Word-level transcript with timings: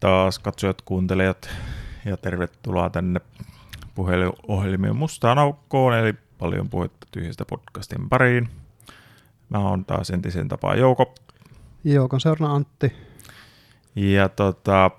Taas 0.00 0.38
katsojat, 0.38 0.82
kuuntelijat 0.82 1.50
ja 2.04 2.16
tervetuloa 2.16 2.90
tänne 2.90 3.20
puheluohjelmien 3.94 4.96
mustaan 4.96 5.38
aukkoon, 5.38 5.94
eli 5.94 6.14
paljon 6.38 6.68
puhetta 6.68 7.06
tyhjästä 7.12 7.44
podcastin 7.44 8.08
pariin. 8.08 8.48
Mä 9.48 9.58
oon 9.58 9.84
taas 9.84 10.10
entisen 10.10 10.48
tapaa 10.48 10.74
Jouko. 10.74 11.14
Joukon 11.84 12.20
seurana 12.20 12.54
Antti. 12.54 12.92
Ja 13.96 14.28
tota, 14.28 14.90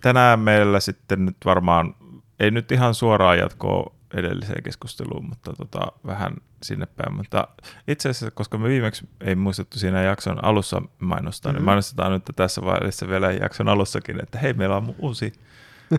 tänään 0.00 0.40
meillä 0.40 0.80
sitten 0.80 1.26
nyt 1.26 1.36
varmaan, 1.44 1.94
ei 2.40 2.50
nyt 2.50 2.72
ihan 2.72 2.94
suoraan 2.94 3.38
jatkoa 3.38 3.97
edelliseen 4.14 4.62
keskusteluun, 4.62 5.28
mutta 5.28 5.52
tota, 5.52 5.92
vähän 6.06 6.32
sinne 6.62 6.86
päin. 6.86 7.14
Mutta 7.14 7.48
itse 7.88 8.08
asiassa, 8.08 8.30
koska 8.30 8.58
me 8.58 8.68
viimeksi 8.68 9.08
ei 9.20 9.34
muistettu 9.34 9.78
siinä 9.78 10.02
jakson 10.02 10.44
alussa 10.44 10.82
mainostaa, 10.98 11.52
mm-hmm. 11.52 11.58
niin 11.58 11.64
mainostetaan 11.64 12.12
nyt 12.12 12.22
tässä 12.36 12.62
vaiheessa 12.62 13.08
vielä 13.08 13.32
jakson 13.32 13.68
alussakin, 13.68 14.22
että 14.22 14.38
hei, 14.38 14.52
meillä 14.52 14.76
on 14.76 14.94
uusi, 14.98 15.32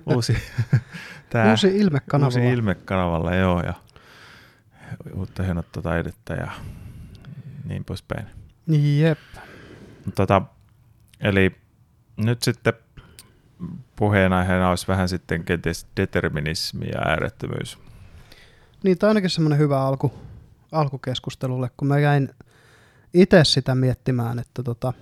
uusi, 0.05 0.38
tää, 1.30 1.52
uusi 1.52 1.77
ilmekanavalla. 1.77 2.40
Uusi 2.40 2.54
ilmekanavalla, 2.54 3.35
joo, 3.35 3.62
ja 3.62 3.73
uutta 5.13 5.44
hienottaa 5.44 5.84
taidetta 5.84 6.34
ja 6.34 6.52
niin 7.66 7.85
poispäin. 7.85 8.27
Jep. 8.98 9.20
Tota, 10.16 10.41
eli 11.20 11.55
nyt 12.18 12.44
sitten 12.44 12.73
puheenaiheena 13.96 14.70
olisi 14.70 14.88
vähän 14.88 15.10
sitten 15.10 15.44
kenties 15.44 15.88
determinismi 15.98 16.85
ja 16.85 16.99
äärettömyys. 16.99 17.77
Niin, 18.84 18.98
tämä 18.98 19.08
on 19.08 19.12
ainakin 19.12 19.30
semmoinen 19.30 19.60
hyvä 19.60 19.82
alku, 19.82 20.12
alkukeskustelulle, 20.72 21.70
kun 21.77 21.88
mä 21.88 21.99
jäin 21.99 22.30
itse 23.13 23.44
sitä 23.44 23.76
miettimään, 23.76 24.40
että 24.40 24.63
tota, 24.63 24.94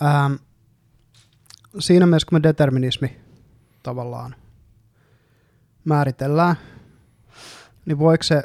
ää, 0.00 0.30
siinä 1.78 2.06
mielessä, 2.06 2.26
kun 2.26 2.38
me 2.38 2.42
determinismi 2.42 3.20
tavallaan 3.82 4.34
määritellään, 5.84 6.56
niin 7.86 7.98
voiko 7.98 8.22
se 8.22 8.42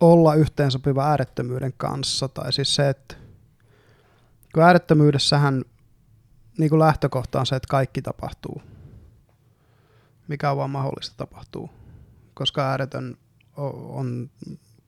olla 0.00 0.34
yhteensopiva 0.34 1.06
äärettömyyden 1.06 1.72
kanssa, 1.76 2.28
tai 2.28 2.52
siis 2.52 2.74
se, 2.74 2.88
että 2.88 3.14
kun 4.54 4.62
äärettömyydessähän 4.62 5.64
niin 6.58 6.70
kuin 6.70 6.78
lähtökohta 6.78 7.40
on 7.40 7.46
se, 7.46 7.56
että 7.56 7.68
kaikki 7.70 8.02
tapahtuu, 8.02 8.62
mikä 10.28 10.50
on 10.50 10.56
vaan 10.56 10.70
mahdollista 10.70 11.16
tapahtuu, 11.16 11.81
koska 12.34 12.70
ääretön 12.70 13.16
on 13.56 14.30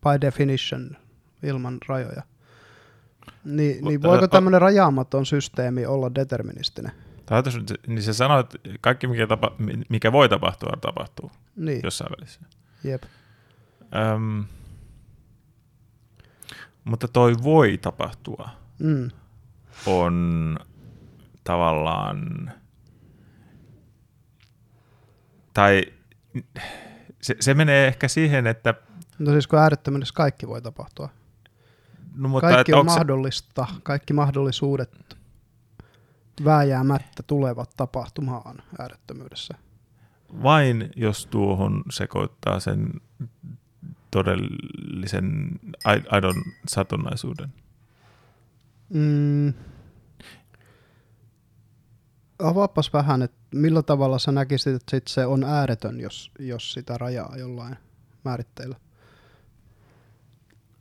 by 0.00 0.20
definition 0.20 0.96
ilman 1.42 1.78
rajoja. 1.88 2.22
Ni, 3.44 3.78
niin 3.82 4.02
voiko 4.02 4.28
tämmöinen 4.28 4.60
rajaamaton 4.60 5.26
systeemi 5.26 5.86
olla 5.86 6.14
deterministinen? 6.14 6.92
Ajatus, 7.30 7.58
niin 7.86 8.02
sä 8.02 8.12
sanoit, 8.12 8.54
että 8.54 8.70
kaikki 8.80 9.06
mikä, 9.06 9.26
tapa, 9.26 9.56
mikä 9.88 10.12
voi 10.12 10.28
tapahtua, 10.28 10.78
tapahtuu 10.80 11.30
niin. 11.56 11.80
jossain 11.84 12.10
välissä. 12.18 12.40
Jep. 12.84 13.02
Öm, 14.14 14.44
mutta 16.84 17.08
toi 17.08 17.34
voi 17.42 17.78
tapahtua 17.78 18.48
mm. 18.78 19.10
on 19.86 20.58
tavallaan, 21.44 22.52
tai 25.54 25.82
se, 27.24 27.36
se 27.40 27.55
menee 27.55 27.86
ehkä 27.86 28.08
siihen, 28.08 28.46
että... 28.46 28.74
No 29.18 29.33
siis 29.33 29.46
kun 29.46 29.58
äärettömyydessä 29.58 30.14
kaikki 30.14 30.48
voi 30.48 30.62
tapahtua. 30.62 31.08
No, 32.14 32.29
mutta 32.29 32.48
kaikki 32.48 32.73
on 32.73 32.86
mahdollista, 32.86 33.67
se... 33.74 33.80
kaikki 33.83 34.12
mahdollisuudet 34.12 35.17
vääjäämättä 36.45 37.23
tulevat 37.27 37.70
tapahtumaan 37.77 38.57
äärettömyydessä. 38.79 39.55
Vain 40.42 40.90
jos 40.96 41.27
tuohon 41.27 41.83
sekoittaa 41.90 42.61
sen 42.61 43.01
todellisen 44.11 45.51
aidon 46.11 46.34
satunnaisuuden. 46.68 47.52
Mm. 48.89 49.55
Avaapas 52.39 52.92
vähän, 52.92 53.23
että 53.23 53.43
millä 53.54 53.82
tavalla 53.82 54.18
sä 54.18 54.32
näkisit, 54.32 54.74
että 54.74 54.90
sit 54.90 55.08
se 55.08 55.26
on 55.26 55.44
ääretön, 55.44 56.00
jos, 56.00 56.30
jos 56.38 56.72
sitä 56.72 56.98
rajaa 56.98 57.36
jollain 57.36 57.76
määritteillä? 58.24 58.76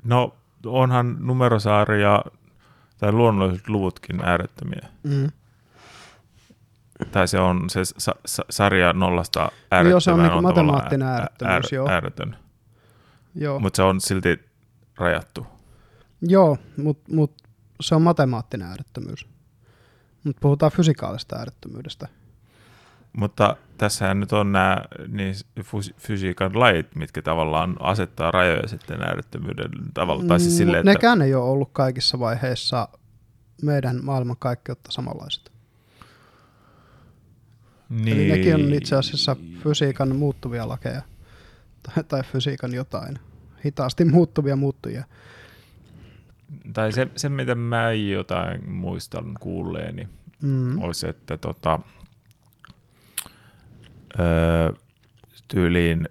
No 0.04 0.36
onhan 0.66 1.18
numerosarja 1.20 2.24
tai 2.98 3.12
luonnolliset 3.12 3.70
luvutkin 3.70 4.26
äärettömiä. 4.26 4.90
Mm. 5.04 5.32
Tai 7.12 7.28
se 7.28 7.40
on 7.40 7.70
se 7.70 7.86
sa- 7.86 8.16
sa- 8.26 8.46
sarja 8.50 8.94
nollasta 8.94 9.40
äärettömään. 9.40 9.90
Joo, 9.90 10.00
se 10.00 10.12
on, 10.12 10.24
niin 10.24 10.44
matemaattinen 10.44 11.08
äärettömyys, 11.08 11.54
äär, 11.54 11.64
joo. 11.72 11.90
ääretön. 11.90 12.36
Joo. 13.36 13.60
Mutta 13.60 13.78
se 13.78 13.84
on 13.84 14.02
silti 14.02 14.40
rajattu. 14.98 15.48
Joo, 16.22 16.58
mutta 16.78 17.14
mut 17.14 17.34
se 17.82 17.96
on 17.96 18.02
matemaattinen 18.02 18.68
äärettömyys. 18.68 19.28
Mutta 20.24 20.40
puhutaan 20.42 20.72
fysikaalista 20.72 21.36
äärettömyydestä. 21.36 22.08
Mutta 23.18 23.58
tässähän 23.78 24.20
nyt 24.20 24.34
on 24.34 24.52
nämä 24.52 24.82
niin 25.08 25.36
fysiikan 25.98 26.60
lait, 26.60 26.96
mitkä 26.96 27.22
tavallaan 27.22 27.76
asettaa 27.80 28.32
rajoja 28.32 28.68
sitten 28.68 29.02
äärettömyyden 29.02 29.72
tavalla. 29.94 30.24
Tai 30.24 30.40
siis 30.40 30.54
mm, 30.54 30.58
sille, 30.58 30.80
että... 30.80 30.92
Nekään 30.92 31.22
ei 31.22 31.36
ole 31.36 31.44
ollut 31.44 31.70
kaikissa 31.74 32.20
vaiheissa 32.20 32.88
meidän 33.62 34.00
maailman 34.04 34.38
kaikkeutta 34.40 34.92
samanlaiset. 34.92 35.52
Niin. 37.90 38.18
Eli 38.18 38.28
nekin 38.28 38.56
on 38.56 38.74
itse 38.74 38.96
asiassa 38.96 39.36
fysiikan 39.64 40.16
muuttuvia 40.16 40.68
lakeja. 40.68 41.02
Tai, 41.84 42.04
tai 42.04 42.24
fysiikan 42.24 42.74
jotain. 42.74 43.20
Hitaasti 43.66 44.06
muuttuvia 44.06 44.56
muuttujia. 44.56 45.04
Tai 46.74 46.92
se, 46.92 47.08
se 47.16 47.30
mitä 47.30 47.56
mä 47.56 47.92
jotain 47.92 48.72
muistan 48.72 49.34
kuulleeni, 49.40 50.08
mm. 50.42 50.82
olisi, 50.82 51.08
että 51.08 51.38
tota, 51.38 51.80
öö, 54.20 54.72
tyyliin, 55.48 56.10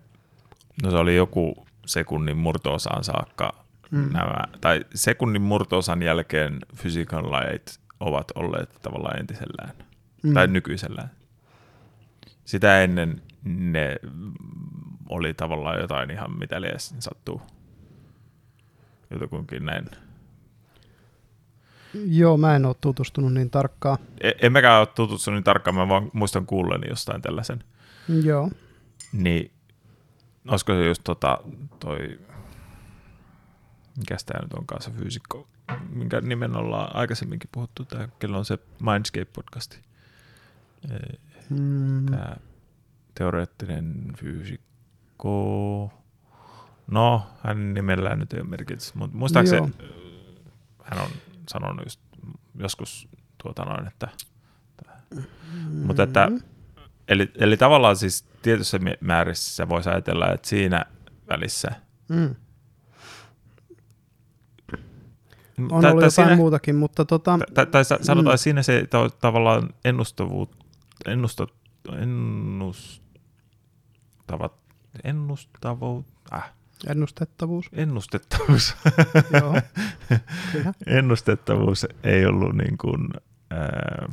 no 0.83 0.91
se 0.91 0.97
oli 0.97 1.17
joku 1.17 1.67
sekunnin 1.87 2.37
murtoosaan 2.37 3.05
saakka 3.05 3.65
mm. 3.91 4.13
nämä, 4.13 4.45
tai 4.61 4.81
sekunnin 4.95 5.43
murtoosan 5.43 6.03
jälkeen 6.03 6.59
fysiikan 6.77 7.33
lait 7.33 7.81
ovat 8.01 8.31
olleet 8.35 8.79
tavallaan 8.83 9.19
entisellään, 9.21 9.73
mm. 10.23 10.35
tai 10.35 10.47
nykyisellään. 10.47 11.11
Sitä 12.45 12.83
ennen 12.83 13.23
ne 13.45 13.97
oli 15.09 15.35
tavallaan 15.35 15.81
jotain 15.81 16.11
ihan 16.11 16.39
mitä 16.39 16.61
lies 16.61 16.95
sattuu. 16.99 17.43
Jotakunkin 19.11 19.67
näin. 19.67 19.85
Joo, 21.95 22.37
mä 22.37 22.57
en 22.57 22.67
ole 22.67 22.77
tutustunut 22.81 23.35
niin 23.35 23.51
tarkkaan. 23.51 23.99
E- 24.21 24.31
en 24.43 24.53
mäkään 24.53 24.79
ole 24.79 24.87
tutustunut 24.87 25.37
niin 25.37 25.45
tarkkaan, 25.45 25.75
mä 25.75 25.89
vaan 25.89 26.11
muistan 26.13 26.47
kuulleeni 26.47 26.89
jostain 26.89 27.23
tällaisen. 27.23 27.65
Joo. 28.09 28.51
Niin, 29.13 29.53
olisiko 30.49 30.73
se 30.73 30.87
just 30.87 31.05
tota, 31.05 31.39
toi, 31.81 32.21
mikä 33.97 34.17
tämä 34.27 34.43
nyt 34.43 34.53
onkaan 34.53 34.83
se 34.83 34.91
fyysikko, 34.91 35.49
minkä 35.89 36.21
nimen 36.21 36.57
ollaan 36.57 36.97
aikaisemminkin 36.97 37.51
puhuttu, 37.53 37.85
tämä, 37.85 38.09
kello 38.19 38.39
on 38.39 38.45
se 38.45 38.59
Mindscape-podcasti. 38.81 39.79
Mm. 41.51 42.07
Tämä 42.07 42.37
teoreettinen 43.15 44.13
fyysikko. 44.19 45.93
No, 46.87 47.27
hänen 47.43 47.75
nimellään 47.75 48.19
nyt 48.19 48.33
ei 48.33 48.41
ole 48.41 48.49
merkitys, 48.49 48.95
mutta 48.95 49.17
muistaakseni 49.17 49.73
hän 50.85 51.05
on 51.05 51.11
sanonut 51.49 51.87
just 51.87 52.01
joskus 52.55 53.09
tuota 53.43 53.65
noin, 53.65 53.87
että, 53.87 54.09
mm. 55.15 55.23
mutta 55.87 56.03
että 56.03 56.31
Eli, 57.09 57.31
eli 57.35 57.57
tavallaan 57.57 57.97
siis 57.97 58.25
tietyssä 58.43 58.79
määrissä 59.01 59.69
voisi 59.69 59.91
ajatella, 59.91 60.33
että 60.33 60.49
siinä 60.49 60.85
välissä 61.29 61.71
mm. 62.09 62.35
On 65.59 65.69
tai, 65.69 65.91
ollut 65.91 66.01
tai 66.01 66.07
jotain 66.07 66.11
siinä, 66.11 66.37
muutakin, 66.37 66.77
mutta 66.77 67.05
tota... 67.05 67.39
Tai, 67.55 67.67
tai 67.67 67.85
sanotaan 67.85 68.35
mm. 68.35 68.39
siinä 68.39 68.63
se 68.63 68.87
to, 68.91 69.09
tavallaan 69.09 69.71
ennustavuus, 69.85 70.49
ennustat, 71.07 71.51
ennustavat, 71.99 73.03
ennustavuus, 75.05 76.05
äh. 76.33 76.53
Ennustettavuus. 76.87 77.67
Ennustettavuus. 77.73 78.77
Joo, 79.41 79.55
Ennustettavuus 80.87 81.87
ei 82.05 82.27
ollut 82.27 82.55
niin 82.55 82.79
kuin, 82.79 83.09
ää, 83.51 84.09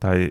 tai 0.00 0.30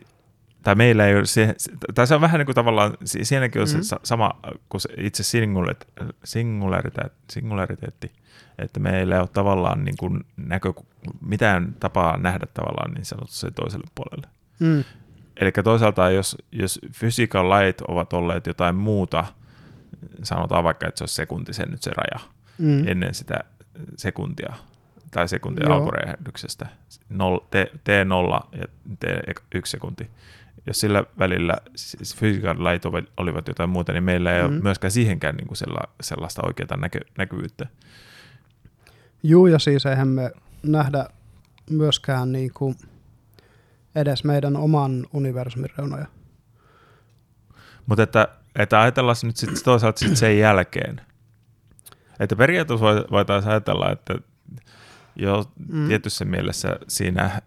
tai 0.64 0.76
meillä 0.76 1.08
ei 1.08 1.16
ole 1.16 1.26
se, 1.26 1.56
tai 1.96 2.08
se 2.08 2.16
on 2.16 2.22
vähän 2.22 2.40
niin 2.40 2.46
kuin 2.46 2.56
tavallaan, 2.56 2.98
siinäkin 3.04 3.62
on 3.62 3.68
se 3.68 3.84
sa- 3.84 4.00
sama 4.04 4.32
kuin 4.70 4.82
se 4.82 4.90
itse 4.98 5.24
singulat, 5.24 5.88
singulariteetti, 6.24 7.18
singulariteetti, 7.30 8.12
että 8.60 8.80
meillä 8.80 9.16
ei 9.16 9.22
ole 9.22 9.30
tavallaan 9.34 9.84
niin 9.86 9.98
kuin 9.98 10.26
näkö, 10.38 10.74
mitään 11.22 11.76
tapaa 11.80 12.18
nähdä 12.18 12.46
tavallaan 12.54 12.92
niin 12.94 13.06
sanotusti 13.06 13.52
toiselle 13.52 13.88
puolelle. 13.96 14.28
Mm. 14.60 14.84
Eli 15.38 15.52
toisaalta 15.52 16.10
jos, 16.12 16.38
jos 16.52 16.80
fysiikan 16.92 17.50
lait 17.50 17.82
ovat 17.82 18.14
olleet 18.14 18.48
jotain 18.48 18.76
muuta, 18.76 19.26
sanotaan 20.24 20.64
vaikka, 20.64 20.88
että 20.88 20.98
se 20.98 21.04
olisi 21.04 21.16
sekuntisen 21.16 21.70
nyt 21.72 21.82
se 21.84 21.92
raja, 21.92 22.30
Mm. 22.58 22.88
ennen 22.88 23.14
sitä 23.14 23.40
sekuntia 23.98 24.54
tai 25.12 25.28
sekuntia 25.28 25.74
alkuräjähdyksestä, 25.74 26.68
Nol, 27.10 27.38
T, 27.38 27.56
T0 27.56 28.58
ja 28.60 28.66
T1 29.06 29.62
sekunti. 29.66 30.10
Jos 30.66 30.80
sillä 30.80 31.04
välillä 31.20 31.54
siis 31.76 32.16
fysiikan 32.16 32.64
lait 32.64 32.86
olivat- 33.18 33.48
jotain 33.48 33.70
muuta, 33.70 33.94
niin 33.94 34.04
meillä 34.04 34.34
ei 34.36 34.42
mm. 34.42 34.46
ole 34.48 34.54
Mhm. 34.56 34.64
myöskään 34.64 34.92
siihenkään 34.92 35.36
niin 35.36 35.48
kuin 35.48 35.58
sella, 35.58 35.82
sellaista 36.02 36.42
oikeaa 36.46 36.78
näkö, 36.78 37.00
näkyvyyttä. 37.18 37.68
Juu, 39.24 39.48
ja 39.48 39.60
siis 39.60 39.86
eihän 39.86 40.08
me 40.08 40.32
nähdä 40.64 41.06
myöskään 41.70 42.32
niin 42.32 42.52
kuin 42.54 42.76
edes 43.96 44.24
meidän 44.24 44.56
oman 44.56 45.06
universumin 45.14 45.70
reunoja. 45.78 46.06
Mutta 47.86 48.04
että, 48.04 48.28
että 48.56 48.82
ajatellaan 48.82 49.16
nyt 49.24 49.38
sit 49.38 49.50
toisaalta 49.64 50.00
sit 50.00 50.18
sen 50.18 50.40
jälkeen. 50.40 51.02
Että 52.20 52.36
periaatteessa 52.36 52.86
voi- 52.86 53.06
voitaisiin 53.12 53.52
ajatella, 53.52 53.92
että 53.92 54.16
jo 55.16 55.52
Mm. 55.70 55.88
tietyssä 55.88 56.26
mielessä 56.26 56.76
siinä... 56.88 57.42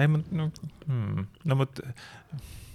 Ei, 0.00 0.08
mut, 0.08 0.32
no, 0.32 0.50
hmm, 0.86 1.26
no, 1.44 1.54
mut, 1.54 1.80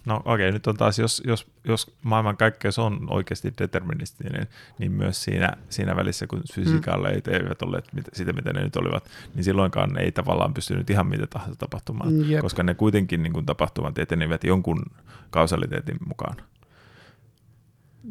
no 0.06 0.22
okei, 0.26 0.52
nyt 0.52 0.68
on 0.68 0.78
taas, 0.78 1.00
jos, 1.00 1.24
jos, 1.26 1.48
jos 1.64 1.92
maailmankaikkeus 2.04 2.80
on 2.80 3.08
oikeasti 3.10 3.54
deterministinen, 3.60 4.48
niin 4.80 4.92
myös 4.92 5.24
siinä, 5.24 5.54
siinä 5.70 5.96
välissä, 5.96 6.28
kun 6.28 6.42
fysiikalle 6.54 7.10
ei 7.10 7.22
eivät 7.28 7.62
olleet 7.62 7.86
sitä, 8.14 8.34
mitä 8.34 8.54
ne 8.54 8.64
nyt 8.64 8.76
olivat, 8.76 9.10
niin 9.36 9.44
silloinkaan 9.44 9.98
ei 9.98 10.12
tavallaan 10.12 10.54
pystynyt 10.54 10.90
ihan 10.90 11.08
mitä 11.08 11.28
tahansa 11.28 11.56
tapahtumaan, 11.56 12.30
Jep. 12.30 12.42
koska 12.42 12.64
ne 12.64 12.74
kuitenkin 12.74 13.24
niin 13.24 13.34
kuin 13.34 13.46
tapahtumat 13.46 13.98
etenivät 13.98 14.44
jonkun 14.44 14.86
kausaliteetin 15.30 15.98
mukaan. 16.08 16.36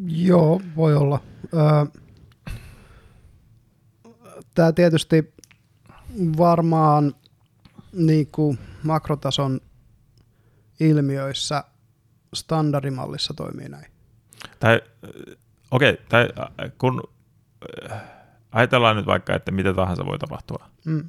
Joo, 0.07 0.61
voi 0.77 0.95
olla. 0.95 1.21
Öö, 1.55 2.01
Tämä 4.55 4.73
tietysti 4.73 5.35
varmaan 6.39 7.15
niin 7.99 8.27
kuin 8.27 8.59
makrotason 8.83 9.61
ilmiöissä 10.81 11.65
standardimallissa 12.35 13.35
toimii 13.35 13.69
näin. 13.69 13.93
Tai 14.61 14.83
äh, 15.05 15.11
okei, 15.71 15.91
okay, 15.93 16.05
tai 16.09 16.29
äh, 16.39 16.73
kun 16.79 17.03
äh, 17.91 18.01
ajatellaan 18.53 18.97
nyt 18.97 19.07
vaikka, 19.07 19.35
että 19.35 19.51
mitä 19.51 19.75
tahansa 19.75 20.07
voi 20.07 20.19
tapahtua, 20.19 20.69
Mm. 20.85 21.09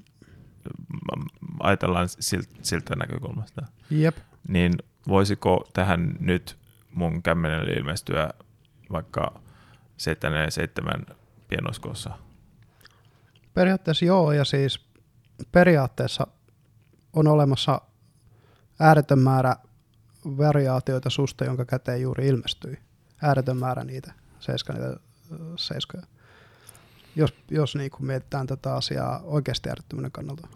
ajatellaan 1.59 2.09
siltä, 2.09 2.49
siltä 2.61 2.95
näkökulmasta, 2.95 3.61
Jep. 3.89 4.17
niin 4.47 4.73
voisiko 5.07 5.69
tähän 5.73 6.15
nyt 6.19 6.57
mun 6.91 7.23
kämmenelle 7.23 7.71
ilmestyä 7.71 8.29
vaikka 8.91 9.41
7 9.97 11.05
pienoiskoossa? 11.47 12.09
Periaatteessa 13.53 14.05
joo, 14.05 14.31
ja 14.31 14.45
siis 14.45 14.85
periaatteessa 15.51 16.27
on 17.13 17.27
olemassa 17.27 17.81
ääretön 18.79 19.19
määrä 19.19 19.55
variaatioita 20.25 21.09
susta, 21.09 21.45
jonka 21.45 21.65
käteen 21.65 22.01
juuri 22.01 22.27
ilmestyi. 22.27 22.77
Ääretön 23.21 23.57
määrä 23.57 23.83
niitä, 23.83 24.13
seiska 24.39 24.73
niitä 24.73 24.97
seiskoja. 25.55 26.03
Jos, 27.15 27.33
jos 27.51 27.75
niin 27.75 27.91
kuin 27.91 28.05
mietitään 28.05 28.47
tätä 28.47 28.75
asiaa 28.75 29.21
oikeasti 29.23 29.69
äärettömyyden 29.69 30.11
kannalta. 30.11 30.47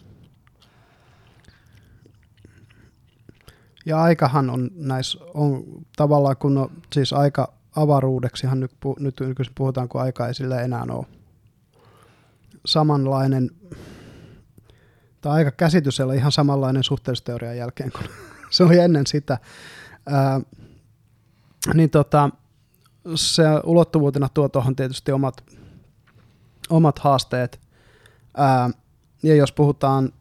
Ja 3.85 4.01
aikahan 4.01 4.49
on 4.49 4.69
näissä, 4.75 5.19
on 5.33 5.63
tavallaan 5.95 6.37
kun 6.37 6.57
on, 6.57 6.71
siis 6.93 7.13
aika 7.13 7.53
avaruudeksihan 7.75 8.59
nyt, 8.59 8.71
nyt 8.99 9.19
nykyisin 9.19 9.53
puhutaan, 9.55 9.89
kun 9.89 10.01
aika 10.01 10.27
ei 10.27 10.33
sillä 10.33 10.61
enää 10.61 10.85
ole 10.89 11.05
samanlainen, 12.65 13.51
tai 15.23 15.33
aika 15.33 15.51
käsitys 15.51 15.99
ei 15.99 16.17
ihan 16.17 16.31
samanlainen 16.31 16.83
suhteellisuusteorian 16.83 17.57
jälkeen 17.57 17.91
kuin 17.91 18.05
se 18.49 18.63
oli 18.63 18.79
ennen 18.79 19.07
sitä. 19.07 19.37
Ää, 20.05 20.41
niin 21.73 21.89
tota, 21.89 22.29
se 23.15 23.43
ulottuvuutena 23.63 24.29
tuo 24.29 24.49
tuohon 24.49 24.75
tietysti 24.75 25.11
omat, 25.11 25.43
omat 26.69 26.99
haasteet. 26.99 27.59
Ää, 28.37 28.69
ja 29.23 29.35
jos 29.35 29.51
puhutaan 29.51 30.13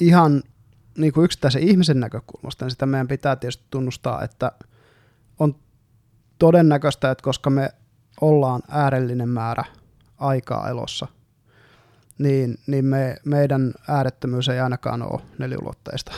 ihan 0.00 0.42
niin 0.98 1.12
kuin 1.12 1.24
yksittäisen 1.24 1.62
ihmisen 1.62 2.00
näkökulmasta, 2.00 2.64
niin 2.64 2.70
sitä 2.70 2.86
meidän 2.86 3.08
pitää 3.08 3.36
tietysti 3.36 3.64
tunnustaa, 3.70 4.22
että 4.22 4.52
on 5.38 5.54
todennäköistä, 6.38 7.10
että 7.10 7.24
koska 7.24 7.50
me 7.50 7.70
ollaan 8.20 8.62
äärellinen 8.68 9.28
määrä 9.28 9.64
aikaa 10.18 10.68
elossa, 10.68 11.06
niin, 12.20 12.58
niin 12.66 12.84
me, 12.84 13.16
meidän 13.24 13.72
äärettömyys 13.88 14.48
ei 14.48 14.60
ainakaan 14.60 15.02
ole 15.02 15.20
neliulotteista 15.38 16.12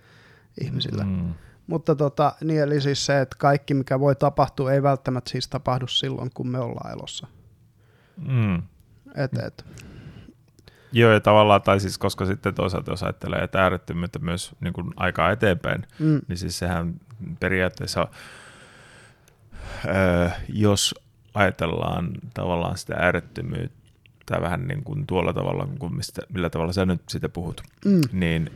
ihmisillä. 0.64 1.04
Mm. 1.04 1.34
Mutta 1.66 1.94
tota, 1.94 2.32
niin 2.44 2.62
eli 2.62 2.80
siis 2.80 3.06
se, 3.06 3.20
että 3.20 3.36
kaikki 3.38 3.74
mikä 3.74 4.00
voi 4.00 4.16
tapahtua, 4.16 4.72
ei 4.72 4.82
välttämättä 4.82 5.30
siis 5.30 5.48
tapahdu 5.48 5.86
silloin, 5.86 6.30
kun 6.34 6.48
me 6.48 6.58
ollaan 6.58 6.92
elossa. 6.92 7.26
Mm. 8.16 8.62
Et, 9.14 9.38
et. 9.46 9.64
Joo, 10.92 11.12
ja 11.12 11.20
tavallaan, 11.20 11.62
tai 11.62 11.80
siis 11.80 11.98
koska 11.98 12.26
sitten 12.26 12.54
toisaalta 12.54 12.92
jos 12.92 13.02
ajattelee, 13.02 13.42
että 13.42 13.62
äärettömyyttä 13.62 14.18
myös 14.18 14.52
niin 14.60 14.72
kuin 14.72 14.90
aikaa 14.96 15.30
eteenpäin, 15.30 15.86
Mm, 15.98 16.20
niin 16.28 16.38
siis 16.38 16.58
sehän 16.58 16.94
periaatteessa, 17.40 18.08
öö, 19.84 20.28
jos 20.48 20.94
ajatellaan 21.34 22.10
tavallaan 22.34 22.78
sitä 22.78 22.94
äärettömyyttä 22.98 23.85
vähän 24.40 24.66
niin 24.68 24.84
kuin 24.84 25.06
tuolla 25.06 25.32
tavalla, 25.32 25.68
kuin 25.78 25.96
mistä, 25.96 26.22
millä 26.32 26.50
tavalla 26.50 26.72
sä 26.72 26.86
nyt 26.86 27.02
sitä 27.08 27.28
puhut, 27.28 27.62
mm, 27.84 28.00
niin 28.12 28.50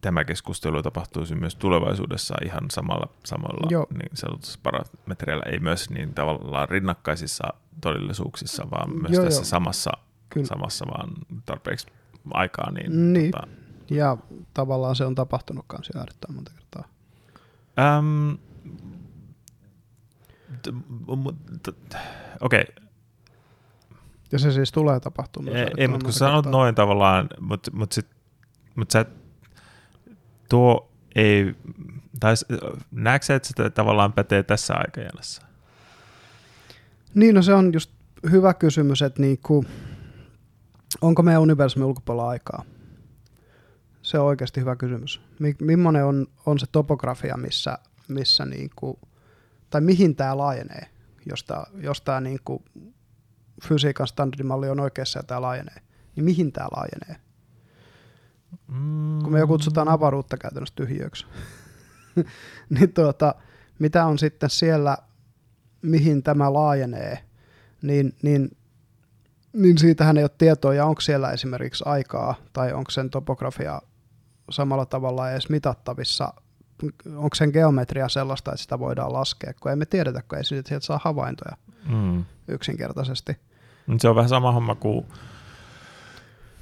tämä 0.00 0.24
keskustelu 0.24 0.82
tapahtuisi 0.82 1.34
myös 1.34 1.56
tulevaisuudessa 1.56 2.34
ihan 2.44 2.62
samalla, 2.70 3.08
samalla 3.24 3.68
Joo. 3.70 3.86
niin 3.90 4.10
sanotussa 4.14 4.58
parametreillä, 4.62 5.42
ei 5.52 5.58
myös 5.58 5.90
niin 5.90 6.14
tavallaan 6.14 6.68
rinnakkaisissa 6.68 7.44
todellisuuksissa, 7.80 8.70
vaan 8.70 8.96
myös 9.00 9.12
Joo, 9.12 9.24
tässä 9.24 9.40
joo. 9.40 9.44
samassa, 9.44 9.90
Kyllä. 10.28 10.46
samassa 10.46 10.86
vaan 10.86 11.10
tarpeeksi 11.46 11.86
aikaa. 12.30 12.70
Niin, 12.70 13.12
Niin. 13.12 13.30
Tota, 13.30 13.46
ja 13.90 14.16
tavallaan 14.54 14.96
se 14.96 15.04
on 15.04 15.14
tapahtunut 15.14 15.64
kanssa 15.68 15.98
äärettömän 15.98 16.34
monta 16.34 16.52
kertaa. 16.54 16.88
äm, 17.98 18.38
t- 20.62 20.72
m- 21.16 21.58
t- 21.62 21.96
Okei, 22.40 22.64
Ja 24.36 24.40
se 24.40 24.52
siis 24.52 24.72
tulee 24.72 25.00
tapahtumaan. 25.00 25.56
ei, 25.56 25.66
ei 25.76 25.88
mutta 25.88 26.04
kun 26.04 26.12
sanot 26.12 26.46
noin 26.46 26.74
tavallaan, 26.74 27.28
mutta 27.40 27.70
mut 27.74 27.92
sit, 27.92 28.06
mut 28.74 28.90
sä, 28.90 29.04
tuo 30.48 30.92
ei, 31.14 31.54
tai 32.20 32.34
näetkö 32.90 33.34
että 33.34 33.48
sitä 33.48 33.70
tavallaan 33.70 34.12
pätee 34.12 34.42
tässä 34.42 34.74
aikajänässä? 34.74 35.42
Niin, 37.14 37.34
no 37.34 37.42
se 37.42 37.54
on 37.54 37.72
just 37.72 37.90
hyvä 38.30 38.54
kysymys, 38.54 39.02
että 39.02 39.22
niinku, 39.22 39.64
onko 41.00 41.22
meidän 41.22 41.42
universumin 41.42 41.86
ulkopuolella 41.86 42.28
aikaa? 42.28 42.64
Se 44.02 44.18
on 44.18 44.26
oikeasti 44.26 44.60
hyvä 44.60 44.76
kysymys. 44.76 45.20
Mi- 45.38 45.56
millainen 45.60 46.04
on, 46.04 46.26
on 46.46 46.58
se 46.58 46.66
topografia, 46.72 47.36
missä, 47.36 47.78
missä 48.08 48.44
niinku, 48.44 48.98
tai 49.70 49.80
mihin 49.80 50.16
tämä 50.16 50.38
laajenee, 50.38 50.86
jos 51.26 51.44
tämä 51.44 51.64
jos 51.80 52.00
tää 52.00 52.20
niinku 52.20 52.62
fysiikan 53.64 54.06
standardimalli 54.06 54.68
on 54.68 54.80
oikeassa 54.80 55.18
ja 55.18 55.22
tämä 55.22 55.42
laajenee, 55.42 55.80
niin 56.16 56.24
mihin 56.24 56.52
tämä 56.52 56.68
laajenee? 56.76 57.26
Mm. 58.68 59.22
kun 59.22 59.32
me 59.32 59.38
jo 59.38 59.46
kutsutaan 59.46 59.88
avaruutta 59.88 60.36
käytännössä 60.36 60.74
tyhjöksi. 60.74 61.26
niin 62.78 62.92
tuota, 62.92 63.34
mitä 63.78 64.06
on 64.06 64.18
sitten 64.18 64.50
siellä, 64.50 64.98
mihin 65.82 66.22
tämä 66.22 66.52
laajenee, 66.52 67.18
niin, 67.82 68.16
niin, 68.22 68.56
niin 69.52 69.78
siitähän 69.78 70.16
ei 70.16 70.24
ole 70.24 70.30
tietoa, 70.38 70.74
ja 70.74 70.86
onko 70.86 71.00
siellä 71.00 71.30
esimerkiksi 71.30 71.84
aikaa, 71.86 72.34
tai 72.52 72.72
onko 72.72 72.90
sen 72.90 73.10
topografia 73.10 73.82
samalla 74.50 74.86
tavalla 74.86 75.30
edes 75.30 75.48
mitattavissa, 75.48 76.32
onko 77.06 77.34
sen 77.34 77.50
geometria 77.50 78.08
sellaista, 78.08 78.50
että 78.50 78.62
sitä 78.62 78.78
voidaan 78.78 79.12
laskea, 79.12 79.52
kun 79.60 79.70
ei 79.70 79.76
me 79.76 79.86
tiedetä, 79.86 80.22
kun 80.22 80.38
ei 80.38 80.44
siitä 80.44 80.68
sieltä 80.68 80.86
saa 80.86 81.00
havaintoja 81.04 81.56
Mm. 81.88 82.24
yksinkertaisesti. 82.48 83.36
Mut 83.86 84.00
Se 84.00 84.08
on 84.08 84.16
vähän 84.16 84.28
sama 84.28 84.52
homma 84.52 84.74
kuin, 84.74 85.06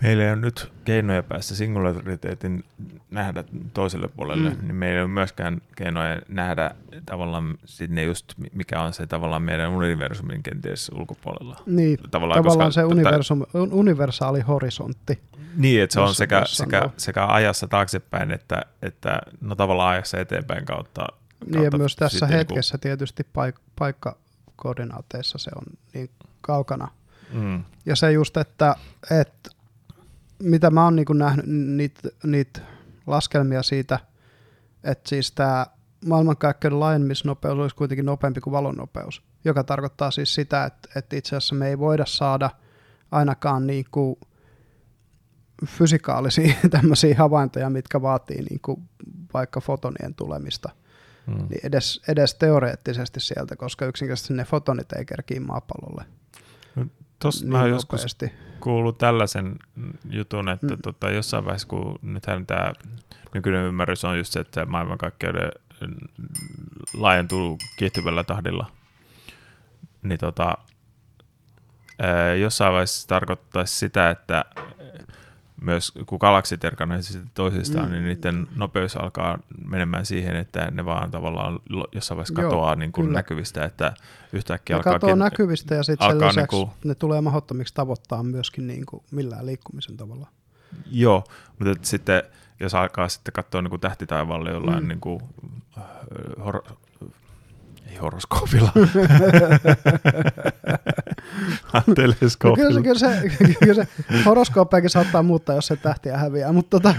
meillä 0.02 0.24
ei 0.24 0.30
ole 0.30 0.40
nyt 0.40 0.72
keinoja 0.84 1.22
päästä 1.22 1.54
singulariteetin 1.54 2.64
nähdä 3.10 3.44
toiselle 3.74 4.08
puolelle, 4.08 4.50
mm. 4.50 4.66
niin 4.66 4.74
meillä 4.74 4.96
ei 4.96 5.02
ole 5.02 5.10
myöskään 5.10 5.60
keinoja 5.76 6.20
nähdä 6.28 6.74
tavallaan 7.06 7.58
sinne 7.64 8.04
just, 8.04 8.32
mikä 8.52 8.80
on 8.80 8.92
se 8.92 9.06
tavallaan 9.06 9.42
meidän 9.42 9.70
universumin 9.70 10.42
kenties 10.42 10.90
ulkopuolella. 10.94 11.62
Niin, 11.66 11.98
tavallaan, 12.10 12.38
tavallaan 12.38 12.68
koska, 12.68 12.80
se 12.80 12.84
universum, 12.84 13.38
tota, 13.52 13.74
universaali 13.74 14.40
horisontti. 14.40 15.22
Niin, 15.56 15.82
että 15.82 15.94
se 15.94 16.00
on 16.00 16.14
sekä, 16.14 16.42
sekä, 16.46 16.90
sekä 16.96 17.26
ajassa 17.26 17.68
taaksepäin, 17.68 18.30
että, 18.30 18.62
että 18.82 19.18
no 19.40 19.54
tavallaan 19.54 19.90
ajassa 19.90 20.20
eteenpäin 20.20 20.64
kautta. 20.64 21.00
kautta 21.00 21.24
niin, 21.58 21.64
ja 21.64 21.70
myös 21.78 21.96
tässä 21.96 22.26
niinku- 22.26 22.38
hetkessä 22.38 22.74
niin 22.74 22.80
kuin... 22.80 22.88
tietysti 22.88 23.22
paik- 23.22 24.14
paikkakoordinaateissa 24.54 25.38
se 25.38 25.50
on 25.56 25.64
niin 25.94 26.10
kaukana. 26.40 26.88
Mm. 27.32 27.64
Ja 27.86 27.96
se 27.96 28.12
just, 28.12 28.36
että, 28.36 28.76
että 29.20 29.50
mitä 30.42 30.70
mä 30.70 30.84
oon 30.84 30.96
niin 30.96 31.06
nähnyt 31.14 31.46
niitä 31.46 32.08
niit 32.24 32.62
laskelmia 33.06 33.62
siitä, 33.62 33.98
että 34.84 35.08
siis 35.08 35.32
tämä 35.32 35.66
maailmankaikkeuden 36.06 36.80
laajenemisnopeus 36.80 37.58
olisi 37.58 37.76
kuitenkin 37.76 38.06
nopeampi 38.06 38.40
kuin 38.40 38.52
valon 38.52 38.74
nopeus, 38.74 39.22
joka 39.44 39.64
tarkoittaa 39.64 40.10
siis 40.10 40.34
sitä, 40.34 40.64
että, 40.64 40.88
että 40.96 41.16
itse 41.16 41.36
asiassa 41.36 41.54
me 41.54 41.68
ei 41.68 41.78
voida 41.78 42.06
saada 42.06 42.50
ainakaan 43.10 43.66
niin 43.66 43.84
kuin 43.90 44.16
fysikaalisia 45.66 46.54
tämmöisiä 46.70 47.14
havaintoja, 47.18 47.70
mitkä 47.70 48.02
vaatii 48.02 48.42
niin 48.42 48.60
kuin 48.62 48.88
vaikka 49.34 49.60
fotonien 49.60 50.14
tulemista, 50.14 50.70
hmm. 51.26 51.46
niin 51.48 51.60
edes, 51.64 52.02
edes 52.08 52.34
teoreettisesti 52.34 53.20
sieltä, 53.20 53.56
koska 53.56 53.86
yksinkertaisesti 53.86 54.34
ne 54.34 54.44
fotonit 54.44 54.92
ei 54.92 55.04
kerkiä 55.04 55.40
maapallolle. 55.40 56.04
No, 56.76 56.86
Tuossa 57.18 57.44
niin 57.44 57.52
mä 57.52 57.66
joskus 57.66 58.16
kuullut 58.60 58.98
tällaisen 58.98 59.56
jutun, 60.10 60.48
että 60.48 60.66
mm. 60.66 60.82
tota, 60.82 61.10
jossain 61.10 61.44
vaiheessa, 61.44 61.68
kun 61.68 61.98
nythän 62.02 62.46
tämä 62.46 62.72
nykyinen 63.34 63.64
ymmärrys 63.64 64.04
on 64.04 64.18
just 64.18 64.32
se, 64.32 64.40
että 64.40 64.66
maailmankaikkeuden 64.66 65.52
laajentuu 66.94 67.58
kiihtyvällä 67.76 68.24
tahdilla, 68.24 68.72
niin 70.02 70.18
tota, 70.18 70.58
ää, 71.98 72.34
jossain 72.34 72.72
vaiheessa 72.72 73.08
tarkoittaisi 73.08 73.78
sitä, 73.78 74.10
että 74.10 74.44
myös 75.64 75.92
kun 76.06 76.18
galaksit 76.20 76.64
erkanevat 76.64 77.04
toisistaan, 77.34 77.86
mm. 77.86 77.92
niin 77.92 78.04
niiden 78.04 78.46
nopeus 78.56 78.96
alkaa 78.96 79.38
menemään 79.68 80.06
siihen, 80.06 80.36
että 80.36 80.70
ne 80.70 80.84
vaan 80.84 81.10
tavallaan 81.10 81.60
jossain 81.92 82.16
vaiheessa 82.16 82.34
katoaa 82.34 82.70
Joo, 82.70 82.74
niin 82.74 82.92
kuin 82.92 83.12
näkyvistä, 83.12 83.64
että 83.64 83.94
yhtäkkiä 84.32 84.76
ne 84.76 84.78
alkaa... 84.78 84.92
Katoaa 84.92 85.16
näkyvistä 85.16 85.74
ja 85.74 85.82
sitten 85.82 86.08
sen 86.08 86.18
lisäksi 86.18 86.38
niin 86.38 86.48
kuin, 86.48 86.70
ne 86.84 86.94
tulee 86.94 87.20
mahdottomiksi 87.20 87.74
tavoittaa 87.74 88.22
myöskin 88.22 88.66
niin 88.66 88.86
kuin 88.86 89.02
millään 89.10 89.46
liikkumisen 89.46 89.96
tavalla. 89.96 90.26
Joo, 90.90 91.24
mutta 91.58 91.74
sitten 91.82 92.22
jos 92.60 92.74
alkaa 92.74 93.08
sitten 93.08 93.32
katsoa 93.32 93.62
niin 93.62 93.70
kuin 93.70 93.80
tähtitaivaalle 93.80 94.50
jollain 94.50 94.82
mm. 94.82 94.88
niin 94.88 95.00
kuin, 95.00 95.20
hor- 96.38 96.72
ei 96.72 96.83
horoskoopilla. 98.02 98.72
Teleskoopilla. 101.94 102.82
Kyllä, 102.82 102.98
se, 102.98 103.06
kyllä, 103.28 103.52
se, 103.52 103.54
kyllä 103.60 103.74
se 103.74 103.88
horoskooppiakin 104.24 104.90
saattaa 104.90 105.22
muuttaa, 105.22 105.54
jos 105.54 105.66
se 105.66 105.76
tähtiä 105.76 106.18
häviää. 106.18 106.52
Mutta 106.52 106.80
tota. 106.80 106.94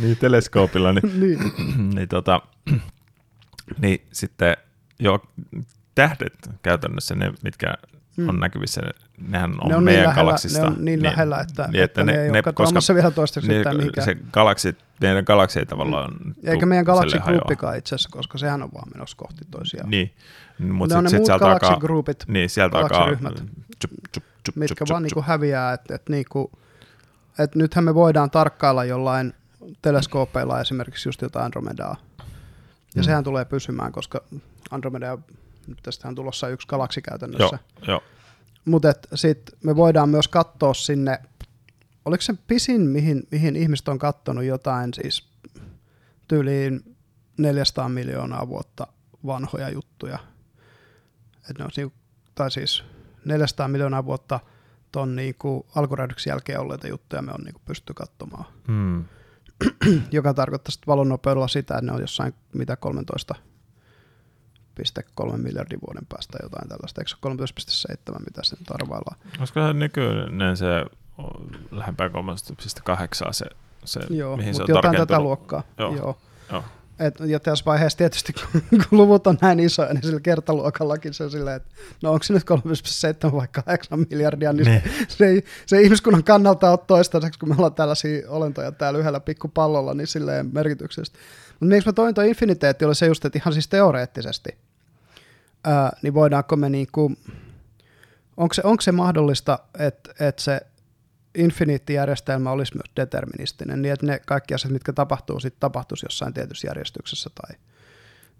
niin, 0.00 0.16
teleskoopilla. 0.16 0.92
Niin, 0.92 1.20
niin. 1.20 1.38
niin, 1.94 2.08
tota, 2.08 2.42
niin 3.78 4.06
sitten 4.12 4.56
jo 4.98 5.22
tähdet 5.94 6.50
käytännössä, 6.62 7.14
ne 7.14 7.32
mitkä 7.42 7.74
mm. 8.16 8.28
on 8.28 8.40
näkyvissä, 8.40 8.82
nehän 9.28 9.50
on, 9.60 9.68
ne 9.68 9.76
on 9.76 9.84
meidän 9.84 10.00
niin 10.00 10.08
lähellä, 10.08 10.14
galaksista. 10.14 10.60
Ne 10.60 10.66
on 10.66 10.72
niin, 10.72 10.84
niin 10.84 11.02
lähellä, 11.02 11.40
että, 11.40 11.68
niin, 11.72 11.82
että, 11.82 12.00
että 12.00 12.12
ne, 12.12 12.22
ne, 12.22 12.30
ne 12.30 12.42
koska, 12.42 12.94
vielä 12.94 13.10
toistaiseksi 13.10 13.58
niin. 13.78 14.04
Se 14.04 14.16
galaksi, 14.32 14.76
meidän 15.00 15.24
galaksi 15.24 15.58
ei 15.58 15.66
tavallaan... 15.66 16.12
Mm. 16.24 16.34
Eikä 16.44 16.66
meidän 16.66 16.84
galaksigruppikaan 16.84 17.76
itse 17.76 17.94
asiassa, 17.94 18.08
koska 18.12 18.38
sehän 18.38 18.62
on 18.62 18.70
vaan 18.74 18.88
menossa 18.94 19.16
kohti 19.16 19.44
toisiaan. 19.50 19.90
Niin, 19.90 20.14
mutta 20.58 20.98
on 20.98 21.04
ne 21.04 21.10
muut 21.10 21.28
galaksigrupit, 21.40 22.24
niin, 22.28 22.50
sieltä 22.50 22.72
galaksiryhmät, 22.72 23.34
tjup, 23.34 23.92
tjup, 24.12 24.24
tjup, 24.44 24.56
mitkä 24.56 24.84
vaan 24.88 25.02
niinku 25.02 25.22
häviää, 25.26 25.72
että 25.72 25.94
et 25.94 26.08
niinku, 26.08 26.52
et 27.38 27.54
nythän 27.54 27.84
me 27.84 27.94
voidaan 27.94 28.30
tarkkailla 28.30 28.84
jollain 28.84 29.32
teleskoopeilla 29.82 30.60
esimerkiksi 30.60 31.08
just 31.08 31.22
jotain 31.22 31.44
Andromedaa. 31.44 31.96
Ja 32.94 33.02
mm. 33.02 33.04
sehän 33.04 33.24
tulee 33.24 33.44
pysymään, 33.44 33.92
koska 33.92 34.20
Andromeda, 34.70 35.18
tästähän 35.82 36.12
on 36.12 36.14
tulossa 36.14 36.48
yksi 36.48 36.68
galaksi 36.68 37.02
käytännössä. 37.02 37.58
Joo, 37.76 37.86
joo. 37.88 38.02
Mutta 38.64 38.92
sitten 39.14 39.58
me 39.64 39.76
voidaan 39.76 40.08
myös 40.08 40.28
katsoa 40.28 40.74
sinne, 40.74 41.18
oliko 42.04 42.22
se 42.22 42.34
pisin, 42.46 42.80
mihin, 42.80 43.22
mihin 43.30 43.56
ihmiset 43.56 43.88
on 43.88 43.98
katsonut 43.98 44.44
jotain 44.44 44.94
siis 44.94 45.28
tyyliin 46.28 46.96
400 47.38 47.88
miljoonaa 47.88 48.48
vuotta 48.48 48.86
vanhoja 49.26 49.70
juttuja. 49.70 50.18
Et 51.50 51.58
ne 51.58 51.64
on 51.64 51.70
niinku, 51.76 51.96
tai 52.34 52.50
siis 52.50 52.84
400 53.24 53.68
miljoonaa 53.68 54.04
vuotta 54.04 54.40
ton 54.92 55.16
niinku 55.16 55.66
alkuräjähdyksen 55.74 56.30
jälkeen 56.30 56.60
olleita 56.60 56.88
juttuja 56.88 57.22
me 57.22 57.32
on 57.32 57.44
niinku 57.44 57.60
pysty 57.64 57.94
katsomaan. 57.94 58.44
Hmm. 58.66 59.04
Joka 60.12 60.34
tarkoittaa 60.34 60.70
sitten 60.70 60.86
valonnopeudella 60.86 61.48
sitä, 61.48 61.74
että 61.74 61.86
ne 61.86 61.92
on 61.92 62.00
jossain 62.00 62.34
mitä 62.54 62.76
13 62.76 63.34
13,3 65.20 65.36
miljardin 65.36 65.78
vuoden 65.86 66.06
päästä 66.08 66.38
jotain 66.42 66.68
tällaista. 66.68 67.00
Eikö 67.00 67.10
se 67.10 67.16
13,7, 68.14 68.24
mitä 68.24 68.40
sen 68.42 68.58
arvaillaan? 68.70 69.18
Olisiko 69.38 69.66
se 69.66 69.72
nykyinen 69.72 70.56
se 70.56 70.84
lähempää 71.70 72.08
13,8 72.08 73.32
se, 73.32 73.46
se 73.84 74.00
Joo, 74.10 74.36
mihin 74.36 74.54
se 74.54 74.62
on 74.62 74.68
jotain 74.68 74.96
tätä 74.96 75.20
luokkaa. 75.20 75.62
Joo. 75.78 75.96
Joo. 75.96 76.18
Joo. 76.52 76.64
Et, 76.98 77.14
ja 77.26 77.40
tässä 77.40 77.64
vaiheessa 77.64 77.98
tietysti, 77.98 78.32
kun 78.70 78.82
luvut 78.90 79.26
on 79.26 79.38
näin 79.40 79.60
isoja, 79.60 79.94
niin 79.94 80.02
sillä 80.02 80.20
kertaluokallakin 80.20 81.14
se 81.14 81.24
on 81.24 81.30
silleen, 81.30 81.56
että 81.56 81.68
no 82.02 82.12
onko 82.12 82.22
se 82.22 82.32
nyt 82.34 82.44
3,7 83.28 83.32
vai 83.32 83.48
8 83.64 84.06
miljardia, 84.10 84.52
niin 84.52 84.66
ne. 84.66 84.82
se, 85.08 85.16
se, 85.16 85.26
ei, 85.26 85.44
se 85.66 85.76
ei 85.76 85.84
ihmiskunnan 85.84 86.24
kannalta 86.24 86.70
ole 86.70 86.78
toistaiseksi, 86.86 87.40
kun 87.40 87.48
me 87.48 87.54
ollaan 87.54 87.74
tällaisia 87.74 88.30
olentoja 88.30 88.72
täällä 88.72 88.98
yhdellä 88.98 89.20
pikkupallolla, 89.20 89.94
niin 89.94 90.06
silleen 90.06 90.50
merkityksestä. 90.52 91.18
Mutta 91.60 91.74
miksi 91.74 91.88
mä 91.88 91.92
toin 91.92 92.14
tuo 92.14 92.24
infiniteetti 92.24 92.84
oli 92.84 92.94
se 92.94 93.06
just, 93.06 93.24
että 93.24 93.38
ihan 93.38 93.52
siis 93.52 93.68
teoreettisesti, 93.68 94.56
ää, 95.66 95.92
niin 96.02 96.14
voidaanko 96.14 96.56
me 96.56 96.68
niinku, 96.68 97.12
onko 98.36 98.54
se, 98.54 98.62
onko 98.64 98.80
se 98.80 98.92
mahdollista, 98.92 99.58
että, 99.78 100.14
että 100.20 100.42
se 100.42 100.60
infiniittijärjestelmä 101.34 102.50
olisi 102.50 102.74
myös 102.74 102.92
deterministinen, 102.96 103.82
niin 103.82 103.92
että 103.92 104.06
ne 104.06 104.20
kaikki 104.26 104.54
asiat, 104.54 104.72
mitkä 104.72 104.92
tapahtuu, 104.92 105.40
sitten 105.40 105.60
tapahtuisi 105.60 106.06
jossain 106.06 106.34
tietyssä 106.34 106.68
järjestyksessä 106.68 107.30
tai, 107.34 107.56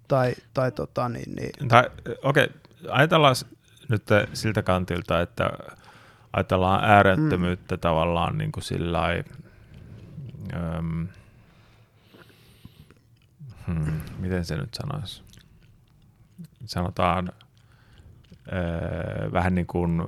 tai, 0.08 0.34
tai 0.54 0.72
tota, 0.72 1.08
niin, 1.08 1.36
niin. 1.36 1.68
Tai, 1.68 1.90
okei, 2.22 2.44
okay. 2.44 2.56
ajatellaan 2.88 3.36
nyt 3.88 4.02
siltä 4.32 4.62
kantilta, 4.62 5.20
että 5.20 5.50
ajatellaan 6.32 6.84
äärettömyyttä 6.84 7.76
mm. 7.76 7.80
tavallaan 7.80 8.38
niin 8.38 8.52
kuin 8.52 8.64
sillä 8.64 9.00
um, 10.78 11.08
hmm, 13.66 14.00
miten 14.18 14.44
se 14.44 14.56
nyt 14.56 14.74
sanoisi? 14.74 15.25
Sanotaan 16.66 17.28
öö, 18.52 19.32
vähän 19.32 19.54
niin 19.54 19.66
kuin 19.66 20.02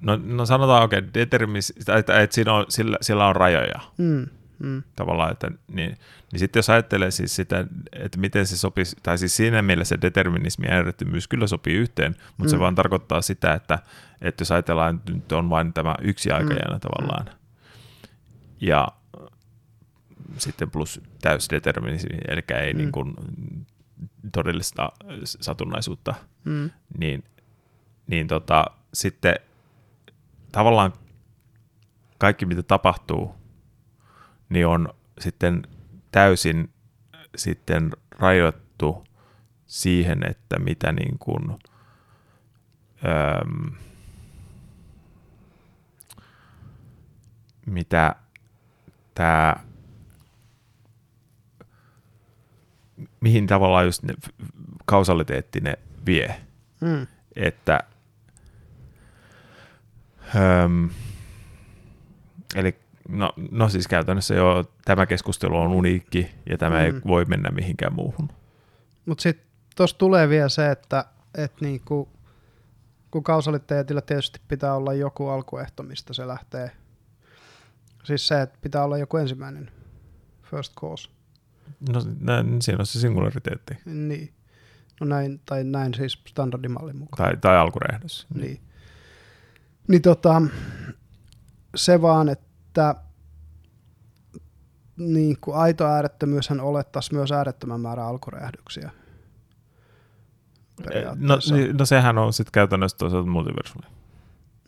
No, 0.00 0.20
no 0.24 0.46
sanotaan 0.46 0.82
oikein, 0.82 1.04
okay, 1.04 1.14
determis, 1.14 1.72
että, 1.76 1.96
että, 1.96 2.20
että 2.20 2.34
siinä 2.34 2.52
on, 2.52 2.64
sillä, 2.68 2.96
sillä 3.00 3.26
on 3.26 3.36
rajoja. 3.36 3.80
Mm, 3.98 4.26
mm. 4.58 4.82
Tavallaan, 4.96 5.32
että 5.32 5.50
niin, 5.72 5.96
niin 6.32 6.40
sitten 6.40 6.58
jos 6.58 6.70
ajattelee 6.70 7.10
siis 7.10 7.36
sitä, 7.36 7.64
että 7.92 8.18
miten 8.20 8.46
se 8.46 8.56
sopii, 8.56 8.84
tai 9.02 9.18
siis 9.18 9.36
siinä 9.36 9.62
mielessä 9.62 10.00
determinismi 10.02 10.66
ja 10.66 10.74
äärettömyys 10.74 11.28
kyllä 11.28 11.46
sopii 11.46 11.74
yhteen, 11.74 12.16
mutta 12.36 12.44
mm. 12.44 12.50
se 12.50 12.58
vaan 12.58 12.74
tarkoittaa 12.74 13.22
sitä, 13.22 13.52
että, 13.54 13.78
että 14.20 14.42
jos 14.42 14.52
ajatellaan, 14.52 14.96
että 14.96 15.12
nyt 15.12 15.32
on 15.32 15.50
vain 15.50 15.72
tämä 15.72 15.94
yksi 16.02 16.30
aikajana 16.30 16.74
mm. 16.74 16.80
tavallaan, 16.80 17.26
ja 18.60 18.88
sitten 20.38 20.70
plus 20.70 21.00
täysdeterminismi, 21.20 22.18
eli 22.28 22.42
ei 22.54 22.72
mm. 22.72 22.78
niin 22.78 22.92
kuin 22.92 23.14
todellista 24.32 24.92
satunnaisuutta, 25.24 26.14
mm. 26.44 26.70
niin, 26.98 27.24
niin 28.06 28.26
tota, 28.26 28.64
sitten 28.94 29.34
tavallaan 30.52 30.92
kaikki, 32.18 32.46
mitä 32.46 32.62
tapahtuu, 32.62 33.34
niin 34.48 34.66
on 34.66 34.88
sitten 35.18 35.62
täysin 36.12 36.70
sitten 37.36 37.90
rajoittu 38.18 39.04
siihen, 39.66 40.30
että 40.30 40.58
mitä 40.58 40.92
niin 40.92 41.18
kuin, 41.18 41.50
öm, 43.04 43.72
mitä 47.66 48.16
tämä, 49.14 49.56
mihin 53.20 53.46
tavallaan 53.46 53.84
just 53.84 54.02
ne 54.02 54.14
kausaliteetti 54.84 55.60
ne 55.60 55.74
vie. 56.06 56.40
Mm. 56.80 57.06
Että 57.36 57.80
Öm, 60.34 60.90
eli 62.54 62.80
No, 63.10 63.32
no 63.50 63.68
siis 63.68 63.88
käytännössä 63.88 64.34
jo 64.34 64.64
tämä 64.84 65.06
keskustelu 65.06 65.56
on 65.56 65.72
uniikki 65.72 66.30
ja 66.46 66.58
tämä 66.58 66.76
mm. 66.76 66.84
ei 66.84 66.92
voi 67.06 67.24
mennä 67.24 67.50
mihinkään 67.50 67.94
muuhun. 67.94 68.28
Mutta 69.06 69.22
sitten 69.22 69.46
tuossa 69.76 69.98
tulee 69.98 70.28
vielä 70.28 70.48
se, 70.48 70.70
että 70.70 71.04
et 71.34 71.52
niinku, 71.60 72.08
kun 73.10 73.24
kausaliteetillä 73.24 74.00
tietysti 74.00 74.40
pitää 74.48 74.74
olla 74.74 74.94
joku 74.94 75.28
alkuehto, 75.28 75.82
mistä 75.82 76.14
se 76.14 76.26
lähtee. 76.26 76.70
Siis 78.04 78.28
se, 78.28 78.42
että 78.42 78.58
pitää 78.62 78.84
olla 78.84 78.98
joku 78.98 79.16
ensimmäinen 79.16 79.70
first 80.42 80.74
cause. 80.74 81.10
No 81.92 82.02
näin, 82.20 82.62
siinä 82.62 82.80
on 82.80 82.86
se 82.86 83.00
singulariteetti. 83.00 83.74
Niin. 83.84 84.34
No 85.00 85.06
näin, 85.06 85.40
tai 85.46 85.64
näin 85.64 85.94
siis 85.94 86.22
standardimallin 86.28 86.96
mukaan. 86.96 87.28
Tai, 87.28 87.36
tai 87.36 87.56
alkurehdys. 87.56 88.26
Niin. 88.34 88.60
Niin 89.88 90.02
tota, 90.02 90.42
se 91.76 92.02
vaan, 92.02 92.28
että 92.28 92.94
niin 94.96 95.36
kuin 95.40 95.56
aito 95.56 95.86
äärettömyyshän 95.86 96.60
olettaisi 96.60 97.14
myös 97.14 97.32
äärettömän 97.32 97.80
määrä 97.80 98.06
alkuräjähdyksiä. 98.06 98.90
No, 101.16 101.38
no 101.78 101.86
sehän 101.86 102.18
on 102.18 102.32
sitten 102.32 102.52
käytännössä 102.52 102.98
toisaalta 102.98 103.30
multiversumi. 103.30 103.86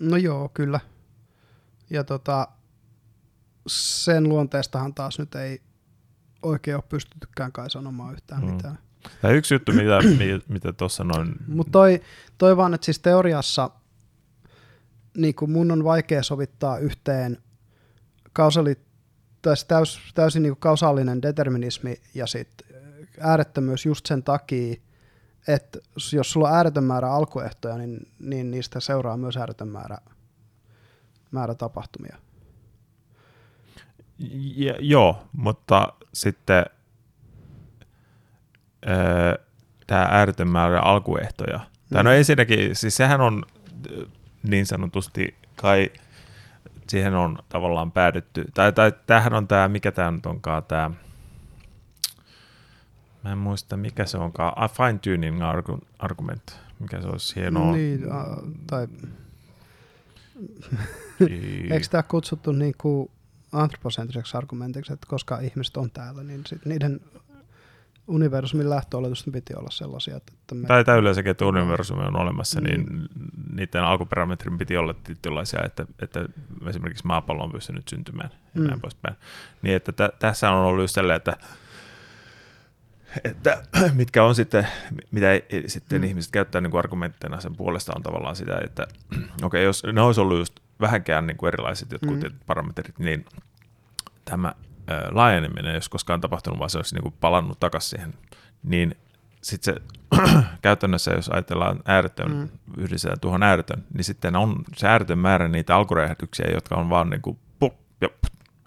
No 0.00 0.16
joo, 0.16 0.49
kyllä. 0.49 0.80
Ja 1.90 2.04
tota, 2.04 2.49
sen 3.66 4.28
luonteestahan 4.28 4.94
taas 4.94 5.18
nyt 5.18 5.35
ei 5.35 5.62
oikein 6.43 6.77
ole 6.77 6.85
pystytykään 6.89 7.53
kai 7.53 7.71
sanomaan 7.71 8.13
yhtään 8.13 8.45
mm. 8.45 8.51
mitään. 8.51 8.79
Ja 9.23 9.31
yksi 9.31 9.55
juttu, 9.55 9.73
mitä, 9.73 9.99
mitä 10.55 10.73
tuossa 10.73 11.05
noin... 11.05 11.35
Mutta 11.49 11.71
toi, 11.71 12.01
toi 12.39 12.57
vaan, 12.57 12.75
että 12.75 12.85
siis 12.85 12.99
teoriassa 12.99 13.71
niin 15.17 15.35
kuin 15.35 15.51
mun 15.51 15.71
on 15.71 15.85
vaikea 15.85 16.23
sovittaa 16.23 16.79
yhteen 16.79 17.39
kausali, 18.33 18.79
täys, 19.43 19.99
täysin 20.15 20.43
niin 20.43 20.57
kausaalinen 20.57 21.23
determinismi 21.23 21.97
ja 22.15 22.27
sitten 22.27 22.67
äärettömyys 23.21 23.87
just 23.87 24.07
sen 24.07 24.23
takia, 24.23 24.75
että 25.49 25.79
jos 26.13 26.33
sulla 26.33 26.49
on 26.49 26.57
ääretön 26.57 26.85
määrä 26.85 27.13
alkuehtoja, 27.13 27.77
niin, 27.77 28.09
niin 28.19 28.51
niistä 28.51 28.81
seuraa 28.81 29.17
myös 29.17 29.37
ääretön 29.37 29.69
määrä, 29.69 29.99
määrä 31.31 31.55
tapahtumia. 31.55 32.17
Ja, 34.57 34.75
joo, 34.79 35.23
mutta 35.33 35.93
sitten 36.14 36.64
öö, 38.88 39.45
tämä 39.87 40.09
ääretön 40.11 40.49
määrä 40.49 40.81
alkuehtoja. 40.81 41.59
Mm. 41.59 41.95
Tai 41.95 42.05
no 42.05 42.12
ensinnäkin, 42.12 42.76
siis 42.76 42.97
sehän 42.97 43.21
on 43.21 43.43
niin 44.43 44.67
sanotusti 44.67 45.35
kai 45.57 45.91
siihen 46.88 47.14
on 47.14 47.38
tavallaan 47.49 47.93
päädytty, 47.93 48.45
tai, 48.55 48.73
tai 48.73 48.93
tämähän 49.07 49.35
on 49.35 49.49
tämä, 49.49 49.69
mikä 49.69 49.93
tämä 49.93 50.11
nyt 50.11 50.26
onkaan 50.26 50.64
tämä, 50.64 50.91
mä 53.25 53.33
en 53.33 53.38
muista 53.38 53.76
mikä 53.76 54.07
se 54.07 54.19
onkaan, 54.19 54.52
a 54.57 54.69
fine 54.69 54.99
tuning 54.99 55.41
argument, 55.99 56.61
mikä 56.79 57.00
se 57.00 57.09
olisi 57.09 57.37
hienoa. 57.37 57.73
Niin, 57.73 58.07
uh, 58.07 58.49
tai 58.67 58.88
eikö 61.71 61.87
tämä 61.91 62.02
kutsuttu 62.02 62.52
niin 62.52 62.75
kuin 62.79 63.11
antroposentriseksi 63.52 64.37
argumentiksi, 64.37 64.92
että 64.92 65.06
koska 65.11 65.38
ihmiset 65.38 65.76
on 65.76 65.90
täällä, 65.90 66.23
niin 66.23 66.42
sit 66.47 66.66
niiden 66.66 67.00
universumin 68.06 68.71
lähtöoletusten 68.71 69.32
piti 69.32 69.54
olla 69.54 69.71
sellaisia. 69.71 70.16
Että 70.16 70.54
me... 70.54 70.66
Tai, 70.66 70.85
tai 70.85 70.99
yleensäkin, 70.99 71.30
että 71.30 71.47
universumi 71.47 72.02
on 72.02 72.16
olemassa, 72.16 72.61
mm. 72.61 72.66
niin 72.66 73.09
niiden 73.52 73.82
alkuparametrin 73.82 74.59
piti 74.59 74.76
olla 74.76 74.94
tietynlaisia, 74.94 75.61
että, 75.64 75.87
että 76.02 76.28
esimerkiksi 76.66 77.06
maapallo 77.06 77.44
on 77.44 77.52
pystynyt 77.52 77.88
syntymään 77.88 78.30
ja 78.54 78.61
mm. 78.61 78.66
näin 78.66 78.80
poispäin. 78.80 79.16
Niin 79.62 79.76
että 79.76 79.92
t- 79.92 80.18
tässä 80.18 80.50
on 80.50 80.66
ollut 80.66 80.82
just 80.82 80.94
sellainen, 80.94 81.16
että 81.16 81.37
että 83.25 83.62
mitkä 83.95 84.25
on 84.25 84.34
sitten, 84.34 84.69
mitä 85.10 85.28
sitten 85.67 86.00
mm. 86.00 86.04
ihmiset 86.04 86.32
käyttää 86.32 86.60
niin 86.60 86.71
kuin 86.71 86.78
argumentteina 86.78 87.41
sen 87.41 87.56
puolesta 87.56 87.93
on 87.97 88.02
tavallaan 88.02 88.36
sitä, 88.36 88.60
että 88.65 88.86
okei, 89.17 89.26
okay, 89.43 89.60
jos 89.60 89.82
ne 89.93 90.00
olisi 90.00 90.21
ollut 90.21 90.38
just 90.38 90.60
vähänkään 90.80 91.26
niin 91.26 91.37
kuin 91.37 91.49
erilaiset 91.49 91.93
jotkut 91.93 92.21
mm. 92.21 92.39
parametrit, 92.47 92.99
niin 92.99 93.25
tämä 94.25 94.54
laajeneminen, 95.11 95.75
jos 95.75 95.89
koskaan 95.89 96.21
tapahtunut, 96.21 96.58
vaan 96.58 96.71
se 96.71 96.78
olisi 96.78 96.95
niin 96.95 97.02
kuin 97.02 97.15
palannut 97.21 97.61
takaisin 97.61 97.91
siihen, 97.91 98.15
niin 98.63 98.97
sitten 99.43 99.75
se 99.75 99.80
käytännössä, 100.63 101.11
jos 101.11 101.28
ajatellaan 101.28 101.82
ääretön, 101.85 102.32
mm. 102.32 102.49
yhdistetään 102.76 103.21
tuohon 103.21 103.43
ääretön, 103.43 103.85
niin 103.95 104.04
sitten 104.04 104.37
on 104.37 104.56
se 104.76 104.89
ääretön 104.89 105.19
määrä 105.19 105.49
niitä 105.49 105.76
alkuräjähdyksiä, 105.76 106.47
jotka 106.54 106.75
on 106.75 106.91
vaan 106.91 107.11
niin 107.11 107.23
kuin 107.23 107.39
pup, 107.58 107.75
ja 108.00 108.08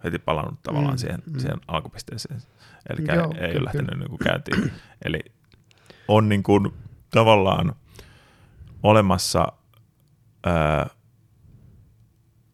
heti 0.03 0.19
palannut 0.19 0.63
tavallaan 0.63 0.93
mm. 0.93 0.97
siihen, 0.97 1.23
mm. 1.25 1.39
siihen 1.39 1.57
alkupisteeseen. 1.67 2.41
Eli 2.89 3.15
Joo, 3.15 3.25
ei 3.25 3.31
kyllä, 3.31 3.51
ole 3.53 3.63
lähtenyt 3.63 3.99
niin 3.99 4.09
kuin 4.09 4.19
käyntiin. 4.19 4.71
Eli 5.05 5.19
on 6.07 6.29
niin 6.29 6.43
kuin 6.43 6.73
tavallaan 7.11 7.75
olemassa 8.83 9.51
ää, 10.45 10.89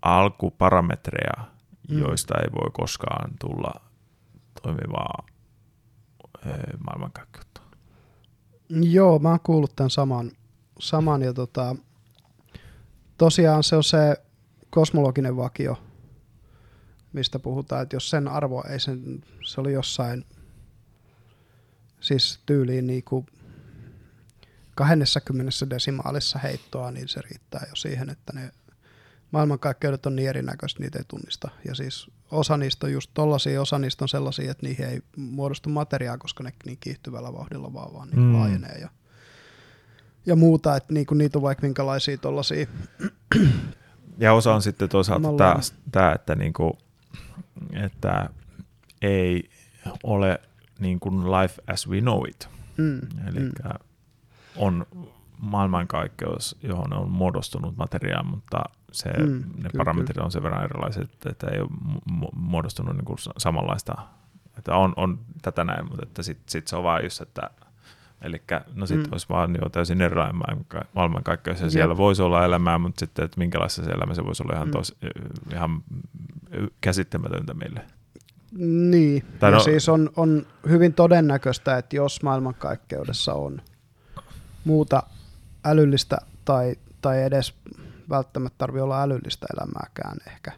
alkuparametreja, 0.02 1.46
mm. 1.90 2.00
joista 2.00 2.34
ei 2.38 2.52
voi 2.52 2.70
koskaan 2.74 3.32
tulla 3.40 3.82
toimivaa 4.62 5.26
maailmankaikkeutta. 6.86 7.62
Joo, 8.70 9.20
mä 9.20 9.30
oon 9.30 9.40
kuullut 9.40 9.76
tämän 9.76 9.90
saman, 9.90 10.32
saman 10.80 11.22
ja 11.22 11.34
tota, 11.34 11.76
tosiaan 13.18 13.64
se 13.64 13.76
on 13.76 13.84
se 13.84 14.18
kosmologinen 14.70 15.38
vakio, 15.38 15.84
mistä 17.14 17.40
puhutaan, 17.40 17.84
että 17.84 17.96
jos 17.96 18.10
sen 18.10 18.28
arvo 18.28 18.64
ei 18.70 18.80
sen, 18.80 19.24
se 19.46 19.62
oli 19.62 19.74
jossain 19.74 20.26
siis 22.00 22.40
tyyliin 22.46 22.88
niin 22.88 23.04
kuin 23.04 23.26
20 24.76 25.52
desimaalissa 25.70 26.40
heittoa, 26.40 26.92
niin 26.92 27.08
se 27.08 27.22
riittää 27.22 27.66
jo 27.70 27.76
siihen, 27.76 28.10
että 28.10 28.34
ne 28.34 28.52
maailmankaikkeudet 29.32 30.06
on 30.06 30.16
niin 30.16 30.30
erinäköistä, 30.30 30.80
niitä 30.80 31.00
ei 31.00 31.06
tunnista. 31.08 31.50
Ja 31.68 31.76
siis 31.76 32.12
osa 32.32 32.58
niistä 32.58 32.88
on 32.88 32.94
just 32.94 33.12
tollaisia, 33.14 33.62
osa 33.62 33.80
niistä 33.80 34.06
on 34.06 34.10
sellaisia, 34.10 34.52
että 34.52 34.66
niihin 34.66 34.86
ei 34.86 35.02
muodostu 35.18 35.70
materiaa, 35.70 36.18
koska 36.18 36.44
ne 36.44 36.54
niin 36.66 36.78
kiihtyvällä 36.80 37.34
vauhdilla 37.34 37.74
vaan, 37.74 37.94
vaan 37.94 38.10
niin 38.10 38.20
mm. 38.20 38.34
laajenee 38.34 38.78
ja, 38.78 38.90
ja 40.26 40.36
muuta, 40.36 40.76
että 40.76 40.94
niin 40.94 41.08
niitä 41.14 41.38
on 41.38 41.42
vaikka 41.42 41.68
minkälaisia 41.68 42.18
tollaisia. 42.18 42.68
Ja 44.18 44.34
osa 44.34 44.54
on 44.54 44.62
sitten 44.62 44.90
toisaalta 44.90 45.28
tämä, 45.38 45.56
tämä 45.92 46.12
että, 46.12 46.36
niin 46.36 46.54
kuin, 46.54 46.74
että 47.74 48.30
ei 49.02 49.50
ole 50.04 50.42
niin 50.80 51.00
kuin 51.00 51.32
life 51.32 51.62
as 51.68 51.90
we 51.90 52.02
know 52.02 52.28
it. 52.28 52.50
Mm. 52.78 53.00
Eli 53.28 53.40
mm. 53.40 53.52
on 54.56 54.86
maailmankaikkeus, 55.38 56.56
johon 56.64 56.94
on 56.94 57.10
muodostunut 57.10 57.78
materiaa, 57.78 58.24
mutta 58.24 58.64
se, 58.92 59.10
mm, 59.10 59.34
ne 59.34 59.42
kyllä, 59.70 59.70
parametrit 59.78 60.14
kyllä. 60.14 60.26
on 60.26 60.32
sen 60.32 60.44
verran 60.44 60.64
erilaiset, 60.64 61.26
että 61.26 61.48
ei 61.48 61.62
ole 61.62 61.70
muodostunut 62.36 62.96
niin 62.96 63.06
kuin 63.06 63.18
samanlaista. 63.38 63.96
Että 64.58 64.76
on, 64.76 64.94
on 64.96 65.20
tätä 65.42 65.64
näin, 65.64 65.88
mutta 65.88 66.04
että 66.04 66.24
sitten 66.24 66.52
sit 66.52 66.68
se 66.68 66.76
on 66.76 66.84
vaan 66.84 67.04
just, 67.04 67.22
että 67.22 67.50
Eli 68.22 68.42
no 68.74 68.86
sitten 68.86 69.08
mm. 69.08 69.12
olisi 69.12 69.30
vaan 69.30 69.56
jo 69.62 69.70
täysin 69.70 70.02
erilainen 70.02 70.42
maailmankaikkeus 70.94 71.62
ja 71.62 71.70
siellä 71.70 71.98
voisi 71.98 72.22
olla 72.22 72.46
elämää, 72.46 72.78
mutta 72.78 73.00
sitten, 73.00 73.26
että 73.26 73.40
minkälaista 73.40 73.84
se 73.84 73.92
elämä 73.92 74.14
se 74.14 74.26
voisi 74.26 74.44
olla 74.44 74.56
ihan, 74.56 74.68
mm. 74.68 74.72
tos, 74.72 74.96
ihan 75.54 75.84
käsittämätöntä 76.82 77.54
meille. 77.54 77.82
Niin, 78.92 79.26
tai 79.40 79.52
ja 79.52 79.58
no, 79.58 79.64
siis 79.64 79.90
on, 79.90 80.10
on 80.16 80.46
hyvin 80.70 80.94
todennäköistä, 80.94 81.78
että 81.78 81.96
jos 81.96 82.24
maailmankaikkeudessa 82.24 83.34
on 83.34 83.62
muuta 84.64 85.04
älyllistä 85.66 86.18
tai, 86.46 86.76
tai 87.02 87.24
edes 87.24 87.54
välttämättä 88.12 88.58
tarvitse 88.58 88.84
olla 88.84 89.02
älyllistä 89.02 89.48
elämääkään 89.58 90.18
ehkä, 90.28 90.52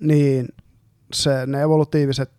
niin 0.00 0.48
se, 1.12 1.46
ne 1.46 1.62
evolutiiviset 1.62 2.30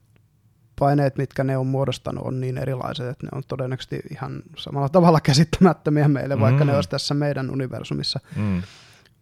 paineet, 0.80 1.18
mitkä 1.18 1.44
ne 1.44 1.58
on 1.58 1.68
muodostanut, 1.68 2.26
on 2.26 2.42
niin 2.42 2.58
erilaiset, 2.58 3.08
että 3.08 3.26
ne 3.26 3.30
on 3.36 3.44
todennäköisesti 3.48 4.00
ihan 4.12 4.44
samalla 4.58 4.90
tavalla 4.90 5.22
käsittämättömiä 5.22 6.08
meille, 6.08 6.36
mm. 6.36 6.42
vaikka 6.42 6.66
ne 6.66 6.76
olisi 6.76 6.90
tässä 6.90 7.14
meidän 7.14 7.52
universumissa. 7.52 8.20
Mm. 8.36 8.62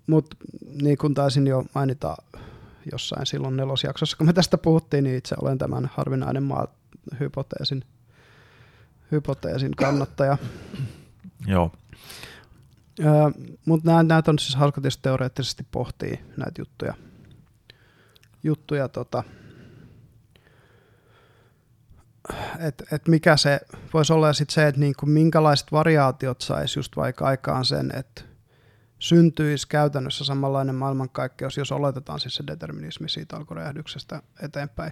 Mutta 0.07 0.37
niin 0.81 0.97
kuin 0.97 1.13
taisin 1.13 1.47
jo 1.47 1.65
mainita 1.75 2.15
jossain 2.91 3.25
silloin 3.25 3.57
nelosjaksossa, 3.57 4.17
kun 4.17 4.27
me 4.27 4.33
tästä 4.33 4.57
puhuttiin, 4.57 5.03
niin 5.03 5.15
itse 5.15 5.35
olen 5.41 5.57
tämän 5.57 5.89
harvinainen 5.93 6.43
maa-hypoteesin 6.43 7.83
hypoteesin 9.11 9.71
kannattaja. 9.71 10.37
Joo. 11.47 11.71
Öö, 12.99 13.31
Mutta 13.65 14.03
näitä 14.03 14.31
on 14.31 14.39
siis 14.39 14.55
hauska 14.55 14.81
tietysti 14.81 15.03
teoreettisesti 15.03 15.67
pohtii 15.71 16.19
näitä 16.37 16.61
juttuja. 16.61 16.93
juttuja 18.43 18.87
tota, 18.87 19.23
että 22.59 22.83
et 22.91 23.07
mikä 23.07 23.37
se 23.37 23.59
voisi 23.93 24.13
olla 24.13 24.33
sitten 24.33 24.53
se, 24.53 24.67
että 24.67 24.81
niinku 24.81 25.05
minkälaiset 25.05 25.71
variaatiot 25.71 26.41
saisi 26.41 26.79
just 26.79 26.95
vaikka 26.95 27.25
aikaan 27.25 27.65
sen, 27.65 27.91
että 27.95 28.21
syntyisi 28.99 29.67
käytännössä 29.67 30.25
samanlainen 30.25 30.75
maailmankaikkeus, 30.75 31.57
jos 31.57 31.71
oletetaan 31.71 32.19
siis 32.19 32.35
se 32.35 32.43
determinismi 32.47 33.09
siitä 33.09 33.37
alkuräjähdyksestä 33.37 34.21
eteenpäin. 34.43 34.91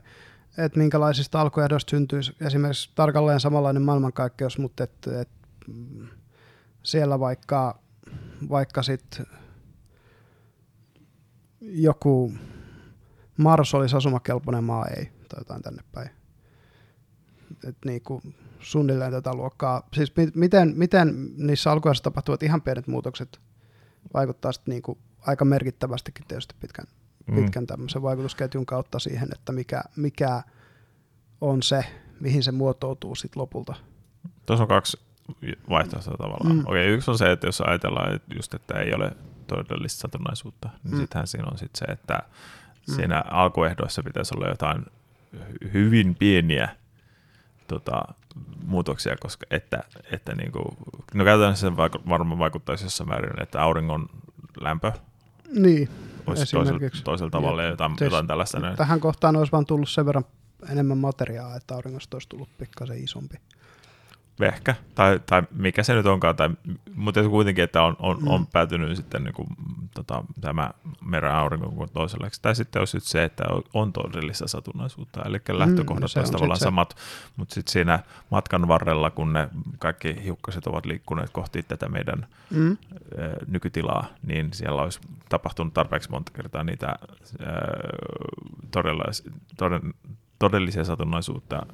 Että 0.58 0.80
minkälaisista 0.80 1.42
alkuehdoista 1.42 1.90
syntyisi 1.90 2.36
esimerkiksi 2.42 2.92
tarkalleen 2.96 3.40
samanlainen 3.40 3.82
maailmankaikkeus, 3.82 4.58
mutta 4.58 4.84
et, 4.84 5.08
et, 5.22 5.30
siellä 6.84 7.20
vaikka, 7.20 7.80
vaikka 8.50 8.84
sitten 8.84 9.26
joku 11.62 12.34
Mars 13.38 13.74
olisi 13.74 13.96
asumakelpoinen 13.96 14.64
maa 14.64 14.86
ei, 14.88 15.06
tai 15.06 15.40
jotain 15.40 15.62
tänne 15.62 15.84
päin. 15.92 16.10
Et 17.68 17.78
niinku 17.86 18.22
suunnilleen 18.60 19.12
tätä 19.12 19.34
luokkaa. 19.34 19.88
Siis 19.94 20.14
mi- 20.18 20.32
miten, 20.36 20.74
miten 20.76 21.30
niissä 21.38 21.72
alkuajassa 21.72 22.04
tapahtuvat 22.04 22.44
ihan 22.44 22.62
pienet 22.62 22.88
muutokset 22.88 23.40
vaikuttaa 24.14 24.52
sitten 24.52 24.72
niinku 24.72 24.98
aika 25.22 25.46
merkittävästikin 25.46 26.26
tietysti 26.28 26.56
pitkän, 26.60 26.86
Mm. 27.28 27.36
pitkän 27.36 27.68
tämmöisen 27.68 28.02
vaikutusketjun 28.02 28.66
kautta 28.66 29.00
siihen, 29.00 29.30
että 29.36 29.52
mikä, 29.52 29.84
mikä 29.96 30.44
on 31.42 31.64
se, 31.64 31.86
mihin 32.20 32.44
se 32.44 32.52
muotoutuu 32.52 33.16
sitten 33.16 33.42
lopulta. 33.42 33.76
Tuossa 34.46 34.64
on 34.64 34.68
kaksi 34.68 34.98
vaihtoehtoa 35.70 36.18
tavallaan. 36.18 36.56
Mm. 36.56 36.64
Okei, 36.68 36.88
yksi 36.88 37.12
on 37.12 37.18
se, 37.18 37.32
että 37.32 37.48
jos 37.48 37.62
ajatellaan 37.62 38.16
että 38.16 38.36
just, 38.36 38.54
että 38.54 38.80
ei 38.80 38.94
ole 38.94 39.12
todellista 39.48 40.00
satunnaisuutta, 40.02 40.70
niin 40.84 40.94
Mm. 40.94 41.00
sittenhän 41.00 41.28
siinä 41.28 41.48
on 41.52 41.58
sit 41.58 41.76
se, 41.76 41.86
että 41.86 42.20
Mm. 42.88 42.94
siinä 42.96 43.24
alkuehdoissa 43.32 44.04
pitäisi 44.04 44.34
olla 44.38 44.48
jotain 44.48 44.86
hy- 45.36 45.74
hyvin 45.74 46.16
pieniä 46.16 46.70
tota, 47.68 48.02
muutoksia, 48.66 49.16
koska 49.20 49.46
että, 49.52 49.84
että 50.12 50.36
niin 50.36 50.52
kuin, 50.52 50.66
no 51.14 51.24
käytännössä 51.24 51.68
se 51.68 51.78
varmaan 52.10 52.40
vaikuttaisi 52.40 52.86
jossain 52.86 53.10
määrin, 53.10 53.42
että 53.42 53.62
auringon 53.62 54.10
lämpö 54.62 54.92
Niin, 55.54 55.90
olisi 56.28 56.52
toisella, 56.56 56.80
toisella 57.04 57.30
tavalla 57.32 57.64
ja 57.64 57.70
jotain, 57.70 57.92
Siis 57.92 58.02
jotain 58.02 58.28
tällaista. 58.28 58.60
näin. 58.60 58.78
tähän 58.78 59.00
kohtaan 59.00 59.36
olisi 59.36 59.52
vaan 59.52 59.66
tullut 59.66 59.90
sen 59.90 60.06
verran 60.06 60.26
enemmän 60.72 60.98
materiaa, 60.98 61.56
että 61.56 61.76
auringosta 61.76 62.16
olisi 62.16 62.30
tullut 62.30 62.50
pikkasen 62.58 63.04
isompi. 63.04 63.36
Ehkä, 64.42 64.76
tai, 64.96 65.20
tai 65.26 65.44
mikä 65.52 65.84
se 65.84 65.94
nyt 65.94 66.06
onkaan, 66.06 66.36
tai, 66.36 66.50
mutta 66.96 67.30
kuitenkin, 67.30 67.64
että 67.64 67.84
on, 67.84 67.96
on, 68.00 68.18
Mm. 68.22 68.28
on 68.28 68.48
päätynyt 68.48 68.96
sitten 68.98 69.24
niin 69.24 69.34
kuin, 69.34 69.48
tota, 69.94 70.24
tämä 70.42 70.70
meren 71.06 71.32
aurinko 71.32 71.72
kuin 71.72 71.90
toiselle. 71.94 72.30
Tai 72.42 72.56
sitten 72.56 72.80
olisi 72.80 72.98
nyt 72.98 73.04
se, 73.04 73.24
että 73.24 73.44
on, 73.50 73.64
on 73.74 73.94
todellista 73.94 74.48
satunnaisuutta, 74.48 75.24
eli 75.26 75.42
lähtökohdat 75.50 76.02
no 76.02 76.08
se 76.08 76.20
olisi 76.20 76.30
on 76.30 76.34
tavallaan 76.34 76.60
se. 76.60 76.64
samat, 76.64 76.96
mutta 77.36 77.54
sitten 77.56 77.72
siinä 77.72 78.00
matkan 78.30 78.68
varrella, 78.68 79.10
kun 79.12 79.34
ne 79.34 79.50
kaikki 79.80 80.16
hiukkaset 80.24 80.68
ovat 80.68 80.86
liikkuneet 80.86 81.30
kohti 81.30 81.64
tätä 81.64 81.90
meidän 81.90 82.28
Mm. 82.50 82.72
ö, 82.72 82.78
nykytilaa, 83.48 84.06
niin 84.28 84.50
siellä 84.54 84.82
olisi 84.82 85.00
tapahtunut 85.30 85.74
tarpeeksi 85.74 86.10
monta 86.12 86.32
kertaa 86.32 86.64
niitä 86.64 86.96
ö, 87.42 87.46
todella, 88.72 89.04
toden, 89.58 89.94
todellisia 90.40 90.84
satunnaisuutta, 90.84 91.66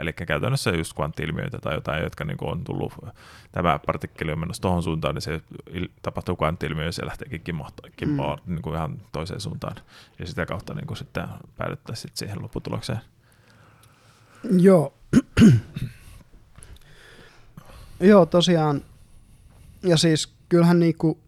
eli 0.00 0.12
käytännössä 0.12 0.70
just 0.70 0.92
kvanttiilmiöitä 0.94 1.58
tai 1.58 1.74
jotain, 1.74 2.02
jotka 2.02 2.24
niin 2.24 2.38
on 2.40 2.64
tullut, 2.64 2.94
tämä 3.52 3.80
partikkeli 3.86 4.32
on 4.32 4.38
menossa 4.38 4.62
tuohon 4.62 4.82
suuntaan, 4.82 5.14
niin 5.14 5.22
se 5.22 5.40
tapahtuu 6.02 6.36
kvanttiilmiö 6.36 6.84
ja 6.84 6.92
se 6.92 7.06
lähteekin 7.06 7.40
kimmoa- 7.40 7.90
kimpoa 7.96 8.36
mm. 8.36 8.54
niin 8.54 8.62
kuin 8.62 8.76
ihan 8.76 9.00
toiseen 9.12 9.40
suuntaan, 9.40 9.76
ja 10.18 10.26
sitä 10.26 10.46
kautta 10.46 10.74
niin 10.74 10.86
kuin 10.86 10.96
sitten 10.96 11.28
päädyttäisiin 11.56 12.02
sitten 12.02 12.18
siihen 12.18 12.42
lopputulokseen. 12.42 13.00
Joo. 14.58 14.94
Joo, 18.00 18.26
tosiaan. 18.26 18.82
Ja 19.82 19.96
siis 19.96 20.34
kyllähän 20.48 20.78
niinku 20.78 21.18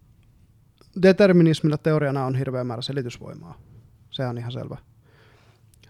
determinismilla 1.01 1.77
teoriana 1.77 2.25
on 2.25 2.35
hirveä 2.35 2.63
määrä 2.63 2.81
selitysvoimaa. 2.81 3.57
Se 4.09 4.27
on 4.27 4.37
ihan 4.37 4.51
selvä. 4.51 4.77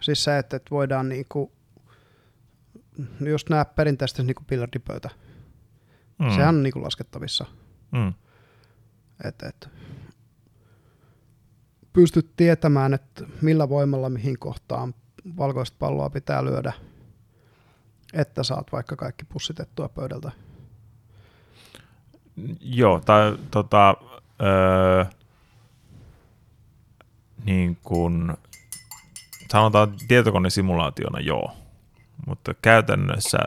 Siis 0.00 0.24
se, 0.24 0.38
että, 0.38 0.56
että 0.56 0.70
voidaan 0.70 1.08
niinku, 1.08 1.52
just 3.30 3.50
nämä 3.50 3.64
perinteiset 3.64 4.26
niinku 4.26 4.42
biljardipöytä. 4.48 5.10
Mm. 6.18 6.30
Sehän 6.30 6.54
on 6.54 6.62
niinku 6.62 6.82
laskettavissa. 6.82 7.46
mm. 7.92 8.14
Että, 9.24 9.48
että 9.48 9.68
pystyt 11.92 12.36
tietämään, 12.36 12.94
että 12.94 13.24
millä 13.42 13.68
voimalla 13.68 14.10
mihin 14.10 14.38
kohtaan 14.38 14.94
valkoista 15.36 15.76
palloa 15.78 16.10
pitää 16.10 16.44
lyödä, 16.44 16.72
että 18.12 18.42
saat 18.42 18.72
vaikka 18.72 18.96
kaikki 18.96 19.24
pussitettua 19.24 19.88
pöydältä. 19.88 20.30
Joo, 22.60 23.00
tai 23.00 23.38
tota, 23.50 23.96
öö, 24.42 25.04
niin 27.44 27.78
kuin, 27.82 28.36
sanotaan 29.52 29.94
tietokonesimulaationa 30.08 31.20
joo, 31.20 31.52
mutta 32.26 32.54
käytännössä 32.62 33.38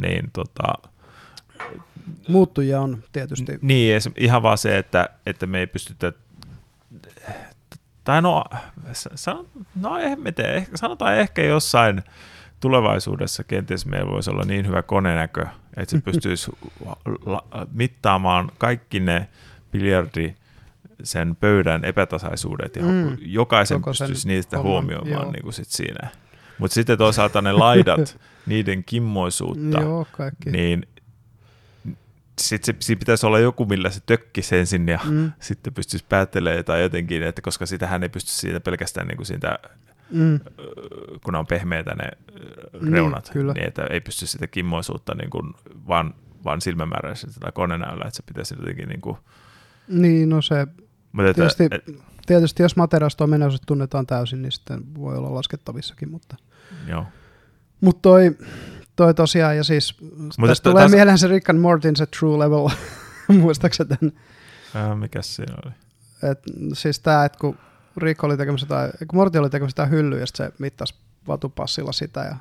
niin 0.00 0.30
tota, 0.32 0.88
Muuttujia 2.28 2.80
on 2.80 3.02
tietysti. 3.12 3.58
niin 3.62 4.00
ihan 4.16 4.42
vaan 4.42 4.58
se, 4.58 4.78
että, 4.78 5.08
että 5.26 5.46
me 5.46 5.58
ei 5.58 5.66
pystytä 5.66 6.12
tai 8.04 8.22
no, 8.22 8.44
san, 9.14 9.46
no 9.80 9.98
eh, 9.98 10.16
miten, 10.16 10.54
ehkä, 10.54 10.76
sanotaan 10.76 11.14
ehkä 11.16 11.42
jossain 11.42 12.02
tulevaisuudessa 12.60 13.44
kenties 13.44 13.86
meillä 13.86 14.10
voisi 14.10 14.30
olla 14.30 14.42
niin 14.44 14.66
hyvä 14.66 14.82
konenäkö, 14.82 15.46
että 15.76 15.90
se 15.90 16.00
pystyisi 16.10 16.50
mittaamaan 17.72 18.50
kaikki 18.58 19.00
ne 19.00 19.28
biljardi 19.72 20.34
sen 21.02 21.36
pöydän 21.36 21.84
epätasaisuudet 21.84 22.76
ja 22.76 22.82
Mm. 22.82 23.16
jokaisen 23.20 23.82
pystyisi 23.82 24.28
niistä 24.28 24.58
huomioimaan 24.58 25.22
joo. 25.22 25.32
niin 25.32 25.42
kuin 25.42 25.52
sit 25.52 25.68
siinä. 25.68 26.08
Mutta 26.58 26.74
sitten 26.74 26.98
toisaalta 26.98 27.42
ne 27.42 27.52
laidat, 27.52 28.18
niiden 28.46 28.84
kimmoisuutta, 28.84 29.80
Joo, 29.80 30.06
kaikki. 30.12 30.50
niin 30.50 30.86
sitten 32.40 32.74
se, 32.74 32.78
siinä 32.86 32.98
pitäisi 32.98 33.26
olla 33.26 33.38
joku, 33.38 33.64
millä 33.66 33.90
se 33.90 34.00
tökki 34.06 34.42
sen 34.42 34.66
sinne 34.66 34.92
ja 34.92 35.00
Mm, 35.08 35.32
sitten 35.40 35.74
pystyisi 35.74 36.04
päättelemään 36.08 36.64
tai 36.64 36.82
jotenkin, 36.82 37.22
että 37.22 37.42
koska 37.42 37.66
sitähän 37.66 38.02
ei 38.02 38.08
pysty 38.08 38.30
siitä 38.30 38.60
pelkästään 38.60 39.06
niin 39.06 39.16
kuin 39.16 39.26
siitä, 39.26 39.58
mm, 40.10 40.40
kun 41.24 41.34
on 41.34 41.46
pehmeitä 41.46 41.94
ne 41.94 42.08
Niin, 42.80 42.92
reunat, 42.92 43.30
kyllä. 43.32 43.52
niin, 43.52 43.66
että 43.68 43.86
ei 43.90 44.00
pysty 44.00 44.26
sitä 44.26 44.46
kimmoisuutta 44.46 45.14
niin 45.14 45.30
kuin 45.30 45.54
vaan, 45.88 46.14
vaan 46.44 46.60
silmämääräisesti 46.60 47.40
tai 47.40 47.52
konenäöllä, 47.52 48.04
että 48.04 48.16
se 48.16 48.22
pitäisi 48.26 48.54
jotenkin 48.58 48.88
niin 48.88 49.00
kuin, 49.00 49.16
niin, 49.88 50.28
no 50.28 50.42
se, 50.42 50.66
mutta 51.16 51.34
Tietysti- 51.34 51.68
et, 51.70 51.84
tietysti 52.26 52.62
jos 52.62 52.76
materiaalista 52.76 53.24
ominaisuudet 53.24 53.66
tunnetaan 53.66 54.06
täysin, 54.06 54.42
niin 54.42 54.52
sitten 54.52 54.94
voi 54.98 55.16
olla 55.16 55.34
laskettavissakin, 55.34 56.10
mutta 56.10 56.36
joo. 56.86 57.04
Mutta 57.80 58.02
toi, 58.02 58.36
toi 58.96 59.14
tosiaan, 59.14 59.56
ja 59.56 59.64
siis 59.64 60.00
Mut 60.38 60.48
tästä 60.48 60.70
tulee 60.70 60.84
tässä- 60.84 60.96
mieleen 60.96 61.18
se 61.18 61.28
Rick 61.28 61.50
and 61.50 61.58
Mortin 61.58 61.96
se 61.96 62.06
True 62.06 62.38
Level, 62.38 62.68
muistaakseni 63.40 63.88
tämän, 63.88 64.12
Äh, 64.76 64.98
mikäs 64.98 65.36
siinä 65.36 65.54
oli? 65.64 65.72
et, 66.30 66.38
siis 66.72 66.98
tää, 67.00 67.24
että 67.24 67.38
kun 67.38 67.58
Rick 67.96 68.24
oli 68.24 68.36
tekemässä 68.36 68.66
tai 68.66 68.90
kun 69.08 69.18
Morty 69.18 69.38
oli 69.38 69.50
tekemässä 69.50 69.72
sitä 69.72 69.86
hyllyä, 69.86 70.20
ja 70.20 70.26
se 70.34 70.52
mittasi 70.58 70.94
vatupassilla 71.28 71.92
sitä 71.92 72.20
ja 72.20 72.36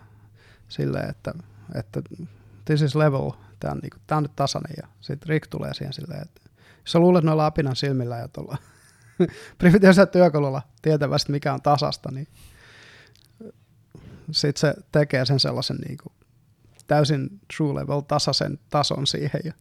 silleen, 0.69 1.09
että, 1.09 1.33
että 1.75 2.01
this 2.65 2.81
is 2.81 2.95
level, 2.95 3.31
tää 3.59 3.71
on, 3.71 3.77
niinku, 3.77 3.97
tää 4.07 4.17
on 4.17 4.23
nyt 4.23 4.35
tasainen, 4.35 4.73
ja 4.81 4.87
sitten 5.01 5.29
Rick 5.29 5.47
tulee 5.47 5.73
siihen 5.73 5.93
silleen, 5.93 6.21
että 6.21 6.41
jos 6.83 6.91
sä 6.91 6.99
luulet 6.99 7.23
noilla 7.23 7.45
apinan 7.45 7.75
silmillä 7.75 8.17
ja 8.17 8.27
tuolla 8.27 8.57
primitiivisellä 9.57 10.05
työkalulla 10.05 10.61
tietävästi 10.81 11.31
mikä 11.31 11.53
on 11.53 11.61
tasasta, 11.61 12.11
niin 12.11 12.27
sitten 14.31 14.59
se 14.59 14.73
tekee 14.91 15.25
sen 15.25 15.39
sellaisen 15.39 15.77
niinku 15.77 16.11
täysin 16.87 17.41
true 17.57 17.81
level 17.81 18.01
tasaisen 18.01 18.59
tason 18.69 19.07
siihen 19.07 19.41
ja 19.45 19.53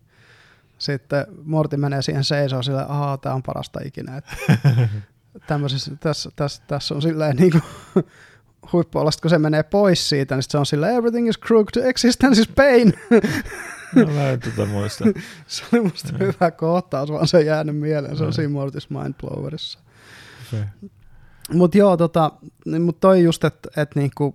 sitten 0.78 1.26
Morty 1.44 1.76
menee 1.76 2.02
siihen 2.02 2.24
seisoo 2.24 2.62
silleen, 2.62 2.90
ahaa, 2.90 3.18
tää 3.18 3.34
on 3.34 3.42
parasta 3.42 3.80
ikinä. 3.84 4.16
Että 4.16 4.36
tämmöisessä, 5.46 5.96
tässä, 6.00 6.30
tässä, 6.36 6.62
tässä 6.66 6.94
on 6.94 7.02
silleen 7.02 7.36
niin 7.36 7.52
kuin 7.52 7.62
huippualasta, 8.72 9.20
kun 9.20 9.30
se 9.30 9.38
menee 9.38 9.62
pois 9.62 10.08
siitä, 10.08 10.34
niin 10.34 10.42
se 10.48 10.58
on 10.58 10.66
silleen, 10.66 10.96
everything 10.96 11.28
is 11.28 11.40
crooked, 11.40 11.84
existence 11.84 12.40
is 12.40 12.48
pain. 12.48 12.94
No, 13.96 14.06
mä 14.06 14.30
en 14.30 14.40
tuota 14.40 14.66
muista. 14.66 15.04
se 15.46 15.64
oli 15.72 15.82
musta 15.82 16.12
hyvä 16.18 16.50
kohtaus, 16.50 17.12
vaan 17.12 17.28
se 17.28 17.36
on 17.36 17.46
jäänyt 17.46 17.76
mieleen, 17.76 18.16
se 18.16 18.24
on 18.24 18.32
siinä 18.32 18.52
Mortis 18.52 18.90
Mindblowerissa. 18.90 19.78
Okay. 20.48 20.64
Mutta 21.52 21.78
joo, 21.78 21.96
tota, 21.96 22.32
niin, 22.66 22.82
mut 22.82 23.00
toi 23.00 23.22
just, 23.22 23.44
että 23.44 23.68
et 23.76 23.94
niinku 23.94 24.34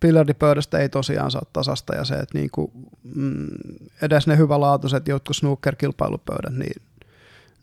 biljardipöydästä 0.00 0.78
ei 0.78 0.88
tosiaan 0.88 1.30
saa 1.30 1.42
tasasta 1.52 1.94
ja 1.96 2.04
se, 2.04 2.14
että 2.14 2.38
niinku, 2.38 2.72
mm, 3.14 3.46
edes 4.02 4.26
ne 4.26 4.36
hyvälaatuiset 4.36 5.08
jotkut 5.08 5.36
snooker-kilpailupöydät, 5.36 6.54
niin, 6.54 6.82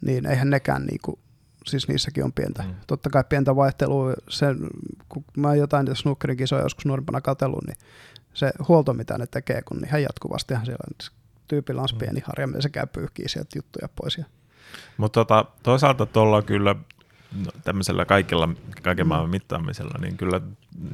niin 0.02 0.26
eihän 0.26 0.50
nekään 0.50 0.86
niinku, 0.86 1.20
siis 1.68 1.88
niissäkin 1.88 2.24
on 2.24 2.34
pientä, 2.34 2.64
Mm. 2.64 2.76
totta 2.88 3.10
kai 3.10 3.24
pientä 3.30 3.56
vaihtelua, 3.56 4.14
sen, 4.30 4.58
kun 5.10 5.24
mä 5.38 5.56
jotain 5.56 5.86
niitä 5.86 6.00
snookerin 6.02 6.38
kisoja 6.38 6.64
joskus 6.64 6.86
nuorempana 6.86 7.22
katsellut, 7.22 7.68
niin 7.68 7.78
se 8.34 8.52
huolto, 8.68 8.94
mitä 8.94 9.18
ne 9.18 9.28
tekee, 9.28 9.62
kun 9.62 9.86
ihan 9.86 10.04
jatkuvastihan 10.04 10.66
siellä 10.66 11.12
tyypillä 11.48 11.82
on 11.82 11.90
se 11.90 11.96
Mm. 11.96 12.00
pieni 12.00 12.22
harja, 12.26 12.48
millä 12.48 12.62
se 12.62 12.70
käy 12.70 12.88
pyyhkii 12.88 13.30
sieltä 13.30 13.58
juttuja 13.58 13.90
pois 13.96 14.22
Mutta 14.98 15.20
tota, 15.20 15.46
toisaalta 15.64 16.06
tuolla 16.06 16.42
kyllä 16.42 16.76
no, 17.46 17.52
tämmöisellä 17.64 18.06
kaikilla, 18.06 18.50
kaiken 18.84 19.06
mm. 19.06 19.08
maailman 19.08 19.30
mittaamisella, 19.30 20.00
niin 20.02 20.18
kyllä 20.18 20.42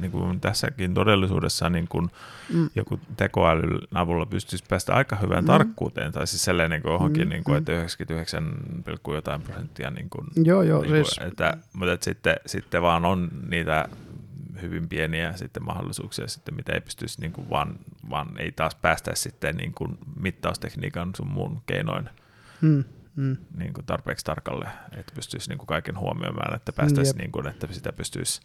niin 0.00 0.10
kuin 0.10 0.40
tässäkin 0.40 0.94
todellisuudessa 0.94 1.70
niin 1.70 1.88
kuin 1.88 2.10
mm. 2.52 2.70
joku 2.74 3.00
tekoälyn 3.16 3.80
avulla 3.94 4.26
pystyisi 4.26 4.64
päästä 4.68 4.94
aika 4.94 5.16
hyvään 5.16 5.44
mm. 5.44 5.46
tarkkuuteen, 5.46 6.12
tai 6.12 6.26
siis 6.26 6.44
sellainen 6.44 6.70
niin 6.70 6.82
kuin 6.82 6.92
johonkin, 6.92 7.24
mm. 7.24 7.28
niin 7.28 7.44
kuin, 7.44 7.58
että 7.58 7.72
99, 7.72 8.44
jotain 9.14 9.42
prosenttia. 9.42 9.90
Niin 9.90 10.10
kuin, 10.10 10.26
joo, 10.36 10.62
joo, 10.62 10.82
niin 10.82 10.92
kuin, 10.92 11.04
siis... 11.04 11.18
että, 11.28 11.56
mutta 11.72 11.92
että 11.92 12.04
sitten, 12.04 12.36
sitten 12.46 12.82
vaan 12.82 13.04
on 13.04 13.28
niitä 13.48 13.88
hyvin 14.62 14.88
pieniä 14.88 15.36
sitten 15.36 15.64
mahdollisuuksia, 15.64 16.28
sitten, 16.28 16.54
mitä 16.54 16.72
ei 16.72 16.80
pystyisi 16.80 17.20
niin 17.20 17.32
kuin 17.32 17.50
vaan, 17.50 17.78
vaan 18.10 18.40
ei 18.40 18.52
taas 18.52 18.74
päästä 18.74 19.14
sitten 19.14 19.56
niin 19.56 19.72
kuin 19.74 19.98
mittaustekniikan 20.20 21.10
sun 21.16 21.28
muun 21.28 21.62
keinoin 21.66 22.10
mm 22.60 22.84
mm. 23.16 23.36
niin 23.58 23.72
kuin 23.72 23.86
tarpeeksi 23.86 24.24
tarkalle, 24.24 24.68
että 24.96 25.12
pystyisi 25.14 25.48
niin 25.48 25.58
kuin 25.58 25.66
kaiken 25.66 25.98
huomioimaan, 25.98 26.56
että 26.56 26.72
päästäisiin, 26.72 27.18
niin 27.18 27.32
kuin, 27.32 27.46
että 27.46 27.68
sitä 27.70 27.92
pystyisi, 27.92 28.40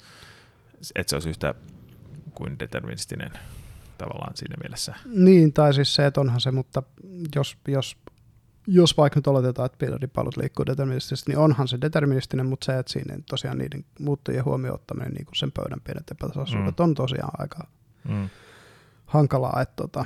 että 0.95 1.10
se 1.10 1.15
olisi 1.15 1.30
yhtä 1.30 1.54
kuin 2.34 2.60
deterministinen 2.60 3.32
tavallaan 3.98 4.38
siinä 4.38 4.56
mielessä. 4.62 4.95
Niin, 5.06 5.54
tai 5.54 5.74
siis 5.74 5.95
se, 5.95 6.06
että 6.06 6.22
onhan 6.22 6.41
se, 6.41 6.52
mutta 6.52 6.84
jos, 7.36 7.58
jos, 7.67 7.98
jos 8.72 8.98
vaikka 8.98 9.18
nyt 9.18 9.28
oletetaan, 9.28 9.66
että 9.66 9.78
piilodipallut 9.78 10.38
liikkuu 10.38 10.66
deterministisesti, 10.66 11.32
niin 11.32 11.40
onhan 11.40 11.68
se 11.68 11.82
deterministinen, 11.82 12.46
mutta 12.46 12.66
se, 12.66 12.80
että 12.80 12.92
siinä 12.92 13.18
tosiaan 13.30 13.58
niiden 13.58 13.86
muuttujien 14.00 14.46
huomioon 14.46 14.76
ottaminen, 14.76 15.12
niin 15.12 15.26
kuin 15.26 15.36
sen 15.36 15.52
pöydän 15.52 15.82
pienet 15.82 16.12
epätasaisuudet, 16.12 16.78
mm. 16.78 16.84
on 16.84 16.96
tosiaan 16.96 17.32
aika 17.38 17.68
mm. 18.10 18.30
hankalaa. 19.06 19.62
Että 19.62 19.74
tota. 19.76 20.06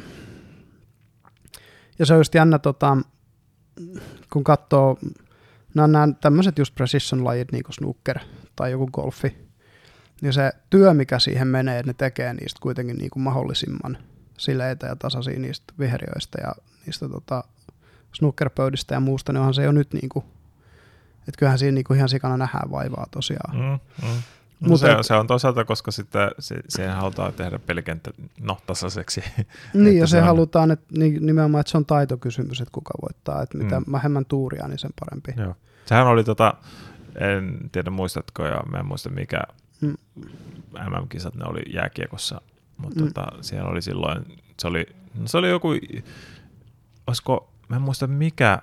Ja 2.00 2.06
se 2.06 2.14
on 2.14 2.20
just 2.20 2.36
jännä, 2.36 2.60
tota, 2.60 2.98
kun 4.34 4.44
katsoo, 4.44 4.98
nämä, 5.74 5.88
nämä 5.88 6.14
tämmöiset 6.22 6.58
just 6.58 6.76
precision-lajit, 6.76 7.52
niin 7.52 7.64
kuin 7.64 7.74
snooker 7.74 8.20
tai 8.56 8.72
joku 8.72 8.88
golfi, 8.88 9.38
niin 10.22 10.34
se 10.34 10.52
työ, 10.70 10.94
mikä 10.94 11.20
siihen 11.20 11.48
menee, 11.48 11.80
että 11.80 11.90
ne 11.90 11.94
tekee 11.94 12.34
niistä 12.34 12.60
kuitenkin 12.62 12.98
niin 12.98 13.10
kuin 13.10 13.24
mahdollisimman 13.24 13.98
sileitä 14.38 14.88
ja 14.88 14.96
tasaisia 14.96 15.40
niistä 15.40 15.74
viheriöistä 15.80 16.42
ja 16.42 16.52
niistä 16.86 17.10
tota, 17.10 17.44
snookerpöydistä 18.14 18.96
ja 18.96 19.00
muusta, 19.00 19.34
niin 19.34 19.40
onhan 19.40 19.54
se 19.54 19.64
jo 19.64 19.72
nyt 19.72 19.94
niin 19.94 20.10
kuin, 20.10 20.26
että 21.20 21.40
kyllähän 21.40 21.60
siinä 21.60 21.76
niin 21.76 21.84
kuin 21.84 21.98
ihan 21.98 22.10
sikana 22.10 22.38
nähdään 22.38 22.72
vaivaa 22.72 23.08
tosiaan. 23.12 23.56
Mm, 23.56 23.80
mm. 24.08 24.22
No 24.60 24.70
Mutta 24.70 24.88
se, 24.88 25.08
se 25.08 25.14
on 25.14 25.28
toisaalta, 25.28 25.66
koska 25.66 25.92
sitten 25.92 26.32
se, 26.40 26.56
se 26.70 26.88
halutaan 26.88 27.34
tehdä 27.34 27.60
pelikenttä 27.60 28.12
no, 28.40 28.58
tasaiseksi. 28.66 29.24
Niin, 29.74 29.98
ja 29.98 30.08
se, 30.08 30.12
se 30.12 30.18
on... 30.18 30.24
halutaan, 30.24 30.72
että 30.72 30.86
nimenomaan, 31.20 31.60
että 31.60 31.72
se 31.72 31.78
on 31.78 31.86
taitokysymys, 31.86 32.62
että 32.62 32.72
kuka 32.72 32.92
voittaa. 33.02 33.42
Että 33.42 33.58
mitä 33.58 33.80
mm. 33.80 33.92
vähemmän 33.92 34.26
tuuria, 34.26 34.68
niin 34.68 34.80
sen 34.80 34.92
parempi. 35.00 35.34
Joo. 35.38 35.56
Sehän 35.86 36.08
oli, 36.08 36.24
tota, 36.24 36.54
en 37.20 37.70
tiedä 37.72 37.90
muistatko, 37.90 38.46
ja 38.46 38.64
mä 38.72 38.78
en 38.78 38.86
muista 38.86 39.10
mikä 39.10 39.42
mm. 39.82 39.96
MM-kisat 40.74 41.36
ne 41.36 41.46
oli 41.46 41.62
jääkiekossa, 41.74 42.42
mutta 42.78 43.00
mm. 43.00 43.08
tota, 43.08 43.28
siellä 43.42 43.70
oli 43.70 43.82
silloin, 43.82 44.26
se 44.60 44.68
oli, 44.68 44.86
no 45.16 45.28
se 45.28 45.38
oli 45.38 45.50
joku, 45.50 45.68
olisiko, 47.08 47.53
mä 47.74 47.78
en 47.78 47.82
muista 47.82 48.08
mikä 48.08 48.62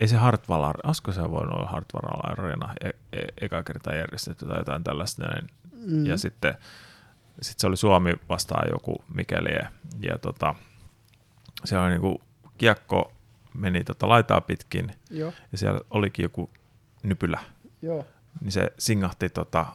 ei 0.00 0.08
se 0.08 0.16
Hartwall, 0.16 0.72
olisiko 0.84 1.12
se 1.12 1.30
voinut 1.30 1.54
olla 1.54 1.68
Hartwall 1.68 2.20
Arena 2.22 2.74
e, 2.80 2.88
e, 3.12 3.22
eka 3.40 3.62
kertaa 3.62 3.94
järjestetty 3.94 4.46
tai 4.46 4.58
jotain 4.58 4.84
tällaista. 4.84 5.24
Mm. 5.72 6.06
Ja 6.06 6.18
sitten 6.18 6.54
sit 7.42 7.58
se 7.58 7.66
oli 7.66 7.76
Suomi 7.76 8.14
vastaan 8.28 8.68
joku 8.72 9.04
Mikeli 9.14 9.58
ja 10.00 10.18
tota, 10.18 10.54
se 11.64 11.78
oli 11.78 11.90
niinku 11.90 12.22
kiekko 12.58 13.12
meni 13.54 13.84
tota 13.84 14.08
laitaa 14.08 14.40
pitkin 14.40 14.92
Joo. 15.10 15.32
ja 15.52 15.58
siellä 15.58 15.80
olikin 15.90 16.22
joku 16.22 16.50
nypylä. 17.02 17.40
Joo. 17.82 18.06
Niin 18.40 18.52
se 18.52 18.72
singahti 18.78 19.28
tota, 19.28 19.66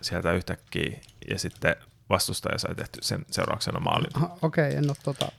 sieltä 0.00 0.32
yhtäkkiä 0.32 0.98
ja 1.30 1.38
sitten 1.38 1.76
vastustaja 2.10 2.58
sai 2.58 2.74
tehty 2.74 2.98
sen 3.02 3.26
seurauksena 3.30 3.80
maalin. 3.80 4.10
Okei, 4.16 4.38
okay, 4.42 4.78
en 4.78 4.90
ole 4.90 4.96
tota 5.04 5.32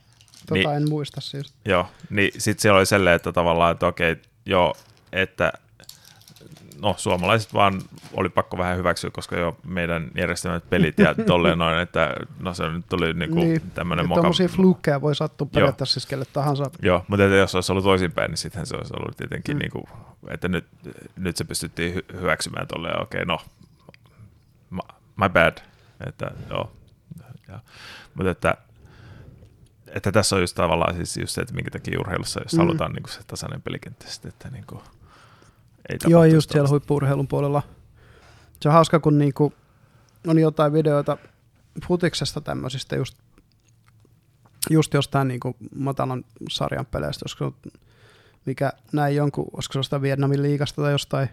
Tota 0.46 0.54
niin, 0.54 0.70
en 0.70 0.88
muista 0.88 1.20
siis. 1.20 1.54
Joo, 1.64 1.86
niin 2.10 2.30
sitten 2.38 2.62
siellä 2.62 2.78
oli 2.78 2.86
sellainen, 2.86 3.16
että 3.16 3.32
tavallaan, 3.32 3.72
että 3.72 3.86
okei, 3.86 4.16
joo, 4.46 4.76
että 5.12 5.52
no 6.82 6.94
suomalaiset 6.98 7.54
vaan 7.54 7.82
oli 8.12 8.28
pakko 8.28 8.58
vähän 8.58 8.76
hyväksyä, 8.76 9.10
koska 9.10 9.36
jo 9.36 9.56
meidän 9.64 10.10
järjestämät 10.16 10.70
pelit 10.70 10.98
ja 10.98 11.14
tolleen 11.26 11.58
noin, 11.58 11.78
että 11.78 12.14
no 12.40 12.54
se 12.54 12.68
nyt 12.68 12.84
tuli 12.88 13.12
niinku 13.12 13.34
niin, 13.34 13.60
tämmöinen 13.74 14.08
moka. 14.08 14.20
Tuommoisia 14.20 14.48
flukkeja 14.48 15.00
voi 15.00 15.14
sattua 15.14 15.48
periaatteessa 15.52 15.92
siis 15.92 16.06
kelle 16.06 16.24
tahansa. 16.32 16.70
Joo, 16.82 17.04
mutta 17.08 17.24
että 17.24 17.36
jos 17.36 17.54
olisi 17.54 17.72
ollut 17.72 17.84
toisinpäin, 17.84 18.30
niin 18.30 18.38
sittenhän 18.38 18.66
se 18.66 18.76
olisi 18.76 18.94
ollut 18.96 19.16
tietenkin, 19.16 19.56
mm. 19.56 19.58
niinku, 19.58 19.88
että 20.28 20.48
nyt, 20.48 20.64
nyt 21.16 21.36
se 21.36 21.44
pystyttiin 21.44 21.94
hy- 21.94 22.20
hyväksymään 22.20 22.66
tolleen, 22.66 23.02
okei, 23.02 23.22
okay, 23.22 23.24
no, 23.24 23.40
my 25.16 25.28
bad, 25.28 25.58
että 26.06 26.30
joo. 26.50 26.72
Ja, 27.48 27.60
mutta 28.14 28.30
että 28.30 28.56
että 29.94 30.12
tässä 30.12 30.36
on 30.36 30.42
just 30.42 30.54
tavallaan 30.54 30.94
siis 30.94 31.16
just 31.16 31.34
se, 31.34 31.40
että 31.40 31.54
minkä 31.54 31.70
takia 31.70 32.00
urheilussa, 32.00 32.40
jos 32.42 32.52
mm. 32.52 32.58
halutaan 32.58 32.92
niin 32.92 33.02
kuin 33.02 33.12
se 33.12 33.20
tasainen 33.26 33.62
pelikenttä, 33.62 34.04
sitten, 34.08 34.28
että 34.28 34.50
niin 34.50 34.64
kuin, 34.66 34.80
ei 35.88 35.98
Joo, 36.06 36.24
just 36.24 36.50
siellä 36.50 36.68
huippuurheilun 36.68 37.28
puolella. 37.28 37.62
Se 38.60 38.68
on 38.68 38.72
hauska, 38.72 39.00
kun 39.00 39.18
niin 39.18 39.34
kuin 39.34 39.54
on 40.26 40.38
jotain 40.38 40.72
videoita 40.72 41.16
futiksesta 41.88 42.40
tämmöisistä 42.40 42.96
just, 42.96 43.18
just 44.70 44.94
jostain 44.94 45.28
niin 45.28 45.40
kuin 45.40 45.56
matalan 45.74 46.24
sarjan 46.50 46.86
peleistä, 46.86 47.24
koska 47.24 47.52
mikä 48.46 48.72
näin 48.92 49.16
jonkun, 49.16 49.46
olisiko 49.52 49.72
se 49.72 49.78
jostain 49.78 50.02
Vietnamin 50.02 50.42
liigasta 50.42 50.82
tai 50.82 50.92
jostain, 50.92 51.28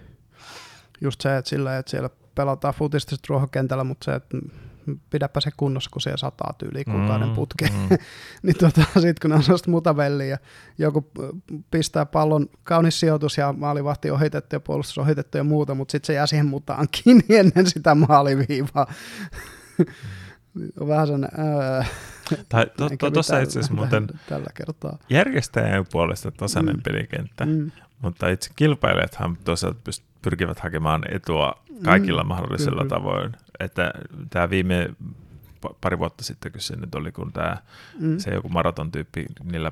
just 1.02 1.21
se, 1.21 1.38
että, 1.38 1.50
sillä, 1.50 1.78
että 1.78 1.89
siellä 1.89 2.10
pelataan 2.36 2.74
futista 2.74 3.15
ruohokentällä, 3.30 3.84
mutta 3.84 4.06
se, 4.06 4.15
että 4.15 4.38
pidäpä 5.10 5.39
se 5.39 5.52
kunnossa, 5.58 5.89
kun 5.94 6.02
siellä 6.02 6.17
sataa 6.17 6.54
tyyliin 6.58 6.86
kuukauden 6.86 7.28
mm, 7.28 7.36
putkeen. 7.36 7.74
Mm. 7.74 7.98
niin 8.44 8.58
tota, 8.58 8.82
sitten 8.94 9.15
kun 9.22 9.32
on 9.32 9.44
sellaista 9.44 9.72
mutavelliä 9.72 10.28
ja 10.28 10.38
joku 10.78 11.12
pistää 11.72 12.06
pallon 12.06 12.48
kaunis 12.63 13.00
sijoitus 13.00 13.38
ja 13.38 13.54
maalivahti 13.54 14.12
ohitettu 14.12 14.56
ja 14.56 14.60
puolustus 14.60 14.98
ohitettu 14.98 15.38
ja 15.38 15.44
muuta, 15.44 15.76
mutta 15.76 15.91
sitten 15.91 16.08
se 16.08 16.13
jää 16.13 16.28
siihen 16.28 16.46
mutaan 16.46 16.88
kiinni 17.04 17.26
ennen 17.30 17.67
sitä 17.67 17.96
maaliviivaa. 17.96 18.88
on 20.80 20.88
vähän 20.88 21.08
sellainen... 21.08 21.32
Öö, 21.39 21.84
tai 22.50 22.65
tuossa 23.13 23.39
itse 23.39 23.60
asiassa 23.60 23.74
muuten 23.74 24.08
tällä 24.30 24.50
kertaa. 24.54 24.98
järjestäjän 25.10 25.86
puolesta 25.91 26.32
tasainen 26.32 26.76
mm. 26.76 26.82
pelikenttä, 26.84 27.46
mm. 27.46 27.72
mutta 28.02 28.30
itse 28.30 28.50
kilpailijathan 28.56 29.38
tosiaan 29.44 29.76
pyrkivät 30.22 30.60
hakemaan 30.60 31.02
etua 31.15 31.63
kaikilla 31.84 32.24
mm. 32.24 32.28
mahdollisilla 32.28 32.82
Kyllä. 32.82 32.89
tavoin 32.89 33.32
että 33.63 33.94
tämä 34.30 34.50
viime 34.50 34.89
pari 35.82 36.00
vuotta 36.00 36.24
sitten, 36.24 36.52
kun 36.52 36.62
se 36.62 36.76
nyt 36.76 36.96
oli, 36.96 37.12
kun 37.12 37.34
tämä, 37.34 37.58
mm. 38.00 38.17
se 38.17 38.34
joku 38.34 38.50
maraton 38.50 38.91
tyyppi 38.91 39.26
niillä 39.52 39.72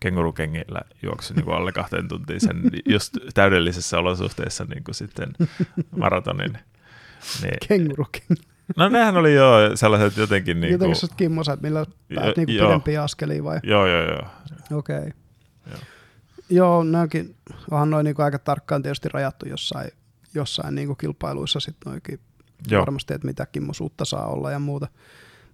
kengurukengillä 0.00 0.80
juoksi 1.02 1.34
niin 1.34 1.44
kuin 1.44 1.56
alle 1.56 1.72
kahteen 1.72 2.08
tuntiin 2.08 2.40
sen 2.40 2.62
just 2.94 3.16
täydellisessä 3.34 3.98
olosuhteissa 3.98 4.64
niin 4.64 4.84
kuin 4.84 4.94
sitten 4.94 5.32
maratonin. 5.96 6.58
Niin, 7.42 7.56
Kengurukengi. 7.68 8.42
No 8.76 8.88
nehän 8.88 9.16
oli 9.16 9.34
jo 9.34 9.70
sellaiset 9.74 10.16
jotenkin... 10.16 10.60
Niin 10.60 10.72
jotenkin 10.72 11.00
kuin, 11.00 11.16
kimmoset, 11.16 11.60
millä 11.60 11.86
päät 12.14 12.36
niin 12.36 12.46
pidempiä 12.46 13.02
askelia 13.02 13.44
vai? 13.44 13.60
Joo, 13.62 13.86
joo, 13.86 14.02
joo. 14.02 14.26
Okei. 14.78 14.98
Okay. 14.98 15.10
Joo. 15.70 15.78
Joo, 16.50 16.84
nämäkin 16.84 17.36
onhan 17.70 17.90
noin 17.90 18.04
niin 18.04 18.14
aika 18.18 18.38
tarkkaan 18.38 18.82
tietysti 18.82 19.08
rajattu 19.08 19.48
jossain, 19.48 19.90
jossain 20.34 20.74
niin 20.74 20.86
kuin 20.86 20.96
kilpailuissa 20.96 21.60
sitten 21.60 21.90
noikin 21.92 22.20
Joo. 22.68 22.80
varmasti, 22.80 23.14
että 23.14 23.26
mitä 23.26 23.46
kimmosuutta 23.46 24.04
saa 24.04 24.26
olla 24.26 24.50
ja 24.50 24.58
muuta. 24.58 24.88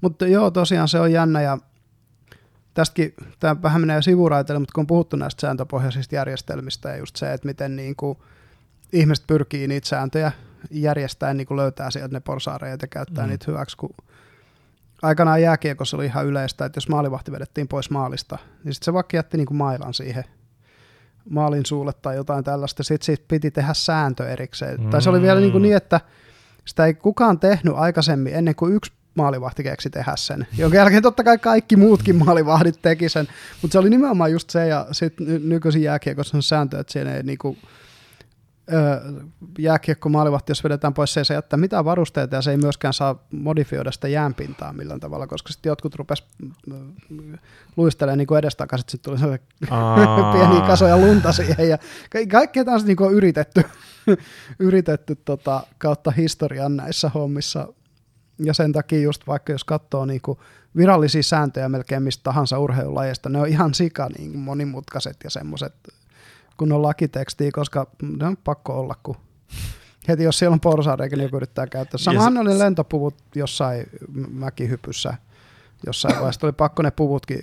Mutta 0.00 0.26
joo, 0.26 0.50
tosiaan 0.50 0.88
se 0.88 1.00
on 1.00 1.12
jännä 1.12 1.42
ja 1.42 1.58
tästäkin 2.74 3.14
tämä 3.40 3.62
vähän 3.62 3.80
menee 3.80 4.02
sivuraiteille, 4.02 4.58
mutta 4.58 4.72
kun 4.74 4.82
on 4.82 4.86
puhuttu 4.86 5.16
näistä 5.16 5.40
sääntöpohjaisista 5.40 6.14
järjestelmistä 6.14 6.88
ja 6.88 6.96
just 6.96 7.16
se, 7.16 7.32
että 7.32 7.46
miten 7.46 7.76
niin 7.76 7.96
kuin 7.96 8.18
ihmiset 8.92 9.26
pyrkii 9.26 9.68
niitä 9.68 9.88
sääntöjä 9.88 10.32
järjestäen 10.70 11.36
niin 11.36 11.46
kuin 11.46 11.56
löytää 11.56 11.90
sieltä 11.90 12.12
ne 12.14 12.20
porsaareja 12.20 12.76
ja 12.82 12.88
käyttää 12.88 13.24
mm. 13.24 13.30
niitä 13.30 13.44
hyväksi, 13.48 13.76
kun 13.76 13.94
aikanaan 15.02 15.42
jääkiekossa 15.42 15.96
oli 15.96 16.06
ihan 16.06 16.26
yleistä, 16.26 16.64
että 16.64 16.76
jos 16.76 16.88
maalivahti 16.88 17.32
vedettiin 17.32 17.68
pois 17.68 17.90
maalista, 17.90 18.38
niin 18.64 18.74
sitten 18.74 18.84
se 18.84 18.92
vaikka 18.92 19.16
jätti 19.16 19.36
niin 19.36 19.46
kuin 19.46 19.56
mailan 19.56 19.94
siihen 19.94 20.24
maalin 21.30 21.66
suulle 21.66 21.92
tai 21.92 22.16
jotain 22.16 22.44
tällaista. 22.44 22.82
Sitten 22.82 23.06
siitä 23.06 23.24
piti 23.28 23.50
tehdä 23.50 23.74
sääntö 23.74 24.28
erikseen. 24.28 24.80
Mm. 24.80 24.90
Tai 24.90 25.02
se 25.02 25.10
oli 25.10 25.22
vielä 25.22 25.40
niin, 25.40 25.52
kuin 25.52 25.62
niin 25.62 25.76
että 25.76 26.00
sitä 26.64 26.86
ei 26.86 26.94
kukaan 26.94 27.40
tehnyt 27.40 27.74
aikaisemmin 27.76 28.34
ennen 28.34 28.54
kuin 28.54 28.74
yksi 28.74 28.92
maalivahti 29.14 29.62
keksi 29.62 29.90
tehdä 29.90 30.12
sen, 30.16 30.46
jonka 30.58 30.76
jälkeen 30.76 31.02
totta 31.02 31.24
kai 31.24 31.38
kaikki 31.38 31.76
muutkin 31.76 32.16
maalivahdit 32.16 32.82
teki 32.82 33.08
sen, 33.08 33.28
mutta 33.62 33.72
se 33.72 33.78
oli 33.78 33.90
nimenomaan 33.90 34.32
just 34.32 34.50
se, 34.50 34.66
ja 34.66 34.86
sitten 34.92 35.48
nykyisin 35.48 35.82
jääkiekossa 35.82 36.36
on 36.36 36.42
sääntö, 36.42 36.80
että 36.80 36.92
siinä 36.92 37.14
ei 37.14 37.22
niinku, 37.22 37.56
jääkiekko 39.58 40.08
maalivahti, 40.08 40.50
jos 40.50 40.64
vedetään 40.64 40.94
pois, 40.94 41.14
se 41.14 41.20
ei 41.20 41.24
saa 41.24 41.34
jättää 41.34 41.56
mitään 41.56 41.84
varusteita 41.84 42.36
ja 42.36 42.42
se 42.42 42.50
ei 42.50 42.56
myöskään 42.56 42.94
saa 42.94 43.26
modifioida 43.30 43.92
sitä 43.92 44.08
jäänpintaa 44.08 44.72
millään 44.72 45.00
tavalla, 45.00 45.26
koska 45.26 45.52
sitten 45.52 45.70
jotkut 45.70 45.94
rupes 45.94 46.24
luistelemaan 47.76 48.18
niin 48.18 48.38
edestakaisin, 48.38 48.86
sitten 48.88 49.10
tuli 49.10 49.18
sellainen 49.18 50.32
pieniä 50.32 50.66
kasoja 50.66 50.98
lunta 50.98 51.32
siihen 51.32 51.68
ja 51.68 51.78
ka- 52.10 52.26
kaikkea 52.30 52.64
taas 52.64 52.84
niin 52.84 53.02
on 53.02 53.14
yritetty, 53.14 53.62
yritetty 54.58 55.16
tota, 55.24 55.62
kautta 55.78 56.10
historian 56.10 56.76
näissä 56.76 57.08
hommissa. 57.08 57.68
Ja 58.38 58.54
sen 58.54 58.72
takia 58.72 59.00
just 59.00 59.26
vaikka 59.26 59.52
jos 59.52 59.64
katsoo 59.64 60.04
niin 60.04 60.20
kuin 60.20 60.38
virallisia 60.76 61.22
sääntöjä 61.22 61.68
melkein 61.68 62.02
mistä 62.02 62.22
tahansa 62.22 62.58
urheilulajista, 62.58 63.28
ne 63.28 63.40
on 63.40 63.48
ihan 63.48 63.74
sika 63.74 64.08
niin 64.18 64.38
monimutkaiset 64.38 65.16
ja 65.24 65.30
semmoiset 65.30 65.74
kunnon 66.56 66.82
lakitekstiä, 66.82 67.50
koska 67.52 67.86
ne 68.18 68.26
on 68.26 68.36
pakko 68.36 68.80
olla, 68.80 68.94
kun 69.02 69.16
heti 70.08 70.22
jos 70.22 70.38
siellä 70.38 70.54
on 70.54 70.60
porsaareikä, 70.60 71.16
niin 71.16 71.24
joku 71.24 71.36
yrittää 71.36 71.66
käyttää. 71.66 71.98
Samahan 71.98 72.36
yes. 72.36 72.46
oli 72.46 72.58
lentopuvut 72.58 73.14
jossain 73.34 73.86
mäkihypyssä, 74.30 75.14
jossain 75.86 76.14
vaiheessa 76.14 76.46
oli 76.46 76.52
pakko 76.52 76.82
ne 76.82 76.90
puvutkin 76.90 77.38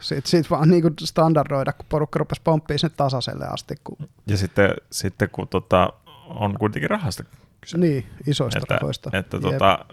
Sitten 0.00 0.30
sit 0.30 0.50
vaan 0.50 0.68
niin 0.68 0.82
kuin 0.82 0.94
standardoida, 1.00 1.72
kun 1.72 1.86
porukka 1.88 2.18
rupesi 2.18 2.40
pomppia 2.44 2.78
sinne 2.78 2.94
tasaiselle 2.96 3.46
asti. 3.46 3.74
Kun... 3.84 3.96
Ja 4.26 4.36
sitten, 4.36 4.74
sitten 4.90 5.28
kun 5.32 5.48
tota, 5.48 5.92
on 6.26 6.54
kuitenkin 6.58 6.90
rahasta 6.90 7.24
kyse. 7.60 7.78
Niin, 7.78 8.06
isoista 8.26 8.58
että, 8.58 8.74
rahoista. 8.74 9.10
Että 9.12 9.40
tota, 9.40 9.84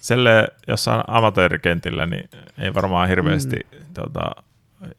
selle 0.00 0.48
jossain 0.68 1.02
amatöörikentillä, 1.06 2.06
niin 2.06 2.30
ei 2.58 2.74
varmaan 2.74 3.08
hirveästi 3.08 3.56
mm. 3.56 3.86
tota, 3.94 4.30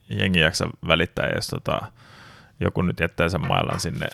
jengi 0.10 0.40
jaksa 0.40 0.70
välittää, 0.88 1.30
jos 1.36 1.48
tota, 1.48 1.82
joku 2.60 2.82
nyt 2.82 3.00
jättää 3.00 3.30
sen 3.30 3.48
mailan 3.48 3.80
sinne. 3.80 4.08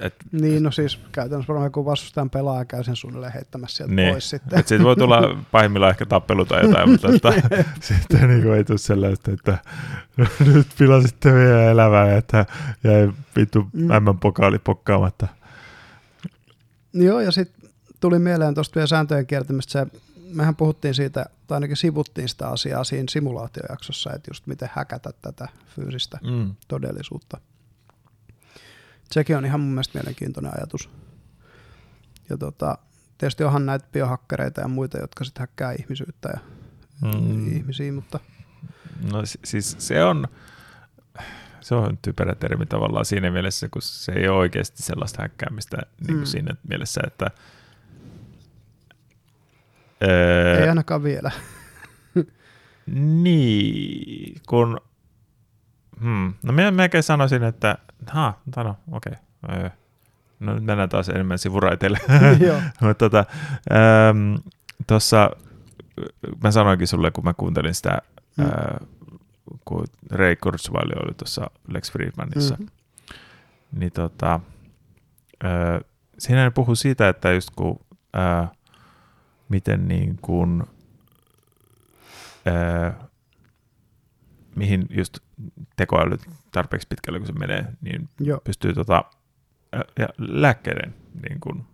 Et, 0.00 0.14
niin, 0.32 0.62
no 0.62 0.70
siis 0.70 1.00
käytännössä 1.12 1.48
varmaan 1.48 1.66
joku 1.66 1.84
vastustajan 1.84 2.30
pelaaja 2.30 2.64
käy 2.64 2.84
sen 2.84 2.96
suunnilleen 2.96 3.32
heittämässä 3.32 3.76
sieltä 3.76 3.94
niin. 3.94 4.12
pois 4.12 4.30
sitten. 4.30 4.62
Siitä 4.66 4.84
voi 4.84 4.96
tulla 4.96 5.44
pahimmillaan 5.52 5.90
ehkä 5.90 6.06
tappelu 6.06 6.44
tai 6.44 6.62
jotain, 6.62 6.88
mutta 6.90 7.08
että, 7.08 7.32
sitten 7.80 8.28
niin 8.28 8.42
kuin 8.42 8.54
ei 8.54 8.64
tule 8.64 8.78
sellaista, 8.78 9.32
että 9.32 9.58
nyt 10.54 10.66
pilasitte 10.78 11.34
vielä 11.34 11.70
elämää, 11.70 12.16
että 12.16 12.46
jäi 12.84 13.10
vittu 13.36 13.66
mm. 13.72 13.86
M-pokaali 13.86 14.58
pokkaamatta. 14.58 15.26
Joo, 16.92 17.20
ja 17.20 17.32
sitten 17.32 17.70
tuli 18.00 18.18
mieleen 18.18 18.54
tuosta 18.54 18.74
vielä 18.74 18.86
sääntöjen 18.86 19.26
kiertämistä 19.26 19.72
se, 19.72 19.86
mehän 20.34 20.56
puhuttiin 20.56 20.94
siitä, 20.94 21.26
tai 21.46 21.56
ainakin 21.56 21.76
sivuttiin 21.76 22.28
sitä 22.28 22.48
asiaa 22.48 22.84
siinä 22.84 23.06
simulaatiojaksossa, 23.10 24.12
että 24.14 24.30
just 24.30 24.46
miten 24.46 24.70
häkätä 24.72 25.10
tätä 25.22 25.48
fyysistä 25.76 26.18
mm. 26.22 26.54
todellisuutta. 26.68 27.40
Sekin 29.10 29.36
on 29.36 29.44
ihan 29.44 29.60
mun 29.60 29.70
mielestä 29.70 29.98
mielenkiintoinen 29.98 30.52
ajatus. 30.58 30.90
Ja 32.30 32.36
tota, 32.36 32.78
tietysti 33.18 33.44
onhan 33.44 33.66
näitä 33.66 33.88
biohakkereita 33.92 34.60
ja 34.60 34.68
muita, 34.68 34.98
jotka 34.98 35.24
sitten 35.24 35.40
häkkää 35.40 35.72
ihmisyyttä 35.72 36.28
ja 36.28 36.40
mm. 37.02 37.56
ihmisiä, 37.56 37.92
mutta... 37.92 38.20
No 39.12 39.22
siis 39.44 39.76
se 39.78 40.04
on, 40.04 40.28
se 41.60 41.74
on 41.74 41.98
typerä 42.02 42.34
termi 42.34 42.66
tavallaan 42.66 43.04
siinä 43.04 43.30
mielessä, 43.30 43.68
kun 43.68 43.82
se 43.82 44.12
ei 44.12 44.28
ole 44.28 44.38
oikeasti 44.38 44.82
sellaista 44.82 45.22
häkkäämistä 45.22 45.76
niin 45.76 46.06
kuin 46.06 46.18
mm. 46.18 46.24
siinä 46.24 46.54
mielessä, 46.68 47.00
että 47.06 47.30
Öö, 50.02 50.62
Ei 50.62 50.68
ainakaan 50.68 51.02
vielä. 51.02 51.30
niin, 53.22 54.40
kun... 54.48 54.80
Hmm. 56.00 56.34
No 56.42 56.52
minä 56.52 56.70
melkein 56.70 57.02
sanoisin, 57.02 57.42
että 57.42 57.78
ha, 58.06 58.38
no 58.56 58.76
okei. 58.92 59.12
Okay. 59.42 59.60
Öö. 59.60 59.70
No 60.40 60.54
nyt 60.54 60.64
mennään 60.64 60.88
taas 60.88 61.08
enemmän 61.08 61.38
sivuraiteille. 61.38 61.98
Mutta 62.80 62.94
tota, 62.94 63.24
tuossa 64.86 65.30
mä 66.42 66.50
sanoinkin 66.50 66.88
sulle, 66.88 67.10
kun 67.10 67.24
mä 67.24 67.34
kuuntelin 67.34 67.74
sitä, 67.74 67.98
mm. 68.36 68.44
äh, 68.44 68.88
kun 69.64 69.84
Ray 70.10 70.36
Kurzweil 70.36 70.90
oli 71.04 71.14
tuossa 71.14 71.50
Lex 71.68 71.92
Friedmanissa, 71.92 72.54
mm-hmm. 72.54 72.68
niin 73.80 73.92
tota, 73.92 74.40
äh, 75.44 75.80
siinä 76.18 76.44
ne 76.44 76.50
puhui 76.50 76.76
siitä, 76.76 77.08
että 77.08 77.32
just 77.32 77.50
kun 77.56 77.80
äh, 78.16 78.50
miten 79.48 79.88
niin 79.88 80.18
kuin, 80.22 80.62
ää, 82.46 83.08
mihin 84.56 84.86
just 84.90 85.18
tekoäly 85.76 86.18
tarpeeksi 86.52 86.88
pitkälle, 86.88 87.18
kun 87.18 87.26
se 87.26 87.32
menee, 87.32 87.64
niin 87.80 88.08
Joo. 88.20 88.40
pystyy 88.44 88.74
tota, 88.74 89.04
ja 89.98 90.08
lääkkeiden 90.18 90.94
niin 91.28 91.40
kuin, 91.40 91.64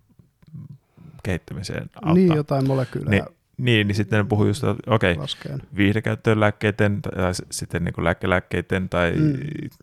kehittämiseen 1.22 1.90
auttaa. 1.94 2.14
Niin, 2.14 2.36
jotain 2.36 2.66
molekyylejä. 2.66 3.10
Niin, 3.10 3.36
niin, 3.56 3.86
niin 3.86 3.96
sitten 3.96 4.18
ne 4.18 4.24
puhuu 4.28 4.46
just, 4.46 4.64
että 4.64 4.94
okei, 4.94 5.12
okay, 5.12 5.58
viihdekäyttöön 5.76 6.40
lääkkeiden 6.40 7.02
tai 7.02 7.32
sitten 7.50 7.84
niin 7.84 7.92
kuin 7.94 8.04
lääkelääkkeiden 8.04 8.88
tai 8.88 9.12
mm. 9.12 9.38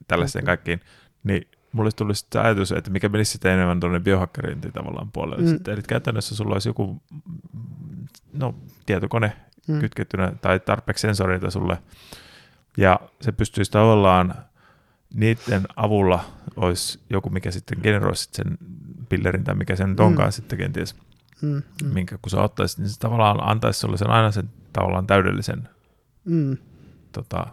tällaisten 0.07 0.45
kaikkiin, 0.45 0.81
niin 1.23 1.47
mulle 1.71 1.91
tuli 1.95 2.15
sitten 2.15 2.41
ajatus, 2.41 2.71
että 2.71 2.91
mikä 2.91 3.09
menisi 3.09 3.31
sitten 3.31 3.51
enemmän 3.51 3.79
tuonne 3.79 3.99
biohakkerointiin 3.99 4.73
tavallaan 4.73 5.11
puolelle. 5.11 5.43
Mm. 5.43 5.49
Sitten, 5.49 5.73
eli 5.73 5.81
käytännössä 5.81 6.35
sulla 6.35 6.53
olisi 6.53 6.69
joku 6.69 7.01
no, 8.33 8.55
tietokone 8.85 9.33
mm. 9.67 9.79
kytkettynä 9.79 10.33
tai 10.41 10.59
tarpeeksi 10.59 11.01
sensoreita 11.01 11.51
sulle, 11.51 11.77
ja 12.77 12.99
se 13.21 13.31
pystyisi 13.31 13.71
tavallaan 13.71 14.35
niiden 15.13 15.63
avulla 15.75 16.25
olisi 16.55 16.99
joku, 17.09 17.29
mikä 17.29 17.51
sitten 17.51 17.77
generoisi 17.83 18.29
sen 18.31 18.57
pillerin 19.09 19.43
tai 19.43 19.55
mikä 19.55 19.75
sen 19.75 19.95
onkaan 19.99 20.27
mm. 20.27 20.31
sitten 20.31 20.57
kenties, 20.57 20.95
mm. 21.41 21.61
Mm. 21.83 21.93
minkä 21.93 22.17
kun 22.21 22.29
sä 22.29 22.41
ottaisit, 22.41 22.79
niin 22.79 22.89
se 22.89 22.99
tavallaan 22.99 23.49
antaisi 23.49 23.79
sulle 23.79 23.97
sen 23.97 24.09
aina 24.09 24.31
sen 24.31 24.49
tavallaan 24.73 25.07
täydellisen 25.07 25.69
mm. 26.25 26.57
tota, 27.11 27.47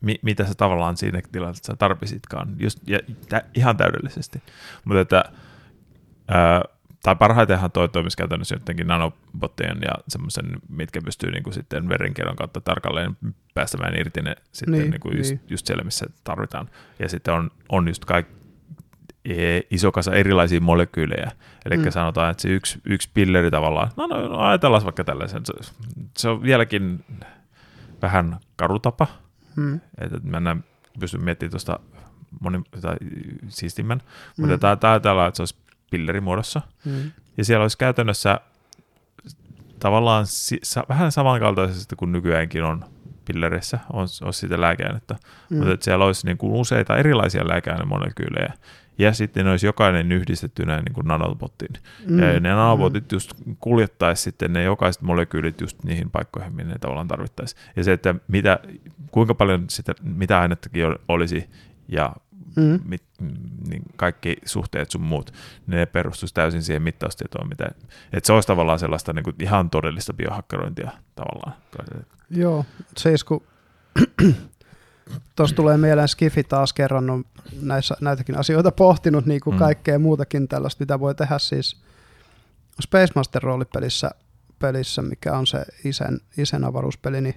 mi, 0.00 0.14
mitä 0.22 0.44
sä 0.44 0.54
tavallaan 0.54 0.96
siinä 0.96 1.20
tilanteessa 1.32 1.76
tarvisitkaan, 1.76 2.48
just, 2.58 2.78
ja, 2.86 2.98
tä, 3.28 3.42
ihan 3.54 3.76
täydellisesti. 3.76 4.42
Mutta 4.84 5.00
että, 5.00 5.24
ää, 6.28 6.62
tai 7.02 7.16
parhaitenhan 7.16 7.70
toi 7.70 7.88
toimisi 7.88 8.16
käytännössä 8.16 8.54
jotenkin 8.54 8.86
nanobottien 8.86 9.78
ja 9.84 9.92
semmoisen, 10.08 10.44
mitkä 10.68 11.00
pystyy 11.04 11.30
niin 11.30 11.42
kuin 11.42 11.54
sitten 11.54 11.88
verenkierron 11.88 12.36
kautta 12.36 12.60
tarkalleen 12.60 13.16
päästämään 13.54 13.98
irti 13.98 14.22
ne 14.22 14.36
sitten 14.52 14.78
niin, 14.78 14.90
niin 14.90 15.00
kuin 15.00 15.16
just, 15.16 15.30
niin. 15.30 15.40
just 15.48 15.66
siellä, 15.66 15.84
missä 15.84 16.06
tarvitaan. 16.24 16.68
Ja 16.98 17.08
sitten 17.08 17.34
on, 17.34 17.50
on 17.68 17.88
just 17.88 18.04
kaikki 18.04 18.38
e, 19.24 19.60
iso 19.70 19.92
kasa 19.92 20.14
erilaisia 20.14 20.60
molekyylejä. 20.60 21.30
Eli 21.64 21.76
mm. 21.76 21.90
sanotaan, 21.90 22.30
että 22.30 22.42
se 22.42 22.48
yksi, 22.48 22.80
yksi 22.84 23.10
pilleri 23.14 23.50
tavallaan, 23.50 23.90
no, 23.96 24.06
no, 24.06 24.28
no 24.28 24.38
ajatellaan 24.38 24.84
vaikka 24.84 25.04
tällaisen, 25.04 25.46
se, 25.46 25.52
se 26.16 26.28
on 26.28 26.42
vieläkin 26.42 27.04
vähän 28.02 28.36
karutapa, 28.56 29.06
Hmm. 29.58 29.80
Että 29.98 30.18
mennään, 30.22 30.64
pystyn 31.00 31.24
miettimään 31.24 31.50
tuosta 31.50 31.80
moni, 32.40 32.62
tai 32.80 32.96
siistimmän, 33.48 34.02
hmm. 34.36 34.50
mutta 34.50 34.76
tämä 34.76 34.92
ajatellaan, 34.92 35.28
että 35.28 35.36
se 35.36 35.42
olisi 35.42 35.56
pillerimuodossa. 35.90 36.62
Hmm. 36.84 37.10
Ja 37.36 37.44
siellä 37.44 37.62
olisi 37.64 37.78
käytännössä 37.78 38.40
tavallaan 39.80 40.26
si, 40.26 40.58
sa, 40.62 40.84
vähän 40.88 41.12
samankaltaisesti 41.12 41.96
kuin 41.96 42.12
nykyäänkin 42.12 42.64
on 42.64 42.84
pillerissä, 43.24 43.78
on, 43.92 44.06
on 44.22 44.32
sitä 44.32 44.60
lääkeainetta, 44.60 45.16
hmm. 45.50 45.58
mutta 45.58 45.74
että 45.74 45.84
siellä 45.84 46.04
olisi 46.04 46.26
niin 46.26 46.38
kuin 46.38 46.52
useita 46.52 46.96
erilaisia 46.96 47.48
lääkeainemolekyylejä, 47.48 48.52
ja 48.98 49.12
sitten 49.12 49.44
ne 49.44 49.50
olisi 49.50 49.66
jokainen 49.66 50.12
yhdistettynä 50.12 50.76
niin 50.76 50.92
kuin 50.92 51.06
nanobottiin. 51.06 51.72
Mm. 52.06 52.18
Ja 52.18 52.40
ne 52.40 52.50
nanobotit 52.50 53.04
mm. 53.04 53.16
just 53.16 53.32
kuljettaisi 53.60 54.22
sitten 54.22 54.52
ne 54.52 54.62
jokaiset 54.62 55.02
molekyylit 55.02 55.60
just 55.60 55.84
niihin 55.84 56.10
paikkoihin, 56.10 56.56
minne 56.56 56.72
ne 56.72 56.78
tavallaan 56.78 57.08
tarvittaisiin. 57.08 57.62
Ja 57.76 57.84
se, 57.84 57.92
että 57.92 58.14
mitä, 58.28 58.58
kuinka 59.10 59.34
paljon 59.34 59.64
sitä, 59.70 59.94
mitä 60.02 60.40
ainettakin 60.40 60.84
olisi 61.08 61.50
ja 61.88 62.12
mm. 62.56 62.80
mit, 62.84 63.02
niin 63.68 63.82
kaikki 63.96 64.36
suhteet 64.44 64.90
sun 64.90 65.02
muut, 65.02 65.32
ne 65.66 65.86
perustuisi 65.86 66.34
täysin 66.34 66.62
siihen 66.62 66.82
mittaustietoon, 66.82 67.48
mitä, 67.48 67.68
että 68.12 68.26
se 68.26 68.32
olisi 68.32 68.48
tavallaan 68.48 68.78
sellaista 68.78 69.12
niin 69.12 69.24
kuin 69.24 69.36
ihan 69.42 69.70
todellista 69.70 70.12
biohakkerointia 70.12 70.90
tavallaan. 71.14 71.52
Joo, 72.30 72.64
se 72.96 73.14
kun 73.26 73.42
Tuossa 75.36 75.56
tulee 75.56 75.76
mieleen 75.76 76.08
Skifi 76.08 76.44
taas 76.44 76.72
kerran 76.72 77.10
on 77.10 77.24
näissä, 77.62 77.96
näitäkin 78.00 78.38
asioita 78.38 78.72
pohtinut, 78.72 79.26
niin 79.26 79.40
kuin 79.40 79.54
mm. 79.54 79.58
kaikkea 79.58 79.98
muutakin 79.98 80.48
tällaista, 80.48 80.82
mitä 80.82 81.00
voi 81.00 81.14
tehdä 81.14 81.38
siis 81.38 81.76
Space 82.82 83.12
Master 83.14 83.42
roolipelissä, 83.42 84.10
pelissä, 84.58 85.02
mikä 85.02 85.32
on 85.36 85.46
se 85.46 85.64
isen, 85.84 86.20
isen 86.38 86.64
avaruuspeli, 86.64 87.20
niin 87.20 87.34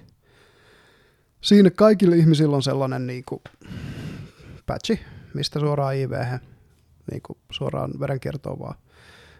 siinä 1.40 1.70
kaikilla 1.70 2.16
ihmisillä 2.16 2.56
on 2.56 2.62
sellainen 2.62 3.06
niin 3.06 3.24
kuin 3.28 3.42
patchi, 4.66 5.00
mistä 5.34 5.60
suoraan 5.60 5.96
IV, 5.96 6.12
niin 7.10 7.22
kuin 7.22 7.38
suoraan 7.50 7.90
verenkiertoon 8.00 8.58
vaan. 8.58 8.74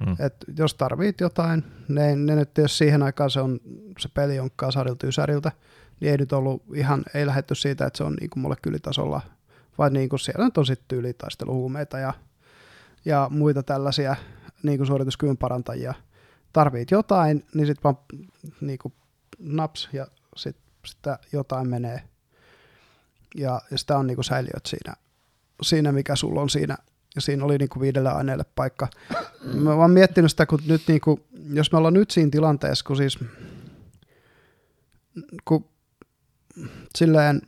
Mm. 0.06 0.16
Et 0.18 0.36
jos 0.56 0.74
tarvit 0.74 1.20
jotain, 1.20 1.64
ne, 1.88 2.16
ne 2.16 2.36
nyt 2.36 2.58
jos 2.58 2.78
siihen 2.78 3.02
aikaan 3.02 3.30
se, 3.30 3.40
on, 3.40 3.60
se 3.98 4.08
peli 4.14 4.40
on 4.40 4.50
kasarilta 4.56 5.06
ysäriltä, 5.06 5.52
niin 6.02 6.10
ei 6.10 6.16
nyt 6.16 6.32
ollut 6.32 6.62
ihan, 6.74 7.04
ei 7.14 7.26
lähetty 7.26 7.54
siitä, 7.54 7.86
että 7.86 7.96
se 7.96 8.04
on 8.04 8.14
niin 8.20 8.30
kuin 8.30 8.42
molekyylitasolla 8.42 9.20
vai 9.78 9.90
niin 9.90 10.08
kuin 10.08 10.20
siellä 10.20 10.44
nyt 10.44 10.58
on 10.58 10.66
sitten 10.66 10.88
tyylitaisteluhuumeita 10.88 11.98
ja, 11.98 12.12
ja 13.04 13.28
muita 13.30 13.62
tällaisia 13.62 14.16
niin 14.62 14.78
kuin 14.78 14.86
suorituskyvyn 14.86 15.36
parantajia. 15.36 15.94
Tarvit 16.52 16.90
jotain, 16.90 17.44
niin 17.54 17.66
sitten 17.66 17.84
vaan 17.84 17.96
niin 18.60 18.78
kuin 18.78 18.94
naps 19.38 19.88
ja 19.92 20.06
sitten 20.36 20.64
sitä 20.86 21.18
jotain 21.32 21.68
menee. 21.68 22.02
Ja, 23.34 23.60
ja 23.70 23.78
sitä 23.78 23.98
on 23.98 24.06
niin 24.06 24.16
kuin 24.16 24.24
säiliöt 24.24 24.66
siinä, 24.66 24.94
siinä, 25.62 25.92
mikä 25.92 26.16
sulla 26.16 26.40
on 26.40 26.50
siinä. 26.50 26.76
Ja 27.14 27.20
siinä 27.20 27.44
oli 27.44 27.58
niin 27.58 27.68
kuin 27.68 27.80
viidelle 27.80 28.10
aineelle 28.10 28.44
paikka. 28.56 28.88
Mä 29.54 29.76
vaan 29.76 29.90
miettinyt 29.90 30.30
sitä, 30.30 30.46
kun 30.46 30.60
nyt 30.66 30.82
niin 30.88 31.00
kuin, 31.00 31.24
jos 31.52 31.72
me 31.72 31.78
ollaan 31.78 31.94
nyt 31.94 32.10
siinä 32.10 32.30
tilanteessa, 32.30 32.84
kun 32.84 32.96
siis 32.96 33.18
kun 35.44 35.71
silleen, 36.98 37.42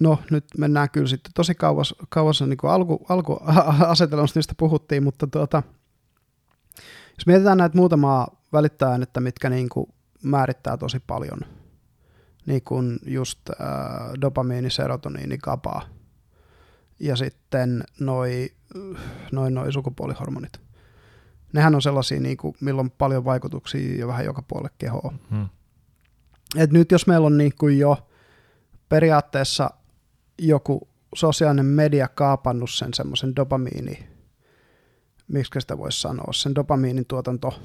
no 0.00 0.18
nyt 0.30 0.44
mennään 0.58 0.90
kyllä 0.90 1.06
sitten 1.06 1.32
tosi 1.34 1.54
kauas, 1.54 1.94
kauas 2.08 2.42
niin 2.42 2.56
kuin 2.56 2.70
alku, 2.70 3.06
alkuasetelmasta, 3.08 4.38
mistä 4.40 4.54
puhuttiin, 4.56 5.04
mutta 5.04 5.26
tuota, 5.26 5.62
jos 7.18 7.26
mietitään 7.26 7.58
näitä 7.58 7.76
muutamaa 7.76 8.42
välittäjäainetta, 8.52 9.20
mitkä 9.20 9.50
niin 9.50 9.68
kuin 9.68 9.86
määrittää 10.22 10.76
tosi 10.76 11.00
paljon, 11.06 11.40
niin 12.46 12.62
kuin 12.62 12.98
just 13.06 13.50
äh, 13.50 13.66
dopamiini, 14.20 14.70
serotoniini, 14.70 15.38
GABA 15.38 15.82
ja 17.00 17.16
sitten 17.16 17.84
noi, 18.00 18.50
noi, 19.32 19.50
noi 19.50 19.72
sukupuolihormonit. 19.72 20.60
Nehän 21.52 21.74
on 21.74 21.82
sellaisia, 21.82 22.20
niin 22.20 22.36
kuin, 22.36 22.54
milloin 22.60 22.86
on 22.86 22.90
paljon 22.90 23.24
vaikutuksia 23.24 23.98
jo 23.98 24.08
vähän 24.08 24.24
joka 24.24 24.42
puolelle 24.42 24.70
kehoa. 24.78 25.14
Hmm. 25.30 25.48
Et 26.56 26.72
nyt 26.72 26.92
jos 26.92 27.06
meillä 27.06 27.26
on 27.26 27.38
niin 27.38 27.52
kuin 27.58 27.78
jo 27.78 28.08
periaatteessa 28.88 29.70
joku 30.38 30.88
sosiaalinen 31.14 31.66
media 31.66 32.08
kaapannut 32.08 32.70
sen 32.70 32.94
semmoisen 32.94 33.36
dopamiini, 33.36 34.08
miksi 35.28 35.60
sitä 35.60 35.78
voisi 35.78 36.00
sanoa, 36.00 36.32
sen 36.32 36.54
dopamiinin 36.54 37.06
tuotanto 37.06 37.62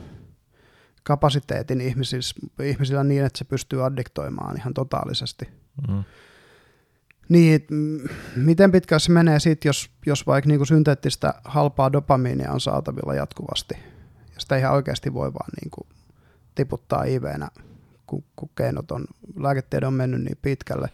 kapasiteetin 1.03 1.81
ihmisillä, 1.81 2.53
ihmisillä 2.63 3.03
niin, 3.03 3.25
että 3.25 3.39
se 3.39 3.45
pystyy 3.45 3.85
addiktoimaan 3.85 4.57
ihan 4.57 4.73
totaalisesti. 4.73 5.49
Mm. 5.87 6.03
Niin, 7.29 7.67
miten 8.35 8.71
pitkä 8.71 8.99
se 8.99 9.11
menee 9.11 9.39
sitten, 9.39 9.69
jos, 9.69 9.91
jos 10.05 10.27
vaikka 10.27 10.47
niinku 10.47 10.65
synteettistä 10.65 11.33
halpaa 11.45 11.91
dopamiinia 11.91 12.51
on 12.51 12.61
saatavilla 12.61 13.13
jatkuvasti, 13.13 13.75
ja 14.33 14.39
sitä 14.39 14.57
ihan 14.57 14.73
oikeasti 14.73 15.13
voi 15.13 15.33
vaan 15.33 15.49
niinku 15.61 15.87
tiputtaa 16.55 17.03
IVnä, 17.03 17.47
kun, 18.15 18.23
kun 18.35 18.49
keinot 18.57 18.91
on, 18.91 19.05
lääketiede 19.39 19.87
on 19.87 19.93
mennyt 19.93 20.23
niin 20.23 20.37
pitkälle. 20.41 20.89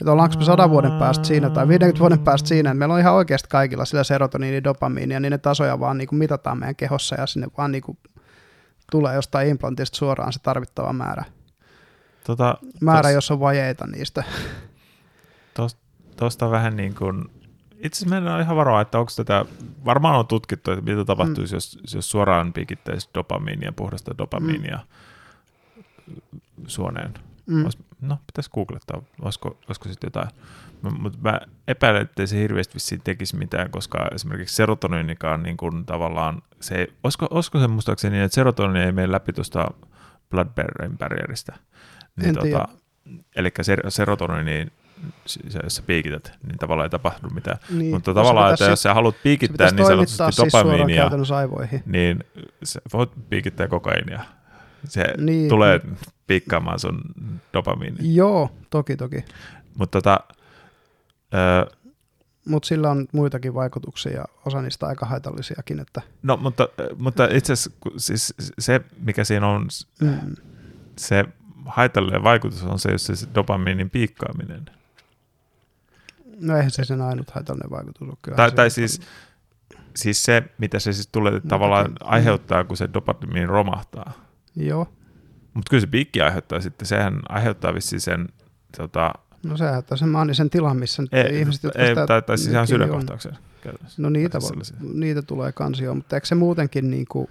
Että 0.00 0.12
ollaanko 0.12 0.36
me 0.38 0.44
sadan 0.44 0.70
vuoden 0.70 0.92
päästä 0.92 1.24
siinä 1.24 1.50
tai 1.50 1.68
50 1.68 2.00
vuoden 2.00 2.18
päästä 2.18 2.48
siinä, 2.48 2.70
että 2.70 2.78
meillä 2.78 2.94
on 2.94 3.00
ihan 3.00 3.14
oikeasti 3.14 3.48
kaikilla 3.48 3.84
sillä 3.84 4.04
serotoniini, 4.04 4.64
dopamiinia, 4.64 5.20
niin 5.20 5.30
ne 5.30 5.38
tasoja 5.38 5.80
vaan 5.80 5.98
niinku 5.98 6.14
mitataan 6.14 6.58
meidän 6.58 6.76
kehossa 6.76 7.16
ja 7.20 7.26
sinne 7.26 7.46
vaan 7.58 7.72
niinku 7.72 7.98
tulee 8.90 9.14
jostain 9.14 9.48
implantista 9.48 9.96
suoraan 9.96 10.32
se 10.32 10.38
tarvittava 10.42 10.92
määrä. 10.92 11.24
Tota, 12.24 12.58
määrä, 12.80 13.08
tos, 13.08 13.14
jos 13.14 13.30
on 13.30 13.40
vajeita 13.40 13.86
niistä. 13.86 14.24
Tuosta 16.16 16.50
vähän 16.50 16.76
niin 16.76 16.94
kuin, 16.94 17.24
itse 17.78 17.98
asiassa 17.98 18.20
meidän 18.20 18.34
on 18.34 18.40
ihan 18.40 18.56
varoa, 18.56 18.80
että 18.80 18.98
onko 18.98 19.12
tätä, 19.16 19.44
varmaan 19.84 20.18
on 20.18 20.26
tutkittu, 20.26 20.70
että 20.70 20.84
mitä 20.84 21.04
tapahtuisi, 21.04 21.54
mm. 21.54 21.56
jos, 21.56 21.78
jos 21.94 22.10
suoraan 22.10 22.52
pikittäisi 22.52 23.10
dopamiinia, 23.14 23.72
puhdasta 23.72 24.18
dopamiinia 24.18 24.76
mm. 24.76 26.40
Suoneen. 26.66 27.14
Mm. 27.46 27.64
Olis, 27.64 27.78
no, 28.00 28.18
pitäisi 28.26 28.50
googlettaa, 28.50 29.02
olisiko, 29.22 29.58
olisiko 29.68 29.88
sitten 29.88 30.06
jotain. 30.08 30.28
Mutta 30.98 31.18
mä 31.22 31.40
epäilen, 31.68 32.02
että 32.02 32.26
se 32.26 32.38
hirveästi 32.38 32.74
vissiin 32.74 33.00
tekisi 33.04 33.36
mitään, 33.36 33.70
koska 33.70 34.08
esimerkiksi 34.14 34.56
serotoniinikaan 34.56 35.42
niin 35.42 35.56
kuin 35.56 35.86
tavallaan, 35.86 36.42
se, 36.60 36.88
olisiko, 37.02 37.26
olisiko 37.30 37.60
se 37.60 37.68
muistaakseni 37.68 38.16
niin, 38.16 38.24
että 38.24 38.34
serotoniini 38.34 38.86
ei 38.86 38.92
mene 38.92 39.12
läpi 39.12 39.32
tuosta 39.32 39.70
blood-brain 40.34 40.98
barrierista. 40.98 41.52
Niin, 42.16 42.34
tota, 42.34 42.68
eli 43.36 43.52
ser, 43.62 43.90
serotoniini 43.90 44.66
jos 45.62 45.74
sä 45.74 45.82
piikität, 45.82 46.32
niin 46.46 46.58
tavallaan 46.58 46.84
ei 46.84 46.90
tapahdu 46.90 47.28
mitään. 47.30 47.58
Niin. 47.70 47.94
Mutta 47.94 48.14
tavallaan, 48.14 48.52
että 48.52 48.64
jos 48.64 48.82
sä 48.82 48.94
haluat 48.94 49.16
piikittää 49.22 49.70
niin 49.70 49.86
sanotusti 49.86 50.16
siis 50.16 50.36
dopamiinia, 50.36 51.10
niin 51.86 52.24
sä 52.64 52.80
voit 52.92 53.10
piikittää 53.30 53.68
kokainia. 53.68 54.20
Se 54.84 55.04
niin. 55.18 55.48
tulee 55.48 55.80
piikkaamaan 56.30 56.78
sun 56.78 57.00
dopamiini. 57.52 58.14
Joo, 58.14 58.50
toki 58.70 58.96
toki. 58.96 59.24
Mutta 59.78 59.98
tota, 60.02 60.20
öö, 61.34 61.76
mutta 62.48 62.66
sillä 62.66 62.90
on 62.90 63.06
muitakin 63.12 63.54
vaikutuksia 63.54 64.12
ja 64.12 64.24
osa 64.46 64.62
niistä 64.62 64.86
aika 64.86 65.06
haitallisiakin. 65.06 65.80
Että... 65.80 66.02
No, 66.22 66.36
mutta, 66.36 66.68
mutta 66.98 67.28
itse 67.32 67.52
asiassa 67.52 67.70
siis 67.96 68.34
se, 68.58 68.80
mikä 69.00 69.24
siinä 69.24 69.46
on, 69.46 69.68
mm. 70.00 70.34
se 70.96 71.24
haitallinen 71.66 72.22
vaikutus 72.22 72.62
on 72.62 72.78
se, 72.78 72.90
jos 72.90 73.06
se 73.06 73.28
dopamiinin 73.34 73.90
piikkaaminen. 73.90 74.70
No 76.40 76.56
eihän 76.56 76.70
se 76.70 76.84
sen 76.84 77.00
ainut 77.00 77.30
haitallinen 77.30 77.70
vaikutus 77.70 78.08
ole. 78.08 78.16
Kyllä 78.22 78.36
tai, 78.36 78.52
tai 78.52 78.70
siis, 78.70 79.00
siis 79.96 80.24
se, 80.24 80.42
mitä 80.58 80.78
se 80.78 80.92
siis 80.92 81.06
tulee 81.06 81.32
Muutakin. 81.32 81.48
tavallaan 81.48 81.92
aiheuttaa, 82.00 82.64
kun 82.64 82.76
se 82.76 82.88
dopamiini 82.94 83.46
romahtaa. 83.46 84.12
Joo. 84.56 84.86
Mutta 85.54 85.70
kyllä 85.70 85.80
se 85.80 85.86
piikki 85.86 86.20
aiheuttaa 86.20 86.60
sitten, 86.60 86.86
sehän 86.86 87.20
aiheuttaa 87.28 87.74
vissiin 87.74 88.00
sen 88.00 88.28
tota, 88.76 89.12
No 89.42 89.56
se 89.56 89.66
aiheuttaa 89.66 89.98
sen 89.98 90.08
maanisen 90.08 90.50
tilan, 90.50 90.76
missä 90.76 91.02
ei, 91.12 91.38
ihmiset, 91.38 91.62
jotka 91.62 91.82
ei, 91.82 91.88
sitä 91.88 92.06
tai, 92.06 92.22
tai 92.22 92.38
siis 92.38 92.52
ihan 92.52 92.66
sydänkohtauksen. 92.66 93.38
No 93.98 94.10
niitä, 94.10 94.40
voi, 94.40 94.50
niitä 94.94 95.22
tulee 95.22 95.52
kansioon, 95.52 95.96
mutta 95.96 96.16
eikö 96.16 96.26
se 96.26 96.34
muutenkin 96.34 96.90
niin 96.90 97.06
kuin 97.08 97.28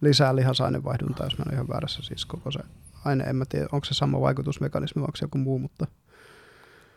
lisää 0.00 0.36
lihasainevaihduntaa, 0.36 1.26
jos 1.26 1.38
mä 1.38 1.42
olen 1.46 1.54
ihan 1.54 1.68
väärässä 1.68 2.02
siis 2.02 2.24
koko 2.26 2.50
se 2.50 2.60
aine, 3.04 3.24
en 3.24 3.36
mä 3.36 3.44
tiedä, 3.48 3.66
onko 3.72 3.84
se 3.84 3.94
sama 3.94 4.20
vaikutusmekanismi 4.20 5.00
vai 5.00 5.06
onko 5.06 5.16
se 5.16 5.24
joku 5.24 5.38
muu, 5.38 5.58
mutta... 5.58 5.86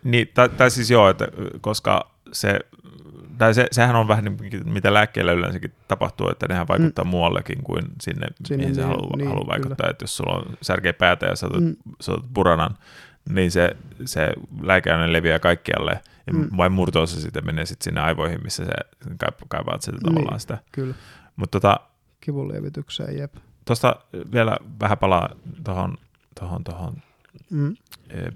Niin, 0.03 0.28
tai, 0.34 0.49
tai 0.49 0.72
siis 0.72 0.91
joo, 0.91 1.09
että 1.09 1.28
koska 1.61 2.11
se, 2.32 2.59
tai 3.38 3.54
se, 3.54 3.68
sehän 3.72 3.96
on 3.96 4.08
vähän 4.08 4.26
niin, 4.26 4.38
mitä 4.66 4.94
lääkkeellä 4.94 5.32
yleensäkin 5.32 5.74
tapahtuu, 5.88 6.30
että 6.30 6.48
nehän 6.48 6.68
vaikuttaa 6.68 7.06
mm. 7.06 7.10
muuallekin 7.10 7.64
kuin 7.64 7.82
sinne, 8.02 8.28
sinne 8.46 8.64
mihin 8.64 8.76
se 8.76 8.82
niin, 8.82 8.90
haluaa, 8.90 9.18
niin, 9.18 9.28
haluaa 9.28 9.48
vaikuttaa. 9.48 9.90
Että 9.90 10.04
jos 10.04 10.18
sulla 10.18 10.34
on 10.34 10.46
särkeä 10.62 10.94
päätä 10.94 11.26
ja 11.26 11.36
sä 11.36 11.48
otat, 11.48 11.64
mm. 11.64 11.76
sä 12.02 12.12
otat 12.12 12.34
puranan, 12.34 12.78
niin 13.30 13.52
se, 13.52 13.76
se 14.06 14.34
lääkeaine 14.62 15.14
leviää 15.14 15.40
kaikkialle, 15.40 16.02
ja 16.28 16.34
mm. 16.34 16.50
vain 16.58 16.72
murtoosa 16.72 17.22
sitten 17.22 17.46
menee 17.46 17.66
sitten 17.66 17.84
sinne 17.84 18.02
aivoihin, 18.02 18.44
missä 18.44 18.66
se 18.66 18.72
kaipaat 19.48 19.82
sitä 19.82 19.98
tavallaan 20.04 20.34
niin, 20.34 20.40
sitä. 20.40 20.58
Kyllä. 20.72 20.96
Mutta 21.36 21.60
tota, 21.60 21.80
Kivunlievitykseen, 22.22 23.18
jep. 23.18 23.36
Tuosta 23.66 23.96
vielä 24.34 24.58
vähän 24.80 24.98
palaa 24.98 25.30
tuohon 25.64 25.98
tohon, 26.40 26.64
tohon, 26.64 26.96
mm. 27.50 27.76
e, 28.10 28.32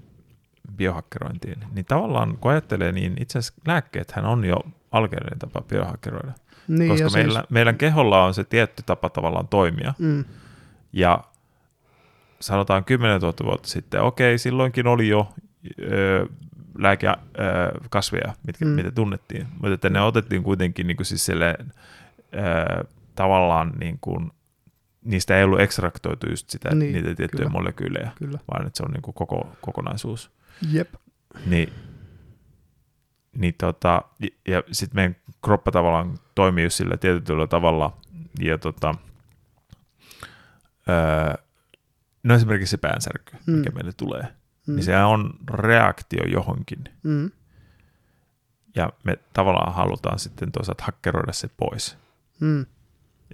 biohakkerointiin, 0.76 1.64
niin 1.72 1.84
tavallaan 1.84 2.38
kun 2.38 2.50
ajattelee, 2.50 2.92
niin 2.92 3.16
itse 3.20 3.38
asiassa 3.38 3.62
lääkkeethän 3.66 4.24
on 4.24 4.44
jo 4.44 4.56
alkeellinen 4.90 5.38
tapa 5.38 5.60
biohakkeroida. 5.60 6.32
Niin, 6.68 6.90
koska 6.90 7.10
meillä, 7.10 7.38
siis... 7.38 7.50
meidän 7.50 7.78
keholla 7.78 8.24
on 8.24 8.34
se 8.34 8.44
tietty 8.44 8.82
tapa 8.86 9.08
tavallaan 9.08 9.48
toimia. 9.48 9.94
Mm. 9.98 10.24
Ja 10.92 11.24
sanotaan 12.40 12.84
10 12.84 13.20
000 13.20 13.34
vuotta 13.44 13.68
sitten, 13.68 14.02
okei, 14.02 14.38
silloinkin 14.38 14.86
oli 14.86 15.08
jo 15.08 15.34
ö, 15.82 16.26
lääkekasveja, 16.78 18.34
mitkä, 18.46 18.64
mm. 18.64 18.70
mitä 18.70 18.90
tunnettiin, 18.90 19.46
mutta 19.52 19.74
että 19.74 19.90
ne 19.90 20.00
otettiin 20.00 20.42
kuitenkin 20.42 20.86
niin 20.86 20.96
kuin 20.96 21.06
siis 21.06 21.26
sille, 21.26 21.58
ö, 21.60 22.84
tavallaan 23.14 23.72
niin 23.78 23.98
kuin, 24.00 24.30
niistä 25.04 25.38
ei 25.38 25.44
ollut 25.44 25.60
ekstraktoitu 25.60 26.30
just 26.30 26.50
sitä, 26.50 26.74
niin, 26.74 26.92
niitä 26.92 27.14
tiettyjä 27.14 27.28
kyllä, 27.38 27.50
molekyylejä, 27.50 28.10
kyllä. 28.18 28.38
vaan 28.50 28.66
että 28.66 28.76
se 28.76 28.82
on 28.82 28.90
niin 28.90 29.02
kuin 29.02 29.14
koko 29.14 29.56
kokonaisuus. 29.60 30.30
Jep. 30.72 30.94
Niin, 31.46 31.72
niin 33.32 33.54
tota, 33.58 34.02
ja, 34.48 34.62
sitten 34.72 34.96
meidän 34.96 35.16
kroppa 35.44 35.70
tavallaan 35.70 36.18
toimii 36.34 36.64
just 36.64 36.76
sillä 36.76 36.96
tietyllä 36.96 37.46
tavalla, 37.46 37.96
ja 38.40 38.58
tota, 38.58 38.94
öö, 40.88 41.34
no 42.22 42.34
esimerkiksi 42.34 42.70
se 42.70 42.76
päänsärky, 42.76 43.36
mm. 43.46 43.52
mikä 43.52 43.70
meille 43.70 43.92
tulee, 43.92 44.22
mm. 44.66 44.74
niin 44.74 44.84
se 44.84 44.96
on 44.96 45.34
reaktio 45.50 46.24
johonkin. 46.24 46.84
Mm. 47.02 47.30
Ja 48.76 48.92
me 49.04 49.18
tavallaan 49.32 49.74
halutaan 49.74 50.18
sitten 50.18 50.52
toisaalta 50.52 50.84
hakkeroida 50.84 51.32
se 51.32 51.50
pois. 51.56 51.98
Mm. 52.40 52.66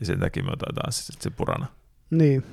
Ja 0.00 0.06
sen 0.06 0.20
takia 0.20 0.44
me 0.44 0.50
otetaan 0.52 0.92
sitten 0.92 1.22
se 1.22 1.30
purana. 1.30 1.66
Niin, 2.10 2.44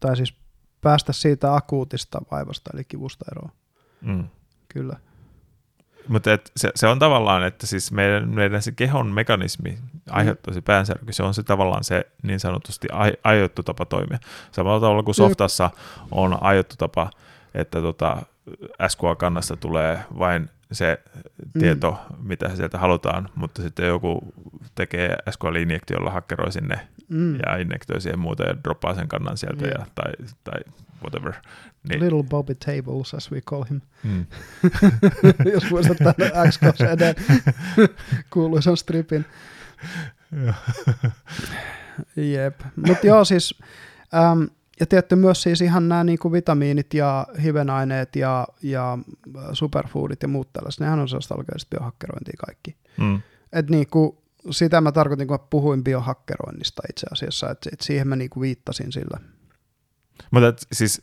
tai 0.00 0.16
siis 0.16 0.34
päästä 0.80 1.12
siitä 1.12 1.54
akuutista 1.54 2.22
vaivasta, 2.30 2.70
eli 2.74 2.84
kivusta 2.84 3.24
eroon. 3.32 3.50
Mm. 4.00 4.28
Kyllä. 4.68 4.96
Mutta 6.08 6.30
se, 6.56 6.70
se 6.74 6.86
on 6.86 6.98
tavallaan, 6.98 7.44
että 7.44 7.66
siis 7.66 7.92
meidän, 7.92 8.28
meidän 8.28 8.62
se 8.62 8.72
kehon 8.72 9.06
mekanismi 9.06 9.78
aiheuttaa 10.10 10.54
se 10.54 10.60
päänsärky, 10.60 11.12
se 11.12 11.22
on 11.22 11.34
se 11.34 11.42
tavallaan 11.42 11.84
se 11.84 12.06
niin 12.22 12.40
sanotusti 12.40 12.88
aiottu 13.24 13.62
tapa 13.62 13.86
toimia. 13.86 14.18
Samalla 14.52 14.80
tavalla 14.80 15.02
kuin 15.02 15.14
softassa 15.14 15.70
on 16.10 16.42
aiottu 16.42 16.74
tapa, 16.78 17.10
että 17.54 17.80
tota, 17.80 18.22
SQA-kannasta 18.88 19.56
tulee 19.56 19.98
vain 20.18 20.50
se 20.72 20.98
tieto, 21.58 21.90
mm. 21.90 22.28
mitä 22.28 22.56
sieltä 22.56 22.78
halutaan, 22.78 23.28
mutta 23.34 23.62
sitten 23.62 23.86
joku 23.86 24.34
tekee 24.74 25.16
SQL-injektiolla, 25.30 26.10
hakkeroi 26.10 26.52
sinne 26.52 26.88
mm. 27.08 27.34
ja 27.34 27.56
injektoi 27.56 28.00
siihen 28.00 28.18
muuta 28.18 28.42
ja 28.42 28.56
droppaa 28.64 28.94
sen 28.94 29.08
kannan 29.08 29.36
sieltä 29.36 29.66
yeah. 29.66 29.80
ja, 29.80 29.86
tai, 29.94 30.12
tai 30.44 30.60
whatever. 31.02 31.34
Niin. 31.88 32.00
Little 32.00 32.22
Bobby 32.22 32.54
Tables, 32.54 33.14
as 33.14 33.32
we 33.32 33.40
call 33.40 33.64
him. 33.64 33.80
Mm. 34.04 34.26
Jos 35.52 35.70
muistat 35.70 35.96
tämän 35.98 36.52
x 36.52 36.60
eden 36.80 37.14
kuuluisan 38.32 38.76
stripin. 38.76 39.24
Jep, 42.16 42.60
mutta 42.76 43.06
joo 43.06 43.24
siis, 43.24 43.58
äm, 44.14 44.48
ja 44.80 44.86
tietty 44.86 45.16
myös 45.16 45.42
siis 45.42 45.60
ihan 45.60 45.88
nämä 45.88 46.04
niinku 46.04 46.32
vitamiinit 46.32 46.94
ja 46.94 47.26
hivenaineet 47.42 48.16
ja, 48.16 48.46
ja 48.62 48.98
superfoodit 49.52 50.22
ja 50.22 50.28
muut 50.28 50.52
tällaiset, 50.52 50.80
nehän 50.80 50.98
on 50.98 51.08
sellaista 51.08 51.34
alkeellista 51.34 51.76
biohakkerointia 51.76 52.34
kaikki. 52.46 52.76
Mm. 52.96 53.22
Et 53.52 53.70
niinku, 53.70 54.22
sitä 54.50 54.80
mä 54.80 54.92
tarkoitin, 54.92 55.26
kun 55.26 55.34
mä 55.34 55.46
puhuin 55.50 55.84
biohakkeroinnista 55.84 56.82
itse 56.90 57.06
asiassa, 57.12 57.50
että 57.50 57.70
et 57.72 57.80
siihen 57.80 58.08
mä 58.08 58.16
niinku 58.16 58.40
viittasin 58.40 58.92
sillä. 58.92 59.20
Mutta 60.30 60.66
siis, 60.72 61.00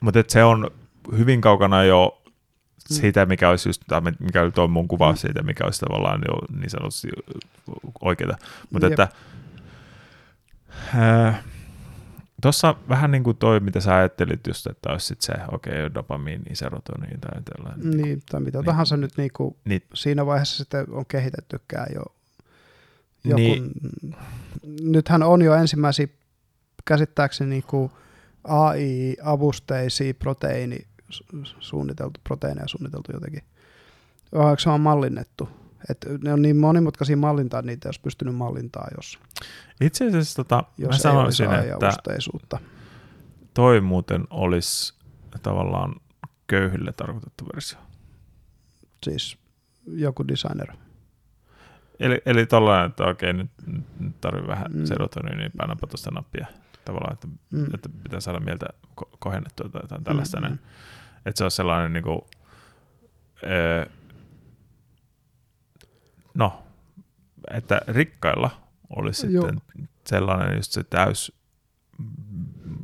mutta 0.00 0.24
se 0.28 0.44
on 0.44 0.70
hyvin 1.16 1.40
kaukana 1.40 1.84
jo 1.84 2.22
mm. 2.24 2.94
siitä, 2.94 3.26
mikä 3.26 3.50
olisi 3.50 3.68
just, 3.68 3.82
mikä 4.18 4.42
oli 4.42 4.52
tuo 4.52 4.68
mun 4.68 4.88
kuva 4.88 5.12
mm. 5.12 5.16
siitä, 5.16 5.42
mikä 5.42 5.64
olisi 5.64 5.80
tavallaan 5.80 6.20
jo 6.28 6.58
niin 6.60 6.70
sanotusti 6.70 7.08
oikeaa. 8.00 8.36
Mutta 8.70 8.86
että 8.86 9.08
äh, 10.94 11.44
Tuossa 12.42 12.74
vähän 12.88 13.10
niin 13.10 13.24
kuin 13.24 13.36
toi, 13.36 13.60
mitä 13.60 13.80
sä 13.80 13.96
ajattelit 13.96 14.46
just, 14.46 14.66
että 14.66 14.90
olisi 14.90 15.06
sit 15.06 15.20
se, 15.20 15.32
okei, 15.52 15.72
okay, 15.72 15.94
dopamiini, 15.94 16.56
serotoniin 16.56 17.20
tai 17.20 17.42
tällainen. 17.42 17.90
Niin, 17.90 18.02
niin, 18.02 18.22
tai 18.30 18.40
mitä 18.40 18.58
niin, 18.58 18.66
tahansa 18.66 18.96
nyt 18.96 19.16
niin 19.16 19.30
kuin 19.32 19.56
niin, 19.64 19.82
siinä 19.94 20.26
vaiheessa 20.26 20.56
sitten 20.56 20.86
on 20.90 21.06
kehitettykään 21.06 21.86
jo. 21.94 22.02
Joku, 23.24 23.36
niin, 23.36 23.70
nythän 24.80 25.22
on 25.22 25.42
jo 25.42 25.54
ensimmäisiä 25.54 26.08
käsittääkseni 26.84 27.50
niin 27.50 27.64
kuin 27.66 27.90
AI-avusteisia 28.48 30.14
proteiini 30.14 30.78
suunniteltu, 31.60 32.20
proteiineja 32.24 32.68
suunniteltu 32.68 33.12
jotenkin. 33.12 33.42
Onko 34.32 34.58
se 34.58 34.70
on 34.70 34.80
mallinnettu? 34.80 35.48
Et 35.90 36.06
ne 36.22 36.32
on 36.32 36.42
niin 36.42 36.56
monimutkaisia 36.56 37.16
mallintaa, 37.16 37.62
niitä 37.62 37.88
olisi 37.88 38.00
pystynyt 38.00 38.34
mallintaa, 38.34 38.88
jos, 38.96 39.18
Itse 39.80 40.06
asiassa 40.06 40.36
tota, 40.36 40.64
jos 40.78 40.90
mä 40.90 40.98
sanoisin, 40.98 41.48
että 41.52 42.58
toi 43.54 43.80
muuten 43.80 44.24
olisi 44.30 44.94
tavallaan 45.42 45.94
köyhille 46.46 46.92
tarkoitettu 46.92 47.44
versio. 47.54 47.78
Siis 49.02 49.38
joku 49.86 50.28
designer. 50.28 50.72
Eli, 52.00 52.22
eli 52.26 52.46
tollainen, 52.46 52.90
että 52.90 53.04
okei, 53.04 53.32
nyt, 53.32 53.50
nyt 54.00 54.20
tarvii 54.20 54.48
vähän 54.48 54.72
mm. 54.72 54.84
serotoniinia, 54.84 55.38
niin 55.38 55.52
painapa 55.56 55.86
tuosta 55.86 56.10
nappia. 56.10 56.46
Tavallaan, 56.88 57.12
että, 57.12 57.28
mm. 57.50 57.74
että 57.74 57.88
pitää 58.02 58.20
saada 58.20 58.40
mieltä 58.40 58.66
ko- 59.00 59.16
kohennettua 59.18 59.68
tai 59.68 59.80
jotain 59.82 60.04
tällaista. 60.04 60.40
Mm-hmm. 60.40 60.58
Että 61.26 61.38
se 61.38 61.44
on 61.44 61.50
sellainen 61.50 61.92
niin 61.92 62.04
kuin, 62.04 62.20
ee, 63.42 63.90
no, 66.34 66.62
että 67.50 67.80
rikkailla 67.88 68.50
olisi 68.96 69.32
Joo. 69.32 69.42
sitten 69.42 69.88
sellainen 70.06 70.56
just 70.56 70.72
se 70.72 70.84
täys 70.84 71.32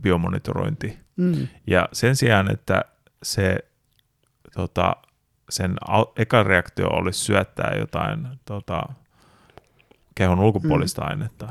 biomonitorointi. 0.01 0.99
Mm. 1.17 1.49
Ja 1.67 1.89
sen 1.93 2.17
sijaan, 2.17 2.51
että 2.51 2.85
se 3.23 3.59
tota, 4.55 4.97
sen 5.51 5.77
eka 6.17 6.43
reaktio 6.43 6.89
olisi 6.89 7.19
syöttää 7.19 7.75
jotain 7.79 8.29
tota, 8.45 8.83
kehon 10.15 10.41
ulkopuolista 10.41 11.03
mm. 11.03 11.09
ainetta, 11.09 11.49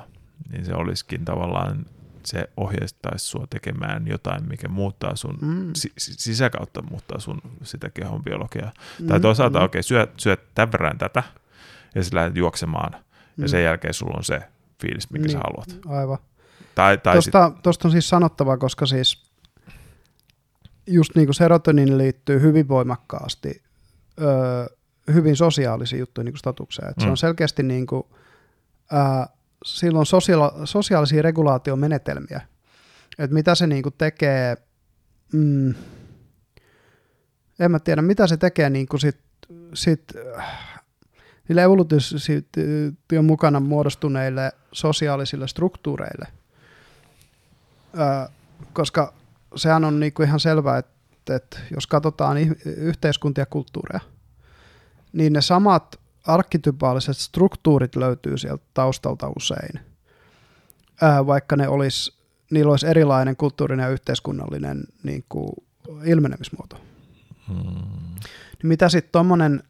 niin 0.51 0.65
se 0.65 0.73
olisikin 0.73 1.25
tavallaan, 1.25 1.85
se 2.25 2.49
ohjeistaisi 2.57 3.25
sua 3.25 3.47
tekemään 3.49 4.07
jotain, 4.07 4.47
mikä 4.47 4.67
muuttaa 4.67 5.15
sun, 5.15 5.37
mm. 5.41 5.71
si- 5.75 5.93
sisäkautta 5.97 6.81
muuttaa 6.81 7.19
sun 7.19 7.41
sitä 7.63 7.89
kehon 7.89 8.23
biologiaa. 8.23 8.71
Mm. 8.99 9.07
Tai 9.07 9.19
toisaalta, 9.19 9.59
mm. 9.59 9.65
okei, 9.65 9.79
okay, 9.79 9.83
syöt, 9.83 10.09
syöt 10.17 10.41
tämän 10.55 10.71
verran 10.71 10.97
tätä, 10.97 11.23
ja 11.95 12.03
sä 12.03 12.09
lähdet 12.13 12.35
juoksemaan, 12.35 12.91
mm. 12.91 13.41
ja 13.41 13.47
sen 13.47 13.63
jälkeen 13.63 13.93
sulla 13.93 14.17
on 14.17 14.23
se 14.23 14.41
fiilis, 14.81 15.11
minkä 15.11 15.27
niin, 15.27 15.31
sä 15.31 15.39
haluat. 15.43 15.79
Aivan. 15.85 16.17
Tai, 16.75 16.97
tai 16.97 17.15
tosta, 17.15 17.49
sit... 17.49 17.61
tosta 17.61 17.87
on 17.87 17.91
siis 17.91 18.09
sanottava, 18.09 18.57
koska 18.57 18.85
siis 18.85 19.23
just 20.87 21.15
niin 21.15 21.27
kuin 21.27 21.35
serotoniin 21.35 21.97
liittyy 21.97 22.41
hyvin 22.41 22.67
voimakkaasti 22.67 23.61
öö, 24.21 24.65
hyvin 25.13 25.35
sosiaalisia 25.35 25.99
juttuja 25.99 26.23
niin 26.23 26.33
kuin 26.33 26.39
statukseen. 26.39 26.89
Et 26.89 26.97
mm. 26.97 27.03
Se 27.03 27.09
on 27.09 27.17
selkeästi 27.17 27.63
niin 27.63 27.87
kuin, 27.87 28.03
ää, 28.91 29.27
silloin 29.65 30.05
sosia- 30.05 30.65
sosiaalisia 30.65 31.21
regulaatiomenetelmiä. 31.21 32.41
Että 33.19 33.33
mitä 33.33 33.55
se 33.55 33.67
niin 33.67 33.83
kuin 33.83 33.95
tekee, 33.97 34.57
mm, 35.33 35.73
en 37.59 37.71
mä 37.71 37.79
tiedä, 37.79 38.01
mitä 38.01 38.27
se 38.27 38.37
tekee 38.37 38.69
niin 38.69 38.87
kuin 38.87 38.99
sit, 38.99 39.19
sit, 39.73 40.13
niille 41.47 41.63
evoluutioon 41.63 43.25
mukana 43.25 43.59
muodostuneille 43.59 44.51
sosiaalisille 44.71 45.47
struktuureille. 45.47 46.27
Öö, 47.99 48.27
koska 48.73 49.13
sehän 49.55 49.85
on 49.85 49.99
niinku 49.99 50.23
ihan 50.23 50.39
selvää, 50.39 50.77
että, 50.77 51.35
että 51.35 51.59
jos 51.75 51.87
katsotaan 51.87 52.37
yhteiskuntia 52.65 53.41
ja 53.41 53.45
kulttuureja, 53.45 54.01
niin 55.13 55.33
ne 55.33 55.41
samat 55.41 56.02
arkkityypaaliset 56.27 57.17
struktuurit 57.17 57.95
löytyy 57.95 58.37
sieltä 58.37 58.63
taustalta 58.73 59.31
usein, 59.35 59.79
öö, 61.03 61.25
vaikka 61.25 61.55
ne 61.55 61.67
olisi, 61.67 62.17
niillä 62.51 62.71
olisi 62.71 62.87
erilainen 62.87 63.35
kulttuurinen 63.35 63.83
ja 63.83 63.89
yhteiskunnallinen 63.89 64.83
niin 65.03 65.25
kuin, 65.29 65.49
ilmenemismuoto. 66.05 66.77
Hmm. 67.47 68.15
Niin 68.63 68.67
mitä 68.67 68.89
sitten 68.89 69.11
tuommoinen, 69.11 69.63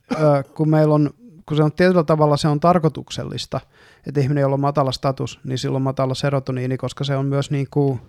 kun 0.56 0.70
meillä 0.70 0.93
on 0.95 1.10
kun 1.45 1.58
se 1.58 1.64
on 1.64 1.72
tietyllä 1.72 2.04
tavalla 2.04 2.38
se 2.38 2.47
on 2.47 2.60
tarkoituksellista, 2.60 3.60
että 4.08 4.22
ihminen, 4.22 4.41
jolla 4.41 4.54
on 4.54 4.60
matala 4.60 4.91
status, 4.91 5.39
niin 5.43 5.58
silloin 5.58 5.76
on 5.76 5.84
matala 5.84 6.14
serotoniini, 6.14 6.78
koska 6.78 7.04
se 7.04 7.16
on 7.16 7.26
myös 7.26 7.51
niin 7.51 7.68
kuin, 7.72 8.01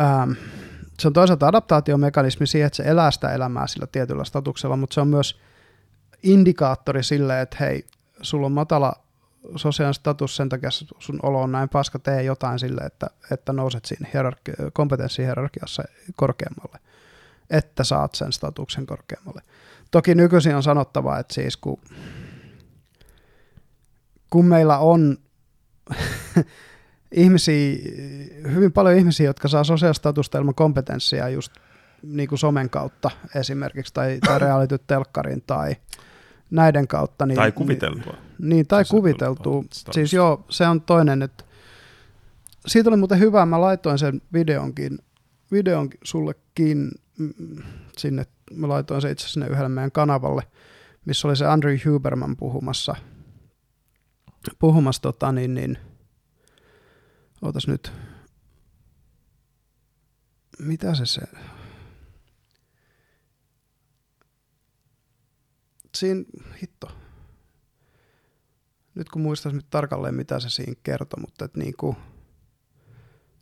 ähm, 0.00 0.30
se 1.00 1.08
on 1.08 1.12
toisaalta 1.12 1.46
adaptaatiomekanismi 1.46 2.46
siihen, 2.46 2.66
että 2.66 2.76
se 2.76 2.82
elää 2.82 3.10
sitä 3.10 3.32
elämää 3.32 3.66
sillä 3.66 3.86
tietyllä 3.86 4.24
statuksella, 4.24 4.76
mutta 4.76 4.94
se 4.94 5.00
on 5.00 5.08
myös 5.08 5.40
indikaattori 6.22 7.02
sille, 7.02 7.40
että 7.40 7.56
hei, 7.60 7.86
sulla 8.22 8.46
on 8.46 8.52
matala 8.52 8.92
sosiaalinen 9.56 9.94
status, 9.94 10.36
sen 10.36 10.48
takia 10.48 10.70
sun 10.98 11.20
olo 11.22 11.42
on 11.42 11.52
näin 11.52 11.68
paska, 11.68 11.98
tee 11.98 12.22
jotain 12.22 12.58
sille, 12.58 12.80
että, 12.80 13.10
että 13.30 13.52
nouset 13.52 13.84
siinä 13.84 14.08
hierarki- 14.14 14.70
kompetenssihierarkiassa 14.72 15.82
korkeammalle, 16.16 16.78
että 17.50 17.84
saat 17.84 18.14
sen 18.14 18.32
statuksen 18.32 18.86
korkeammalle. 18.86 19.42
Toki 19.90 20.14
nykyisin 20.14 20.56
on 20.56 20.62
sanottava, 20.62 21.18
että 21.18 21.34
siis 21.34 21.56
kun, 21.56 21.80
kun 24.30 24.44
meillä 24.44 24.78
on 24.78 25.16
ihmisiä, 27.12 27.76
hyvin 28.54 28.72
paljon 28.72 28.96
ihmisiä, 28.96 29.26
jotka 29.26 29.48
saa 29.48 29.64
sosiaalistatusta 29.64 30.38
ilman 30.38 30.54
kompetenssia 30.54 31.28
just 31.28 31.52
niin 32.02 32.28
kuin 32.28 32.38
somen 32.38 32.70
kautta 32.70 33.10
esimerkiksi, 33.34 33.94
tai, 33.94 34.18
tai 34.26 34.38
reality-telkkarin, 34.38 35.42
tai 35.46 35.76
näiden 36.50 36.88
kautta. 36.88 37.26
Niin, 37.26 37.36
tai 37.36 37.52
kuviteltua. 37.52 38.12
Niin, 38.12 38.48
niin 38.48 38.66
tai 38.66 38.84
kuviteltua. 38.90 39.64
Siis 39.90 40.12
joo, 40.12 40.44
se 40.48 40.66
on 40.66 40.80
toinen, 40.80 41.22
että 41.22 41.44
siitä 42.66 42.90
oli 42.90 42.96
muuten 42.96 43.18
hyvä, 43.18 43.46
mä 43.46 43.60
laitoin 43.60 43.98
sen 43.98 44.20
videonkin, 44.32 44.98
videonkin 45.52 46.00
sullekin 46.04 46.90
mm, 47.18 47.62
sinne 47.96 48.26
mä 48.54 48.68
laitoin 48.68 49.02
se 49.02 49.10
itse 49.10 49.28
sinne 49.28 49.46
yhdelle 49.46 49.68
meidän 49.68 49.92
kanavalle, 49.92 50.42
missä 51.04 51.28
oli 51.28 51.36
se 51.36 51.46
Andrew 51.46 51.76
Huberman 51.86 52.36
puhumassa, 52.36 52.94
puhumassa 54.58 55.02
tota, 55.02 55.32
niin, 55.32 55.54
niin, 55.54 55.78
ootas 57.42 57.68
nyt, 57.68 57.92
mitä 60.58 60.94
se 60.94 61.06
se, 61.06 61.22
siinä, 65.98 66.24
hitto, 66.62 66.88
nyt 68.94 69.08
kun 69.08 69.22
muistaisin 69.22 69.56
nyt 69.56 69.70
tarkalleen, 69.70 70.14
mitä 70.14 70.40
se 70.40 70.50
siinä 70.50 70.74
kertoi, 70.82 71.20
mutta 71.20 71.44
että 71.44 71.58
niin 71.58 71.76
kuin, 71.76 71.96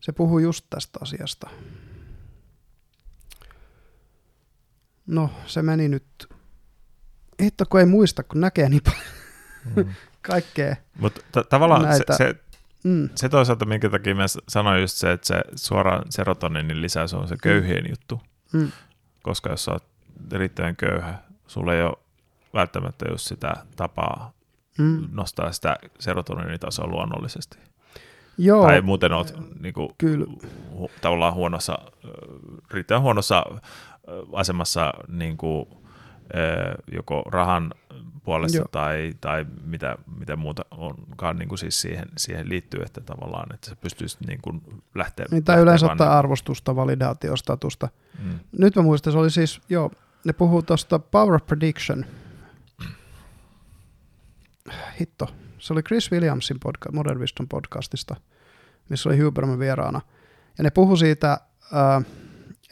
se 0.01 0.13
puhuu 0.13 0.39
just 0.39 0.67
tästä 0.71 0.99
asiasta. 1.03 1.51
No, 5.07 5.31
se 5.47 5.63
meni 5.63 5.89
nyt, 5.89 6.29
hitto 7.43 7.65
kun 7.71 7.81
ei 7.81 7.87
muista, 7.87 8.23
kun 8.23 8.41
näkee 8.41 8.69
niin 8.69 8.83
paljon 8.85 9.03
mm. 9.77 9.95
kaikkea. 10.23 10.77
Mutta 10.99 11.21
t- 11.21 11.49
tavallaan 11.49 11.83
näitä. 11.83 12.17
se, 12.17 12.25
se, 12.25 12.35
mm. 12.85 13.09
se 13.15 13.29
toisaalta, 13.29 13.65
minkä 13.65 13.91
takia 13.91 14.15
mä 14.15 14.25
sanoin 14.49 14.81
just 14.81 14.97
se, 14.97 15.13
että 15.13 15.27
se 15.27 15.43
suoraan 15.55 16.05
serotoninin 16.11 16.83
lisäys 16.83 17.15
on 17.15 17.29
se 17.29 17.37
köyhien 17.43 17.85
mm. 17.85 17.91
juttu. 17.91 18.23
Mm. 18.53 18.73
Koska 19.23 19.51
jos 19.51 19.65
sä 19.65 19.73
oot 19.73 19.85
riittävän 20.33 20.77
köyhä, 20.77 21.19
sulla 21.47 21.75
ei 21.75 21.83
ole 21.83 22.06
välttämättä 22.57 23.07
just 23.11 23.27
sitä 23.27 23.55
tapaa 23.77 24.37
Mm. 24.79 25.09
nostaa 25.13 25.53
sitä 25.53 25.77
serotoninitasoa 25.99 26.87
luonnollisesti. 26.87 27.59
Joo, 28.39 28.67
Tai 28.67 28.81
muuten 28.81 29.13
olet 29.13 29.35
niin 29.61 29.75
kuin, 29.75 29.89
kyllä. 29.99 30.27
hu, 30.73 30.91
tavallaan 31.01 31.35
huonossa, 31.35 31.79
riittävän 32.71 33.03
huonossa 33.03 33.45
asemassa 34.33 34.93
niin 35.09 35.37
kuin, 35.37 35.67
joko 36.93 37.23
rahan 37.27 37.75
puolesta 38.25 38.59
Joo. 38.59 38.69
tai, 38.73 39.15
tai 39.21 39.47
mitä, 39.65 39.99
mitä 40.19 40.37
muuta 40.37 40.65
onkaan 40.71 41.37
niin 41.37 41.49
kuin 41.49 41.59
siis 41.59 41.81
siihen, 41.81 42.07
siihen 42.17 42.49
liittyy, 42.49 42.83
että 42.83 43.01
tavallaan, 43.01 43.55
että 43.55 43.71
sä 43.71 43.77
pystyisit 43.77 44.21
niin 44.27 44.41
kuin 44.43 44.63
lähteä. 44.95 45.27
Niin, 45.31 45.45
tai 45.45 45.61
yleensä 45.61 45.87
ottaa 45.93 46.19
arvostusta, 46.19 46.77
validaatiostatusta. 46.77 47.89
mm. 48.25 48.39
Nyt 48.59 48.77
mä 48.77 48.83
muistan, 48.83 49.13
se 49.13 49.19
oli 49.19 49.31
siis, 49.31 49.61
joo, 49.69 49.91
ne 50.25 50.33
puhuu 50.33 50.63
tuosta 50.63 50.99
Power 50.99 51.35
of 51.35 51.47
Prediction. 51.47 52.05
Hitto. 55.01 55.29
Se 55.59 55.73
oli 55.73 55.83
Chris 55.83 56.13
Williamsin 56.13 56.57
podca- 56.57 56.93
Modern 56.93 57.21
Wisdom 57.21 57.49
podcastista, 57.49 58.17
missä 58.89 59.09
oli 59.09 59.21
Huberman 59.21 59.59
vieraana. 59.59 60.01
Ja 60.59 60.65
ne 60.65 60.71
puhu 60.71 60.97
siitä, 60.97 61.41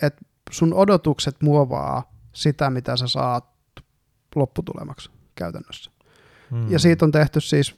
että 0.02 0.22
sun 0.50 0.74
odotukset 0.74 1.42
muovaa 1.42 2.12
sitä, 2.32 2.70
mitä 2.70 2.96
sä 2.96 3.06
saat 3.08 3.44
lopputulemaksi 4.34 5.10
käytännössä. 5.34 5.90
Mm. 6.50 6.70
Ja 6.70 6.78
siitä 6.78 7.04
on 7.04 7.12
tehty 7.12 7.40
siis 7.40 7.74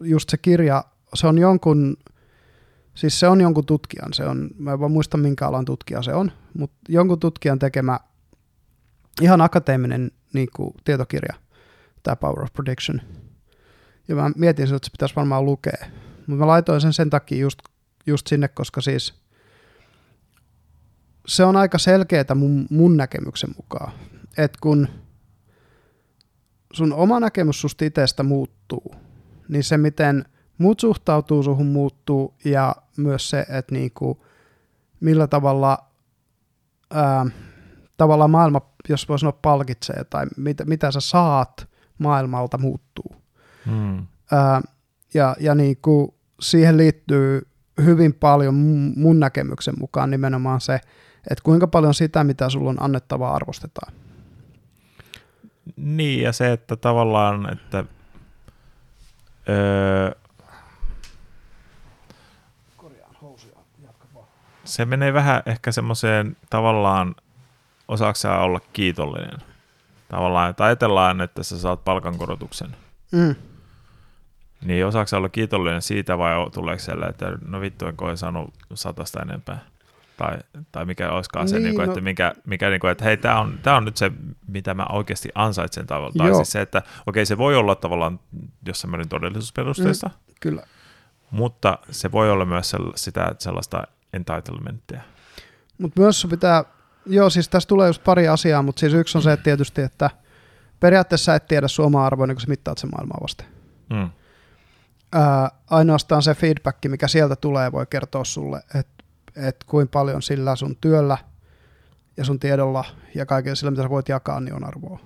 just 0.00 0.28
se 0.28 0.36
kirja, 0.36 0.84
se 1.14 1.26
on 1.26 1.38
jonkun, 1.38 1.96
siis 2.94 3.20
se 3.20 3.28
on 3.28 3.40
jonkun 3.40 3.66
tutkijan, 3.66 4.12
se 4.12 4.24
on, 4.24 4.50
mä 4.58 4.72
en 4.72 4.80
vaan 4.80 4.92
muista 4.92 5.16
minkä 5.16 5.46
alan 5.46 5.64
tutkija 5.64 6.02
se 6.02 6.14
on, 6.14 6.32
mutta 6.54 6.76
jonkun 6.88 7.20
tutkijan 7.20 7.58
tekemä 7.58 8.00
ihan 9.20 9.40
akateeminen 9.40 10.10
niin 10.32 10.48
kuin, 10.56 10.74
tietokirja, 10.84 11.34
tämä 12.02 12.16
Power 12.16 12.42
of 12.42 12.52
Prediction. 12.52 13.00
Ja 14.08 14.14
mä 14.14 14.30
mietin, 14.36 14.64
että 14.64 14.86
se 14.86 14.92
pitäisi 14.92 15.16
varmaan 15.16 15.44
lukea. 15.44 15.86
Mutta 16.16 16.44
mä 16.44 16.46
laitoin 16.46 16.80
sen 16.80 16.92
sen 16.92 17.10
takia 17.10 17.38
just, 17.38 17.58
just 18.06 18.26
sinne, 18.26 18.48
koska 18.48 18.80
siis 18.80 19.14
se 21.26 21.44
on 21.44 21.56
aika 21.56 21.78
selkeää 21.78 22.34
mun, 22.34 22.66
mun 22.70 22.96
näkemyksen 22.96 23.50
mukaan. 23.56 23.92
Että 24.38 24.58
kun 24.60 24.88
sun 26.72 26.92
oma 26.92 27.20
näkemys 27.20 27.60
susta 27.60 27.84
itsestä 27.84 28.22
muuttuu, 28.22 28.94
niin 29.48 29.64
se 29.64 29.76
miten 29.76 30.24
muut 30.58 30.80
suhtautuu 30.80 31.42
suhun 31.42 31.66
muuttuu 31.66 32.34
ja 32.44 32.76
myös 32.96 33.30
se, 33.30 33.46
että 33.48 33.74
niinku, 33.74 34.24
millä 35.00 35.26
tavalla 35.26 35.78
ää, 36.90 37.26
tavalla 37.96 38.28
maailma, 38.28 38.60
jos 38.88 39.08
voi 39.08 39.18
sanoa 39.18 39.38
palkitsee 39.42 40.04
tai 40.04 40.26
mitä, 40.36 40.64
mitä 40.64 40.90
sä 40.90 41.00
saat 41.00 41.68
maailmalta 41.98 42.58
muuttuu. 42.58 43.17
Mm. 43.70 44.06
Ää, 44.32 44.60
ja 45.14 45.36
ja 45.40 45.54
niinku, 45.54 46.14
siihen 46.40 46.76
liittyy 46.76 47.48
hyvin 47.84 48.14
paljon 48.14 48.54
mun, 48.54 48.92
mun 48.96 49.20
näkemyksen 49.20 49.74
mukaan 49.78 50.10
nimenomaan 50.10 50.60
se, 50.60 50.80
että 51.30 51.44
kuinka 51.44 51.66
paljon 51.66 51.94
sitä, 51.94 52.24
mitä 52.24 52.50
sulla 52.50 52.70
on 52.70 52.82
annettavaa, 52.82 53.34
arvostetaan. 53.34 53.92
Niin, 55.76 56.22
ja 56.22 56.32
se, 56.32 56.52
että 56.52 56.76
tavallaan, 56.76 57.52
että 57.52 57.84
öö, 59.48 60.10
se 64.64 64.84
menee 64.84 65.12
vähän 65.12 65.42
ehkä 65.46 65.72
semmoiseen 65.72 66.36
tavallaan, 66.50 67.14
osaako 67.88 68.14
sä 68.14 68.38
olla 68.38 68.60
kiitollinen? 68.72 69.38
Tavallaan, 70.08 70.50
että 70.50 70.64
ajatellaan, 70.64 71.20
että 71.20 71.42
sä 71.42 71.58
saat 71.58 71.84
palkankorotuksen. 71.84 72.76
Mm. 73.12 73.34
Niin 74.64 74.86
osaako 74.86 75.16
olla 75.16 75.28
kiitollinen 75.28 75.82
siitä 75.82 76.18
vai 76.18 76.50
tuleeko 76.50 76.82
siellä, 76.82 77.06
että 77.06 77.38
no 77.46 77.60
vittu 77.60 77.86
en 77.86 77.96
koe 77.96 78.16
saanut 78.16 78.54
satasta 78.74 79.22
enempää? 79.22 79.58
Tai, 80.16 80.38
tai 80.72 80.84
mikä 80.84 81.10
olisikaan 81.10 81.48
se, 81.48 81.56
Niin, 81.56 81.64
niin 81.64 81.74
kuin, 81.74 81.86
no- 81.86 81.92
että, 81.92 82.00
mikä, 82.00 82.32
mikä 82.46 82.70
niin 82.70 82.80
kuin, 82.80 82.90
että 82.90 83.04
hei, 83.04 83.16
tämä 83.16 83.40
on, 83.40 83.58
tää 83.62 83.76
on 83.76 83.84
nyt 83.84 83.96
se, 83.96 84.12
mitä 84.48 84.74
mä 84.74 84.86
oikeasti 84.92 85.28
ansaitsen 85.34 85.86
tavallaan. 85.86 86.28
Tai 86.30 86.34
siis 86.34 86.52
se, 86.52 86.60
että 86.60 86.82
okei, 87.06 87.26
se 87.26 87.38
voi 87.38 87.56
olla 87.56 87.74
tavallaan 87.74 88.20
jossain 88.66 88.90
määrin 88.90 89.08
todellisuusperusteista, 89.08 90.06
mm. 90.06 90.34
Kyllä. 90.40 90.62
mutta 91.30 91.78
se 91.90 92.12
voi 92.12 92.30
olla 92.30 92.44
myös 92.44 92.76
sitä 92.94 93.34
sellaista 93.38 93.82
entitlementtia. 94.12 95.00
Mutta 95.78 96.00
myös 96.00 96.26
pitää, 96.30 96.64
joo 97.06 97.30
siis 97.30 97.48
tässä 97.48 97.66
tulee 97.66 97.86
just 97.86 98.04
pari 98.04 98.28
asiaa, 98.28 98.62
mutta 98.62 98.80
siis 98.80 98.94
yksi 98.94 99.18
on 99.18 99.22
se 99.22 99.32
että 99.32 99.44
tietysti, 99.44 99.82
että 99.82 100.10
periaatteessa 100.80 101.34
et 101.34 101.46
tiedä 101.46 101.68
sun 101.68 101.86
omaa 101.86 102.06
arvoa, 102.06 102.26
niin 102.26 102.36
kun 102.36 102.40
sä 102.40 102.48
mittaat 102.48 102.78
sen 102.78 102.90
maailmaa 102.90 103.18
vasten. 103.22 103.46
Mm. 103.90 104.10
Ää, 105.12 105.50
ainoastaan 105.70 106.22
se 106.22 106.34
feedback, 106.34 106.78
mikä 106.88 107.08
sieltä 107.08 107.36
tulee, 107.36 107.72
voi 107.72 107.86
kertoa 107.90 108.24
sulle, 108.24 108.62
että 108.74 109.04
et 109.36 109.64
kuinka 109.66 109.90
paljon 109.92 110.22
sillä 110.22 110.56
sun 110.56 110.76
työllä 110.80 111.18
ja 112.16 112.24
sun 112.24 112.38
tiedolla 112.40 112.84
ja 113.14 113.26
kaiken 113.26 113.56
sillä, 113.56 113.70
mitä 113.70 113.82
sä 113.82 113.90
voit 113.90 114.08
jakaa, 114.08 114.40
niin 114.40 114.54
on 114.54 114.64
arvoa. 114.64 115.00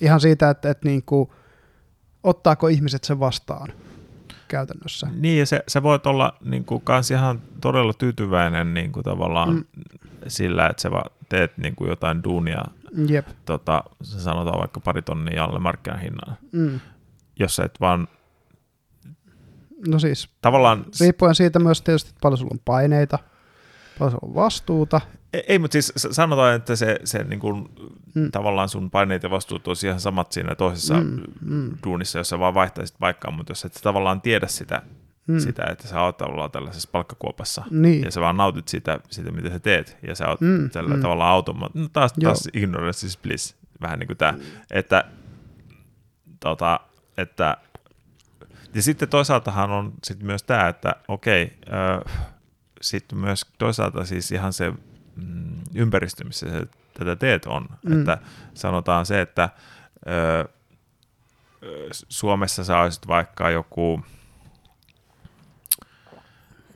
Ihan 0.00 0.20
siitä, 0.20 0.50
että 0.50 0.70
et 0.70 0.84
niinku, 0.84 1.32
ottaako 2.22 2.68
ihmiset 2.68 3.04
sen 3.04 3.20
vastaan 3.20 3.72
käytännössä. 4.48 5.06
Niin, 5.14 5.38
ja 5.38 5.46
se, 5.46 5.64
sä 5.68 5.82
voit 5.82 6.06
olla 6.06 6.36
niin 6.44 6.64
kuin, 6.64 6.82
kans 6.82 7.10
ihan 7.10 7.40
todella 7.60 7.92
tyytyväinen 7.92 8.74
niin 8.74 8.92
kuin, 8.92 9.04
tavallaan 9.04 9.54
Mm. 9.54 9.64
sillä, 10.26 10.66
että 10.66 10.82
sä 10.82 10.90
vaan 10.90 11.10
teet 11.28 11.58
niin 11.58 11.76
kuin, 11.76 11.88
jotain 11.90 12.24
duunia, 12.24 12.64
Jep. 13.08 13.26
tota, 13.44 13.84
se 14.02 14.20
sanotaan 14.20 14.58
vaikka 14.60 14.80
pari 14.80 15.02
tonnia 15.02 15.44
alle 15.44 15.58
markkinahinnan, 15.58 16.36
Mm. 16.52 16.80
jos 17.38 17.56
sä 17.56 17.64
et 17.64 17.80
vaan 17.80 18.08
No 19.88 19.98
siis, 19.98 20.28
tavallaan, 20.42 20.84
riippuen 21.00 21.34
siitä 21.34 21.58
myös 21.58 21.82
tietysti, 21.82 22.08
että 22.10 22.20
paljon 22.22 22.38
sulla 22.38 22.50
on 22.54 22.60
paineita, 22.64 23.18
paljon 23.98 24.10
sulla 24.10 24.28
on 24.28 24.34
vastuuta. 24.34 25.00
ei, 25.32 25.44
ei 25.48 25.58
mutta 25.58 25.72
siis 25.72 25.92
sanotaan, 25.96 26.54
että 26.54 26.76
se, 26.76 26.98
se 27.04 27.24
niin 27.24 27.40
kuin, 27.40 27.68
Mm. 28.14 28.30
tavallaan 28.30 28.68
sun 28.68 28.90
paineet 28.90 29.22
ja 29.22 29.30
vastuut 29.30 29.68
olisi 29.68 29.86
ihan 29.86 30.00
samat 30.00 30.32
siinä 30.32 30.54
toisessa 30.54 30.94
Mm, 30.94 31.20
mm. 31.40 31.70
duunissa, 31.86 32.18
jos 32.18 32.28
sä 32.28 32.38
vaan 32.38 32.54
vaihtaisit 32.54 32.96
paikkaa, 33.00 33.30
mutta 33.30 33.50
jos 33.50 33.64
et 33.64 33.74
sä 33.74 33.80
tavallaan 33.82 34.20
tiedä 34.20 34.46
sitä, 34.46 34.82
Mm. 35.26 35.38
sitä 35.38 35.64
että 35.70 35.88
sä 35.88 36.02
oot 36.02 36.16
tavallaan 36.16 36.50
tällaisessa 36.50 36.88
palkkakuopassa, 36.92 37.64
Niin. 37.70 38.04
ja 38.04 38.10
sä 38.10 38.20
vaan 38.20 38.36
nautit 38.36 38.68
sitä, 38.68 39.00
sitä 39.10 39.32
mitä 39.32 39.48
sä 39.50 39.58
teet, 39.58 39.96
ja 40.08 40.14
sä 40.14 40.28
oot 40.28 40.40
Mm, 40.40 40.70
tällä 40.70 40.94
mm. 40.96 41.02
tavalla 41.02 41.28
automaat. 41.30 41.74
No 41.74 41.88
taas, 41.92 42.12
Joo. 42.16 42.32
taas 42.32 42.48
ignorance 42.54 43.06
is 43.06 43.18
bliss, 43.18 43.56
vähän 43.80 43.98
niin 43.98 44.06
kuin 44.06 44.16
tämä, 44.16 44.34
että, 44.70 45.04
tota, 46.40 46.80
että 47.18 47.56
ja 48.74 48.82
sitten 48.82 49.08
toisaaltahan 49.08 49.70
on 49.70 49.92
sit 50.04 50.22
myös 50.22 50.42
tämä, 50.42 50.68
että 50.68 50.94
okei, 51.08 51.58
ö, 51.68 52.10
sitten 52.80 53.18
myös 53.18 53.46
toisaalta 53.58 54.04
siis 54.04 54.32
ihan 54.32 54.52
se 54.52 54.70
mm, 55.16 55.60
ympäristö, 55.74 56.24
missä 56.24 56.50
sä 56.50 56.66
tätä 56.94 57.16
teet 57.16 57.46
on, 57.46 57.68
Mm. 57.84 58.00
että 58.00 58.18
sanotaan 58.54 59.06
se, 59.06 59.20
että 59.20 59.48
ö, 60.08 60.48
Suomessa 61.92 62.64
sä 62.64 62.78
olisit 62.80 63.06
vaikka 63.06 63.50
joku 63.50 64.04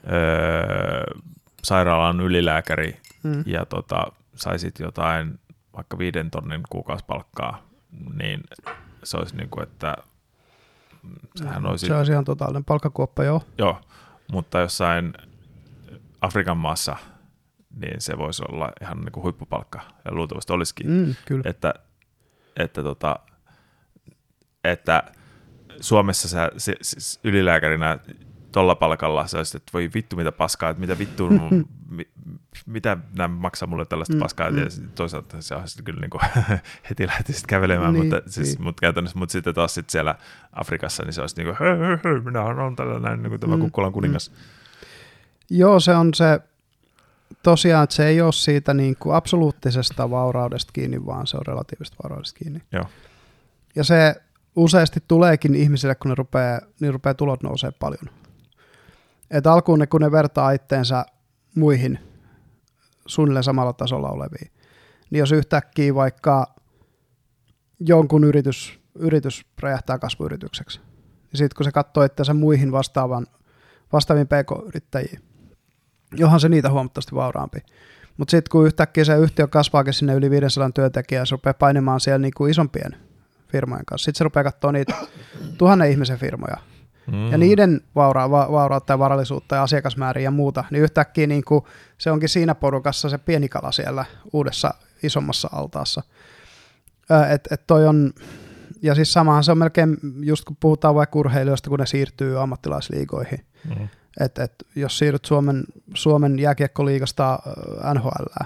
ö, 0.06 1.20
sairaalan 1.62 2.20
ylilääkäri 2.20 3.00
Mm. 3.22 3.42
ja 3.46 3.66
tota, 3.66 4.06
saisit 4.34 4.78
jotain 4.78 5.40
vaikka 5.76 5.98
viiden 5.98 6.30
tonnin 6.30 6.60
kuukausipalkkaa, 6.70 7.62
niin 8.14 8.40
se 9.04 9.16
olisi 9.16 9.36
niin 9.36 9.48
kuin, 9.50 9.62
että 9.62 9.96
sehän 11.36 11.66
olisi, 11.66 11.86
Se 11.86 11.94
olisi 11.94 12.12
ihan 12.12 12.24
totaalinen 12.24 12.64
palkkakuoppa, 12.64 13.24
joo. 13.24 13.42
joo, 13.58 13.80
mutta 14.32 14.60
jossain 14.60 15.12
Afrikan 16.20 16.56
maassa, 16.56 16.96
niin 17.80 18.00
se 18.00 18.18
voisi 18.18 18.42
olla 18.48 18.72
ihan 18.80 19.00
niin 19.00 19.12
kuin 19.12 19.24
huippupalkka, 19.24 19.80
ja 20.04 20.14
luultavasti 20.14 20.52
olisikin, 20.52 20.90
mm. 20.90 21.14
Kyllä. 21.26 21.42
että, 21.44 21.74
että, 22.56 22.82
tota, 22.82 23.18
että 24.64 25.02
Suomessa 25.80 26.28
sä 26.28 26.50
se, 26.56 26.74
se, 26.82 27.20
ylilääkärinä 27.24 27.98
tuolla 28.52 28.74
palkalla 28.74 29.26
sä 29.26 29.36
olisit, 29.36 29.54
että 29.54 29.70
voi 29.72 29.90
vittu 29.94 30.16
mitä 30.16 30.32
paskaa, 30.32 30.70
että 30.70 30.80
mitä 30.80 30.98
vittu, 30.98 31.28
mi, 31.96 32.08
mitä 32.66 32.96
nämä 33.16 33.28
maksaa 33.28 33.68
mulle 33.68 33.84
tällaista 33.84 34.14
Mm, 34.14 34.18
mm, 34.18 34.22
paskaa, 34.22 34.50
mm. 34.50 34.58
ja 34.58 34.64
toisaalta 34.94 35.42
se 35.42 35.54
olisi 35.54 35.82
kyllä 35.82 36.00
niin 36.00 36.10
kuin, 36.10 36.20
heti 36.90 37.06
lähtisit 37.06 37.46
kävelemään, 37.46 37.92
Niin, 37.94 38.06
mutta, 38.06 38.30
siis, 38.30 38.48
niin. 38.48 38.62
mutta 38.62 38.80
käytännössä, 38.80 39.18
mutta 39.18 39.32
sitten 39.32 39.54
taas 39.54 39.74
sit 39.74 39.90
siellä 39.90 40.14
Afrikassa, 40.52 41.02
niin 41.02 41.12
se 41.12 41.20
olisi 41.20 41.36
niin 41.36 41.46
kuin, 41.46 41.56
hö, 41.60 41.76
hö, 41.76 41.98
hö, 42.04 42.20
minä 42.20 42.42
olen 42.42 42.76
tällainen 42.76 43.22
niin 43.22 43.30
kuin 43.30 43.40
tämä 43.40 43.54
Mm, 43.54 43.58
mm, 43.58 43.62
kukkulan 43.62 43.92
kuningas. 43.92 44.30
Mm. 44.30 44.36
Joo, 45.50 45.80
se 45.80 45.94
on 45.94 46.14
se, 46.14 46.40
tosiaan, 47.42 47.84
että 47.84 47.96
se 47.96 48.06
ei 48.06 48.20
ole 48.20 48.32
siitä 48.32 48.74
niin 48.74 48.96
kuin 48.96 49.16
absoluuttisesta 49.16 50.10
vauraudesta 50.10 50.72
kiinni, 50.72 51.06
vaan 51.06 51.26
se 51.26 51.36
on 51.36 51.46
relatiivisesta 51.46 51.96
vauraudesta 52.02 52.38
kiinni. 52.38 52.62
Joo. 52.72 52.84
Ja 53.76 53.84
se 53.84 54.14
useasti 54.56 55.00
tuleekin 55.08 55.54
ihmisille, 55.54 55.94
kun 55.94 56.08
ne 56.08 56.14
rupeaa, 56.14 56.60
niin 56.80 56.92
rupeaa 56.92 57.14
tulot 57.14 57.42
nousee 57.42 57.70
paljon. 57.70 58.04
Et 59.30 59.46
alkuun 59.46 59.78
ne, 59.78 59.86
kun 59.86 60.00
ne 60.00 60.12
vertaa 60.12 60.50
itteensä 60.50 61.04
muihin 61.54 61.98
suunnilleen 63.06 63.44
samalla 63.44 63.72
tasolla 63.72 64.10
oleviin, 64.10 64.50
niin 65.10 65.18
jos 65.18 65.32
yhtäkkiä 65.32 65.94
vaikka 65.94 66.54
jonkun 67.80 68.24
yritys, 68.24 68.80
yritys 68.94 69.46
räjähtää 69.60 69.98
kasvuyritykseksi. 69.98 70.80
Ja 71.32 71.38
sitten 71.38 71.56
kun 71.56 71.64
se 71.64 71.72
katsoo 71.72 72.02
että 72.02 72.24
se 72.24 72.32
muihin 72.32 72.72
vastaavan, 72.72 73.26
vastaaviin 73.92 74.26
pk-yrittäjiin, 74.26 75.20
johan 76.12 76.40
se 76.40 76.48
niitä 76.48 76.70
huomattavasti 76.70 77.14
vauraampi. 77.14 77.58
Mutta 78.16 78.30
sitten 78.30 78.50
kun 78.50 78.66
yhtäkkiä 78.66 79.04
se 79.04 79.16
yhtiö 79.16 79.46
kasvaakin 79.46 79.92
sinne 79.92 80.14
yli 80.14 80.30
500 80.30 80.70
työntekijää, 80.70 81.24
se 81.24 81.32
rupeaa 81.34 81.54
painimaan 81.54 82.00
siellä 82.00 82.18
niinku 82.18 82.46
isompien 82.46 82.96
firmojen 83.48 83.84
kanssa. 83.84 84.04
Sitten 84.04 84.18
se 84.18 84.24
rupeaa 84.24 84.44
katsoa 84.44 84.72
niitä 84.72 84.94
tuhannen 85.58 85.90
ihmisen 85.90 86.18
firmoja. 86.18 86.56
Mm. 87.06 87.32
Ja 87.32 87.38
niiden 87.38 87.80
vaura- 87.94 88.30
va- 88.30 88.52
vaurautta 88.52 88.92
ja 88.92 88.98
varallisuutta 88.98 89.54
ja 89.54 89.62
asiakasmääriä 89.62 90.24
ja 90.24 90.30
muuta, 90.30 90.64
niin 90.70 90.82
yhtäkkiä 90.82 91.26
niin 91.26 91.44
kuin 91.44 91.64
se 91.98 92.10
onkin 92.10 92.28
siinä 92.28 92.54
porukassa 92.54 93.08
se 93.08 93.18
pieni 93.18 93.48
kala 93.48 93.72
siellä 93.72 94.04
uudessa 94.32 94.74
isommassa 95.02 95.48
altaassa. 95.52 96.02
Et, 97.34 97.48
et 97.50 97.66
toi 97.66 97.86
on, 97.86 98.12
ja 98.82 98.94
siis 98.94 99.12
samahan 99.12 99.44
se 99.44 99.52
on 99.52 99.58
melkein, 99.58 99.96
just 100.20 100.44
kun 100.44 100.56
puhutaan 100.60 100.94
vaikka 100.94 101.18
urheilijoista, 101.18 101.70
kun 101.70 101.78
ne 101.78 101.86
siirtyy 101.86 102.42
ammattilaisliigoihin. 102.42 103.46
Mm. 103.68 103.88
Et, 104.20 104.38
et, 104.38 104.54
jos 104.76 104.98
siirryt 104.98 105.24
Suomen, 105.24 105.64
Suomen 105.94 106.38
jääkiekkoliigasta 106.38 107.38
NHL, 107.94 108.44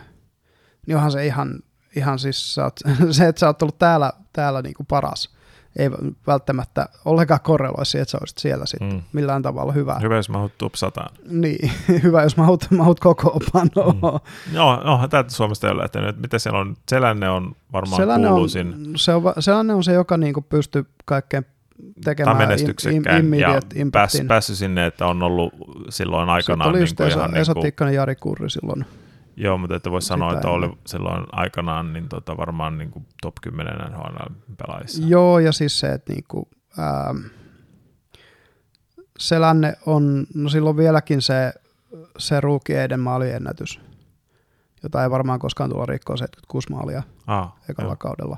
niin 0.87 0.97
onhan 0.97 1.13
se 1.13 1.27
ihan, 1.27 1.61
ihan 1.97 2.19
siis 2.19 2.59
oot, 2.59 2.81
se, 3.11 3.29
että 3.29 3.41
sä 3.41 3.47
oot 3.47 3.63
ollut 3.63 3.79
täällä, 3.79 4.13
täällä 4.33 4.63
niin 4.63 4.75
kuin 4.75 4.87
paras, 4.87 5.38
ei 5.79 5.91
välttämättä 6.27 6.89
ollenkaan 7.05 7.41
korreloi 7.41 7.87
siihen, 7.87 8.03
että 8.03 8.11
sä 8.13 8.19
olisit 8.21 8.39
siellä 8.39 8.67
sitten 8.67 8.93
mm. 8.93 9.03
millään 9.13 9.43
tavalla 9.43 9.73
hyvä. 9.73 9.99
Hyvä, 10.03 10.17
jos 10.17 10.29
mahut 10.29 10.53
top 10.59 10.75
100. 10.75 11.07
Niin, 11.29 11.71
hyvä, 12.03 12.23
jos 12.23 12.37
mahut, 12.37 12.67
mahut 12.71 13.01
koko 13.01 13.41
panoa. 13.53 13.93
Mm. 13.93 14.57
Joo, 14.57 14.77
no, 14.85 15.09
täältä 15.09 15.31
Suomesta 15.31 15.67
ei 15.67 15.73
ole 15.73 15.83
lähtenyt. 15.83 16.21
Mitä 16.21 16.39
siellä 16.39 16.59
on? 16.59 16.77
Selänne 16.89 17.31
on 17.31 17.57
varmaan 17.73 18.03
Selänne 18.03 18.29
kuuluisin. 18.29 18.75
On, 18.75 18.93
se 18.97 19.15
on, 19.15 19.23
Selänne 19.39 19.75
on 19.75 19.85
se, 19.85 19.93
joka 19.93 20.17
niinku 20.17 20.43
pystyy 20.43 20.87
kaikkein 21.05 21.47
tekemään 22.05 22.37
tai 22.37 22.47
menestyksekkään 22.47 23.25
im, 23.25 23.35
im, 23.35 23.41
ja 23.41 23.61
pääs, 23.93 24.23
päässyt 24.29 24.57
sinne, 24.57 24.87
että 24.87 25.07
on 25.07 25.23
ollut 25.23 25.53
silloin 25.89 26.29
aikanaan. 26.29 26.69
Se 26.69 26.71
oli 26.71 26.81
just 26.81 26.99
niin 26.99 27.09
Esa, 27.09 27.29
Esa 27.35 27.53
niin 27.53 27.63
Tikkanen 27.63 27.95
Jari 27.95 28.17
Kurri 28.17 28.51
silloin 28.51 28.85
Joo, 29.41 29.59
mutta 29.59 29.77
että 29.77 29.91
voisi 29.91 30.07
sanoa, 30.09 30.33
että 30.33 30.49
oli 30.49 30.79
silloin 30.87 31.27
aikanaan 31.33 31.93
niin 31.93 32.09
tota, 32.09 32.37
varmaan 32.37 32.79
niin 32.79 32.91
kuin 32.91 33.07
top 33.23 33.35
10 33.43 33.75
NHL-pelaajissa. 33.75 35.07
Joo, 35.07 35.39
ja 35.39 35.53
siis 35.53 35.81
se, 35.81 35.93
että 35.93 36.13
niin 36.13 36.25
kuin, 36.29 36.47
ää, 36.79 37.15
Selänne 39.19 39.75
on, 39.87 40.27
no 40.35 40.49
silloin 40.49 40.77
vieläkin 40.77 41.23
se, 41.23 41.53
se 42.19 42.41
ruukieiden 42.41 43.01
maaliennätys, 43.01 43.81
jota 44.83 45.03
ei 45.03 45.11
varmaan 45.11 45.39
koskaan 45.39 45.71
tulla 45.71 45.87
rikkoa 45.87 46.17
76 46.17 46.71
maalia 46.71 47.03
ah, 47.27 47.53
ekalla 47.69 47.93
jo. 47.93 47.97
kaudella. 47.97 48.37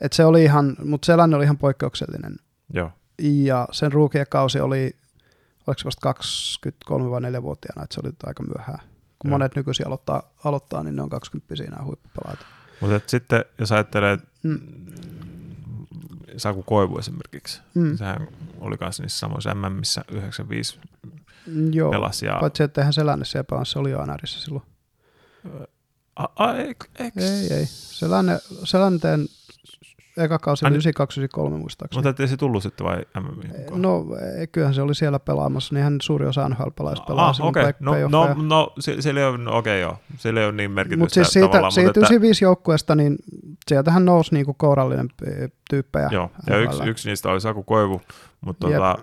Et 0.00 0.12
se 0.12 0.24
oli 0.24 0.44
ihan, 0.44 0.76
mutta 0.84 1.06
Selänne 1.06 1.36
oli 1.36 1.44
ihan 1.44 1.58
poikkeuksellinen. 1.58 2.36
Joo. 2.74 2.90
Ja 3.18 3.68
sen 3.72 3.92
ruukiekausi 3.92 4.60
oli, 4.60 4.96
oliko 5.66 5.78
se 5.78 5.84
vasta 5.84 6.00
23 6.00 7.10
vai 7.10 7.20
4 7.20 7.42
vuotiaana, 7.42 7.82
että 7.82 7.94
se 7.94 8.00
oli 8.04 8.12
aika 8.26 8.42
myöhään 8.42 8.89
kun 9.20 9.30
Joo. 9.30 9.38
monet 9.38 9.56
nykyisin 9.56 9.86
aloittaa, 9.86 10.22
aloittaa, 10.44 10.82
niin 10.82 10.96
ne 10.96 11.02
on 11.02 11.08
20 11.08 11.54
nämä 11.70 11.84
huippupelaajat. 11.84 12.46
Mutta 12.80 13.00
sitten 13.06 13.44
jos 13.58 13.72
ajattelee, 13.72 14.18
mm. 14.42 14.60
Saku 16.36 16.62
Koivu 16.62 16.98
esimerkiksi, 16.98 17.60
mm. 17.74 17.96
sehän 17.96 18.28
oli 18.60 18.76
kanssa 18.76 19.02
niissä 19.02 19.18
samoissa 19.18 19.54
MMissä 19.54 20.04
95 20.12 20.78
Joo, 21.72 21.90
pelasi. 21.90 22.26
Ja... 22.26 22.36
paitsi 22.40 22.62
että 22.62 22.80
eihän 22.80 22.92
Selänne 22.92 23.24
siellä 23.24 23.44
pelasi, 23.44 23.72
se 23.72 23.78
oli 23.78 23.90
jo 23.90 24.06
NRissä 24.06 24.40
silloin. 24.40 24.64
A, 26.16 26.24
a, 26.36 26.54
ei, 26.54 26.74
ei, 26.98 27.52
ei. 27.52 27.66
Selänne, 27.66 28.38
Selänteen 28.64 29.26
eka 30.20 30.38
kausi 30.38 30.66
oli 30.66 30.74
92 30.74 31.20
muistaakseni. 31.58 32.06
Mutta 32.06 32.22
ei 32.22 32.28
se 32.28 32.36
tullut 32.36 32.62
sitten 32.62 32.86
vai 32.86 32.98
MM? 33.20 33.80
No 33.82 34.06
kyllähän 34.52 34.74
se 34.74 34.82
oli 34.82 34.94
siellä 34.94 35.18
pelaamassa, 35.18 35.74
niin 35.74 35.84
hän 35.84 35.96
suuri 36.02 36.26
osa 36.26 36.48
NHL-pelaajista 36.48 37.06
pelaa 37.06 37.28
ah, 37.28 37.40
okei, 37.40 37.62
okay. 37.62 37.74
no, 37.80 37.94
no, 38.08 38.34
no, 38.42 38.72
se, 38.78 39.02
se 39.02 39.10
ei 39.10 39.24
ole, 39.24 39.38
no, 39.38 39.56
okei 39.56 39.84
okay, 39.84 39.90
joo, 39.90 39.98
se 40.16 40.28
ei 40.28 40.44
ole 40.44 40.52
niin 40.52 40.70
merkitystä 40.70 41.04
Mut 41.04 41.10
siis 41.10 41.28
siitä, 41.28 41.48
tavallaan. 41.48 41.72
Siitä 41.72 41.88
mutta 41.88 42.00
95 42.00 42.38
että... 42.38 42.44
joukkueesta, 42.44 42.94
niin 42.94 43.16
sieltähän 43.68 44.04
nousi 44.04 44.34
niinku 44.34 44.54
kourallinen 44.54 45.08
tyyppejä. 45.70 46.08
Joo, 46.12 46.30
ja 46.46 46.58
yksi, 46.58 46.82
yksi 46.84 47.08
niistä 47.08 47.28
oli 47.28 47.40
Saku 47.40 47.62
Koivu, 47.62 48.00
mutta 48.40 48.68
tota, 48.68 48.98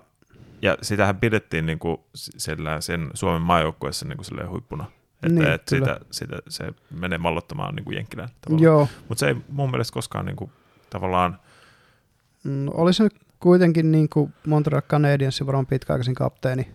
ja 0.62 0.78
sitähän 0.82 1.16
pidettiin 1.16 1.66
niinku 1.66 2.04
sillä, 2.14 2.80
sen 2.80 3.10
Suomen 3.14 3.42
maajoukkueessa 3.42 4.06
niinku 4.08 4.24
huippuna. 4.50 4.84
Että 5.22 5.40
niin, 5.40 5.52
et 5.52 5.68
sitä, 5.68 6.00
sitä, 6.10 6.38
se 6.48 6.72
menee 6.90 7.18
mallottamaan 7.18 7.74
niin 7.74 7.84
kuin 7.84 7.94
Jenkkilän 7.94 8.28
Mutta 9.08 9.20
se 9.20 9.28
ei 9.28 9.36
mun 9.48 9.70
mielestä 9.70 9.94
koskaan 9.94 10.26
niin 10.26 10.36
kuin, 10.36 10.50
tavallaan... 10.90 11.40
No, 12.44 12.72
olisi 12.74 13.02
nyt 13.02 13.14
kuitenkin 13.40 13.92
niin 13.92 14.08
kuin 14.08 14.34
Montreal 14.46 14.82
Canadiensin 14.82 15.46
varmaan 15.46 15.66
pitkäaikaisin 15.66 16.14
kapteeni. 16.14 16.68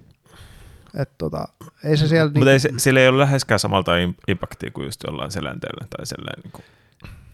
Et 0.95 1.17
tota, 1.17 1.47
ei 1.83 1.97
se 1.97 2.07
siellä... 2.07 2.31
Mutta 2.31 2.45
niin... 2.45 2.59
se, 2.59 2.69
sillä 2.77 2.99
ei 2.99 3.07
ole 3.07 3.17
läheskään 3.19 3.59
samalta 3.59 3.91
impaktia 4.27 4.71
kuin 4.71 4.85
just 4.85 5.03
jollain 5.07 5.31
selänteellä 5.31 5.87
tai 5.97 6.05
sellainen. 6.05 6.43
Niin 6.43 6.51
kuin... 6.51 6.65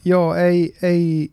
Joo, 0.06 0.36
ei, 0.36 0.76
ei, 0.82 1.32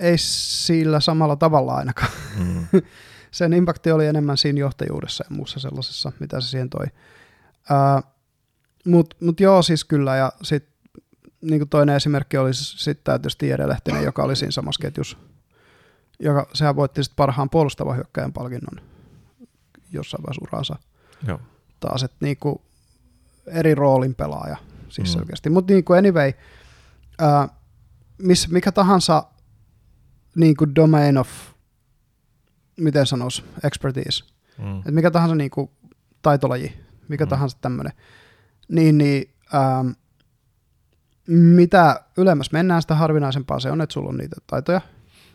ei 0.00 0.18
sillä 0.18 1.00
samalla 1.00 1.36
tavalla 1.36 1.74
ainakaan. 1.74 2.10
Mm. 2.38 2.66
Sen 3.30 3.52
impakti 3.52 3.92
oli 3.92 4.06
enemmän 4.06 4.36
siinä 4.36 4.60
johtajuudessa 4.60 5.24
ja 5.30 5.36
muussa 5.36 5.60
sellaisessa, 5.60 6.12
mitä 6.20 6.40
se 6.40 6.48
siihen 6.48 6.70
toi. 6.70 6.86
Mutta 8.86 9.16
mut 9.20 9.40
joo, 9.40 9.62
siis 9.62 9.84
kyllä, 9.84 10.16
ja 10.16 10.32
sitten 10.42 10.71
niin 11.42 11.60
kuin 11.60 11.68
toinen 11.68 11.96
esimerkki 11.96 12.38
olisi 12.38 12.78
sitten 12.78 13.20
tietysti 13.20 13.48
Jere 13.48 13.68
Lehtinen, 13.68 14.04
joka 14.04 14.22
oli 14.22 14.36
siinä 14.36 14.50
samassa 14.50 14.82
ketjussa. 14.82 15.16
Joka, 16.18 16.46
sehän 16.54 16.76
voitti 16.76 17.04
sitten 17.04 17.16
parhaan 17.16 17.50
puolustavan 17.50 17.96
hyökkäjän 17.96 18.32
palkinnon 18.32 18.84
jossain 19.92 20.22
vaiheessa 20.22 20.42
uransa. 20.42 20.76
Joo. 21.26 21.40
Taas, 21.80 22.02
että 22.02 22.16
niin 22.20 22.36
kuin 22.36 22.60
eri 23.46 23.74
roolin 23.74 24.14
pelaaja 24.14 24.56
siis 24.88 25.08
mm. 25.08 25.12
selkeästi. 25.12 25.50
Mutta 25.50 25.72
niin 25.72 25.84
kuin 25.84 25.98
anyway, 25.98 26.32
ää, 27.18 27.48
miss, 28.18 28.48
mikä 28.48 28.72
tahansa 28.72 29.24
niin 30.36 30.56
kuin 30.56 30.74
domain 30.74 31.18
of, 31.18 31.28
miten 32.76 33.06
sanoisi, 33.06 33.44
expertise, 33.64 34.24
mm. 34.58 34.78
että 34.78 34.90
mikä 34.90 35.10
tahansa 35.10 35.34
niin 35.34 35.50
kuin 35.50 35.70
taitolaji, 36.22 36.72
mikä 37.08 37.24
mm. 37.24 37.28
tahansa 37.28 37.58
tämmöinen, 37.60 37.92
niin, 38.68 38.98
niin 38.98 39.34
ää, 39.52 39.84
mitä 41.26 42.00
ylemmäs 42.16 42.52
mennään, 42.52 42.82
sitä 42.82 42.94
harvinaisempaa 42.94 43.60
se 43.60 43.70
on, 43.70 43.80
että 43.80 43.92
sulla 43.92 44.08
on 44.08 44.16
niitä 44.16 44.36
taitoja, 44.46 44.80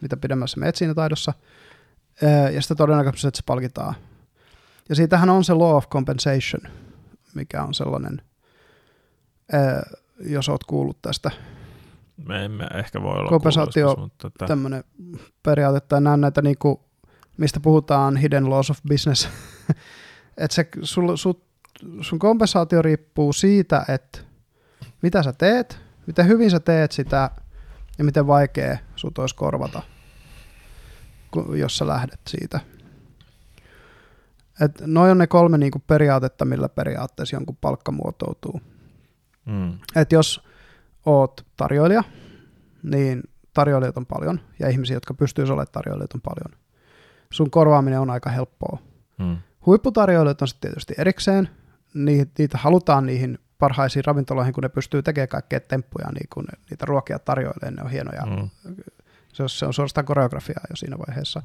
mitä 0.02 0.18
pidemmässä 0.18 0.60
menet 0.60 0.76
siinä 0.76 0.94
taidossa, 0.94 1.34
ja 2.54 2.62
sitä 2.62 2.76
todennäköisesti 2.76 3.28
että 3.28 3.38
se 3.38 3.44
palkitaan. 3.46 3.96
Ja 4.90 4.96
siitähän 4.96 5.30
on 5.30 5.44
se 5.44 5.54
law 5.54 5.76
of 5.76 5.90
compensation, 5.90 6.62
mikä 7.36 7.64
on 7.64 7.74
sellainen, 7.74 8.22
jos 10.20 10.50
oot 10.50 10.64
kuullut 10.64 11.02
tästä. 11.02 11.32
Me 12.28 12.46
emme 12.46 12.68
ehkä 12.74 13.02
voi 13.02 13.18
olla 13.18 13.30
Kompensaatio, 13.30 13.96
mutta 13.98 14.28
että... 14.28 14.46
tämmöinen 14.46 14.84
periaate, 15.44 15.80
tai 15.80 16.02
näen 16.02 16.22
näitä 16.22 16.42
niinku, 16.42 16.84
mistä 17.38 17.60
puhutaan 17.60 18.18
hidden 18.18 18.50
laws 18.50 18.70
of 18.70 18.80
business. 18.90 19.30
että 20.38 20.56
se, 20.56 20.68
sul, 20.82 21.16
sul, 21.16 21.34
sun 22.02 22.20
kompensaatio 22.20 22.82
riippuu 22.82 23.34
siitä, 23.34 23.86
että 23.88 24.20
mitä 25.02 25.24
sä 25.24 25.34
teet, 25.34 25.80
miten 26.08 26.28
hyvin 26.28 26.52
sä 26.52 26.60
teet 26.60 26.92
sitä 26.92 27.32
ja 27.98 28.04
miten 28.04 28.28
vaikea 28.28 28.78
sut 28.96 29.18
olisi 29.18 29.36
korvata, 29.36 29.82
jos 31.56 31.78
sä 31.78 31.88
lähdet 31.88 32.20
siitä. 32.28 32.60
Et 34.62 34.82
noi 34.86 35.12
on 35.12 35.18
ne 35.18 35.28
kolme 35.28 35.58
niinku 35.58 35.80
periaatetta, 35.88 36.46
millä 36.46 36.70
periaatteessa 36.70 37.36
jonkun 37.36 37.58
palkka 37.62 37.92
muotoutuu. 37.92 38.62
Mm. 39.46 39.80
Et 39.96 40.12
jos 40.12 40.44
oot 41.06 41.46
tarjoilija, 41.58 42.04
niin 42.84 43.24
tarjoilijat 43.54 43.98
on 43.98 44.06
paljon, 44.06 44.40
ja 44.60 44.70
ihmisiä, 44.70 44.96
jotka 44.96 45.14
pystyisivät 45.14 45.54
olemaan 45.54 45.72
tarjoilijat 45.72 46.14
on 46.14 46.22
paljon. 46.22 46.60
Sun 47.32 47.52
korvaaminen 47.52 48.00
on 48.00 48.10
aika 48.10 48.30
helppoa. 48.30 48.80
Mm. 49.20 49.38
Huipputarjoilijat 49.66 50.42
on 50.42 50.48
sitten 50.48 50.72
tietysti 50.72 50.94
erikseen, 50.98 51.50
niitä 51.94 52.58
halutaan 52.58 53.06
niihin 53.06 53.40
parhaisiin 53.60 54.06
ravintoloihin, 54.06 54.54
kun 54.54 54.64
ne 54.64 54.70
pystyy 54.70 55.04
tekemään 55.04 55.28
kaikkea 55.28 55.60
temppuja, 55.60 56.08
niin 56.14 56.28
kun 56.34 56.44
ne, 56.44 56.60
niitä 56.70 56.86
ruokia 56.86 57.20
tarjoilee, 57.20 57.72
ne 57.72 57.84
on 57.84 57.90
hienoja. 57.90 58.22
Mm. 58.26 58.50
Se, 59.34 59.44
on, 59.44 59.50
se 59.50 59.66
on 59.66 59.74
suorastaan 59.74 60.06
koreografiaa 60.06 60.64
jo 60.70 60.76
siinä 60.76 60.98
vaiheessa. 61.08 61.42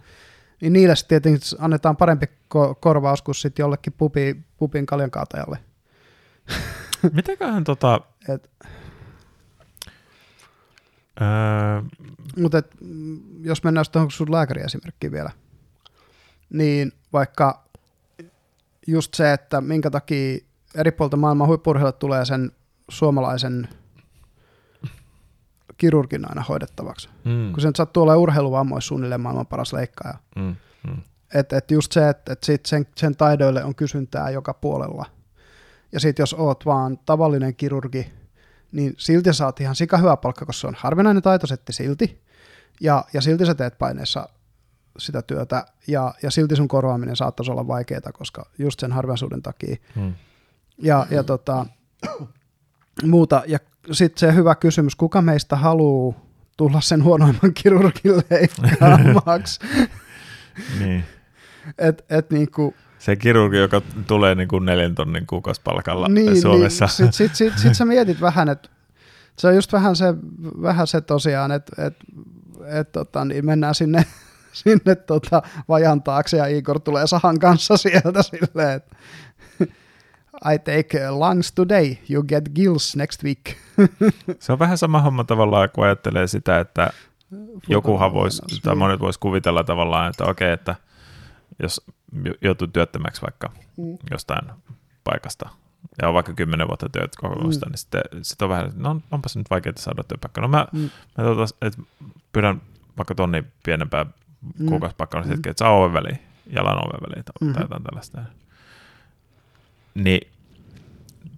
Niin 0.60 0.72
niille 0.72 0.96
sitten 0.96 1.22
tietenkin 1.22 1.58
annetaan 1.58 1.96
parempi 1.96 2.26
ko- 2.26 2.74
korvaus 2.80 3.22
kuin 3.22 3.34
sitten 3.34 3.62
jollekin 3.62 3.92
pubi, 3.92 4.36
pubin 4.56 4.86
kaljankaatajalle. 4.86 5.58
Mitenköhän 7.12 7.64
tota... 7.64 8.00
Et, 8.28 8.50
öö... 11.20 11.82
Mutta 12.36 12.62
jos 13.40 13.64
mennään 13.64 13.86
tuohon 13.92 14.10
sun 14.10 14.32
lääkäriesimerkkiin 14.32 15.12
vielä, 15.12 15.30
niin 16.50 16.92
vaikka 17.12 17.64
just 18.86 19.14
se, 19.14 19.32
että 19.32 19.60
minkä 19.60 19.90
takia 19.90 20.38
eri 20.74 20.90
puolta 20.92 21.16
maailman 21.16 21.48
huippurheilijat 21.48 21.98
tulee 21.98 22.24
sen 22.24 22.52
suomalaisen 22.88 23.68
kirurgin 25.76 26.28
aina 26.28 26.42
hoidettavaksi. 26.42 27.08
Mm. 27.24 27.52
Kun 27.52 27.60
sen 27.60 27.72
sattuu 27.76 28.02
olla 28.02 28.16
urheiluvammoissa 28.16 28.88
suunnilleen 28.88 29.20
maailman 29.20 29.46
paras 29.46 29.72
leikkaaja. 29.72 30.18
Mm. 30.36 30.56
Mm. 30.86 30.96
Että 31.34 31.56
et 31.56 31.70
just 31.70 31.92
se, 31.92 32.08
että 32.08 32.32
et 32.32 32.42
sit 32.42 32.66
sen, 32.66 32.86
sen 32.96 33.16
taidoille 33.16 33.64
on 33.64 33.74
kysyntää 33.74 34.30
joka 34.30 34.54
puolella. 34.54 35.06
Ja 35.92 36.00
sitten 36.00 36.22
jos 36.22 36.34
oot 36.34 36.66
vaan 36.66 36.98
tavallinen 37.06 37.56
kirurgi, 37.56 38.12
niin 38.72 38.94
silti 38.96 39.34
saat 39.34 39.60
ihan 39.60 39.76
sika 39.76 39.98
hyvä 39.98 40.16
palkka, 40.16 40.46
koska 40.46 40.60
se 40.60 40.66
on 40.66 40.76
harvinainen 40.78 41.22
taitosetti 41.22 41.72
silti. 41.72 42.22
Ja, 42.80 43.04
ja 43.12 43.20
silti 43.20 43.46
sä 43.46 43.54
teet 43.54 43.78
paineessa 43.78 44.28
sitä 44.98 45.22
työtä, 45.22 45.66
ja, 45.86 46.14
ja 46.22 46.30
silti 46.30 46.56
sun 46.56 46.68
korvaaminen 46.68 47.16
saattaisi 47.16 47.50
olla 47.50 47.66
vaikeaa, 47.66 48.12
koska 48.12 48.46
just 48.58 48.80
sen 48.80 48.92
harvinaisuuden 48.92 49.42
takia. 49.42 49.76
Mm. 49.94 50.14
Ja, 50.78 51.06
ja 51.10 51.24
tota, 51.24 51.66
muuta. 53.02 53.42
Ja 53.46 53.58
sitten 53.92 54.20
se 54.20 54.34
hyvä 54.34 54.54
kysymys, 54.54 54.96
kuka 54.96 55.22
meistä 55.22 55.56
haluaa 55.56 56.20
tulla 56.56 56.80
sen 56.80 57.04
huonoimman 57.04 57.54
kirurgin 57.54 58.22
leikkaamaksi? 58.30 59.60
Niin. 60.78 61.04
et, 61.78 62.04
et 62.10 62.30
niinku, 62.30 62.74
Se 62.98 63.16
kirurgi, 63.16 63.56
joka 63.56 63.82
tulee 64.06 64.34
niin 64.34 64.48
kuin 64.48 64.64
neljän 64.64 64.94
tonnin 64.94 65.26
kuukausipalkalla 65.26 66.08
niin, 66.08 66.40
Suomessa. 66.40 66.84
Niin, 66.84 66.90
sitten 66.92 67.12
sit, 67.12 67.34
sit, 67.34 67.58
sit 67.58 67.74
sä 67.74 67.84
mietit 67.84 68.20
vähän, 68.20 68.48
että 68.48 68.68
se 69.38 69.48
on 69.48 69.54
just 69.54 69.72
vähän 69.72 69.96
se, 69.96 70.14
vähän 70.62 70.86
se 70.86 71.00
tosiaan, 71.00 71.52
että 71.52 71.86
et, 71.86 71.96
et, 72.66 72.92
tota, 72.92 73.24
niin 73.24 73.46
mennään 73.46 73.74
sinne, 73.74 74.04
sinne 74.64 74.94
tota, 74.94 75.42
vajan 75.68 76.02
taakse 76.02 76.36
ja 76.36 76.46
Igor 76.46 76.80
tulee 76.80 77.06
sahan 77.06 77.38
kanssa 77.38 77.76
sieltä 77.76 78.22
silleen, 78.22 78.76
että 78.76 78.96
I 80.54 80.58
take 80.58 81.10
lungs 81.10 81.52
today, 81.52 81.96
you 82.10 82.22
get 82.24 82.44
gills 82.54 82.96
next 82.96 83.24
week. 83.24 83.56
Se 84.40 84.52
on 84.52 84.58
vähän 84.58 84.78
sama 84.78 85.00
homma 85.00 85.24
tavallaan, 85.24 85.68
kun 85.74 85.84
ajattelee 85.84 86.26
sitä, 86.26 86.60
että 86.60 86.90
jokuhan 87.68 88.12
voisi, 88.14 88.42
tai 88.62 88.74
monet 88.74 89.00
voisi 89.00 89.18
kuvitella 89.20 89.64
tavallaan, 89.64 90.10
että 90.10 90.24
okei, 90.24 90.52
että 90.52 90.74
jos 91.62 91.80
jo- 92.24 92.34
joutuu 92.40 92.66
työttömäksi 92.68 93.22
vaikka 93.22 93.50
Mm. 93.76 93.98
jostain 94.10 94.50
paikasta, 95.04 95.48
ja 96.02 96.08
on 96.08 96.14
vaikka 96.14 96.32
kymmenen 96.34 96.68
vuotta 96.68 96.88
työt 96.88 97.16
kokemusta, 97.16 97.66
Mm. 97.66 97.70
niin 97.70 97.78
sitten 97.78 98.02
sit 98.22 98.42
on 98.42 98.48
vähän, 98.48 98.72
no 98.76 99.00
onpas 99.10 99.36
nyt 99.36 99.50
vaikeaa 99.50 99.72
saada 99.76 100.02
työpaikka. 100.04 100.40
No 100.40 100.48
mä, 100.48 100.66
Mm. 100.72 100.90
mä 101.18 101.24
tota, 101.24 101.54
että 101.62 101.82
pyydän 102.32 102.62
vaikka 102.98 103.14
tonni 103.14 103.44
pienempää 103.64 104.06
Mm. 104.58 104.66
kuukausipakkaa, 104.66 105.20
niin 105.20 105.28
Mm. 105.30 105.34
sitten, 105.34 105.50
että 105.50 105.64
saa 105.64 105.76
oven 105.78 105.92
väliin, 105.92 106.18
jalan 106.46 106.78
oven 106.78 107.00
väliin 107.10 107.24
tai 107.24 107.52
tai 107.52 107.62
jotain 107.62 107.82
tällaista. 107.82 108.22
Niin 109.94 110.32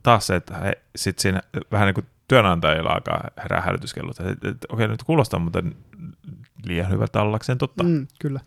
taas 0.02 0.26
se, 0.26 0.36
että 0.36 0.56
he, 0.56 0.72
sit 0.96 1.18
siinä 1.18 1.40
vähän 1.72 1.86
niin 1.86 1.94
kuin 1.94 2.06
työnantajilla 2.28 2.90
alkaa 2.90 3.30
herää 3.42 3.60
hälytyskellot, 3.60 4.20
että, 4.20 4.32
että, 4.32 4.48
että 4.48 4.66
okei, 4.70 4.88
nyt 4.88 5.02
kuulostaa 5.02 5.40
muuten 5.40 5.76
liian 6.64 6.90
hyvältä 6.90 7.22
ollakseen 7.22 7.58
totta. 7.58 7.84
Mm. 7.84 8.06
Kyllä. 8.20 8.40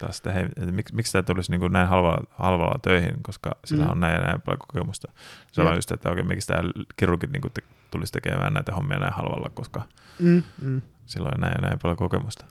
Taas 0.00 0.16
sitten, 0.16 0.34
hei, 0.34 0.44
että 0.44 0.72
miksi, 0.72 0.94
miksi 0.94 1.12
tämä 1.12 1.22
tulisi 1.22 1.50
niin 1.50 1.60
kuin 1.60 1.72
näin 1.72 1.88
halvalla, 1.88 2.24
halvalla 2.30 2.78
töihin, 2.82 3.14
koska 3.22 3.50
sillä 3.64 3.84
Mm. 3.84 3.90
on 3.90 4.00
näin 4.00 4.14
ja 4.14 4.20
näin 4.20 4.40
paljon 4.42 4.58
kokemusta. 4.58 5.12
Se 5.52 5.62
on 5.62 5.74
just, 5.74 5.90
että 5.92 6.10
okei, 6.10 6.22
miksi 6.24 6.46
tämä 6.46 6.62
kirurgit 6.96 7.32
niin 7.32 7.40
kuin 7.40 7.52
te, 7.52 7.62
tulisi 7.90 8.12
tekemään 8.12 8.54
näitä 8.54 8.72
hommia 8.74 8.98
näin 8.98 9.12
halvalla, 9.12 9.50
koska 9.54 9.82
Mm, 10.18 10.42
mm. 10.62 10.82
sillä 11.06 11.28
on 11.34 11.40
näin 11.40 11.54
ja 11.62 11.68
näin 11.68 11.78
paljon 11.78 11.96
kokemusta. 11.96 12.44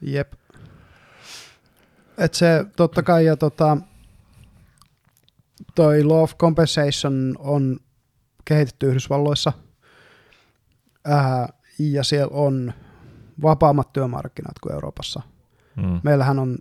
Jep. 0.00 0.32
Et 2.18 2.34
se 2.34 2.64
totta 2.76 3.02
kai, 3.02 3.24
ja 3.24 3.36
tota, 3.36 3.76
toi 5.74 6.04
Law 6.04 6.22
of 6.22 6.36
Compensation 6.36 7.34
on 7.38 7.78
kehitetty 8.44 8.86
Yhdysvalloissa, 8.86 9.52
ää, 11.04 11.48
ja 11.78 12.04
siellä 12.04 12.36
on 12.36 12.72
vapaammat 13.42 13.92
työmarkkinat 13.92 14.58
kuin 14.58 14.72
Euroopassa. 14.72 15.22
Mm. 15.76 16.00
Meillähän 16.02 16.38
on 16.38 16.58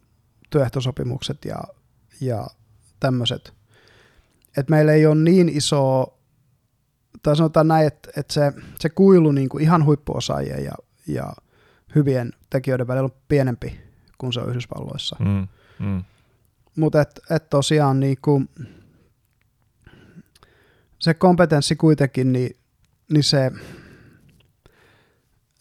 työehtosopimukset 0.49 1.45
ja, 1.45 1.57
ja 2.21 2.47
tämmöiset. 2.99 3.53
Et 4.57 4.69
meillä 4.69 4.91
ei 4.91 5.05
ole 5.05 5.15
niin 5.15 5.49
iso, 5.49 6.13
tai 7.23 7.35
sanotaan 7.35 7.67
näin, 7.67 7.87
että, 7.87 8.09
että 8.17 8.33
se, 8.33 8.53
se 8.79 8.89
kuilu 8.89 9.31
niin 9.31 9.49
kuin 9.49 9.63
ihan 9.63 9.85
huippuosaajien 9.85 10.63
ja, 10.63 10.73
ja 11.07 11.33
hyvien 11.95 12.31
tekijöiden 12.49 12.87
välillä 12.87 13.05
on 13.05 13.21
pienempi 13.27 13.79
kuin 14.17 14.33
se 14.33 14.39
on 14.39 14.49
Yhdysvalloissa. 14.49 15.15
Mm. 15.19 15.47
Mm. 15.79 16.03
Mutta 16.75 17.01
et, 17.01 17.19
et 17.29 17.49
tosiaan 17.49 17.99
niinku, 17.99 18.43
se 21.06 21.14
kompetenssi 21.14 21.76
kuitenkin, 21.76 22.34
niin, 22.34 22.58
niin 23.12 23.24
se, 23.24 23.51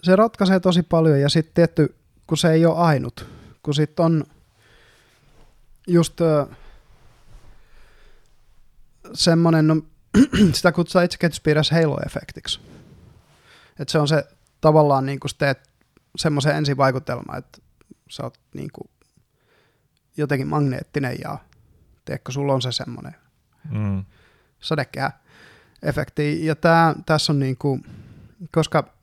se 0.03 0.17
ratkaisee 0.17 0.61
tosi 0.61 0.83
paljon 0.83 1.21
ja 1.21 1.29
sitten 1.29 1.55
tietty, 1.55 1.97
kun 2.27 2.39
se 2.39 2.53
ei 2.53 2.67
ole 2.67 2.79
ainut, 2.79 3.27
kun 3.63 3.75
sitten 3.75 4.05
on 4.05 4.25
just 5.87 6.21
ö, 6.21 6.47
semmoinen, 9.15 9.67
no, 9.67 9.77
sitä 10.55 10.73
kutsutaan 10.73 11.05
itse 11.05 11.19
kehityspiirissä 11.19 11.75
halo-efektiksi. 11.75 12.61
Että 13.79 13.93
se 13.93 13.99
on 13.99 14.09
se 14.09 14.25
tavallaan 14.61 15.07
niin 15.07 15.21
kuin 15.21 15.31
teet 15.39 15.71
semmoisen 16.17 16.57
ensivaikutelma, 16.57 17.37
että 17.37 17.59
sä 18.11 18.23
oot 18.23 18.39
niin 18.55 18.71
kuin 18.73 18.91
jotenkin 20.17 20.49
magneettinen 20.49 21.17
ja 21.25 21.39
tiedätkö, 22.05 22.33
sulla 22.33 22.55
on 22.55 22.63
se 22.63 22.73
semmoinen 22.73 23.15
Mm. 23.71 24.05
Sadekehä-efekti. 25.85 26.47
Ja 26.47 26.55
tää, 26.55 26.95
tässä 27.07 27.33
on 27.33 27.39
niinku, 27.39 27.81
koska 28.53 28.95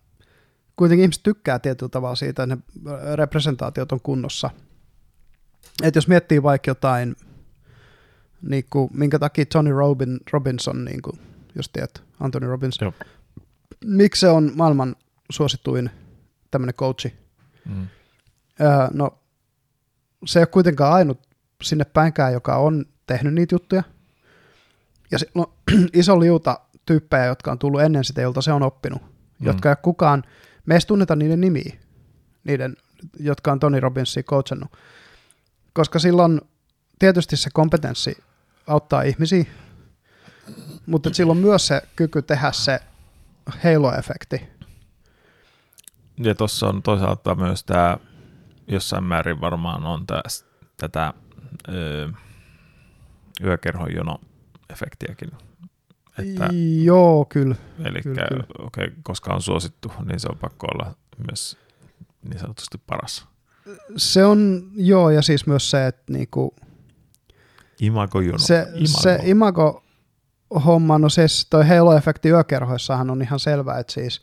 kuitenkin 0.76 1.04
ihmiset 1.04 1.24
tykkää 1.24 1.60
tietyllä 1.60 1.90
tavalla 1.90 2.16
siitä, 2.16 2.44
että 2.44 2.56
ne 2.56 2.62
representaatiot 3.16 3.92
on 3.92 4.02
kunnossa. 4.02 4.50
Et 5.84 5.96
jos 5.96 6.08
miettii 6.08 6.44
vaikka 6.44 6.72
jotain, 6.72 7.16
niinku, 8.42 8.90
minkä 8.94 9.20
takia 9.20 9.46
Tony 9.46 9.72
Robin, 9.72 10.20
Robinson, 10.32 10.86
niinku, 10.86 11.18
jos 11.56 11.70
tiedät, 11.70 12.04
Anthony 12.20 12.48
Robbins, 12.48 12.78
Joo. 12.82 12.94
miksi 13.86 14.20
se 14.20 14.28
on 14.28 14.52
maailman 14.56 14.96
suosituin 15.30 15.90
tämmöinen 16.52 16.76
coachi? 16.76 17.14
Mm. 17.66 17.88
Öö, 18.62 18.88
no, 18.94 19.20
se 20.26 20.40
ei 20.40 20.42
ole 20.42 20.48
kuitenkaan 20.48 20.94
ainut 20.94 21.20
sinne 21.64 21.86
päinkään, 21.86 22.34
joka 22.34 22.56
on 22.56 22.86
tehnyt 23.08 23.34
niitä 23.34 23.56
juttuja. 23.56 23.84
Ja 25.12 25.20
se 25.20 25.28
on 25.36 25.46
iso 25.94 26.20
liuta 26.20 26.60
tyyppejä, 26.86 27.26
jotka 27.26 27.52
on 27.52 27.60
tullut 27.60 27.82
ennen 27.82 28.04
sitä, 28.04 28.22
jolta 28.22 28.42
se 28.42 28.54
on 28.54 28.64
oppinut. 28.64 29.02
Mm. 29.02 29.48
Jotka 29.48 29.70
ei 29.70 29.76
kukaan, 29.82 30.24
me 30.66 30.74
ei 30.74 30.76
edes 30.76 30.86
tunneta 30.86 31.16
niiden 31.16 31.42
nimiä, 31.42 31.78
niiden, 32.44 32.78
jotka 33.20 33.52
on 33.52 33.60
Tony 33.60 33.80
Robbinsia 33.80 34.24
coachannut. 34.24 34.72
Koska 35.74 36.00
silloin 36.00 36.42
tietysti 37.00 37.38
se 37.38 37.50
kompetenssi 37.54 38.24
auttaa 38.68 39.02
ihmisiä, 39.02 39.46
mutta 40.86 41.14
silloin 41.14 41.40
myös 41.40 41.68
se 41.68 41.82
kyky 41.96 42.22
tehdä 42.22 42.52
se 42.52 42.80
halo-efekti. 43.48 44.42
Ja 46.18 46.36
tuossa 46.36 46.68
on 46.68 46.84
toisaalta 46.84 47.36
myös 47.36 47.64
tämä, 47.64 47.98
jossain 48.68 49.04
määrin 49.04 49.42
varmaan 49.42 49.86
on 49.86 50.08
täs, 50.08 50.46
tätä 50.78 51.14
ö, 51.70 52.10
yökerhon 53.44 53.94
jono-efektiäkin. 53.94 55.32
Että, 56.22 56.50
Joo, 56.84 57.26
kyllä. 57.30 57.56
eli 57.86 58.02
kyllä, 58.02 58.28
kyllä. 58.30 58.44
okay, 58.60 58.92
koska 59.04 59.34
on 59.34 59.42
suosittu, 59.42 59.92
niin 60.06 60.20
se 60.20 60.28
on 60.32 60.38
pakko 60.38 60.68
olla 60.74 60.94
myös 61.30 61.58
niin 62.30 62.40
sanotusti 62.40 62.78
paras. 62.88 63.26
Se 63.98 64.26
on, 64.26 64.64
joo, 64.76 65.10
ja 65.10 65.22
siis 65.22 65.48
myös 65.48 65.72
se, 65.72 65.88
että 65.88 66.14
niinku, 66.14 66.56
Imago-jono. 67.82 68.38
se, 68.38 68.68
Imago. 68.74 69.02
se 69.02 69.20
imago 69.24 69.84
homma, 70.66 70.98
no 71.00 71.10
siis 71.10 71.48
toi 71.50 71.64
halo-efekti 71.68 72.30
yökerhoissahan 72.30 73.10
on 73.10 73.22
ihan 73.22 73.40
selvä, 73.40 73.78
että 73.80 73.94
siis 73.94 74.22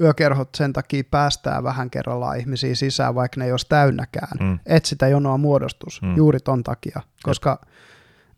yökerhot 0.00 0.48
sen 0.54 0.72
takia 0.72 1.02
päästää 1.10 1.62
vähän 1.62 1.90
kerrallaan 1.90 2.38
ihmisiä 2.38 2.74
sisään, 2.74 3.14
vaikka 3.14 3.38
ne 3.40 3.44
ei 3.44 3.50
olisi 3.50 3.66
täynnäkään. 3.68 4.28
Mm. 4.40 4.58
että 4.66 4.88
sitä 4.88 5.08
jonoa 5.08 5.38
muodostus 5.38 6.02
Mm. 6.02 6.16
juuri 6.16 6.40
ton 6.40 6.62
takia, 6.62 7.00
koska 7.22 7.60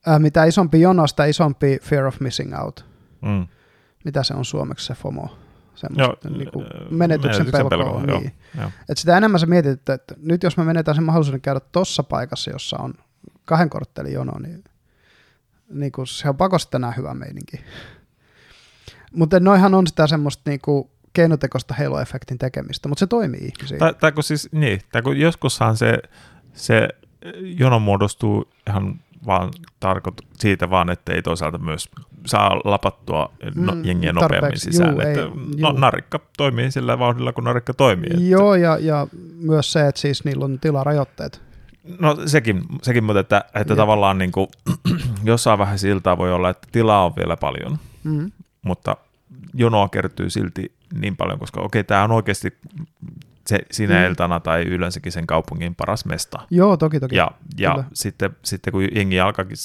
ää, 0.07 0.19
mitä 0.19 0.45
isompi 0.45 0.81
jono, 0.81 1.07
sitä 1.07 1.25
isompi 1.25 1.79
fear 1.83 2.05
of 2.07 2.21
missing 2.21 2.59
out. 2.63 2.85
Mm. 3.23 3.47
Mitä 4.05 4.23
se 4.23 4.35
on 4.35 4.45
suomeksi 4.45 4.87
se 4.87 4.95
FOMO? 4.95 5.23
Joo, 5.23 5.37
Semmoista, 5.75 6.31
niin 6.31 6.51
kuin 6.51 6.67
menetyksen, 6.91 6.97
menetyksen 6.97 7.47
pelko. 7.53 7.69
pelko, 7.69 8.03
joo, 8.09 8.21
niin. 8.21 8.33
joo. 8.59 8.71
Et 8.89 8.99
sitä 8.99 9.17
enemmän 9.17 9.41
sä 9.41 9.47
mietit, 9.47 9.73
että, 9.73 9.95
että 9.95 10.15
nyt 10.23 10.43
jos 10.43 10.57
me 10.57 10.65
menetään 10.65 10.95
sen 10.95 11.05
mahdollisuuden 11.05 11.41
käydä 11.41 11.61
tossa 11.61 12.03
paikassa, 12.03 12.51
jossa 12.51 12.77
on 12.79 12.95
kahden 13.45 13.71
korttelin 13.71 14.13
jono, 14.13 14.33
niin, 14.39 14.65
niin 15.71 15.93
kuin 15.93 16.07
se 16.07 16.29
on 16.29 16.37
pakosti 16.37 16.71
tänään 16.71 16.97
hyvä 16.97 17.15
meininki. 17.15 17.61
Mutta 19.13 19.41
noihan 19.41 19.75
on 19.75 19.87
sitä 19.87 20.07
semmoista 20.07 20.51
niin 20.51 20.61
kuin 20.61 20.91
keinotekoista 21.13 21.75
halo-efektin 21.75 22.39
tekemistä, 22.39 22.89
mutta 22.89 23.01
se 23.01 23.07
toimii 23.07 23.41
ihmisiin. 23.41 23.79
Tai, 23.79 23.95
tai 23.95 24.13
kun 24.13 24.23
siis, 24.23 24.49
niin, 24.53 24.81
tai 24.93 25.03
kun 25.03 25.17
joskushan 25.17 25.77
se, 25.77 25.99
se 26.53 26.89
jono 27.59 27.79
muodostuu 27.79 28.53
ihan 28.69 29.01
vaan 29.27 29.51
tarkoit 29.81 30.17
siitä 30.39 30.71
vaan, 30.71 30.91
että 30.91 31.13
ei 31.13 31.23
toisaalta 31.23 31.59
myös 31.59 31.89
saa 32.27 32.61
lapattua 32.65 33.33
no, 33.55 33.75
Mm, 33.75 33.85
jengiä 33.85 34.13
nopeammin 34.13 34.59
sisään. 34.61 34.91
Juu, 34.91 35.01
että, 35.01 35.21
ei, 35.21 35.27
no, 35.61 35.69
juu. 35.71 35.79
narikka 35.79 36.21
toimii 36.37 36.71
sillä 36.71 36.99
vauhdilla, 36.99 37.33
kun 37.33 37.45
narikka 37.45 37.75
toimii. 37.75 38.11
Että, 38.11 38.23
Joo, 38.25 38.55
ja, 38.55 38.79
ja 38.79 39.07
myös 39.41 39.73
se, 39.73 39.89
että 39.89 40.01
siis 40.01 40.25
niillä 40.25 40.45
on 40.45 40.59
tilarajoitteet. 40.61 41.43
No 41.99 42.17
sekin, 42.27 42.63
sekin 42.83 43.05
mutta 43.05 43.21
että, 43.21 43.45
että 43.55 43.77
tavallaan 43.77 44.19
niin 44.19 44.33
kuin, 44.33 44.47
jossain 45.25 45.59
vähän 45.59 45.79
siltaa 45.79 46.19
voi 46.19 46.33
olla, 46.33 46.51
että 46.51 46.69
tilaa 46.73 47.05
on 47.05 47.17
vielä 47.17 47.37
paljon, 47.37 47.79
Mm. 48.05 48.31
mutta 48.63 48.97
jonoa 49.55 49.89
kertyy 49.89 50.31
silti 50.31 50.73
niin 50.95 51.17
paljon, 51.17 51.39
koska 51.39 51.61
okei, 51.61 51.85
tämä 51.85 52.05
on 52.05 52.11
oikeasti 52.13 52.57
se, 53.51 53.59
sinä 53.71 53.99
Mm. 54.01 54.07
iltana 54.07 54.41
tai 54.41 54.63
yleensäkin 54.63 55.13
sen 55.13 55.27
kaupungin 55.27 55.75
paras 55.75 56.05
mesta. 56.05 56.39
Joo, 56.51 56.77
toki, 56.77 57.01
toki. 57.01 57.17
Ja, 57.17 57.31
ja 57.59 57.71
Kyllä. 57.71 57.85
sitten, 57.93 58.37
sitten 58.43 58.73
kun 58.73 58.89
jengi 58.95 59.21
alkaakin 59.21 59.57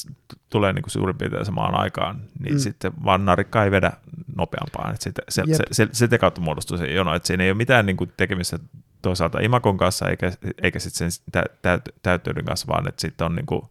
tulee 0.49 0.73
niin 0.73 0.83
kuin 0.83 0.91
suurin 0.91 1.17
piirtein 1.17 1.45
samaan 1.45 1.79
aikaan, 1.79 2.21
niin 2.39 2.53
Mm. 2.53 2.59
sitten 2.59 2.91
vaan 3.05 3.25
narikka 3.25 3.63
ei 3.63 3.71
vedä 3.71 3.91
nopeampaan. 4.35 4.91
Että 4.93 5.03
sitten, 5.03 5.25
se, 5.29 5.43
Jep. 5.47 5.57
se, 5.57 5.63
se, 5.71 5.87
sitä 5.91 6.17
kautta 6.17 6.41
muodostuu 6.41 6.77
se 6.77 6.85
jono, 6.87 7.15
että 7.15 7.27
siinä 7.27 7.43
ei 7.43 7.49
ole 7.51 7.57
mitään 7.57 7.85
niin 7.85 7.97
kuin 7.97 8.11
tekemistä 8.17 8.59
toisaalta 9.01 9.39
imakon 9.39 9.77
kanssa 9.77 10.09
eikä, 10.09 10.31
eikä 10.61 10.79
sitten 10.79 11.11
sen 11.11 11.23
tä, 11.31 11.43
tä, 11.61 11.79
täyttöyden 12.01 12.45
kanssa, 12.45 12.67
vaan 12.67 12.87
että 12.87 13.01
sitten 13.01 13.25
on 13.25 13.35
niin 13.35 13.45
kuin, 13.45 13.61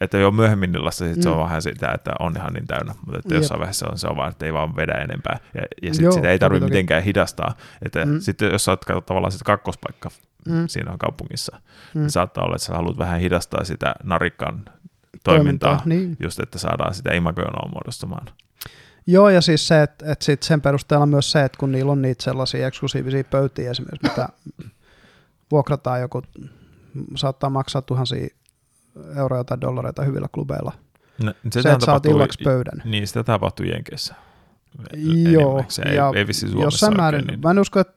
että 0.00 0.18
jo 0.18 0.30
myöhemmin 0.30 0.74
illassa 0.74 1.14
sit 1.14 1.22
se 1.22 1.28
on 1.28 1.36
Mm. 1.36 1.42
vähän 1.42 1.62
sitä, 1.62 1.92
että 1.94 2.12
on 2.20 2.36
ihan 2.36 2.52
niin 2.52 2.66
täynnä, 2.66 2.94
mutta 3.06 3.18
että 3.18 3.34
Jep. 3.34 3.42
jossain 3.42 3.60
vaiheessa 3.60 3.86
on 3.90 3.98
se 3.98 4.06
on 4.08 4.16
vaan, 4.16 4.30
että 4.30 4.46
ei 4.46 4.52
vaan 4.52 4.76
vedä 4.76 4.92
enempää. 4.92 5.38
Ja, 5.54 5.62
ja 5.82 5.94
sit 5.94 6.02
Joo, 6.02 6.12
sitä 6.12 6.30
ei 6.30 6.38
tarvitse 6.38 6.64
mitenkään 6.64 7.02
hidastaa. 7.02 7.54
Että 7.82 8.04
Mm. 8.06 8.12
mm. 8.12 8.20
sitten 8.20 8.52
jos 8.52 8.64
sä 8.64 8.72
oot 8.72 8.80
tavallaan 9.06 9.32
sit 9.32 9.42
kakkospaikka 9.42 10.10
Mm. 10.48 10.68
siinä 10.68 10.94
kaupungissa, 10.98 11.56
Mm. 11.94 12.00
niin 12.00 12.10
saattaa 12.10 12.44
olla, 12.44 12.56
että 12.56 12.66
sä 12.66 12.74
haluat 12.74 12.98
vähän 12.98 13.20
hidastaa 13.20 13.64
sitä 13.64 13.94
narikan 14.02 14.64
toimintaa, 15.24 15.82
Niin. 15.84 16.16
just 16.20 16.40
että 16.40 16.58
saadaan 16.58 16.94
sitä 16.94 17.14
imagojonoa 17.14 17.68
muodostumaan. 17.72 18.26
Joo, 19.06 19.28
ja 19.28 19.40
siis 19.40 19.68
se, 19.68 19.82
että, 19.82 20.12
että 20.12 20.24
sit 20.24 20.42
sen 20.42 20.60
perusteella 20.60 21.06
myös 21.06 21.32
se, 21.32 21.44
että 21.44 21.58
kun 21.58 21.72
niillä 21.72 21.92
on 21.92 22.02
niitä 22.02 22.24
sellaisia 22.24 22.66
eksklusiivisia 22.66 23.24
pöytiä 23.24 23.70
esimerkiksi, 23.70 24.08
mitä 24.08 24.28
vuokrataan 25.50 26.00
joku, 26.00 26.22
saattaa 27.16 27.50
maksaa 27.50 27.82
tuhansia 27.82 28.28
euroja 29.16 29.44
tai 29.44 29.60
dollareita 29.60 30.02
hyvillä 30.02 30.28
klubeilla. 30.32 30.72
No, 31.22 31.34
Se, 31.50 31.62
se 31.62 31.72
että 31.72 31.86
saat 31.86 32.06
illaksi 32.06 32.44
pöydän. 32.44 32.82
Niin, 32.84 33.06
sitä 33.06 33.24
tapahtuu 33.24 33.66
Jenkeissä. 33.66 34.14
Joo, 35.32 35.48
Enimmäkseen. 35.50 35.94
ja 35.96 36.10
ei, 36.14 36.18
ei 36.18 36.26
vissi 36.26 36.40
Suomessa 36.48 36.64
jossain 36.66 36.96
määrin, 36.96 37.18
oikein, 37.20 37.32
niin, 37.36 37.40
mä 37.46 37.50
en 37.50 37.58
usko, 37.58 37.80
että 37.80 37.92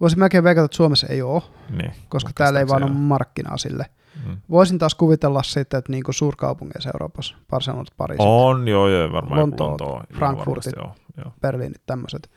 voisin 0.00 0.18
melkein 0.18 0.44
veikata, 0.44 0.64
että 0.64 0.76
Suomessa 0.76 1.06
ei 1.06 1.22
ole, 1.22 1.42
niin, 1.70 1.92
koska 2.08 2.30
täällä 2.34 2.60
ei 2.60 2.68
vaan 2.68 2.82
ole 2.82 2.92
markkinaa 2.92 3.56
sille. 3.56 3.86
Mm. 4.26 4.36
Voisin 4.50 4.78
taas 4.78 4.94
kuvitella 4.94 5.42
sitten, 5.42 5.78
että 5.78 5.92
niin 5.92 6.04
suurkaupungeissa 6.10 6.90
Euroopassa, 6.94 7.34
Barcelona, 7.50 7.84
Pariisi, 7.96 8.22
On, 8.26 8.68
joo, 8.68 8.88
joo, 8.88 9.12
varmaan 9.12 9.40
Lontoo, 9.40 9.76
ihan 9.76 10.06
Frankfurtit. 10.14 10.46
varmasti, 10.46 10.70
Joo, 11.16 11.24
joo, 11.24 11.32
Berliinit, 11.40 11.82
tämmöiset, 11.86 12.30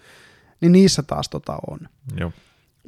niin 0.61 0.71
niissä 0.71 1.03
taas 1.03 1.29
tota 1.29 1.57
on. 1.69 1.79
joo. 2.17 2.31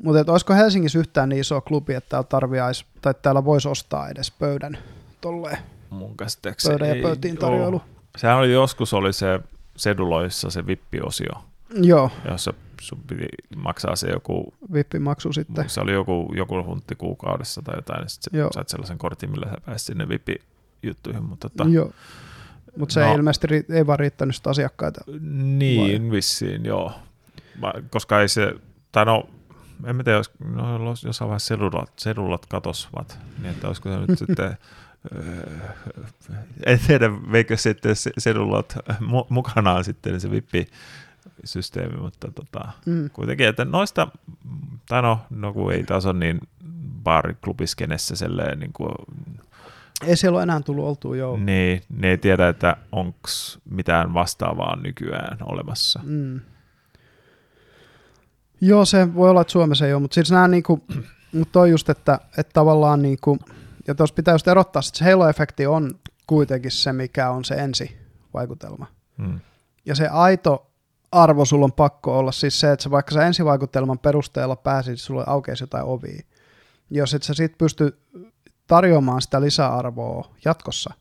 Mutta 0.04 0.32
olisiko 0.32 0.54
Helsingissä 0.54 1.00
yhtään 1.00 1.30
niin 1.30 1.40
iso 1.42 1.62
klubi, 1.62 1.94
että 1.94 2.10
täällä, 2.10 2.28
tarviais, 2.30 2.86
tai 3.02 3.14
täällä 3.22 3.46
voisi 3.46 3.68
ostaa 3.68 4.10
edes 4.10 4.32
pöydän 4.32 4.78
tolleen, 5.22 5.58
Mun 5.90 6.18
käsittääkseni 6.18 6.72
pöydän 6.74 6.88
ja 6.90 6.96
ei 6.96 7.02
pöytiin 7.02 7.36
oo. 7.38 7.42
tarjoilu. 7.42 7.82
Sehän 8.18 8.38
oli 8.38 8.52
joskus 8.52 8.94
oli 8.94 9.14
se 9.14 9.40
seduloissa 9.78 10.50
se 10.50 10.68
vippiosio, 10.68 11.32
Joo, 11.82 12.12
jossa 12.32 12.54
sun 12.82 13.00
piti 13.08 13.26
maksaa 13.56 13.96
se 13.96 14.10
joku 14.10 14.54
vippimaksu 14.74 15.34
sitten. 15.34 15.70
Se 15.70 15.82
oli 15.82 15.94
joku, 15.94 16.34
joku 16.36 16.64
huntti 16.64 16.96
kuukaudessa 16.96 17.62
tai 17.62 17.76
jotain, 17.78 18.04
ja 18.04 18.10
sitten 18.10 18.40
Joo. 18.40 18.50
sait 18.54 18.70
sellaisen 18.70 18.98
kortin, 18.98 19.32
millä 19.32 19.46
sä 19.50 19.58
pääsit 19.66 19.86
sinne 19.88 20.10
VIP-juttuihin, 20.10 21.24
mutta 21.24 21.50
tota, 21.50 21.70
Joo. 21.70 21.92
Mutta 22.78 22.94
se 22.94 23.00
No. 23.00 23.08
ei 23.08 23.16
ilmeisesti 23.16 23.48
ri- 23.48 23.74
ei 23.76 23.88
vaan 23.88 24.00
riittänyt 24.00 24.36
sitä 24.36 24.50
asiakkaita. 24.50 25.02
niin 25.58 26.12
vissiin, 26.12 26.66
joo. 26.66 26.92
Koska 27.90 28.22
ei 28.22 28.28
se, 28.30 28.54
tai 28.92 29.06
no, 29.06 29.30
en 29.86 29.96
mä 29.96 30.04
tiedä, 30.04 30.18
jos, 30.18 30.32
no, 30.40 30.90
jos- 30.90 31.04
jossain 31.04 31.30
vaiheessa 31.30 31.48
sedulat, 31.56 31.92
sedulat 31.98 32.46
katosvat, 32.46 33.20
niin 33.42 33.52
että 33.52 33.68
olisiko 33.68 33.90
se 33.90 33.98
nyt 34.08 34.20
sitten, 34.28 34.58
öö, 35.16 35.60
en 36.66 36.80
tiedä, 36.88 37.10
veikö 37.32 37.58
sitten 37.58 37.96
se- 37.96 38.12
sedulat 38.18 38.78
mu- 39.02 39.26
mukanaan 39.30 39.84
sitten 39.84 40.22
se 40.22 40.32
VIP-systeemi, 40.32 41.98
mutta 42.02 42.32
tota, 42.32 42.72
Mm. 42.86 43.10
kuitenkin, 43.10 43.48
että 43.48 43.66
noista, 43.66 44.08
tai 44.90 45.02
no, 45.02 45.20
no 45.30 45.54
kun 45.54 45.74
ei 45.74 45.84
taas 45.84 46.06
ole 46.06 46.20
niin 46.20 46.40
baariklubiskenessä 47.04 48.16
selleen, 48.16 48.60
niin 48.60 48.74
kuin, 48.74 48.90
Ei 50.08 50.18
siellä 50.18 50.36
ole 50.36 50.44
enää 50.44 50.60
tullut 50.62 50.86
oltua, 50.86 51.16
joo. 51.16 51.38
niin, 51.38 51.82
ne 51.90 52.10
ei 52.10 52.18
tiedä, 52.18 52.48
että 52.50 52.78
onko 52.92 53.20
mitään 53.70 54.14
vastaavaa 54.14 54.76
nykyään 54.76 55.38
olemassa. 55.44 56.00
Mm. 56.04 56.40
Joo, 58.62 58.86
se 58.86 59.16
voi 59.16 59.30
olla, 59.30 59.42
että 59.42 59.52
Suomessa 59.52 59.88
ei 59.88 59.94
ole, 59.94 60.02
mutta 60.02 60.16
siis 60.16 60.32
nämä 60.32 60.48
niinku, 60.48 60.86
mutta 61.34 61.52
toi 61.52 61.70
just, 61.70 61.90
että, 61.90 62.20
että 62.38 62.54
tavallaan 62.54 63.02
niinku, 63.02 63.40
ja 63.88 63.96
tuossa 63.96 64.16
pitää 64.16 64.34
just 64.34 64.48
erottaa, 64.48 64.82
että 64.88 64.98
se 64.98 65.06
halo-efekti 65.06 65.68
on 65.68 66.00
kuitenkin 66.28 66.72
se, 66.72 66.94
mikä 66.94 67.30
on 67.30 67.46
se 67.46 67.56
ensivaikutelma. 67.56 68.88
Mm. 69.18 69.40
Ja 69.86 69.96
se 69.96 70.08
aito 70.08 70.72
arvo 71.12 71.46
sulla 71.46 71.66
on 71.66 71.72
pakko 71.72 72.20
olla 72.20 72.32
siis 72.32 72.60
se, 72.60 72.72
että 72.72 72.84
sä 72.84 72.92
vaikka 72.92 73.14
sä 73.14 73.28
ensivaikutelman 73.28 74.00
perusteella 74.00 74.56
pääsit, 74.56 75.00
sulle 75.00 75.24
aukeisi 75.28 75.64
jotain 75.64 75.84
ovia. 75.84 76.22
Jos 76.90 77.14
et 77.14 77.24
sä 77.24 77.34
sit 77.34 77.58
pysty 77.58 78.00
tarjoamaan 78.68 79.22
sitä 79.22 79.42
lisäarvoa 79.42 80.32
jatkossa, 80.46 80.94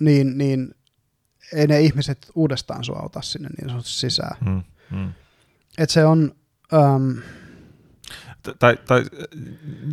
niin, 0.00 0.38
niin 0.38 0.74
ei 1.52 1.66
ne 1.66 1.80
ihmiset 1.80 2.30
uudestaan 2.34 2.84
sua 2.84 3.00
ota 3.02 3.22
sinne 3.22 3.48
niin 3.48 3.68
sanotusti 3.68 4.00
sisään. 4.00 4.36
Mm. 4.46 4.62
Mm. 4.98 5.12
Et 5.78 5.90
se 5.90 6.04
on, 6.04 6.34
um, 6.72 7.16
Tai, 8.58 8.76
tai, 8.86 9.04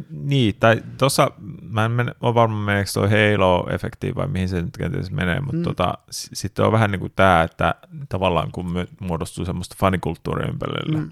niin, 0.10 0.56
tai 0.60 0.84
tuossa, 0.98 1.32
mä 1.62 1.86
en 1.86 1.92
mene, 1.92 2.12
ole 2.22 2.34
varma 2.36 2.66
meneekö 2.66 2.90
toi 2.94 3.10
Halo-efektiin 3.10 4.16
vai 4.16 4.28
mihin 4.28 4.50
se 4.50 4.62
nyt 4.62 4.78
kenties 4.78 5.12
menee, 5.12 5.40
mutta 5.40 5.58
Mm. 5.58 5.64
tota, 5.64 5.98
sitten 6.10 6.66
on 6.66 6.72
vähän 6.72 6.92
niin 6.92 7.00
kuin 7.00 7.12
tämä, 7.16 7.44
että 7.44 7.76
tavallaan 8.10 8.52
kun 8.52 8.88
muodostuu 9.00 9.46
semmoista 9.46 9.76
fanikulttuuria 9.80 10.48
ympärillä, 10.50 11.00
mm, 11.00 11.12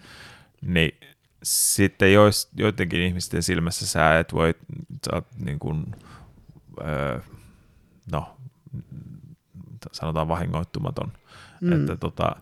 niin 0.61 0.91
sitten 1.43 2.13
jois, 2.13 2.49
joidenkin 2.57 3.01
ihmisten 3.01 3.43
silmässä 3.43 3.87
sä 3.87 4.19
et 4.19 4.33
voi, 4.33 4.53
sä 5.05 5.15
oot 5.15 5.27
niin 5.45 5.59
kuin, 5.59 5.85
öö, 6.81 7.19
no, 8.11 8.37
sanotaan 9.91 10.27
vahingoittumaton, 10.27 11.11
mm. 11.61 11.71
että 11.71 11.95
tota, 11.95 12.35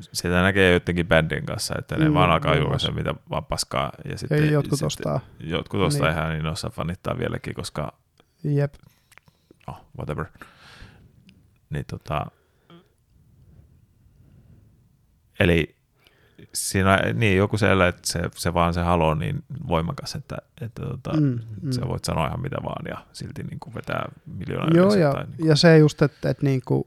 sitä 0.00 0.42
näkee 0.42 0.70
joidenkin 0.70 1.06
bändien 1.06 1.46
kanssa, 1.46 1.74
että 1.78 1.96
ne 1.96 2.08
Mm, 2.08 2.14
vaan 2.14 2.30
alkaa 2.30 2.56
julkaista 2.56 2.92
mitä 2.92 3.14
vaan 3.30 3.44
paskaa. 3.44 3.92
Ja 4.04 4.18
sitten, 4.18 4.44
ja 4.44 4.50
jotkut 4.50 4.72
sitten, 4.78 4.86
ostaa. 4.86 5.20
Jotkut 5.40 5.80
ostaa 5.80 6.06
Niin. 6.08 6.14
niin. 6.16 6.22
ihan 6.26 6.32
niin 6.32 6.46
osaa 6.46 6.70
fanittaa 6.70 7.18
vieläkin, 7.18 7.54
koska 7.54 7.92
Jep. 8.44 8.74
no, 9.66 9.76
whatever. 9.98 10.24
Niin 11.70 11.84
tota, 11.90 12.26
eli 15.40 15.76
siinä 16.54 16.96
niin, 17.14 17.36
joku 17.36 17.58
siellä, 17.58 17.88
että 17.88 18.02
se, 18.08 18.20
se 18.34 18.54
vaan 18.54 18.74
se 18.74 18.80
halo 18.80 19.08
on 19.08 19.18
niin 19.18 19.44
voimakas, 19.68 20.14
että, 20.14 20.36
että 20.60 20.82
tota, 20.82 21.12
Mm, 21.12 21.38
mm, 21.62 21.72
sä 21.72 21.88
voit 21.88 22.04
sanoa 22.04 22.26
ihan 22.26 22.42
mitä 22.42 22.56
vaan 22.62 22.84
ja 22.88 23.06
silti 23.12 23.42
niin 23.42 23.60
kuin 23.60 23.74
vetää 23.74 24.08
miljoona 24.26 24.76
Joo, 24.76 24.94
ja, 24.94 25.12
tai 25.12 25.24
niin 25.38 25.48
ja 25.48 25.56
se 25.56 25.78
just, 25.78 26.02
että, 26.02 26.30
että 26.30 26.44
niinku, 26.44 26.86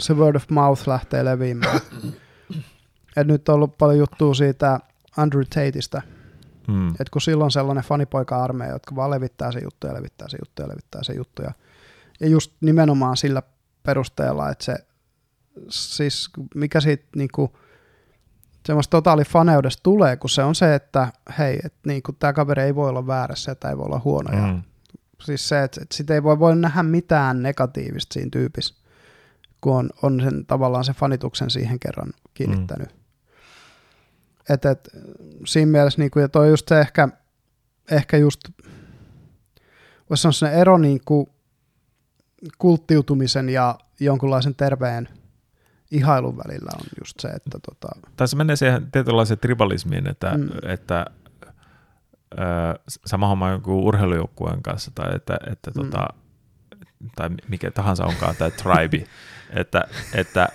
se 0.00 0.14
word 0.14 0.36
of 0.36 0.48
mouth 0.50 0.88
lähtee 0.88 1.24
leviämään. 1.24 1.80
Et 3.16 3.26
nyt 3.26 3.48
on 3.48 3.54
ollut 3.54 3.78
paljon 3.78 3.98
juttua 3.98 4.34
siitä 4.34 4.80
Andrew 5.16 5.42
Tateista, 5.42 6.02
mm, 6.68 6.88
että 6.88 7.10
kun 7.12 7.22
silloin 7.22 7.50
sellainen 7.50 7.84
fanipoika-armeija, 7.84 8.72
jotka 8.72 8.96
vaan 8.96 9.10
levittää 9.10 9.52
se 9.52 9.58
juttu 9.58 9.86
ja 9.86 9.94
levittää 9.94 10.28
se 10.28 10.38
juttu 10.40 10.62
ja 10.62 10.68
levittää 10.68 11.02
se 11.02 11.12
juttu. 11.12 11.42
Ja, 11.42 11.50
ja 12.20 12.28
just 12.28 12.52
nimenomaan 12.60 13.16
sillä 13.16 13.42
perusteella, 13.82 14.50
että 14.50 14.64
se, 14.64 14.76
siis 15.68 16.30
mikä 16.54 16.80
siitä 16.80 17.04
niinku, 17.16 17.56
semmoista 18.66 18.90
totaalifaneudesta 18.90 19.82
tulee, 19.82 20.16
kun 20.16 20.30
se 20.30 20.42
on 20.42 20.54
se, 20.54 20.74
että 20.74 21.12
hei, 21.38 21.58
että 21.64 21.78
niinku, 21.86 22.12
tämä 22.12 22.32
kaveri 22.32 22.62
ei 22.62 22.74
voi 22.74 22.88
olla 22.88 23.06
väärässä 23.06 23.50
ja 23.50 23.54
tämä 23.54 23.70
ei 23.70 23.78
voi 23.78 23.86
olla 23.86 24.00
huono. 24.04 24.32
Ja 24.32 24.46
mm, 24.52 24.62
Siis 25.24 25.48
se, 25.48 25.62
että, 25.62 25.80
että 25.82 25.96
sitä 25.96 26.14
ei 26.14 26.22
voi, 26.22 26.38
voi 26.38 26.56
nähdä 26.56 26.82
mitään 26.82 27.42
negatiivista 27.42 28.14
siinä 28.14 28.28
tyypissä, 28.32 28.74
kun 29.60 29.76
on, 29.76 29.90
on 30.02 30.20
sen, 30.20 30.46
tavallaan 30.46 30.84
sen 30.84 30.94
fanituksen 30.94 31.50
siihen 31.50 31.80
kerran 31.80 32.12
kiinnittänyt. 32.34 32.88
Mm. 32.88 32.98
Et, 34.54 34.64
et, 34.64 34.88
siinä 35.46 35.72
mielessä, 35.72 36.00
niin 36.00 36.10
kuin, 36.10 36.20
ja 36.20 36.28
toi 36.28 36.48
just 36.48 36.68
se 36.68 36.80
ehkä, 36.80 37.08
ehkä 37.90 38.16
just, 38.16 38.40
voisi 40.10 40.22
sanoa 40.22 40.32
se 40.32 40.48
ero 40.48 40.78
niin 40.78 41.00
kuin, 41.04 41.26
kulttiutumisen 42.58 43.48
ja 43.48 43.78
jonkunlaisen 44.00 44.54
terveen 44.54 45.08
ihailun 45.90 46.38
välillä 46.38 46.70
on 46.74 46.86
just 47.00 47.20
se, 47.20 47.28
että 47.28 47.58
tota, 47.66 47.88
tai 48.16 48.28
se 48.28 48.36
menee 48.36 48.56
siihen 48.56 48.90
tietynlaiseen 48.92 49.38
tribalismiin, 49.38 50.06
että, 50.06 50.30
Mm. 50.36 50.48
että 50.62 51.06
sama 52.86 53.28
homma 53.28 53.50
jonkun 53.50 53.74
urheilujoukkueen 53.74 54.62
kanssa 54.62 54.90
tai 54.94 55.16
että, 55.16 55.38
että 55.52 55.70
mm. 55.70 55.74
tota, 55.74 56.08
tai 57.16 57.30
mikä 57.48 57.70
tahansa 57.70 58.04
onkaan 58.04 58.36
tämä 58.36 58.50
tribe, 58.50 59.06
että, 59.56 59.84
että 60.14 60.48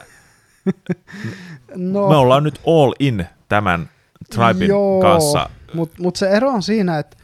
no. 1.76 2.10
me 2.10 2.16
ollaan 2.16 2.44
nyt 2.44 2.62
all 2.68 2.94
in 3.00 3.28
tämän 3.50 3.90
triben 4.30 4.68
Joo, 4.68 5.02
kanssa. 5.02 5.50
Mutta 5.74 5.96
mut 6.02 6.16
se 6.16 6.30
ero 6.30 6.50
on 6.50 6.64
siinä, 6.64 7.00
että 7.00 7.18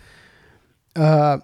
ää, 0.99 1.39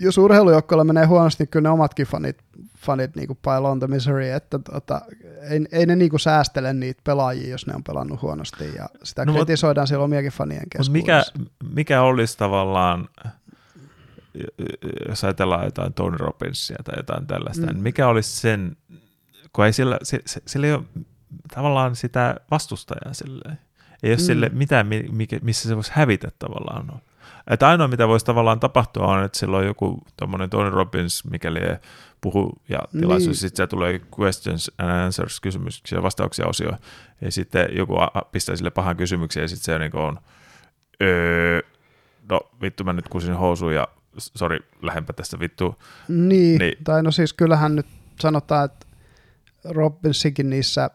jos 0.00 0.18
urheilujoukkoilla 0.18 0.84
menee 0.84 1.04
huonosti, 1.04 1.42
niin 1.42 1.48
kyllä 1.48 1.68
ne 1.68 1.72
omatkin 1.72 2.06
fanit, 2.06 2.36
fanit 2.78 3.16
niinku 3.16 3.34
pile 3.34 3.68
on 3.68 3.78
the 3.78 3.86
misery, 3.86 4.30
että 4.30 4.58
tota, 4.58 5.00
ei, 5.50 5.64
ei 5.72 5.86
ne 5.86 5.96
niinku 5.96 6.18
säästele 6.18 6.72
niitä 6.72 7.00
pelaajia, 7.04 7.50
jos 7.50 7.66
ne 7.66 7.74
on 7.74 7.84
pelannut 7.84 8.22
huonosti, 8.22 8.74
ja 8.76 8.88
sitä 9.02 9.24
no, 9.24 9.32
kritisoidaan 9.32 9.86
siellä 9.86 10.04
omiakin 10.04 10.32
fanien 10.32 10.68
keskuudessa. 10.70 10.92
Mikä, 10.92 11.24
mikä 11.74 12.02
olisi 12.02 12.38
tavallaan, 12.38 13.08
jos 15.08 15.24
ajatellaan 15.24 15.64
jotain 15.64 15.94
Tony 15.94 16.16
Robbinsia 16.16 16.76
tai 16.84 16.94
jotain 16.96 17.26
tällaista, 17.26 17.66
mm. 17.66 17.72
niin 17.72 17.82
mikä 17.82 18.08
olisi 18.08 18.36
sen, 18.36 18.76
kun 19.52 19.64
ei 19.64 19.72
sillä, 19.72 19.98
sillä 20.46 20.66
ei 20.66 20.72
ole 20.72 20.84
tavallaan 21.54 21.96
sitä 21.96 22.36
vastustajaa 22.50 23.14
silleen. 23.14 23.58
Ei 24.02 24.10
ole 24.10 24.16
mm. 24.16 24.22
sille 24.22 24.50
mitään, 24.52 24.88
missä 25.42 25.68
se 25.68 25.76
voisi 25.76 25.92
hävitä 25.94 26.28
tavallaan. 26.38 27.00
Että 27.50 27.68
ainoa, 27.68 27.88
mitä 27.88 28.08
voisi 28.08 28.26
tavallaan 28.26 28.60
tapahtua, 28.60 29.06
on, 29.06 29.24
että 29.24 29.38
sillä 29.38 29.56
on 29.56 29.66
joku 29.66 30.02
tuommoinen 30.16 30.50
Tony 30.50 30.70
Robbins, 30.70 31.24
mikäli 31.30 31.60
puhu 32.20 32.52
ja 32.68 32.78
tilaisuus, 33.00 33.26
niin. 33.26 33.34
sitten 33.36 33.62
se 33.62 33.66
tulee 33.66 34.00
questions 34.20 34.70
and 34.78 34.90
answers 34.90 35.40
kysymyksiä 35.40 35.98
ja 35.98 36.02
vastauksia 36.02 36.46
osio, 36.46 36.72
ja 37.20 37.32
sitten 37.32 37.68
joku 37.76 37.94
pistää 38.32 38.56
sille 38.56 38.70
pahan 38.70 38.96
kysymyksen, 38.96 39.40
ja 39.40 39.48
sitten 39.48 39.64
se 39.64 39.78
niin 39.78 39.96
on, 39.96 40.18
öö, 41.02 41.60
no 42.28 42.40
vittu 42.62 42.84
mä 42.84 42.92
nyt 42.92 43.08
kusin 43.08 43.34
housuun, 43.34 43.74
ja 43.74 43.88
sori, 44.18 44.58
lähempä 44.82 45.12
tästä 45.12 45.38
vittu. 45.38 45.82
Niin, 46.08 46.58
niin, 46.58 46.84
tai 46.84 47.02
no 47.02 47.10
siis 47.10 47.32
kyllähän 47.32 47.76
nyt 47.76 47.86
sanotaan, 48.20 48.64
että 48.64 48.86
Robbinsikin 49.64 50.50
niissä 50.50 50.90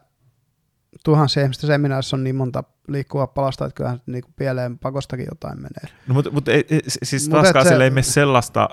tuhansia 1.04 1.42
ihmistä 1.42 1.66
seminaarissa 1.66 2.16
on 2.16 2.24
niin 2.24 2.36
monta 2.36 2.64
liikkuvaa 2.88 3.26
palasta, 3.26 3.64
että 3.64 3.76
kyllähän 3.76 4.00
niin 4.06 4.22
kuin 4.22 4.34
pieleen 4.36 4.78
pakostakin 4.78 5.26
jotain 5.30 5.56
menee. 5.56 5.96
No, 6.06 6.14
mutta, 6.14 6.30
mutta 6.30 6.52
ei, 6.52 6.64
siis 6.88 7.28
mut 7.28 7.32
taaskaan 7.32 7.66
se, 7.66 7.74
ei 7.74 7.90
mene 7.90 8.02
sellaista, 8.02 8.68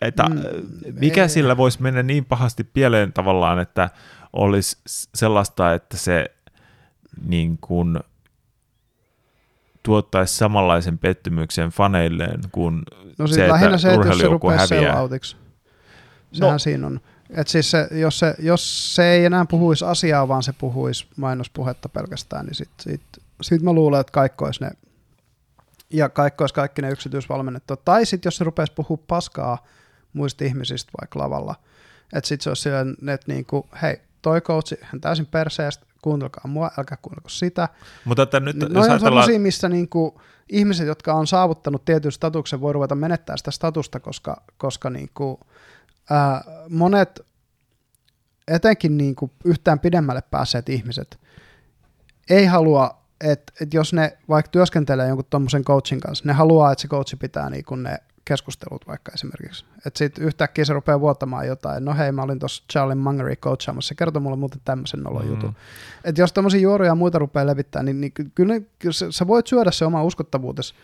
että 0.00 0.22
mm, 0.22 0.40
mikä 1.00 1.22
ei, 1.22 1.28
sillä 1.28 1.56
voisi 1.56 1.82
mennä 1.82 2.02
niin 2.02 2.24
pahasti 2.24 2.64
pieleen 2.64 3.12
tavallaan, 3.12 3.58
että 3.58 3.90
olisi 4.32 4.76
sellaista, 5.14 5.74
että 5.74 5.96
se 5.96 6.26
niin 7.26 7.58
kuin 7.60 8.00
tuottaisi 9.82 10.36
samanlaisen 10.36 10.98
pettymyksen 10.98 11.70
faneilleen 11.70 12.40
kuin 12.52 12.82
no 13.18 13.26
siis 13.26 13.36
se, 13.36 13.46
että 13.46 13.78
se, 13.78 13.94
että 13.94 14.08
jos 14.08 14.18
se 14.18 14.26
rupeaa 14.26 14.66
Sehän 16.32 16.52
no, 16.52 16.58
siinä 16.58 16.86
on. 16.86 17.00
Et 17.30 17.48
siis 17.48 17.70
se, 17.70 17.88
jos, 17.90 18.18
se, 18.18 18.34
jos 18.38 18.94
se 18.94 19.10
ei 19.10 19.24
enää 19.24 19.44
puhuisi 19.44 19.84
asiaa, 19.84 20.28
vaan 20.28 20.42
se 20.42 20.52
puhuisi 20.52 21.06
mainospuhetta 21.16 21.88
pelkästään, 21.88 22.46
niin 22.46 22.54
sitten 22.54 22.92
sit, 22.92 23.02
sit 23.42 23.62
mä 23.62 23.72
luulen, 23.72 24.00
että 24.00 24.10
kaikki 24.10 24.44
olisi 24.44 24.64
ne, 24.64 24.70
ja 25.90 26.08
kaikki 26.08 26.42
olisi 26.42 26.54
kaikki 26.54 26.82
ne 26.82 26.90
yksityisvalmennettu. 26.90 27.76
Tai 27.76 28.06
sitten 28.06 28.26
jos 28.26 28.36
se 28.36 28.44
rupeaisi 28.44 28.72
puhua 28.72 28.98
paskaa 29.06 29.66
muista 30.12 30.44
ihmisistä 30.44 30.92
vaikka 31.00 31.18
lavalla, 31.18 31.54
että 32.12 32.28
sitten 32.28 32.44
se 32.44 32.50
olisi 32.50 32.62
silleen, 32.62 32.96
että 33.08 33.32
niinku, 33.32 33.68
hei, 33.82 34.00
toi 34.22 34.40
coachi, 34.40 34.76
hän 34.82 35.00
täysin 35.00 35.26
perseestä, 35.26 35.86
kuuntelkaa 36.02 36.48
mua, 36.48 36.70
älkää 36.78 36.98
kuunnelko 37.02 37.28
sitä. 37.28 37.68
Mutta 38.04 38.22
että 38.22 38.40
nyt, 38.40 38.56
no, 38.56 38.66
jos 38.66 38.84
on 38.86 38.90
ajatellaan... 38.90 39.40
missä 39.40 39.68
niinku, 39.68 40.20
ihmiset, 40.48 40.86
jotka 40.86 41.14
on 41.14 41.26
saavuttanut 41.26 41.84
tietyn 41.84 42.12
statuksen, 42.12 42.60
voi 42.60 42.72
ruveta 42.72 42.94
menettää 42.94 43.36
sitä 43.36 43.50
statusta, 43.50 44.00
koska, 44.00 44.42
koska 44.56 44.90
niinku, 44.90 45.40
ää, 46.10 46.44
monet, 46.68 47.20
etenkin 48.48 48.96
niin 48.96 49.14
kuin 49.14 49.30
yhtään 49.44 49.80
pidemmälle 49.80 50.22
päässeet 50.30 50.68
ihmiset, 50.68 51.18
ei 52.30 52.46
halua, 52.46 53.02
että, 53.20 53.52
että 53.60 53.76
jos 53.76 53.92
ne 53.92 54.18
vaikka 54.28 54.50
työskentelee 54.50 55.08
jonkun 55.08 55.26
tuommoisen 55.30 55.64
coachin 55.64 56.00
kanssa, 56.00 56.24
ne 56.26 56.32
haluaa, 56.32 56.72
että 56.72 56.82
se 56.82 56.88
coachi 56.88 57.16
pitää 57.16 57.50
niin 57.50 57.64
kuin 57.64 57.82
ne 57.82 57.98
keskustelut 58.28 58.86
vaikka 58.86 59.12
esimerkiksi. 59.14 59.64
Että 59.86 59.98
sitten 59.98 60.24
yhtäkkiä 60.24 60.64
se 60.64 60.72
rupeaa 60.72 61.00
vuotamaan 61.00 61.46
jotain, 61.46 61.84
no 61.84 61.94
hei 61.94 62.12
mä 62.12 62.22
olin 62.22 62.38
tuossa 62.38 62.64
Charlie 62.72 62.94
Mungery 62.94 63.36
coachaamassa, 63.36 63.88
se 63.88 63.94
kertoi 63.94 64.22
mulle 64.22 64.36
muuten 64.36 64.60
tämmöisen 64.64 65.00
nolon 65.00 65.24
mm. 65.24 65.30
jutun. 65.30 65.56
Että 66.04 66.20
jos 66.20 66.32
tämmöisiä 66.32 66.60
juoruja 66.60 66.90
ja 66.90 66.94
muita 66.94 67.18
rupeaa 67.18 67.46
levittämään, 67.46 67.86
niin, 67.86 68.00
niin 68.00 68.12
kyllä, 68.34 68.54
ne, 68.54 68.62
kyllä 68.78 68.92
sä, 68.92 69.06
sä 69.10 69.26
voit 69.26 69.46
syödä 69.46 69.70
se 69.70 69.84
oma 69.84 70.02
uskottavuutesi 70.02 70.74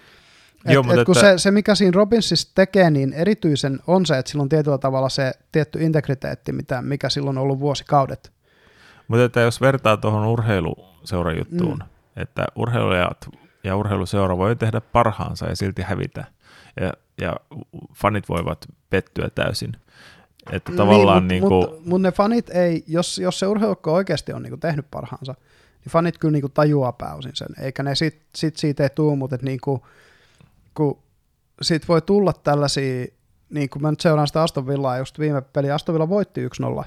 et, 0.65 0.73
Joo, 0.73 0.85
et, 0.93 0.99
et 0.99 1.07
kun 1.07 1.17
että... 1.17 1.31
se, 1.31 1.39
se, 1.39 1.51
mikä 1.51 1.75
siinä 1.75 1.93
Robinsissa 1.95 2.53
tekee, 2.55 2.91
niin 2.91 3.13
erityisen 3.13 3.81
on 3.87 4.07
se, 4.07 4.19
että 4.19 4.31
sillä 4.31 4.43
on 4.43 4.49
tietyllä 4.49 4.79
tavalla 4.79 5.09
se 5.09 5.33
tietty 5.53 5.83
integriteetti, 5.83 6.53
mitä, 6.53 6.83
mikä 6.83 7.09
silloin 7.09 7.39
on 7.39 7.43
ollut 7.43 7.61
vuosikaudet. 7.61 8.33
Mutta 9.09 9.25
että 9.25 9.41
jos 9.41 9.61
vertaa 9.61 9.97
tuohon 9.97 10.27
urheiluseurajuttuun, 10.27 11.79
mm. 11.79 12.23
että 12.23 12.47
urheilijat 12.57 13.29
ja 13.65 13.77
urheiluseura 13.77 14.37
voi 14.37 14.57
tehdä 14.57 14.81
parhaansa 14.81 15.47
ja 15.47 15.57
silti 15.57 15.83
hävitä, 15.83 16.25
ja, 16.81 16.93
ja 17.21 17.37
fanit 17.95 18.29
voivat 18.29 18.67
pettyä 18.91 19.29
täysin. 19.35 19.77
Että 20.53 20.73
tavallaan 20.73 21.29
niin, 21.29 21.43
mutta, 21.43 21.67
niin 21.67 21.77
kuin... 21.77 21.89
mut 21.89 22.03
ne 22.03 22.13
fanit 22.13 22.51
ei, 22.51 22.85
jos, 22.87 23.19
jos 23.19 23.39
se 23.39 23.47
urheilujoukko 23.47 23.93
oikeasti 23.93 24.33
on 24.33 24.43
niin 24.43 24.51
kuin 24.51 24.61
tehnyt 24.61 24.87
parhaansa, 24.91 25.35
niin 25.85 25.93
fanit 25.93 26.19
kyllä 26.19 26.33
niin 26.33 26.43
kuin 26.43 26.53
tajuaa 26.53 26.93
pääosin 26.93 27.37
sen, 27.37 27.49
eikä 27.61 27.83
ne 27.83 27.95
sit, 27.95 28.23
sit 28.37 28.57
siitä 28.57 28.83
ei 28.83 28.91
tuu, 28.91 29.17
mutta 29.17 29.39
niin 29.43 29.61
kuin, 29.61 29.81
kun 30.75 30.99
siitä 31.63 31.87
voi 31.89 32.03
tulla 32.03 32.33
tällaisia, 32.33 33.07
niin 33.51 33.69
kuin 33.69 33.83
mä 33.83 33.91
nyt 33.91 34.01
seuraan 34.01 34.27
sitä 34.27 34.43
Aston 34.43 34.67
Villaa, 34.67 34.99
just 34.99 35.19
viime 35.19 35.43
peli 35.43 35.71
Aston 35.71 35.93
Villa 35.93 36.09
voitti 36.09 36.49
1-0. 36.49 36.85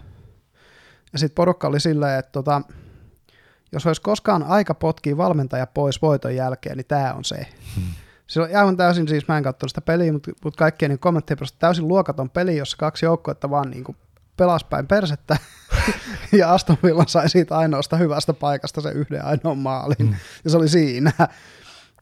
Ja 1.14 1.20
sitten 1.20 1.36
porukka 1.36 1.68
oli 1.68 1.80
silleen, 1.80 2.20
että 2.20 2.32
tota, 2.32 2.62
jos 3.72 3.86
olisi 3.86 4.02
koskaan 4.02 4.44
aika 4.44 4.74
potkia 4.74 5.18
valmentaja 5.18 5.68
pois 5.68 6.02
voiton 6.02 6.36
jälkeen, 6.36 6.78
niin 6.78 6.88
tämä 6.88 7.14
on 7.14 7.26
se. 7.26 7.48
Hmm. 7.76 7.84
Se 8.28 8.42
on 8.42 8.50
aivan 8.56 8.78
täysin, 8.78 9.08
siis 9.08 9.28
mä 9.28 9.38
en 9.38 9.44
katsonut 9.44 9.72
sitä 9.72 9.82
peliä, 9.82 10.14
mutta, 10.14 10.32
mutta 10.44 10.58
kaikkien 10.58 10.90
niin 10.90 11.00
kommenttien 11.00 11.38
täysin 11.60 11.88
luokaton 11.88 12.30
peli, 12.30 12.58
jossa 12.58 12.78
kaksi 12.78 13.06
joukkoetta 13.06 13.50
vaan 13.50 13.72
niin 13.72 13.84
kuin 13.84 13.98
pelas 14.38 14.64
päin 14.64 14.88
persettä, 14.88 15.38
ja 16.40 16.54
Aston 16.54 16.78
Villa 16.84 17.04
sai 17.08 17.30
siitä 17.30 17.58
ainoasta 17.58 17.98
hyvästä 17.98 18.34
paikasta 18.34 18.82
se 18.82 18.92
yhden 18.92 19.26
ainoan 19.26 19.58
maalin, 19.58 19.98
mm. 20.00 20.16
ja 20.44 20.50
se 20.50 20.58
oli 20.58 20.70
siinä 20.70 21.12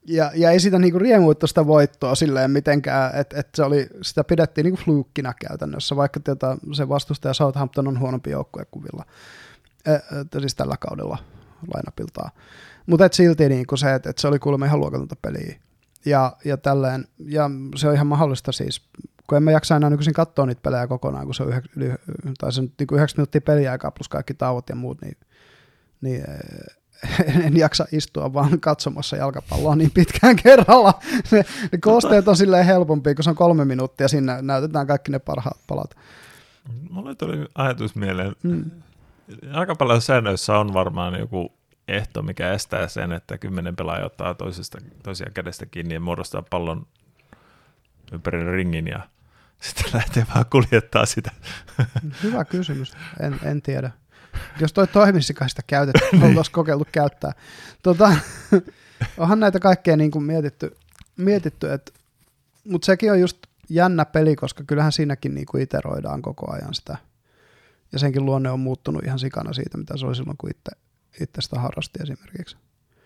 ja, 0.07 0.31
ja 0.35 0.51
ei 0.51 0.59
sitä 0.59 0.79
niinku 0.79 0.99
riemuittu 0.99 1.47
sitä 1.47 1.67
voittoa 1.67 2.15
silleen 2.15 2.51
mitenkään, 2.51 3.15
että 3.15 3.39
et 3.39 3.49
se 3.55 3.63
oli, 3.63 3.87
sitä 4.01 4.23
pidettiin 4.23 4.65
niinku 4.65 4.81
fluukkina 4.83 5.33
käytännössä, 5.33 5.95
vaikka 5.95 6.19
tieta, 6.19 6.57
se 6.73 6.89
vastustaja 6.89 7.33
Southampton 7.33 7.87
on 7.87 7.99
huonompi 7.99 8.29
joukkue 8.29 8.65
kuin 8.71 8.83
Villa, 8.83 9.05
e, 9.85 10.39
siis 10.39 10.55
tällä 10.55 10.75
kaudella 10.79 11.17
lainapiltaa. 11.73 12.29
Mutta 12.85 13.09
silti 13.11 13.49
niinku 13.49 13.77
se, 13.77 13.93
että 13.93 14.09
et 14.09 14.17
se 14.17 14.27
oli 14.27 14.39
kuulemma 14.39 14.65
ihan 14.65 14.79
luokatonta 14.79 15.15
peliä. 15.21 15.55
Ja, 16.05 16.37
ja, 16.45 16.57
tälleen, 16.57 17.07
ja 17.25 17.49
se 17.75 17.87
on 17.87 17.93
ihan 17.93 18.07
mahdollista 18.07 18.51
siis, 18.51 18.81
kun 19.27 19.37
en 19.37 19.43
mä 19.43 19.51
jaksa 19.51 19.75
enää 19.75 19.89
nykyisin 19.89 20.13
katsoa 20.13 20.45
niitä 20.45 20.61
pelejä 20.61 20.87
kokonaan, 20.87 21.25
kun 21.25 21.35
se 21.35 21.43
on 21.43 21.49
yhä, 21.49 21.61
yli, 21.75 21.91
tai 22.37 22.51
se 22.51 22.61
on 22.61 22.71
niinku 22.79 22.95
9 22.95 23.17
minuuttia 23.17 23.41
peliaikaa 23.41 23.91
plus 23.91 24.09
kaikki 24.09 24.33
tauot 24.33 24.69
ja 24.69 24.75
muut, 24.75 25.01
niin, 25.01 25.17
niin 26.01 26.23
en 27.45 27.57
jaksa 27.57 27.85
istua 27.91 28.33
vaan 28.33 28.59
katsomassa 28.59 29.15
jalkapalloa 29.15 29.75
niin 29.75 29.91
pitkään 29.91 30.35
kerralla. 30.43 30.93
Ne, 31.31 31.45
ne 31.71 31.77
kosteet 31.77 32.27
on 32.27 32.37
silleen 32.37 32.65
helpompi, 32.65 33.15
kun 33.15 33.23
se 33.23 33.29
on 33.29 33.35
kolme 33.35 33.65
minuuttia, 33.65 34.07
siinä 34.07 34.41
näytetään 34.41 34.87
kaikki 34.87 35.11
ne 35.11 35.19
parhaat 35.19 35.59
palat. 35.67 35.95
Mulle 36.89 37.15
tuli 37.15 37.45
ajatus 37.55 37.95
mieleen, 37.95 38.35
hmm. 38.43 38.71
jalkapallon 39.53 40.01
säännöissä 40.01 40.57
on 40.57 40.73
varmaan 40.73 41.19
joku 41.19 41.51
ehto, 41.87 42.21
mikä 42.21 42.51
estää 42.51 42.87
sen, 42.87 43.11
että 43.11 43.37
kymmenen 43.37 43.75
pelaajaa 43.75 44.05
ottaa 44.05 44.33
toisesta, 44.33 44.77
toisia 45.03 45.29
kädestä 45.33 45.65
kiinni 45.65 45.93
ja 45.93 45.99
muodostaa 45.99 46.43
pallon 46.49 46.87
ympäri 48.11 48.51
ringin 48.51 48.87
ja 48.87 49.09
sitten 49.61 49.85
lähtee 49.93 50.25
vaan 50.35 50.45
kuljettaa 50.51 51.05
sitä. 51.05 51.31
Hyvä 52.23 52.45
kysymys, 52.45 52.93
en, 53.19 53.39
en 53.43 53.61
tiedä. 53.61 53.91
Jos 54.59 54.73
toi 54.73 54.87
toimisi, 54.87 55.33
kai 55.33 55.49
sitä 55.49 55.61
käytetään, 55.67 56.09
niin. 56.11 56.23
oltaisiin 56.23 56.53
kokeiltu 56.53 56.87
käyttää. 56.91 57.31
Tota, 57.83 58.15
onhan 59.17 59.39
näitä 59.39 59.59
kaikkea 59.59 59.97
niin 59.97 60.11
kuin 60.11 60.23
mietitty, 60.23 60.77
mietitty 61.17 61.73
että, 61.73 61.91
mutta 62.63 62.85
sekin 62.85 63.11
on 63.11 63.19
just 63.19 63.37
jännä 63.69 64.05
peli, 64.05 64.35
koska 64.35 64.63
kyllähän 64.67 64.91
siinäkin 64.91 65.35
niin 65.35 65.45
kuin 65.45 65.63
iteroidaan 65.63 66.21
koko 66.21 66.51
ajan 66.51 66.73
sitä. 66.73 66.97
Ja 67.91 67.99
senkin 67.99 68.25
luonne 68.25 68.51
on 68.51 68.59
muuttunut 68.59 69.03
ihan 69.03 69.19
sikana 69.19 69.53
siitä, 69.53 69.77
mitä 69.77 69.97
se 69.97 70.05
oli 70.05 70.15
silloin, 70.15 70.37
kun 70.37 70.49
itse, 70.49 70.71
itse 71.21 71.41
sitä 71.41 71.59
harrasti 71.59 71.99
esimerkiksi. 72.03 72.57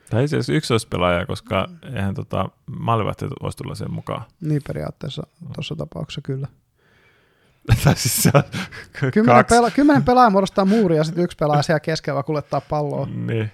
Tai 0.09 0.23
itse 0.23 0.37
asiassa 0.37 0.87
pelaaja, 0.89 1.25
koska 1.25 1.69
eihän 1.95 2.13
tota, 2.15 2.49
maalivahti 2.79 3.25
voisi 3.41 3.57
tulla 3.57 3.75
sen 3.75 3.91
mukaan. 3.91 4.23
Niin 4.41 4.61
periaatteessa 4.67 5.27
tuossa 5.53 5.75
tapauksessa 5.75 6.21
kyllä. 6.21 6.47
siis 7.95 8.23
se 8.23 8.31
on 8.35 8.43
kymmenen, 9.11 9.45
pela- 9.45 9.71
kymmenen 9.75 10.03
pelaaja 10.03 10.29
muodostaa 10.29 10.65
muuria 10.65 10.97
ja 10.97 11.03
sitten 11.03 11.23
yksi 11.23 11.37
pelaaja 11.37 11.61
siellä 11.61 11.79
keskellä 11.79 12.23
kuljettaa 12.23 12.61
palloa. 12.61 13.05
Niin. 13.05 13.51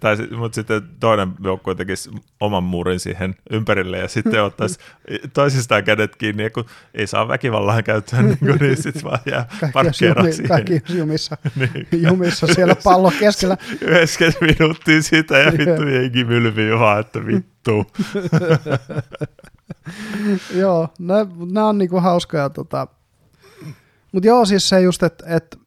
Tai, 0.00 0.16
mutta 0.36 0.54
sitten 0.54 0.82
toinen 1.00 1.28
joukkue 1.44 1.74
tekisi 1.74 2.10
oman 2.40 2.62
muurin 2.64 3.00
siihen 3.00 3.34
ympärille 3.50 3.98
ja 3.98 4.08
sitten 4.08 4.42
ottaisi 4.42 4.78
toisistaan 5.32 5.84
kädet 5.84 6.16
kiinni 6.16 6.42
ja 6.42 6.50
kun 6.50 6.64
ei 6.94 7.06
saa 7.06 7.28
väkivallan 7.28 7.84
käyttöä, 7.84 8.22
niin, 8.22 8.38
kuin, 8.38 8.56
niin 8.60 8.82
sitten 8.82 9.02
vaan 9.04 9.18
jää 9.26 9.46
Kaikki 9.60 9.64
olisi, 9.64 9.72
parkkeeraa 9.72 10.22
jumi, 10.24 10.32
siihen. 10.32 10.48
kaikki 10.48 10.82
jumissa, 10.94 11.36
Niin. 11.56 11.86
jumissa 11.92 12.46
siellä 12.46 12.76
pallo 12.84 13.12
keskellä. 13.18 13.56
90 13.80 14.46
minuuttia 14.46 15.02
siitä 15.02 15.38
ja 15.38 15.52
vittu 15.52 15.82
jengi 15.94 16.24
mylvii 16.24 16.78
vaan, 16.78 17.00
että 17.00 17.26
vittu. 17.26 17.86
joo, 20.54 20.88
nämä 20.98 21.68
on 21.68 21.78
niinku 21.78 22.00
hauskoja. 22.00 22.50
Tota. 22.50 22.86
Mutta 24.12 24.26
joo, 24.26 24.44
siis 24.44 24.68
se 24.68 24.80
just, 24.80 25.02
että 25.02 25.24
et, 25.36 25.58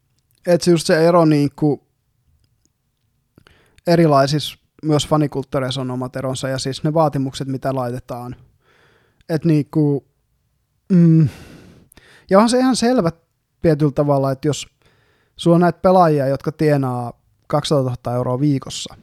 et 0.46 0.62
se 0.62 0.70
just 0.70 0.86
se 0.86 1.06
ero 1.08 1.24
niinku 1.24 1.87
erilaisissa 3.88 4.58
myös 4.82 5.08
fanikulttuureissa 5.08 5.80
on 5.80 5.90
omat 5.90 6.16
eronsa 6.16 6.48
ja 6.48 6.58
siis 6.58 6.84
ne 6.84 6.94
vaatimukset, 6.94 7.48
mitä 7.48 7.74
laitetaan. 7.74 8.36
Että 9.28 9.48
niinku, 9.48 10.06
mm, 10.92 11.28
ja 12.30 12.38
on 12.40 12.48
se 12.48 12.58
ihan 12.58 12.76
selvä 12.76 13.12
tietyllä 13.62 13.92
tavalla, 13.92 14.32
että 14.32 14.48
jos 14.48 14.66
sulla 15.36 15.54
on 15.54 15.60
näitä 15.60 15.78
pelaajia, 15.82 16.26
jotka 16.26 16.52
tienaa 16.52 17.12
200 17.46 17.94
000 18.04 18.16
euroa 18.16 18.40
viikossa, 18.40 18.94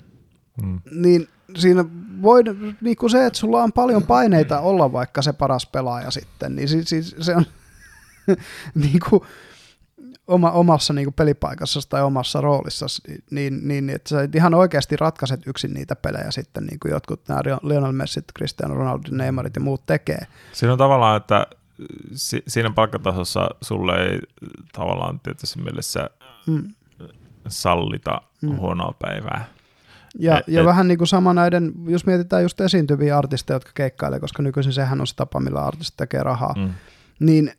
Mm. 0.63 0.81
niin 0.91 1.27
siinä 1.57 1.85
voi, 2.21 2.41
niin 2.81 2.97
kuin 2.97 3.09
se, 3.09 3.25
että 3.25 3.39
sulla 3.39 3.63
on 3.63 3.71
paljon 3.71 4.03
paineita 4.03 4.59
olla 4.59 4.91
vaikka 4.91 5.21
se 5.21 5.33
paras 5.33 5.65
pelaaja 5.65 6.11
sitten, 6.11 6.55
niin 6.55 6.67
siis, 6.67 6.89
siis 6.89 7.15
se 7.21 7.35
on 7.35 7.45
niin 8.75 8.99
kuin 9.09 9.21
oma, 10.27 10.51
omassa 10.51 10.93
niin 10.93 11.05
kuin 11.05 11.13
pelipaikassa 11.13 11.79
tai 11.89 12.03
omassa 12.03 12.41
roolissa, 12.41 12.85
niin, 13.31 13.67
niin 13.67 13.89
että 13.89 14.09
sä 14.09 14.29
ihan 14.35 14.53
oikeasti 14.53 14.95
ratkaiset 14.97 15.47
yksin 15.47 15.73
niitä 15.73 15.95
pelejä 15.95 16.31
sitten, 16.31 16.65
niin 16.65 16.79
kuin 16.79 16.91
jotkut 16.91 17.21
nämä 17.27 17.41
Lionel 17.63 17.91
Messit, 17.91 18.25
Cristiano 18.37 18.75
Ronaldo, 18.75 19.07
Neymarit 19.11 19.55
ja 19.55 19.61
muut 19.61 19.85
tekee. 19.85 20.27
Siinä 20.53 20.71
on 20.71 20.77
tavallaan, 20.77 21.17
että 21.17 21.47
si- 22.13 22.43
siinä 22.47 22.69
palkkatasossa 22.71 23.49
sulle 23.61 24.03
ei 24.05 24.19
tavallaan 24.73 25.19
tietysti 25.19 25.61
mielessä 25.61 26.09
Mm. 26.47 26.63
sallita 27.47 28.21
Mm. 28.41 28.57
huonoa 28.57 28.93
päivää. 29.01 29.45
Ja, 30.19 30.37
Et- 30.39 30.47
ja 30.47 30.59
et- 30.61 30.65
vähän 30.65 30.87
niin 30.87 30.97
kuin 30.97 31.07
sama 31.07 31.33
näiden, 31.33 31.71
jos 31.87 32.05
mietitään 32.05 32.43
just 32.43 32.61
esiintyviä 32.61 33.17
artisteja, 33.17 33.55
jotka 33.55 33.71
keikkailee, 33.75 34.19
koska 34.19 34.43
nykyisin 34.43 34.73
sehän 34.73 35.01
on 35.01 35.07
se 35.07 35.15
tapa, 35.15 35.39
millä 35.39 35.59
artistit 35.65 35.97
tekee 35.97 36.23
rahaa, 36.23 36.53
Mm. 36.57 36.69
niin 37.19 37.51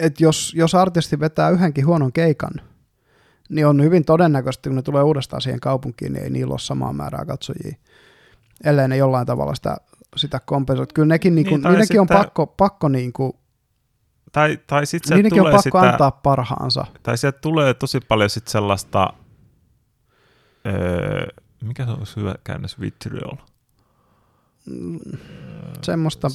että 0.00 0.24
jos, 0.24 0.54
jos 0.56 0.74
artisti 0.74 1.20
vetää 1.20 1.50
yhdenkin 1.50 1.86
huonon 1.86 2.12
keikan, 2.12 2.50
niin 3.48 3.66
on 3.66 3.82
hyvin 3.82 4.04
todennäköisesti, 4.04 4.68
kun 4.68 4.76
ne 4.76 4.82
tulee 4.82 5.02
uudestaan 5.02 5.42
siihen 5.42 5.60
kaupunkiin, 5.60 6.12
niin 6.12 6.24
ei 6.24 6.30
niillä 6.30 6.52
ole 6.52 6.58
samaa 6.58 6.92
määrää 6.92 7.24
katsojia, 7.24 7.76
ellei 8.64 8.88
ne 8.88 8.96
jollain 8.96 9.26
tavalla 9.26 9.54
sitä, 9.54 9.76
sitä 10.16 10.40
kompensoi. 10.40 10.86
Kyllä 10.94 11.08
nekin, 11.08 11.34
niin 11.34 11.46
kuin, 11.48 11.60
Niin, 11.62 11.70
niidenkin 11.70 12.00
on 12.00 12.06
pakko, 12.06 12.46
pakko 12.46 12.88
niin 12.88 13.12
kuin, 13.12 13.32
Tai, 14.32 14.58
tai 14.66 14.86
sitten 14.86 15.16
niidenkin 15.16 15.40
on 15.40 15.44
tulee 15.44 15.52
pakko 15.52 15.78
sitä, 15.78 15.92
antaa 15.92 16.10
parhaansa. 16.10 16.86
tai 17.02 17.18
sieltä 17.18 17.38
tulee 17.40 17.74
tosi 17.74 18.00
paljon 18.00 18.30
sit 18.30 18.48
sellaista, 18.48 19.12
öö, 20.66 21.26
mikä 21.64 21.84
se 21.84 21.90
olisi 21.90 22.16
hyvä 22.16 22.34
käännös, 22.44 22.80
vitriol? 22.80 23.36
Mm, 24.70 24.98
Semmoista 25.82 26.28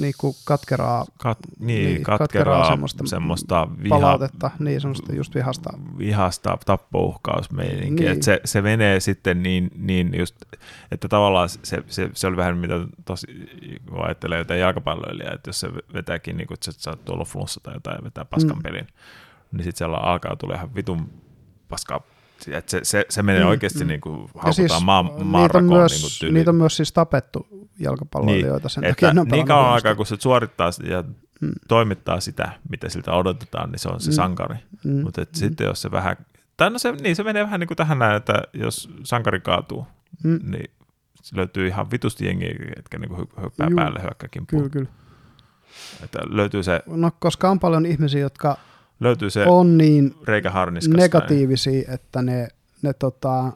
niin 0.00 0.14
kuin 0.18 0.34
katkeraa 0.44 1.04
Kat, 1.18 1.38
niin, 1.58 1.66
Niin, 1.66 1.84
niin, 1.84 2.02
katkeraa 2.02 2.18
katkeraa, 2.18 2.70
semmoista 2.70 3.04
semmoista, 3.06 3.68
viha, 3.82 3.96
palautetta, 3.98 4.50
niin 4.58 4.80
semmoista 4.80 5.14
just 5.14 5.34
vihasta. 5.34 5.70
vihasta 5.98 6.58
tappouhkausmeininkiä. 6.66 8.06
Niin. 8.06 8.12
Niin. 8.14 8.22
Se, 8.22 8.40
se 8.44 8.62
menee 8.62 9.00
sitten 9.00 9.42
niin, 9.42 9.70
niin 9.76 10.18
just, 10.18 10.36
että 10.90 11.08
tavallaan 11.08 11.48
se, 11.48 11.82
se, 11.86 12.10
se 12.14 12.26
oli 12.26 12.36
vähän 12.36 12.56
mitä 12.58 12.74
tosi, 13.04 13.26
kun 13.88 14.04
ajattelee 14.04 14.38
jotain 14.38 14.60
jalkapalloilijaa, 14.60 15.34
että 15.34 15.48
jos 15.48 15.60
se 15.60 15.68
vetääkin, 15.94 16.36
niin 16.36 16.52
että 16.52 16.72
sä 16.72 16.90
oot 16.90 17.04
tuolla 17.04 17.24
flunssa 17.24 17.60
tai 17.62 17.74
jotain 17.74 17.96
ja 17.98 18.04
vetää 18.04 18.24
paskan 18.24 18.56
Mm. 18.56 18.62
pelin, 18.62 18.86
niin 19.52 19.64
sitten 19.64 19.78
siellä 19.78 19.96
alkaa 19.96 20.36
tulla 20.36 20.54
ihan 20.54 20.74
vitun 20.74 21.10
paskaa. 21.68 22.00
Että 22.52 22.70
se, 22.70 22.80
se, 22.82 23.06
se 23.08 23.22
menee 23.22 23.40
Mm, 23.40 23.46
mm, 23.46 23.50
oikeasti 23.50 23.84
mm. 23.84 23.88
niin 23.88 24.00
kuin, 24.00 24.14
Ja 24.20 24.26
haukutaan 24.34 24.54
siis 24.54 24.84
maan, 24.84 25.04
niitä, 25.06 25.20
on 25.20 25.26
maanrakoon 25.26 25.64
myös, 25.78 25.92
niin 25.92 26.00
kuin 26.02 26.10
tyyliin. 26.20 26.34
niitä 26.34 26.50
on 26.50 26.54
myös 26.56 26.76
siis 26.76 26.92
tapettu 26.92 27.46
jalkapalloilijoita 27.80 28.68
sen 28.68 28.82
takia. 28.84 29.08
että 29.08 29.20
on 29.20 29.28
niin 29.28 29.46
kauan 29.46 29.72
aikaa, 29.72 29.94
kun 29.94 30.06
se 30.06 30.16
suorittaa 30.18 30.70
ja 30.88 31.04
Mm. 31.40 31.50
toimittaa 31.68 32.20
sitä, 32.20 32.52
mitä 32.70 32.88
siltä 32.88 33.12
odotetaan, 33.12 33.70
niin 33.70 33.78
se 33.78 33.88
on 33.88 34.00
se 34.00 34.10
Mm. 34.10 34.14
sankari. 34.14 34.56
Mm. 34.84 35.02
Mutta 35.02 35.20
mm. 35.20 35.26
sitten 35.32 35.64
jos 35.66 35.82
se 35.82 35.90
vähän, 35.90 36.16
tai 36.56 36.70
no 36.70 36.78
se, 36.78 36.92
niin 36.92 37.16
se 37.16 37.22
menee 37.22 37.44
vähän 37.44 37.60
niin 37.60 37.68
kuin 37.68 37.76
tähän 37.76 37.98
näin, 37.98 38.16
että 38.16 38.42
jos 38.52 38.90
sankari 39.04 39.40
kaatuu, 39.40 39.86
Mm. 40.24 40.38
niin 40.50 40.70
se 41.22 41.36
löytyy 41.36 41.66
ihan 41.66 41.90
vitusti 41.90 42.26
jengiä, 42.26 42.54
jotka 42.76 42.98
niin 42.98 43.10
hy- 43.10 43.42
hyppää 43.42 43.66
Juu, 43.70 43.76
päälle 43.76 44.02
hyökkää 44.02 44.28
kimppuun. 44.28 44.70
Kyllä, 44.70 44.72
kyllä. 44.72 45.00
Että 46.04 46.18
löytyy 46.26 46.62
se, 46.62 46.82
No, 46.86 47.10
koska 47.18 47.50
on 47.50 47.60
paljon 47.60 47.86
ihmisiä, 47.86 48.20
jotka 48.20 48.56
löytyy 49.00 49.30
se 49.30 49.44
on 49.46 49.78
niin 49.78 50.14
negatiivisia, 50.96 51.92
että 51.94 52.22
ne, 52.22 52.48
ne 52.82 52.92
tota... 52.92 53.52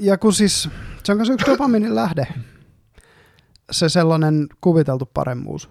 Ja 0.00 0.18
kun 0.18 0.32
siis, 0.32 0.68
se 1.08 1.12
on 1.12 1.18
myös 1.18 1.28
yksi 1.30 1.46
dopaminin 1.46 1.94
lähde, 1.94 2.26
se 3.70 3.88
sellainen 3.88 4.46
kuviteltu 4.60 5.10
paremmuus. 5.14 5.70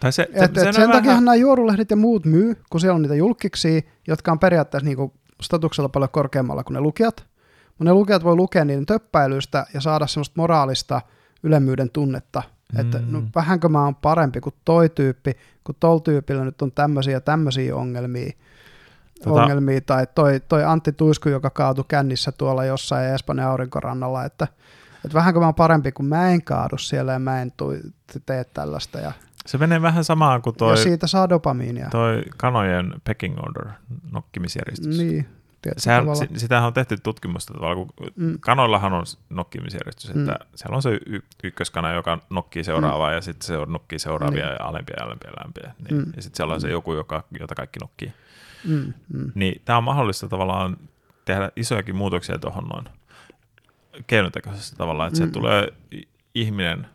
Tai 0.00 0.12
se, 0.12 0.28
se, 0.38 0.44
Et, 0.44 0.54
se 0.54 0.68
et 0.68 0.74
sen 0.74 0.90
takia 0.90 1.14
nämä 1.14 1.34
juorulehdet 1.34 1.90
ja 1.90 1.96
muut 1.96 2.24
myy, 2.26 2.56
kun 2.70 2.80
siellä 2.80 2.94
on 2.94 3.02
niitä 3.02 3.14
julkiksi, 3.14 3.88
jotka 4.08 4.32
on 4.32 4.38
periaatteessa 4.38 4.86
niinku 4.86 5.12
statuksella 5.42 5.88
paljon 5.88 6.10
korkeammalla 6.10 6.64
kuin 6.64 6.74
ne 6.74 6.80
lukijat. 6.80 7.24
Mutta 7.68 7.84
ne 7.84 7.92
lukijat 7.92 8.24
voi 8.24 8.36
lukea 8.36 8.64
niiden 8.64 8.86
töppäilystä 8.86 9.66
ja 9.74 9.80
saada 9.80 10.06
semmoista 10.06 10.34
moraalista 10.36 11.00
ylemmyyden 11.42 11.90
tunnetta, 11.90 12.42
että 12.78 12.98
Mm. 12.98 13.04
no, 13.08 13.22
vähänkö 13.34 13.68
mä 13.68 13.84
oon 13.84 13.94
parempi 13.94 14.40
kuin 14.40 14.54
toi 14.64 14.88
tyyppi, 14.88 15.36
kun 15.64 15.74
tol 15.80 15.98
tyypillä 15.98 16.44
nyt 16.44 16.62
on 16.62 16.72
tämmöisiä 16.72 17.12
ja 17.12 17.20
tämmöisiä 17.20 17.76
ongelmia, 17.76 18.32
Tota- 19.30 19.40
ongelmia, 19.42 19.80
tai 19.80 20.06
toi, 20.14 20.40
toi 20.48 20.64
Antti 20.64 20.92
Tuisku, 20.92 21.28
joka 21.28 21.50
kaatui 21.50 21.84
kännissä 21.88 22.32
tuolla 22.32 22.64
jossain 22.64 23.14
Espanjan 23.14 23.48
aurinkorannalla, 23.50 24.24
että, 24.24 24.48
että 25.04 25.14
vähänkö 25.14 25.40
mä 25.40 25.46
oon 25.46 25.54
parempi, 25.54 25.92
kun 25.92 26.06
mä 26.06 26.28
en 26.30 26.42
kaadu 26.42 26.78
siellä 26.78 27.12
ja 27.12 27.18
mä 27.18 27.42
en 27.42 27.52
tui, 27.56 27.80
tee 28.26 28.44
tällaista, 28.44 28.98
ja, 28.98 29.12
se 29.46 29.58
menee 29.58 29.82
vähän 29.82 30.04
samaan 30.04 30.42
kuin 30.42 30.56
toi, 30.56 30.72
ja 30.72 30.76
siitä 30.76 31.06
saa 31.06 31.28
dopamiinia. 31.28 31.88
toi 31.90 32.22
kanojen 32.36 32.94
pecking 33.04 33.38
order, 33.38 33.66
nokkimisjärjestys. 34.12 34.98
Niin, 34.98 35.28
Sehän, 35.76 36.04
sitähän 36.36 36.66
on 36.66 36.72
tehty 36.72 36.96
tutkimusta 37.02 37.54
tavallaan, 37.54 37.86
kun 37.86 38.06
Mm. 38.16 38.38
kanoillahan 38.40 38.92
on 38.92 39.04
nokkimisjärjestys, 39.30 40.10
että 40.10 40.32
Mm. 40.32 40.46
siellä 40.54 40.76
on 40.76 40.82
se 40.82 40.90
y- 41.06 41.20
ykköskana, 41.44 41.92
joka 41.92 42.18
nokkii 42.30 42.64
seuraavaa 42.64 43.12
ja 43.12 43.20
sitten 43.20 43.46
se 43.46 43.54
nokkii 43.66 43.98
seuraavia 43.98 44.44
Niin. 44.46 44.56
ja 44.60 44.66
alempia 44.66 44.96
ja 44.98 45.04
alempia 45.06 45.30
ja 45.30 45.34
alempia. 45.40 45.70
Niin. 45.90 46.02
Mm. 46.06 46.12
Ja 46.16 46.22
sitten 46.22 46.36
siellä 46.36 46.54
on 46.54 46.60
se 46.60 46.70
joku, 46.70 46.94
joka, 46.94 47.24
jota 47.40 47.54
kaikki 47.54 47.78
nokkii. 47.80 48.12
Mm, 48.64 48.92
mm. 49.12 49.32
Niin 49.34 49.62
tämä 49.64 49.76
on 49.76 49.84
mahdollista 49.84 50.28
tavallaan 50.28 50.76
tehdä 51.24 51.50
isojakin 51.56 51.96
muutoksia 51.96 52.38
tuohon 52.38 52.64
noin 52.64 52.84
keinotekoisesti 54.06 54.76
tavallaan, 54.76 55.08
että 55.08 55.20
mm. 55.20 55.26
Se 55.26 55.32
tulee 55.32 55.72
ihminen 56.34 56.86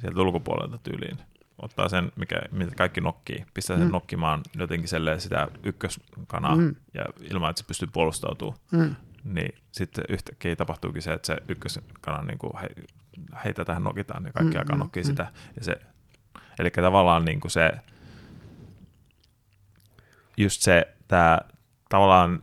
sieltä 0.00 0.20
ulkopuolelta 0.20 0.78
tyyliin, 0.78 1.18
ottaa 1.58 1.88
sen, 1.88 2.12
mikä, 2.16 2.36
mitä 2.50 2.74
kaikki 2.74 3.00
nokkii, 3.00 3.44
pistää 3.54 3.76
sen 3.78 3.86
Mm. 3.86 3.92
nokkimaan 3.92 4.40
jotenkin 4.58 4.88
sitä 5.18 5.48
ykköskanaa 5.62 6.56
Mm. 6.56 6.62
mm. 6.62 6.74
ja 6.94 7.04
ilman, 7.30 7.50
että 7.50 7.62
se 7.62 7.66
pystyy 7.66 7.88
puolustautumaan 7.92 8.58
Mm. 8.72 8.94
niin 9.24 9.54
sitten 9.72 10.04
yhtäkkiä 10.08 10.56
tapahtuukin 10.56 11.02
se, 11.02 11.12
että 11.12 11.26
se 11.26 11.36
ykköskana 11.48 12.22
niin 12.22 12.38
kuin 12.38 12.52
he, 12.62 12.68
heitä 13.44 13.64
tähän 13.64 13.84
nokitaan 13.84 14.24
ja 14.24 14.32
kaikki 14.32 14.54
Mm, 14.54 14.60
alkaa 14.60 14.76
mm, 14.76 14.80
nokkii 14.80 15.02
mm. 15.02 15.06
sitä. 15.06 15.32
Ja 15.56 15.64
se, 15.64 15.80
eli 16.58 16.70
tavallaan 16.70 17.24
niin 17.24 17.40
kuin 17.40 17.50
se, 17.50 17.72
just 20.36 20.60
se, 20.62 20.94
tämä 21.10 21.38
tavallaan 21.88 22.42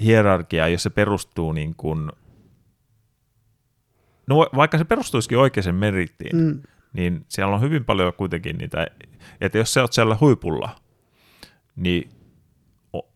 hierarkia, 0.00 0.68
jos 0.68 0.82
se 0.82 0.90
perustuu 0.90 1.52
niin 1.52 1.74
kuin, 1.76 2.10
no 4.26 4.36
vaikka 4.56 4.78
se 4.78 4.84
perustuisikin 4.84 5.38
oikeaan 5.38 5.74
merittiin, 5.74 6.36
mm. 6.36 6.62
Niin 6.92 7.24
siellä 7.28 7.54
on 7.54 7.60
hyvin 7.60 7.84
paljon 7.84 8.12
kuitenkin 8.12 8.58
niitä, 8.58 8.86
että 9.40 9.58
jos 9.58 9.74
sä 9.74 9.80
oot 9.80 9.92
siellä 9.92 10.16
huipulla, 10.20 10.70
niin 11.76 12.10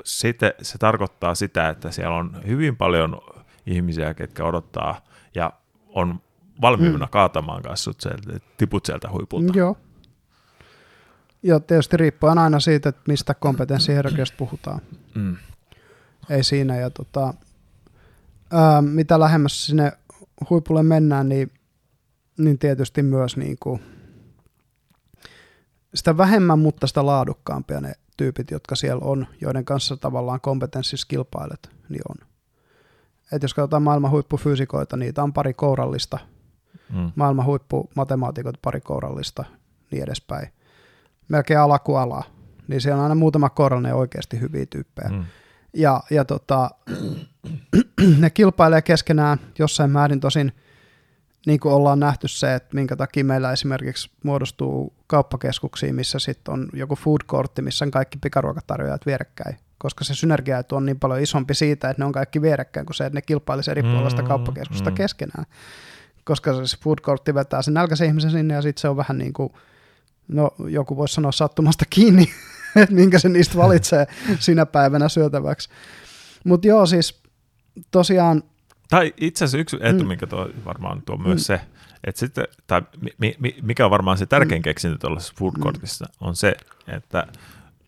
sitten 0.05 0.53
se 0.63 0.79
tarkoittaa 0.79 1.35
sitä, 1.35 1.69
että 1.69 1.91
siellä 1.91 2.17
on 2.17 2.41
hyvin 2.47 2.77
paljon 2.77 3.19
ihmisiä, 3.67 4.15
ketkä 4.15 4.45
odottaa 4.45 5.05
ja 5.35 5.53
on 5.89 6.21
valmiina 6.61 7.07
mm. 7.07 7.11
kaatamaan 7.11 7.63
kanssa 7.63 7.91
että 7.91 8.47
tiput 8.57 8.87
sieltä 8.87 9.11
huipulta. 9.11 9.59
Joo. 9.59 9.77
Ja 11.47 11.61
tietysti 11.61 11.97
riippuen 11.97 12.39
aina 12.39 12.61
siitä, 12.61 12.89
että 12.89 13.01
mistä 13.09 13.35
kompetenssihierarkiasta 13.35 14.37
puhutaan. 14.39 14.81
Mm. 15.15 15.37
Ei 16.31 16.45
siinä. 16.45 16.77
Ja 16.77 16.91
tota, 16.91 17.35
ää, 18.53 18.83
mitä 18.83 19.21
lähemmäs 19.21 19.67
sinne 19.67 19.93
huipulle 20.51 20.83
mennään, 20.83 21.29
niin, 21.29 21.53
niin 22.39 22.59
tietysti 22.59 23.03
myös 23.03 23.37
niin 23.37 23.57
kuin 23.61 23.81
sitä 25.95 26.17
vähemmän, 26.17 26.59
mutta 26.59 26.87
sitä 26.87 27.07
laadukkaampia 27.07 27.81
ne 27.81 27.93
tyypit, 28.17 28.51
jotka 28.51 28.77
siellä 28.77 29.05
on, 29.05 29.27
joiden 29.41 29.65
kanssa 29.65 29.97
tavallaan 29.97 30.41
kompetenssissa 30.41 31.07
kilpailet, 31.11 31.71
niin 31.89 32.03
on. 32.09 32.17
että 33.33 33.45
jos 33.45 33.55
katsotaan 33.55 33.83
maailman 33.83 34.11
huippufyysikoita, 34.11 34.97
niitä 34.97 35.23
on 35.23 35.33
pari 35.33 35.55
kourallista, 35.55 36.19
Mm. 36.93 37.13
maailman 37.17 37.47
huippumatemaatikot 37.47 38.55
pari 38.63 38.81
kourallista, 38.81 39.45
niin 39.91 40.03
edespäin. 40.03 40.49
Melkein 41.29 41.61
ala 41.61 41.79
kuin 41.79 41.99
ala. 41.99 42.25
Niin 42.69 42.81
siellä 42.81 42.97
on 42.97 43.03
aina 43.03 43.15
muutama 43.15 43.51
kourallinen 43.51 43.95
oikeasti 43.95 44.41
hyviä 44.41 44.67
tyyppejä. 44.67 45.09
Mm. 45.09 45.25
Ja, 45.75 46.03
ja 46.11 46.25
tota, 46.25 46.71
ne 48.21 48.31
kilpailee 48.31 48.83
keskenään 48.83 49.39
jossain 49.59 49.91
määrin 49.91 50.21
tosin, 50.21 50.53
niin 51.47 51.61
kuin 51.61 51.75
ollaan 51.75 52.01
nähty 52.01 52.29
se, 52.29 52.55
että 52.55 52.75
minkä 52.75 52.97
takia 52.97 53.25
meillä 53.25 53.53
esimerkiksi 53.53 54.11
muodostuu 54.23 54.93
kauppakeskuksia, 55.07 55.95
missä 55.95 56.19
sitten 56.19 56.55
on 56.55 56.69
joku 56.73 56.97
food 56.97 57.21
courtti, 57.29 57.63
missä 57.63 57.85
on 57.85 57.91
kaikki 57.91 58.19
pikaruokatarjoajat 58.19 59.07
vierekkäin. 59.07 59.57
Koska 59.79 60.05
se 60.05 60.15
synergiaetu 60.15 60.77
on 60.77 60.87
niin 60.87 61.01
paljon 61.01 61.21
isompi 61.21 61.55
siitä, 61.55 61.91
että 61.91 62.03
ne 62.03 62.07
on 62.07 62.13
kaikki 62.13 62.43
vierekkäin, 62.43 62.87
kuin 62.87 62.95
se, 62.95 63.07
että 63.07 63.17
ne 63.17 63.23
kilpailisi 63.23 63.71
eri 63.71 63.83
puolilla 63.83 64.11
sitä 64.11 64.23
Mm, 64.23 64.29
kauppakeskusta 64.29 64.91
mm. 64.91 64.97
keskenään. 64.97 65.45
Koska 66.25 66.67
se 66.67 66.77
food 66.85 66.99
courtti 66.99 67.35
vetää 67.35 67.63
sen 67.63 67.75
nälkäisen 67.75 68.09
ihmisen 68.09 68.31
sinne 68.31 68.55
ja 68.55 68.63
sitten 68.63 68.81
se 68.81 68.89
on 68.89 68.97
vähän 68.97 69.19
niin 69.19 69.33
kuin, 69.33 69.53
no 70.29 70.51
joku 70.69 70.97
voisi 70.97 71.15
sanoa 71.15 71.33
sattumasta 71.33 71.85
kiinni, 71.91 72.29
että 72.83 72.95
minkä 72.95 73.19
se 73.19 73.29
niistä 73.29 73.57
valitsee 73.57 74.07
sinä 74.39 74.67
päivänä 74.67 75.09
syötäväksi. 75.09 75.69
Mutta 76.45 76.69
joo, 76.69 76.87
siis 76.87 77.23
tosiaan, 77.91 78.43
Tai 78.91 79.15
itse 79.17 79.45
asiassa 79.45 79.59
yksi 79.59 79.77
etu, 79.81 80.03
Mm. 80.03 80.09
mikä 80.09 80.27
tuo 80.27 80.49
varmaan 80.65 81.03
tuo 81.03 81.17
myös 81.17 81.47
se, 81.47 81.61
että 82.05 82.19
sitten, 82.19 82.45
tai 82.67 82.83
mi, 83.19 83.35
mi, 83.39 83.57
mikä 83.63 83.85
on 83.85 83.91
varmaan 83.91 84.19
se 84.19 84.27
tärkein 84.27 84.61
Mm. 84.61 84.65
keksintö 84.65 84.99
tuollaisessa 84.99 85.35
food 85.39 85.53
courtissa, 85.61 86.07
on 86.21 86.37
se, 86.37 86.57
että 86.89 87.27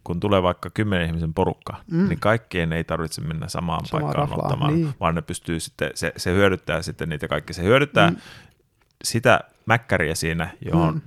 kun 0.05 0.21
tulee 0.21 0.43
vaikka 0.43 0.71
kymmenen 0.71 1.07
ihmisen 1.07 1.35
porukka, 1.35 1.77
Mm. 1.91 2.09
niin 2.09 2.21
kaikkien 2.21 2.73
ei 2.73 2.85
tarvitse 2.85 3.21
mennä 3.21 3.49
samaan 3.49 3.87
Samaan 3.87 4.05
paikkaan 4.05 4.29
raflaan, 4.29 4.47
ottamaan, 4.47 4.75
niin. 4.75 4.95
vaan 5.01 5.15
ne 5.15 5.23
pystyy 5.23 5.61
sitten, 5.61 5.91
se, 5.95 6.13
se 6.17 6.35
hyödyttää 6.35 6.83
sitten 6.83 7.09
niitä 7.09 7.29
kaikki. 7.29 7.53
Se 7.53 7.63
hyödyttää 7.63 8.11
Mm. 8.11 8.17
sitä 9.05 9.41
mäkkäriä 9.67 10.15
siinä, 10.15 10.51
johon 10.65 10.95
Mm. 10.95 11.01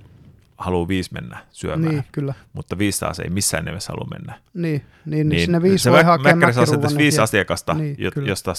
Haluaa 0.62 0.88
viisi 0.88 1.10
mennä 1.12 1.38
syömään, 1.50 1.94
niin 1.94 2.04
kyllä, 2.12 2.34
mutta 2.52 2.78
viisi 2.78 3.00
taas 3.00 3.20
ei 3.20 3.30
missään 3.30 3.64
nimessä 3.64 3.92
halua 3.92 4.08
mennä. 4.10 4.38
niin, 4.54 4.82
niin, 5.06 5.28
niin 5.28 5.40
sinne 5.40 5.62
viisi 5.62 5.82
se 5.82 5.90
voi 5.90 6.02
hakea 6.04 6.36
mäkkärissä 6.36 6.98
viisi 6.98 7.18
ja- 7.18 7.22
asiakasta, 7.22 7.74
Niin, 7.74 7.96
jo, 7.98 8.10
josta, 8.26 8.52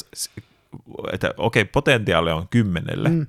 että 1.14 1.34
okei, 1.38 1.66
potentiaali 1.66 2.32
on 2.32 2.48
kymmenelle, 2.48 3.10
mm. 3.10 3.28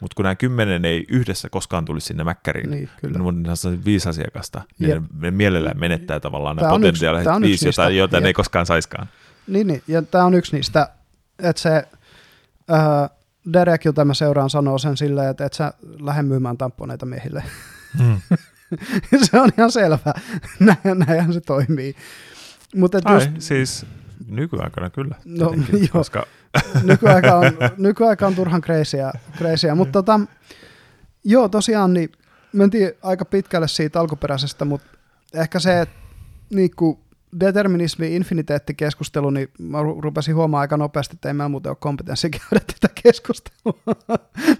Mutta 0.00 0.14
kun 0.14 0.22
nämä 0.22 0.34
kymmenen 0.34 0.84
ei 0.84 1.04
yhdessä 1.08 1.48
koskaan 1.48 1.84
tulisi 1.84 2.06
sinne 2.06 2.24
mäkkäriin, 2.24 2.70
niin, 2.70 2.88
kyllä. 3.00 3.18
niin 3.18 3.84
viisi 3.84 4.08
asiakasta, 4.08 4.62
niin 4.78 4.90
Jep. 4.90 5.02
ne, 5.02 5.08
ne 5.20 5.30
mielellään 5.30 5.80
menettää 5.80 6.20
tavallaan 6.20 6.56
nämä 6.56 6.70
potentiaaliset 6.70 7.32
yksi 7.36 7.48
viisi, 7.48 7.66
jota, 7.66 7.82
niistä. 7.82 7.98
joita 7.98 8.20
ne 8.20 8.26
ei 8.26 8.32
koskaan 8.32 8.66
saiskaan. 8.66 9.08
Niin, 9.46 9.66
niin, 9.66 9.82
ja 9.88 10.02
tämä 10.02 10.24
on 10.24 10.34
yksi 10.34 10.56
niistä, 10.56 10.88
että 11.38 11.62
se 11.62 11.88
äh, 12.72 13.10
Derek, 13.52 13.84
jota 13.84 14.04
mä 14.04 14.14
seuraan, 14.14 14.50
sanoo 14.50 14.78
sen 14.78 14.96
silleen, 14.96 15.30
että 15.30 15.44
et 15.44 15.52
sä 15.52 15.72
lähde 16.00 16.22
myymään 16.22 16.58
tamponeita 16.58 17.06
miehille. 17.06 17.42
Mm. 17.98 18.20
se 19.30 19.40
on 19.40 19.50
ihan 19.58 19.72
selvä. 19.72 20.14
Näin, 20.60 20.98
näinhän 20.98 21.32
se 21.32 21.40
toimii. 21.40 21.96
Mutta 22.76 23.00
Tai 23.00 23.14
just 23.14 23.30
siis 23.38 23.86
nykyaikana 24.26 24.90
kyllä. 24.90 25.14
No, 25.24 25.54
joo. 25.72 25.88
Koska, 25.92 26.26
nykyaika 26.82 27.34
on, 27.34 27.52
nykyaika 27.76 28.26
on 28.26 28.34
turhan 28.34 28.60
kreisiä, 28.60 29.12
kreisiä. 29.36 29.74
mutta 29.74 29.92
tota, 29.92 30.20
joo 31.24 31.48
tosiaan 31.48 31.94
niin 31.94 32.12
mentiin 32.52 32.92
aika 33.02 33.24
pitkälle 33.24 33.68
siitä 33.68 34.00
alkuperäisestä, 34.00 34.64
mutta 34.64 34.88
ehkä 35.34 35.58
se, 35.58 35.80
että 35.80 35.94
niin 36.50 36.70
kuin 36.76 36.98
determinismi, 37.40 38.16
infiniteettikeskustelu, 38.16 39.30
niin 39.30 39.48
mä 39.58 39.78
ru- 39.78 40.00
rupesin 40.00 40.34
huomaamaan 40.34 40.60
aika 40.60 40.76
nopeasti, 40.76 41.16
että 41.16 41.28
ei 41.28 41.34
meillä 41.34 41.48
muuten 41.48 41.70
ole 41.70 41.76
kompetenssi 41.80 42.30
käydä 42.50 42.64
tätä 42.80 42.94
keskustelua. 43.02 43.78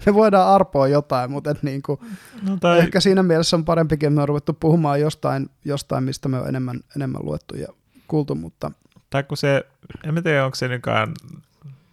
Me 0.05 0.13
voidaan 0.13 0.49
arpoa 0.49 0.87
jotain, 0.87 1.31
mutta 1.31 1.55
niin 1.61 1.81
kuin, 1.81 1.99
no, 2.41 2.57
tai, 2.57 2.79
ehkä 2.79 2.99
siinä 2.99 3.23
mielessä 3.23 3.57
on 3.57 3.65
parempikin, 3.65 4.07
että 4.07 4.15
me 4.15 4.21
on 4.21 4.27
ruvettu 4.27 4.53
puhumaan 4.53 5.01
jostain, 5.01 5.49
jostain 5.65 6.03
mistä 6.03 6.29
me 6.29 6.39
on 6.39 6.47
enemmän, 6.47 6.79
enemmän 6.95 7.25
luettu 7.25 7.55
ja 7.55 7.67
kuultu, 8.07 8.35
mutta 8.35 8.71
tai 9.09 9.23
kun 9.23 9.37
se, 9.37 9.65
en 10.03 10.13
mä 10.13 10.21
tiedä 10.21 10.45
onko 10.45 10.55
se 10.55 10.67
nykyään, 10.67 11.13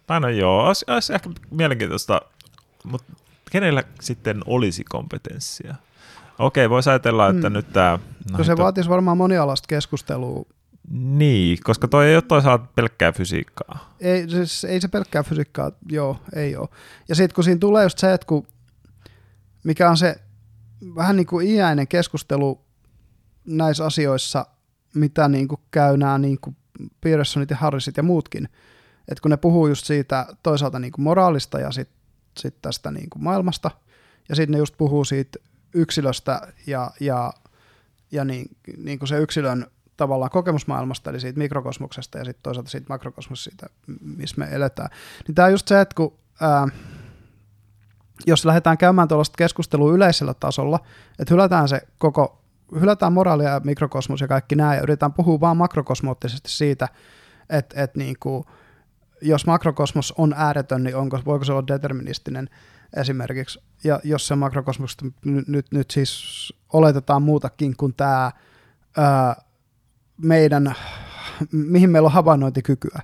tai 0.07 0.19
no 0.19 0.29
joo, 0.29 0.67
olisi, 0.67 0.85
olisi 0.87 1.13
ehkä 1.13 1.29
mielenkiintoista, 1.51 2.21
mutta 2.83 3.13
kenellä 3.51 3.83
sitten 4.01 4.41
olisi 4.45 4.83
kompetenssia? 4.83 5.75
Okei, 6.39 6.69
voisi 6.69 6.89
ajatella, 6.89 7.29
että 7.29 7.49
Mm. 7.49 7.53
nyt 7.53 7.73
tämä... 7.73 7.99
no, 8.37 8.43
se 8.43 8.57
vaatisi 8.57 8.89
varmaan 8.89 9.17
monialaista 9.17 9.65
keskustelua 9.67 10.45
Niin, 10.91 11.57
koska 11.63 11.87
toi 11.87 12.07
ei 12.07 12.15
ole 12.15 12.21
toisaalta 12.21 12.65
pelkkää 12.75 13.11
fysiikkaa. 13.11 13.95
Ei, 13.99 14.29
siis, 14.29 14.63
ei 14.63 14.81
se 14.81 14.87
pelkkää 14.87 15.23
fysiikkaa, 15.23 15.71
joo, 15.89 16.19
ei 16.35 16.55
ole. 16.55 16.69
Ja 17.09 17.15
sitten 17.15 17.35
kun 17.35 17.43
siinä 17.43 17.59
tulee 17.59 17.83
just 17.83 17.97
se, 17.97 18.13
että 18.13 18.27
kun, 18.27 18.47
mikä 19.63 19.89
on 19.89 19.97
se 19.97 20.15
vähän 20.95 21.15
niin 21.15 21.25
kuin 21.27 21.47
iäinen 21.47 21.87
keskustelu 21.87 22.61
näissä 23.45 23.85
asioissa, 23.85 24.45
mitä 24.93 25.27
niin 25.27 25.47
kuin 25.47 25.61
käy 25.71 25.97
nämä 25.97 26.17
niin 26.17 26.37
kuin 26.41 26.55
Pearsonit 27.01 27.49
ja 27.49 27.55
Harrisit 27.55 27.97
ja 27.97 28.03
muutkin, 28.03 28.49
että 29.07 29.21
kun 29.21 29.31
ne 29.31 29.37
puhuu 29.37 29.67
just 29.67 29.85
siitä 29.85 30.25
toisaalta 30.43 30.79
niin 30.79 30.91
kuin 30.91 31.03
moraalista 31.03 31.59
ja 31.59 31.71
sitten 31.71 31.97
sit 32.37 32.61
tästä 32.61 32.91
niin 32.91 33.09
kuin 33.09 33.23
maailmasta, 33.23 33.71
ja 34.29 34.35
sitten 34.35 34.51
ne 34.51 34.57
just 34.57 34.77
puhuu 34.77 35.05
siitä 35.05 35.39
yksilöstä 35.73 36.53
ja, 36.67 36.91
ja, 36.99 37.33
ja 38.11 38.25
niin, 38.25 38.45
niin 38.77 38.99
kuin 38.99 39.09
se 39.09 39.19
yksilön 39.19 39.67
tavallaan 39.97 40.31
kokemusmaailmasta, 40.31 41.09
eli 41.09 41.19
siitä 41.19 41.39
mikrokosmoksesta 41.39 42.17
ja 42.17 42.25
sitten 42.25 42.43
toisaalta 42.43 42.69
siitä 42.69 42.85
makrokosmoksesta, 42.89 43.49
siitä, 43.49 43.67
missä 44.01 44.35
me 44.37 44.47
eletään. 44.51 44.89
Niin 45.27 45.35
tämä 45.35 45.45
on 45.45 45.51
just 45.51 45.67
se, 45.67 45.81
että 45.81 45.95
kun, 45.95 46.13
ää, 46.41 46.67
jos 48.27 48.45
lähdetään 48.45 48.77
käymään 48.77 49.07
tuollaista 49.07 49.37
keskustelua 49.37 49.93
yleisellä 49.93 50.33
tasolla, 50.33 50.79
että 51.19 51.33
hylätään 51.33 51.67
se 51.67 51.81
koko, 51.97 52.41
hylätään 52.79 53.13
moraalia 53.13 53.49
ja 53.49 53.61
mikrokosmos 53.63 54.21
ja 54.21 54.27
kaikki 54.27 54.55
nämä, 54.55 54.75
ja 54.75 54.81
yritetään 54.81 55.13
puhua 55.13 55.39
vaan 55.39 55.57
makrokosmoottisesti 55.57 56.51
siitä, 56.51 56.87
että, 57.49 57.83
että 57.83 57.99
niin 57.99 58.15
kuin, 58.19 58.43
jos 59.21 59.45
makrokosmos 59.45 60.13
on 60.17 60.33
ääretön, 60.37 60.83
niin 60.83 60.95
onko, 60.95 61.19
voiko 61.25 61.45
se 61.45 61.51
olla 61.51 61.67
deterministinen 61.67 62.49
esimerkiksi, 62.95 63.59
ja 63.83 63.99
jos 64.03 64.27
se 64.27 64.35
makrokosmos 64.35 64.97
nyt, 65.25 65.47
nyt, 65.47 65.65
nyt 65.71 65.91
siis 65.91 66.53
oletetaan 66.73 67.21
muutakin 67.21 67.77
kuin 67.77 67.93
tämä 67.93 68.31
meidän, 70.17 70.75
mihin 71.51 71.89
meillä 71.89 72.05
on 72.05 72.11
havainnointikykyä, 72.11 73.01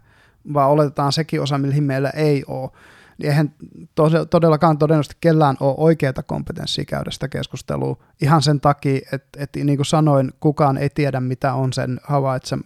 vaan 0.53 0.69
oletetaan 0.69 1.11
sekin 1.11 1.41
osa, 1.41 1.57
mihin 1.57 1.84
meillä 1.84 2.10
ei 2.10 2.44
ole, 2.48 2.69
niin 3.18 3.30
eihän 3.30 3.53
tode- 3.95 4.26
todellakaan 4.30 4.77
todennäköisesti 4.77 5.18
kellään 5.22 5.57
ole 5.60 5.76
oikeaa 5.77 6.14
kompetenssia 6.26 6.85
käydä 6.85 7.11
sitä 7.11 7.27
keskustelua 7.27 7.98
ihan 8.22 8.41
sen 8.41 8.61
takia, 8.61 8.99
että, 9.11 9.44
että 9.44 9.60
niin 9.60 9.77
kuin 9.77 9.85
sanoin, 9.85 10.34
kukaan 10.40 10.77
ei 10.77 10.90
tiedä, 10.90 11.19
mitä 11.19 11.53
on 11.53 11.73
sen 11.73 11.99
havaitse, 12.03 12.57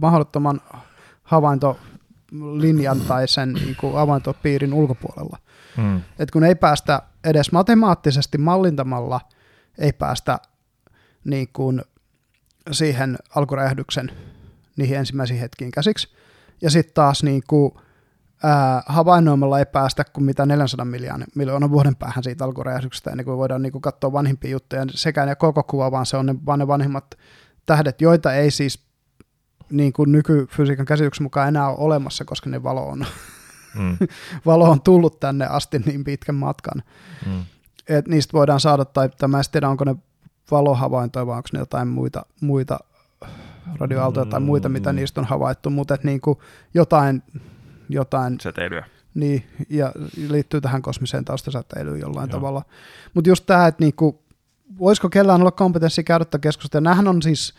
mahdottoman 0.00 0.60
havaintolinjan 1.22 3.00
tai 3.00 3.28
sen 3.28 3.52
niin 3.52 3.76
kuin 3.80 3.94
havaintopiirin 3.94 4.74
ulkopuolella. 4.74 5.38
Mm. 5.76 6.00
Et 6.18 6.30
kun 6.30 6.44
ei 6.44 6.54
päästä 6.54 7.02
edes 7.24 7.52
matemaattisesti 7.52 8.38
mallintamalla, 8.38 9.20
ei 9.78 9.92
päästä 9.92 10.38
niin 11.24 11.48
kuin 11.52 11.82
siihen 12.70 13.18
alkuräjähdyksen 13.34 14.10
niihin 14.76 14.96
ensimmäisiin 14.96 15.40
hetkiin 15.40 15.70
käsiksi. 15.70 16.08
Ja 16.62 16.70
sitten 16.70 16.94
taas 16.94 17.22
niin 17.22 17.42
kuin, 17.48 17.72
ää, 18.42 18.82
havainnoimalla 18.86 19.58
ei 19.58 19.66
päästä 19.66 20.04
kuin 20.04 20.24
mitä 20.24 20.46
400 20.46 20.84
miljoonaa, 20.84 21.26
miljoona 21.34 21.70
vuoden 21.70 21.96
päähän 21.96 22.24
siitä 22.24 22.44
alkuräjähdyksestä, 22.44 23.10
ennen 23.10 23.24
kuin 23.24 23.38
voidaan 23.38 23.62
niin 23.62 23.72
kuin 23.72 23.82
katsoa 23.82 24.12
vanhimpia 24.12 24.50
juttuja. 24.50 24.86
Sekä 24.90 25.26
ne 25.26 25.34
koko 25.34 25.62
kuva, 25.62 25.90
vaan 25.90 26.06
se 26.06 26.16
on 26.16 26.26
ne, 26.26 26.34
vaan 26.46 26.58
ne 26.58 26.66
vanhimmat 26.66 27.14
tähdet, 27.66 28.00
joita 28.00 28.34
ei 28.34 28.50
siis 28.50 28.86
niin 29.70 29.92
kuin 29.92 30.12
nykyfysiikan 30.12 30.86
käsityksen 30.86 31.22
mukaan 31.22 31.48
enää 31.48 31.68
ole 31.68 31.76
olemassa, 31.78 32.24
koska 32.24 32.50
ne 32.50 32.62
valo 32.62 32.88
on, 32.88 33.06
Mm. 33.74 33.96
valo 34.46 34.70
on 34.70 34.82
tullut 34.82 35.20
tänne 35.20 35.46
asti 35.46 35.78
niin 35.78 36.04
pitkän 36.04 36.34
matkan. 36.34 36.82
Mm. 37.26 37.44
Et 37.88 38.08
niistä 38.08 38.32
voidaan 38.32 38.60
saada, 38.60 38.84
tai, 38.84 39.08
tai 39.08 39.28
mä 39.28 39.38
en 39.38 39.44
tiedä, 39.52 39.68
onko 39.68 39.84
ne 39.84 39.96
valohavaintoja, 40.50 41.26
vai 41.26 41.36
onko 41.36 41.48
ne 41.52 41.58
jotain 41.58 41.88
muita, 41.88 42.26
muita 42.40 42.78
radioaaltoja 43.80 44.26
tai 44.26 44.40
muita, 44.40 44.68
mitä 44.68 44.92
Mm. 44.92 44.96
niistä 44.96 45.20
on 45.20 45.26
havaittu, 45.26 45.70
mutta 45.70 45.94
et 45.94 46.04
niinku 46.04 46.42
jotain, 46.74 47.22
jotain 47.88 48.40
Säteilyä. 48.40 48.86
niin, 49.14 49.44
ja 49.68 49.92
liittyy 50.28 50.60
tähän 50.60 50.82
kosmiseen 50.82 51.24
taustasäteilyyn 51.24 52.00
jollain 52.00 52.30
Joo. 52.30 52.38
tavalla. 52.38 52.62
Mutta 53.14 53.30
just 53.30 53.46
tämä, 53.46 53.66
että 53.66 53.84
niinku, 53.84 54.22
voisiko 54.78 55.08
kellään 55.08 55.40
olla 55.40 55.50
kompetenssi 55.50 56.04
käydä 56.04 56.24
tätä 56.24 56.38
keskustelua. 56.38 56.82
Nämähän 56.82 57.08
on 57.08 57.22
siis, 57.22 57.54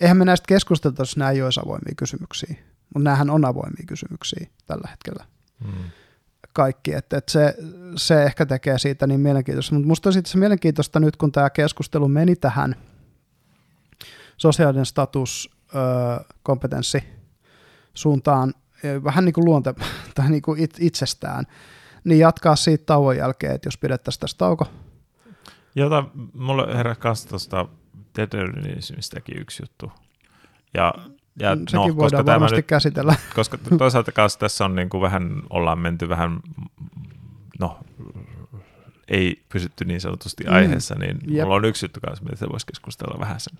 eihän 0.00 0.16
me 0.16 0.24
näistä 0.24 0.44
keskustelta, 0.48 1.02
jos 1.02 1.16
nämä 1.16 1.30
ei 1.30 1.42
olisi 1.42 1.60
avoimia 1.64 1.94
kysymyksiä, 1.96 2.54
mutta 2.94 3.04
nämähän 3.04 3.30
on 3.30 3.44
avoimia 3.44 3.84
kysymyksiä 3.86 4.46
tällä 4.66 4.88
hetkellä 4.90 5.24
Mm. 5.64 5.72
Kaikki, 6.52 6.94
että, 6.94 7.16
että 7.16 7.32
se, 7.32 7.54
se 7.96 8.22
ehkä 8.22 8.46
tekee 8.46 8.78
siitä 8.78 9.06
niin 9.06 9.20
mielenkiintoista, 9.20 9.74
mutta 9.74 9.88
musta 9.88 10.12
sitten 10.12 10.32
se 10.32 10.38
mielenkiintoista 10.38 11.00
nyt, 11.00 11.16
kun 11.16 11.32
tämä 11.32 11.50
keskustelu 11.50 12.08
meni 12.08 12.36
tähän 12.36 12.76
sosiaalinen 14.36 14.86
status, 14.86 15.50
kompetenssi 16.42 17.04
suuntaan, 17.94 18.54
vähän 19.04 19.24
niin 19.24 19.32
kuin 19.32 19.44
luonte, 19.44 19.74
tai 20.14 20.30
niin 20.30 20.42
kuin 20.42 20.60
it, 20.60 20.76
itsestään, 20.78 21.44
niin 22.04 22.18
jatkaa 22.18 22.56
siitä 22.56 22.84
tauon 22.86 23.16
jälkeen, 23.16 23.54
että 23.54 23.66
jos 23.66 23.78
pidettäisiin 23.78 24.20
tässä 24.20 24.38
tauko. 24.38 24.66
Jota 25.74 26.04
mulle 26.34 26.76
herää 26.76 26.94
kanssa 26.94 27.28
tuosta 27.28 27.66
determinismistäkin 28.18 29.38
yksi 29.38 29.62
juttu. 29.62 29.92
Ja, 30.74 30.94
ja 31.38 31.54
Mm, 31.56 31.60
Sekin 31.68 31.76
no, 31.76 31.82
voidaan 31.96 31.98
koska 32.24 32.26
varmasti 32.26 32.56
nyt, 32.56 32.66
käsitellä. 32.66 33.14
koska 33.36 33.58
toisaalta 33.78 34.12
kanssa 34.12 34.38
tässä 34.38 34.64
on 34.64 34.74
niin 34.74 34.88
kuin 34.88 35.00
vähän, 35.00 35.42
ollaan 35.50 35.78
menty 35.78 36.08
vähän, 36.08 36.40
no 37.60 37.78
ei 39.08 39.42
pysytty 39.48 39.84
niin 39.84 40.00
sanotusti 40.00 40.44
Mm. 40.44 40.52
aiheessa, 40.54 40.94
niin 40.94 41.18
Jep. 41.26 41.44
mulla 41.44 41.56
on 41.56 41.64
yksi 41.64 41.84
juttu 41.84 42.00
kanssa, 42.00 42.24
mitä 42.24 42.48
voisi 42.48 42.66
keskustella 42.66 43.20
vähän 43.20 43.40
sen. 43.40 43.58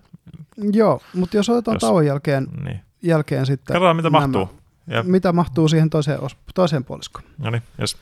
Joo, 0.73 1.01
mutta 1.15 1.37
jos 1.37 1.49
otetaan 1.49 1.75
Jos- 1.75 1.81
tauon 1.81 2.07
jälkeen, 2.07 2.47
Niin. 2.65 2.81
jälkeen 3.03 3.47
sitten 3.47 3.75
Katsotaan, 3.75 3.97
mitä 3.97 4.11
nämä- 4.11 4.27
mahtuu. 4.27 4.59
Ja, 4.87 5.03
mitä 5.03 5.33
mahtuu 5.33 5.69
siihen 5.69 5.91
toiseen, 5.91 6.19
toiseen 6.55 6.85
puoliskoon. 6.85 7.25
no 7.39 7.51
niin, 7.51 7.63
jos. 7.79 7.97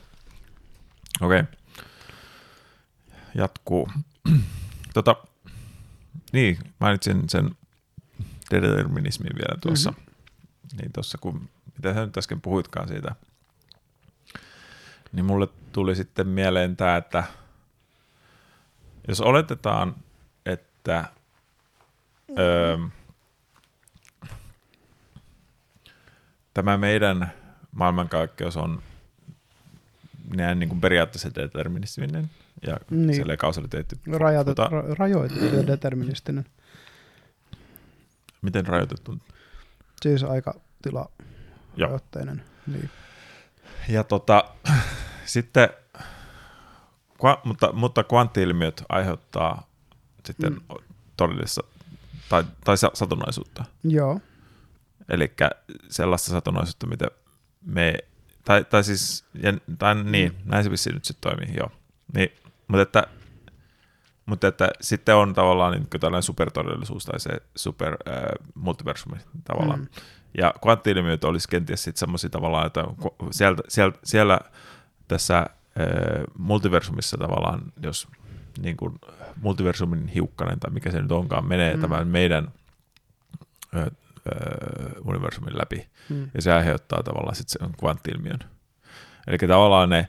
Okei. 1.20 1.40
Okay. 1.40 1.52
Jatkuu. 3.34 3.88
tota, 4.94 5.16
niin, 6.32 6.58
mainitsin 6.78 7.22
sen 7.28 7.50
determinismin 8.50 9.32
vielä 9.34 9.58
tuossa. 9.60 9.90
Mhm. 9.90 10.00
Mm-hmm. 10.00 10.78
Niin 10.80 10.92
tuossa, 10.92 11.18
kun, 11.18 11.48
mitä 11.76 11.94
sä 11.94 12.06
nyt 12.06 12.18
äsken 12.18 12.40
puhuitkaan 12.40 12.88
siitä, 12.88 13.14
niin 15.12 15.24
mulle 15.24 15.48
tuli 15.72 15.96
sitten 15.96 16.28
mieleen 16.28 16.76
tämä, 16.76 16.96
että 16.96 17.24
jos 19.08 19.20
oletetaan, 19.20 19.94
että 20.46 21.04
öö, 22.38 22.78
tämä 26.54 26.76
meidän 26.76 27.32
maailmankaikkeus 27.72 28.56
on 28.56 28.82
näin 30.36 30.58
niin 30.58 30.68
kuin 30.68 30.80
periaatteessa 30.80 31.34
deterministinen 31.34 32.30
ja 32.66 32.76
Niin. 32.90 33.38
kausaliteetti. 33.38 33.96
Rajoitettu, 34.18 34.62
Tota, 34.62 34.76
ra- 34.76 34.94
rajoitettu 34.98 35.44
ja 35.56 35.66
deterministinen. 35.66 36.44
Miten 38.42 38.66
rajoitettu? 38.66 39.18
Siis 40.02 40.24
aikatila 40.24 41.08
Joo. 41.76 41.86
rajoitteinen. 41.88 42.44
Niin. 42.66 42.90
Ja 43.88 44.04
tota, 44.04 44.44
sitten, 45.24 45.68
kva, 47.20 47.40
mutta, 47.44 47.72
mutta 47.72 48.04
kvanttiilmiöt 48.04 48.84
aiheuttaa 48.88 49.66
sitten 50.26 50.52
Mm. 50.52 50.58
mm. 50.58 50.84
todellista 51.16 51.60
tai, 52.28 52.44
tai 52.64 52.76
sa- 52.78 52.90
satunnaisuutta. 52.94 53.64
Joo. 53.84 54.20
Eli 55.08 55.32
sellaista 55.88 56.30
satunnaisuutta, 56.30 56.86
mitä 56.86 57.06
me, 57.66 57.94
tai, 58.44 58.64
tai 58.64 58.84
siis, 58.84 59.24
ja, 59.42 59.52
tai 59.78 59.94
niin, 60.04 60.36
näin 60.44 60.64
se 60.64 60.70
vissiin 60.70 60.94
nyt 60.94 61.04
sitten 61.04 61.30
toimii, 61.30 61.56
joo. 61.56 61.70
Niin, 62.14 62.32
mutta 62.68 62.82
että, 62.82 63.06
mutta 64.30 64.48
että 64.48 64.68
sitten 64.80 65.14
on 65.16 65.34
tavallaan 65.34 65.72
niin 65.72 65.86
tällainen 66.00 66.22
supertodellisuus 66.22 67.04
tai 67.04 67.20
se 67.20 67.30
super 67.56 67.96
äh, 68.08 68.22
multiversumi 68.54 69.16
tavallaan. 69.44 69.80
Mm. 69.80 69.86
Ja 70.38 70.54
kvanttiilmiöt 70.62 71.24
olisi 71.24 71.48
kenties 71.48 71.84
sitten 71.84 72.00
semmoisia 72.00 72.30
tavallaan, 72.30 72.66
että 72.66 72.84
sieltä, 73.30 73.62
sieltä, 73.68 73.98
siellä 74.04 74.40
tässä 75.08 75.38
äh, 75.38 75.46
multiversumissa 76.38 77.16
tavallaan, 77.16 77.72
jos 77.82 78.08
niin 78.62 78.76
kuin 78.76 78.94
multiversumin 79.42 80.08
hiukkanen 80.08 80.60
tai 80.60 80.70
mikä 80.70 80.90
se 80.90 81.02
nyt 81.02 81.12
onkaan, 81.12 81.48
menee 81.48 81.74
Mm. 81.74 81.80
tämän 81.80 82.08
meidän 82.08 82.48
ö, 83.76 83.78
ö, 83.80 83.90
universumin 85.04 85.58
läpi, 85.58 85.88
Mm. 86.08 86.30
ja 86.34 86.42
se 86.42 86.52
aiheuttaa 86.52 87.02
tavallaan 87.02 87.36
sitten 87.36 87.66
sen 87.68 87.76
kvanttiilmiön. 87.78 88.38
Eli 89.26 89.38
tavallaan 89.38 89.88
ne, 89.90 90.08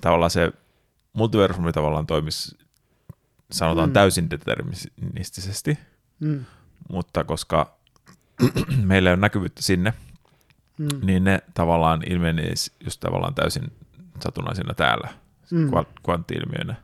tavallaan 0.00 0.30
se 0.30 0.52
multiversumi 1.16 1.72
tavallaan 1.72 2.06
toimisi, 2.06 2.58
sanotaan 3.52 3.88
Mm. 3.88 3.92
täysin 3.92 4.30
deterministisesti, 4.30 5.78
Mm. 6.20 6.44
mutta 6.88 7.24
koska 7.24 7.76
meillä 8.84 9.10
ei 9.10 9.14
ole 9.14 9.20
näkyvyyttä 9.20 9.62
sinne, 9.62 9.92
Mm. 10.78 10.88
niin 11.06 11.24
ne 11.24 11.38
tavallaan 11.54 12.02
ilmenisi 12.10 12.72
just 12.84 13.00
tavallaan 13.00 13.34
täysin 13.34 13.72
satunnaisina 14.22 14.74
täällä, 14.74 15.08
Mm. 15.50 15.70
kvanttiilmiöinä. 16.02 16.74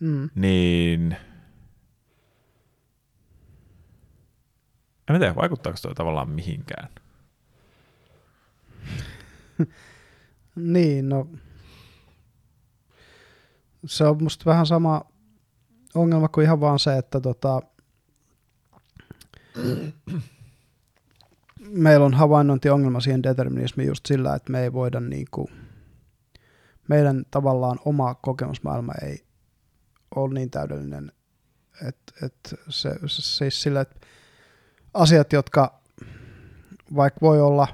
Mm. 0.00 0.30
Niin... 0.34 1.16
En 5.08 5.18
tiedä, 5.18 5.34
vaikuttaako 5.36 5.78
toi 5.82 5.94
tavallaan 5.94 6.30
mihinkään. 6.30 6.88
Niin, 10.56 11.08
no 11.08 11.28
se 13.86 14.04
on 14.04 14.22
musta 14.22 14.44
vähän 14.50 14.66
sama 14.66 15.04
ongelma 15.94 16.28
kuin 16.28 16.44
ihan 16.44 16.60
vaan 16.60 16.78
se, 16.78 16.98
että 16.98 17.20
tota, 17.20 17.62
meillä 21.68 22.06
on 22.06 22.14
havainnointiongelma 22.14 23.00
siihen 23.00 23.22
determinismiin 23.22 23.88
just 23.88 24.06
sillä, 24.06 24.34
että 24.34 24.52
me 24.52 24.62
ei 24.62 24.72
voida 24.72 25.00
niinku, 25.00 25.50
meidän 26.88 27.24
tavallaan 27.30 27.78
oma 27.84 28.14
kokemusmaailma 28.14 28.92
ei 29.02 29.24
ole 30.14 30.34
niin 30.34 30.50
täydellinen, 30.50 31.12
että 31.88 32.26
et 32.26 32.54
se, 32.68 32.90
se, 33.06 33.20
siis 33.22 33.62
sillä, 33.62 33.80
että 33.80 34.06
asiat, 34.94 35.32
jotka 35.32 35.80
vaikka 36.96 37.20
voi 37.20 37.40
olla, 37.40 37.68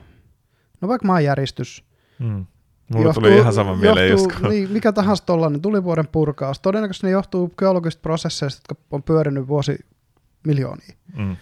no 0.81 0.89
vaikka 0.89 1.07
maanjäristys, 1.07 1.87
Mm. 2.19 2.47
Mulla 2.95 3.13
tuli 3.13 3.37
ihan 3.37 3.53
sama 3.53 3.77
mieleen 3.77 4.11
just 4.11 4.33
kun... 4.41 4.51
niin, 4.51 4.71
mikä 4.73 4.93
tahansa 4.93 5.27
tuollainen 5.27 5.61
tulivuoren 5.61 6.09
purkaus. 6.09 6.61
Todennäköisesti 6.61 7.07
ne 7.07 7.11
johtuu 7.11 7.55
geologisista 7.59 8.03
prosesseista, 8.03 8.61
jotka 8.61 8.85
on 8.91 9.03
pyörinyt 9.03 9.49
vuosi 9.49 9.79
miljoonia. 10.47 10.97
Mm. 11.17 11.37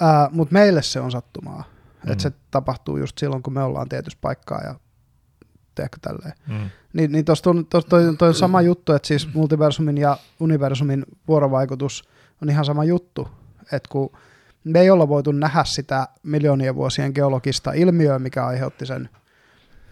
Ää, 0.00 0.28
Mutta 0.32 0.52
meille 0.52 0.82
se 0.82 1.00
on 1.00 1.10
sattumaa. 1.10 1.64
Mm. 2.04 2.12
Että 2.12 2.22
se 2.22 2.32
tapahtuu 2.50 2.96
just 2.96 3.18
silloin, 3.18 3.42
kun 3.42 3.52
me 3.52 3.62
ollaan 3.62 3.88
tietyssä 3.88 4.18
paikkaa 4.20 4.60
ja 4.60 4.74
teekö 5.74 5.96
tälleen. 6.02 6.32
Mm. 6.46 6.70
Niin, 6.92 7.12
niin 7.12 7.24
tuossa 7.24 7.50
on, 7.50 7.66
tos, 7.66 7.84
toi, 7.84 8.16
toi 8.18 8.34
sama 8.34 8.62
juttu, 8.62 8.92
että 8.92 9.08
siis 9.08 9.34
multiversumin 9.34 9.98
ja 9.98 10.18
universumin 10.40 11.04
vuorovaikutus 11.28 12.08
on 12.42 12.50
ihan 12.50 12.64
sama 12.64 12.84
juttu. 12.84 13.28
Että 13.72 13.88
kun 13.88 14.10
me 14.64 14.80
ei 14.80 14.90
olla 14.90 15.08
voitu 15.08 15.32
nähdä 15.32 15.64
sitä 15.64 16.08
miljoonien 16.22 16.74
vuosien 16.74 17.12
geologista 17.14 17.72
ilmiöä, 17.72 18.18
mikä 18.18 18.46
aiheutti 18.46 18.86
sen 18.86 19.08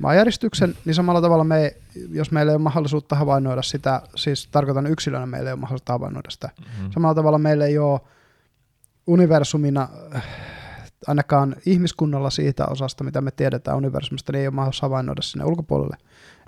maanjäristyksen, 0.02 0.74
niin 0.84 0.94
samalla 0.94 1.20
tavalla 1.20 1.44
me, 1.44 1.76
jos 2.10 2.30
meillä 2.30 2.52
ei 2.52 2.56
ole 2.56 2.62
mahdollisuutta 2.62 3.16
havainnoida 3.16 3.62
sitä, 3.62 4.02
siis 4.16 4.48
tarkoitan 4.50 4.86
yksilönä 4.86 5.26
meillä 5.26 5.50
ei 5.50 5.52
ole 5.52 5.60
mahdollisuutta 5.60 5.92
havainnoida 5.92 6.30
sitä, 6.30 6.48
Mm. 6.58 6.90
samalla 6.90 7.14
tavalla 7.14 7.38
meillä 7.38 7.66
ei 7.66 7.78
ole 7.78 8.00
universumina 9.06 9.88
ainakaan 11.06 11.56
ihmiskunnalla 11.66 12.30
siitä 12.30 12.66
osasta, 12.66 13.04
mitä 13.04 13.20
me 13.20 13.30
tiedetään 13.30 13.76
universumista, 13.76 14.32
niin 14.32 14.40
ei 14.40 14.46
ole 14.46 14.54
mahdollista 14.54 14.86
havainnoida 14.86 15.22
sinne 15.22 15.44
ulkopuolelle. 15.44 15.96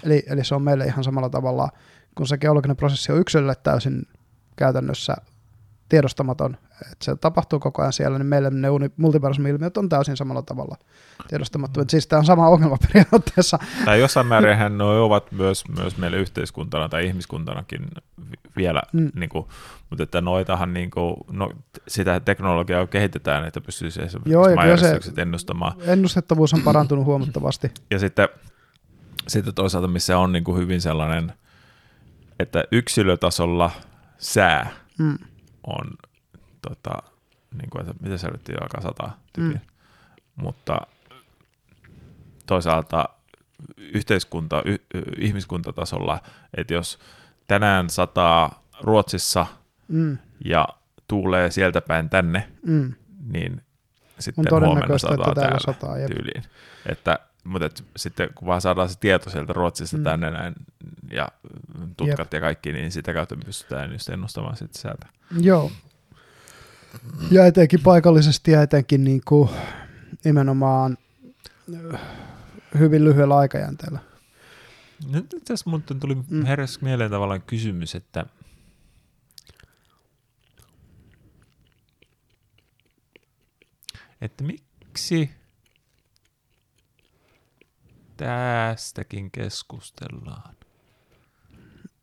Eli, 0.05 0.23
eli 0.27 0.45
se 0.45 0.55
on 0.55 0.63
meille 0.63 0.85
ihan 0.85 1.05
samalla 1.05 1.31
tavalla, 1.31 1.69
kun 2.15 2.27
se 2.27 2.39
geologinen 2.39 2.77
prosessi 2.77 3.13
on 3.13 3.19
yksilölle 3.19 3.55
täysin 3.63 4.03
käytännössä 4.57 5.17
tiedostamaton, 5.89 6.57
että 6.93 7.05
se 7.05 7.17
tapahtuu 7.17 7.61
koko 7.61 7.83
ajan 7.83 7.93
siellä, 7.93 8.19
niin 8.19 8.27
meille 8.27 8.51
ne 8.51 8.69
uni- 8.69 8.91
multiversumi-ilmiöt 8.97 9.77
on 9.77 9.89
täysin 9.89 10.17
samalla 10.17 10.43
tavalla 10.43 10.77
tiedostamattomia. 11.29 11.87
Siis 11.89 12.07
tämä 12.07 12.19
on 12.21 12.27
sama 12.27 12.49
ongelma 12.49 12.77
periaatteessa. 12.93 13.59
Tai 13.85 14.01
jossain 14.01 14.27
määrin 14.27 14.79
ne 14.79 14.85
ovat 14.85 15.33
myös, 15.33 15.65
myös 15.79 15.97
meille 15.97 16.17
yhteiskuntana 16.17 16.89
tai 16.89 17.07
ihmiskuntanakin 17.07 17.87
vi- 18.31 18.51
vielä, 18.57 18.83
Mm. 18.93 19.01
mm. 19.01 19.11
niin 19.15 19.29
kuin, 19.31 19.47
mutta 19.91 20.03
että 20.03 20.21
noitahan 20.21 20.73
niin 20.75 20.91
kuin, 20.91 21.15
no, 21.31 21.51
sitä 21.89 22.21
teknologiaa 22.21 22.87
kehitetään, 22.87 23.45
että 23.45 23.61
pystyisi 23.61 24.01
Joo, 24.01 24.07
esimerkiksi 24.07 24.55
maanjäristykset 24.55 25.19
ennustamaan. 25.19 25.73
Ennustettavuus 25.87 26.55
on 26.55 26.63
parantunut 26.63 27.05
huomattavasti. 27.05 27.71
Ja 27.91 27.99
sitten, 27.99 28.29
sitten 29.29 29.55
toisaalta, 29.55 29.89
missä 29.89 30.19
on 30.19 30.33
niin 30.33 30.45
kuin 30.45 30.59
hyvin 30.59 30.81
sellainen, 30.81 31.33
että 32.39 32.65
yksilötasolla 32.73 33.71
sää 34.19 34.71
Mm. 34.99 35.19
On, 35.67 35.91
tota, 36.69 37.03
niin 37.59 37.71
kuin, 37.71 37.81
että 37.81 37.95
mitä 38.05 38.17
se 38.19 38.29
nyt 38.31 38.51
alkaa 38.63 38.81
sataa 38.81 39.19
tykiä. 39.33 39.61
Mm. 39.61 40.45
Mutta 40.45 40.81
toisaalta 42.47 43.09
yhteiskunta, 43.79 44.63
y, 44.65 44.77
ihmiskuntatasolla, 45.19 46.21
että 46.57 46.75
jos 46.75 46.99
tänään 47.47 47.91
sataa 47.91 48.63
Ruotsissa 48.81 49.47
Mm. 49.89 50.19
ja 50.45 50.69
tuulee 51.09 51.51
sieltä 51.51 51.81
päin 51.81 52.09
tänne, 52.11 52.49
Mm. 52.67 52.93
niin 53.33 53.63
sitten 54.19 54.55
On 54.55 54.65
huomenna 54.67 54.99
sataa 54.99 55.17
täällä 55.17 55.35
täällä 55.35 55.59
sataa. 55.61 55.99
Jep. 55.99 56.11
tyyliin. 56.11 56.43
Että, 56.87 57.19
mutta 57.45 57.67
et, 57.67 57.85
sitten 57.97 58.31
kun 58.35 58.47
vaan 58.49 58.61
saadaan 58.61 58.89
se 58.89 58.99
tieto 58.99 59.31
sieltä 59.31 59.53
Ruotsista 59.53 59.97
Mm. 59.97 60.05
tänne 60.05 60.31
näin, 60.31 60.55
ja 61.13 61.29
tutkat 61.97 62.19
Jep. 62.19 62.33
ja 62.35 62.41
kaikki, 62.41 62.73
niin 62.73 62.93
sitä 62.93 63.15
kautta 63.15 63.37
me 63.37 63.43
pystytään 63.45 63.93
just 63.93 64.09
ennustamaan 64.09 64.57
sitten 64.57 64.81
sieltä. 64.83 65.07
Joo. 65.41 65.71
Ja 67.31 67.47
etenkin 67.47 67.81
paikallisesti 67.81 68.51
ja 68.51 68.63
etenkin 68.63 69.05
niin 69.05 69.21
kuin 69.25 69.51
nimenomaan 70.25 70.99
äh, 71.95 72.01
hyvin 72.79 73.05
lyhyellä 73.05 73.37
aikajänteellä. 73.37 73.99
Nyt 75.11 75.35
asiassa 75.45 75.71
mun 75.71 75.83
tuli 75.83 76.15
Mm. 76.29 76.45
heräsi 76.47 76.79
mieleen 76.83 77.11
tavallaan 77.11 77.43
kysymys, 77.43 77.95
että 77.95 78.27
että 84.21 84.45
miksi 84.45 85.31
tästäkin 88.17 89.31
keskustellaan? 89.31 90.55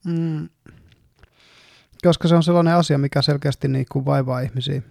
Mm. 0.05 0.49
Koska 2.03 2.27
se 2.27 2.35
on 2.35 2.43
sellainen 2.43 2.75
asia, 2.75 2.97
mikä 2.97 3.21
selkeästi 3.21 3.67
niin 3.67 3.85
kuin 3.91 4.05
vaivaa 4.05 4.39
ihmisiä. 4.39 4.81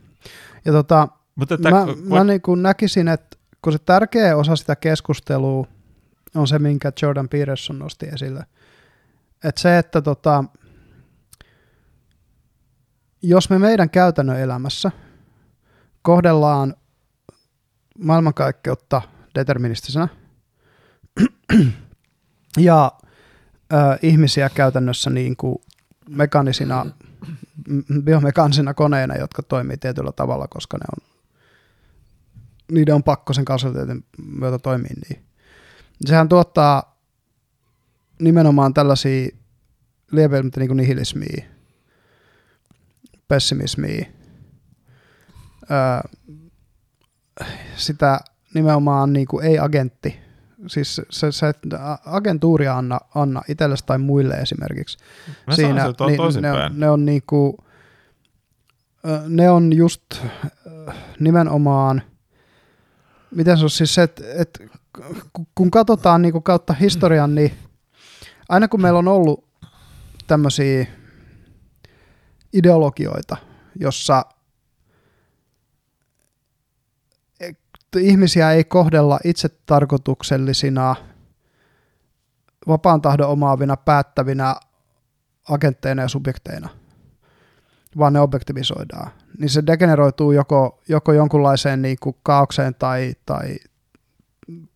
Ja 0.64 0.72
tota, 0.72 1.09
Mutta 1.34 1.55
että, 1.55 1.70
mä, 1.70 1.84
kun- 1.84 2.09
mä 2.09 2.24
niin 2.24 2.40
kuin 2.42 2.62
näkisin, 2.62 3.09
että 3.09 3.36
kun 3.62 3.72
se 3.72 3.78
tärkeä 3.78 4.36
osa 4.36 4.56
sitä 4.56 4.76
keskustelua 4.76 5.66
on 6.34 6.48
se, 6.48 6.59
minkä 6.59 6.92
Jordan 7.02 7.28
Peterson 7.28 7.78
nosti 7.78 8.06
esille. 8.06 8.47
Että 9.44 9.60
se, 9.60 9.78
että 9.78 10.02
tota, 10.02 10.44
jos 13.22 13.51
me 13.51 13.59
meidän 13.59 13.90
käytännön 13.90 14.40
elämässä 14.40 14.90
kohdellaan 16.02 16.74
maailmankaikkeutta 17.98 19.02
deterministisenä 19.34 20.09
ja 22.59 22.92
ö, 23.72 23.76
ihmisiä 24.02 24.51
käytännössä 24.55 25.10
niin 25.10 25.36
kuin 25.36 25.56
mekanisina, 26.09 26.86
biomekaanisina 28.05 28.74
koneina, 28.74 29.16
jotka 29.16 29.42
toimii 29.42 29.76
tietyllä 29.76 30.12
tavalla, 30.12 30.48
koska 30.48 30.76
ne 30.78 30.84
on, 30.97 31.09
niiden 32.72 32.94
on 32.94 33.02
pakko 33.02 33.32
sen 33.32 33.44
kausaliteetin 33.44 34.05
myötä 34.26 34.59
toimia 34.59 34.94
niin. 35.09 35.24
Sehän 36.06 36.28
tuottaa 36.28 36.97
nimenomaan 38.20 38.74
tällaisia 38.74 39.28
lieveilmiöitä 40.12 40.60
niin 40.60 40.68
kuin 40.68 40.76
nihilismiä, 40.76 41.44
pessimismiä, 43.28 44.06
sitä 47.76 48.20
nimenomaan 48.55 49.12
niin 49.12 49.26
kuin 49.26 49.47
ei-agentti, 49.47 50.30
siis 50.66 51.01
se, 51.11 51.32
se 51.32 51.49
että 51.49 51.99
agentuuri 52.07 52.69
anna, 52.69 53.01
anna 53.15 53.43
itsellesi 53.49 53.87
tai 53.87 53.99
muille 53.99 54.35
esimerkiksi. 54.35 54.99
Mä 55.47 55.55
Siinä, 55.55 55.69
sanoisin, 55.69 55.91
että 55.91 56.05
on 56.05 56.32
niin, 56.32 56.43
ne, 56.43 56.53
on, 56.53 56.81
ne 56.81 56.91
on 56.91 57.05
niinku, 57.05 57.57
ne 59.28 59.51
on 59.51 59.73
just 59.73 60.03
nimenomaan, 61.20 62.03
miten 63.31 63.59
se 63.59 63.65
on 63.65 63.70
siis 63.70 63.95
se, 63.95 64.03
että, 64.03 64.65
ku- 65.32 65.49
kun 65.55 65.70
katsotaan 65.70 66.23
niinku 66.23 66.41
kautta 66.41 66.73
historian, 66.73 67.35
niin 67.35 67.53
aina 68.49 68.69
kun 68.69 68.82
meillä 68.82 68.99
on 68.99 69.09
ollut 69.09 69.45
tämmöisiä 70.27 70.87
ideologioita, 72.53 73.37
jossa 73.81 74.24
ihmisiä 77.99 78.53
ei 78.53 78.65
kohdella 78.65 79.19
itse 79.25 79.49
tarkoituksellisina, 79.67 80.97
vapaan 82.69 83.01
tahdon 83.01 83.29
omaavina, 83.29 83.77
päättävinä 83.77 84.57
agentteina 85.49 86.03
ja 86.03 86.09
subjekteina, 86.09 86.69
vaan 87.99 88.12
ne 88.12 88.21
objektivisoidaan. 88.21 89.11
Niin 89.39 89.51
se 89.51 89.62
degeneroituu 89.67 90.33
joko, 90.33 90.81
joko 90.89 91.12
jonkunlaiseen 91.12 91.83
niin 91.83 91.97
kuin 92.01 92.17
kaaukseen 92.23 92.75
tai, 92.75 93.15
tai 93.27 93.57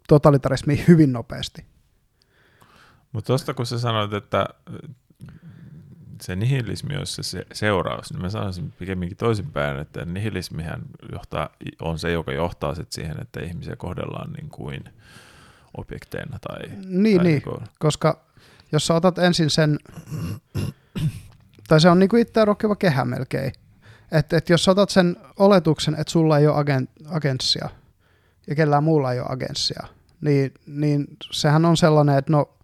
totalitarismiin 0.08 0.84
hyvin 0.88 1.12
nopeasti. 1.12 1.64
Mutta 3.12 3.26
tuosta 3.26 3.54
kun 3.54 3.66
sä 3.66 3.78
sanoit, 3.78 4.12
että 4.12 4.46
se 6.24 6.36
nihilismi 6.36 6.96
olisi 6.96 7.12
se 7.12 7.22
se 7.22 7.46
seuraus, 7.52 8.12
niin 8.12 8.22
mä 8.22 8.28
sanoisin 8.28 8.72
pikemminkin 8.78 9.16
toisinpäin, 9.16 9.78
että 9.78 10.04
nihilismihän 10.04 10.82
johtaa, 11.12 11.50
on 11.82 11.98
se, 11.98 12.12
joka 12.12 12.32
johtaa 12.32 12.74
sit 12.74 12.92
siihen, 12.92 13.20
että 13.20 13.40
ihmisiä 13.40 13.76
kohdellaan 13.76 14.32
niin 14.32 14.48
kuin 14.48 14.84
objekteina 15.76 16.38
tai... 16.38 16.76
Niin, 16.86 17.16
tai 17.16 17.26
niin. 17.26 17.42
kuin- 17.42 17.64
koska 17.78 18.24
jos 18.72 18.86
sä 18.86 18.94
otat 18.94 19.18
ensin 19.18 19.50
sen, 19.50 19.78
tai 21.68 21.80
se 21.80 21.90
on 21.90 21.98
niinku 21.98 22.16
itseään 22.16 22.46
rokkiva 22.46 22.76
kehä 22.76 23.04
melkein, 23.04 23.52
että 24.12 24.36
et 24.36 24.48
jos 24.48 24.64
sä 24.64 24.70
otat 24.70 24.90
sen 24.90 25.16
oletuksen, 25.38 25.94
että 25.94 26.10
sulla 26.10 26.38
ei 26.38 26.46
ole 26.46 26.56
agen, 26.56 26.88
agenssia 27.08 27.68
ja 28.46 28.54
kellään 28.54 28.84
muulla 28.84 29.12
ei 29.12 29.20
ole 29.20 29.28
agenssia, 29.30 29.86
niin, 30.20 30.52
niin 30.66 31.06
sehän 31.30 31.64
on 31.64 31.76
sellainen, 31.76 32.18
että 32.18 32.32
no 32.32 32.54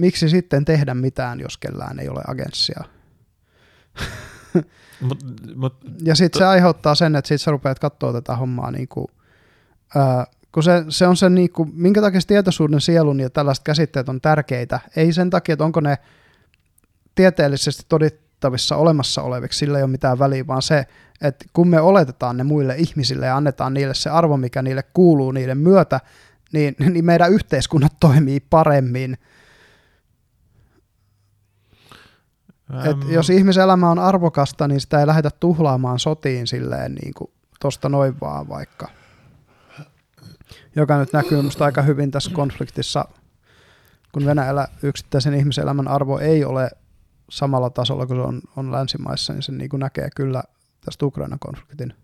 miksi 0.00 0.28
sitten 0.28 0.64
tehdä 0.64 0.94
mitään, 0.94 1.40
jos 1.40 1.58
kellään 1.58 2.00
ei 2.00 2.08
ole 2.08 2.22
agenssia. 2.26 2.84
Mut, 5.00 5.18
mut, 5.56 5.76
Ja 6.04 6.14
sitten 6.14 6.38
se 6.38 6.44
aiheuttaa 6.44 6.94
sen, 6.94 7.16
että 7.16 7.28
sit 7.28 7.40
sä 7.40 7.50
rupeat 7.50 7.78
katsoa 7.78 8.12
tätä 8.12 8.36
hommaa 8.36 8.70
niin 8.70 8.88
kuin, 8.88 9.06
ää, 9.94 10.26
kun 10.52 10.62
se, 10.62 10.84
se 10.88 11.06
on 11.06 11.16
se, 11.16 11.30
niin 11.30 11.52
kuin, 11.52 11.70
minkä 11.74 12.00
takia 12.00 12.20
se 12.20 12.26
tietoisuuden 12.26 12.80
sielun 12.80 13.20
ja 13.20 13.30
tällaiset 13.30 13.64
käsitteet 13.64 14.08
on 14.08 14.20
tärkeitä. 14.20 14.80
Ei 14.96 15.12
sen 15.12 15.30
takia, 15.30 15.52
että 15.52 15.64
onko 15.64 15.80
ne 15.80 15.98
tieteellisesti 17.14 17.82
todittavissa 17.88 18.76
olemassa 18.76 19.22
oleviksi, 19.22 19.58
sillä 19.58 19.78
ei 19.78 19.84
ole 19.84 19.90
mitään 19.90 20.18
väliä, 20.18 20.46
vaan 20.46 20.62
se, 20.62 20.86
että 21.22 21.44
kun 21.52 21.68
me 21.68 21.80
oletetaan 21.80 22.36
ne 22.36 22.44
muille 22.44 22.74
ihmisille 22.78 23.26
ja 23.26 23.36
annetaan 23.36 23.74
niille 23.74 23.94
se 23.94 24.10
arvo, 24.10 24.36
mikä 24.36 24.62
niille 24.62 24.82
kuuluu 24.94 25.32
niiden 25.32 25.58
myötä, 25.58 26.00
niin, 26.52 26.76
niin 26.78 27.04
meidän 27.04 27.32
yhteiskunnat 27.32 27.92
toimii 28.00 28.40
paremmin. 28.40 29.18
Et 32.84 33.10
jos 33.10 33.30
ihmisen 33.30 33.64
elämä 33.64 33.90
on 33.90 33.98
arvokasta, 33.98 34.68
niin 34.68 34.80
sitä 34.80 35.00
ei 35.00 35.06
lähdetä 35.06 35.30
tuhlaamaan 35.40 35.98
sotiin 35.98 36.46
silleen 36.46 36.94
niin 36.94 37.14
kuin 37.14 37.30
tosta 37.60 37.88
noin 37.88 38.20
vaan 38.20 38.48
vaikka. 38.48 38.88
Joka 40.76 40.98
nyt 40.98 41.12
näkyy 41.12 41.42
musta 41.42 41.64
aika 41.64 41.82
hyvin 41.82 42.10
tässä 42.10 42.30
konfliktissa, 42.30 43.08
kun 44.12 44.26
Venäjällä 44.26 44.68
yksittäisen 44.82 45.34
ihmisen 45.34 45.62
elämän 45.62 45.88
arvo 45.88 46.18
ei 46.18 46.44
ole 46.44 46.70
samalla 47.30 47.70
tasolla 47.70 48.06
kuin 48.06 48.18
se 48.18 48.22
on, 48.22 48.40
on 48.56 48.72
länsimaissa, 48.72 49.32
niin 49.32 49.42
se 49.42 49.52
niin 49.52 49.70
kuin 49.70 49.80
näkee 49.80 50.08
kyllä 50.16 50.42
tästä 50.84 51.06
Ukrainan 51.06 51.38
konfliktin 51.38 51.94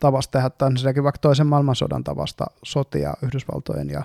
tavasta. 0.00 0.30
Tehdä, 0.32 0.50
tai 0.50 0.70
ensinnäkin 0.70 1.04
vaikka 1.04 1.18
toisen 1.18 1.46
maailmansodan 1.46 2.04
tavasta 2.04 2.46
sotia 2.62 3.14
Yhdysvaltojen 3.22 3.90
ja 3.90 4.02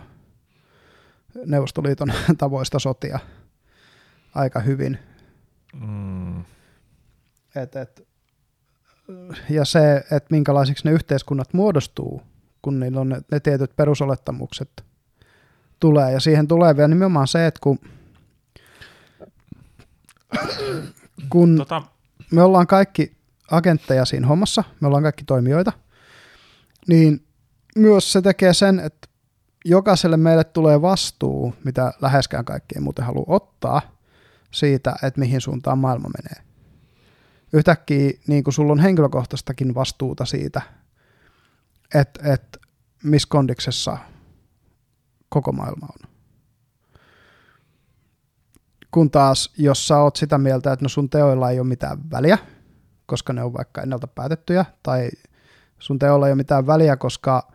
Neuvostoliiton 1.45 2.13
tavoista 2.38 2.80
sotia 2.80 3.19
aika 4.35 4.59
hyvin. 4.59 4.99
mm, 5.73 6.43
Et, 7.55 7.75
et, 7.75 8.07
ja 9.49 9.65
se, 9.65 9.95
että 9.97 10.27
minkälaisiksi 10.29 10.85
ne 10.85 10.91
yhteiskunnat 10.91 11.53
muodostuu, 11.53 12.21
kun 12.61 12.79
niillä 12.79 13.01
on 13.01 13.09
ne, 13.09 13.21
ne 13.31 13.39
tietyt 13.39 13.75
perusolettamukset 13.75 14.83
tulee. 15.79 16.11
Ja 16.11 16.19
siihen 16.19 16.47
tulee 16.47 16.75
vielä 16.75 16.87
nimenomaan 16.87 17.27
se, 17.27 17.47
että 17.47 17.59
kun, 17.63 17.79
kun 21.29 21.57
tota, 21.57 21.81
me 22.31 22.43
ollaan 22.43 22.67
kaikki 22.67 23.17
agentteja 23.51 24.05
siinä 24.05 24.27
hommassa, 24.27 24.63
me 24.81 24.87
ollaan 24.87 25.03
kaikki 25.03 25.23
toimijoita, 25.23 25.71
niin 26.87 27.25
myös 27.75 28.11
se 28.11 28.21
tekee 28.21 28.53
sen, 28.53 28.79
että 28.79 29.07
jokaiselle 29.65 30.17
meille 30.17 30.43
tulee 30.43 30.81
vastuu, 30.81 31.55
mitä 31.63 31.93
läheskään 32.01 32.45
kaikki 32.45 32.75
ei 32.75 32.81
muuten 32.81 33.05
halua 33.05 33.25
ottaa, 33.27 33.94
siitä, 34.56 34.95
että 35.03 35.19
mihin 35.19 35.41
suuntaan 35.41 35.77
maailma 35.77 36.10
menee. 36.18 36.45
Yhtäkkiä 37.53 38.11
niin 38.27 38.44
kuin 38.44 38.53
sulla 38.53 38.72
on 38.72 38.80
henkilökohtaistakin 38.80 39.76
vastuuta 39.76 40.26
siitä, 40.26 40.61
että, 41.95 42.34
että 42.34 42.60
missä 43.03 43.27
kondiksessa 43.32 43.98
koko 45.30 45.52
maailma 45.52 45.88
on. 45.90 46.10
Kun 48.91 49.11
taas, 49.11 49.53
jos 49.57 49.88
sä 49.88 49.98
oot 49.98 50.15
sitä 50.15 50.38
mieltä, 50.38 50.73
että 50.73 50.86
no 50.86 50.90
sun 50.90 51.10
teoilla 51.10 51.52
ei 51.52 51.60
ole 51.60 51.68
mitään 51.68 52.11
väliä, 52.11 52.38
koska 53.06 53.34
ne 53.34 53.44
on 53.44 53.53
vaikka 53.53 53.82
ennalta 53.82 54.07
päätettyjä, 54.07 54.65
tai 54.84 55.10
sun 55.80 55.99
teoilla 55.99 56.27
ei 56.27 56.32
ole 56.32 56.38
mitään 56.38 56.68
väliä, 56.68 56.98
koska 56.98 57.52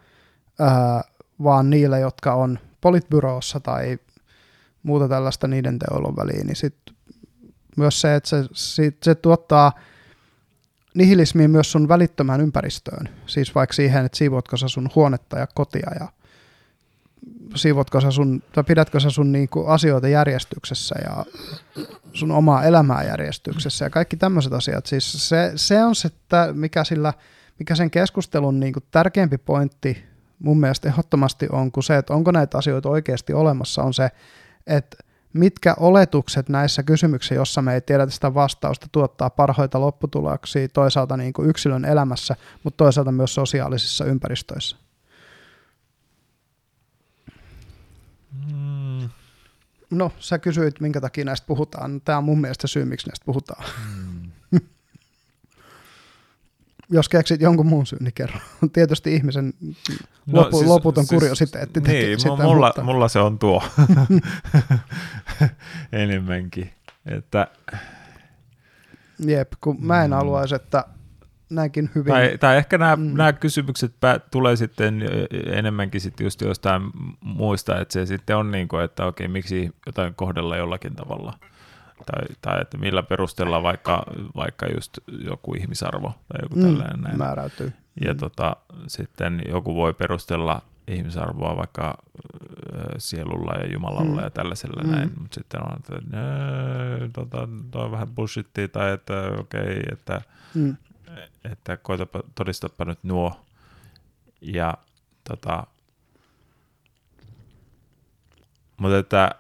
ää, 0.58 1.02
vaan 1.42 1.70
niille, 1.70 2.00
jotka 2.00 2.34
on 2.34 2.58
politbyroossa 2.80 3.60
tai 3.60 3.98
muuta 4.82 5.08
tällaista 5.08 5.48
niiden 5.48 5.78
teoilla 5.78 6.08
on 6.08 6.16
väliä, 6.16 6.44
niin 6.44 6.56
sit 6.56 6.76
myös 7.76 8.00
se, 8.00 8.14
että 8.14 8.28
se, 8.28 8.44
se, 8.52 8.92
se 9.02 9.14
tuottaa 9.14 9.72
nihilismiä 10.94 11.48
myös 11.48 11.72
sun 11.72 11.88
välittömään 11.88 12.40
ympäristöön. 12.40 13.08
Siis 13.26 13.54
vaikka 13.54 13.74
siihen, 13.74 14.04
että 14.04 14.18
siivoatko 14.18 14.56
sä 14.56 14.68
sun 14.68 14.90
huonetta 14.94 15.38
ja 15.38 15.46
kotia 15.54 15.90
ja 16.00 16.08
siivotko 17.54 18.00
sä 18.00 18.10
sun, 18.10 18.42
tai 18.52 18.64
pidätkö 18.64 19.00
sä 19.00 19.10
sun 19.10 19.32
niinku 19.32 19.66
asioita 19.66 20.08
järjestyksessä 20.08 20.94
ja 21.04 21.24
sun 22.12 22.30
omaa 22.30 22.64
elämää 22.64 23.04
järjestyksessä 23.04 23.84
ja 23.84 23.90
kaikki 23.90 24.16
tämmöiset 24.16 24.52
asiat. 24.52 24.86
Siis 24.86 25.28
se, 25.28 25.52
se 25.56 25.84
on 25.84 25.94
se, 25.94 26.08
että 26.08 26.48
mikä, 26.52 26.84
sillä, 26.84 27.12
mikä 27.58 27.74
sen 27.74 27.90
keskustelun 27.90 28.60
niinku 28.60 28.80
tärkeämpi 28.90 29.38
pointti 29.38 30.04
mun 30.38 30.60
mielestä 30.60 30.88
ehdottomasti 30.88 31.46
on, 31.52 31.72
kun 31.72 31.82
se, 31.82 31.96
että 31.96 32.14
onko 32.14 32.30
näitä 32.30 32.58
asioita 32.58 32.88
oikeasti 32.88 33.32
olemassa, 33.32 33.82
on 33.82 33.94
se, 33.94 34.10
että 34.66 34.96
mitkä 35.32 35.74
oletukset 35.80 36.48
näissä 36.48 36.82
kysymyksissä, 36.82 37.34
jossa 37.34 37.62
me 37.62 37.74
ei 37.74 37.80
tiedetä 37.80 38.12
sitä 38.12 38.34
vastausta, 38.34 38.86
tuottaa 38.92 39.30
parhaita 39.30 39.80
lopputuloksia 39.80 40.68
toisaalta 40.68 41.16
niin 41.16 41.32
kuin 41.32 41.50
yksilön 41.50 41.84
elämässä, 41.84 42.36
mutta 42.64 42.76
toisaalta 42.76 43.12
myös 43.12 43.34
sosiaalisissa 43.34 44.04
ympäristöissä. 44.04 44.76
Mm. 48.52 49.08
No, 49.90 50.12
sä 50.18 50.38
kysyit, 50.38 50.80
minkä 50.80 51.00
takia 51.00 51.24
näistä 51.24 51.46
puhutaan. 51.46 52.00
Tämä 52.00 52.18
on 52.18 52.24
mun 52.24 52.40
mielestä 52.40 52.66
syy, 52.66 52.84
miksi 52.84 53.08
näistä 53.08 53.24
puhutaan. 53.24 53.64
Mm. 53.96 53.99
Jos 56.90 57.08
keksit 57.08 57.40
jonkun 57.40 57.66
muun 57.66 57.86
syyn, 57.86 58.04
niin 58.04 58.14
kerro. 58.14 58.38
Tietysti 58.72 59.14
ihmisen 59.14 59.54
no, 60.26 60.40
lopu, 60.40 60.56
siis, 60.56 60.68
loputon 60.68 61.04
siis, 61.04 61.20
kuriositeetti 61.20 61.80
niin, 61.80 62.20
sitä, 62.20 62.36
mulla, 62.42 62.66
mutta... 62.66 62.82
mulla 62.82 63.08
se 63.08 63.18
on 63.18 63.38
tuo 63.38 63.62
enemmänkin. 65.92 66.70
Että... 67.06 67.46
Jep, 69.26 69.52
kun 69.60 69.76
mä 69.80 70.04
en 70.04 70.10
mm. 70.10 70.14
haluaisi, 70.14 70.54
että 70.54 70.84
näinkin 71.50 71.90
hyvin. 71.94 72.12
Tai, 72.12 72.38
tai 72.40 72.56
ehkä 72.56 72.78
nämä, 72.78 72.96
mm. 72.96 73.16
nämä 73.16 73.32
kysymykset 73.32 73.92
pä, 74.00 74.20
tulee 74.30 74.56
sitten 74.56 75.02
enemmänkin 75.46 76.00
sitten 76.00 76.24
just 76.24 76.40
jostain 76.40 76.82
muista, 77.20 77.80
että 77.80 77.92
se 77.92 78.06
sitten 78.06 78.36
on 78.36 78.50
niin 78.50 78.68
kuin, 78.68 78.84
että 78.84 79.06
okei, 79.06 79.28
miksi 79.28 79.70
jotain 79.86 80.14
kohdella 80.14 80.56
jollakin 80.56 80.94
tavalla. 80.94 81.38
Tai, 82.06 82.36
tai 82.40 82.60
että 82.60 82.78
millä 82.78 83.02
perusteella 83.02 83.62
vaikka, 83.62 84.02
vaikka 84.36 84.66
just 84.66 84.98
joku 85.24 85.54
ihmisarvo 85.54 86.12
tai 86.28 86.40
joku 86.42 86.56
mm, 86.56 86.62
tällainen 86.62 87.00
näin. 87.00 87.18
Määräytyy. 87.18 87.72
Ja 88.04 88.12
mm. 88.12 88.18
tota, 88.18 88.56
sitten 88.86 89.42
joku 89.48 89.74
voi 89.74 89.94
perustella 89.94 90.62
ihmisarvoa 90.88 91.56
vaikka 91.56 91.98
sielulla 92.98 93.52
ja 93.52 93.72
Jumalalla 93.72 94.16
mm. 94.16 94.18
ja 94.18 94.30
tällaisella 94.30 94.82
mm. 94.82 94.90
näin, 94.90 95.12
mutta 95.20 95.34
sitten 95.34 95.60
on, 95.62 95.76
että 95.76 95.92
tota, 97.12 97.48
toi 97.70 97.84
on 97.84 97.90
vähän 97.90 98.08
bullshittia 98.08 98.68
tai 98.68 98.92
että 98.92 99.14
okei, 99.38 99.60
okay, 99.62 99.82
että 99.92 100.22
mm 100.54 100.76
että 101.44 101.76
koitapa, 101.76 102.22
todistapa 102.34 102.84
nyt 102.84 102.98
nuo. 103.02 103.40
Ja 104.40 104.74
tota, 105.28 105.66
mutta 108.76 108.98
että 108.98 109.34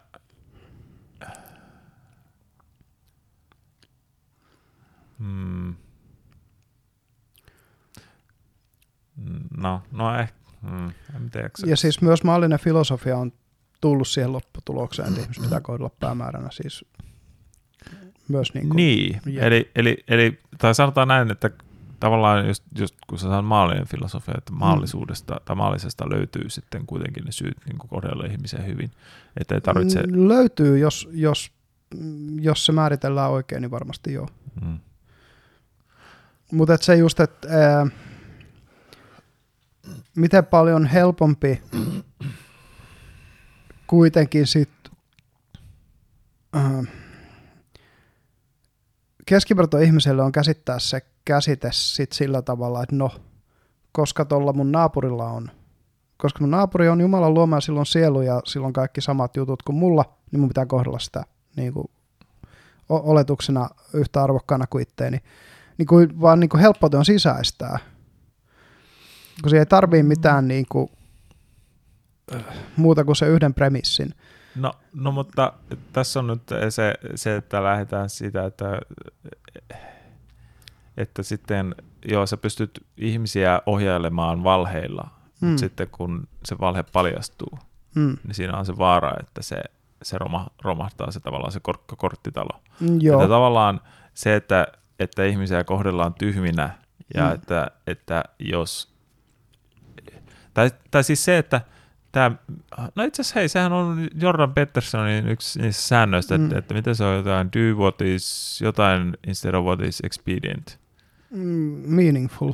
mm, 5.20 5.74
no, 9.56 9.82
no 9.92 10.18
ehkä, 10.18 10.34
mm, 10.62 10.90
en 11.16 11.30
tiedä. 11.30 11.50
Ja 11.66 11.76
siis 11.76 12.00
myös 12.02 12.24
maallinen 12.24 12.58
filosofia 12.58 13.16
on 13.16 13.32
tullut 13.80 14.08
siihen 14.08 14.32
lopputulokseen, 14.32 15.08
että 15.08 15.20
ihmiset 15.20 15.42
pitää 15.42 15.60
kohdella 15.60 15.90
päämääränä 16.00 16.48
siis 16.50 16.84
myös 18.28 18.54
niin 18.54 18.68
kuin, 18.68 18.76
Niin, 18.76 19.20
eli, 19.38 19.70
eli, 19.74 20.04
eli, 20.08 20.40
tai 20.58 20.74
sanotaan 20.74 21.08
näin, 21.08 21.30
että 21.30 21.50
tavallaan 22.00 22.48
just, 22.48 22.64
just 22.78 22.94
kun 23.06 23.18
sä 23.18 23.28
saat 23.28 23.44
maallinen 23.44 23.86
filosofia, 23.86 24.34
että 24.38 24.52
maallisuudesta 24.52 25.34
mm. 25.34 25.40
tai 25.44 25.56
maallisesta 25.56 26.10
löytyy 26.10 26.50
sitten 26.50 26.86
kuitenkin 26.86 27.24
ne 27.24 27.32
syyt 27.32 27.56
niin 27.66 27.78
kohdella 27.78 28.24
ihmisiä 28.24 28.62
hyvin, 28.62 28.90
että 29.40 29.54
ei 29.54 29.60
tarvitse... 29.60 30.02
Mm, 30.02 30.28
löytyy, 30.28 30.78
jos, 30.78 31.08
jos, 31.12 31.52
jos 32.40 32.66
se 32.66 32.72
määritellään 32.72 33.30
oikein, 33.30 33.62
niin 33.62 33.70
varmasti 33.70 34.12
joo. 34.12 34.28
Mm. 34.64 34.78
Mutta 36.52 36.76
se 36.80 36.96
just, 36.96 37.20
että 37.20 37.86
miten 40.16 40.46
paljon 40.46 40.86
helpompi 40.86 41.62
kuitenkin 43.86 44.46
sitten 44.46 44.92
äh, 46.56 46.88
keskivertoihmiselle 49.26 50.22
on 50.22 50.32
käsittää 50.32 50.78
se 50.78 51.00
käsite 51.24 51.68
sit 51.72 52.12
sillä 52.12 52.42
tavalla, 52.42 52.82
että 52.82 52.96
no, 52.96 53.10
koska 53.92 54.24
tuolla 54.24 54.52
mun 54.52 54.72
naapurilla 54.72 55.26
on, 55.26 55.50
koska 56.16 56.40
mun 56.40 56.50
naapuri 56.50 56.88
on 56.88 57.00
Jumalan 57.00 57.34
luoma 57.34 57.56
ja 57.56 57.60
silloin 57.60 57.86
sielu 57.86 58.22
ja 58.22 58.40
silloin 58.44 58.72
kaikki 58.72 59.00
samat 59.00 59.36
jutut 59.36 59.62
kuin 59.62 59.76
mulla, 59.76 60.04
niin 60.30 60.40
mun 60.40 60.48
pitää 60.48 60.66
kohdella 60.66 60.98
sitä 60.98 61.24
niin 61.56 61.72
kuin, 61.72 61.90
oletuksena 62.88 63.68
yhtä 63.94 64.22
arvokkaana 64.22 64.66
kuin 64.66 64.82
itteeni. 64.82 65.18
Niin 65.80 65.86
kuin, 65.86 66.20
vaan 66.20 66.40
niin 66.40 66.48
kuin 66.48 66.60
helppote 66.60 66.96
on 66.96 67.04
sisäistää. 67.04 67.78
Kun 69.42 69.54
ei 69.54 69.66
tarvii 69.66 70.02
mitään 70.02 70.48
niin 70.48 70.66
kuin, 70.68 70.88
muuta 72.76 73.04
kuin 73.04 73.16
se 73.16 73.26
yhden 73.26 73.54
premissin. 73.54 74.14
No, 74.56 74.72
no 74.92 75.12
mutta 75.12 75.52
tässä 75.92 76.18
on 76.18 76.26
nyt 76.26 76.42
se, 76.70 76.94
se 77.14 77.36
että 77.36 77.64
lähdetään 77.64 78.10
siitä, 78.10 78.46
että, 78.46 78.78
että 80.96 81.22
sitten 81.22 81.74
joo, 82.08 82.26
sä 82.26 82.36
pystyt 82.36 82.86
ihmisiä 82.96 83.62
ohjailemaan 83.66 84.44
valheilla, 84.44 85.10
mm. 85.40 85.48
mutta 85.48 85.60
sitten 85.60 85.88
kun 85.88 86.28
se 86.44 86.56
valhe 86.60 86.84
paljastuu, 86.92 87.58
mm. 87.94 88.16
niin 88.24 88.34
siinä 88.34 88.56
on 88.56 88.66
se 88.66 88.78
vaara, 88.78 89.12
että 89.20 89.42
se, 89.42 89.62
se 90.02 90.18
roma, 90.18 90.46
romahtaa 90.62 91.10
se 91.10 91.20
tavallaan 91.20 91.52
se 91.52 91.60
kor- 91.60 91.84
korttitalo. 91.96 92.60
Mm, 92.80 93.00
joo. 93.00 93.20
Että 93.20 93.34
tavallaan 93.34 93.80
se, 94.14 94.36
että, 94.36 94.66
että 95.00 95.24
ihmisiä 95.24 95.64
kohdellaan 95.64 96.14
tyhminä 96.14 96.70
ja 97.14 97.26
mm. 97.28 97.34
että, 97.34 97.70
että 97.86 98.24
jos, 98.38 98.94
tai, 100.54 100.70
tai 100.90 101.04
siis 101.04 101.24
se, 101.24 101.38
että 101.38 101.60
Tämä, 102.12 102.36
no 102.94 103.04
itse 103.04 103.22
asiassa 103.22 103.40
hei, 103.40 103.48
sehän 103.48 103.72
on 103.72 104.08
Jordan 104.20 104.54
Petersonin 104.54 105.28
yksi 105.28 105.62
niistä 105.62 105.82
säännöistä, 105.82 106.38
mm. 106.38 106.44
että, 106.44 106.58
että 106.58 106.74
miten 106.74 106.96
se 106.96 107.04
on 107.04 107.16
jotain 107.16 107.48
do 107.52 107.76
what 107.76 108.00
is 108.00 108.58
jotain 108.62 109.16
instead 109.26 109.54
of 109.54 109.64
what 109.64 109.80
is 109.80 110.00
expedient. 110.04 110.78
Mm, 111.30 111.82
meaningful. 111.86 112.52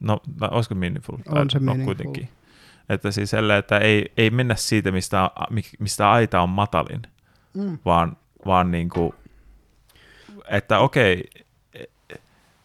No, 0.00 0.20
olisiko 0.50 0.74
meaningful? 0.74 1.16
On 1.28 1.50
se 1.50 1.58
no, 1.58 1.64
meaningful. 1.64 1.94
kuitenkin. 1.94 2.28
Että 2.88 3.10
siis 3.10 3.30
selle, 3.30 3.58
että 3.58 3.78
ei, 3.78 4.12
ei 4.16 4.30
mennä 4.30 4.54
siitä, 4.54 4.92
mistä, 4.92 5.30
mistä 5.78 6.10
aita 6.10 6.40
on 6.40 6.48
matalin, 6.48 7.02
mm. 7.54 7.78
vaan, 7.84 8.16
vaan 8.46 8.70
niin 8.70 8.88
kuin, 8.88 9.12
että 10.48 10.78
okei, 10.78 11.30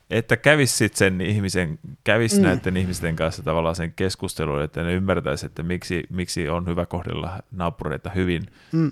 että 0.09 0.37
kävis 0.37 0.77
sit 0.77 0.95
sen 0.95 1.21
ihmisen, 1.21 1.79
kävis 2.03 2.37
mm. 2.37 2.43
näiden 2.43 2.77
ihmisten 2.77 3.15
kanssa 3.15 3.43
tavallaan 3.43 3.75
sen 3.75 3.93
keskustelun, 3.93 4.61
että 4.61 4.83
ne 4.83 4.93
ymmärtäisi, 4.93 5.45
että 5.45 5.63
miksi, 5.63 6.03
miksi 6.09 6.49
on 6.49 6.65
hyvä 6.65 6.85
kohdella 6.85 7.39
naapureita 7.51 8.09
hyvin, 8.09 8.45
mm. 8.71 8.91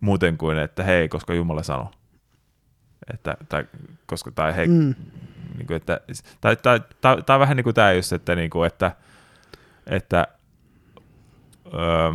muuten 0.00 0.38
kuin, 0.38 0.58
että 0.58 0.82
hei, 0.82 1.08
koska 1.08 1.34
Jumala 1.34 1.62
sanoi. 1.62 1.86
Että, 3.14 3.36
tai, 3.48 3.64
koska, 4.06 4.30
tai 4.30 4.56
hei, 4.56 4.68
mm. 4.68 4.94
niin 5.56 5.66
kuin, 5.66 5.76
että, 5.76 6.00
tai, 6.40 6.56
tai, 6.56 6.80
tai, 7.00 7.22
tai, 7.22 7.38
vähän 7.38 7.56
niin 7.56 7.64
kuin 7.64 7.74
tämä 7.74 7.92
just, 7.92 8.12
että, 8.12 8.34
niin 8.34 8.50
kuin, 8.50 8.66
että, 8.66 8.96
että 9.86 10.26
öö, 11.74 12.12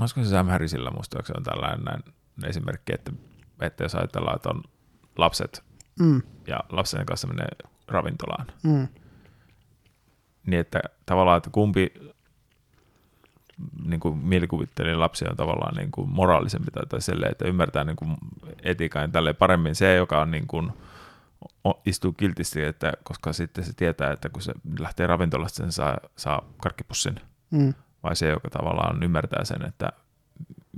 olisiko 0.00 0.24
se 0.24 0.30
Sam 0.30 0.48
Harrisilla 0.48 0.90
muistaakseni 0.90 1.36
on 1.36 1.44
tällainen 1.44 2.02
esimerkki, 2.44 2.94
että, 2.94 3.12
että 3.60 3.84
jos 3.84 3.94
ajatellaan, 3.94 4.36
että 4.36 4.48
on 4.48 4.62
lapset 5.16 5.69
mm. 6.00 6.22
ja 6.46 6.60
lapsen 6.70 7.06
kanssa 7.06 7.26
menee 7.28 7.48
ravintolaan. 7.88 8.46
Mm. 8.62 8.88
Niin 10.46 10.60
että 10.60 10.80
tavallaan, 11.06 11.36
että 11.36 11.50
kumpi 11.50 11.92
niin 13.84 14.00
kuin 14.00 14.18
mielikuvittelin 14.18 15.00
lapsi 15.00 15.24
on 15.30 15.36
tavallaan 15.36 15.76
niin 15.76 15.90
kuin 15.90 16.08
moraalisempi 16.10 16.70
tai, 16.70 16.86
tai 16.88 17.00
selleen, 17.00 17.32
että 17.32 17.48
ymmärtää 17.48 17.84
niin 17.84 17.96
kuin 17.96 18.16
etiikan 18.62 19.12
tälleen 19.12 19.36
paremmin 19.36 19.74
se, 19.74 19.94
joka 19.94 20.20
on 20.20 20.30
niin 20.30 20.46
kuin, 20.46 20.72
istuu 21.86 22.12
kiltisti, 22.12 22.64
että, 22.64 22.92
koska 23.02 23.32
sitten 23.32 23.64
se 23.64 23.72
tietää, 23.76 24.12
että 24.12 24.28
kun 24.28 24.42
se 24.42 24.52
lähtee 24.78 25.06
ravintolasta, 25.06 25.56
sen 25.56 25.72
saa, 25.72 25.98
saa 26.16 26.42
karkkipussin, 26.62 27.20
mm. 27.50 27.74
vai 28.02 28.16
se, 28.16 28.28
joka 28.28 28.50
tavallaan 28.50 29.02
ymmärtää 29.02 29.44
sen, 29.44 29.64
että 29.64 29.92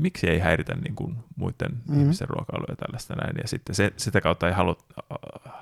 miksi 0.02 0.28
ei 0.28 0.38
häiritä 0.38 0.74
niin 0.74 0.94
kuin 0.94 1.16
muiden 1.36 1.72
mm-hmm. 1.72 2.00
ihmisten 2.00 2.28
ruokailua 2.28 2.66
ja 2.68 2.76
tällaista 2.76 3.14
näin. 3.14 3.36
Ja 3.42 3.48
sitten 3.48 3.74
se, 3.74 3.92
sitä 3.96 4.20
kautta 4.20 4.48
ei 4.48 4.54
halua 4.54 4.76
äh, 5.46 5.52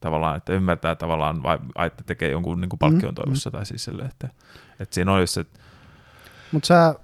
tavallaan, 0.00 0.36
että 0.36 0.52
ymmärtää 0.52 0.94
tavallaan, 0.94 1.42
vai, 1.42 1.58
että 1.86 2.04
tekee 2.04 2.30
jonkun 2.30 2.60
niin 2.60 2.68
kuin 2.68 2.78
palkkion 2.78 3.02
mm-hmm. 3.02 3.14
toivossa, 3.14 3.50
tai 3.50 3.66
siis 3.66 3.84
sille, 3.84 4.02
että, 4.02 4.28
että 4.80 4.94
siinä 4.94 5.12
olisi 5.12 5.34
se... 5.34 5.44
Mutta 6.52 6.66
sä 6.66 6.94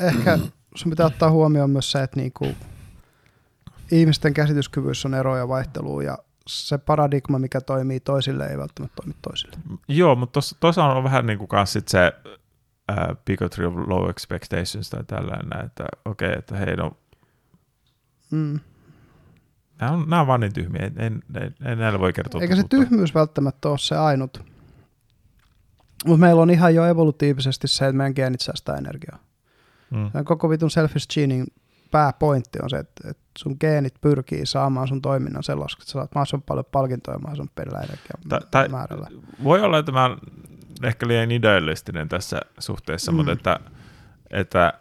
ehkä, 0.00 0.38
sun 0.74 0.90
pitää 0.90 1.06
ottaa 1.06 1.30
huomioon 1.30 1.70
myös 1.70 1.92
se, 1.92 2.02
että 2.02 2.20
niinku, 2.20 2.48
ihmisten 3.90 4.34
käsityskyvyissä 4.34 5.08
on 5.08 5.14
eroja 5.14 5.38
ja 5.38 5.48
vaihtelua, 5.48 6.02
ja 6.02 6.18
se 6.46 6.78
paradigma, 6.78 7.38
mikä 7.38 7.60
toimii 7.60 8.00
toisille, 8.00 8.46
ei 8.46 8.58
välttämättä 8.58 8.96
toimi 8.96 9.14
toisille. 9.22 9.56
Joo, 9.88 10.16
mutta 10.16 10.40
tuossa 10.60 10.84
on 10.84 11.04
vähän 11.04 11.26
niin 11.26 11.38
kuin 11.38 11.66
sit 11.66 11.88
se 11.88 12.12
uh, 12.92 13.16
bigotry 13.24 13.66
of 13.66 13.74
low 13.86 14.10
expectations 14.10 14.90
tai 14.90 15.04
tällainen, 15.04 15.64
että 15.64 15.84
okei, 16.04 16.28
okay, 16.28 16.38
että 16.38 16.56
hei 16.56 16.76
no, 16.76 16.96
mm. 18.30 18.60
nämä, 19.80 19.92
on, 19.92 20.00
nämä 20.08 20.20
on 20.20 20.26
vaan 20.26 20.40
niin 20.40 20.52
tyhmiä, 20.52 20.82
ei, 20.82 21.10
ei, 21.40 21.50
ei 21.64 21.76
näillä 21.76 21.98
voi 21.98 22.12
kertoa 22.12 22.40
Eikä 22.40 22.56
se 22.56 22.64
tyhmyys 22.68 23.14
välttämättä 23.14 23.68
ole 23.68 23.78
se 23.78 23.96
ainut, 23.96 24.44
Mutta 26.06 26.20
meillä 26.20 26.42
on 26.42 26.50
ihan 26.50 26.74
jo 26.74 26.84
evolutiivisesti 26.84 27.68
se, 27.68 27.86
että 27.86 27.96
meidän 27.96 28.12
geenit 28.16 28.40
säästää 28.40 28.76
energiaa. 28.76 29.18
Mm. 29.90 30.10
Sen 30.12 30.24
koko 30.24 30.50
vitun 30.50 30.70
selfish 30.70 31.08
genin 31.14 31.46
pääpointti 31.90 32.58
on 32.62 32.70
se, 32.70 32.76
että, 32.76 33.10
että 33.10 33.22
sun 33.38 33.56
geenit 33.60 33.94
pyrkii 34.00 34.46
saamaan 34.46 34.88
sun 34.88 35.02
toiminnan 35.02 35.42
sellaiseksi, 35.42 35.82
että 35.82 35.92
sä 35.92 35.92
saat 35.92 36.14
mahdollisimman 36.14 36.42
paljon 36.46 36.64
palkintoja 36.72 37.18
mahdollisimman 37.18 37.52
pienellä 37.54 37.80
tai- 38.28 38.40
energiamäärällä. 38.40 39.08
Voi 39.44 39.60
olla, 39.60 39.78
että 39.78 39.92
mä 39.92 40.16
ehkä 40.82 41.08
liian 41.08 41.30
idealistinen 41.30 42.08
tässä 42.08 42.40
suhteessa, 42.58 43.12
Mm. 43.12 43.16
mutta 43.16 43.32
että, 43.32 43.60
että 44.30 44.72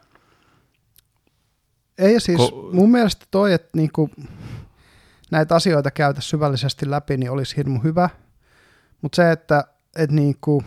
Ei 1.97 2.19
siis, 2.19 2.39
Ko- 2.41 2.73
mun 2.75 2.91
mielestä 2.91 3.25
toi, 3.31 3.53
että 3.53 3.69
niinku 3.75 4.09
näitä 5.31 5.55
asioita 5.55 5.91
käytä 5.91 6.21
syvällisesti 6.21 6.89
läpi, 6.89 7.17
niin 7.17 7.31
olisi 7.31 7.57
hirmu 7.57 7.79
hyvä. 7.83 8.09
Mutta 9.01 9.15
se, 9.15 9.31
että 9.31 9.63
et 9.95 10.11
niinku, 10.11 10.63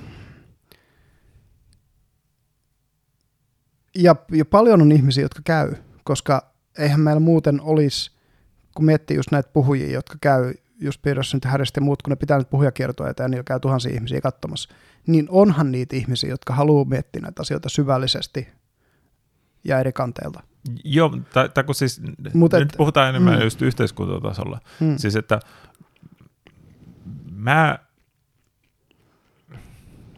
ja, 3.95 4.17
ja 4.33 4.45
paljon 4.45 4.83
on 4.83 4.93
ihmisiä, 4.93 5.25
jotka 5.25 5.41
käy, 5.45 5.75
koska 6.05 6.53
eihän 6.79 7.01
meillä 7.01 7.21
muuten 7.21 7.61
olisi, 7.61 8.11
kun 8.75 8.85
miettii 8.85 9.17
just 9.17 9.33
näitä 9.33 9.51
puhujia, 9.53 9.93
jotka 9.93 10.15
käy 10.21 10.55
just 10.81 11.03
Peterson 11.03 11.41
ja 11.45 11.51
Harris 11.51 11.73
ja 11.77 11.83
muut, 11.83 12.03
kun 12.03 12.11
ne 12.11 12.17
pitää 12.17 12.39
nyt 12.39 12.51
puhujakiertoja 12.51 13.15
ja 13.19 13.29
niillä 13.29 13.45
käy 13.45 13.61
tuhansia 13.61 13.95
ihmisiä 13.95 14.21
katsomassa, 14.21 14.75
niin 15.07 15.27
onhan 15.31 15.73
niitä 15.73 15.97
ihmisiä, 15.97 16.31
jotka 16.31 16.55
haluaa 16.55 16.85
miettiä 16.85 17.23
näitä 17.23 17.43
asioita 17.43 17.69
syvällisesti 17.69 18.49
ja 19.65 19.81
eri 19.81 19.93
kanteilta. 19.93 20.43
joo, 20.85 21.19
tai, 21.33 21.49
tai 21.49 21.65
kun 21.65 21.75
siis 21.75 22.01
Mut 22.35 22.55
et- 22.55 22.61
nyt 22.61 22.75
puhutaan 22.77 23.09
enemmän 23.09 23.35
mm. 23.35 23.39
mm. 23.39 23.45
just 23.45 23.63
yhteiskuntatasolla. 23.63 24.61
Hmm. 24.81 24.99
Siis 24.99 25.17
että 25.17 25.41
mä, 27.33 27.79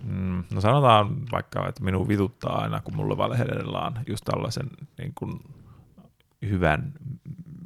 mm, 0.02 0.44
no 0.54 0.60
sanotaan 0.60 1.30
vaikka, 1.32 1.68
että 1.68 1.84
minun 1.84 2.08
vituttaa 2.08 2.62
aina, 2.62 2.80
kun 2.80 2.96
mulle 2.96 3.16
valehdellaan 3.16 4.00
just 4.06 4.24
tällaisen 4.24 4.70
niin 4.98 5.12
kuin 5.14 5.40
hyvän 6.48 6.92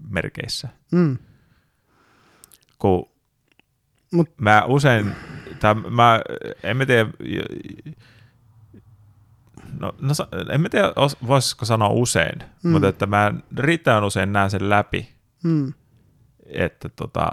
merkeissä. 0.09 0.69
Mm. 0.93 1.19
Kun 2.85 3.09
Mut- 4.17 4.35
mä 4.41 4.65
usein, 4.67 5.13
tai 5.61 5.75
mä, 5.75 6.21
en 6.63 6.77
mä 6.77 6.87
tiedä, 6.87 7.11
no, 9.81 9.95
no 10.01 10.13
en 10.53 10.61
mä 10.61 10.69
tiedä, 10.69 10.93
voisiko 11.27 11.65
sanoa 11.65 11.89
usein, 11.89 12.39
Mm. 12.39 12.47
mm. 12.63 12.71
mutta 12.73 12.89
että 12.89 13.07
mä 13.07 13.33
riittävän 13.59 14.05
usein 14.05 14.33
näen 14.33 14.51
sen 14.51 14.71
läpi, 14.71 15.15
Mm. 15.45 15.73
että 16.47 16.89
tota, 16.89 17.31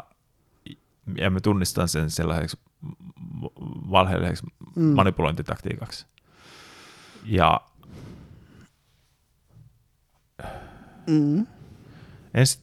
ja 1.18 1.30
mä 1.30 1.40
tunnistan 1.40 1.88
sen 1.88 2.10
sellaiseksi 2.10 2.58
valheelliseksi 3.92 4.44
Mm. 4.76 4.84
mm. 4.84 4.96
manipulointitaktiikaksi. 4.96 6.06
Ja 7.26 7.62
Mm. 11.08 11.48
en 12.34 12.48
sit, 12.48 12.62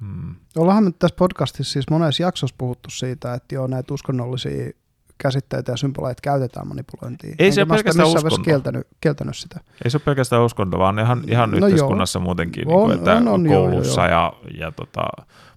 hmm, 0.00 0.34
Ollaanhan 0.56 0.84
me 0.84 0.90
tässä 0.98 1.16
podcastissa 1.18 1.72
siis 1.72 1.90
monessa 1.90 2.22
jaksossa 2.22 2.54
puhuttu 2.58 2.90
siitä, 2.90 3.34
että 3.34 3.54
joo, 3.54 3.66
näitä 3.66 3.94
uskonnollisia 3.94 4.70
käsitteitä 5.18 5.72
ja 5.72 5.76
symboleita 5.76 6.20
käytetään 6.22 6.68
manipulointiin. 6.68 7.34
Ei 7.38 7.52
se 7.52 7.60
Enkä 7.60 7.68
mä 7.68 7.74
ole 7.74 7.78
pelkästään 7.78 8.08
uskonto. 8.08 8.38
kieltänyt, 8.44 8.86
kieltänyt 9.00 9.36
sitä. 9.36 9.60
ei 9.84 9.90
se 9.90 9.96
ole 9.96 10.02
pelkästään 10.04 10.42
uskonto, 10.42 10.78
vaan 10.78 10.98
ihan, 10.98 11.22
ihan 11.28 11.50
No 11.50 11.58
no 11.58 11.66
yhteiskunnassa 11.66 12.18
joo. 12.18 12.24
muutenkin, 12.24 12.68
niin 12.68 12.76
On, 12.76 12.82
kuin, 12.84 12.98
että 12.98 13.16
on, 13.16 13.28
on, 13.28 13.46
joo, 13.46 13.68
koulussa 13.70 14.00
joo, 14.00 14.10
ja, 14.10 14.32
ja 14.58 14.72
tota, 14.72 15.02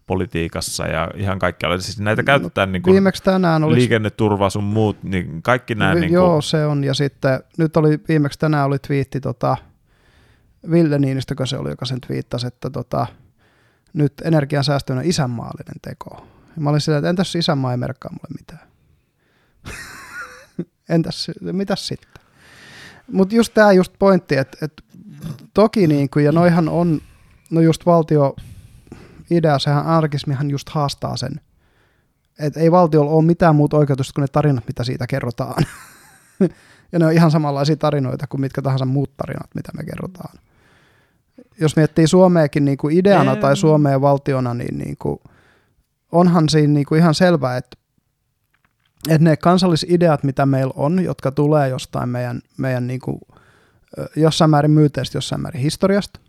politiikassa 0.08 0.88
ja 0.88 1.12
ihan 1.16 1.40
kaikkialla. 1.40 1.78
Siis 1.78 2.00
näitä 2.00 2.24
käytetään 2.24 2.72
niin 2.72 2.82
kuin 2.82 2.94
Viimeksi 2.94 3.24
tänään 3.24 3.64
oli... 3.64 3.76
liikenneturva 3.76 4.50
sun 4.50 4.64
muut, 4.64 5.04
niin 5.04 5.42
kaikki 5.42 5.76
nämä... 5.76 5.96
Vi- 5.96 6.00
Niin 6.00 6.14
joo, 6.14 6.30
kuin, 6.32 6.44
se 6.44 6.66
on. 6.66 6.84
Ja 6.84 6.94
sitten 6.94 7.40
nyt 7.58 7.78
oli 7.78 8.00
viimeksi 8.08 8.40
tänään 8.40 8.66
oli 8.66 8.80
twiitti 8.80 9.22
tota, 9.22 9.58
Ville 10.72 11.00
Niinistökö 11.00 11.46
se 11.46 11.58
oli, 11.58 11.70
joka 11.70 11.86
sen 11.86 12.02
twiittasi, 12.02 12.48
että 12.48 12.70
tota, 12.70 13.08
nyt 13.96 14.14
energiansäästö 14.24 14.94
on 14.94 15.06
isänmaallinen 15.06 15.76
teko. 15.82 16.28
Ja 16.56 16.62
mä 16.62 16.70
olin 16.70 16.82
silleen, 16.82 17.00
että 17.00 17.10
entäs 17.10 17.36
isänmaa 17.36 17.72
ei 17.72 17.78
merkkaa 17.78 18.12
mulle 18.12 18.38
mitään. 18.40 18.68
entäs, 20.96 21.32
mitäs 21.42 21.88
sitten? 21.88 22.24
Mutta 23.12 23.36
just 23.36 23.54
tämä 23.54 23.72
just 23.72 23.94
pointti, 24.00 24.38
että 24.38 24.58
et 24.62 24.84
toki 25.54 25.88
niin 25.88 26.10
kuin, 26.10 26.26
ja 26.26 26.32
noihan 26.32 26.70
on, 26.70 27.02
no 27.50 27.62
just 27.62 27.86
valtio 27.86 28.36
idea, 29.32 29.60
sehän 29.60 29.86
anarkismihan 29.86 30.50
just 30.50 30.70
haastaa 30.70 31.18
sen, 31.18 31.42
että 32.40 32.60
ei 32.60 32.72
valtiolla 32.72 33.12
ole 33.12 33.26
mitään 33.26 33.56
muuta 33.56 33.78
oikeutusta 33.78 34.14
kuin 34.14 34.22
ne 34.22 34.28
tarinat, 34.28 34.68
mitä 34.68 34.84
siitä 34.84 35.08
kerrotaan. 35.08 35.66
ja 36.92 37.00
ne 37.00 37.06
on 37.06 37.14
ihan 37.14 37.32
samanlaisia 37.32 37.76
tarinoita 37.76 38.28
kuin 38.28 38.42
mitkä 38.42 38.62
tahansa 38.62 38.86
muut 38.86 39.18
tarinat, 39.18 39.56
mitä 39.56 39.72
me 39.78 39.84
kerrotaan. 39.84 40.40
Jos 41.62 41.76
miettii 41.76 42.08
Suomeakin 42.08 42.66
niin 42.66 42.78
kuin 42.78 42.98
ideana 42.98 43.34
Ei. 43.34 43.42
tai 43.42 43.58
Suomea 43.58 44.02
valtiona, 44.02 44.54
niin, 44.54 44.78
niin 44.78 44.98
kuin, 44.98 45.20
onhan 46.12 46.50
siinä 46.50 46.74
niin 46.74 46.86
kuin 46.86 47.00
ihan 47.00 47.16
selvää, 47.16 47.58
että, 47.58 47.78
että 49.10 49.24
ne 49.24 49.38
kansallisideat, 49.38 50.24
mitä 50.24 50.46
meillä 50.46 50.74
on, 50.76 51.04
jotka 51.04 51.32
tulee 51.32 51.70
jostain 51.70 52.10
meidän, 52.10 52.42
meidän 52.58 52.88
niin 52.88 53.00
kuin, 53.00 53.20
jossain 54.16 54.52
määrin 54.52 54.72
myyteistä, 54.72 55.18
jossain 55.18 55.42
määrin 55.42 55.62
historiasta, 55.62 56.20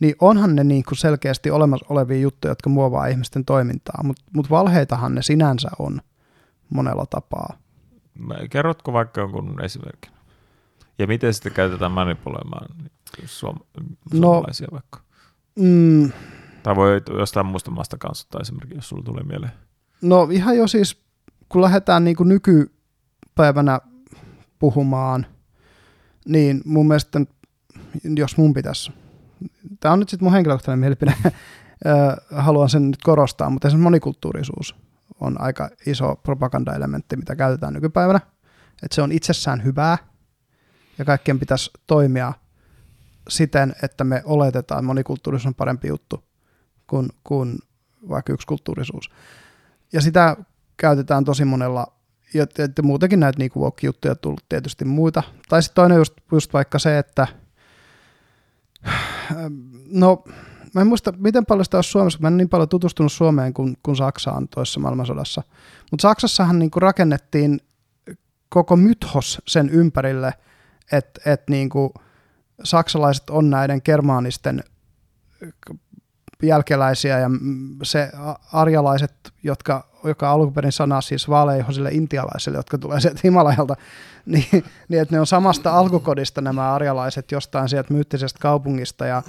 niin 0.00 0.14
onhan 0.20 0.56
ne 0.56 0.64
niin 0.64 0.82
kuin 0.88 0.98
selkeästi 0.98 1.50
olemassa 1.50 1.86
olevia 1.88 2.18
juttuja, 2.20 2.50
jotka 2.50 2.70
muovaa 2.70 3.06
ihmisten 3.06 3.44
toimintaa, 3.44 4.00
mutta 4.04 4.22
mut 4.32 4.50
valheitahan 4.50 5.14
ne 5.14 5.22
sinänsä 5.22 5.68
on 5.78 6.00
monella 6.70 7.06
tapaa. 7.06 7.56
Mä- 8.18 8.48
Kerrotko 8.50 8.92
vaikka 8.92 9.20
jonkun 9.20 9.64
esimerkin? 9.64 10.12
Ja 10.98 11.06
miten 11.06 11.34
sitä 11.34 11.50
käytetään 11.50 11.92
manipuloimaan 11.92 12.66
suom- 13.24 13.58
No- 14.14 14.20
suomalaisia 14.20 14.68
vaikka? 14.72 15.00
Mm, 15.58 16.12
Tai 16.62 16.76
voi 16.76 17.00
jostain 17.18 17.46
muusta 17.46 17.70
maasta 17.70 17.98
kanssa 17.98 18.26
ottaa 18.26 18.40
esimerkiksi, 18.40 18.76
jos 18.76 18.88
sulla 18.88 19.02
tulee 19.02 19.22
mieleen. 19.22 19.52
no 20.02 20.28
ihan 20.30 20.56
jo 20.56 20.66
siis, 20.68 21.02
kun 21.48 21.62
lähdetään 21.62 22.04
niin 22.04 22.16
kuin 22.16 22.28
nykypäivänä 22.28 23.80
puhumaan, 24.58 25.26
niin 26.28 26.62
mun 26.64 26.88
mielestä, 26.88 27.20
jos 28.16 28.36
mun 28.36 28.54
pitäisi, 28.54 28.92
tämä 29.80 29.92
on 29.92 29.98
nyt 30.00 30.08
sitten 30.08 30.26
mun 30.26 30.32
henkilökohtainen 30.32 30.78
mielipide, 30.78 31.14
haluan 32.36 32.68
sen 32.70 32.90
nyt 32.90 33.02
korostaa, 33.02 33.50
mutta 33.50 33.70
se 33.70 33.76
monikulttuurisuus 33.76 34.76
on 35.20 35.40
aika 35.40 35.70
iso 35.86 36.16
propagandaelementti, 36.16 37.16
mitä 37.16 37.36
käytetään 37.36 37.72
nykypäivänä. 37.74 38.20
Että 38.82 38.94
se 38.94 39.02
on 39.02 39.12
itsessään 39.12 39.64
hyvää 39.64 39.98
ja 40.98 41.04
kaikkien 41.04 41.38
pitäisi 41.38 41.70
toimia 41.86 42.32
siten, 43.28 43.74
että 43.82 44.04
me 44.04 44.22
oletetaan, 44.24 44.84
monikulttuurisuus 44.84 45.46
on 45.46 45.54
parempi 45.54 45.88
juttu 45.88 46.24
kuin, 46.86 47.08
kuin 47.24 47.58
vaikka 48.08 48.32
yksi 48.32 48.46
kulttuurisuus. 48.46 49.10
Ja 49.92 50.00
sitä 50.00 50.36
käytetään 50.76 51.24
tosi 51.24 51.44
monella, 51.44 51.86
ja, 52.34 52.46
ja 52.58 52.82
muutenkin 52.82 53.20
näitä 53.20 53.38
niinku 53.38 53.60
woke-juttuja 53.60 54.14
tullut 54.14 54.44
tietysti 54.48 54.84
muita. 54.84 55.22
Tai 55.48 55.62
sitten 55.62 55.74
toinen 55.74 55.98
just, 55.98 56.14
just 56.32 56.52
vaikka 56.52 56.78
se, 56.78 56.98
että 56.98 57.26
no 59.90 60.24
mä 60.74 60.80
en 60.80 60.86
muista, 60.86 61.12
miten 61.16 61.46
paljon 61.46 61.64
sitä 61.64 61.76
olisi 61.76 61.90
Suomessa, 61.90 62.18
mä 62.22 62.28
en 62.28 62.36
niin 62.36 62.48
paljon 62.48 62.68
tutustunut 62.68 63.12
Suomeen 63.12 63.54
kuin, 63.54 63.76
kuin 63.82 63.96
Saksaan 63.96 64.48
toisessa 64.48 64.80
maailmansodassa. 64.80 65.42
Mutta 65.90 66.02
Saksassahan 66.02 66.58
niinku 66.58 66.80
rakennettiin 66.80 67.60
koko 68.48 68.76
mythos 68.76 69.42
sen 69.46 69.70
ympärille, 69.70 70.34
että 70.92 71.30
et 71.32 71.42
niinku 71.50 71.94
saksalaiset 72.64 73.30
on 73.30 73.50
näiden 73.50 73.80
germaanisten 73.84 74.64
jälkeläisiä 76.42 77.18
ja 77.18 77.30
se 77.82 78.12
arjalaiset, 78.52 79.14
jotka, 79.42 79.88
joka 80.04 80.30
alkuperin 80.30 80.72
sana 80.72 81.00
siis 81.00 81.28
vaaleihoisille 81.28 81.90
intialaisille, 81.92 82.58
jotka 82.58 82.78
tulee 82.78 83.00
sieltä 83.00 83.20
Himalajalta, 83.24 83.76
niin, 84.26 84.64
niin 84.88 85.02
että 85.02 85.14
ne 85.14 85.20
on 85.20 85.26
samasta 85.26 85.78
alkukodista 85.78 86.40
nämä 86.40 86.74
arjalaiset 86.74 87.32
jostain 87.32 87.68
sieltä 87.68 87.94
myyttisestä 87.94 88.38
kaupungista. 88.42 89.06
Ja 89.06 89.22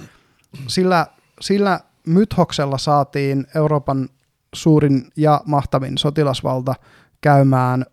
sillä, 0.66 1.06
sillä 1.40 1.80
mythoksella 2.06 2.78
saatiin 2.78 3.46
Euroopan 3.54 4.08
suurin 4.54 5.10
ja 5.16 5.40
mahtavin 5.44 5.98
sotilasvalta 5.98 6.74
käymään 7.20 7.86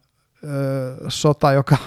ö, 0.44 0.96
sota, 1.08 1.52
joka, 1.52 1.78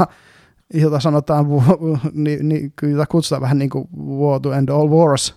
jota 0.75 1.01
sanotaan, 1.01 1.49
vu- 1.49 1.99
ni, 2.13 2.37
ni, 2.43 2.73
jota 2.83 3.07
kutsutaan 3.07 3.43
vähän 3.43 3.59
niin 3.59 3.71
kuin 3.71 3.89
war 4.19 4.41
to 4.41 4.53
end 4.53 4.69
all 4.69 4.91
wars, 4.91 5.35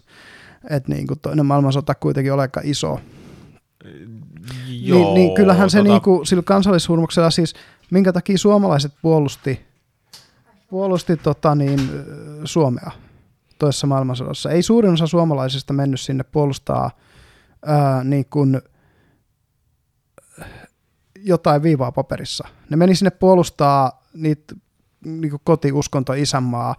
että 0.69 0.93
niin 0.93 1.07
kuin 1.07 1.19
toinen 1.19 1.45
maailmansota 1.45 1.95
kuitenkin 1.95 2.33
ole 2.33 2.41
aika 2.41 2.61
iso. 2.63 2.99
niin, 4.67 5.13
niin 5.13 5.33
kyllähän 5.33 5.69
se 5.69 5.77
tota, 5.77 5.89
niin 5.89 6.01
kuin, 6.01 6.25
sillä 6.25 6.43
kansallishurmuksella 6.43 7.31
siis, 7.31 7.53
minkä 7.91 8.13
takia 8.13 8.37
suomalaiset 8.37 8.93
puolusti, 9.01 9.59
puolusti 10.69 11.17
tota 11.17 11.55
niin, 11.55 11.79
Suomea 12.43 12.91
toisessa 13.59 13.87
maailmansodassa. 13.87 14.51
Ei 14.51 14.61
suurin 14.63 14.93
osa 14.93 15.07
suomalaisista 15.07 15.73
mennyt 15.73 15.99
sinne 16.01 16.23
puolustaa 16.23 16.91
ää, 17.65 18.03
niin 18.03 18.25
kuin, 18.29 18.61
jotain 21.23 21.63
viivaa 21.63 21.91
paperissa. 21.91 22.47
Ne 22.69 22.77
meni 22.77 22.95
sinne 22.95 23.11
puolustaa 23.11 24.03
niitä 24.13 24.55
niin 25.07 25.31
kotiuskonto, 25.43 26.13
isänmaa, 26.13 26.75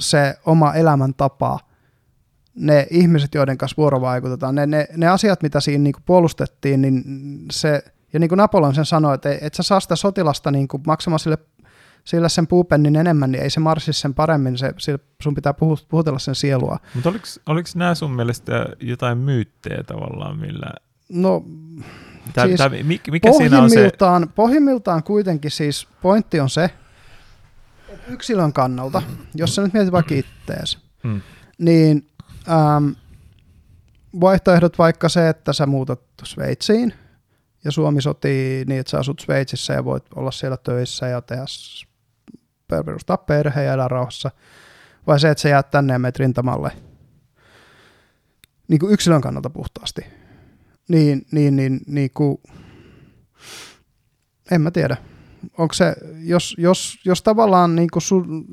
se 0.00 0.38
oma 0.46 0.74
elämäntapa, 0.74 1.58
ne 2.54 2.86
ihmiset, 2.90 3.34
joiden 3.34 3.58
kanssa 3.58 3.76
vuorovaikutetaan, 3.76 4.54
ne, 4.54 4.66
ne, 4.66 4.86
ne 4.96 5.08
asiat, 5.08 5.42
mitä 5.42 5.60
siinä 5.60 5.84
niin 5.84 5.94
puolustettiin, 6.06 6.82
niin 6.82 7.04
se, 7.52 7.82
ja 8.12 8.20
niin 8.20 8.28
kuin 8.28 8.36
Napoleon 8.36 8.74
sen 8.74 8.84
sanoi, 8.84 9.14
että 9.14 9.38
et 9.40 9.54
sä 9.54 9.62
saa 9.62 9.80
sitä 9.80 9.96
sotilasta 9.96 10.50
niin 10.50 10.68
kuin 10.68 10.82
maksamaan 10.86 11.18
sille, 11.18 11.38
sille 12.04 12.28
sen 12.28 12.46
puupennin 12.46 12.96
enemmän, 12.96 13.32
niin 13.32 13.42
ei 13.42 13.50
se 13.50 13.60
marssi 13.60 13.92
sen 13.92 14.14
paremmin, 14.14 14.58
se, 14.58 14.98
sun 15.22 15.34
pitää 15.34 15.54
puhutella 15.88 16.18
sen 16.18 16.34
sielua. 16.34 16.78
Mutta 16.94 17.08
oliko, 17.08 17.24
oliko 17.46 17.68
nämä 17.74 17.94
sun 17.94 18.10
mielestä 18.10 18.66
jotain 18.80 19.18
myyttejä 19.18 19.82
tavallaan, 19.82 20.38
millä... 20.38 20.72
No, 21.08 21.44
tai, 22.34 22.48
siis 22.48 22.58
tai 22.58 22.82
mikä 23.10 23.32
siinä 23.32 23.62
on 23.62 23.70
se... 23.70 23.90
Pohjimmiltaan 24.34 25.02
kuitenkin 25.02 25.50
siis 25.50 25.88
pointti 26.02 26.40
on 26.40 26.50
se, 26.50 26.70
yksilön 28.10 28.52
kannalta, 28.52 29.02
jos 29.34 29.54
sä 29.54 29.62
nyt 29.62 29.72
mietit 29.72 29.92
vaikka 29.92 30.14
ittees, 30.14 30.78
hmm. 31.04 31.20
niin 31.58 32.06
ähm, 32.48 32.88
vaihtoehdot 34.20 34.78
vaikka 34.78 35.08
se, 35.08 35.28
että 35.28 35.52
sä 35.52 35.66
muutat 35.66 36.00
Sveitsiin 36.24 36.94
ja 37.64 37.72
Suomi 37.72 38.02
sotii 38.02 38.64
niin, 38.64 38.80
että 38.80 38.90
sä 38.90 38.98
asut 38.98 39.20
Sveitsissä 39.20 39.72
ja 39.72 39.84
voit 39.84 40.04
olla 40.14 40.30
siellä 40.30 40.56
töissä 40.56 41.06
ja 41.06 41.22
tehdä 41.22 41.44
perustaa 42.68 43.16
perhe 43.16 43.62
ja 43.62 43.72
elää 43.72 43.88
rauhassa, 43.88 44.30
vai 45.06 45.20
se, 45.20 45.30
että 45.30 45.42
sä 45.42 45.48
jäät 45.48 45.70
tänne 45.70 45.92
ja 45.92 45.98
meet 45.98 46.18
rintamalle 46.18 46.72
niin 48.68 48.80
kuin 48.80 48.92
yksilön 48.92 49.20
kannalta 49.20 49.50
puhtaasti, 49.50 50.06
niin, 50.88 51.26
niin, 51.32 51.56
niin, 51.56 51.80
niin 51.86 52.10
kuin, 52.14 52.38
en 54.50 54.60
mä 54.60 54.70
tiedä. 54.70 54.96
Onko 55.58 55.74
se, 55.74 55.94
jos, 56.18 56.54
jos, 56.58 56.98
jos 57.04 57.22
tavallaan 57.22 57.76
niin 57.76 57.88
kuin 57.92 58.02
sun, 58.02 58.46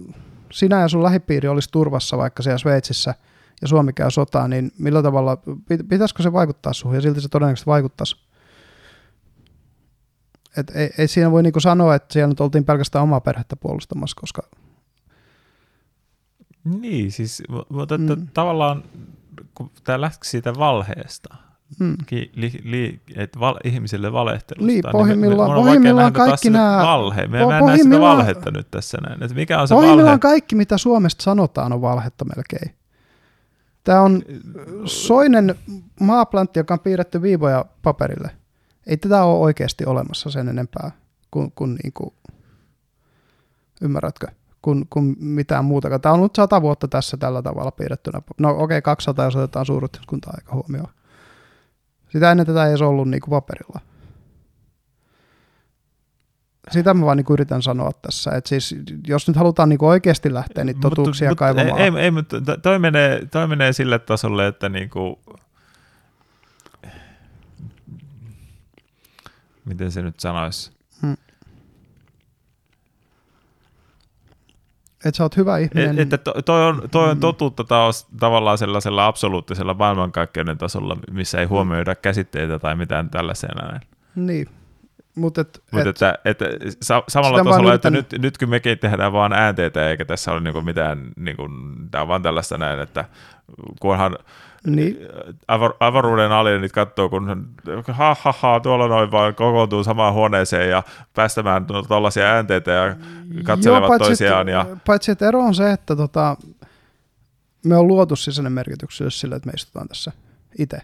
sinä 0.51 0.81
ja 0.81 0.87
sun 0.87 1.03
lähipiiri 1.03 1.47
olisi 1.47 1.69
turvassa 1.71 2.17
vaikka 2.17 2.43
siellä 2.43 2.57
Sveitsissä– 2.57 3.13
ja 3.61 3.67
Suomi 3.67 3.93
käy 3.93 4.11
sotaa, 4.11 4.47
niin 4.47 4.71
millä 4.79 5.03
tavalla, 5.03 5.37
pitäisikö 5.89 6.23
se 6.23 6.33
vaikuttaa 6.33 6.73
suhun, 6.73 6.95
ja 6.95 7.01
silti 7.01 7.21
se 7.21 7.29
todennäköisesti 7.29 7.65
vaikuttaisi. 7.65 8.15
Et 10.57 10.69
ei, 10.75 10.89
ei 10.97 11.07
siinä 11.07 11.31
voi 11.31 11.43
niinku 11.43 11.59
sanoa, 11.59 11.95
että 11.95 12.13
siellä 12.13 12.27
nyt 12.27 12.39
oltiin 12.39 12.65
pelkästään 12.65 13.03
omaa 13.03 13.21
perhettä 13.21 13.55
puolustamassa, 13.55 14.17
koska... 14.19 14.41
Niin, 16.63 17.11
siis 17.11 17.43
mutta 17.69 17.97
mm. 17.97 18.27
tavallaan 18.33 18.83
kun 19.53 19.71
tämä 19.83 20.01
lähti 20.01 20.27
siitä 20.29 20.53
valheesta, 20.57 21.35
mm. 21.79 21.95
ki, 22.05 22.31
li, 22.35 22.51
li, 22.63 23.01
et 23.15 23.39
val, 23.39 23.57
ihmisille 23.63 24.13
valehtelusta, 24.13 24.67
niin, 24.67 24.83
pohjimmillaan, 24.91 25.49
niin 25.49 25.57
me, 25.57 25.61
me, 25.61 25.65
pohjimmillaan 25.65 26.13
kaikki 26.13 26.49
nämä... 26.49 26.77
Valhe. 26.83 27.27
Me, 27.27 27.39
po, 27.39 27.49
me 27.49 27.61
näe 27.61 27.77
sitä 27.77 27.99
valhetta 27.99 28.51
nyt 28.51 28.71
tässä 28.71 28.97
näin. 29.07 29.23
Että 29.23 29.35
mikä 29.35 29.61
on 29.61 29.67
se 29.67 29.73
pohjimmillaan 29.73 30.07
valhe? 30.07 30.19
kaikki, 30.19 30.55
mitä 30.55 30.77
Suomesta 30.77 31.23
sanotaan, 31.23 31.73
on 31.73 31.81
valhetta 31.81 32.25
melkein. 32.35 32.75
Tämä 33.83 34.01
on 34.01 34.21
soinen 34.85 35.55
maaplantti, 35.99 36.59
joka 36.59 36.73
on 36.73 36.79
piirretty 36.79 37.21
viivoja 37.21 37.65
paperille. 37.81 38.31
Ei 38.87 38.97
tätä 38.97 39.23
ole 39.23 39.39
oikeasti 39.39 39.85
olemassa 39.85 40.29
sen 40.29 40.49
enempää 40.49 40.91
kuin, 41.31 41.51
kuin, 41.55 41.75
niin 41.83 41.93
kuin 41.93 42.13
ymmärrätkö, 43.81 44.27
kuin, 44.61 44.87
kuin 44.89 45.15
mitään 45.19 45.65
muuta. 45.65 45.99
Tämä 45.99 46.13
on 46.13 46.21
nyt 46.21 46.35
sata 46.35 46.61
vuotta 46.61 46.87
tässä 46.87 47.17
tällä 47.17 47.41
tavalla 47.41 47.71
piirrettynä. 47.71 48.21
No 48.37 48.49
okei, 48.49 48.63
okay, 48.63 48.81
200 48.81 49.25
jos 49.25 49.35
otetaan 49.35 49.65
suuryhteiskunta-aika 49.65 50.55
huomioon. 50.55 50.89
Sitä 52.17 52.31
ennen 52.31 52.45
tätä 52.45 52.65
ei 52.65 52.69
edes 52.69 52.81
ollut 52.81 53.09
niin 53.09 53.21
kuin 53.21 53.29
paperilla 53.29 53.79
sitä 56.71 56.93
mä 56.93 57.05
vaan 57.05 57.17
niin 57.17 57.25
yritän 57.29 57.61
sanoa 57.61 57.91
tässä, 58.01 58.31
että 58.31 58.49
siis 58.49 58.75
jos 59.07 59.27
nyt 59.27 59.37
halutaan 59.37 59.69
niin 59.69 59.83
oikeasti 59.83 60.33
lähteä 60.33 60.63
niitä 60.63 60.79
totuuksia 60.81 61.29
mut, 61.29 61.37
kaivamaan. 61.37 61.81
Ei, 61.81 61.91
ei 61.97 62.11
mutta 62.11 62.57
toi 62.61 62.79
menee, 62.79 63.25
toi 63.31 63.47
menee 63.47 63.73
sille 63.73 63.99
tasolle, 63.99 64.47
että 64.47 64.69
niin 64.69 64.89
kuin, 64.89 65.15
miten 69.65 69.91
se 69.91 70.01
nyt 70.01 70.19
sanoisi? 70.19 70.71
Hmm. 71.01 71.17
Että 75.07 75.17
sä 75.17 75.23
oot 75.23 75.37
hyvä 75.37 75.57
ihminen. 75.57 75.99
Et, 75.99 76.13
että 76.13 76.31
toi 76.45 76.65
on, 76.65 76.81
toi 76.91 77.09
on 77.09 77.19
totuutta 77.19 77.63
taas 77.63 78.07
tavallaan 78.19 78.57
sellaisella 78.57 79.05
absoluuttisella 79.05 79.73
maailmankaikkeuden 79.73 80.57
tasolla, 80.57 80.97
missä 81.11 81.39
ei 81.39 81.45
huomioida 81.45 81.95
käsitteitä 81.95 82.59
tai 82.59 82.75
mitään 82.75 83.09
tällaisena. 83.09 83.79
Niin, 84.15 84.47
mutta 85.15 85.41
et, 85.41 85.63
Mut 85.71 85.81
et, 85.81 85.87
että, 85.87 86.19
että 86.25 86.45
samalla 87.07 87.43
tasolla, 87.43 87.73
että 87.73 87.89
nyt, 87.89 88.07
nyt 88.19 88.37
kun 88.37 88.49
mekin 88.49 88.79
tehdään 88.79 89.13
vaan 89.13 89.33
äänteitä, 89.33 89.89
eikä 89.89 90.05
tässä 90.05 90.31
ole 90.31 90.39
niinku 90.39 90.61
mitään, 90.61 91.07
niinku, 91.15 91.49
tämä 91.91 92.01
on 92.01 92.07
vaan 92.07 92.21
tällaista 92.21 92.57
näin, 92.57 92.79
että 92.79 93.05
kunhan 93.79 94.17
niin. 94.65 94.97
Avar, 95.47 95.73
avaruuden 95.79 96.31
alienit 96.31 96.71
katsoo, 96.71 97.09
kun 97.09 97.55
ha, 97.87 98.15
ha, 98.21 98.33
ha, 98.39 98.59
tuolla 98.59 98.87
noin 98.87 99.11
vaan 99.11 99.35
kokoontuu 99.35 99.83
samaan 99.83 100.13
huoneeseen 100.13 100.69
ja 100.69 100.83
päästämään 101.13 101.65
tuollaisia 101.87 102.25
äänteitä 102.25 102.71
ja 102.71 102.95
katselevat 103.43 103.81
Joo, 103.81 103.87
paitsi, 103.87 104.07
toisiaan. 104.07 104.47
Ja... 104.47 104.65
Paitsi, 104.85 105.11
että 105.11 105.27
ero 105.27 105.39
on 105.39 105.55
se, 105.55 105.71
että 105.71 105.95
tota, 105.95 106.37
me 107.65 107.77
on 107.77 107.87
luotu 107.87 108.15
sisäinen 108.15 108.51
merkityksellisyys 108.51 109.19
sille, 109.19 109.35
että 109.35 109.47
me 109.47 109.53
istutaan 109.53 109.87
tässä 109.87 110.11
itse. 110.57 110.77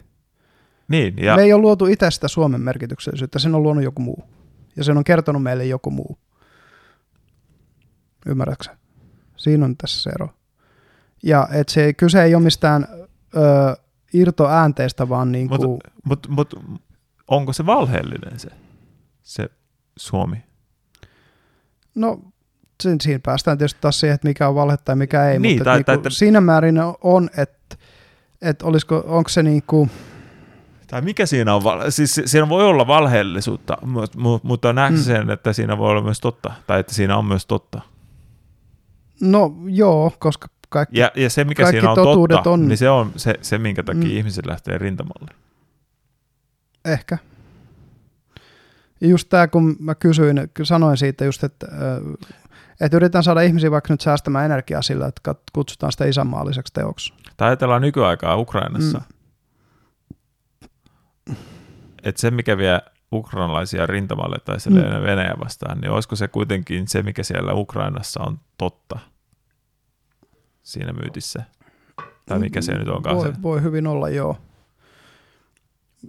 Niin, 0.88 1.14
ja... 1.18 1.36
Me 1.36 1.41
ei 1.41 1.54
ole 1.54 1.62
luotu 1.62 1.86
itse 1.86 2.12
sitä 2.12 2.28
Suomen 2.28 2.62
merkityksellisyyttä, 2.62 3.40
sen 3.40 3.56
on 3.56 3.64
luonut 3.64 3.84
joku 3.84 4.02
muu. 4.02 4.24
Ja 4.76 4.84
sen 4.84 4.98
on 4.98 5.04
kertonut 5.04 5.44
meille 5.44 5.66
joku 5.66 5.91
muu. 5.91 6.18
Ymmärrätkö 8.26 8.66
Siinä 9.38 9.66
on 9.66 9.78
tässä 9.78 10.02
se 10.02 10.10
ero. 10.10 10.30
Ja 11.24 11.48
et 11.52 11.70
se 11.70 11.94
kyse 11.94 12.24
ei 12.24 12.36
ole 12.36 12.44
mistään 12.44 12.88
ö, 13.36 13.76
irtoäänteistä, 14.14 15.10
vaan 15.10 15.32
niin 15.32 15.50
kuin... 15.50 15.62
Mutta 15.62 15.90
mut, 16.06 16.28
mut, 16.30 16.80
onko 17.28 17.54
se 17.54 17.66
valheellinen 17.66 18.40
se, 18.40 18.50
se 19.24 19.50
Suomi? 19.98 20.44
No 21.96 22.20
siinä 22.82 23.20
päästään 23.24 23.58
tietysti 23.58 23.82
taas 23.82 24.00
siihen, 24.00 24.16
että 24.16 24.28
mikä 24.28 24.48
on 24.48 24.56
valhe 24.56 24.78
tai 24.78 24.96
mikä 24.96 25.30
ei, 25.30 25.40
niin, 25.40 25.58
mutta 25.58 25.64
tai, 25.64 25.84
tai, 25.84 25.96
niin 25.96 26.02
kuin, 26.02 26.12
siinä 26.12 26.42
määrin 26.42 26.76
on, 27.02 27.30
että, 27.38 27.76
että 28.42 28.66
olisiko, 28.66 29.04
onko 29.08 29.30
se 29.30 29.44
niin 29.44 29.64
kuin, 29.68 29.92
tai 30.88 31.02
mikä 31.02 31.26
siinä 31.26 31.56
on, 31.56 31.62
siis 31.90 32.22
siinä 32.26 32.50
voi 32.50 32.64
olla 32.64 32.88
valheellisuutta, 32.88 33.78
mutta 34.44 34.74
näetkö 34.74 35.00
mm. 35.00 35.04
sen, 35.04 35.30
että 35.30 35.54
siinä 35.54 35.78
voi 35.78 35.90
olla 35.90 36.02
myös 36.02 36.20
totta, 36.20 36.54
tai 36.68 36.80
että 36.80 36.94
siinä 36.94 37.18
on 37.18 37.26
myös 37.26 37.46
totta? 37.46 37.82
No 39.22 39.56
joo, 39.66 40.12
koska 40.20 40.48
kaikki, 40.74 41.00
ja, 41.00 41.12
ja 41.16 41.30
se, 41.30 41.44
mikä 41.44 41.72
siinä 41.72 41.91
on 41.91 41.95
totta, 41.95 42.50
on... 42.50 42.68
niin 42.68 42.78
se 42.78 42.90
on 42.90 43.12
se, 43.16 43.34
se 43.41 43.58
minkä 43.58 43.84
takia 43.84 44.10
mm. 44.10 44.18
ihmiset 44.18 44.45
lähtee 44.45 44.78
rintamalle. 44.78 45.32
Ehkä. 46.86 47.18
Just 49.02 49.30
tämä, 49.30 49.48
kun 49.48 49.76
mä 49.80 49.95
kysyin, 49.95 50.50
sanoin 50.64 50.98
siitä 50.98 51.26
just, 51.26 51.44
että, 51.44 51.68
että 52.82 52.98
yritetään 52.98 53.24
saada 53.24 53.41
ihmisiä 53.41 53.72
vaikka 53.72 53.94
nyt 53.94 54.02
säästämään 54.02 54.45
energiaa 54.45 54.82
sillä, 54.82 55.08
että 55.08 55.36
kutsutaan 55.54 55.91
sitä 55.91 56.06
isänmaalliseksi 56.06 56.74
teoksi. 56.74 57.14
Tai 57.38 57.48
ajatellaan 57.48 57.82
nykyaikaa 57.82 58.38
Ukrainassa. 58.38 58.98
Mm 58.98 59.06
että 62.04 62.22
se, 62.22 62.32
mikä 62.32 62.58
vie 62.58 62.82
ukrainalaisia 63.12 63.86
rintamalle 63.86 64.38
tai 64.45 64.58
mm. 64.70 65.04
Venäjä 65.04 65.34
vastaan, 65.44 65.82
niin 65.82 65.91
olisiko 65.91 66.16
se 66.16 66.28
kuitenkin 66.28 66.88
se, 66.88 67.04
mikä 67.04 67.24
siellä 67.24 67.54
Ukrainassa 67.54 68.22
on 68.24 68.40
totta 68.58 69.00
siinä 70.64 70.94
myytissä? 70.94 71.44
Tai 72.26 72.40
mikä 72.40 72.61
se 72.61 72.73
nyt 72.73 72.88
onkaan 72.88 73.15
voi, 73.15 73.27
se? 73.27 73.41
Voi 73.41 73.61
hyvin 73.61 73.88
olla, 73.88 74.10
joo. 74.10 74.38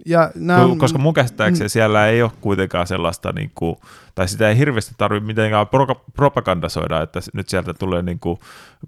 Ja 0.05 0.31
nämä, 0.35 0.75
Koska 0.77 0.99
mun 0.99 1.13
käsittääkseni 1.13 1.65
mm. 1.65 1.69
siellä 1.69 2.07
ei 2.07 2.21
ole 2.21 2.31
kuitenkaan 2.41 2.87
sellaista, 2.87 3.31
niin 3.31 3.51
kuin, 3.55 3.75
tai 4.15 4.27
sitä 4.27 4.49
ei 4.49 4.57
hirveästi 4.57 4.93
tarvitse 4.97 5.27
mitenkään 5.27 5.67
pro, 5.67 5.85
propagandasoida, 6.13 7.01
että 7.01 7.19
nyt 7.33 7.49
sieltä 7.49 7.73
tulee 7.73 8.01
niin 8.01 8.19
kuin 8.19 8.39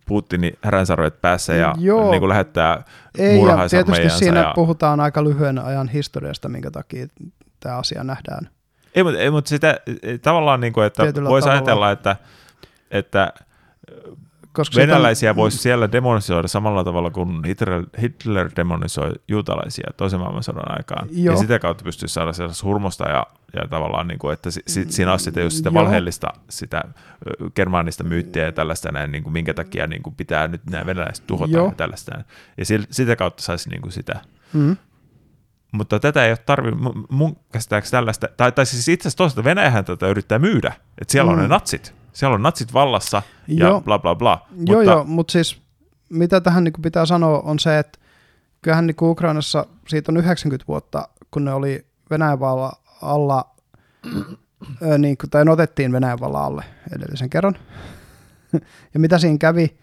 Putinin 0.05 0.57
häränsaroit 0.61 1.21
päässä 1.21 1.53
ja 1.53 1.75
Joo. 1.77 2.11
Niin 2.11 2.19
kuin 2.19 2.29
lähettää 2.29 2.83
ei, 3.17 3.39
ja 3.39 3.69
tietysti 3.69 4.09
siinä 4.09 4.39
ja... 4.39 4.51
puhutaan 4.55 4.99
aika 4.99 5.23
lyhyen 5.23 5.59
ajan 5.59 5.89
historiasta, 5.89 6.49
minkä 6.49 6.71
takia 6.71 7.07
tämä 7.59 7.77
asia 7.77 8.03
nähdään. 8.03 8.49
Ei, 8.95 9.03
mutta, 9.03 9.19
ei, 9.19 9.31
mutta 9.31 9.49
sitä 9.49 9.79
tavallaan, 10.21 10.61
niin 10.61 10.73
kuin, 10.73 10.87
että 10.87 11.03
voisi 11.23 11.49
ajatella, 11.49 11.91
että, 11.91 12.15
että 12.91 13.33
koska 14.57 14.77
Venäläisiä 14.77 15.29
on... 15.29 15.35
voisi 15.35 15.57
siellä 15.57 15.91
demonisoida 15.91 16.47
samalla 16.47 16.83
tavalla 16.83 17.11
kuin 17.11 17.43
Hitler, 17.45 17.83
Hitler 18.01 18.49
demonisoi 18.55 19.11
juutalaisia 19.27 19.89
toisen 19.97 20.19
maailmansodan 20.19 20.77
aikaan. 20.77 21.07
Joo. 21.11 21.33
Ja 21.33 21.39
sitä 21.39 21.59
kautta 21.59 21.83
pystyisi 21.83 22.13
saada 22.13 22.33
sellaista 22.33 22.67
hurmosta 22.67 23.09
ja, 23.09 23.27
ja 23.53 23.67
tavallaan, 23.67 24.07
niin 24.07 24.19
kuin, 24.19 24.33
että 24.33 24.51
si, 24.51 24.61
si, 24.67 24.85
siinä 24.89 25.11
olisi 25.11 25.23
sitten 25.23 25.43
just 25.43 25.55
sitä 25.55 25.73
valheellista, 25.73 26.27
sitä 26.49 26.83
germaanista 27.55 28.03
myyttiä 28.03 28.45
ja 28.45 28.51
tällaista 28.51 28.91
näin, 28.91 29.11
niin 29.11 29.23
kuin, 29.23 29.33
minkä 29.33 29.53
takia 29.53 29.87
niin 29.87 30.03
kuin 30.03 30.15
pitää 30.15 30.47
nyt 30.47 30.61
nämä 30.69 30.85
venäläiset 30.85 31.27
tuhota 31.27 31.53
Joo. 31.53 31.65
ja 31.65 31.75
tällaista 31.75 32.11
näin. 32.11 32.25
Ja 32.57 32.65
si, 32.65 32.79
sitä 32.91 33.15
kautta 33.15 33.43
saisi 33.43 33.69
niin 33.69 33.81
kuin 33.81 33.91
sitä. 33.91 34.21
Mm. 34.53 34.77
mutta 35.71 35.99
tätä 35.99 36.25
ei 36.25 36.31
ole 36.31 36.37
tarvinnut, 36.37 36.95
mun 37.09 37.37
käsittääkseni 37.51 37.91
tällaista, 37.91 38.27
tai, 38.37 38.51
tai 38.51 38.65
siis 38.65 38.87
itse 38.87 39.07
asiassa 39.07 39.17
toisaalta 39.17 39.43
Venäjähän 39.43 39.85
tätä 39.85 40.07
yrittää 40.07 40.39
myydä, 40.39 40.73
että 41.01 41.11
siellä 41.11 41.31
mm. 41.31 41.37
on 41.37 41.41
ne 41.43 41.47
natsit, 41.47 41.96
siellä 42.17 42.35
on 42.35 42.43
natsit 42.43 42.73
vallassa 42.73 43.21
ja 43.47 43.67
joo. 43.67 43.81
bla 43.81 43.99
bla 43.99 44.15
bla. 44.15 44.47
Joo 44.51 44.77
mutta, 44.77 44.91
joo, 44.91 45.03
mutta 45.03 45.31
siis 45.31 45.61
mitä 46.09 46.41
tähän 46.41 46.63
niin 46.63 46.73
pitää 46.81 47.05
sanoa 47.05 47.39
on 47.39 47.59
se, 47.59 47.79
että 47.79 47.99
kyllähän 48.61 48.87
niin 48.87 48.95
Ukrainassa 49.01 49.65
siitä 49.87 50.11
on 50.11 50.17
90 50.17 50.65
vuotta, 50.67 51.07
kun 51.31 51.45
ne 51.45 51.53
oli 51.53 51.85
Venäjän 52.09 52.39
valla 52.39 52.73
alla, 53.01 53.55
niin 54.97 55.17
kuin, 55.17 55.29
tai 55.29 55.45
ne 55.45 55.51
otettiin 55.51 55.91
Venäjän 55.91 56.19
valla 56.19 56.45
alle 56.45 56.63
edellisen 56.95 57.29
kerran. 57.29 57.55
ja 58.93 58.99
mitä 58.99 59.17
siinä 59.17 59.37
kävi, 59.37 59.77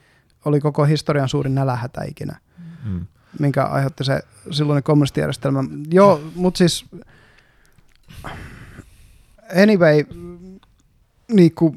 oli 0.45 0.61
koko 0.61 0.85
historian 0.85 1.29
suurin 1.29 1.55
nälähätä 1.55 2.05
ikinä, 2.05 2.39
mm. 2.85 3.07
minkä 3.39 3.65
aiheutti 3.65 4.05
se 4.05 4.21
silloinen 4.51 4.83
kommunistijärjestelmä. 4.83 5.65
Joo, 5.91 6.21
mutta 6.35 6.59
siis 6.59 6.87
anyway, 9.63 10.05
niin 11.33 11.55
kuin, 11.55 11.77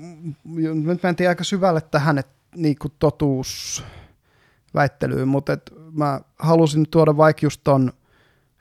nyt 0.86 1.04
mentiin 1.04 1.30
aika 1.30 1.44
syvälle 1.44 1.82
tähän, 1.82 2.18
että 2.18 2.36
niin 2.56 2.76
kuin 2.82 2.94
totuus 3.00 3.84
väittelyyn, 4.74 5.28
mutta 5.28 5.54
et 5.54 5.74
mä 5.92 6.22
halusin 6.40 6.88
tuoda 6.92 7.18
vaikka 7.18 7.46
just 7.46 7.62
ton 7.64 7.94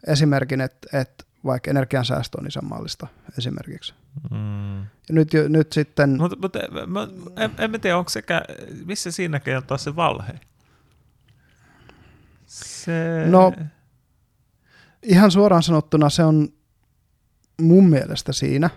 esimerkin, 0.07 0.61
että 0.61 1.01
et 1.01 1.27
vaikka 1.45 1.71
energiansäästö 1.71 2.41
on 2.41 2.47
isänmaallista 2.47 3.07
esimerkiksi. 3.39 3.95
Mm. 4.31 4.81
Ja 4.81 5.13
nyt, 5.13 5.29
nyt 5.49 5.73
sitten... 5.73 6.19
Mutta 6.19 6.37
mut, 6.41 6.57
mä, 6.87 7.09
en, 7.37 7.51
en 7.59 7.71
mä 7.71 7.79
tiedä, 7.79 7.99
onko 7.99 8.09
sekä, 8.11 8.43
missä 8.85 9.11
siinä 9.11 9.41
kertoo 9.41 9.79
se 9.79 9.97
valhe? 9.97 10.41
Se... 12.47 13.25
No, 13.27 13.53
ihan 15.03 15.31
suoraan 15.31 15.63
sanottuna 15.63 16.11
se 16.11 16.25
on 16.25 16.49
mun 17.61 17.89
mielestä 17.89 18.33
siinä, 18.33 18.71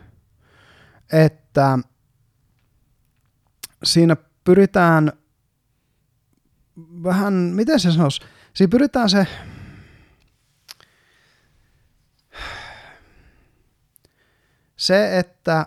että 1.14 1.80
siinä 3.84 4.16
pyritään 4.44 5.12
vähän, 7.04 7.34
miten 7.34 7.80
se 7.80 7.92
sanoisi, 7.92 8.22
siinä 8.54 8.72
pyritään 8.72 9.10
se, 9.10 9.28
se, 14.78 15.20
että 15.20 15.66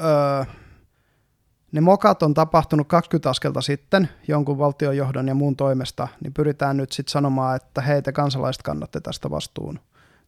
öö, 0.00 0.44
ne 1.72 1.80
mokat 1.80 2.22
on 2.22 2.34
tapahtunut 2.34 2.88
20 2.88 3.30
askelta 3.30 3.60
sitten 3.60 4.08
jonkun 4.28 4.58
valtionjohdon 4.58 5.28
ja 5.28 5.34
muun 5.34 5.56
toimesta, 5.56 6.08
niin 6.20 6.34
pyritään 6.34 6.76
nyt 6.76 6.92
sitten 6.92 7.12
sanomaan, 7.12 7.56
että 7.56 7.80
hei 7.80 8.02
te 8.02 8.12
kansalaiset 8.12 8.62
kannatte 8.62 9.00
tästä 9.00 9.30
vastuun. 9.30 9.80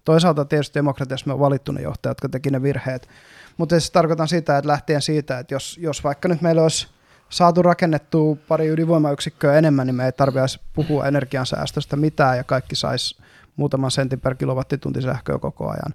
Toisaalta 0.05 0.45
tietysti 0.45 0.75
demokratiassa 0.75 1.27
me 1.27 1.33
on 1.33 1.41
valittu 1.41 1.73
ne 1.73 1.83
johtajat, 1.83 2.17
jotka 2.17 2.29
teki 2.29 2.51
ne 2.51 2.63
virheet, 2.63 3.09
mutta 3.57 3.81
se 3.81 3.93
tarkoitan 3.93 4.29
sitä, 4.29 4.59
että 4.59 4.69
lähtien 4.69 5.03
siitä, 5.03 5.39
että 5.39 5.55
jos, 5.55 5.79
jos 5.83 6.05
vaikka 6.05 6.29
nyt 6.29 6.43
meillä 6.43 6.63
olisi 6.63 6.89
saatu 7.29 7.63
rakennettua 7.63 8.37
pari 8.49 8.69
ydinvoimayksikköä 8.69 9.59
enemmän, 9.59 9.87
niin 9.87 9.95
me 9.95 10.05
ei 10.05 10.13
tarvitsisi 10.13 10.61
puhua 10.73 11.07
energiansäästöstä 11.07 11.97
mitään 11.97 12.37
ja 12.37 12.45
kaikki 12.45 12.77
saisi 12.77 13.23
muutaman 13.57 13.91
sentin 13.91 14.21
per 14.21 14.35
kilowattitunti 14.35 15.03
sähköä 15.03 15.39
koko 15.39 15.69
ajan. 15.71 15.95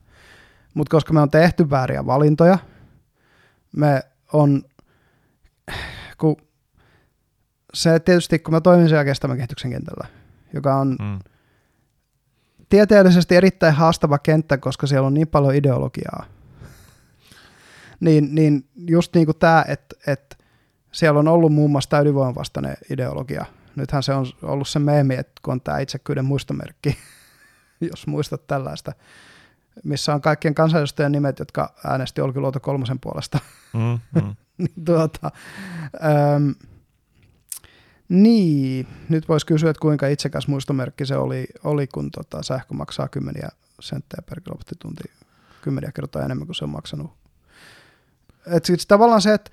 Mutta 0.73 0.91
koska 0.91 1.13
me 1.13 1.21
on 1.21 1.29
tehty 1.29 1.69
vääriä 1.69 2.05
valintoja, 2.05 2.57
me 3.75 4.03
on, 4.33 4.63
kun 6.17 6.37
se 7.73 7.99
tietysti, 7.99 8.39
kun 8.39 8.53
mä 8.53 8.61
toimin 8.61 8.89
siellä 8.89 9.05
kestävän 9.05 9.37
kehityksen 9.37 9.71
kentällä, 9.71 10.07
joka 10.53 10.75
on 10.75 10.95
mm. 10.99 11.19
Tieteellisesti 12.69 13.35
erittäin 13.35 13.73
haastava 13.73 14.17
kenttä, 14.17 14.57
koska 14.57 14.87
siellä 14.87 15.07
on 15.07 15.13
niin 15.13 15.27
paljon 15.27 15.55
ideologiaa, 15.55 16.25
niin, 17.99 18.35
niin 18.35 18.65
just 18.87 19.15
niin 19.15 19.25
kuin 19.25 19.37
tämä, 19.37 19.65
että, 19.67 19.95
että 20.07 20.35
siellä 20.91 21.19
on 21.19 21.27
ollut 21.27 21.53
muun 21.53 21.71
muassa 21.71 21.89
tämä 21.89 22.01
ydinvoiman 22.01 22.45
ideologia. 22.89 23.45
Nythän 23.75 24.03
se 24.03 24.13
on 24.13 24.25
ollut 24.41 24.67
se 24.67 24.79
meemi, 24.79 25.15
että 25.15 25.31
kun 25.41 25.51
on 25.51 25.61
tämä 25.61 25.79
itsekyyden 25.79 26.25
muistomerkki, 26.25 26.97
jos 27.91 28.07
muistat 28.07 28.47
tällaista, 28.47 28.93
missä 29.83 30.13
on 30.13 30.21
kaikkien 30.21 30.55
kansanedustajien 30.55 31.11
nimet, 31.11 31.39
jotka 31.39 31.73
äänesti 31.87 32.21
Olkiluoto 32.21 32.59
kolmosen 32.59 32.99
puolesta. 32.99 33.39
Mm, 33.73 34.21
mm. 34.21 34.35
niin, 34.57 34.85
tuota, 34.85 35.31
äm, 36.35 36.55
niin, 38.09 38.87
nyt 39.09 39.29
voisi 39.29 39.45
kysyä, 39.45 39.69
että 39.69 39.81
kuinka 39.81 40.07
itsekäs 40.07 40.47
muistomerkki 40.47 41.05
se 41.05 41.15
oli, 41.15 41.47
oli 41.63 41.87
kun 41.87 42.11
tota, 42.11 42.43
sähkö 42.43 42.73
maksaa 42.73 43.07
kymmeniä 43.07 43.49
senttejä 43.79 44.21
per 44.29 44.41
kilowattitunti, 44.41 45.03
kymmeniä 45.61 45.91
kertaa 45.91 46.25
enemmän 46.25 46.47
kuin 46.47 46.55
se 46.55 46.63
on 46.63 46.69
maksanut. 46.69 47.11
Et 48.47 48.65
siis 48.65 48.87
tavallaan 48.87 49.21
se, 49.21 49.33
että 49.33 49.51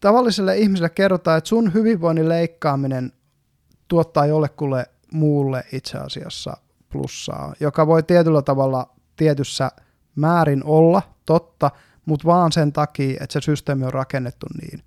tavalliselle 0.00 0.58
ihmiselle 0.58 0.88
kerrotaan, 0.88 1.38
että 1.38 1.48
sun 1.48 1.74
hyvinvoinnin 1.74 2.28
leikkaaminen 2.28 3.12
tuottaa 3.88 4.26
jollekulle 4.26 4.86
muulle 5.12 5.64
itse 5.72 5.98
asiassa 5.98 6.56
plussaa, 6.90 7.54
joka 7.60 7.86
voi 7.86 8.02
tietyllä 8.02 8.42
tavalla 8.42 8.94
tietyssä 9.16 9.70
määrin 10.16 10.64
olla 10.64 11.02
totta, 11.26 11.70
mutta 12.06 12.26
vaan 12.26 12.52
sen 12.52 12.72
takia, 12.72 13.18
että 13.20 13.32
se 13.32 13.40
systeemi 13.40 13.84
on 13.84 13.92
rakennettu 13.92 14.46
niin. 14.60 14.82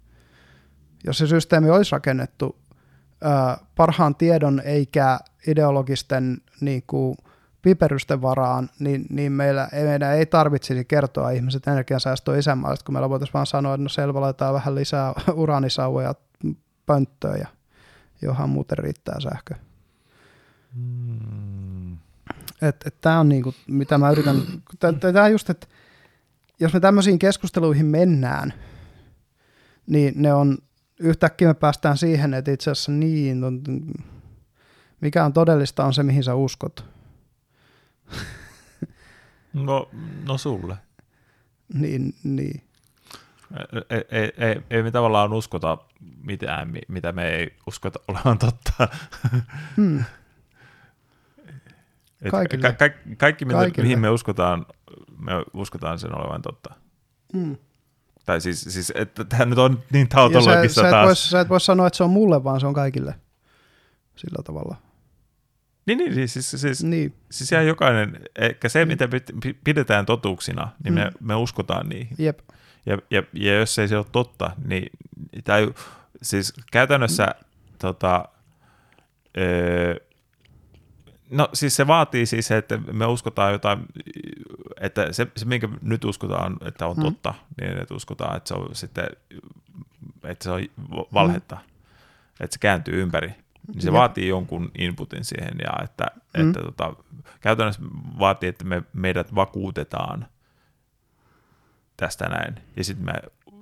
Jos 1.03 1.17
se 1.17 1.27
systeemi 1.27 1.69
olisi 1.69 1.91
rakennettu 1.91 2.55
parhaan 3.75 4.15
tiedon 4.15 4.61
eikä 4.65 5.19
ideologisten 5.47 6.37
niin 6.61 6.83
kuin, 6.87 7.17
piperysten 7.63 8.21
varaan, 8.21 8.69
niin, 8.79 9.05
niin 9.09 9.31
meillä, 9.31 9.69
meidän 9.73 10.13
ei 10.13 10.25
tarvitsisi 10.25 10.85
kertoa 10.85 11.29
ihmiset 11.29 11.67
energiansäästöä 11.67 12.37
isänmaallista, 12.37 12.85
kun 12.85 12.93
meillä 12.93 13.09
voitaisiin 13.09 13.33
vaan 13.33 13.45
sanoa, 13.45 13.73
että 13.73 13.83
no 13.83 13.89
selvä, 13.89 14.21
laitetaan 14.21 14.53
vähän 14.53 14.75
lisää 14.75 15.13
uraanisauvoja 15.33 16.15
pönttöön 16.85 17.39
ja 17.39 17.47
johon 18.21 18.49
muuten 18.49 18.77
riittää 18.77 19.19
sähkö. 19.19 19.55
Hmm. 20.75 21.97
Tämä 23.01 23.19
on 23.19 23.29
niinku, 23.29 23.53
mitä 23.67 23.97
mä 23.97 24.11
yritän, 24.11 24.41
tämä 25.13 25.27
just, 25.27 25.49
että 25.49 25.67
jos 26.59 26.73
me 26.73 26.79
tämmöisiin 26.79 27.19
keskusteluihin 27.19 27.85
mennään, 27.85 28.53
niin 29.87 30.13
ne 30.15 30.33
on, 30.33 30.57
yhtäkkiä 31.03 31.47
me 31.47 31.53
päästään 31.53 31.97
siihen, 31.97 32.33
että 32.33 32.51
itse 32.51 32.71
asiassa 32.71 32.91
niin, 32.91 33.41
mikä 35.01 35.25
on 35.25 35.33
todellista 35.33 35.85
on 35.85 35.93
se, 35.93 36.03
mihin 36.03 36.23
sä 36.23 36.35
uskot. 36.35 36.85
No, 39.53 39.89
no 40.27 40.37
sulle. 40.37 40.77
Niin, 41.73 42.15
niin. 42.23 42.61
Ei, 43.89 44.01
ei, 44.11 44.31
ei, 44.37 44.61
ei 44.69 44.83
me 44.83 44.91
tavallaan 44.91 45.33
uskota 45.33 45.77
mitään, 46.23 46.73
mitä 46.87 47.11
me 47.11 47.29
ei 47.29 47.55
uskota 47.67 47.99
olevan 48.07 48.37
totta. 48.37 48.87
Hmm. 49.77 50.03
Kaikille. 52.31 52.73
Ka- 52.73 52.89
ka- 52.89 52.95
kaikki, 53.17 53.45
mitä, 53.45 53.57
Kaikille. 53.57 53.83
mihin 53.83 53.99
me 53.99 54.09
uskotaan, 54.09 54.65
me 55.17 55.31
uskotaan 55.53 55.99
sen 55.99 56.17
olevan 56.17 56.41
totta. 56.41 56.73
Hmm. 57.33 57.57
Tai 58.25 58.41
siis, 58.41 58.61
siis 58.61 58.91
että 58.95 59.23
tämä 59.23 59.45
nyt 59.45 59.57
on 59.57 59.83
niin 59.91 60.09
tautologista 60.09 60.81
sä, 60.81 60.89
taas. 60.89 60.93
Sä 60.93 61.01
et, 61.01 61.07
voi, 61.07 61.15
sä 61.15 61.41
et 61.41 61.49
voi 61.49 61.61
sanoa, 61.61 61.87
että 61.87 61.97
se 61.97 62.03
on 62.03 62.09
mulle, 62.09 62.43
vaan 62.43 62.59
se 62.59 62.67
on 62.67 62.73
kaikille 62.73 63.15
sillä 64.15 64.43
tavalla. 64.43 64.75
Niin, 65.85 65.97
niin 65.97 66.13
siis, 66.13 66.33
siis, 66.33 66.51
siis, 66.61 66.83
niin. 66.83 67.13
siis 67.31 67.51
ihan 67.51 67.67
jokainen, 67.67 68.21
ehkä 68.35 68.69
se, 68.69 68.85
mitä 68.85 69.09
pidetään 69.63 70.05
totuuksina, 70.05 70.71
niin 70.83 70.93
mm. 70.93 70.99
me, 70.99 71.11
me 71.19 71.35
uskotaan 71.35 71.89
niihin. 71.89 72.15
Jep. 72.17 72.39
Ja, 72.85 72.97
ja, 73.09 73.23
ja 73.33 73.59
jos 73.59 73.79
ei 73.79 73.87
se 73.87 73.97
ole 73.97 74.05
totta, 74.11 74.51
niin 74.65 74.89
tai, 75.43 75.73
siis 76.21 76.53
käytännössä 76.71 77.25
mm. 77.25 77.77
tota, 77.79 78.25
öö, 79.37 79.95
No 81.33 81.49
siis 81.53 81.75
se 81.75 81.87
vaatii 81.87 82.25
siis, 82.25 82.51
että 82.51 82.77
me 82.77 83.05
uskotaan 83.05 83.51
jotain, 83.51 83.85
että 84.83 85.13
se, 85.13 85.27
se 85.37 85.45
minkä 85.45 85.69
nyt 85.81 86.05
uskotaan, 86.05 86.57
että 86.65 86.87
on 86.87 86.97
mm. 86.97 87.03
totta, 87.03 87.31
mm. 87.31 87.65
niin 87.65 87.81
että 87.81 87.93
uskotaan, 87.93 88.37
että 88.37 88.47
se 88.47 88.53
on 88.53 88.75
sitten, 88.75 89.07
että 90.23 90.43
se 90.43 90.51
on 90.51 90.61
valhetta, 91.13 91.55
mm. 91.55 91.61
että 92.39 92.53
se 92.53 92.59
kääntyy 92.59 93.01
ympäri 93.01 93.33
niin 93.67 93.81
se 93.81 93.87
Jep. 93.87 93.93
vaatii 93.93 94.27
jonkun 94.27 94.71
inputin 94.77 95.25
siihen, 95.25 95.55
ja 95.63 95.83
että, 95.83 96.05
mm. 96.37 96.47
että 96.47 96.61
tota, 96.61 96.93
käytännössä 97.41 97.81
vaatii, 98.19 98.49
että 98.49 98.65
me, 98.65 98.83
meidät 98.93 99.35
vakuutetaan 99.35 100.27
tästä 101.97 102.25
näin, 102.25 102.55
ja 102.75 102.83
sitten 102.83 103.05
me, 103.05 103.13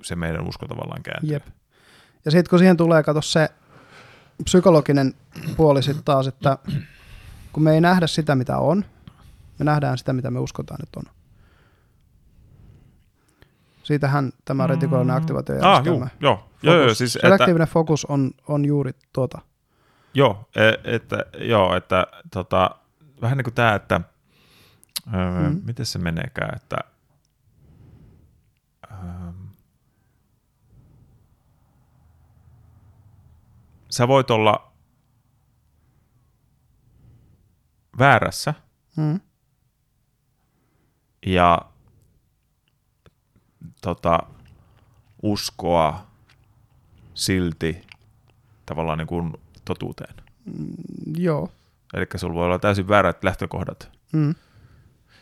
se 0.03 0.15
meidän 0.15 0.47
usko 0.47 0.67
tavallaan 0.67 1.03
kääntyy. 1.03 1.29
Jep. 1.29 1.47
Ja 2.25 2.31
sitten 2.31 2.49
kun 2.49 2.59
siihen 2.59 2.77
tulee, 2.77 3.03
kato 3.03 3.21
se 3.21 3.49
psykologinen 4.43 5.13
puoli 5.57 5.83
sitten 5.83 6.03
taas, 6.03 6.27
että 6.27 6.57
kun 7.53 7.63
me 7.63 7.73
ei 7.73 7.81
nähdä 7.81 8.07
sitä, 8.07 8.35
mitä 8.35 8.57
on, 8.57 8.85
me 9.61 9.65
nähdään 9.65 9.97
sitä, 9.97 10.13
mitä 10.13 10.31
me 10.31 10.39
uskotaan, 10.39 10.79
että 10.83 10.99
on. 10.99 11.05
Siitähän 13.83 14.31
tämä 14.45 14.67
retikuloinen 14.67 15.15
mm. 15.15 15.17
aktivaatiojärjestelmä. 15.17 16.05
Ah, 16.05 16.11
joo, 16.19 16.47
joo, 16.63 16.75
joo, 16.75 16.93
siis 16.93 17.13
Selektiivinen 17.13 17.63
että... 17.63 17.73
fokus 17.73 18.05
on, 18.05 18.31
on 18.47 18.65
juuri 18.65 18.91
tuota. 19.13 19.41
Joo, 20.13 20.49
e, 20.55 20.93
että, 20.95 21.25
joo, 21.37 21.75
että 21.75 22.07
tota, 22.31 22.69
vähän 23.21 23.37
niin 23.37 23.43
kuin 23.43 23.53
tämä, 23.53 23.75
että 23.75 24.01
Öö, 25.13 25.49
Mm. 25.49 25.61
Miten 25.65 25.85
se 25.85 25.99
meneekään, 25.99 26.55
että 26.55 26.77
öö, 28.91 28.97
sä 33.89 34.07
voit 34.07 34.31
olla 34.31 34.71
väärässä 37.99 38.53
Mm. 38.97 39.19
Ja 41.25 41.61
tota, 43.81 44.19
uskoa 45.23 46.07
silti 47.13 47.81
tavallaan 48.65 48.97
niin 48.97 49.07
kuin 49.07 49.33
totuuteen. 49.65 50.15
Mm, 50.45 50.73
Joo. 51.17 51.51
Eli 51.93 52.05
sulla 52.15 52.33
voi 52.35 52.45
olla 52.45 52.59
täysin 52.59 52.87
väärät 52.87 53.23
lähtökohdat. 53.23 53.91
Mm. 54.13 54.35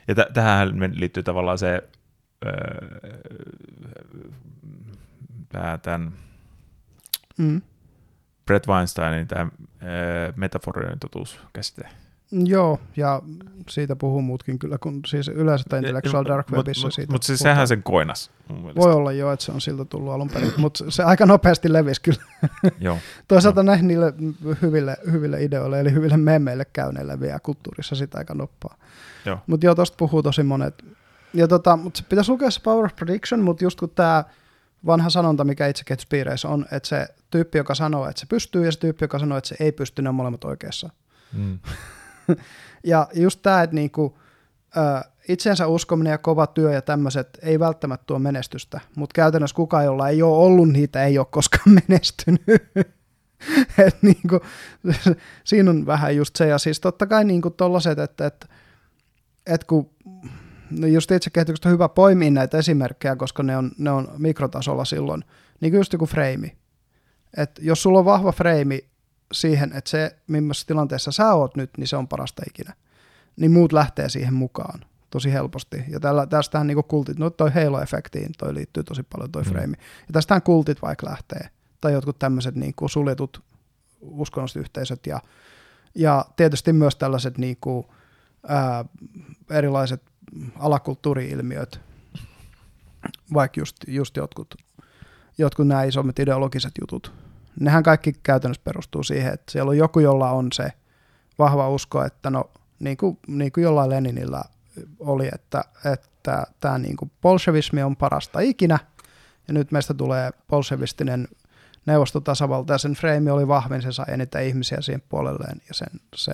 Ja 0.07 0.15
t- 0.15 0.33
tähän 0.33 0.79
liittyy 0.93 1.23
tavallaan 1.23 1.57
se 1.57 1.89
öö, 2.45 2.87
tämän 5.77 6.13
Mm. 7.37 7.61
Brett 8.45 8.67
Weinsteinin 8.67 9.27
tämä 9.27 9.47
öö, 9.83 10.33
metaforinen 10.35 10.99
totuuskäsite. 10.99 11.89
Joo, 12.31 12.79
ja 12.97 13.21
siitä 13.69 13.95
puhuu 13.95 14.21
muutkin 14.21 14.59
kyllä, 14.59 14.77
kun 14.77 15.01
siis 15.05 15.27
yleensä 15.27 15.77
Intellectual 15.77 16.25
Dark 16.25 16.51
Webissa 16.51 16.87
Mutta 16.87 16.95
siitä 16.95 17.11
mut 17.11 17.23
siis 17.23 17.39
sehän 17.39 17.67
sen 17.67 17.83
koinas. 17.83 18.31
Voi 18.75 18.93
olla 18.93 19.11
jo, 19.11 19.31
että 19.31 19.45
se 19.45 19.51
on 19.51 19.61
siltä 19.61 19.85
tullut 19.85 20.13
alun 20.13 20.29
perin, 20.29 20.53
mutta 20.57 20.83
se 20.89 21.03
aika 21.03 21.25
nopeasti 21.25 21.73
levisi 21.73 22.01
kyllä. 22.01 22.21
Joo. 22.79 22.97
Toisaalta 23.27 23.63
näihin 23.63 23.87
niille 23.87 24.13
hyville, 24.61 24.97
hyville 25.11 25.43
ideoille, 25.43 25.79
eli 25.79 25.93
hyville 25.93 26.17
memeille 26.17 26.65
käyneille 26.65 27.19
vielä 27.19 27.39
kulttuurissa 27.39 27.95
sitä 27.95 28.17
aika 28.17 28.33
noppaa. 28.33 28.77
Joo. 29.25 29.37
Mutta 29.47 29.65
joo, 29.65 29.75
tosta 29.75 29.95
puhuu 29.97 30.23
tosi 30.23 30.43
monet. 30.43 30.85
Ja 31.33 31.47
tota, 31.47 31.77
mut 31.77 31.95
se 31.95 32.03
pitäisi 32.09 32.31
lukea 32.31 32.51
se 32.51 32.61
Power 32.61 32.85
of 32.85 32.95
Prediction, 32.95 33.39
mutta 33.39 33.63
just 33.63 33.79
kun 33.79 33.89
tämä 33.89 34.23
vanha 34.85 35.09
sanonta, 35.09 35.43
mikä 35.43 35.67
itse 35.67 35.83
kehityspiireissä 35.83 36.47
on, 36.47 36.65
että 36.71 36.89
se 36.89 37.07
tyyppi, 37.31 37.57
joka 37.57 37.75
sanoo, 37.75 38.09
että 38.09 38.19
se 38.19 38.25
pystyy, 38.25 38.65
ja 38.65 38.71
se 38.71 38.79
tyyppi, 38.79 39.03
joka 39.03 39.19
sanoo, 39.19 39.37
että 39.37 39.47
se 39.47 39.55
ei 39.59 39.71
pysty, 39.71 40.01
ne 40.01 40.09
on 40.09 40.15
molemmat 40.15 40.43
oikeassa. 40.43 40.89
Mm. 41.33 41.59
Ja 42.83 43.07
just 43.13 43.39
tämä, 43.41 43.63
että 43.63 43.75
niinku, 43.75 44.17
ö, 44.77 45.09
itsensä 45.29 45.67
uskominen 45.67 46.11
ja 46.11 46.17
kova 46.17 46.47
työ 46.47 46.73
ja 46.73 46.81
tämmöiset 46.81 47.39
ei 47.41 47.59
välttämättä 47.59 48.03
tuo 48.05 48.19
menestystä, 48.19 48.79
mutta 48.95 49.13
käytännössä 49.13 49.55
kukaan, 49.55 49.85
jolla 49.85 50.09
ei 50.09 50.21
ole 50.21 50.37
ollut 50.37 50.69
niitä, 50.69 51.05
ei 51.05 51.17
ole 51.17 51.27
koskaan 51.31 51.75
menestynyt. 51.87 52.43
Et 53.77 53.97
niinku, 54.01 54.39
siinä 55.43 55.69
on 55.69 55.85
vähän 55.85 56.15
just 56.15 56.35
se, 56.35 56.47
ja 56.47 56.57
siis 56.57 56.79
totta 56.79 57.07
kai 57.07 57.23
niinku 57.23 57.49
tollaset, 57.49 57.99
että, 57.99 58.25
että, 58.25 58.47
että 59.45 59.67
kun 59.67 59.89
no 60.79 60.87
just 60.87 61.11
itse 61.11 61.29
kehityksestä 61.29 61.69
on 61.69 61.73
hyvä 61.73 61.89
poimia 61.89 62.31
näitä 62.31 62.57
esimerkkejä, 62.57 63.15
koska 63.15 63.43
ne 63.43 63.57
on, 63.57 63.71
ne 63.77 63.91
on 63.91 64.11
mikrotasolla 64.17 64.85
silloin, 64.85 65.23
niin 65.61 65.71
kuin 65.71 65.79
just 65.79 65.93
joku 65.93 66.05
freimi. 66.05 66.57
Et 67.37 67.51
jos 67.61 67.83
sulla 67.83 67.99
on 67.99 68.05
vahva 68.05 68.31
freimi 68.31 68.89
siihen, 69.31 69.71
että 69.73 69.89
se, 69.89 70.15
millaisessa 70.27 70.67
tilanteessa 70.67 71.11
sä 71.11 71.33
oot 71.33 71.55
nyt, 71.57 71.69
niin 71.77 71.87
se 71.87 71.97
on 71.97 72.07
parasta 72.07 72.43
ikinä. 72.49 72.73
Niin 73.35 73.51
muut 73.51 73.73
lähtee 73.73 74.09
siihen 74.09 74.33
mukaan 74.33 74.79
tosi 75.09 75.33
helposti. 75.33 75.83
Ja 75.87 75.99
tällä, 75.99 76.27
tästähän 76.27 76.67
niinku 76.67 76.83
kultit, 76.83 77.19
no 77.19 77.29
toi 77.29 77.49
Halo-efektiin, 77.49 78.31
toi 78.37 78.53
liittyy 78.53 78.83
tosi 78.83 79.03
paljon 79.03 79.31
toi 79.31 79.43
Mm. 79.43 79.49
freimi. 79.49 79.75
Ja 79.79 80.13
tästähän 80.13 80.41
kultit 80.41 80.81
vaikka 80.81 81.09
lähtee. 81.09 81.49
Tai 81.81 81.93
jotkut 81.93 82.19
tämmöiset 82.19 82.55
niinku 82.55 82.87
suljetut 82.87 83.43
uskonnolliset 84.01 84.59
yhteisöt 84.59 85.07
ja, 85.07 85.21
ja 85.95 86.25
tietysti 86.35 86.73
myös 86.73 86.95
tällaiset 86.95 87.37
niinku, 87.37 87.93
ää, 88.47 88.85
erilaiset 89.49 90.03
alakulttuuri-ilmiöt, 90.59 91.79
vaikka 93.33 93.61
just, 93.61 93.75
just 93.87 94.17
jotkut, 94.17 94.55
jotkut 95.37 95.67
nämä 95.67 95.83
isommat 95.83 96.19
ideologiset 96.19 96.71
jutut. 96.81 97.13
Nehän 97.59 97.83
kaikki 97.83 98.13
käytännössä 98.23 98.63
perustuu 98.63 99.03
siihen, 99.03 99.33
että 99.33 99.51
siellä 99.51 99.69
on 99.69 99.77
joku, 99.77 99.99
jolla 99.99 100.31
on 100.31 100.51
se 100.51 100.73
vahva 101.39 101.69
usko, 101.69 102.03
että 102.03 102.29
no 102.29 102.49
niin 102.79 102.97
kuin, 102.97 103.19
niin 103.27 103.51
kuin 103.51 103.63
jollain 103.63 103.89
Leninillä 103.89 104.41
oli, 104.99 105.29
että, 105.33 105.63
että 105.93 106.43
tämä 106.59 106.77
niin 106.77 106.97
kuin 106.97 107.11
bolshevismi 107.21 107.83
on 107.83 107.95
parasta 107.95 108.39
ikinä, 108.39 108.79
ja 109.47 109.53
nyt 109.53 109.71
meistä 109.71 109.93
tulee 109.93 110.31
bolshevistinen 110.47 111.27
neuvostotasavalta, 111.85 112.73
ja 112.73 112.77
sen 112.77 112.93
freimi 112.93 113.29
oli 113.29 113.47
vahvin, 113.47 113.81
se 113.81 113.91
sai 113.91 114.05
eniten 114.07 114.47
ihmisiä 114.47 114.81
siihen 114.81 115.03
puolelleen, 115.09 115.61
ja 115.67 115.73
sen, 115.73 115.99
se, 116.15 116.31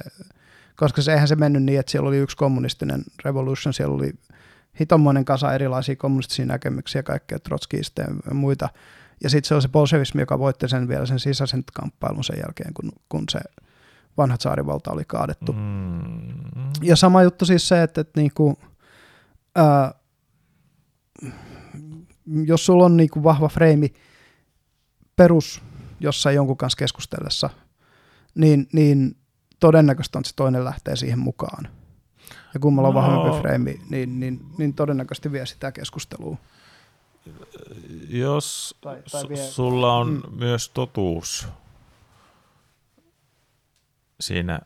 koska 0.75 1.01
se 1.01 1.13
eihän 1.13 1.27
se 1.27 1.35
mennyt 1.35 1.63
niin, 1.63 1.79
että 1.79 1.91
siellä 1.91 2.07
oli 2.07 2.17
yksi 2.17 2.37
kommunistinen 2.37 3.03
revolution, 3.25 3.73
siellä 3.73 3.95
oli 3.95 4.13
hitommoinen 4.79 5.25
kasa 5.25 5.53
erilaisia 5.53 5.95
kommunistisia 5.95 6.45
näkemyksiä, 6.45 7.03
kaikkea 7.03 7.39
trotskista 7.39 8.01
ja 8.01 8.33
muita, 8.33 8.69
ja 9.23 9.29
sitten 9.29 9.47
se 9.47 9.55
on 9.55 9.61
se 9.61 9.67
bolshevismi, 9.67 10.21
joka 10.21 10.39
voitti 10.39 10.69
sen 10.69 10.87
vielä 10.87 11.05
sen 11.05 11.19
sisäisen 11.19 11.63
kamppailun 11.73 12.23
sen 12.23 12.37
jälkeen, 12.45 12.73
kun, 12.73 12.91
kun 13.09 13.23
se 13.29 13.39
vanha 14.17 14.37
tsaarivalta 14.37 14.91
oli 14.91 15.03
kaadettu. 15.07 15.53
Mm. 15.53 16.21
Ja 16.81 16.95
sama 16.95 17.23
juttu 17.23 17.45
siis 17.45 17.67
se, 17.67 17.83
että, 17.83 18.01
että 18.01 18.21
niinku, 18.21 18.59
ää, 19.55 19.93
jos 22.45 22.65
sulla 22.65 22.85
on 22.85 22.97
niinku 22.97 23.23
vahva 23.23 23.47
freimi 23.49 23.93
perus 25.15 25.61
jossain 25.99 26.35
jonkun 26.35 26.57
kanssa 26.57 26.77
keskustellessa, 26.77 27.49
niin, 28.35 28.67
niin 28.73 29.17
todennäköistä 29.59 30.17
on, 30.17 30.21
että 30.21 30.29
se 30.29 30.35
toinen 30.35 30.65
lähtee 30.65 30.95
siihen 30.95 31.19
mukaan. 31.19 31.67
Ja 32.53 32.59
kun 32.59 32.73
mulla 32.73 32.87
on 32.87 32.93
No. 32.93 33.01
vahvempi 33.01 33.41
freimi, 33.41 33.81
niin, 33.89 34.19
niin, 34.19 34.45
niin 34.57 34.73
todennäköisesti 34.73 35.31
vie 35.31 35.45
sitä 35.45 35.71
keskustelua. 35.71 36.37
Jos 38.09 38.75
Tai- 38.81 39.03
tai 39.11 39.37
sulla 39.37 39.93
on 39.95 40.07
Mm. 40.11 40.37
myös 40.39 40.69
totuus 40.69 41.47
siinä 44.19 44.59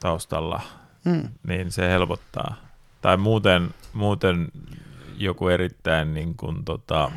taustalla, 0.00 0.60
Mm. 1.04 1.28
niin 1.48 1.72
se 1.72 1.88
helpottaa. 1.88 2.54
Tai 3.00 3.16
muuten, 3.16 3.70
muuten 3.92 4.48
joku 5.16 5.48
erittäin 5.48 6.14
niin 6.14 6.34
kuin, 6.36 6.64
tota, 6.64 7.10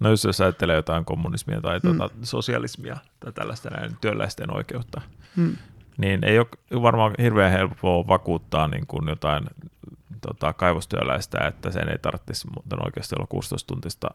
no 0.00 0.10
jos, 0.10 0.24
jos 0.24 0.40
ajattelee 0.40 0.76
jotain 0.76 1.04
kommunismia 1.04 1.60
tai 1.60 1.80
Mm. 1.82 1.98
tota, 1.98 2.14
sosialismia 2.22 2.96
tai 3.20 3.32
tällaista 3.32 3.70
näin 3.70 3.96
työläisten 4.00 4.54
oikeutta, 4.56 5.00
Mm. 5.36 5.56
niin 5.96 6.24
ei 6.24 6.38
ole 6.38 6.82
varmaan 6.82 7.14
hirveän 7.18 7.52
helppoa 7.52 8.06
vakuuttaa 8.06 8.68
niin 8.68 8.86
kuin 8.86 9.08
jotain 9.08 9.44
tota, 10.20 10.52
kaivostyöläistä, 10.52 11.38
että 11.46 11.70
sen 11.70 11.88
ei 11.88 11.98
tarvitsisi 11.98 12.48
muuten 12.54 12.86
oikeasti 12.86 13.14
olla 13.18 13.26
16 13.26 13.66
tuntista 13.66 14.08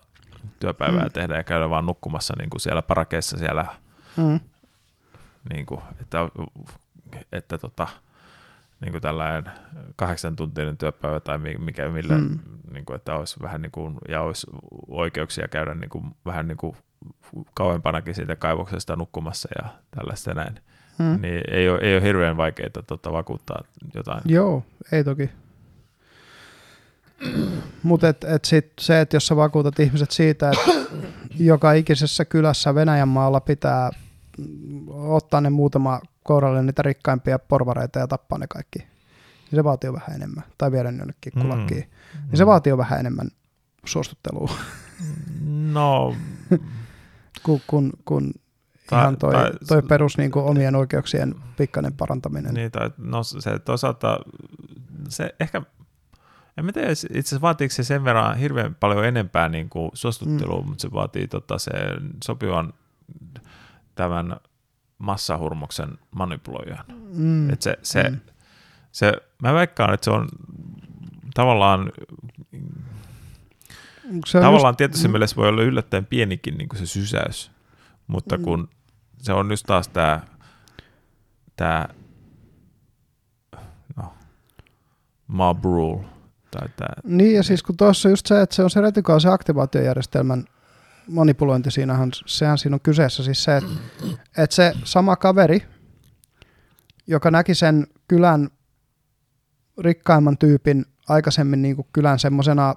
työpäivää 0.59 1.03
Mm. 1.03 1.11
tehdä 1.11 1.35
ja 1.37 1.43
käydä 1.43 1.69
vaan 1.69 1.85
nukkumassa 1.85 2.33
niin 2.37 2.49
kuin 2.49 2.61
siellä 2.61 2.81
parakeissa 2.81 3.37
siellä, 3.37 3.65
Mm. 4.17 4.39
niin 5.53 5.65
kuin, 5.65 5.81
että, 6.01 6.17
että 7.31 7.57
tota, 7.57 7.87
niin 8.81 8.91
kuin 8.91 9.01
tällainen 9.01 9.51
kahdeksan 9.95 10.35
tuntinen 10.35 10.77
työpäivä 10.77 11.19
tai 11.19 11.37
mi- 11.37 11.57
mikä, 11.57 11.89
millä, 11.89 12.17
Mm. 12.17 12.23
mm. 12.23 12.39
niin 12.73 12.85
kuin, 12.85 12.95
että 12.95 13.15
olisi 13.15 13.41
vähän 13.41 13.61
niin 13.61 13.71
kuin, 13.71 13.97
ja 14.09 14.21
olisi 14.21 14.47
oikeuksia 14.87 15.47
käydä 15.47 15.73
niin 15.75 15.89
kuin, 15.89 16.15
vähän 16.25 16.47
niin 16.47 16.57
kuin 16.57 16.75
kauempanakin 17.53 18.15
siitä 18.15 18.35
kaivoksesta 18.35 18.95
nukkumassa 18.95 19.49
ja 19.63 19.69
tällaista 19.91 20.33
näin 20.33 20.59
Mm. 20.99 21.21
niin 21.21 21.41
ei 21.51 21.69
ole, 21.69 21.79
ei 21.81 21.95
ole 21.95 22.03
hirveän 22.03 22.37
vaikeaa 22.37 22.69
tota, 22.87 23.11
vakuuttaa 23.11 23.61
jotain. 23.95 24.21
Joo, 24.25 24.63
ei 24.91 25.03
toki. 25.03 25.29
Mutta 27.83 28.09
et, 28.09 28.23
et 28.23 28.45
sit 28.45 28.71
se, 28.79 29.01
että 29.01 29.15
jos 29.15 29.27
sä 29.27 29.35
vakuutat 29.35 29.79
ihmiset 29.79 30.11
siitä, 30.11 30.49
että 30.51 30.71
joka 31.39 31.73
ikisessä 31.73 32.25
kylässä 32.25 32.75
Venäjän 32.75 33.07
maalla 33.07 33.39
pitää 33.39 33.89
mm, 34.37 34.85
ottaa 34.89 35.41
ne 35.41 35.49
muutama 35.49 35.99
kouralle 36.23 36.63
niitä 36.63 36.81
rikkaimpia 36.81 37.39
porvareita 37.39 37.99
ja 37.99 38.07
tappaa 38.07 38.37
ne 38.37 38.47
kaikki, 38.49 38.79
niin 38.79 39.55
se 39.55 39.63
vaatii 39.63 39.93
vähän 39.93 40.15
enemmän. 40.15 40.43
Tai 40.57 40.71
viedä 40.71 40.91
ne 40.91 40.97
jonnekin 40.97 41.33
Mm. 41.35 41.41
kulakkiin. 41.41 41.89
Niin 42.27 42.37
se 42.37 42.45
vaatii 42.45 42.77
vähän 42.77 42.99
enemmän 42.99 43.27
suostuttelua 43.85 44.51
No, 45.73 46.15
kuin 47.43 47.61
kun, 47.67 47.91
kun 48.05 48.31
Tai- 48.89 49.01
ihan 49.01 49.17
toi, 49.17 49.33
tai- 49.33 49.51
toi 49.67 49.81
perus 49.81 50.17
niin 50.17 50.31
kuin 50.31 50.45
omien 50.45 50.75
oikeuksien 50.75 51.35
pikkainen 51.57 51.93
parantaminen. 51.93 52.53
niin, 52.53 52.71
tai, 52.71 52.89
no 52.97 53.23
se 53.23 53.59
toisaalta, 53.59 54.19
se 55.09 55.35
ehkä, 55.39 55.61
en 56.57 56.65
mä 56.65 56.71
tiedä, 56.71 56.91
itse 56.91 57.07
asiassa 57.19 57.41
vaatiiko 57.41 57.73
se 57.73 57.83
sen 57.83 58.03
verran 58.03 58.37
hirveän 58.37 58.75
paljon 58.75 59.05
enempää 59.05 59.49
niin 59.49 59.69
kuin 59.69 59.91
suostuttelua, 59.93 60.61
mm. 60.61 60.67
mutta 60.67 60.81
se 60.81 60.91
vaatii 60.91 61.27
tota, 61.27 61.57
sen 61.57 61.75
sopivan 62.23 62.73
tämän 63.95 64.37
massahurmoksen 64.97 65.89
manipuloijan. 66.15 66.85
Mm. 67.13 67.49
Et 67.49 67.61
se, 67.61 67.77
se, 67.83 68.09
Mm. 68.09 68.19
se, 68.91 69.13
mä 69.41 69.53
väikkaan, 69.53 69.93
että 69.93 70.05
se 70.05 70.11
on 70.11 70.27
tavallaan 71.33 71.91
se 74.25 74.39
Tavallaan 74.41 74.71
just- 74.73 74.77
tietyssä 74.77 75.07
mm. 75.07 75.11
mielessä 75.11 75.35
voi 75.35 75.47
olla 75.49 75.61
yllättäen 75.61 76.05
pienikin 76.05 76.57
niin 76.57 76.69
kuin 76.69 76.79
se 76.79 76.85
sysäys, 76.85 77.51
mutta 78.07 78.37
Mm. 78.37 78.43
kun 78.43 78.69
se 79.17 79.33
on 79.33 79.49
just 79.51 79.65
taas 79.65 79.87
tämä, 79.87 80.21
tämä 81.55 81.87
no, 83.97 84.13
mob 85.27 85.63
rule. 85.65 86.05
Tai 86.59 86.69
tää, 86.75 86.93
Niin 87.03 87.35
ja 87.35 87.43
siis 87.43 87.63
kun 87.63 87.77
tuossa 87.77 88.09
just 88.09 88.25
se, 88.25 88.41
että 88.41 88.55
se 88.55 88.63
on 88.63 88.69
se 88.69 88.81
retikaalisen 88.81 89.31
aktivaatiojärjestelmän 89.31 90.45
manipulointi, 91.07 91.71
siinähän, 91.71 92.09
sehän 92.25 92.57
siinä 92.57 92.75
on 92.75 92.81
kyseessä. 92.81 93.23
Siis 93.23 93.43
se, 93.43 93.57
että, 93.57 93.69
että 94.37 94.55
se 94.55 94.73
sama 94.83 95.15
kaveri, 95.15 95.65
joka 97.07 97.31
näki 97.31 97.55
sen 97.55 97.87
kylän 98.07 98.49
rikkaimman 99.77 100.37
tyypin 100.37 100.85
aikaisemmin 101.09 101.61
niin 101.61 101.75
kuin 101.75 101.87
kylän 101.93 102.19
semmoisena, 102.19 102.75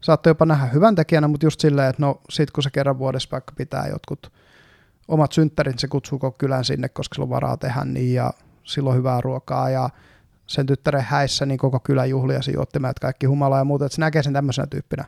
saattoi 0.00 0.30
jopa 0.30 0.46
nähdä 0.46 0.66
hyvän 0.66 0.94
tekijänä, 0.94 1.28
mutta 1.28 1.46
just 1.46 1.60
silleen, 1.60 1.90
että 1.90 2.02
no 2.02 2.20
sit 2.30 2.50
kun 2.50 2.62
se 2.62 2.70
kerran 2.70 2.98
vuodessa 2.98 3.28
vaikka 3.32 3.52
pitää 3.56 3.86
jotkut 3.86 4.32
omat 5.08 5.32
synttärit, 5.32 5.78
se 5.78 5.88
kutsuu 5.88 6.18
kylän 6.38 6.64
sinne, 6.64 6.88
koska 6.88 7.14
sillä 7.14 7.24
on 7.24 7.30
varaa 7.30 7.56
tehdä 7.56 7.84
niin 7.84 8.14
ja 8.14 8.32
silloin 8.64 8.96
hyvää 8.96 9.20
ruokaa 9.20 9.70
ja 9.70 9.90
sen 10.50 10.66
tyttären 10.66 11.02
häissä 11.02 11.46
niin 11.46 11.58
koko 11.58 11.80
kylän 11.80 12.10
juhliasi 12.10 12.52
juottimet, 12.52 12.98
kaikki 12.98 13.26
humala 13.26 13.58
ja 13.58 13.64
muuta, 13.64 13.86
että 13.86 13.94
se 13.94 14.00
näkee 14.00 14.22
sen 14.22 14.32
tämmöisenä 14.32 14.66
tyyppinä. 14.66 15.04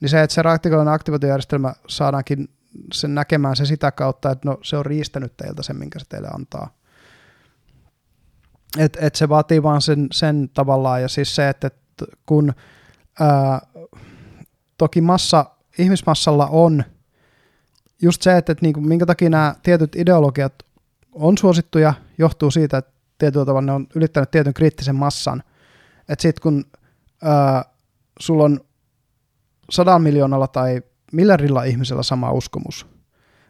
Niin 0.00 0.08
se, 0.08 0.22
että 0.22 0.34
se 0.34 0.42
raktikollinen 0.42 0.94
aktivointijärjestelmä 0.94 1.72
saadaankin 1.88 2.48
sen 2.92 3.14
näkemään 3.14 3.56
se 3.56 3.66
sitä 3.66 3.92
kautta, 3.92 4.30
että 4.30 4.48
no, 4.48 4.58
se 4.62 4.76
on 4.76 4.86
riistänyt 4.86 5.36
teiltä 5.36 5.62
sen, 5.62 5.76
minkä 5.76 5.98
se 5.98 6.04
teille 6.08 6.28
antaa. 6.34 6.74
Et, 8.78 8.98
et 9.00 9.14
se 9.14 9.28
vaatii 9.28 9.62
vaan 9.62 9.82
sen, 9.82 10.06
sen 10.12 10.50
tavallaan, 10.54 11.02
ja 11.02 11.08
siis 11.08 11.36
se, 11.36 11.48
että, 11.48 11.66
että 11.66 12.04
kun 12.26 12.52
ää, 13.20 13.60
toki 14.78 15.00
massa, 15.00 15.46
ihmismassalla 15.78 16.46
on 16.46 16.84
just 18.02 18.22
se, 18.22 18.36
että, 18.36 18.52
että 18.52 18.64
niin 18.64 18.74
kuin, 18.74 18.88
minkä 18.88 19.06
takia 19.06 19.30
nämä 19.30 19.54
tietyt 19.62 19.96
ideologiat 19.96 20.54
on 21.12 21.38
suosittuja, 21.38 21.94
johtuu 22.18 22.50
siitä, 22.50 22.78
että 22.78 22.99
tietyllä 23.20 23.46
tavalla 23.46 23.66
ne 23.66 23.72
on 23.72 23.86
ylittänyt 23.94 24.30
tietyn 24.30 24.54
kriittisen 24.54 24.96
massan. 24.96 25.42
Että 26.08 26.22
sitten 26.22 26.42
kun 26.42 26.64
ää, 27.22 27.64
sulla 28.20 28.44
on 28.44 28.60
sadan 29.70 30.02
miljoonalla 30.02 30.48
tai 30.48 30.82
miljardilla 31.12 31.64
ihmisellä 31.64 32.02
sama 32.02 32.32
uskomus, 32.32 32.86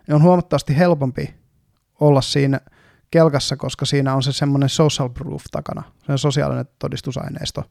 niin 0.07 0.15
on 0.15 0.23
huomattavasti 0.23 0.77
helpompi 0.77 1.35
olla 2.01 2.21
siinä 2.21 2.61
kelkassa, 3.11 3.57
koska 3.57 3.85
siinä 3.85 4.15
on 4.15 4.23
se 4.23 4.33
semmoinen 4.33 4.69
social 4.69 5.09
proof 5.09 5.45
takana, 5.51 5.83
se 6.07 6.19
sosiaalinen 6.19 6.69
todistusaineisto, 6.79 7.65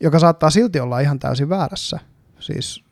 joka 0.00 0.18
saattaa 0.18 0.50
silti 0.50 0.80
olla 0.80 1.00
ihan 1.00 1.18
täysin 1.18 1.48
väärässä. 1.48 1.98
Siis 2.40 2.84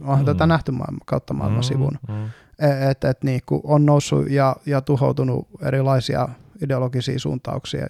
onhan 0.00 0.18
mm. 0.18 0.24
tätä 0.24 0.46
nähty 0.46 0.72
maailma, 0.72 0.98
kautta 1.06 1.34
maailman 1.34 1.64
sivun. 1.64 1.98
Mm, 2.08 2.14
mm. 2.14 2.30
Että 2.90 3.10
et, 3.10 3.24
niin 3.24 3.40
on 3.64 3.86
noussut 3.86 4.30
ja, 4.30 4.56
ja 4.66 4.80
tuhoutunut 4.80 5.48
erilaisia 5.62 6.28
ideologisia 6.62 7.18
suuntauksia. 7.18 7.86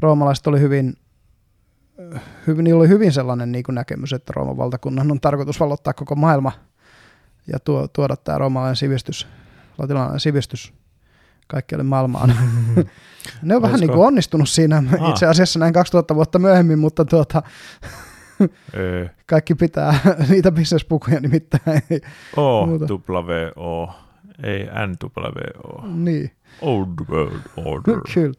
Roomalaiset 0.00 0.46
oli 0.46 0.60
hyvin, 0.60 0.94
hyvin, 2.46 2.64
niillä 2.64 2.80
oli 2.80 2.88
hyvin 2.88 3.12
sellainen 3.12 3.52
niin 3.52 3.64
kuin 3.64 3.74
näkemys, 3.74 4.12
että 4.12 4.32
Rooman 4.36 4.56
valtakunnan 4.56 5.10
on 5.10 5.20
tarkoitus 5.20 5.60
valottaa 5.60 5.92
koko 5.92 6.14
maailma 6.14 6.52
ja 7.52 7.58
tuo, 7.58 7.88
tuoda 7.88 8.16
tämä 8.16 8.38
roomalainen 8.38 8.76
sivistys, 8.76 9.28
latinalainen 9.78 10.20
sivistys 10.20 10.72
kaikkialle 11.46 11.84
maailmaan. 11.84 12.34
ne 13.42 13.56
on 13.56 13.62
vähän 13.62 13.80
niin 13.80 13.90
kuin 13.90 14.06
onnistunut 14.06 14.48
siinä 14.48 14.82
Aa. 15.00 15.10
itse 15.10 15.26
asiassa 15.26 15.58
näin 15.58 15.72
2000 15.72 16.14
vuotta 16.14 16.38
myöhemmin, 16.38 16.78
mutta 16.78 17.04
tuota, 17.04 17.42
kaikki 19.26 19.54
pitää 19.54 19.98
niitä 20.30 20.52
bisnespukuja 20.52 21.20
nimittäin. 21.20 21.82
O, 22.36 22.66
W, 22.66 23.30
O, 23.56 23.94
ei 24.42 24.64
N, 24.64 24.96
W, 25.18 25.66
O. 25.68 25.86
Niin. 25.86 26.30
Old 26.60 26.88
World 27.10 27.40
Order. 27.64 28.00
Kyllä. 28.14 28.34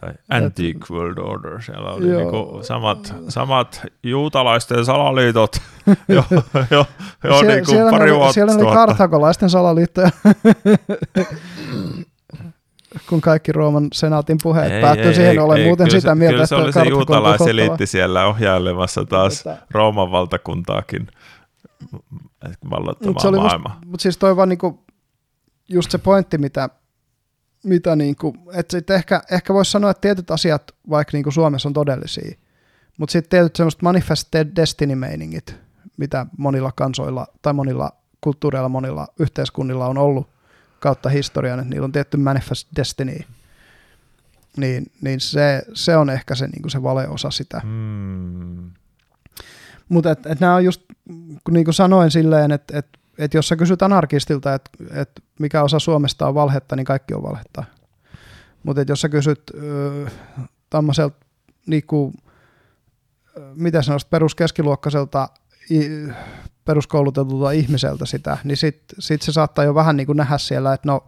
Tai 0.00 0.14
Antique 0.30 0.80
World 0.90 1.18
Order. 1.18 1.62
Siellä 1.62 1.90
oli 1.90 2.06
niinku 2.06 2.60
samat, 2.62 3.14
samat 3.28 3.86
juutalaisten 4.02 4.84
salaliitot 4.84 5.56
jo, 6.08 6.24
jo, 6.70 6.86
jo 7.24 7.38
Sie- 7.38 7.46
niinku 7.46 7.70
siellä 7.70 7.90
pari 7.90 8.14
vuotta. 8.14 8.32
Siellä 8.32 8.54
oli 8.54 8.74
karthagolaisten 8.74 9.50
salaliittoja. 9.50 10.10
kun 13.08 13.20
kaikki 13.20 13.52
Rooman 13.52 13.88
senaatin 13.92 14.38
puheet 14.42 14.72
ei, 14.72 14.82
päättyi 14.82 15.14
siihen, 15.14 15.42
olen 15.42 15.60
ei, 15.60 15.66
muuten 15.66 15.90
sitä 15.90 16.14
mieltä, 16.14 16.32
kyllä 16.32 16.46
se 16.46 16.54
oli 16.54 16.72
se 16.72 16.84
juutalaiseliitti 16.84 17.86
siellä 17.86 18.26
ohjailemassa 18.26 19.04
taas 19.04 19.42
Tätä. 19.42 19.66
Rooman 19.70 20.10
valtakuntaakin 20.10 21.06
vallottamaan 22.70 23.34
mut 23.34 23.42
maailmaa. 23.42 23.80
Mutta 23.86 24.02
siis 24.02 24.18
toi 24.18 24.36
vaan 24.36 24.48
niinku, 24.48 24.84
just 25.68 25.90
se 25.90 25.98
pointti, 25.98 26.38
mitä 26.38 26.68
mitä 27.64 27.96
niin 27.96 28.16
kuin, 28.16 28.38
että 28.52 28.76
sitten 28.76 28.96
ehkä, 28.96 29.22
ehkä 29.30 29.54
voisi 29.54 29.70
sanoa, 29.70 29.90
että 29.90 30.00
tietyt 30.00 30.30
asiat 30.30 30.72
vaikka 30.90 31.10
niin 31.12 31.22
kuin 31.22 31.32
Suomessa 31.32 31.68
on 31.68 31.72
todellisia, 31.72 32.36
mutta 32.98 33.12
sitten 33.12 33.30
tietyt 33.30 33.56
semmoiset 33.56 33.82
manifested 33.82 34.48
destiny-meiningit, 34.56 35.54
mitä 35.96 36.26
monilla 36.38 36.72
kansoilla 36.72 37.26
tai 37.42 37.52
monilla 37.52 37.92
kulttuureilla, 38.20 38.68
monilla 38.68 39.08
yhteiskunnilla 39.18 39.86
on 39.86 39.98
ollut 39.98 40.28
kautta 40.80 41.08
historian, 41.08 41.58
että 41.58 41.70
niillä 41.70 41.84
on 41.84 41.92
tietty 41.92 42.16
manifest 42.16 42.68
destiny, 42.76 43.18
niin, 44.56 44.92
niin 45.00 45.20
se, 45.20 45.62
se 45.74 45.96
on 45.96 46.10
ehkä 46.10 46.34
se, 46.34 46.46
niin 46.46 46.62
kuin 46.62 46.70
se 46.70 46.82
valeosa 46.82 47.30
sitä. 47.30 47.60
Hmm. 47.60 48.70
Mutta 49.88 50.10
et, 50.10 50.26
et 50.26 50.40
nämä 50.40 50.54
on 50.54 50.64
just, 50.64 50.82
kun 51.44 51.54
niin 51.54 51.64
kuin 51.64 51.74
sanoin 51.74 52.10
silleen, 52.10 52.52
että 52.52 52.78
et 52.78 52.86
et 53.18 53.34
jos 53.34 53.48
sä 53.48 53.56
kysyt 53.56 53.82
anarkistilta, 53.82 54.54
että 54.54 54.70
et 54.94 55.10
mikä 55.38 55.62
osa 55.62 55.78
Suomesta 55.78 56.28
on 56.28 56.34
valhetta, 56.34 56.76
niin 56.76 56.86
kaikki 56.86 57.14
on 57.14 57.22
valhetta. 57.22 57.64
Mutta 58.62 58.82
jos 58.88 59.00
sä 59.00 59.08
kysyt 59.08 59.42
tämmöiseltä, 60.70 61.16
niinku, 61.66 62.12
mitä 63.54 63.82
sanoisit, 63.82 64.10
peruskeskiluokkaiselta 64.10 65.28
peruskoulutetulta 66.64 67.50
ihmiseltä 67.50 68.06
sitä, 68.06 68.38
niin 68.44 68.56
sitten 68.56 68.96
sit 68.98 69.22
se 69.22 69.32
saattaa 69.32 69.64
jo 69.64 69.74
vähän 69.74 69.96
niin 69.96 70.06
kuin 70.06 70.16
nähdä 70.16 70.38
siellä, 70.38 70.74
että 70.74 70.88
no 70.88 71.04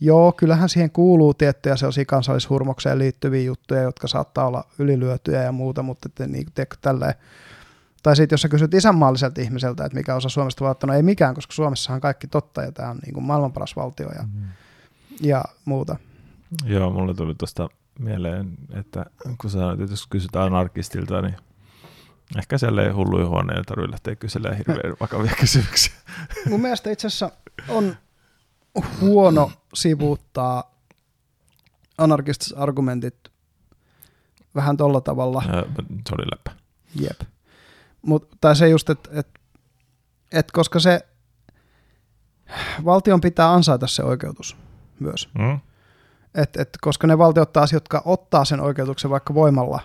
joo, 0.00 0.32
kyllähän 0.32 0.68
siihen 0.68 0.90
kuuluu 0.90 1.34
tiettyjä 1.34 1.76
sellaisia 1.76 2.04
kansallishurmokseen 2.04 2.98
liittyviä 2.98 3.42
juttuja, 3.42 3.82
jotka 3.82 4.08
saattaa 4.08 4.46
olla 4.46 4.64
ylilyötyjä 4.78 5.42
ja 5.42 5.52
muuta, 5.52 5.82
mutta 5.82 6.08
että 6.08 6.26
niin, 6.26 6.46
tiedätkö, 6.54 6.76
tälleen, 6.80 7.14
tai 8.08 8.16
sitten 8.16 8.34
jos 8.34 8.42
sä 8.42 8.48
kysyt 8.48 8.74
isänmaalliselta 8.74 9.40
ihmiseltä, 9.40 9.84
että 9.84 9.98
mikä 9.98 10.14
osa 10.14 10.28
Suomesta 10.28 10.64
valtio, 10.64 10.86
no 10.86 10.94
ei 10.94 11.02
mikään, 11.02 11.34
koska 11.34 11.52
Suomessahan 11.52 11.96
on 11.96 12.00
kaikki 12.00 12.26
totta 12.26 12.62
ja 12.62 12.72
tämä 12.72 12.90
on 12.90 12.98
niin 13.04 13.14
kuin 13.14 13.24
maailman 13.24 13.52
paras 13.52 13.76
valtio 13.76 14.08
ja, 14.08 14.22
mm. 14.22 14.48
ja 15.20 15.44
muuta. 15.64 15.96
Joo, 16.64 16.90
mulle 16.90 17.14
tuli 17.14 17.34
tuosta 17.34 17.68
mieleen, 17.98 18.50
että 18.72 19.06
kun 19.40 19.50
sanoit, 19.50 19.80
että 19.80 19.92
jos 19.92 20.06
kysytään 20.06 20.46
anarkistilta, 20.46 21.22
niin 21.22 21.36
ehkä 22.38 22.58
siellä 22.58 22.82
ei 22.82 22.90
hulluja 22.90 23.26
huoneilla 23.26 23.64
tarvitse 23.64 23.90
lähteä 23.90 24.16
kyselemään 24.16 24.56
hirveän 24.56 24.96
vakavia 25.00 25.32
kysymyksiä. 25.40 25.94
Mun 26.48 26.60
mielestä 26.60 26.90
itse 26.90 27.06
asiassa 27.06 27.30
on 27.68 27.96
huono 29.00 29.52
sivuuttaa 29.74 30.74
anarkistiset 31.98 32.58
argumentit 32.58 33.16
vähän 34.54 34.76
tolla 34.76 35.00
tavalla. 35.00 35.42
Se 36.08 36.14
oli 36.18 36.26
läppä. 36.32 36.50
Jep. 37.00 37.37
Mut, 38.02 38.28
tai 38.40 38.56
se 38.56 38.68
just, 38.68 38.90
että 38.90 39.10
et, 39.12 39.28
et 40.32 40.50
koska 40.52 40.80
se 40.80 41.00
valtion 42.84 43.20
pitää 43.20 43.52
ansaita 43.52 43.86
se 43.86 44.02
oikeutus 44.02 44.56
myös. 45.00 45.28
Mm. 45.38 45.60
Et, 46.34 46.56
et, 46.56 46.68
koska 46.80 47.06
ne 47.06 47.18
valtiot 47.18 47.52
taas, 47.52 47.72
jotka 47.72 48.02
ottaa 48.04 48.44
sen 48.44 48.60
oikeutuksen 48.60 49.10
vaikka 49.10 49.34
voimalla 49.34 49.80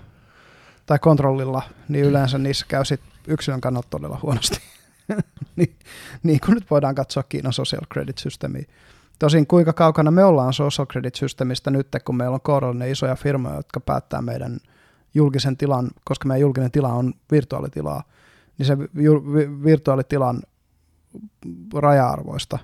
tai 0.86 1.00
kontrollilla, 1.00 1.62
niin 1.88 2.06
yleensä 2.06 2.38
niissä 2.38 2.66
käy 2.70 2.86
sit 2.86 3.02
yksilön 3.28 3.62
kannalta 3.62 3.88
todella 3.90 4.20
huonosti. 4.22 4.58
niin, 5.56 5.76
niin 6.24 6.40
kuin 6.40 6.56
nyt 6.56 6.72
voidaan 6.72 6.96
katsoa 6.96 7.24
Kiinan 7.24 7.54
social 7.54 7.86
credit 7.94 8.18
systeemiä. 8.18 8.66
Tosin 9.20 9.48
kuinka 9.48 9.74
kaukana 9.74 10.12
me 10.12 10.24
ollaan 10.24 10.54
social 10.54 10.88
credit 10.88 11.16
systeemistä 11.16 11.72
nyt, 11.72 11.88
kun 12.06 12.18
meillä 12.18 12.34
on 12.34 12.42
kourallinen 12.42 12.92
isoja 12.92 13.16
firmoja, 13.16 13.56
jotka 13.56 13.80
päättää 13.80 14.22
meidän 14.22 14.60
julkisen 15.14 15.58
tilan, 15.58 15.90
koska 16.06 16.28
meidän 16.28 16.42
julkinen 16.42 16.72
tila 16.72 16.94
on 16.94 17.14
virtuaalitilaa, 17.32 18.04
niin 18.58 18.66
se 18.66 18.78
virtuaalitilan 19.64 20.42
raja-arvoista. 21.74 22.60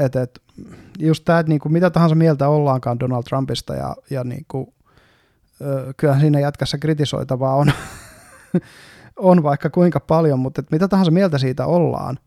Et, 0.00 0.16
et, 0.16 0.42
just 0.98 1.24
tämä, 1.24 1.38
että 1.38 1.48
niinku, 1.48 1.68
mitä 1.68 1.90
tahansa 1.90 2.14
mieltä 2.14 2.48
ollaankaan 2.48 3.00
Donald 3.00 3.22
Trumpista 3.22 3.74
ja, 3.74 3.96
ja 4.10 4.24
niinku, 4.24 4.74
ö, 5.60 5.94
kyllähän 5.96 6.20
siinä 6.20 6.40
jätkässä 6.40 6.78
kritisoitavaa 6.78 7.54
on, 7.54 7.72
on 9.16 9.42
vaikka 9.42 9.70
kuinka 9.70 10.00
paljon, 10.00 10.38
mutta 10.38 10.60
et 10.60 10.70
mitä 10.70 10.88
tahansa 10.88 11.10
mieltä 11.12 11.38
siitä 11.38 11.66
ollaan, 11.66 12.18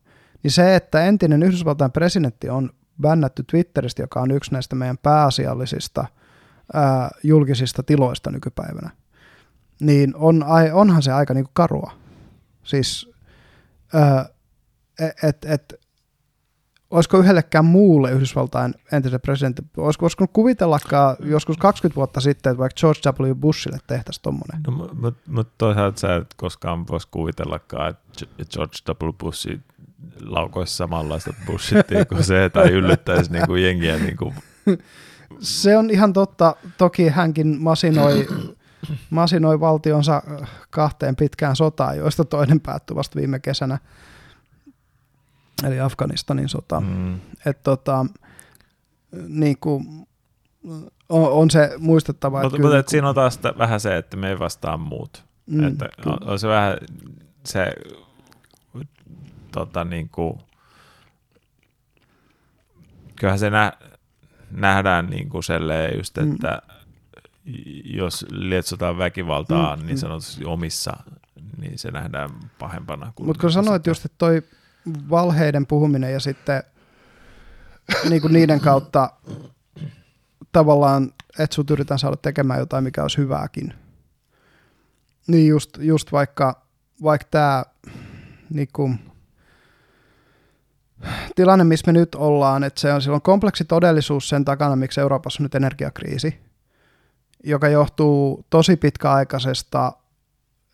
niin 0.44 0.52
se, 0.52 0.76
että 0.76 1.06
entinen 1.06 1.44
Yhdysvaltain 1.44 1.92
presidentti 1.92 2.50
on 2.50 2.70
bännätty 3.02 3.44
Twitteristä, 3.52 4.04
joka 4.04 4.22
on 4.22 4.32
yksi 4.32 4.52
näistä 4.54 4.76
meidän 4.76 4.98
pääasiallisista– 4.98 6.06
ää, 6.74 7.10
julkisista 7.24 7.84
tiloista 7.84 8.32
nykypäivänä, 8.32 8.90
niin 9.82 10.16
on, 10.16 10.46
onhan 10.74 11.04
se 11.04 11.12
aika 11.12 11.34
niinku 11.34 11.52
karua. 11.54 11.92
Siis, 12.64 13.12
että 15.00 15.28
et, 15.28 15.46
et, 15.46 15.82
olisiko 16.92 17.18
yhdellekään 17.18 17.66
muulle 17.66 18.12
Yhdysvaltain 18.12 18.76
entiselle 18.92 19.20
presidentille, 19.20 19.70
olisiko, 19.78 20.06
olisiko 20.06 20.28
kuvitellakaan 20.28 21.16
joskus 21.24 21.58
20 21.58 21.96
vuotta 21.96 22.22
sitten, 22.22 22.52
että 22.52 22.60
vaikka 22.60 22.80
George 22.80 23.24
W. 23.24 23.36
Bushille 23.36 23.78
tehtäisiin 23.88 24.24
tuommoinen? 24.24 24.62
No, 24.68 24.72
mutta 24.72 25.14
mut 25.28 25.48
toisaalta 25.58 26.00
sä 26.00 26.16
et 26.16 26.34
koskaan 26.36 26.88
voisi 26.88 27.08
kuvitellakaan, 27.12 27.90
että 27.90 28.26
George 28.54 29.06
W. 29.06 29.14
Bush 29.20 29.48
laukoisi 30.26 30.76
samanlaista 30.76 31.34
bullshittia 31.46 32.06
kuin 32.06 32.24
se, 32.24 32.50
tai 32.50 32.70
yllyttäisi 32.70 33.32
niin 33.32 33.48
kuin 33.48 33.64
jengiä. 33.64 33.98
Niin 33.98 34.18
kuin. 34.18 34.34
Se 35.40 35.78
on 35.78 35.90
ihan 35.90 36.14
totta. 36.14 36.56
Toki 36.78 37.08
hänkin 37.08 37.62
masinoi, 37.62 38.28
masinoi 39.10 39.60
valtionsa 39.60 40.24
kahteen 40.70 41.16
pitkään 41.16 41.56
sotaan, 41.56 41.98
joista 41.98 42.26
toinen 42.26 42.60
päättyi 42.60 42.96
vasta 42.96 43.20
viime 43.20 43.40
kesänä 43.40 43.78
eli 45.64 45.80
Afganistanin 45.80 46.50
sota. 46.50 46.80
Mm. 46.80 47.20
Et 47.46 47.64
tota, 47.64 48.06
niin 49.28 49.58
kuin, 49.58 50.08
on, 51.10 51.32
on 51.32 51.52
se 51.52 51.74
muistettava. 51.78 52.42
Mutta, 52.42 52.62
mutta 52.62 52.84
siinä 52.88 53.10
on 53.10 53.16
taas 53.16 53.40
vähän 53.58 53.80
se, 53.80 53.98
että 53.98 54.18
me 54.18 54.30
ei 54.30 54.40
vastaa 54.40 54.78
muut. 54.78 55.24
Mm, 55.46 55.68
että 55.68 55.90
on, 56.06 56.18
on 56.22 56.40
se 56.40 56.48
vähän 56.48 56.78
se 57.46 57.74
tota, 59.52 59.84
niin 59.84 60.10
kuin, 60.10 60.40
kyllähän 63.16 63.40
se 63.40 63.50
nä, 63.50 63.74
nähdään 64.52 65.06
niin 65.06 65.30
kuin 65.30 65.44
just, 65.98 66.18
mm. 66.18 66.34
että 66.34 66.62
mm. 67.46 67.54
jos 67.84 68.26
lietsotaan 68.32 68.98
väkivaltaa 68.98 69.76
mm, 69.76 69.86
niin 69.86 69.96
mm. 69.96 70.00
sanotusti 70.00 70.46
omissa, 70.46 70.94
niin 71.58 71.80
se 71.80 71.92
nähdään 71.92 72.30
pahempana. 72.60 73.14
Mutta 73.20 73.42
kun 73.42 73.52
sanoit 73.52 73.88
just, 73.88 74.06
että 74.06 74.16
toi 74.18 74.42
valheiden 75.10 75.68
puhuminen 75.68 76.14
ja 76.14 76.20
sitten 76.20 76.64
niin 78.10 78.22
kuin 78.22 78.34
niiden 78.34 78.60
kautta 78.60 79.10
tavallaan, 80.52 81.12
että 81.40 81.56
sut 81.56 81.72
yritetään 81.72 82.00
saada 82.00 82.18
tekemään 82.18 82.60
jotain, 82.60 82.84
mikä 82.84 83.02
olisi 83.02 83.18
hyvääkin. 83.18 83.74
Niin 85.28 85.48
just, 85.48 85.78
just 85.80 86.12
vaikka, 86.12 86.66
vaikka 87.04 87.28
tämä 87.32 87.64
niin 88.50 88.68
kuin, 88.74 89.11
tilanne, 91.36 91.64
missä 91.64 91.92
me 91.92 92.00
nyt 92.00 92.16
ollaan, 92.16 92.64
että 92.64 92.82
se 92.82 92.94
on 92.94 93.02
silloin 93.02 93.22
kompleksi 93.22 93.66
todellisuus 93.66 94.30
sen 94.30 94.46
takana, 94.46 94.76
miksi 94.76 95.02
Euroopassa 95.02 95.44
on 95.44 95.46
nyt 95.46 95.56
energiakriisi, 95.56 96.40
joka 97.44 97.70
johtuu 97.70 98.46
tosi 98.50 98.76
pitkäaikaisesta 98.76 99.94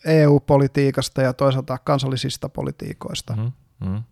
EU-politiikasta 0.06 1.22
ja 1.22 1.34
toisaalta 1.34 1.78
kansallisista 1.78 2.49
politiikoista. 2.49 3.36
Mm. 3.36 3.52
Mm. 3.88 4.04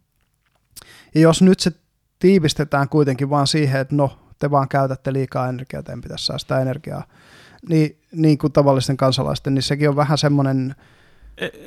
Ja 1.16 1.22
jos 1.22 1.42
nyt 1.42 1.60
se 1.60 1.72
tiivistetään 2.20 2.90
kuitenkin 2.90 3.30
vaan 3.30 3.48
siihen, 3.48 3.82
että 3.82 3.96
no, 3.96 4.20
te 4.40 4.52
vaan 4.52 4.70
käytätte 4.70 5.14
liikaa 5.14 5.50
energiaa, 5.50 5.84
teidän 5.84 6.02
pitäisi 6.02 6.26
säästää 6.26 6.62
energiaa, 6.62 7.04
niin, 7.70 8.00
niin 8.12 8.38
kuin 8.38 8.54
tavallisten 8.54 8.98
kansalaisten, 8.98 9.54
niin 9.54 9.64
sekin 9.64 9.90
on 9.90 9.96
vähän 9.96 10.18
semmoinen 10.18 10.76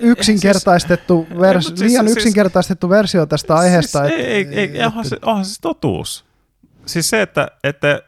yksinkertaistettu, 0.01 1.27
siis, 1.29 1.41
vers, 1.41 1.67
siis, 1.67 1.81
liian 1.81 2.07
siis, 2.07 2.17
yksinkertaistettu 2.17 2.89
versio 2.89 3.27
tästä 3.27 3.55
siis, 3.55 3.61
aiheesta. 3.61 3.99
Siis, 3.99 4.13
että, 4.13 4.27
ei, 4.27 4.49
ei, 4.55 4.71
ei, 4.79 4.87
onhan, 4.87 5.05
se, 5.05 5.17
onhan 5.23 5.45
se 5.45 5.61
totuus. 5.61 6.25
Siis 6.87 7.11
se, 7.11 7.23
että, 7.23 7.49
että, 7.65 8.03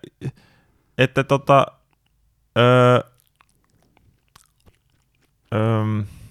että 0.99 1.25
tota, 1.25 1.67
öö, 2.59 3.01
öö, 5.55 5.85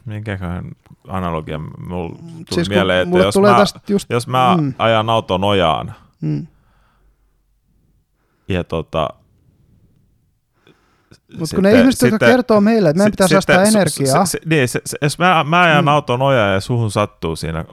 minkäköhän 0.06 0.72
analogia 1.08 1.60
mulla 1.60 2.16
tuli 2.20 2.46
siis 2.52 2.70
mieleen, 2.70 3.08
että 3.08 3.20
jos 3.20 3.36
mä, 3.38 3.66
just, 3.88 4.08
jos 4.10 4.28
mä 4.28 4.58
mm. 4.62 4.74
ajan 4.78 5.10
auton 5.10 5.44
ojaan 5.44 5.96
mm. 6.22 6.48
ja 8.48 8.64
tota, 8.64 9.10
mutta 11.38 11.56
kun 11.56 11.64
ne 11.64 11.80
ihmiset, 11.80 12.12
jotka 12.12 12.26
kertoo 12.26 12.62
meille, 12.62 12.90
että 12.90 12.98
meidän 12.98 13.12
pitää 13.12 13.28
säästää 13.28 13.64
energiaa. 13.64 14.26
Se, 14.26 14.32
se, 14.32 14.40
niin, 14.46 14.68
se, 14.68 14.82
se, 14.86 14.98
jos 15.02 15.20
mä, 15.20 15.44
mä 15.44 15.62
ajan 15.62 15.84
mm. 15.86 15.88
auton 15.88 16.22
ojaan 16.22 16.54
ja 16.54 16.60
suhun 16.60 16.92
sattuu 16.92 17.36
siinä, 17.36 17.66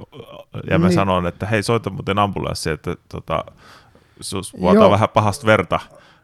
ja 0.70 0.78
mä 0.78 0.86
niin. 0.86 0.94
sanon, 0.94 1.26
että 1.26 1.46
hei, 1.46 1.62
soita 1.62 1.90
muuten 1.90 2.18
ambulanssi, 2.18 2.70
että 2.70 2.96
tota, 3.08 3.44
sus 4.20 4.60
vuotaa 4.60 4.90
vähän 4.90 5.08
pahasta 5.08 5.46
verta, 5.46 5.80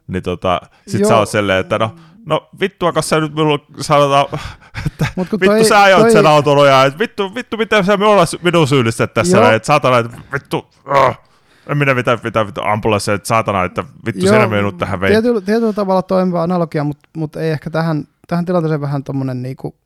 niin 0.07 0.23
tota, 0.23 0.61
sit 0.87 1.07
sä 1.07 1.17
oot 1.17 1.29
silleen, 1.29 1.61
että 1.61 1.79
no, 1.79 1.95
no 2.27 2.49
vittua, 2.61 2.93
kun 2.93 3.03
sä 3.03 3.21
nyt 3.21 3.35
minulla 3.35 3.59
sanotaan, 3.81 4.27
että 4.87 5.07
Mut 5.17 5.33
vittu 5.33 5.47
toi, 5.47 5.65
sä 5.65 5.83
ajoit 5.83 6.03
toi... 6.03 6.13
sen 6.13 6.27
auton 6.27 6.59
ojaa, 6.59 6.85
että 6.85 6.99
vittu, 6.99 7.35
vittu, 7.35 7.57
miten 7.57 7.85
sä 7.85 7.97
minulla 7.97 8.25
minun 8.43 8.69
syyllistät 8.69 9.15
tässä, 9.15 9.39
Joo. 9.39 9.51
että 9.51 9.67
saatana, 9.67 9.99
että 9.99 10.19
vittu, 10.33 10.59
uh, 10.59 11.17
en 11.67 11.79
minä 11.79 11.95
mitään 11.95 12.21
pitää 12.21 12.47
vittu 12.47 12.61
ambulanssia, 12.65 13.15
että 13.15 13.29
saatana, 13.29 13.65
että 13.65 13.85
vittu 14.07 14.27
Joo, 14.27 14.35
sinä 14.35 14.57
minut 14.57 14.79
tähän 14.79 15.01
vei. 15.01 15.11
Tietyllä, 15.11 15.41
tietyllä 15.41 15.73
tavalla 15.73 16.03
toimiva 16.03 16.43
analogia, 16.43 16.85
mutta, 16.85 17.09
mutta 17.17 17.41
ei 17.41 17.51
ehkä 17.51 17.71
tähän, 17.71 18.05
tähän 18.27 18.45
tilanteeseen 18.45 18.81
vähän 18.81 19.05
tommonen 19.05 19.43
niinku, 19.43 19.77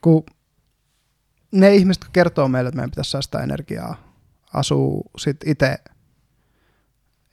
kun 0.00 0.24
ne 1.52 1.74
ihmiset, 1.74 2.00
jotka 2.00 2.12
kertoo 2.12 2.48
meille, 2.48 2.68
että 2.68 2.76
meidän 2.76 2.90
pitäisi 2.90 3.10
säästää 3.10 3.42
energiaa, 3.42 3.96
asuu 4.54 5.10
sitten 5.16 5.50
itse 5.50 5.78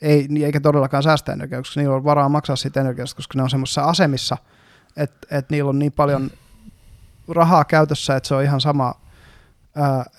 ei, 0.01 0.27
eikä 0.43 0.59
todellakaan 0.59 1.03
säästä 1.03 1.33
energiaa, 1.33 1.61
koska 1.61 1.79
niillä 1.79 1.95
on 1.95 2.03
varaa 2.03 2.29
maksaa 2.29 2.55
siitä 2.55 2.81
energiasta, 2.81 3.15
koska 3.15 3.37
ne 3.37 3.43
on 3.43 3.49
semmoisessa 3.49 3.83
asemissa, 3.83 4.37
että, 4.97 5.27
että 5.37 5.53
niillä 5.53 5.69
on 5.69 5.79
niin 5.79 5.91
paljon 5.91 6.31
rahaa 7.27 7.65
käytössä, 7.65 8.15
että 8.15 8.27
se 8.27 8.35
on 8.35 8.43
ihan 8.43 8.61
sama, 8.61 9.01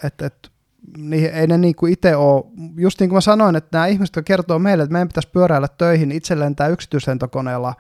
että, 0.05 0.27
että 0.27 0.48
niin 0.96 1.30
ei 1.30 1.46
ne 1.46 1.58
niin 1.58 1.74
kuin 1.74 1.92
itse 1.92 2.16
ole, 2.16 2.44
just 2.76 3.00
niin 3.00 3.10
kuin 3.10 3.16
mä 3.16 3.20
sanoin, 3.20 3.56
että 3.56 3.78
nämä 3.78 3.86
ihmiset, 3.86 4.16
jotka 4.16 4.26
kertoo 4.26 4.58
meille, 4.58 4.82
että 4.82 4.92
meidän 4.92 5.08
pitäisi 5.08 5.28
pyöräillä 5.32 5.68
töihin 5.78 6.12
itse 6.12 6.38
lentää 6.38 6.68
yksityislentokoneella 6.68 7.74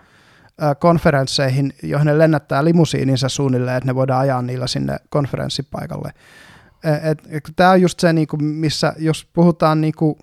konferensseihin, 0.78 1.72
joihin 1.82 2.06
ne 2.06 2.18
lennättää 2.18 2.64
limusiininsa 2.64 3.28
suunnilleen, 3.28 3.76
että 3.76 3.86
ne 3.86 3.94
voidaan 3.94 4.20
ajaa 4.20 4.42
niillä 4.42 4.66
sinne 4.66 4.96
konferenssipaikalle. 5.08 6.12
Et, 7.10 7.18
et, 7.28 7.52
Tämä 7.56 7.70
on 7.70 7.82
just 7.82 8.00
se, 8.00 8.12
niin 8.12 8.26
kuin, 8.26 8.44
missä 8.44 8.92
jos 8.98 9.28
puhutaan 9.32 9.80
niin 9.80 9.94
kuin, 9.96 10.16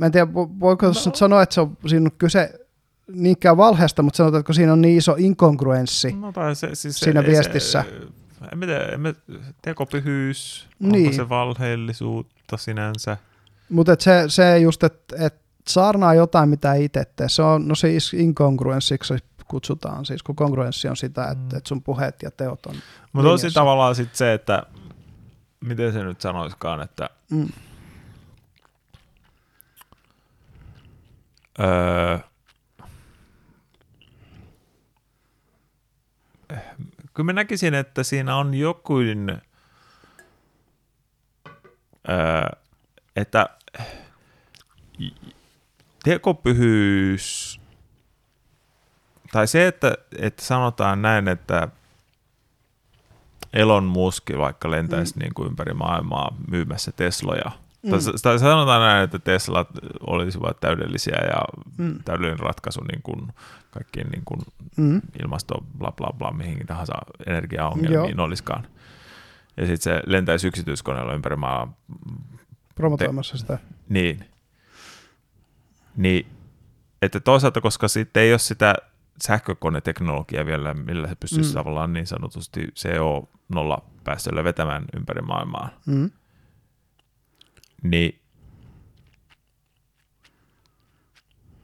Mä 0.00 0.06
en 0.06 0.12
tiedä, 0.12 0.34
voiko 0.34 0.86
no. 0.86 0.92
nyt 1.06 1.14
sanoa, 1.14 1.42
että 1.42 1.54
se 1.54 1.60
on, 1.60 1.76
siinä 1.86 2.04
on 2.04 2.12
kyse 2.18 2.60
niinkään 3.12 3.56
valheesta, 3.56 4.02
mutta 4.02 4.16
sanotaan, 4.16 4.40
että 4.40 4.52
siinä 4.52 4.72
on 4.72 4.82
niin 4.82 4.98
iso 4.98 5.14
inkongruenssi 5.18 6.12
no, 6.12 6.32
tai 6.32 6.56
se, 6.56 6.74
siis 6.74 7.00
siinä 7.00 7.22
se, 7.22 7.26
viestissä. 7.26 7.84
Se, 7.88 8.06
en 8.52 8.70
en 8.92 9.00
mä, 9.00 9.14
tekopyhyys, 9.62 10.68
niin. 10.78 11.06
onko 11.06 11.16
se 11.16 11.28
valheellisuutta 11.28 12.56
sinänsä? 12.56 13.16
Mutta 13.68 13.96
se, 13.98 14.24
se 14.28 14.58
just, 14.58 14.82
että 14.82 15.26
et 15.26 15.34
saarnaa 15.68 16.14
jotain, 16.14 16.48
mitä 16.48 16.74
itse 16.74 17.04
tee, 17.16 17.28
se 17.28 17.42
on, 17.42 17.68
no 17.68 17.74
siis 17.74 18.14
inkongruenssiksi 18.14 19.14
kutsutaan, 19.48 20.06
siis 20.06 20.22
kun 20.22 20.36
kongruenssi 20.36 20.88
on 20.88 20.96
sitä, 20.96 21.24
että, 21.24 21.54
mm. 21.54 21.58
et 21.58 21.66
sun 21.66 21.82
puheet 21.82 22.22
ja 22.22 22.30
teot 22.30 22.66
on 22.66 22.74
Mutta 23.12 23.30
on 23.30 23.38
tavallaan 23.54 23.94
sit 23.94 24.14
se, 24.14 24.32
että 24.32 24.62
miten 25.60 25.92
se 25.92 26.04
nyt 26.04 26.20
sanoiskaan, 26.20 26.82
että 26.82 27.10
mm 27.30 27.48
Öö, 31.60 32.18
kyllä 37.20 37.32
mä 37.32 37.40
näkisin, 37.40 37.74
että 37.74 38.02
siinä 38.02 38.36
on 38.36 38.54
jokuin, 38.54 39.40
öö, 42.08 42.58
että 43.16 43.48
tekopyhyys, 46.04 47.60
tai 49.32 49.46
se, 49.46 49.66
että, 49.66 49.94
että 50.18 50.44
sanotaan 50.44 51.02
näin, 51.02 51.28
että 51.28 51.68
Elon 53.52 53.84
Musk 53.84 54.24
vaikka 54.38 54.70
lentäisi 54.70 55.14
mm. 55.16 55.20
niin 55.20 55.34
kuin 55.34 55.48
ympäri 55.48 55.74
maailmaa 55.74 56.36
myymässä 56.48 56.92
Tesloja– 56.92 57.50
Mm. 57.82 57.90
Tai 58.22 58.38
sanotaan 58.38 58.80
näin, 58.80 59.04
että 59.04 59.18
Tesla 59.18 59.66
olisivat 60.00 60.60
täydellisiä 60.60 61.16
ja 61.16 61.40
mm. 61.78 61.98
täydellinen 62.04 62.38
ratkaisu 62.38 62.80
niin 62.84 63.02
kuin 63.02 63.28
kaikkiin 63.70 64.10
niin 64.10 64.22
kuin 64.24 64.40
mm. 64.76 65.00
ilmasto, 65.22 65.64
bla 65.78 65.92
bla 65.92 66.12
bla, 66.18 66.32
mihin 66.32 66.66
tahansa 66.66 66.92
energiaongelmiin 67.26 68.16
Joo. 68.16 68.24
olisikaan. 68.24 68.66
Ja 69.56 69.66
sitten 69.66 69.94
se 69.94 70.02
lentäisi 70.06 70.46
yksityiskoneella 70.46 71.14
ympäri 71.14 71.36
maa. 71.36 71.72
Promotoimassa 72.74 73.38
sitä. 73.38 73.58
Niin. 73.88 74.24
Niin, 75.96 76.26
että 77.02 77.20
toisaalta, 77.20 77.60
koska 77.60 77.88
sitten 77.88 78.22
ei 78.22 78.32
ole 78.32 78.38
sitä 78.38 78.74
sähkökoneteknologiaa 79.22 80.46
vielä, 80.46 80.74
millä 80.74 81.08
se 81.08 81.14
pystyisi 81.14 81.50
mm. 81.50 81.54
tavallaan 81.54 81.92
niin 81.92 82.06
sanotusti 82.06 82.60
CO0 82.60 83.80
päästöllä 84.04 84.44
vetämään 84.44 84.84
ympäri 84.96 85.22
maailmaa. 85.22 85.68
Mm 85.86 86.10
niin, 87.82 88.20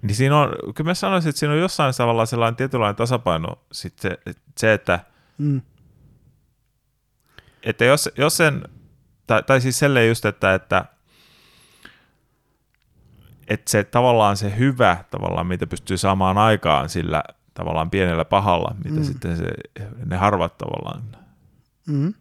niin 0.03 0.15
siinä 0.15 0.39
on, 0.39 0.49
kyllä 0.75 0.91
mä 0.91 0.95
sanoisin, 0.95 1.29
että 1.29 1.39
siinä 1.39 1.53
on 1.55 1.61
jossain 1.61 1.95
tavalla 1.99 2.27
sellainen 2.27 2.57
tietynlainen 2.57 2.97
tasapaino 2.97 3.59
sit 3.73 3.99
se, 3.99 4.19
se, 4.59 4.73
että 4.73 5.01
mm. 5.39 5.61
että 7.63 7.85
jos, 7.85 8.11
jos 8.17 8.37
sen, 8.37 8.63
tai, 9.27 9.43
tai 9.43 9.61
siis 9.61 9.79
selleen 9.79 10.09
just, 10.09 10.25
että, 10.25 10.55
että 10.55 10.85
että 13.49 13.71
se 13.71 13.85
tavallaan 13.85 14.37
se 14.37 14.57
hyvä, 14.59 15.05
tavallaan 15.11 15.47
mitä 15.47 15.67
pystyy 15.67 15.97
saamaan 15.97 16.39
aikaan 16.39 16.89
sillä 16.89 17.25
tavallaan 17.55 17.91
pienellä 17.91 18.25
pahalla, 18.25 18.75
mitä 18.85 18.97
Mm. 18.97 19.05
sitten 19.05 19.37
se, 19.37 19.45
ne 20.07 20.17
harvat 20.17 20.59
tavallaan 20.59 21.03
Mm. 21.87 22.15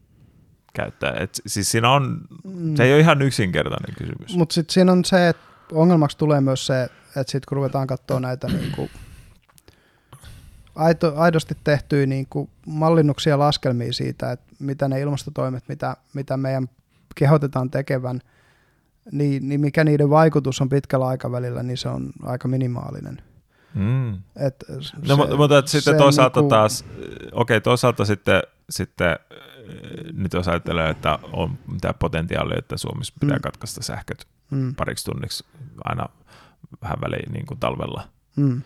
Käyttää. 0.76 1.14
Et 1.20 1.42
siis 1.48 1.72
siinä 1.72 1.90
on, 1.92 2.22
Mm. 2.44 2.76
se 2.76 2.84
ei 2.84 2.92
ole 2.94 3.00
ihan 3.00 3.22
yksinkertainen 3.22 3.96
kysymys. 3.98 4.36
Mutta 4.38 4.54
sitten 4.54 4.74
siinä 4.74 4.92
on 4.92 5.06
se, 5.06 5.30
että 5.30 5.44
ongelmaksi 5.72 6.18
tulee 6.18 6.42
myös 6.42 6.66
se, 6.66 6.84
että 6.84 7.32
sitten 7.32 7.42
kun 7.50 7.56
ruvetaan 7.56 7.88
katsoa 7.88 8.20
näitä 8.20 8.48
niinku 8.48 8.90
aito, 10.76 11.14
aidosti 11.16 11.58
tehtyjä 11.64 12.06
niinku 12.06 12.50
mallinnuksia 12.66 13.32
ja 13.34 13.40
laskelmia 13.40 13.94
siitä, 13.94 14.32
että 14.32 14.46
mitä 14.60 14.88
ne 14.88 15.00
ilmastotoimet, 15.02 15.64
mitä, 15.68 15.98
mitä 16.14 16.38
meidän 16.38 16.70
kehotetaan 17.16 17.70
tekevän, 17.72 18.20
niin, 19.12 19.50
niin 19.50 19.62
mikä 19.62 19.84
niiden 19.84 20.10
vaikutus 20.10 20.62
on 20.62 20.70
pitkällä 20.70 21.08
aikavälillä, 21.08 21.64
niin 21.64 21.78
se 21.78 21.90
on 21.90 22.12
aika 22.24 22.48
minimaalinen. 22.48 23.22
Mm. 23.74 24.14
Et 24.36 24.56
No, 25.08 25.16
se, 25.28 25.36
mutta 25.38 25.58
että 25.58 25.72
sitten 25.72 25.98
toisaalta 25.98 26.40
niinku- 26.40 26.50
taas, 26.50 26.86
okei, 27.32 27.32
okay, 27.32 27.62
toisaalta 27.62 28.06
sitten, 28.06 28.42
sitten 28.70 29.20
nyt 30.14 30.34
jos 30.34 30.48
ajattelee, 30.48 30.90
että 30.90 31.20
on 31.34 31.58
tämä 31.82 31.94
potentiaali, 31.94 32.54
että 32.58 32.78
Suomessa 32.78 33.14
pitää 33.20 33.38
Mm. 33.38 33.42
katkaista 33.42 33.84
sähköt 33.84 34.28
Mm, 34.52 34.76
pariksi 34.76 35.06
tunniksi 35.06 35.46
aina 35.84 36.06
vähän 36.82 36.98
väliin 37.02 37.32
niin 37.34 37.46
kuin 37.46 37.60
talvella, 37.60 38.08
mm, 38.36 38.62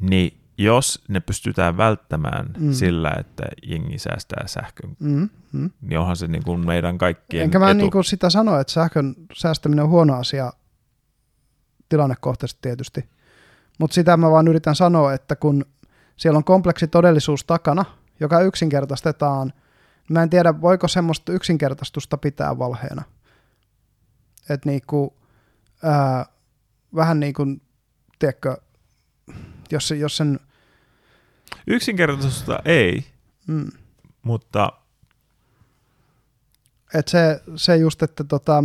niin 0.00 0.40
jos 0.58 1.04
ne 1.08 1.20
pystytään 1.20 1.76
välttämään 1.76 2.50
Mm. 2.58 2.72
sillä, 2.72 3.12
että 3.20 3.42
jengi 3.62 3.98
säästää 3.98 4.46
sähkön, 4.46 4.96
mm, 5.00 5.28
mm. 5.52 5.70
niin 5.80 5.98
onhan 5.98 6.16
se 6.16 6.26
niin 6.26 6.44
kuin 6.44 6.66
meidän 6.66 6.98
kaikkien 6.98 7.44
Enkä 7.44 7.58
mä 7.58 7.70
etu. 7.70 7.78
niinku 7.78 8.02
sitä 8.02 8.30
sano, 8.30 8.58
että 8.60 8.72
sähkön 8.72 9.14
säästäminen 9.32 9.84
on 9.84 9.90
huono 9.90 10.14
asia 10.14 10.52
tilannekohtaisesti 11.88 12.58
tietysti. 12.62 13.08
Mutta 13.78 13.94
sitä 13.94 14.16
mä 14.16 14.30
vaan 14.30 14.48
yritän 14.48 14.76
sanoa, 14.76 15.12
että 15.14 15.36
kun 15.36 15.64
siellä 16.16 16.36
on 16.36 16.44
kompleksi 16.44 16.86
todellisuus 16.88 17.44
takana, 17.44 17.84
joka 18.20 18.40
yksinkertaistetaan, 18.40 19.52
mä 20.10 20.22
en 20.22 20.30
tiedä, 20.30 20.60
voiko 20.60 20.88
semmoista 20.88 21.32
yksinkertaistusta 21.32 22.18
pitää 22.18 22.58
valheena. 22.58 23.02
Että 24.50 24.68
niinku, 24.68 25.16
ää, 25.82 26.26
vähän 26.94 27.20
niin 27.20 27.34
kuin, 27.34 27.62
tiedätkö, 28.18 28.56
jos, 29.70 29.90
jos 29.90 30.16
sen, 30.16 30.40
Yksinkertaisuutta 31.66 32.58
ei, 32.64 33.04
mm, 33.46 33.70
mutta 34.22 34.72
Et 36.94 37.08
se, 37.08 37.42
se 37.56 37.76
just, 37.76 38.02
että 38.02 38.24
tota, 38.24 38.64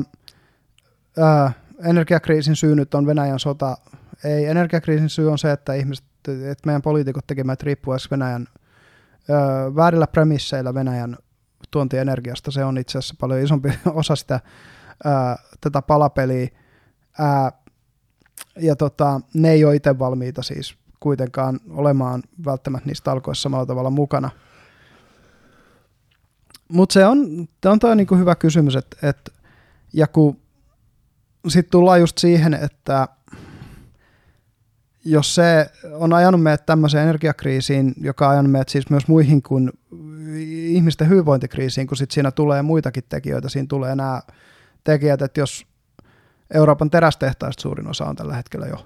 ää, 1.18 1.52
energiakriisin 1.84 2.56
syy 2.56 2.76
nyt 2.76 2.94
on 2.94 3.06
Venäjän 3.06 3.40
sota. 3.40 3.78
Ei, 4.24 4.46
energiakriisin 4.46 5.10
syy 5.10 5.32
on 5.32 5.38
se, 5.38 5.52
että 5.52 5.74
ihmiset, 5.74 6.06
että 6.28 6.66
meidän 6.66 6.82
poliitikot 6.82 7.28
tekemät 7.28 7.64
riippuvaisi 7.64 8.12
Venäjän 8.12 8.48
ää, 9.30 9.76
väärillä 9.76 10.08
premisseillä 10.08 10.74
Venäjän 10.74 11.18
tuontienergiasta. 11.72 12.52
Se 12.52 12.66
on 12.66 12.78
itse 12.78 12.98
asiassa 12.98 13.16
paljon 13.20 13.40
isompi 13.40 13.70
osa 13.94 14.16
sitä 14.16 14.40
ää, 15.04 15.36
tätä 15.62 15.82
palapeliä. 15.82 16.48
Ää, 17.20 17.52
ja 18.58 18.76
tota, 18.76 19.22
ne 19.34 19.52
ei 19.52 19.66
ole 19.66 19.76
itse 19.76 20.00
valmiita 20.00 20.44
siis 20.44 20.76
kuitenkaan 21.00 21.60
olemaan 21.70 22.24
välttämättä 22.46 22.88
niissä 22.88 23.04
talkoissa 23.04 23.42
samalla 23.42 23.66
tavalla 23.66 23.90
mukana. 23.90 24.30
Mutta 26.68 26.94
se 26.94 27.06
on, 27.06 27.48
on 27.66 27.80
toi 27.80 27.96
niinku 27.96 28.16
hyvä 28.16 28.36
kysymys, 28.36 28.76
että 28.76 29.08
et, 29.10 29.34
ja 29.94 30.08
kun 30.08 30.38
sitten 31.48 31.72
tullaan 31.72 32.00
just 32.00 32.18
siihen, 32.18 32.54
että 32.54 33.08
jos 35.06 35.36
se 35.36 35.70
on 35.94 36.14
ajanut 36.14 36.44
meidät 36.44 36.66
tämmöiseen 36.66 37.04
energiakriisiin, 37.04 37.94
joka 38.02 38.26
on 38.28 38.32
ajanut 38.32 38.52
meidät 38.52 38.70
siis 38.70 38.90
myös 38.90 39.08
muihin 39.08 39.42
kuin 39.42 39.72
ihmisten 40.68 41.10
hyvinvointikriisiin, 41.10 41.88
kun 41.88 41.98
sitten 41.98 42.14
siinä 42.14 42.32
tulee 42.32 42.62
muitakin 42.62 43.04
tekijöitä, 43.10 43.50
siinä 43.50 43.68
tulee 43.70 43.96
nämä 43.96 44.22
tekijät, 44.84 45.22
että 45.22 45.40
jos 45.40 45.68
Euroopan 46.54 46.90
terästehtaista 46.90 47.62
suurin 47.62 47.88
osa 47.88 48.06
on 48.06 48.16
tällä 48.16 48.36
hetkellä 48.36 48.68
jo 48.68 48.86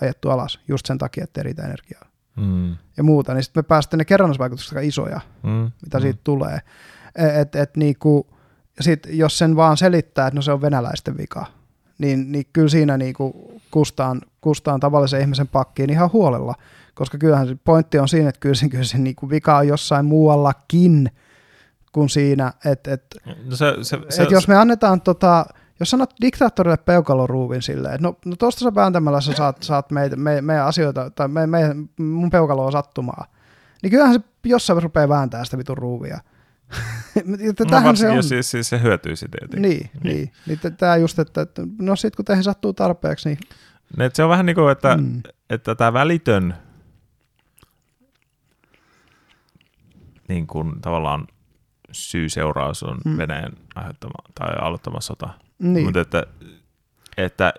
ajettu 0.00 0.30
alas, 0.30 0.60
just 0.68 0.86
sen 0.86 0.98
takia, 0.98 1.24
että 1.24 1.40
ei 1.40 1.44
riitä 1.44 1.62
energiaa. 1.62 2.06
Mm, 2.36 2.76
ja 2.96 3.02
muuta, 3.02 3.34
niin 3.34 3.42
sitten 3.42 3.60
me 3.60 3.66
päästään 3.68 3.98
ne 3.98 4.04
kerrannaisvaikutukset 4.04 4.72
aika 4.72 4.88
isoja, 4.88 5.20
mm, 5.42 5.70
mitä 5.82 6.00
siitä 6.00 6.20
tulee. 6.24 6.58
Et, 7.40 7.56
et 7.56 7.76
niinku, 7.76 8.26
sit, 8.80 9.06
jos 9.10 9.38
sen 9.38 9.56
vaan 9.56 9.76
selittää, 9.76 10.26
että 10.26 10.38
no 10.38 10.42
se 10.42 10.52
on 10.52 10.62
venäläisten 10.62 11.16
vika, 11.16 11.46
niin, 11.98 12.32
niin 12.32 12.46
kyllä 12.52 12.68
siinä 12.68 12.96
niinku 12.96 13.53
kustaan, 13.74 14.20
kustaan 14.40 14.80
tavallisen 14.80 15.20
ihmisen 15.20 15.48
pakkiin 15.48 15.90
ihan 15.90 16.12
huolella, 16.12 16.54
koska 16.94 17.18
kyllähän 17.18 17.48
se 17.48 17.56
pointti 17.64 17.98
on 17.98 18.08
siinä, 18.08 18.28
että 18.28 18.40
kyllä 18.40 18.54
se, 18.54 18.68
kyllä 18.68 18.84
se 18.84 18.98
niinku 18.98 19.30
vika 19.30 19.56
on 19.56 19.68
jossain 19.68 20.06
muuallakin 20.06 21.10
kuin 21.92 22.08
siinä, 22.08 22.52
että 22.64 22.92
et, 22.92 23.16
No 23.44 23.56
se, 23.56 23.74
se, 23.82 23.98
se, 24.08 24.22
et 24.22 24.30
jos 24.30 24.48
me 24.48 24.56
annetaan 24.56 25.00
tota, 25.00 25.46
jos 25.80 25.90
sanot 25.90 26.14
diktaattorille 26.20 26.76
peukaloruuvin 26.76 27.62
silleen, 27.62 27.94
että 27.94 28.06
no, 28.06 28.16
no 28.24 28.36
tosta 28.36 28.60
sä 28.60 28.74
vääntämällä 28.74 29.20
sä 29.20 29.32
saat, 29.32 29.62
saat 29.62 29.90
meitä, 29.90 30.16
me, 30.16 30.40
meidän 30.40 30.66
asioita, 30.66 31.10
tai 31.10 31.28
me, 31.28 31.46
me, 31.46 31.60
mun 31.98 32.30
peukaloa 32.30 32.70
sattumaa, 32.70 33.26
niin 33.82 33.90
kyllähän 33.90 34.14
se 34.14 34.20
jossain 34.44 34.82
rupeaa 34.82 35.08
vääntää 35.08 35.44
sitä 35.44 35.58
vitun 35.58 35.78
ruuvia. 35.78 36.20
no, 37.24 37.36
Tähän 37.70 37.82
se 37.82 37.88
varsinkin, 37.88 38.16
on. 38.16 38.22
siis, 38.22 38.50
siis 38.50 38.68
se 38.68 38.82
hyötyy 38.82 39.16
siitä 39.16 39.38
jotenkin. 39.42 39.70
Niin, 39.70 39.90
niin. 40.04 40.32
niin. 40.46 40.58
niin 40.62 40.76
tämä 40.76 40.96
just, 40.96 41.18
että, 41.18 41.40
että 41.40 41.62
no 41.78 41.96
sit 41.96 42.16
kun 42.16 42.24
teihin 42.24 42.44
sattuu 42.44 42.72
tarpeeksi, 42.72 43.28
niin 43.28 43.38
Et 43.98 44.14
se 44.14 44.22
on 44.24 44.30
vähän 44.30 44.46
niin 44.46 44.56
kuin, 44.56 44.72
että, 44.72 44.96
mm. 44.96 45.22
että 45.50 45.74
tämä 45.74 45.92
välitön 45.92 46.54
niin 50.28 50.46
kuin 50.46 50.80
tavallaan 50.80 51.26
syy-seuraus 51.92 52.82
on 52.82 52.98
Mm. 53.04 53.16
Venäjän 53.18 53.52
aiheuttama 53.74 54.14
tai 54.34 54.54
aloittama 54.60 55.00
sota. 55.00 55.28
niin. 55.58 55.84
Mutta 55.84 56.00
että, 56.00 56.26
että 57.16 57.52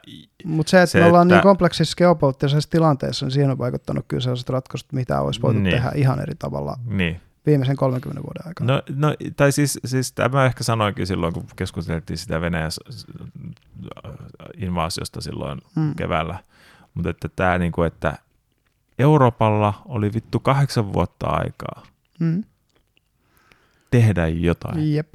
Mutta 0.45 0.69
se, 0.69 0.77
että 0.81 0.91
se, 0.91 0.99
me 0.99 1.05
ollaan 1.05 1.27
että- 1.27 1.35
niin 1.35 1.43
kompleksissa 1.43 1.95
geopoliittisessa 1.97 2.69
tilanteessa, 2.69 3.25
niin 3.25 3.31
siihen 3.31 3.51
on 3.51 3.57
vaikuttanut 3.57 4.05
kyllä 4.07 4.21
sellaiset 4.21 4.49
ratkaisut, 4.49 4.93
mitä 4.93 5.21
olisi 5.21 5.41
voitu 5.41 5.59
Niin. 5.59 5.75
tehdä 5.75 5.91
ihan 5.95 6.19
eri 6.21 6.35
tavalla 6.39 6.75
niin. 6.85 7.21
Viimeisen 7.45 7.75
30 7.75 8.23
vuoden 8.23 8.47
aikana. 8.47 8.73
No, 8.73 8.81
no, 8.95 9.15
tai 9.37 9.51
siis, 9.51 9.79
siis 9.85 10.11
tämä 10.11 10.45
ehkä 10.45 10.63
sanoinkin 10.63 11.07
silloin, 11.07 11.33
kun 11.33 11.45
keskusteltiin 11.55 12.17
sitä 12.17 12.41
Venäjän 12.41 12.71
invaasiosta 14.57 15.21
silloin 15.21 15.61
Mm. 15.75 15.95
keväällä. 15.95 16.39
Mutta 16.93 17.09
että 17.09 17.29
tämä, 17.35 17.57
niin 17.57 17.71
kuin, 17.71 17.87
että 17.87 18.17
Euroopalla 18.99 19.81
oli 19.85 20.13
vittu 20.13 20.39
kahdeksan 20.39 20.93
vuotta 20.93 21.27
aikaa 21.27 21.83
Mm. 22.19 22.43
tehdä 23.91 24.27
jotain. 24.27 24.93
Jep. 24.93 25.13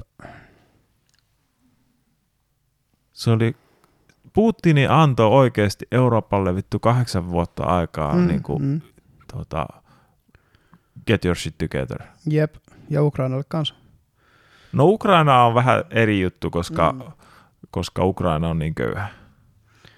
Se 3.13 3.31
oli, 3.31 3.55
Putini 4.33 4.87
antoi 4.87 5.27
oikeasti 5.29 5.87
Euroopalle 5.91 6.55
vittu 6.55 6.79
kahdeksan 6.79 7.29
vuotta 7.29 7.63
aikaa 7.63 8.15
mm, 8.15 8.27
niin 8.27 8.43
kuin, 8.43 8.61
mm. 8.63 8.81
tota, 9.33 9.65
get 11.07 11.25
your 11.25 11.35
shit 11.35 11.57
together. 11.57 11.97
Jep. 12.29 12.55
Ja 12.89 13.03
Ukrainalle 13.03 13.43
kanssa. 13.47 13.75
No 14.73 14.85
Ukraina 14.85 15.43
on 15.43 15.55
vähän 15.55 15.83
eri 15.89 16.21
juttu, 16.21 16.49
koska, 16.51 16.91
Mm. 16.91 16.97
mm. 16.99 17.11
koska 17.71 18.05
Ukraina 18.05 18.49
on 18.49 18.59
niin 18.59 18.75
köyhä. 18.75 19.07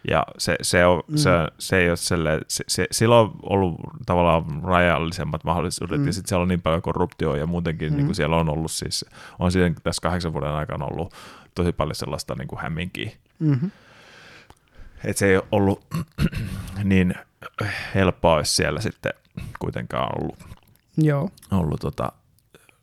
Ja 0.09 0.25
se, 0.37 0.55
se, 0.61 0.85
on, 0.85 1.03
Mm. 1.07 1.13
mm. 1.13 1.17
se, 1.17 1.29
se 1.59 1.77
ei 1.77 1.89
ole 1.89 1.97
selle, 1.97 2.39
se, 2.47 2.63
se, 2.67 2.87
sillä 2.91 3.19
on 3.19 3.31
ollut 3.43 3.75
tavallaan 4.05 4.63
rajallisemmat 4.63 5.43
mahdollisuudet, 5.43 5.97
Mm. 5.97 6.01
mm. 6.01 6.07
ja 6.07 6.13
sitten 6.13 6.29
siellä 6.29 6.41
on 6.41 6.47
niin 6.47 6.61
paljon 6.61 6.81
korruptioa, 6.81 7.37
ja 7.37 7.45
muutenkin 7.47 7.87
Mm. 7.89 7.93
mm. 7.93 7.97
niin 7.97 8.05
kuin 8.05 8.15
siellä 8.15 8.35
on 8.35 8.49
ollut 8.49 8.71
siis, 8.71 9.05
on 9.39 9.51
siinä 9.51 9.75
tässä 9.83 10.01
kahdeksan 10.01 10.33
vuoden 10.33 10.49
aikana 10.49 10.85
ollut 10.85 11.13
tosi 11.55 11.71
paljon 11.71 11.95
sellaista 11.95 12.35
niin 12.35 12.47
kuin 12.47 12.61
hämminkiä. 12.61 13.11
Mm-hmm. 13.39 13.71
Että 15.03 15.19
se 15.19 15.27
ei 15.27 15.35
ole 15.37 15.45
ollut 15.51 15.85
niin 16.83 17.15
helppoa, 17.95 18.37
jos 18.37 18.55
siellä 18.55 18.81
sitten 18.81 19.13
kuitenkaan 19.59 20.21
ollut, 20.21 20.39
Joo. 20.97 21.29
ollut 21.51 21.81
tota, 21.81 22.11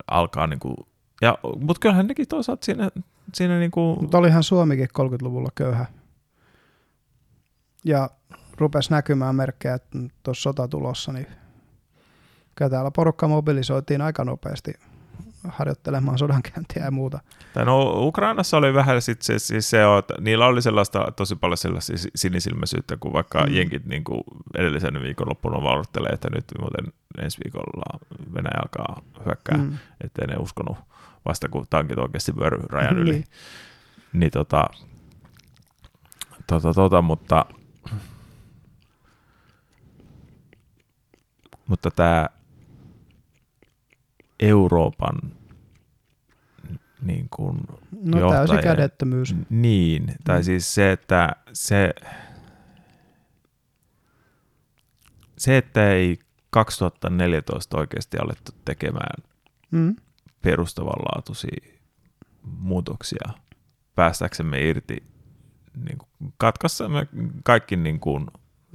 alkaa 0.07 0.47
niin 0.47 0.61
kuin, 0.61 0.77
ja, 1.23 1.39
mutta 1.43 1.81
kyllähän 1.81 2.07
nekin 2.07 2.29
toisaalta 2.29 2.65
siinä, 2.65 2.91
siinä 3.35 3.59
niin 3.59 3.71
kuin, 3.71 4.01
Mutta 4.01 4.19
olihan 4.19 4.43
Suomikin 4.43 4.89
30-luvulla 4.99 5.51
köyhä. 5.55 5.87
Ja 7.85 8.11
rupesi 8.59 8.91
näkymään 8.91 9.35
merkkejä, 9.35 9.75
että 9.75 9.99
tuossa 10.23 10.43
sota 10.43 10.69
tulossa, 10.69 11.13
niin 11.13 11.27
kyllä 12.55 12.71
täällä 12.71 12.91
porukka 12.91 13.29
mobilisoitiin 13.29 14.03
aika 14.03 14.25
nopeasti 14.25 14.73
harjoittelemaan 15.49 16.19
sodankäyntiä 16.19 16.85
ja 16.85 16.91
muuta. 16.91 17.21
Tai 17.55 17.65
no 17.65 17.93
Ukrainassa 18.07 18.57
oli 18.57 18.75
vähän 18.75 19.03
sit 19.03 19.23
se, 19.23 19.39
siis 19.39 19.71
se, 19.71 19.79
että 19.99 20.15
niillä 20.21 20.47
oli 20.47 20.63
sellaista 20.63 21.13
tosi 21.17 21.37
paljon 21.37 21.57
sellaista 21.59 21.97
si- 21.97 22.11
sinisilmäisyyttä, 22.15 22.97
kun 22.97 23.13
vaikka 23.13 23.47
Mm. 23.47 23.55
jenkit 23.55 23.85
niin 23.87 24.05
kuin 24.05 24.21
edellisen 24.55 25.03
viikonloppuna 25.03 25.63
varoittelee, 25.63 26.11
että 26.13 26.29
nyt 26.35 26.45
muuten 26.61 26.93
ensi 27.23 27.39
viikolla 27.45 27.99
Venäjä 28.35 28.59
alkaa 28.63 29.03
hyökkää, 29.27 29.57
mm. 29.59 29.65
Mm. 29.65 29.79
ettei 30.05 30.27
ne 30.27 30.37
uskonut 30.37 30.77
vasta 31.25 31.49
kun 31.49 31.67
tankit 31.71 31.99
oikeasti 31.99 32.37
vyöry 32.37 32.59
rajan 32.71 32.99
yli. 32.99 33.13
Niin. 33.13 33.25
niin 34.13 34.31
tota, 34.31 34.65
tota, 36.47 36.75
tota, 36.75 37.03
mutta 37.03 37.47
mutta 41.67 41.91
tämä 41.91 42.29
Euroopan 44.41 45.17
niin 47.03 47.27
kuin 47.31 47.59
No 48.05 48.19
johtajien- 48.21 48.47
täysi 48.49 48.63
kädettömyys. 48.63 49.35
Niin, 49.51 50.15
tai 50.25 50.39
Mm. 50.39 50.43
siis 50.45 50.75
se, 50.75 50.93
että 50.93 51.37
se, 51.53 51.95
se, 55.39 55.57
että 55.57 55.93
ei 55.93 56.19
2014 56.51 57.79
oikeasti 57.79 58.17
alettu 58.19 58.53
tekemään 58.65 59.23
Mm. 59.71 59.97
perustavanlaatuisia 60.43 61.73
muutoksia 62.43 63.29
päästäksemme 63.95 64.69
irti, 64.69 65.03
niin 65.85 65.99
kuin 65.99 66.33
katkaisemme 66.39 67.07
kaikki 67.45 67.77
niin 67.77 68.01
kuin 68.01 68.27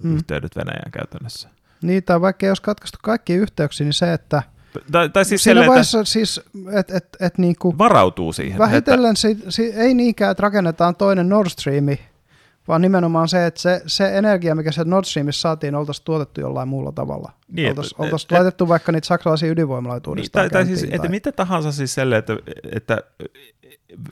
Mm. 0.04 0.16
yhteydet 0.16 0.56
Venäjään 0.56 0.92
käytännössä. 0.92 1.50
Niin, 1.82 2.04
tai 2.04 2.22
vaikka 2.22 2.48
olisi 2.48 2.62
katkaistu 2.62 3.00
kaikki 3.04 3.34
yhteyksiä, 3.34 3.86
niin 3.86 3.94
se, 3.94 4.14
että 4.14 4.44
Tai, 4.92 5.10
tai 5.10 5.26
siis 5.26 5.44
siinä 5.44 5.62
silleen, 5.62 5.82
että 5.82 6.04
siis, 6.04 6.42
että 6.72 6.98
et, 6.98 7.08
et 7.20 7.38
niinku, 7.38 7.78
varautuu 7.78 8.34
siihen. 8.34 8.60
vähitellen 8.60 9.16
si, 9.18 9.38
si, 9.50 9.74
ei 9.76 9.94
niinkään, 9.94 10.32
että 10.32 10.42
rakennetaan 10.44 10.96
toinen 10.96 11.30
Nord 11.30 11.50
Streami, 11.50 12.00
vaan 12.68 12.82
nimenomaan 12.82 13.28
se, 13.28 13.46
että 13.46 13.62
se, 13.62 13.82
se 13.88 14.18
energia, 14.18 14.56
mikä 14.56 14.72
sieltä 14.72 14.90
Nord 14.90 15.06
Streamissa 15.06 15.42
saatiin, 15.42 15.76
oltaisiin 15.76 16.06
tuotettu 16.06 16.42
jollain 16.42 16.68
muulla 16.68 16.92
tavalla. 16.92 17.32
Niin, 17.48 17.66
et- 17.66 17.72
oltaisiin 17.72 17.96
et- 17.96 18.00
oltaisi 18.06 18.28
et- 18.28 18.32
laitettu 18.32 18.68
vaikka 18.68 18.92
niitä 18.92 19.08
saksalaisia 19.08 19.52
ydinvoimaloita 19.52 20.16
Niin, 20.16 20.32
tai, 20.32 20.50
tai 20.50 20.66
siis, 20.66 20.80
käyntiin 20.80 20.96
että 20.96 21.08
mitä 21.10 21.32
tahansa 21.32 21.72
siis 21.72 21.94
selle, 21.94 22.18
että, 22.18 22.38
että 22.72 22.98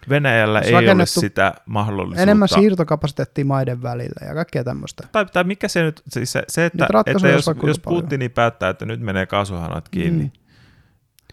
Venäjällä 0.10 0.62
Se 0.64 0.68
ei 0.68 0.90
ole 0.90 1.06
sitä 1.06 1.54
mahdollisuutta. 1.66 2.22
enemmän 2.22 2.48
siirtokapasiteettia 2.50 3.46
maiden 3.46 3.82
välillä 3.82 4.28
ja 4.28 4.34
kaikkea 4.34 4.64
tämmöistä. 4.64 5.08
tai, 5.12 5.26
tai 5.26 5.44
mikä 5.44 5.68
se 5.68 5.84
nyt, 5.84 6.02
siis 6.10 6.32
se, 6.32 6.44
se 6.48 6.66
että, 6.66 6.88
että 7.06 7.28
jos, 7.28 7.46
jos. 7.64 7.80
Putini 7.80 8.30
päättää, 8.30 8.70
että 8.70 8.86
nyt 8.86 9.02
menee 9.02 9.26
kaasuhanat 9.26 9.90
kiinni, 9.90 10.24
Mm. 10.24 10.32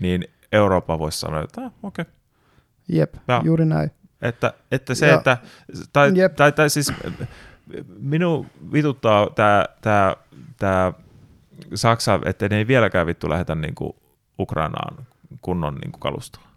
Niin 0.00 0.24
Eurooppa 0.52 0.98
voisi 0.98 1.20
sanoa, 1.20 1.42
että 1.42 1.60
ah, 1.64 1.72
okei. 1.82 2.02
Okay. 2.02 2.14
Jep, 2.88 3.14
Ja. 3.28 3.42
juuri 3.44 3.64
näin. 3.64 3.90
Että, 4.22 4.52
että 4.72 4.94
se, 4.94 5.08
Ja- 5.08 5.14
että, 5.14 5.38
tai, 5.92 6.12
Jep. 6.14 6.36
tai, 6.36 6.52
tai 6.52 6.70
siis 6.70 6.92
minun 7.98 8.46
vituttaa 8.72 9.30
tämä, 9.34 9.64
tämä, 9.80 10.16
tämä 10.58 10.92
Saksa, 11.74 12.20
että 12.24 12.48
ne 12.48 12.56
ei 12.56 12.66
vieläkään 12.66 13.06
vittu 13.06 13.30
lähetä 13.30 13.54
niin 13.54 13.74
kuin 13.74 13.92
Ukrainaan 14.38 15.06
kunnon 15.42 15.74
niin 15.74 15.92
kuin 15.92 16.00
kalustoa. 16.00 16.49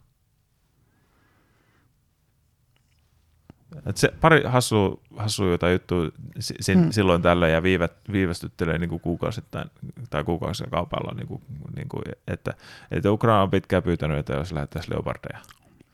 Et 3.86 3.98
se 3.98 4.14
pari 4.22 4.44
hassu, 4.45 5.02
hassu 5.18 5.45
jota 5.45 5.70
juttu 5.72 5.95
si, 6.40 6.54
si, 6.60 6.74
Hmm. 6.74 6.91
silloin 6.91 7.22
tällä 7.22 7.48
ja 7.48 7.64
viivät, 7.64 7.91
viivästyttelee 8.12 8.78
niin 8.78 8.90
kuin 8.90 9.00
kuukausittain 9.00 9.70
tai 10.10 10.24
kuukausien 10.24 10.70
kaupalla, 10.70 11.14
niin 11.16 11.28
kuin, 11.28 11.41
niin 11.76 11.90
kuin, 11.90 12.04
että, 12.28 12.54
että 12.91 13.12
Ukraina 13.12 13.41
on 13.41 13.50
pitkään 13.52 13.84
pyytänyt, 13.84 14.18
että 14.18 14.34
jos 14.34 14.52
lähettäisiin 14.52 14.94
leopardeja. 14.94 15.40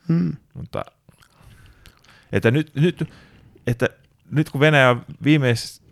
Mm. 0.08 0.32
Mutta 0.54 0.84
että 2.32 2.50
nyt, 2.50 2.74
nyt, 2.74 3.08
että 3.66 3.88
nyt 4.30 4.50
kun 4.50 4.60
Venäjä 4.60 4.90
on 4.90 5.02
viimeis, 5.24 5.82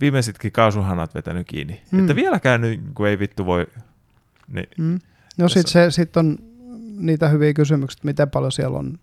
viimeisetkin 0.00 0.52
kaasuhanat 0.52 1.14
vetänyt 1.14 1.46
kiinni, 1.46 1.82
Mm. 1.90 1.96
mm. 1.98 2.00
että 2.04 2.16
vieläkään 2.16 2.60
nyt, 2.60 2.80
kun 2.94 3.08
ei 3.08 3.18
vittu 3.18 3.46
voi, 3.46 3.66
niin 4.48 4.68
Mm. 4.78 4.98
No 5.38 5.48
sitten 5.48 5.92
sit 5.92 6.16
on 6.16 6.38
niitä 6.96 7.28
hyviä 7.28 7.52
kysymyksiä, 7.54 8.00
miten 8.04 8.30
paljon 8.30 8.52
siellä 8.52 8.78
on 8.78 8.98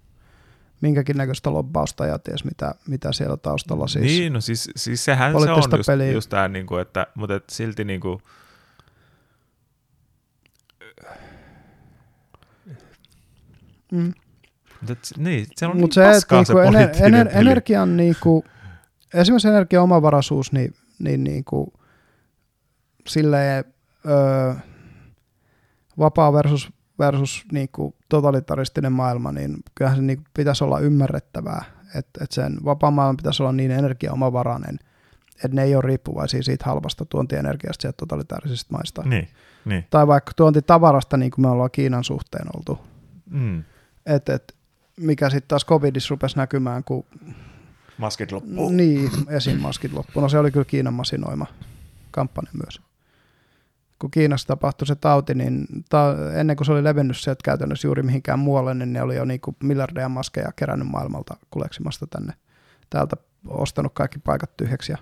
minkäkin 0.81 1.17
näköistä 1.17 1.53
lobbausta 1.53 2.05
ja 2.05 2.19
ties 2.19 2.43
mitä, 2.45 2.75
mitä 2.87 3.11
siellä 3.11 3.37
taustalla 3.37 3.87
siis. 3.87 4.05
niin, 4.05 4.33
no 4.33 4.41
siis, 4.41 4.69
siis 4.75 5.05
sehän 5.05 5.31
se 5.31 5.37
on 5.51 5.57
just, 5.57 5.87
peliä. 5.87 6.11
just 6.11 6.29
tämä, 6.29 6.47
niin 6.47 6.65
kuin, 6.65 6.81
että, 6.81 7.07
mutta 7.15 7.35
et 7.35 7.43
silti 7.49 7.83
niin 7.83 8.01
kuin, 8.01 8.19
Mm. 13.91 14.13
mutta 14.81 14.93
et, 14.93 14.99
niin, 15.17 15.45
se 15.55 15.65
on 15.65 15.71
niin 15.71 15.81
Mutta 15.81 15.93
se, 15.93 16.03
paskaa 16.13 16.43
se 16.45 16.53
niinku 16.53 16.67
ener, 16.67 16.73
poliittinen 16.73 17.13
ener, 17.13 17.27
peli. 17.27 17.39
energian, 17.41 17.97
niinku, 17.97 18.45
esimerkiksi 19.13 19.47
energian 19.47 19.83
omavaraisuus, 19.83 20.51
niin, 20.51 20.73
niin 20.99 21.23
niinku, 21.23 21.73
silleen, 23.07 23.65
öö, 24.05 24.53
vapaa 25.99 26.33
versus, 26.33 26.69
versus 26.99 27.45
niinku, 27.51 27.95
totalitaristinen 28.15 28.91
maailma, 28.91 29.31
niin 29.31 29.57
kyllähän 29.75 29.97
se 29.97 30.03
niinku, 30.03 30.23
pitäisi 30.33 30.63
olla 30.63 30.79
ymmärrettävää, 30.79 31.63
että 31.95 32.23
et 32.23 32.31
sen 32.31 32.57
vapaa 32.65 32.91
maailman 32.91 33.17
pitäisi 33.17 33.43
olla 33.43 33.51
niin 33.51 33.71
energiaomavarainen, 33.71 34.79
että 35.35 35.55
ne 35.55 35.63
ei 35.63 35.75
ole 35.75 35.83
riippuvaisia 35.85 36.43
siitä 36.43 36.65
halvasta 36.65 37.05
tuontienergiasta 37.05 37.81
sieltä 37.81 37.97
totalitaarisista 37.97 38.73
maista. 38.73 39.03
Niin, 39.05 39.27
niin. 39.65 39.85
Tai 39.89 40.07
vaikka 40.07 40.31
tuontitavarasta, 40.35 41.17
niin 41.17 41.31
kuin 41.31 41.45
me 41.45 41.49
ollaan 41.49 41.71
Kiinan 41.71 42.03
suhteen 42.03 42.47
oltu. 42.57 42.79
Mm. 43.29 43.63
Et, 44.05 44.29
et, 44.29 44.55
mikä 44.97 45.29
sitten 45.29 45.47
taas 45.47 45.65
covidissa 45.65 46.11
rupesi 46.11 46.37
näkymään, 46.37 46.83
kun 46.83 47.05
Maskit 47.97 48.31
loppuu. 48.31 48.69
niin, 48.69 49.11
esim. 49.29 49.59
maskit 49.59 49.93
loppu. 49.93 50.21
No 50.21 50.29
se 50.29 50.39
oli 50.39 50.51
kyllä 50.51 50.65
Kiinan 50.65 50.93
masinoima 50.93 51.45
kampanja 52.11 52.51
myös. 52.63 52.81
Kun 53.99 54.11
Kiinassa 54.11 54.47
tapahtui 54.47 54.87
se 54.87 54.95
tauti, 54.95 55.35
niin 55.35 55.67
ta- 55.89 56.15
ennen 56.33 56.55
kuin 56.55 56.65
se 56.65 56.71
oli 56.71 56.83
levinnyt 56.83 57.17
sieltä 57.17 57.41
käytännössä 57.43 57.87
juuri 57.87 58.03
mihinkään 58.03 58.39
muualle, 58.39 58.73
niin 58.73 58.93
ne 58.93 59.01
oli 59.01 59.15
jo 59.15 59.25
niinku 59.25 59.55
miljardeja 59.63 60.09
maskeja 60.09 60.51
kerännyt 60.55 60.87
maailmalta 60.87 61.37
kuleksimasta 61.51 62.07
tänne. 62.07 62.33
Täältä 62.89 63.15
ostanut 63.47 63.93
kaikki 63.93 64.19
paikat 64.19 64.57
tyhjäksi. 64.57 64.91
Ja... 64.91 64.97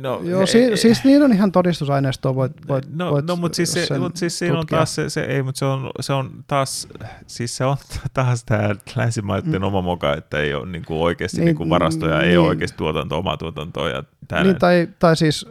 No, 0.00 0.20
Joo, 0.24 0.40
he- 0.40 0.46
si- 0.46 0.76
siis 0.76 1.04
niin 1.04 1.22
on 1.22 1.32
ihan 1.32 1.52
todistusaineistoa, 1.52 2.34
voit, 2.34 2.52
voit, 2.68 2.84
no, 2.94 3.10
voit 3.10 3.26
no 3.26 3.36
mutta 3.36 3.56
siis, 3.56 3.72
se, 3.72 3.98
mut 3.98 4.16
siis 4.16 4.38
siinä 4.38 4.58
on 4.58 4.66
taas 4.66 4.94
se, 4.94 5.10
se, 5.10 5.20
ei, 5.20 5.42
mutta 5.42 5.58
se 5.58 5.64
on, 5.64 5.90
se 6.00 6.12
on 6.12 6.30
taas, 6.46 6.88
siis 7.26 7.56
se 7.56 7.64
on 7.64 7.76
taas 8.14 8.44
tämä 8.44 8.74
länsimaiden 8.96 9.50
Mm. 9.52 9.58
mm. 9.58 9.62
oma 9.64 9.80
moka, 9.82 10.14
että 10.14 10.38
ei 10.38 10.54
ole 10.54 10.66
niinku 10.66 11.02
oikeasti 11.04 11.36
Niin, 11.36 11.44
niin, 11.44 11.46
niinku 11.58 11.70
varastoja, 11.70 12.20
ei 12.20 12.28
niin. 12.28 12.38
ole 12.38 12.48
oikeasti 12.48 12.76
tuotantoa, 12.76 13.18
omaa 13.18 13.36
tuotantoa 13.36 13.88
ja 13.88 14.02
tää 14.28 14.42
Niin, 14.42 14.56
tai, 14.58 14.88
tai 14.98 15.16
siis 15.16 15.46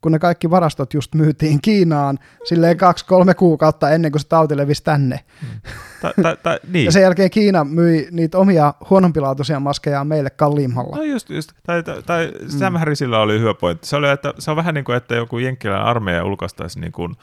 kun 0.00 0.12
ne 0.12 0.18
kaikki 0.18 0.50
varastot 0.50 0.94
just 0.94 1.14
myytiin 1.14 1.60
Kiinaan 1.62 2.18
silleen 2.44 2.76
kaksi-kolme 2.76 3.34
kuukautta 3.34 3.90
ennen 3.90 4.12
kuin 4.12 4.20
se 4.20 4.28
tauti 4.28 4.56
levisi 4.56 4.84
tänne. 4.84 5.20
tai, 5.20 5.93
tai, 6.22 6.36
tai, 6.42 6.58
niin. 6.72 6.84
Ja 6.84 6.92
sen 6.92 7.02
jälkeen 7.02 7.30
Kiina 7.30 7.64
myi 7.64 8.08
niitä 8.10 8.38
omia 8.38 8.74
huonompilaatuisia 8.90 9.60
maskeja 9.60 10.04
meille 10.04 10.30
kalliimmalla. 10.30 10.96
No 10.96 11.02
just, 11.02 11.30
just. 11.30 11.52
Tai, 11.66 11.82
tai, 11.82 12.02
tai 12.02 12.32
Sam 12.48 12.74
Harrisilla 12.74 13.20
oli 13.20 13.40
hyvä 13.40 13.54
pointti. 13.54 13.86
Se, 13.86 13.96
oli, 13.96 14.08
että 14.10 14.34
se 14.38 14.50
on 14.50 14.56
vähän 14.56 14.74
niin 14.74 14.84
kuin, 14.84 14.96
että 14.96 15.14
joku 15.14 15.38
jenkkiläinen 15.38 15.86
armeija 15.86 16.24
ulkoistaisi 16.24 16.80
niin 16.80 16.92
kuin, 16.92 17.14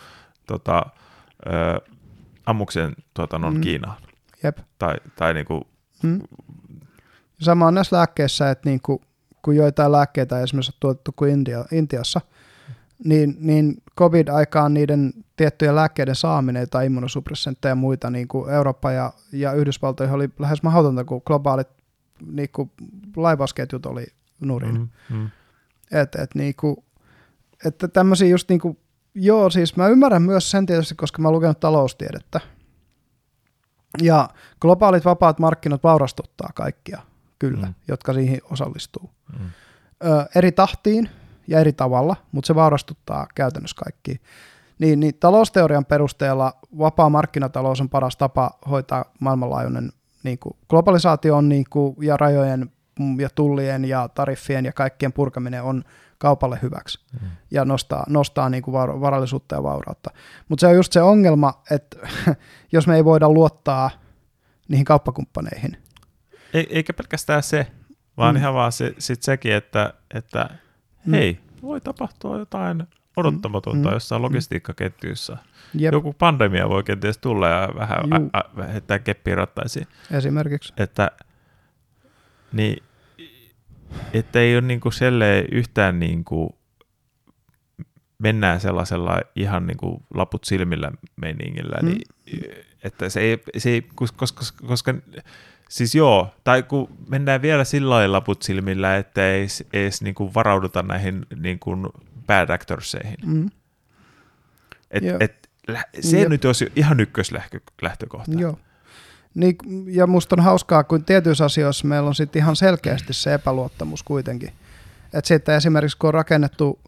tota, 0.48 0.86
ö, 1.48 1.82
ammuksen 2.46 2.94
tuotannon 3.14 3.54
Mm. 3.54 3.58
mm. 3.58 3.62
Kiinaan. 3.62 3.98
Jep. 4.44 4.58
Tai, 4.80 4.96
tai 5.16 5.34
niin 5.34 5.46
kuin, 5.46 5.64
Mm. 6.04 6.22
Sama 7.42 7.68
on 7.68 7.74
näissä 7.74 7.96
lääkkeissä, 7.96 8.50
että 8.52 8.70
niin 8.70 8.80
kuin, 8.82 9.00
kun 9.42 9.56
joitain 9.56 9.92
lääkkeitä 9.92 10.38
ei 10.38 10.44
esimerkiksi 10.44 10.72
ole 10.72 10.78
tuotettu 10.80 11.12
kuin 11.16 11.32
India, 11.32 11.66
Intiassa, 11.72 12.22
niin, 13.04 13.36
niin 13.40 13.84
COVID-aikaan 13.98 14.74
niiden 14.74 15.14
tiettyjen 15.36 15.76
lääkkeiden 15.76 16.16
saaminen 16.16 16.70
tai 16.70 16.86
immunosuppressantteja 16.86 17.72
ja 17.72 17.76
muita 17.76 18.10
niin 18.10 18.28
kuin 18.28 18.50
Eurooppa 18.50 18.92
ja, 18.92 19.14
ja 19.32 19.54
Yhdysvaltoihin 19.54 20.16
oli 20.16 20.30
lähes 20.40 20.64
mahdotonta, 20.64 21.04
kun 21.04 21.22
globaalit 21.26 21.68
niin 22.26 22.50
kuin 22.52 22.72
laivausketjut 23.16 23.86
oli 23.86 24.06
nurin. 24.40 24.78
mm, 24.78 25.18
mm. 25.18 25.30
Et, 25.92 26.16
et 26.16 26.36
niinku, 26.36 26.84
että 27.66 27.88
tämmöisiä 27.88 28.28
just 28.28 28.50
niinku, 28.50 28.78
joo 29.16 29.50
siis 29.50 29.76
mä 29.76 29.88
ymmärrän 29.88 30.22
myös 30.22 30.52
sen 30.52 30.66
tietysti, 30.66 30.96
koska 30.96 31.22
mä 31.22 31.28
oon 31.28 31.36
lukenut 31.36 31.60
taloustiedettä. 31.60 32.40
Ja 34.02 34.30
globaalit 34.62 35.06
vapaat 35.06 35.40
markkinat 35.40 35.84
vaurastuttaa 35.84 36.50
kaikkia, 36.56 37.02
kyllä. 37.40 37.68
Mm. 37.68 37.74
jotka 37.88 38.14
siihen 38.14 38.40
osallistuu. 38.44 39.10
Mm. 39.40 39.50
Ö, 40.06 40.26
eri 40.36 40.52
tahtiin 40.52 41.10
ja 41.52 41.60
eri 41.60 41.74
tavalla, 41.74 42.16
mutta 42.32 42.48
se 42.48 42.56
vaurastuttaa 42.56 43.28
käytännössä 43.36 43.76
kaikki. 43.84 44.22
Niin, 44.80 45.00
niin 45.00 45.16
talousteorian 45.20 45.86
perusteella 45.86 46.54
vapaa 46.78 47.10
markkinatalous 47.10 47.82
on 47.82 47.90
paras 47.90 48.18
tapa 48.18 48.52
hoitaa 48.70 49.06
maailmanlaajuinen 49.20 49.92
niin 50.24 50.40
kuin 50.40 50.56
globalisaatio 50.70 51.38
on 51.38 51.50
niin 51.50 51.66
kuin, 51.70 51.96
ja 52.02 52.18
rajojen 52.18 52.72
ja 53.20 53.30
tullien 53.36 53.86
ja 53.86 54.10
tariffien 54.16 54.66
ja 54.66 54.74
kaikkien 54.74 55.14
purkaminen 55.14 55.64
on 55.64 55.84
kaupalle 56.18 56.60
hyväksi 56.62 57.00
Mm. 57.22 57.30
ja 57.52 57.66
nostaa, 57.66 58.04
nostaa 58.10 58.50
niin 58.50 58.64
kuin 58.64 58.74
var- 58.74 59.02
varallisuutta 59.02 59.56
ja 59.56 59.64
vaurautta. 59.64 60.10
Mutta 60.50 60.62
se 60.62 60.68
on 60.68 60.76
just 60.76 60.94
se 60.94 61.02
ongelma, 61.02 61.62
että 61.72 61.98
jos 62.74 62.88
me 62.88 62.96
ei 62.96 63.06
voida 63.06 63.30
luottaa 63.30 63.90
niihin 64.68 64.86
kauppakumppaneihin, 64.86 65.78
Ei, 66.54 66.68
eikä 66.70 66.94
pelkästään 66.94 67.44
se, 67.44 67.68
vaan 68.18 68.36
mm. 68.36 68.40
ihan 68.40 68.54
vaan 68.54 68.72
se, 68.72 68.94
sit 68.98 69.24
sekin, 69.24 69.54
että, 69.54 69.94
että 70.14 70.50
Mm. 71.06 71.12
hei, 71.14 71.40
voi 71.62 71.82
tapahtua 71.82 72.38
jotain 72.40 72.84
odottamatonta 73.18 73.88
Mm. 73.90 73.94
jossain 73.94 74.22
logistiikkaketjuissa. 74.22 75.38
Jep, 75.74 75.94
Joku 75.94 76.14
pandemia 76.14 76.70
voi 76.70 76.84
kenties 76.84 77.18
tulla 77.18 77.48
ja 77.50 77.70
vähän 77.76 77.98
Juu. 78.04 78.30
ä, 78.36 78.40
ä, 78.64 78.68
heittää 78.68 79.00
keppiä 79.00 79.36
rattaisiin. 79.36 79.88
esimerkiksi. 80.12 80.74
Että, 80.78 81.12
niin, 82.54 82.84
että 84.14 84.40
ei 84.40 84.56
ole 84.56 84.62
niinku 84.62 84.90
yhtään 85.52 86.00
niinku, 86.00 86.58
mennään 88.18 88.60
sellaisella 88.60 89.22
ihan 89.36 89.68
niinku 89.68 90.04
laput 90.14 90.44
silmillä 90.44 90.92
meiningillä, 91.22 91.78
Mm. 91.82 91.88
niin, 91.88 92.02
että 92.84 93.10
se 93.10 93.20
ei, 93.20 93.44
se 93.58 93.70
ei 93.70 93.82
koska, 93.96 94.26
koska 94.68 94.94
Siis 95.72 95.96
joo, 95.96 96.34
tai 96.44 96.64
kun 96.64 96.90
mennään 97.10 97.42
vielä 97.42 97.64
sillä 97.64 97.90
lailla 97.96 98.18
laput 98.18 98.42
silmillä, 98.42 98.98
että 98.98 99.28
ei 99.32 99.40
edes, 99.42 99.64
edes 99.74 100.02
niinku 100.02 100.34
varauduta 100.34 100.84
näihin 100.84 101.26
niinku 101.36 101.76
bad 102.28 102.50
actorseihin. 102.50 103.18
Mm. 103.26 103.50
Et, 104.92 105.04
Joo. 105.04 105.18
et, 105.20 105.50
se 106.00 106.20
Jep. 106.20 106.30
nyt 106.30 106.46
olisi 106.46 106.72
ihan 106.76 107.00
ykköslähtökohta. 107.00 108.32
Joo. 108.40 108.60
Niin, 109.36 109.56
ja 109.88 110.08
musta 110.08 110.36
on 110.40 110.44
hauskaa, 110.44 110.84
kun 110.84 111.06
tietyissä 111.06 111.46
asioissa 111.46 111.88
meillä 111.88 112.08
on 112.08 112.16
sitten 112.16 112.40
ihan 112.40 112.56
selkeästi 112.56 113.14
se 113.14 113.34
epäluottamus 113.34 114.04
kuitenkin. 114.04 114.50
Että 115.14 115.28
sitten 115.28 115.56
esimerkiksi 115.56 115.98
kun 115.98 116.08
on 116.08 116.14
rakennettu 116.14 116.80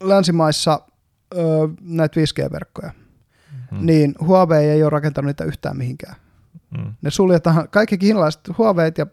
länsimaissa 0.00 0.80
ö, 1.34 1.38
näitä 1.80 2.20
5G-verkkoja, 2.20 2.90
Mm. 3.70 3.86
niin 3.86 4.14
Huawei 4.20 4.68
ei 4.70 4.82
ole 4.82 4.90
rakentanut 4.90 5.26
niitä 5.26 5.44
yhtään 5.44 5.76
mihinkään. 5.76 6.16
Mm. 6.78 6.94
Ne 7.02 7.10
suljetaan, 7.10 7.68
kaikki 7.68 7.98
kiinalaiset 7.98 8.40
Huaweit 8.58 8.98
ja 8.98 9.06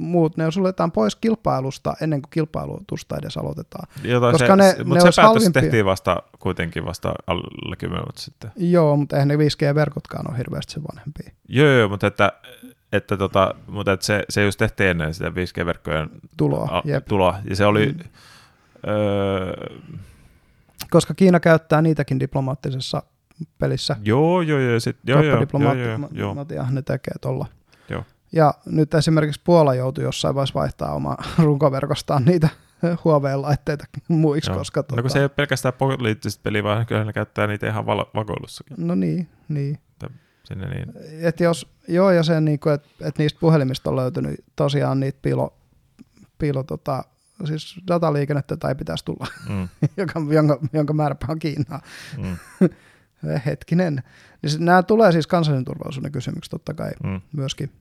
muut, 0.00 0.36
ne 0.36 0.50
suljetaan 0.50 0.92
pois 0.92 1.16
kilpailusta 1.16 1.94
ennen 2.00 2.22
kuin 2.22 2.30
kilpailutusta 2.30 3.16
edes 3.16 3.36
aloitetaan. 3.36 3.88
Jota 4.04 4.32
Koska 4.32 4.46
se, 4.46 4.56
ne- 4.56 4.70
se, 4.72 4.78
ne 4.78 4.84
mutta 4.84 5.00
se 5.00 5.04
päätös 5.04 5.16
halvimpia. 5.16 5.62
tehtiin 5.62 5.84
vasta 5.84 6.22
kuitenkin 6.38 6.84
vasta 6.84 7.14
alle 7.26 7.76
10 7.76 8.04
vuotta 8.04 8.20
sitten. 8.20 8.50
Joo, 8.56 8.96
mutta 8.96 9.16
eihän 9.16 9.28
ne 9.28 9.36
5G-verkotkaan 9.36 10.30
ole 10.30 10.38
hirveästi 10.38 10.72
sen 10.72 10.82
vanhempia. 10.92 11.30
Joo, 11.48 11.68
joo 11.68 11.88
mutta, 11.88 12.06
että, 12.06 12.32
että, 12.92 13.16
tota, 13.16 13.54
mutta 13.66 13.92
että 13.92 14.06
se, 14.06 14.24
se 14.28 14.44
just 14.44 14.58
tehtiin 14.58 14.90
ennen 14.90 15.14
sitä 15.14 15.28
5G-verkkojen 15.28 16.10
Tuloa, 16.36 16.68
a- 16.70 16.82
jep. 16.84 17.06
tuloa. 17.06 17.38
Ja 17.50 17.56
se 17.56 17.66
oli, 17.66 17.86
mm. 17.86 17.98
öö, 18.88 19.52
Koska 20.90 21.14
Kiina 21.14 21.40
käyttää 21.40 21.82
niitäkin 21.82 22.20
diplomaattisessa 22.20 23.02
pelissä. 23.58 23.96
joo, 24.04 24.40
joo, 24.42 24.58
joo, 24.58 24.80
sit, 24.80 24.96
joo, 25.06 25.22
joo, 25.22 25.36
joo, 25.60 26.08
joo, 26.12 26.46
joo, 26.54 26.66
ne 26.70 26.82
tekee 26.82 27.14
tuolla. 27.20 27.46
Joo. 27.90 28.04
Ja 28.32 28.54
nyt 28.66 28.94
esimerkiksi 28.94 29.40
Puola 29.44 29.74
joutui 29.74 30.04
jossain 30.04 30.34
vaiheessa 30.34 30.54
vaihtaa 30.60 30.94
omaa 30.94 31.16
runkoverkostaan 31.44 32.24
niitä 32.24 32.48
Huawei-laitteita 33.04 33.84
muiksi, 34.08 34.50
Joo. 34.50 34.58
koska... 34.58 34.80
tota- 34.80 34.96
No 34.96 35.02
kun 35.02 35.10
se 35.10 35.18
ei 35.18 35.22
ole 35.24 35.28
pelkästään 35.28 35.74
poliittista 35.78 36.40
peliä, 36.42 36.62
vaan 36.62 36.86
kyllä 36.86 37.04
ne 37.04 37.12
käyttää 37.12 37.46
niitä 37.46 37.66
ihan 37.68 37.86
val- 37.86 38.06
vakoilussakin. 38.14 38.76
No 38.86 38.94
niin, 38.94 39.28
niin. 39.48 39.78
Sinne 40.44 40.68
niin. 40.68 40.92
Et 41.22 41.40
jos, 41.40 41.72
joo, 41.88 42.10
ja 42.10 42.22
se, 42.22 42.40
niin 42.40 42.58
että 42.74 42.88
et 43.00 43.18
niistä 43.18 43.40
puhelimista 43.40 43.90
on 43.90 43.96
löytynyt 43.96 44.44
tosiaan 44.56 45.00
niitä 45.00 45.18
piilo, 45.22 45.56
piilo 46.38 46.62
tota, 46.62 47.04
siis 47.44 47.80
dataliikennettä 47.88 48.56
tai 48.56 48.74
pitäisi 48.74 49.04
tulla, 49.04 49.26
Mm, 49.48 49.68
joka, 49.96 50.20
jonka, 50.30 50.58
jonka 50.72 50.92
määräpä 50.92 51.26
on 51.28 51.38
Kiinaa. 51.38 51.80
mm, 52.18 52.36
Hetkinen. 53.46 54.02
Niin 54.42 54.64
nämä 54.64 54.82
tulee 54.82 55.12
siis 55.12 55.26
kansallisen 55.26 55.64
turvallisuuden 55.64 56.12
kysymyksiä 56.12 56.50
totta 56.50 56.74
kai 56.74 56.90
mm. 57.04 57.20
myöskin. 57.32 57.72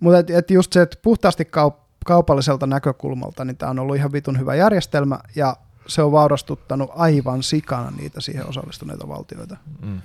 Mutta 0.00 0.18
et, 0.18 0.30
et 0.30 0.50
just 0.50 0.72
se, 0.72 0.82
että 0.82 0.98
puhtaasti 1.02 1.44
kaup- 1.44 1.84
kaupalliselta 2.06 2.66
näkökulmalta, 2.66 3.44
niin 3.44 3.56
tämä 3.56 3.70
on 3.70 3.78
ollut 3.78 3.96
ihan 3.96 4.12
vitun 4.12 4.38
hyvä 4.38 4.54
järjestelmä, 4.54 5.18
ja 5.36 5.56
se 5.86 6.02
on 6.02 6.12
vaurastuttanut 6.12 6.90
aivan 6.94 7.42
sikana 7.42 7.90
niitä 7.90 8.20
siihen 8.20 8.48
osallistuneita 8.48 9.08
valtioita. 9.08 9.56
Mm. 9.82 10.00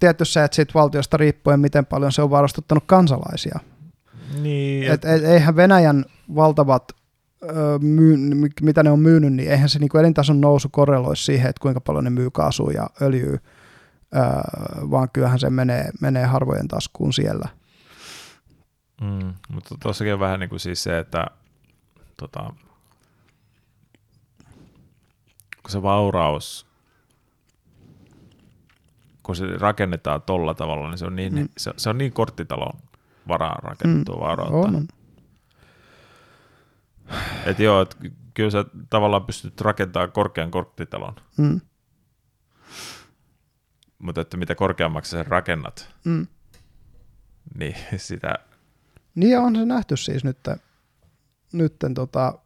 Tietysti 0.00 0.32
se, 0.32 0.44
että 0.44 0.54
siitä 0.54 0.74
valtiosta 0.74 1.16
riippuen, 1.16 1.60
miten 1.60 1.86
paljon 1.86 2.12
se 2.12 2.22
on 2.22 2.30
vaurastuttanut 2.30 2.84
kansalaisia. 2.86 3.60
Niin, 4.42 4.92
Et, 4.92 5.04
et, 5.04 5.24
eihän 5.24 5.56
Venäjän 5.56 6.04
valtavat, 6.34 6.92
myy, 7.80 8.16
mitä 8.60 8.82
ne 8.82 8.90
on 8.90 9.00
myynyt, 9.00 9.32
niin 9.32 9.50
eihän 9.50 9.68
se 9.68 9.78
niinku 9.78 9.98
elintason 9.98 10.40
nousu 10.40 10.68
korreloi 10.68 11.16
siihen, 11.16 11.50
että 11.50 11.60
kuinka 11.62 11.80
paljon 11.80 12.04
ne 12.04 12.10
myy 12.10 12.30
kaasua 12.30 12.72
ja 12.72 12.90
öljyä, 13.02 13.38
vaan 14.90 15.08
kyllähän 15.12 15.38
se 15.38 15.50
menee, 15.50 15.90
menee 16.00 16.24
harvojen 16.26 16.68
taskuun 16.68 17.12
siellä. 17.12 17.48
Mm, 19.00 19.34
mutta 19.48 19.74
tuossakin 19.82 20.14
on 20.14 20.20
vähän 20.20 20.40
niin 20.40 20.50
kuin 20.50 20.60
siis 20.60 20.82
se, 20.82 20.98
että 20.98 21.26
tota, 22.16 22.52
kun 25.62 25.70
se 25.70 25.82
vauraus, 25.82 26.66
kun 29.22 29.36
se 29.36 29.46
rakennetaan 29.46 30.22
tolla 30.22 30.54
tavalla, 30.54 30.88
niin 30.88 30.98
se 30.98 31.06
on 31.06 31.16
niin, 31.16 31.34
Mm. 31.34 31.48
se, 31.56 31.72
se 31.76 31.90
on 31.90 31.98
niin 31.98 32.12
korttitalon 32.12 32.80
varaan 33.28 33.62
rakennettua 33.62 34.14
mm. 34.14 34.20
vaurautta. 34.20 34.78
On. 34.78 34.88
Että 37.46 37.62
joo, 37.62 37.80
et 37.80 37.96
kyllä 38.34 38.50
sä 38.50 38.64
tavallaan 38.90 39.24
pystyt 39.24 39.60
rakentamaan 39.60 40.12
korkean 40.12 40.50
korttitalon, 40.50 41.14
Mm, 41.38 41.60
mutta 43.98 44.20
että 44.20 44.36
mitä 44.36 44.54
korkeammaksi 44.54 45.10
sä 45.10 45.16
sen 45.16 45.26
rakennat, 45.26 45.88
mm. 46.04 46.26
niin 47.58 47.76
sitä, 47.96 48.34
Niin 49.14 49.38
on 49.38 49.56
se 49.56 49.64
nähty 49.64 49.96
siis 49.96 50.24
nyt, 50.24 50.38
nytten 51.52 51.94
tota, 51.94 52.38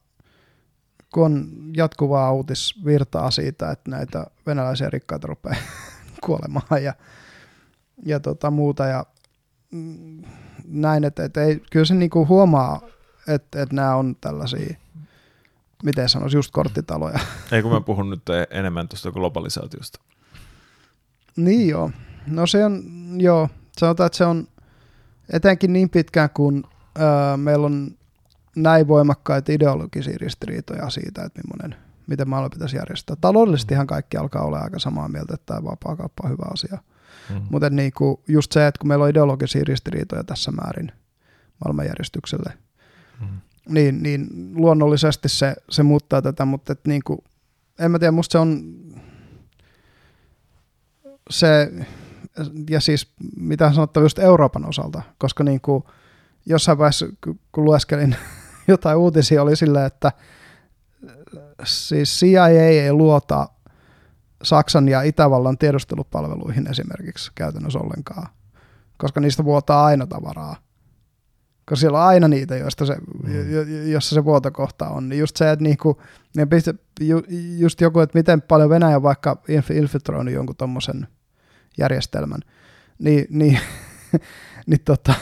kun 1.14 1.24
on 1.24 1.48
jatkuvaa 1.76 2.32
uutisvirtaa 2.32 3.30
siitä, 3.30 3.70
että 3.70 3.90
näitä 3.90 4.26
venäläisiä 4.46 4.90
rikkaita 4.90 5.26
rupeaa 5.26 5.56
kuolemaan 6.26 6.82
ja, 6.82 6.94
ja 8.06 8.20
tota 8.20 8.50
muuta 8.50 8.86
ja 8.86 9.06
mm, 9.70 10.22
näin, 10.64 11.04
että, 11.04 11.24
että 11.24 11.42
ei, 11.42 11.62
kyllä 11.70 11.84
se 11.84 11.94
niinku 11.94 12.26
huomaa, 12.26 12.80
että, 13.28 13.62
että 13.62 13.74
nämä 13.74 13.94
on 13.96 14.16
tällaisia, 14.20 14.76
miten 15.82 16.08
sanoisi, 16.08 16.36
just 16.36 16.50
korttitaloja. 16.52 17.18
ei 17.52 17.62
kun 17.62 17.72
mä 17.72 17.80
puhun 17.80 18.10
nyt 18.10 18.22
enemmän 18.50 18.88
tuosta 18.88 19.12
globalisaatiosta. 19.12 20.00
Niin 21.36 21.68
joo. 21.68 21.90
No 22.26 22.46
se 22.46 22.64
on, 22.64 22.82
joo, 23.18 23.48
sanotaan, 23.78 24.06
että 24.06 24.18
se 24.18 24.24
on 24.24 24.48
etenkin 25.32 25.72
niin 25.72 25.90
pitkään, 25.90 26.30
kun 26.30 26.64
öö, 26.98 27.36
meillä 27.36 27.66
on 27.66 27.90
näin 28.56 28.88
voimakkaita 28.88 29.52
ideologisia 29.52 30.16
ristiriitoja 30.20 30.90
siitä, 30.90 31.24
että 31.24 31.40
millainen, 31.44 31.84
miten 32.06 32.28
maailma 32.28 32.50
pitäisi 32.50 32.76
järjestää. 32.76 33.16
Taloudellisestihan 33.20 33.86
kaikki 33.86 34.16
alkaa 34.16 34.42
olla 34.44 34.58
aika 34.58 34.78
samaa 34.78 35.08
mieltä, 35.08 35.34
että 35.34 35.46
tämä 35.46 35.64
vapaakauppa 35.64 36.22
on 36.24 36.30
hyvä 36.30 36.44
asia. 36.52 36.78
Mm. 37.30 37.42
Mutta 37.50 37.70
niinku, 37.70 38.22
just 38.28 38.52
se, 38.52 38.66
että 38.66 38.78
kun 38.78 38.88
meillä 38.88 39.02
on 39.02 39.10
ideologisia 39.10 39.62
ristiriitoja 39.66 40.24
tässä 40.24 40.52
määrin 40.52 40.92
maailmanjärjestykselle, 41.64 42.52
Mm. 43.20 43.40
niin, 43.68 44.02
niin 44.02 44.28
luonnollisesti 44.54 45.28
se, 45.28 45.54
se 45.70 45.82
muuttaa 45.82 46.22
tätä, 46.22 46.44
mutta 46.44 46.72
et 46.72 46.80
niinku, 46.86 47.24
en 47.78 47.90
mä 47.90 47.98
tiedä, 47.98 48.12
musta 48.12 48.32
se 48.32 48.38
on 48.38 48.74
se, 51.30 51.72
ja 52.70 52.80
siis 52.80 53.12
mitä 53.36 53.72
sanottava 53.72 54.04
just 54.04 54.18
Euroopan 54.18 54.68
osalta, 54.68 55.02
koska 55.18 55.44
niinku, 55.44 55.84
jossain 56.46 56.78
vaiheessa, 56.78 57.06
kun- 57.24 57.64
lueskelin 57.64 58.16
jotain 58.68 58.96
uutisia, 58.96 59.42
oli 59.42 59.56
silleen, 59.56 59.86
että 59.86 60.12
siis 61.64 62.20
CIA 62.20 62.48
ei 62.48 62.92
luota 62.92 63.48
Saksan 64.42 64.88
ja 64.88 65.02
Itävallan 65.02 65.58
tiedustelupalveluihin 65.58 66.70
esimerkiksi 66.70 67.32
käytännössä 67.34 67.78
ollenkaan, 67.78 68.28
koska 68.98 69.20
niistä 69.20 69.44
vuotaa 69.44 69.84
aina 69.84 70.06
tavaraa. 70.06 70.56
Koska 71.66 71.76
siellä 71.80 71.98
on 71.98 72.04
aina 72.08 72.28
niitä, 72.28 72.56
joista 72.56 72.86
se, 72.86 72.96
Mm. 73.24 73.50
jo, 73.52 73.62
jo- 73.62 73.82
jossa 73.82 74.14
se 74.14 74.24
vuotokohta 74.24 74.88
on. 74.88 75.08
Niin 75.08 75.18
just 75.18 75.36
se, 75.36 75.50
että 75.50 75.62
niinku, 75.62 76.02
ne 76.36 76.46
pistä, 76.46 76.74
ju, 77.00 77.22
just 77.58 77.80
joku, 77.80 78.00
että 78.00 78.18
miten 78.18 78.42
paljon 78.42 78.70
Venäjä 78.70 78.96
on 78.96 79.02
vaikka 79.02 79.36
inf- 79.50 79.74
infiltroinut 79.76 80.34
jonkun 80.34 80.56
tommosen 80.56 81.06
järjestelmän, 81.78 82.40
niin, 82.98 83.26
niin, 83.30 83.58
niin 84.66 84.80
tota, 84.84 85.14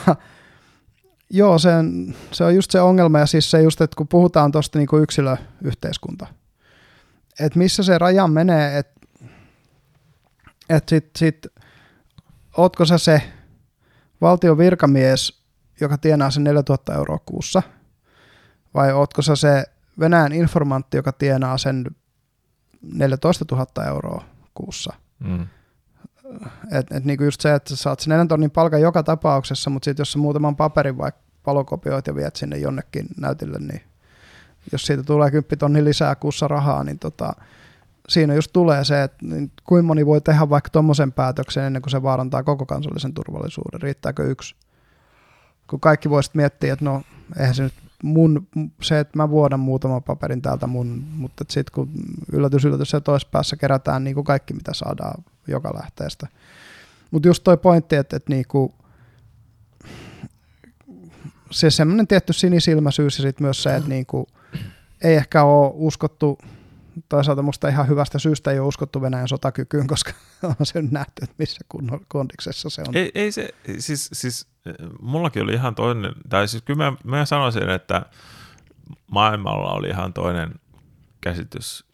joo, 1.29 1.59
se 1.59 1.75
on, 1.75 2.15
se 2.31 2.43
on 2.43 2.55
just 2.55 2.71
se 2.71 2.81
ongelma, 2.81 3.19
ja 3.19 3.25
siis 3.25 3.51
se 3.51 3.61
just, 3.61 3.81
että 3.81 3.95
kun 3.95 4.07
puhutaan 4.07 4.51
tuosta 4.51 4.79
niinku 4.79 4.97
yksilöyhteiskunta, 4.97 6.27
että 7.39 7.59
missä 7.59 7.83
se 7.83 7.97
raja 7.97 8.27
menee, 8.27 8.77
että 8.77 8.93
et 10.69 10.89
sit, 10.89 11.09
sit, 11.15 11.47
ootko 12.57 12.85
sä 12.85 12.97
se 12.97 13.21
valtion 14.21 14.57
virkamies, 14.57 15.42
joka 15.83 15.97
tienaa 15.97 16.31
sen 16.31 16.43
4000 16.43 16.93
euroa 16.93 17.19
kuussa, 17.25 17.61
vai 18.73 18.93
ootko 18.93 19.21
sä 19.21 19.35
se 19.35 19.63
Venäjän 19.99 20.31
informantti, 20.31 20.97
joka 20.97 21.11
tienaa 21.11 21.57
sen 21.57 21.85
14 22.81 23.45
000 23.51 23.85
euroa 23.87 24.23
kuussa? 24.53 24.93
Mm. 25.19 25.47
Et, 26.71 26.91
et 26.91 27.05
niinku 27.05 27.23
just 27.23 27.41
se, 27.41 27.53
että 27.53 27.69
sä 27.69 27.75
saat 27.75 27.99
sen 27.99 28.11
neljän 28.11 28.27
tonnin 28.27 28.51
palkan 28.51 28.81
joka 28.81 29.03
tapauksessa, 29.03 29.69
mutta 29.69 29.85
sitten 29.85 30.01
jos 30.01 30.11
sä 30.11 30.19
muutaman 30.19 30.55
paperin 30.55 30.97
vaikka 30.97 31.21
valokopioit 31.45 32.07
ja 32.07 32.15
viet 32.15 32.35
sinne 32.35 32.57
jonnekin 32.57 33.07
näytille, 33.17 33.59
niin 33.59 33.81
jos 34.71 34.85
siitä 34.85 35.03
tulee 35.03 35.31
10 35.31 35.59
tonni 35.59 35.83
lisää 35.83 36.15
kuussa 36.15 36.47
rahaa, 36.47 36.83
niin 36.83 36.99
tota, 36.99 37.33
siinä 38.09 38.33
just 38.33 38.53
tulee 38.53 38.83
se, 38.83 39.03
että 39.03 39.17
niin 39.21 39.51
kuinka 39.63 39.87
moni 39.87 40.05
voi 40.05 40.21
tehdä 40.21 40.49
vaikka 40.49 40.69
tuommoisen 40.69 41.11
päätöksen 41.11 41.63
ennen 41.63 41.81
kuin 41.81 41.91
se 41.91 42.03
vaarantaa 42.03 42.43
koko 42.43 42.65
kansallisen 42.65 43.13
turvallisuuden. 43.13 43.81
Riittääkö 43.81 44.23
yksi? 44.23 44.55
Kun 45.69 45.79
kaikki 45.79 46.09
voisit 46.09 46.35
miettiä, 46.35 46.73
että 46.73 46.85
no 46.85 47.01
eihän 47.39 47.55
se 47.55 47.63
nyt 47.63 47.73
mun, 48.03 48.47
se, 48.81 48.99
että 48.99 49.17
mä 49.17 49.29
vuodan 49.29 49.59
muutaman 49.59 50.03
paperin 50.03 50.41
täältä 50.41 50.67
mun, 50.67 51.03
mutta 51.15 51.45
sitten 51.49 51.73
kun 51.73 51.89
yllätys, 52.31 52.65
yllätys 52.65 52.89
se 52.89 53.01
toisessa 53.01 53.29
päässä 53.31 53.55
kerätään 53.55 54.03
niin 54.03 54.15
kuin 54.15 54.23
kaikki, 54.23 54.53
mitä 54.53 54.73
saadaan 54.73 55.23
joka 55.47 55.73
lähteestä. 55.75 56.27
Mutta 57.11 57.27
just 57.27 57.43
toi 57.43 57.57
pointti, 57.57 57.95
että, 57.95 58.15
että 58.15 58.33
niin 58.33 58.45
kuin, 58.47 58.73
se 61.51 61.69
semmoinen 61.69 62.07
tietty 62.07 62.33
sinisilmäisyys 62.33 63.17
ja 63.17 63.21
sitten 63.21 63.45
myös 63.45 63.63
se, 63.63 63.75
että 63.75 63.89
niin 63.89 64.05
kuin, 64.05 64.27
ei 65.01 65.15
ehkä 65.15 65.43
ole 65.43 65.71
uskottu, 65.75 66.37
toisaalta 67.09 67.41
musta 67.41 67.67
ihan 67.67 67.87
hyvästä 67.87 68.19
syystä 68.19 68.51
ei 68.51 68.59
ole 68.59 68.67
uskottu 68.67 69.01
Venäjän 69.01 69.27
sotakykyyn, 69.27 69.87
koska 69.87 70.11
on 70.59 70.65
se 70.65 70.81
nähty, 70.81 71.23
että 71.23 71.35
missä 71.37 71.59
kondiksessa 72.07 72.69
se 72.69 72.83
on. 72.87 72.97
Ei, 72.97 73.11
ei 73.15 73.31
se, 73.31 73.49
siis, 73.79 74.09
siis 74.13 74.47
mullakin 75.01 75.43
oli 75.43 75.53
ihan 75.53 75.75
toinen, 75.75 76.13
tai 76.29 76.47
siis 76.47 76.63
kyllä 76.63 76.91
mä, 76.91 76.97
mä 77.03 77.25
sanoisin, 77.25 77.69
että 77.69 78.05
maailmalla 79.07 79.71
oli 79.73 79.89
ihan 79.89 80.13
toinen 80.13 80.55
käsitys 81.21 81.85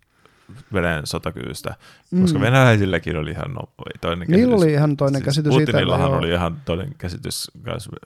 Venäjän 0.74 1.08
sotakyvystä, 1.08 1.76
koska 2.22 2.40
mm. 2.40 2.46
venäläisilläkin 2.46 3.18
oli 3.18 3.32
ihan 3.32 3.54
no, 3.54 3.62
toinen 4.02 4.28
käsitys. 4.28 4.38
Niillä 4.38 4.56
oli 4.56 4.74
ihan 4.74 4.98
toinen 4.98 5.22
siis 5.22 5.26
käsitys 5.26 5.54
Putinillahan 5.54 6.08
siitä, 6.08 6.18
oli 6.18 6.32
ihan 6.32 6.62
toinen 6.66 6.96
käsitys 6.98 7.52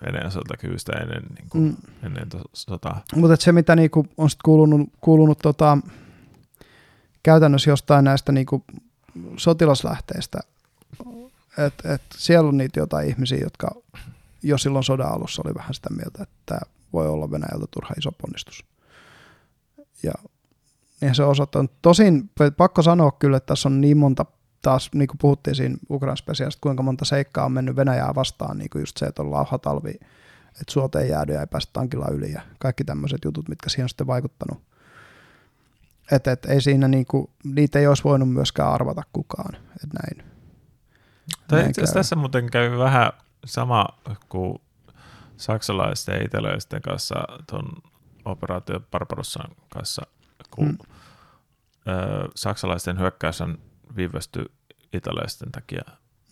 Venäjän 0.06 0.32
sotakyvystä 0.32 0.92
ennen, 0.92 1.24
niin 1.38 1.50
kuin, 1.50 1.64
mm. 1.64 1.76
ennen 2.06 2.30
to, 2.30 2.42
sotaa. 2.54 3.04
Mutta 3.16 3.36
se, 3.40 3.52
mitä 3.52 3.76
niinku 3.76 4.08
on 4.18 4.30
sit 4.30 4.40
kuulunut, 4.44 4.90
kuulunut 5.02 5.40
tota, 5.40 5.78
käytännössä 7.24 7.70
jostain 7.70 8.06
näistä 8.06 8.32
niinku 8.32 8.64
sotilaslähteistä, 9.38 10.40
että 11.58 11.94
et 11.94 12.02
siellä 12.16 12.50
on 12.50 12.58
niitä 12.58 12.80
jotain 12.80 13.08
ihmisiä, 13.08 13.38
jotka 13.42 13.76
jo 14.44 14.58
silloin 14.58 14.84
sodan 14.84 15.12
alussa 15.12 15.42
oli 15.46 15.56
vähän 15.56 15.74
sitä 15.74 15.90
mieltä, 15.90 16.24
että 16.24 16.36
tämä 16.46 16.60
voi 16.94 17.08
olla 17.08 17.32
Venäjältä 17.32 17.66
turha 17.72 17.94
iso 17.98 18.12
ponnistus. 18.12 18.66
Ja 20.04 20.14
niin 21.02 21.16
se 21.16 21.24
osoittaa. 21.24 21.66
Tosin 21.82 22.30
pakko 22.58 22.82
sanoa 22.82 23.12
kyllä, 23.12 23.38
että 23.38 23.48
tässä 23.48 23.70
on 23.70 23.82
niin 23.82 23.98
monta, 23.98 24.26
taas 24.62 24.90
niin 24.94 25.08
kuin 25.08 25.18
puhuttiin 25.18 25.56
siinä 25.56 25.78
Ukrainan 25.90 26.18
spesiaalista, 26.18 26.62
kuinka 26.62 26.84
monta 26.84 27.06
seikkaa 27.06 27.46
on 27.46 27.52
mennyt 27.52 27.76
Venäjää 27.76 28.16
vastaan, 28.16 28.58
niin 28.58 28.70
kuin 28.70 28.82
just 28.82 28.98
se, 28.98 29.06
että 29.06 29.22
on 29.22 29.32
lauhatalvi, 29.32 29.94
että 30.62 30.72
suot 30.72 30.96
ei 30.96 31.10
jäädy 31.10 31.34
ja 31.34 31.40
ei 31.40 31.48
päästä 31.48 31.74
tankilla 31.74 32.08
yli 32.12 32.32
ja 32.32 32.42
kaikki 32.60 32.84
tämmöiset 32.84 33.26
jutut, 33.26 33.50
mitkä 33.50 33.70
siihen 33.70 33.86
on 33.86 33.90
sitten 33.90 34.08
vaikuttanut. 34.08 34.64
Että 36.12 36.32
et, 36.32 36.46
ei 36.46 36.62
siinä 36.62 36.88
niin 36.88 37.06
kuin, 37.06 37.30
niitä 37.44 37.80
ei 37.80 37.88
olisi 37.88 38.04
voinut 38.04 38.30
myöskään 38.30 38.72
arvata 38.72 39.04
kukaan, 39.14 39.56
että 39.56 39.98
näin. 40.04 40.34
Tai 41.48 41.70
itse 41.70 41.82
asiassa 41.82 42.00
tässä 42.00 42.16
muuten 42.16 42.50
käy 42.50 42.78
vähän 42.78 43.12
sama 43.46 43.86
kuin 44.30 44.62
saksalaisten 45.38 46.16
ja 46.16 46.26
italialaisten 46.26 46.82
kanssa 46.82 47.16
tuon 47.50 47.66
operaatio 48.26 48.80
Barbarossan 48.92 49.52
kanssa, 49.70 50.02
kun 50.52 50.66
mm. 50.68 50.78
ö, 51.88 52.30
saksalaisten 52.36 53.00
hyökkäys 53.00 53.42
on 53.42 53.58
viivästy 53.96 54.46
italialaisten 54.94 55.52
takia 55.52 55.82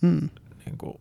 mm. 0.01 0.29
niin 0.65 0.77
kuin 0.77 0.99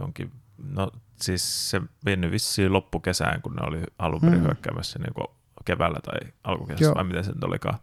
jonkin, 0.00 0.32
no 0.58 0.90
siis 1.22 1.70
se 1.70 1.82
meni 2.04 2.30
vissiin 2.30 2.72
loppukesään, 2.72 3.42
kun 3.42 3.54
ne 3.54 3.62
oli 3.66 3.82
alun 3.98 4.20
perin 4.20 4.38
mm. 4.38 4.44
hyökkäämässä 4.44 4.98
niin 4.98 5.14
kuin 5.14 5.26
keväällä 5.64 5.98
tai 6.04 6.32
alkukesässä, 6.44 6.84
Joo. 6.84 6.94
vai 6.94 7.04
miten 7.04 7.24
se 7.24 7.32
nyt 7.32 7.44
olikaan. 7.44 7.78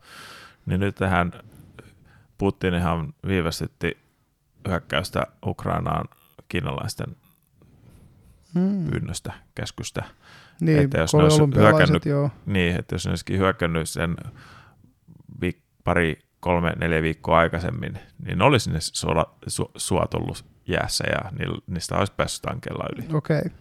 Niin 0.66 0.80
nyt 0.80 0.96
tähän 0.96 1.32
Putin 2.38 2.74
ihan 2.74 3.14
viivästytti 3.28 3.98
hyökkäystä 4.68 5.28
Ukrainaan 5.46 6.06
kiinalaisten 6.48 7.16
hmm. 8.54 8.86
pyynnöstä, 8.86 9.34
käskystä. 9.56 10.04
Niin, 10.62 10.80
että 10.80 10.98
jos 10.98 11.14
ne 11.14 11.24
olisi 11.24 11.42
hyökännyt, 11.56 12.06
joo. 12.06 12.30
niin, 12.46 12.76
että 12.80 12.96
jos 12.96 13.06
ne 13.06 13.10
olisikin 13.10 13.40
hyökännyt 13.40 13.90
sen 13.90 14.16
viik- 15.46 15.64
pari, 15.84 16.20
kolme, 16.40 16.74
neljä 16.80 17.02
viikkoa 17.02 17.38
aikaisemmin, 17.38 18.00
niin 18.26 18.38
ne 18.38 18.44
olisi 18.44 18.72
ne 18.72 18.78
suola, 18.82 19.36
su, 19.48 19.72
suot 19.76 20.14
ollut 20.14 20.46
jäässä 20.68 21.04
ja 21.08 21.32
niistä 21.68 21.98
olisi 21.98 22.14
päässyt 22.18 22.42
tankella 22.42 22.86
yli. 22.96 23.08
Okei. 23.14 23.38
Okay. 23.38 23.52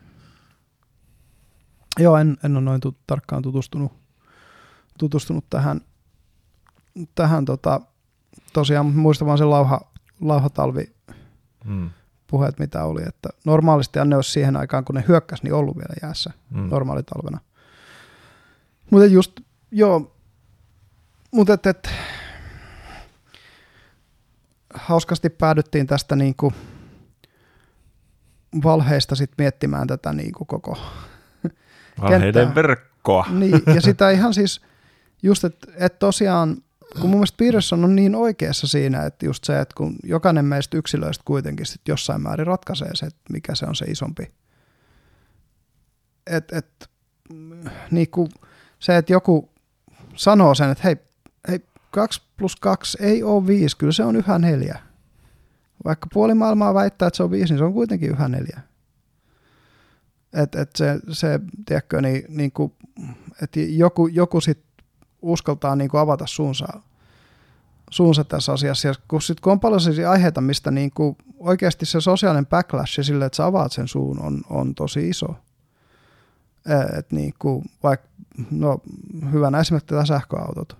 Joo, 1.98 2.16
en, 2.16 2.36
en 2.44 2.56
ole 2.56 2.64
noin 2.64 2.80
tu- 2.80 2.98
tarkkaan 3.06 3.42
tutustunut, 3.42 3.92
tutustunut 4.98 5.44
tähän, 5.50 5.80
tähän 7.14 7.44
tota, 7.44 7.80
tosiaan 8.52 8.86
muistan 8.86 9.26
vaan 9.26 9.38
sen 9.38 9.50
lauha, 9.50 9.80
lauhatalvi 10.20 10.92
hmm 11.64 11.90
puheet, 12.30 12.58
mitä 12.58 12.84
oli, 12.84 13.02
että 13.06 13.28
normaalisti 13.44 13.98
ne 14.04 14.16
olisi 14.16 14.30
siihen 14.30 14.56
aikaan, 14.56 14.84
kun 14.84 14.94
ne 14.94 15.04
hyökkäsi, 15.08 15.42
niin 15.42 15.54
ollut 15.54 15.76
vielä 15.76 15.94
jäässä 16.02 16.30
mm. 16.50 16.68
normaalitalvena. 16.70 17.38
Mutta 18.90 19.06
just, 19.06 19.40
joo, 19.70 20.16
mutta 21.30 21.52
et, 21.52 21.66
et, 21.66 21.88
hauskasti 24.74 25.30
päädyttiin 25.30 25.86
tästä 25.86 26.16
niinku 26.16 26.52
valheista 28.64 29.14
sit 29.14 29.30
miettimään 29.38 29.86
tätä 29.86 30.12
niinku 30.12 30.44
koko 30.44 30.78
Valheiden 32.00 32.32
kenttää. 32.32 32.54
verkkoa. 32.54 33.26
Niin, 33.30 33.62
ja 33.74 33.80
sitä 33.80 34.10
ihan 34.10 34.34
siis 34.34 34.60
just, 35.22 35.44
että 35.44 35.66
et 35.76 35.98
tosiaan 35.98 36.56
kun 36.94 37.10
mun 37.10 37.18
mielestä 37.18 37.36
Peterson 37.36 37.84
on 37.84 37.96
niin 37.96 38.14
oikeassa 38.14 38.66
siinä, 38.66 39.06
että 39.06 39.26
just 39.26 39.44
se, 39.44 39.60
että 39.60 39.74
kun 39.76 39.96
jokainen 40.04 40.44
meistä 40.44 40.76
yksilöistä 40.76 41.22
kuitenkin 41.24 41.66
sit 41.66 41.80
jossain 41.88 42.22
määrin 42.22 42.46
ratkaisee 42.46 42.90
se, 42.94 43.06
että 43.06 43.32
mikä 43.32 43.54
se 43.54 43.66
on 43.66 43.74
se 43.74 43.84
isompi. 43.84 44.32
Et, 46.26 46.52
et, 46.52 46.90
niin 47.90 48.10
kuin 48.10 48.28
se, 48.78 48.96
että 48.96 49.12
joku 49.12 49.50
sanoo 50.16 50.54
sen, 50.54 50.70
että 50.70 50.84
hei, 50.84 50.96
hei 51.48 51.60
2 51.90 52.22
plus 52.36 52.56
2 52.56 52.98
ei 53.00 53.22
ole 53.22 53.46
5, 53.46 53.76
kyllä 53.76 53.92
se 53.92 54.04
on 54.04 54.16
yhä 54.16 54.38
neljä. 54.38 54.78
Vaikka 55.84 56.06
puoli 56.12 56.34
maailmaa 56.34 56.74
väittää, 56.74 57.08
että 57.08 57.16
se 57.16 57.22
on 57.22 57.30
5, 57.30 57.52
niin 57.52 57.58
se 57.58 57.64
on 57.64 57.72
kuitenkin 57.72 58.10
yhä 58.10 58.28
neljä. 58.28 58.60
Että 60.32 60.60
et 60.60 60.70
se, 60.76 61.00
se, 61.10 61.40
tiedätkö, 61.66 62.00
niin, 62.00 62.24
niin 62.28 62.52
kuin, 62.52 62.72
että 63.42 63.60
joku, 63.60 64.06
joku 64.06 64.40
sitten 64.40 64.69
uskaltaa 65.22 65.76
niin 65.76 65.90
kuin 65.90 66.00
avata 66.00 66.26
suunsa, 66.26 66.66
suunsa 67.90 68.24
tässä 68.24 68.52
asiassa. 68.52 68.88
Ja 68.88 68.94
kun, 69.08 69.22
sit, 69.22 69.40
kun 69.40 69.52
on 69.52 69.60
paljon 69.60 69.80
sellaisia 69.80 70.10
aiheita, 70.10 70.40
mistä 70.40 70.70
niin 70.70 70.90
kuin 70.90 71.16
oikeasti 71.38 71.86
se 71.86 72.00
sosiaalinen 72.00 72.46
backlash 72.46 73.00
sille, 73.02 73.24
että 73.24 73.36
sä 73.36 73.46
avaat 73.46 73.72
sen 73.72 73.88
suun, 73.88 74.22
on, 74.22 74.42
on 74.50 74.74
tosi 74.74 75.08
iso. 75.08 75.34
Et 76.98 77.12
niin 77.12 77.34
kuin, 77.38 77.64
vaikka, 77.82 78.08
no, 78.50 78.78
hyvänä 79.32 79.60
esimerkiksi 79.60 79.86
tämä 79.86 80.04
sähköautot. 80.04 80.78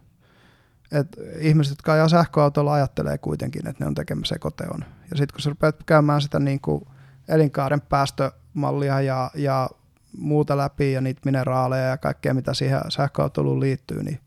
Et 0.92 1.16
ihmiset, 1.38 1.70
jotka 1.70 1.92
ajaa 1.92 2.08
sähköautolla, 2.08 2.72
ajattelee 2.72 3.18
kuitenkin, 3.18 3.68
että 3.68 3.84
ne 3.84 3.88
on 3.88 3.94
tekemässä 3.94 4.34
ekoteon. 4.34 4.84
Ja 5.10 5.16
sitten 5.16 5.32
kun 5.32 5.40
sä 5.40 5.50
rupeat 5.50 5.82
käymään 5.86 6.20
sitä 6.20 6.38
niin 6.38 6.60
kuin 6.60 6.84
elinkaaren 7.28 7.80
päästömallia 7.80 9.00
ja, 9.00 9.30
ja 9.34 9.70
muuta 10.18 10.56
läpi 10.56 10.92
ja 10.92 11.00
niitä 11.00 11.20
mineraaleja 11.24 11.84
ja 11.84 11.98
kaikkea, 11.98 12.34
mitä 12.34 12.54
siihen 12.54 12.80
sähköautoiluun 12.88 13.60
liittyy, 13.60 14.02
niin 14.02 14.20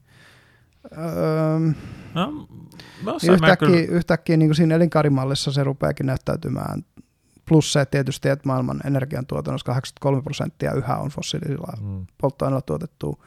Öö, 0.91 1.73
no, 2.13 2.47
yhtäkkiä, 3.31 3.55
kyllä... 3.55 3.97
yhtäkkiä 3.97 4.37
niin 4.37 4.49
kuin 4.49 4.55
siinä 4.55 4.75
elinkaarimallissa 4.75 5.51
se 5.51 5.63
rupeakin 5.63 6.05
näyttäytymään. 6.05 6.85
Plus 7.45 7.73
se 7.73 7.85
tietysti, 7.85 8.29
että 8.29 8.47
maailman 8.47 8.81
energiantuotannossa 8.85 9.65
83 9.65 10.21
prosenttia 10.21 10.73
yhä 10.73 10.97
on 10.97 11.09
fossiilisilla 11.09 11.73
mm. 11.81 12.05
polttoaineilla 12.17 12.61
tuotettu, 12.61 13.23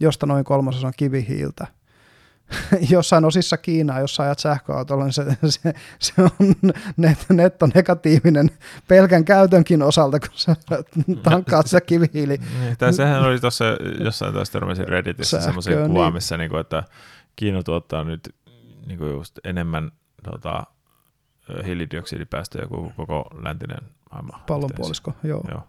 josta 0.00 0.26
noin 0.26 0.44
kolmasosa 0.44 0.86
on 0.86 0.92
kivihiiltä– 0.96 1.66
jossain 2.90 3.24
osissa 3.24 3.56
Kiinaa, 3.56 4.00
jos 4.00 4.20
ajat 4.20 4.38
sähköautolla, 4.38 5.04
niin 5.04 5.12
se, 5.12 5.24
se, 5.48 5.74
se 5.98 6.12
on 6.22 6.54
net, 6.96 7.18
netto 7.28 7.68
negatiivinen 7.74 8.50
pelkän 8.88 9.24
käytönkin 9.24 9.82
osalta, 9.82 10.20
kun 10.20 10.28
sä 10.34 10.56
tankkaat 11.22 11.66
sitä 11.66 11.80
kivihiili. 11.80 12.40
Niin, 12.60 12.76
tai 12.78 12.92
sehän 12.92 13.22
oli 13.22 13.40
tuossa 13.40 13.64
jossain 14.04 14.34
taas 14.34 14.50
törmäsin 14.50 14.88
Redditissä 14.88 15.40
semmoisia 15.40 15.86
kuvaa, 15.86 16.06
niin. 16.06 16.14
missä 16.14 16.36
niinku, 16.36 16.56
että 16.56 16.82
Kiina 17.36 17.62
tuottaa 17.62 18.04
nyt 18.04 18.34
niinku 18.86 19.04
just 19.04 19.38
enemmän 19.44 19.92
tota, 20.22 20.64
hiilidioksidipäästöjä 21.64 22.66
kuin 22.66 22.92
koko 22.92 23.30
läntinen 23.42 23.78
maailma. 24.10 24.42
Pallonpuolisko, 24.46 25.14
joo. 25.22 25.44
joo. 25.50 25.68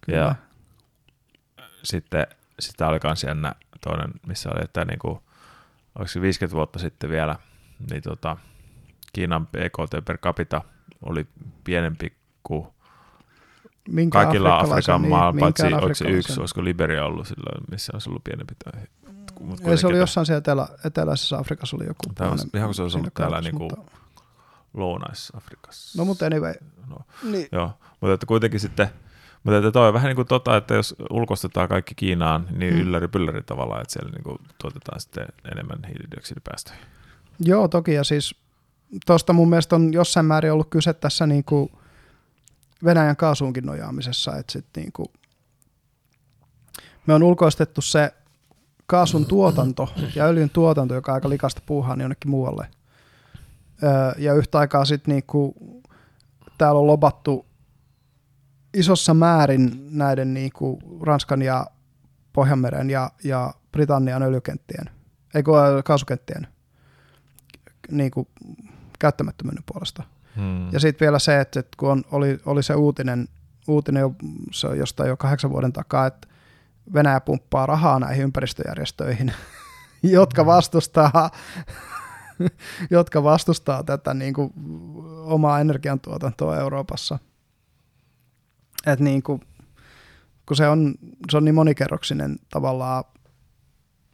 Kyllä. 0.00 0.18
Ja 0.18 0.34
sitten 1.82 2.26
sitä 2.60 2.88
oli 2.88 2.98
myös 3.04 3.24
jännä 3.24 3.52
toinen, 3.80 4.10
missä 4.26 4.50
oli, 4.50 4.64
että 4.64 4.84
niinku, 4.84 5.22
oliko 5.98 6.08
se 6.08 6.20
50 6.20 6.56
vuotta 6.56 6.78
sitten 6.78 7.10
vielä, 7.10 7.36
niin 7.90 8.02
tota, 8.02 8.36
Kiinan 9.12 9.46
BKT 9.46 10.04
per 10.04 10.18
capita 10.18 10.62
oli 11.02 11.26
pienempi 11.64 12.12
kuin 12.42 12.66
minkä 13.88 14.24
kaikilla 14.24 14.58
Afrikan 14.58 15.02
niin, 15.02 15.10
maalla, 15.10 15.40
paitsi 15.40 15.66
oliko 15.66 15.94
se 15.94 16.04
yksi, 16.04 16.40
olisiko 16.40 16.64
Liberia 16.64 17.04
ollut 17.04 17.26
silloin, 17.26 17.64
missä 17.70 17.90
olisi 17.92 18.10
ollut 18.10 18.24
pienempi. 18.24 18.54
Tai, 18.64 18.82
Ei, 19.70 19.76
se 19.76 19.86
oli 19.86 19.98
jossain 19.98 20.26
siellä 20.26 20.38
etelä, 20.38 20.68
eteläisessä 20.84 21.38
Afrikassa 21.38 21.76
oli 21.76 21.86
joku. 21.86 22.02
Tämä 22.14 22.30
on, 22.30 22.38
ihan 22.54 22.68
kuin 22.68 22.74
se 22.74 22.82
olisi 22.82 22.98
ollut 22.98 23.14
täällä 23.14 23.40
niin 23.40 23.54
kuin 23.54 23.70
lounais-Afrikassa. 24.74 25.98
No 25.98 26.04
mutta 26.04 26.26
anyway. 26.26 26.54
No, 26.86 26.96
niin. 27.22 27.48
Joo, 27.52 27.72
mutta 28.00 28.14
että 28.14 28.26
kuitenkin 28.26 28.60
sitten 28.60 28.88
Mutta 29.44 29.58
että 29.58 29.70
toi 29.70 29.88
on 29.88 29.94
vähän 29.94 30.08
niin 30.08 30.16
kuin 30.16 30.28
tota, 30.28 30.56
että 30.56 30.74
jos 30.74 30.94
ulkoistetaan 31.10 31.68
kaikki 31.68 31.94
Kiinaan, 31.94 32.46
niin 32.50 32.74
Mm. 32.74 32.80
ylläri 32.80 33.08
pylläri 33.08 33.42
tavallaan, 33.42 33.80
että 33.82 33.92
siellä 33.92 34.10
niin 34.10 34.24
kuin 34.24 34.38
tuotetaan 34.60 35.00
sitten 35.00 35.26
enemmän 35.52 35.78
hiilidioksidipäästöjä. 35.88 36.76
Joo, 37.40 37.68
toki, 37.68 37.94
ja 37.94 38.04
siis 38.04 38.34
tuosta 39.06 39.32
mun 39.32 39.48
mielestä 39.50 39.76
on 39.76 39.92
jossain 39.92 40.26
määrin 40.26 40.52
ollut 40.52 40.70
kyse 40.70 40.92
tässä 40.94 41.26
niin 41.26 41.44
kuin 41.44 41.72
Venäjän 42.84 43.16
kaasuunkin 43.16 43.66
nojaamisessa, 43.66 44.36
että 44.36 44.52
sit 44.52 44.66
niin 44.76 44.92
kuin 44.92 45.08
me 47.06 47.14
on 47.14 47.22
ulkoistettu 47.22 47.80
se 47.80 48.14
kaasun 48.86 49.26
tuotanto 49.26 49.88
ja 50.14 50.24
öljyn 50.24 50.50
tuotanto, 50.50 50.94
joka 50.94 51.14
aika 51.14 51.28
likasta 51.28 51.62
puuhaa, 51.66 51.96
niin 51.96 52.02
jonnekin 52.02 52.30
muualle. 52.30 52.68
Öö, 53.82 53.90
ja 54.18 54.34
yhtä 54.34 54.58
aikaa 54.58 54.84
sitten 54.84 55.14
niin 55.14 55.24
täällä 56.58 56.80
on 56.80 56.86
lobattu 56.86 57.46
isossa 58.78 59.14
määrin 59.14 59.88
näiden 59.90 60.34
niin 60.34 60.50
kuin 60.52 60.78
Ranskan 61.00 61.42
ja 61.42 61.66
Pohjanmeren 62.32 62.90
ja, 62.90 63.10
ja 63.24 63.54
Britannian 63.72 64.22
öljykenttien, 64.22 64.90
ei 65.34 65.42
ää, 65.56 65.82
kaasukenttien 65.82 66.46
niin 67.90 68.10
kuin 68.10 68.28
käyttämättömyyden 68.98 69.64
puolesta. 69.72 70.02
Hmm. 70.36 70.72
Ja 70.72 70.80
sitten 70.80 71.06
vielä 71.06 71.18
se, 71.18 71.40
että, 71.40 71.60
että 71.60 71.76
kun 71.76 71.90
on, 71.90 72.04
oli, 72.10 72.38
oli 72.46 72.62
se 72.62 72.74
uutinen, 72.74 73.28
uutinen 73.68 74.00
jo, 74.00 74.14
se 74.50 74.68
jostain 74.68 75.08
jo 75.08 75.16
kahdeksan 75.16 75.50
vuoden 75.50 75.72
takaa, 75.72 76.06
että 76.06 76.28
Venäjä 76.94 77.20
pumppaa 77.20 77.66
rahaa 77.66 78.00
näihin 78.00 78.22
ympäristöjärjestöihin, 78.22 79.32
jotka 80.02 80.46
vastustaa, 80.46 81.30
jotka 82.90 83.22
vastustaa 83.22 83.82
tätä 83.82 84.14
niin 84.14 84.34
kuin, 84.34 84.52
omaa 85.24 85.60
energiantuotantoa 85.60 86.56
Euroopassa. 86.56 87.18
Et 88.86 89.00
niin 89.00 89.22
kuin, 89.22 89.40
kun 90.46 90.56
se 90.56 90.68
on, 90.68 90.94
se 91.30 91.36
on 91.36 91.44
niin 91.44 91.54
monikerroksinen 91.54 92.36
tavallaan 92.50 93.04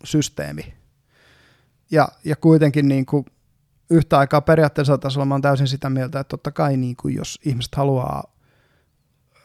systeemi. 0.04 0.74
Ja, 1.90 2.08
ja 2.24 2.36
kuitenkin 2.36 2.88
niin 2.88 3.06
kuin, 3.06 3.26
yhtä 3.90 4.18
aikaa 4.18 4.40
periaatteessa 4.40 4.98
tasolla 4.98 5.26
mä 5.26 5.34
oon 5.34 5.42
täysin 5.42 5.68
sitä 5.68 5.90
mieltä, 5.90 6.20
että 6.20 6.28
totta 6.28 6.50
kai 6.50 6.76
niin 6.76 6.96
kuin 6.96 7.14
jos 7.14 7.38
ihmiset 7.44 7.74
haluaa 7.74 8.34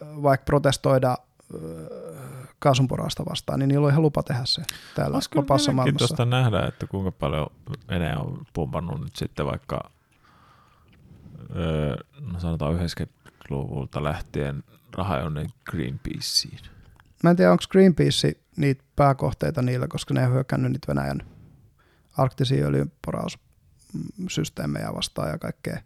vaikka 0.01 0.45
protestoida 0.45 1.17
ö, 1.53 1.89
kaasunporausta 2.59 3.25
vastaan, 3.25 3.59
niin 3.59 3.67
niillä 3.67 3.85
on 3.85 3.91
ihan 3.91 4.01
lupa 4.01 4.23
tehdä 4.23 4.41
se 4.45 4.61
täällä 4.95 5.19
vapaassa 5.35 5.71
maailmassa. 5.71 6.25
nähdä, 6.25 6.65
että 6.65 6.87
kuinka 6.87 7.11
paljon 7.11 7.47
Venäjä 7.89 8.17
on 8.19 8.45
pumpannut 8.53 9.01
nyt 9.01 9.15
sitten 9.15 9.45
vaikka, 9.45 9.91
öö, 11.55 11.95
no 12.19 12.39
sanotaan 12.39 12.75
90-luvulta 12.75 14.03
lähtien 14.03 14.63
rahaa 14.99 15.19
jonne 15.19 15.45
Greenpeaceen. 15.71 16.59
Mä 17.23 17.29
en 17.29 17.35
tiedä, 17.35 17.51
onko 17.51 17.63
Greenpeace 17.71 18.33
niitä 18.57 18.83
pääkohteita 18.95 19.61
niillä, 19.61 19.87
koska 19.87 20.13
ne 20.13 20.25
on 20.25 20.33
hyökännyt 20.33 20.71
niitä 20.71 20.87
Venäjän 20.87 21.21
arktisia 22.17 22.65
öljynporaussysteemejä 22.65 24.93
vastaan 24.95 25.29
ja 25.29 25.37
kaikkea. 25.37 25.79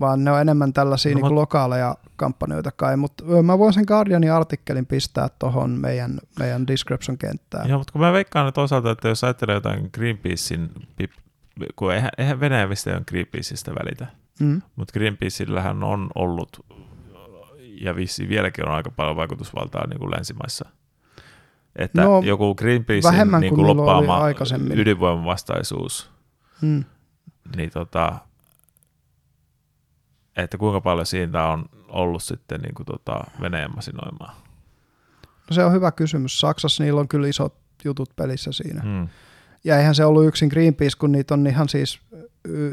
Vaan 0.00 0.24
ne 0.24 0.30
on 0.30 0.40
enemmän 0.40 0.72
tällaisia 0.72 1.14
No, 1.14 1.20
niin 1.20 1.34
lokaaleja 1.34 1.96
kampanjoita 2.16 2.72
kai, 2.72 2.96
mutta 2.96 3.24
mä 3.42 3.58
voin 3.58 3.72
sen 3.72 3.84
Guardianin 3.86 4.32
artikkelin 4.32 4.86
pistää 4.86 5.28
tuohon 5.38 5.70
meidän, 5.70 6.18
meidän 6.38 6.66
description-kenttään. 6.66 7.68
Joo, 7.68 7.78
mutta 7.78 7.92
kun 7.92 8.00
mä 8.00 8.12
veikkaan 8.12 8.52
toisaalta, 8.52 8.90
että 8.90 9.08
jos 9.08 9.24
ajattelee 9.24 9.54
jotain 9.54 9.90
Greenpeacein, 9.94 10.70
kun 11.76 11.94
eihän, 11.94 12.10
eihän 12.18 12.40
Venäjä 12.40 12.68
on 12.96 13.04
Greenpeaceista 13.08 13.74
välitä, 13.74 14.06
Mm. 14.40 14.62
mutta 14.76 14.92
Greenpeaceillähän 14.92 15.82
on 15.82 16.10
ollut 16.14 16.66
ja 17.80 17.96
vissi 17.96 18.28
vieläkin 18.28 18.68
on 18.68 18.74
aika 18.74 18.90
paljon 18.90 19.16
vaikutusvaltaa 19.16 19.86
niin 19.86 19.98
kuin 19.98 20.10
länsimaissa. 20.10 20.68
Että 21.76 22.02
No, 22.02 22.20
joku 22.24 22.54
Greenpeacein 22.54 23.12
vähemmän 23.14 23.40
niin 23.40 23.54
kuin 23.54 23.66
loppaama 23.66 24.16
aikaisemmin. 24.16 24.78
ydinvoimavastaisuus, 24.78 26.10
Mm. 26.62 26.84
niin 27.56 27.70
tota, 27.70 28.18
että 30.36 30.58
kuinka 30.58 30.80
paljon 30.80 31.06
siitä 31.06 31.44
on 31.44 31.64
ollut 31.88 32.22
sitten 32.22 32.60
niin 32.60 32.74
kuin 32.74 32.86
tota 32.86 33.20
Venäjän 33.40 33.74
masinoimaa. 33.74 34.40
No 35.50 35.54
se 35.54 35.64
on 35.64 35.72
hyvä 35.72 35.92
kysymys. 35.92 36.40
Saksassa 36.40 36.84
niillä 36.84 37.00
on 37.00 37.08
kyllä 37.08 37.28
isot 37.28 37.54
jutut 37.84 38.10
pelissä 38.16 38.52
siinä. 38.52 38.80
Hmm. 38.82 39.08
Ja 39.64 39.78
eihän 39.78 39.94
se 39.94 40.04
ollut 40.04 40.26
yksin 40.26 40.48
Greenpeace, 40.48 40.98
kun 40.98 41.12
niitä 41.12 41.34
on 41.34 41.46
ihan 41.46 41.68
siis 41.68 42.00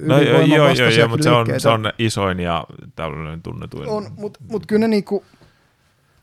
No 0.01 0.21
joo, 0.21 0.41
joo, 0.41 0.69
joo, 0.69 0.89
joo, 0.89 1.07
mutta 1.07 1.23
se 1.23 1.29
on, 1.29 1.47
se 1.57 1.69
on 1.69 1.93
isoin 1.99 2.39
ja 2.39 2.65
tällainen 2.95 3.41
tunnetuin. 3.41 3.89
On, 3.89 4.05
mutta 4.17 4.39
mut 4.49 4.65
kyllä 4.65 4.79
ne 4.79 4.87
niinku, 4.87 5.23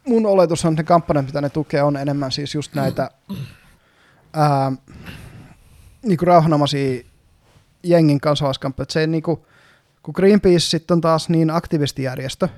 mun 0.06 0.26
oletus 0.26 0.64
on, 0.64 0.72
että 0.72 0.82
ne 0.82 0.86
kampanjat, 0.86 1.26
mitä 1.26 1.40
ne 1.40 1.48
tukee, 1.48 1.82
on 1.82 1.96
enemmän 1.96 2.32
siis 2.32 2.54
just 2.54 2.74
näitä 2.74 3.10
ää, 4.32 4.72
niinku 6.02 6.24
rauhanomaisia 6.24 7.02
jengin 7.82 8.20
kansalaiskampanjoita. 8.20 8.92
Se 8.92 9.00
ei 9.00 9.06
niinku, 9.06 9.46
kun 10.02 10.14
Greenpeace 10.16 10.60
sitten 10.60 10.94
on 10.94 11.00
taas 11.00 11.28
niin 11.28 11.50
aktivistijärjestö, 11.50 12.48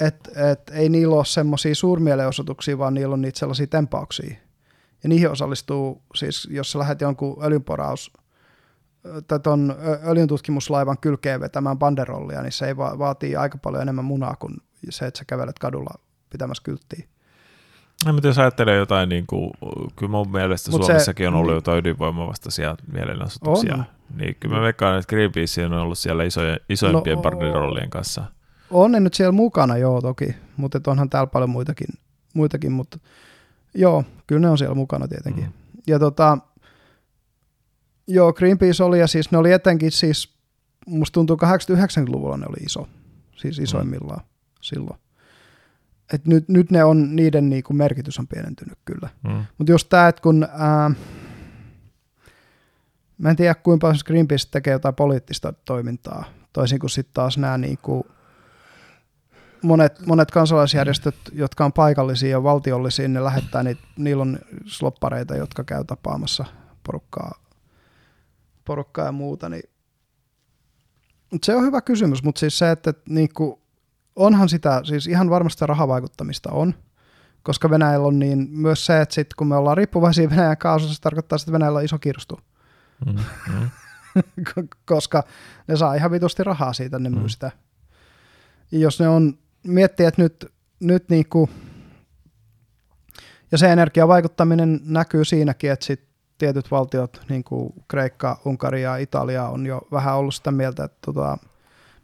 että 0.00 0.50
et 0.50 0.70
ei 0.70 0.88
niillä 0.88 1.16
ole 1.16 1.24
semmoisia 1.24 1.74
suurmielenosoituksia, 1.74 2.78
vaan 2.78 2.94
niillä 2.94 3.12
on 3.12 3.22
niitä 3.22 3.38
sellaisia 3.38 3.66
tempauksia. 3.66 4.36
Ja 5.02 5.08
niihin 5.08 5.30
osallistuu, 5.30 6.02
siis 6.14 6.48
jos 6.50 6.72
sä 6.72 6.78
lähdet 6.78 7.00
jonkun 7.00 7.44
öljynporaus 7.44 8.12
tai 9.28 9.40
ton 9.40 9.74
öljyntutkimuslaivan 10.08 10.98
kylkeen 11.00 11.40
vetämään 11.40 11.78
banderollia, 11.78 12.42
niin 12.42 12.52
se 12.52 12.66
ei 12.66 12.76
va- 12.76 12.98
vaatii 12.98 13.36
aika 13.36 13.58
paljon 13.58 13.82
enemmän 13.82 14.04
munaa 14.04 14.36
kuin 14.36 14.56
se, 14.90 15.06
että 15.06 15.18
sä 15.18 15.24
kävelet 15.24 15.58
kadulla 15.58 15.90
pitämässä 16.30 16.62
kylttiä. 16.62 17.06
No, 18.06 18.12
mutta 18.12 18.26
jos 18.28 18.38
ajattelee 18.38 18.76
jotain, 18.76 19.08
niin 19.08 19.24
kuin, 19.26 19.50
kyllä 19.96 20.10
mun 20.10 20.30
mielestä 20.30 20.70
Mut 20.70 20.82
se- 20.82 20.86
Suomessakin 20.86 21.28
on 21.28 21.34
ollut 21.34 21.50
niin. 21.50 21.56
jotain 21.56 21.78
ydinvoimavastaisia 21.78 22.76
mielenosoituksia. 22.92 23.74
On. 23.74 23.84
Niin 24.16 24.36
kyllä 24.40 24.56
mä 24.56 24.62
veikkaan, 24.62 24.98
että 24.98 25.08
Greenpeace 25.08 25.66
on 25.66 25.72
ollut 25.72 25.98
siellä 25.98 26.24
isojen, 26.24 26.60
isoimpien 26.68 27.16
No, 27.16 27.22
banderollien 27.22 27.90
kanssa. 27.90 28.24
On 28.70 28.92
ne 28.92 29.00
nyt 29.00 29.14
siellä 29.14 29.32
mukana, 29.32 29.76
joo 29.76 30.00
toki, 30.00 30.34
mutta 30.56 30.80
onhan 30.86 31.10
täällä 31.10 31.26
paljon 31.26 31.50
muitakin, 31.50 31.88
muitakin 32.34 32.72
mutta 32.72 32.98
joo, 33.74 34.04
kyllä 34.26 34.40
ne 34.40 34.50
on 34.50 34.58
siellä 34.58 34.74
mukana 34.74 35.08
tietenkin. 35.08 35.44
Mm. 35.44 35.52
Ja 35.86 35.98
tota, 35.98 36.38
joo, 38.06 38.32
Greenpeace 38.32 38.84
oli, 38.84 39.00
ja 39.00 39.06
siis 39.06 39.30
ne 39.30 39.38
oli 39.38 39.52
etenkin 39.52 39.92
siis, 39.92 40.36
musta 40.86 41.14
tuntuu 41.14 41.36
80-90-luvulla 41.36 42.36
ne 42.36 42.46
oli 42.48 42.64
iso, 42.64 42.88
siis 43.36 43.58
isoimmillaan 43.58 44.20
silloin. 44.60 44.98
Et 46.12 46.26
nyt, 46.26 46.48
nyt 46.48 46.70
ne 46.70 46.84
on, 46.84 47.16
niiden 47.16 47.50
niinku 47.50 47.72
merkitys 47.72 48.18
on 48.18 48.26
pienentynyt 48.26 48.78
kyllä. 48.84 49.08
Mm. 49.24 49.44
Mutta 49.58 49.72
just 49.72 49.88
tämä, 49.88 50.08
että 50.08 50.22
kun 50.22 50.48
ää, 50.52 50.90
mä 53.18 53.30
en 53.30 53.36
tiedä 53.36 53.54
kuinka 53.54 53.86
paljon 53.86 54.00
Greenpeace 54.06 54.48
tekee 54.50 54.72
jotain 54.72 54.94
poliittista 54.94 55.52
toimintaa, 55.52 56.24
toisin 56.52 56.78
kuin 56.78 56.90
sitten 56.90 57.14
taas 57.14 57.38
nämä 57.38 57.58
niinku, 57.58 58.06
monet, 59.62 60.06
monet 60.06 60.30
kansalaisjärjestöt, 60.30 61.14
jotka 61.32 61.64
on 61.64 61.72
paikallisia 61.72 62.30
ja 62.30 62.42
valtiollisia, 62.42 63.08
ne 63.08 63.24
lähettää 63.24 63.62
niitä, 63.62 63.82
niillä 63.96 64.22
on 64.22 64.38
sloppareita, 64.66 65.36
jotka 65.36 65.64
käy 65.64 65.84
tapaamassa 65.84 66.44
porukkaa, 66.86 67.34
porukkaa 68.64 69.06
ja 69.06 69.12
muuta. 69.12 69.48
Niin. 69.48 69.70
Mut 71.32 71.44
se 71.44 71.56
on 71.56 71.62
hyvä 71.62 71.80
kysymys, 71.80 72.22
mutta 72.22 72.38
siis 72.38 72.58
se, 72.58 72.70
että, 72.70 72.90
että 72.90 73.02
niinku, 73.08 73.62
onhan 74.16 74.48
sitä, 74.48 74.80
siis 74.84 75.06
ihan 75.06 75.30
varmasti 75.30 75.66
rahavaikuttamista 75.66 76.52
on, 76.52 76.74
koska 77.42 77.70
Venäjällä 77.70 78.06
on 78.06 78.18
niin 78.18 78.48
myös 78.50 78.86
se, 78.86 79.00
että 79.00 79.14
sit 79.14 79.34
kun 79.34 79.46
me 79.46 79.56
ollaan 79.56 79.76
riippuvaisia 79.76 80.30
Venäjän 80.30 80.56
kaasusta, 80.58 80.94
se 80.94 81.00
tarkoittaa, 81.00 81.36
että 81.36 81.52
Venäjällä 81.52 81.78
on 81.78 81.84
iso 81.84 81.98
kirstu, 81.98 82.40
Mm. 83.06 83.16
Mm. 83.54 83.70
koska 84.86 85.22
ne 85.68 85.76
saa 85.76 85.94
ihan 85.94 86.10
vitusti 86.10 86.44
rahaa 86.44 86.72
siitä, 86.72 86.98
ne 86.98 87.10
myy 87.10 87.20
Mm. 87.22 87.28
sitä. 87.28 87.50
Ja 88.70 88.78
jos 88.78 89.00
ne 89.00 89.08
on, 89.08 89.38
miettii, 89.66 90.06
että 90.06 90.22
nyt, 90.22 90.52
nyt 90.80 91.08
niinku, 91.08 91.50
ja 93.52 93.58
se 93.58 93.72
energiavaikuttaminen 93.72 94.80
näkyy 94.84 95.24
siinäkin, 95.24 95.70
että 95.70 95.86
sit 95.86 96.06
tietyt 96.38 96.70
valtiot, 96.70 97.20
niin 97.28 97.44
kuin 97.44 97.72
Kreikka, 97.88 98.40
Unkari 98.44 98.82
ja 98.82 98.96
Italia, 98.96 99.48
on 99.48 99.66
jo 99.66 99.80
vähän 99.92 100.16
ollut 100.16 100.34
sitä 100.34 100.50
mieltä, 100.50 100.84
että 100.84 100.98
tota, 101.00 101.38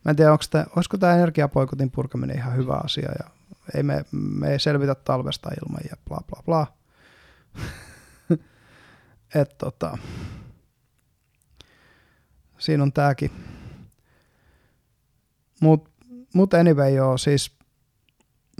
mä 0.04 0.10
en 0.10 0.16
tiedä, 0.16 0.32
onko 0.32 0.44
tämä, 0.50 0.66
olisiko 0.76 0.98
tämä 0.98 1.14
energiapoikotin 1.14 1.90
purkaminen 1.90 2.36
ihan 2.36 2.56
hyvä 2.56 2.80
asia, 2.84 3.12
ja 3.18 3.30
ei 3.74 3.82
me, 3.82 4.04
me 4.12 4.52
ei 4.52 4.58
selvitä 4.58 4.94
talvesta 4.94 5.50
ilman, 5.50 5.80
ja 5.90 5.96
bla 6.08 6.20
bla 6.26 6.42
bla. 6.44 6.66
Et 9.34 9.58
tota, 9.58 9.98
siinä 12.58 12.82
on 12.82 12.92
tääkin. 12.92 13.30
Mut, 15.60 15.91
mut 16.34 16.54
anyway 16.54 16.90
joo, 16.94 17.18
siis 17.18 17.52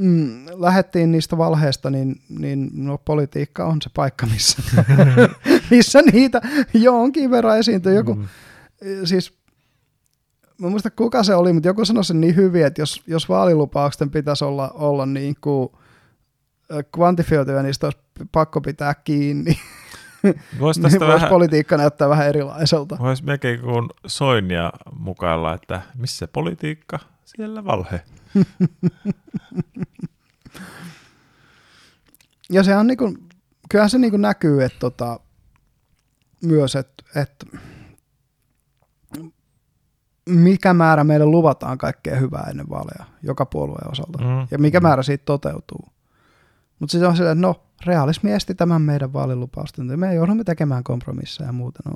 mm, 0.00 0.46
lähettiin 0.54 1.12
niistä 1.12 1.38
valheista, 1.38 1.90
niin, 1.90 2.20
niin 2.28 2.70
no, 2.72 2.98
politiikka 2.98 3.64
on 3.64 3.82
se 3.82 3.90
paikka, 3.94 4.26
missä, 4.26 4.62
missä 5.70 6.02
niitä 6.12 6.40
jonkin 6.74 7.30
verran 7.30 7.58
esiintyy. 7.58 7.94
Joku, 7.94 8.14
Mm. 8.14 8.26
siis 9.04 9.38
mä 10.58 10.68
muista 10.68 10.90
kuka 10.90 11.22
se 11.22 11.34
oli, 11.34 11.52
mutta 11.52 11.68
joku 11.68 11.84
sanoi 11.84 12.04
sen 12.04 12.20
niin 12.20 12.36
hyvin, 12.36 12.66
että 12.66 12.82
jos, 12.82 13.02
jos 13.06 13.28
vaalilupauksen 13.28 14.10
pitäisi 14.10 14.44
olla, 14.44 14.70
olla 14.74 15.06
niin 15.06 15.34
kuin 15.40 15.68
kvantifioituja, 16.94 17.62
niistä 17.62 17.86
olisi 17.86 17.98
pakko 18.32 18.60
pitää 18.60 18.94
kiinni. 18.94 19.58
Voisi 20.60 20.80
niin 20.80 20.90
tästä 20.90 21.00
voisi 21.06 21.14
vähän, 21.14 21.28
politiikka 21.28 21.76
näyttää 21.76 22.08
vähän 22.08 22.28
erilaiselta. 22.28 22.96
voisi 22.98 23.24
melkein 23.24 23.60
kuin 23.60 23.88
Soinia 24.06 24.72
mukailla, 24.98 25.54
että 25.54 25.82
missä 25.98 26.28
politiikka, 26.28 26.98
siellä 27.36 27.64
valhe. 27.64 28.00
Ja 32.50 32.62
sehän 32.62 32.86
niin 32.86 32.96
kuin, 32.96 33.28
kyllähän 33.70 33.90
se 33.90 33.98
niin 33.98 34.10
kuin 34.10 34.22
näkyy, 34.22 34.62
että 34.64 34.78
tota, 34.78 35.20
myös, 36.44 36.76
että, 36.76 37.04
että 37.16 37.46
mikä 40.28 40.74
määrä 40.74 41.04
meille 41.04 41.26
luvataan 41.26 41.78
kaikkea 41.78 42.16
hyvää 42.16 42.46
ennen 42.50 42.68
vaaleja, 42.70 43.04
joka 43.22 43.46
puolueen 43.46 43.90
osalta, 43.90 44.18
Mm. 44.18 44.46
ja 44.50 44.58
mikä 44.58 44.80
määrä 44.80 45.02
siitä 45.02 45.24
toteutuu. 45.24 45.86
Mutta 46.78 46.90
sitten 46.92 47.08
on 47.08 47.16
silleen, 47.16 47.38
että 47.38 47.46
no, 47.46 47.62
realismi 47.86 48.32
esti 48.32 48.54
tämän 48.54 48.82
meidän 48.82 49.12
vaalilupausten, 49.12 50.00
me 50.00 50.14
joudumme 50.14 50.44
tekemään 50.44 50.84
kompromisseja 50.84 51.48
ja 51.48 51.52
muuta. 51.52 51.80
No, 51.84 51.94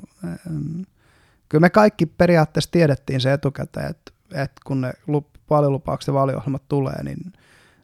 kyllä 1.49 1.61
me 1.61 1.69
kaikki 1.69 2.05
periaatteessa 2.05 2.71
tiedettiin 2.71 3.21
se 3.21 3.33
etukäteen, 3.33 3.89
että, 3.89 4.11
että 4.33 4.61
kun 4.65 4.81
ne 4.81 4.93
lup- 5.07 5.39
vaalilupaukset 5.49 6.07
ja 6.07 6.13
vaaliohjelmat 6.13 6.67
tulee, 6.67 7.03
niin, 7.03 7.33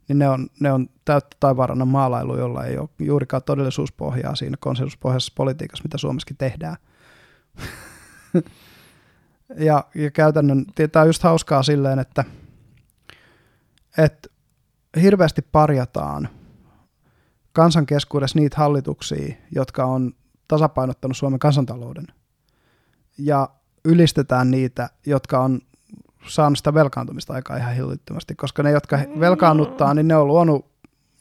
niin 0.07 0.19
ne, 0.19 0.30
on, 0.30 0.47
ne 0.59 0.72
on 0.72 0.89
täyttä 1.05 1.38
taivaanrannan 1.39 1.88
maalailu, 1.88 2.38
jolla 2.38 2.65
ei 2.65 2.77
ole 2.77 2.89
juurikaan 2.99 3.43
todellisuuspohjaa 3.43 4.35
siinä 4.35 4.57
konsensuspohjaisessa 4.59 5.33
politiikassa, 5.35 5.83
mitä 5.83 5.97
Suomessakin 5.97 6.38
tehdään. 6.38 6.77
ja, 9.57 9.83
ja 9.95 10.11
käytännön, 10.11 10.65
tämä 10.91 11.01
on 11.01 11.09
just 11.09 11.23
hauskaa 11.23 11.63
silleen, 11.63 11.99
että, 11.99 12.23
että 13.97 14.30
hirveästi 15.01 15.41
parjataan 15.41 16.30
kansan 17.53 17.85
keskuudessa 17.85 18.39
niitä 18.39 18.57
hallituksia, 18.57 19.35
jotka 19.55 19.85
on 19.85 20.13
tasapainottanut 20.47 21.17
Suomen 21.17 21.39
kansantalouden. 21.39 22.07
Ja 23.17 23.49
ylistetään 23.85 24.51
niitä, 24.51 24.89
jotka 25.05 25.39
on 25.39 25.61
saanut 26.27 26.58
sitä 26.58 26.74
velkaantumista 26.74 27.34
aika 27.34 27.58
ihan 27.58 27.74
hillittömästi, 27.76 28.35
koska 28.35 28.64
ne, 28.64 28.72
jotka 28.72 29.00
velkaannuttaa, 29.19 29.93
niin 29.93 30.08
ne 30.08 30.16
on 30.16 30.27
luonut 30.27 30.66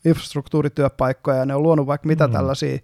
infrastruktuurityöpaikkoja 0.04 1.36
ja 1.36 1.46
ne 1.46 1.54
on 1.54 1.62
luonut 1.62 1.86
vaikka 1.86 2.06
mitä 2.06 2.26
Mm. 2.26 2.32
tällaisia, 2.32 2.78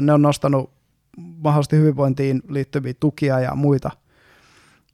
ne 0.00 0.12
on 0.12 0.22
nostanut 0.22 0.70
mahdollisesti 1.16 1.76
hyvinvointiin 1.76 2.42
liittyviä 2.48 2.94
tukia 3.00 3.40
ja 3.40 3.54
muita. 3.54 3.90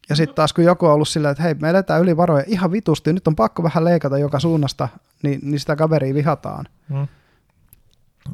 Ja 0.09 0.17
sitten 0.17 0.35
taas 0.35 0.53
kun 0.53 0.65
joku 0.65 0.87
on 0.87 0.93
ollut 0.93 1.09
silleen, 1.09 1.33
että 1.33 1.43
hei, 1.43 1.55
me 1.55 1.71
eletään 1.71 2.03
yli 2.03 2.17
varoja 2.17 2.45
ihan 2.47 2.73
vitusti, 2.73 3.13
nyt 3.13 3.29
on 3.29 3.37
pakko 3.37 3.63
vähän 3.63 3.85
leikata 3.85 4.19
joka 4.19 4.41
suunnasta, 4.41 4.89
niin, 5.23 5.41
niin 5.43 5.61
sitä 5.61 5.77
kaveria 5.77 6.15
vihataan. 6.15 6.67
Mm. 6.89 7.09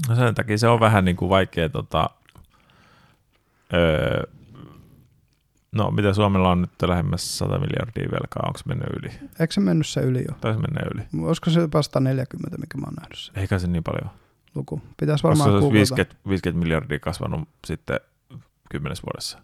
No 0.09 0.15
sen 0.15 0.35
takia 0.35 0.59
se 0.59 0.69
on 0.69 0.81
vähän 0.81 1.05
niin 1.05 1.17
kuin 1.17 1.29
vaikea, 1.29 1.69
tota, 1.69 2.11
öö, 3.75 4.23
no 5.75 5.91
mitä 5.91 6.13
Suomella 6.13 6.51
on 6.51 6.61
nyt 6.61 6.71
lähemmäs 6.83 7.39
100 7.39 7.59
miljardia 7.59 8.09
velkaa, 8.13 8.43
onko 8.47 8.59
se 8.59 8.65
mennyt 8.69 8.89
yli? 9.03 9.11
Eikö 9.41 9.55
se 9.55 9.61
mennyt 9.61 9.87
se 9.87 10.01
yli 10.01 10.25
jo? 10.29 10.35
Taisi 10.41 10.61
mennä 10.61 10.81
yli. 10.95 11.27
Olisiko 11.27 11.51
se 11.51 11.61
jopa 11.61 11.83
140, 11.83 12.59
mikä 12.59 12.79
mä 12.79 12.85
oon 12.87 12.95
nähnyt 13.01 13.19
se 13.19 13.33
Eikä 13.41 13.59
se 13.59 13.67
niin 13.67 13.85
paljon. 13.85 14.11
luku? 14.55 14.83
Pitäisi 14.97 15.23
Koska 15.23 15.35
se 15.35 15.39
varmaan 15.41 15.51
olisi 15.51 15.61
googlata. 15.61 15.97
50, 15.97 16.29
50 16.29 16.59
miljardia 16.65 16.99
kasvanut 16.99 17.49
sitten 17.67 18.01
kymmenes 18.71 19.03
vuodessa. 19.03 19.39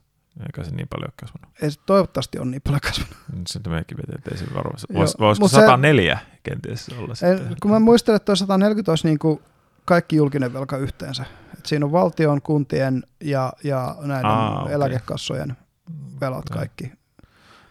Eikä 0.47 0.65
se 0.65 0.71
niin 0.77 0.89
paljon 0.89 1.13
kasvanut. 1.21 1.51
Ei 1.63 1.71
se 1.71 1.81
toivottavasti 1.87 2.39
on 2.39 2.51
niin 2.51 2.63
paljon 2.63 2.81
kasvanut. 2.81 3.15
Sitten 3.49 3.73
mekin 3.73 3.97
vetää, 3.97 4.15
että 4.19 4.31
ei 4.31 4.37
se 4.39 4.55
varmasti. 4.55 4.95
Vois, 4.95 5.19
voisiko 5.19 5.45
mut 5.45 5.51
se- 5.51 5.57
104 5.57 6.19
kenties 6.43 6.89
olla 6.99 7.15
Ei, 7.29 7.39
sitten? 7.39 7.57
kun 7.63 7.71
mä 7.71 7.79
muistelen, 7.81 8.17
että 8.17 8.27
tuo 8.27 8.37
140 8.37 8.93
olisi 8.93 9.07
niin 9.09 9.19
kuin 9.19 9.41
kaikki 9.85 10.17
julkinen 10.17 10.53
velka 10.53 10.77
yhteensä. 10.77 11.25
Et 11.59 11.67
siinä 11.67 11.87
on 11.87 11.93
valtion, 11.93 12.43
kuntien 12.43 13.03
ja, 13.21 13.53
ja 13.65 13.97
näiden 14.01 14.31
Aa, 14.31 14.63
okei. 14.63 14.75
eläkekassojen 14.75 15.57
velat 16.21 16.51
Okei. 16.51 16.57
kaikki. 16.59 16.93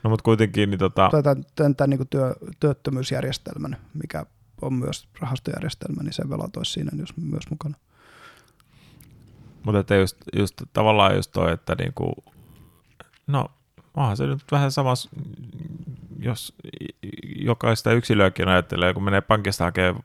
No 0.03 0.09
mutta 0.09 0.23
kuitenkin, 0.23 0.69
niin 0.69 0.79
tota, 0.79 1.09
tämän, 1.11 1.45
tämän, 1.55 1.75
tämän 1.75 1.89
niin 1.89 2.07
työ, 2.09 2.35
työttömyysjärjestelmän, 2.59 3.77
mikä 3.93 4.25
on 4.61 4.73
myös 4.73 5.07
rahastojärjestelmä, 5.19 6.03
niin 6.03 6.13
se 6.13 6.29
velat 6.29 6.57
olisi 6.57 6.71
siinä 6.71 6.91
jos 6.97 7.17
myös 7.17 7.49
mukana. 7.49 7.75
Mutta 9.63 9.79
että 9.79 9.95
just, 9.95 10.17
just 10.35 10.61
tavallaan 10.73 11.15
just 11.15 11.31
toi, 11.31 11.51
että 11.51 11.75
niinku, 11.79 12.13
no 13.27 13.45
onhan 13.93 14.17
se 14.17 14.27
nyt 14.27 14.43
vähän 14.51 14.71
sama, 14.71 14.93
jos 16.19 16.53
jokaista 17.35 17.91
yksilöäkin 17.91 18.47
ajattelee, 18.47 18.93
kun 18.93 19.03
menee 19.03 19.21
pankista 19.21 19.63
hakemaan 19.63 20.03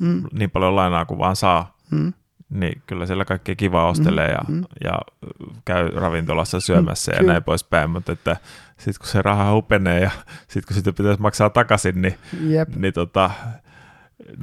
Mm. 0.00 0.22
niin 0.32 0.50
paljon 0.50 0.76
lainaa 0.76 1.04
kuin 1.04 1.18
vaan 1.18 1.36
saa, 1.36 1.76
Mm. 1.90 2.12
Niin 2.50 2.82
kyllä 2.86 3.06
siellä 3.06 3.24
kaikkea 3.24 3.54
kivaa 3.54 3.88
ostelee 3.88 4.28
ja, 4.30 4.38
Mm. 4.48 4.64
ja 4.84 4.98
käy 5.64 5.90
ravintolassa 5.90 6.60
syömässä 6.60 7.12
ja 7.12 7.18
Kyllä. 7.18 7.32
näin 7.32 7.44
poispäin, 7.44 7.90
mutta 7.90 8.12
että 8.12 8.36
sitten 8.76 8.94
kun 9.00 9.06
se 9.08 9.22
raha 9.22 9.52
hupenee 9.52 10.00
ja 10.00 10.10
sitten 10.48 10.62
kun 10.68 10.76
sitä 10.76 10.92
pitäisi 10.92 11.20
maksaa 11.20 11.50
takaisin, 11.50 12.02
niin, 12.02 12.14
Jep. 12.48 12.68
niin 12.76 12.92
tota, 12.92 13.30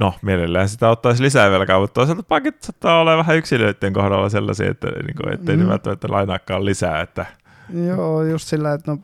no 0.00 0.14
mielellään 0.22 0.68
sitä 0.68 0.88
ottaisi 0.88 1.22
lisää 1.22 1.50
velkaa, 1.50 1.80
mutta 1.80 1.94
toisaalta 1.94 2.22
pankit 2.22 2.62
saattaa 2.62 3.00
olla 3.00 3.16
vähän 3.16 3.36
yksilöiden 3.36 3.92
kohdalla 3.92 4.28
sellaisia, 4.28 4.70
että 4.70 4.86
niin 4.86 5.16
kuin, 5.22 5.34
ettei 5.34 5.56
mm. 5.56 5.60
Mm. 5.62 5.66
ne 5.66 5.70
välttämättä 5.72 6.08
lainaakaan 6.10 6.64
lisää, 6.64 7.00
että 7.00 7.26
Joo, 7.86 8.22
just 8.22 8.48
sillä, 8.48 8.72
että 8.72 8.90
no, 8.90 8.98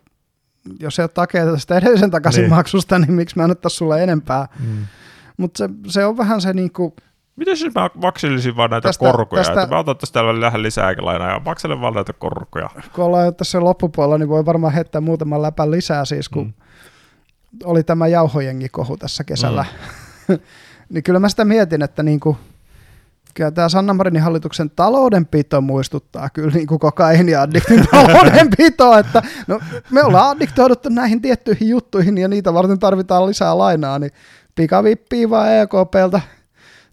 jos 0.81 0.99
ei 0.99 1.03
ole 1.03 1.11
takeita 1.15 1.53
tästä 1.53 1.79
edellisen 1.79 2.11
takaisin 2.11 2.41
Niin. 2.43 2.51
maksusta, 2.51 2.99
niin 2.99 3.13
miksi 3.13 3.37
mä 3.37 3.43
annettaisiin 3.45 3.79
sulle 3.79 4.03
enempää. 4.03 4.47
mm. 4.61 4.87
Mutta 5.37 5.59
se, 5.59 5.69
se 5.87 6.05
on 6.05 6.17
vähän 6.17 6.41
se 6.41 6.53
niinku, 6.53 6.97
Miten 7.41 7.53
jos 7.53 7.75
mä 7.75 7.91
makselisin 7.95 8.57
vaan 8.57 8.71
näitä 8.71 8.89
Tästä- 8.89 9.05
korkoja, 9.07 9.45
tästä- 9.45 9.63
että 9.63 9.75
mä 9.75 9.81
otan 9.81 9.97
tästä 9.97 10.13
täällä 10.15 10.41
vähän 10.41 10.63
lisää 10.63 10.95
lainaa 11.01 11.31
ja 11.31 11.41
makselen 11.45 11.81
vaan 11.81 11.95
näitä 11.95 12.13
korkoja. 12.13 12.71
kun 12.93 13.05
ollaan 13.05 13.25
jo 13.27 13.33
tässä 13.33 13.61
loppupuolella, 13.65 14.19
niin 14.19 14.29
voi 14.29 14.47
varmaan 14.47 14.73
heittää 14.73 15.01
muutaman 15.01 15.43
läpän 15.43 15.71
lisää 15.71 16.05
siis, 16.05 16.29
kun 16.29 16.47
Mm. 16.47 16.53
oli 17.65 17.83
tämä 17.83 18.07
jauhojengikohu 18.07 18.97
tässä 18.97 19.25
kesällä. 19.25 19.65
Mm. 20.29 20.39
niin 20.93 21.03
kyllä 21.05 21.19
mä 21.19 21.29
sitä 21.29 21.45
mietin, 21.45 21.83
että 21.83 22.03
niinku, 22.03 22.37
kyllä 23.35 23.51
tämä 23.51 23.69
Sanna 23.69 23.95
Marinin 23.95 24.23
hallituksen 24.23 24.71
taloudenpito 24.71 25.61
muistuttaa 25.61 26.29
kyllä 26.31 26.51
niinku 26.55 26.79
kokainiaddiktin 26.79 27.87
taloudenpito, 27.91 28.99
että 28.99 29.23
no, 29.47 29.61
me 29.91 30.03
ollaan 30.03 30.31
addiktoiduttu 30.31 30.89
näihin 30.89 31.23
tiettyihin 31.23 31.69
juttuihin 31.69 32.19
ja 32.19 32.29
niitä 32.29 32.55
varten 32.55 32.79
tarvitaan 32.79 33.27
lisää 33.27 33.59
lainaa, 33.59 33.99
niin 33.99 34.11
pikavippiä 34.55 35.31
vaan 35.31 35.49
EKPltä 35.53 36.21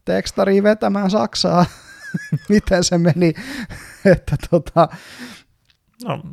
tekstariin 0.08 0.64
vetämään 0.64 1.11
Saksaa. 1.11 1.66
Miten 2.50 2.84
se 2.84 2.98
meni? 2.98 3.34
että 4.14 4.36
tota, 4.50 4.88
No, 6.03 6.24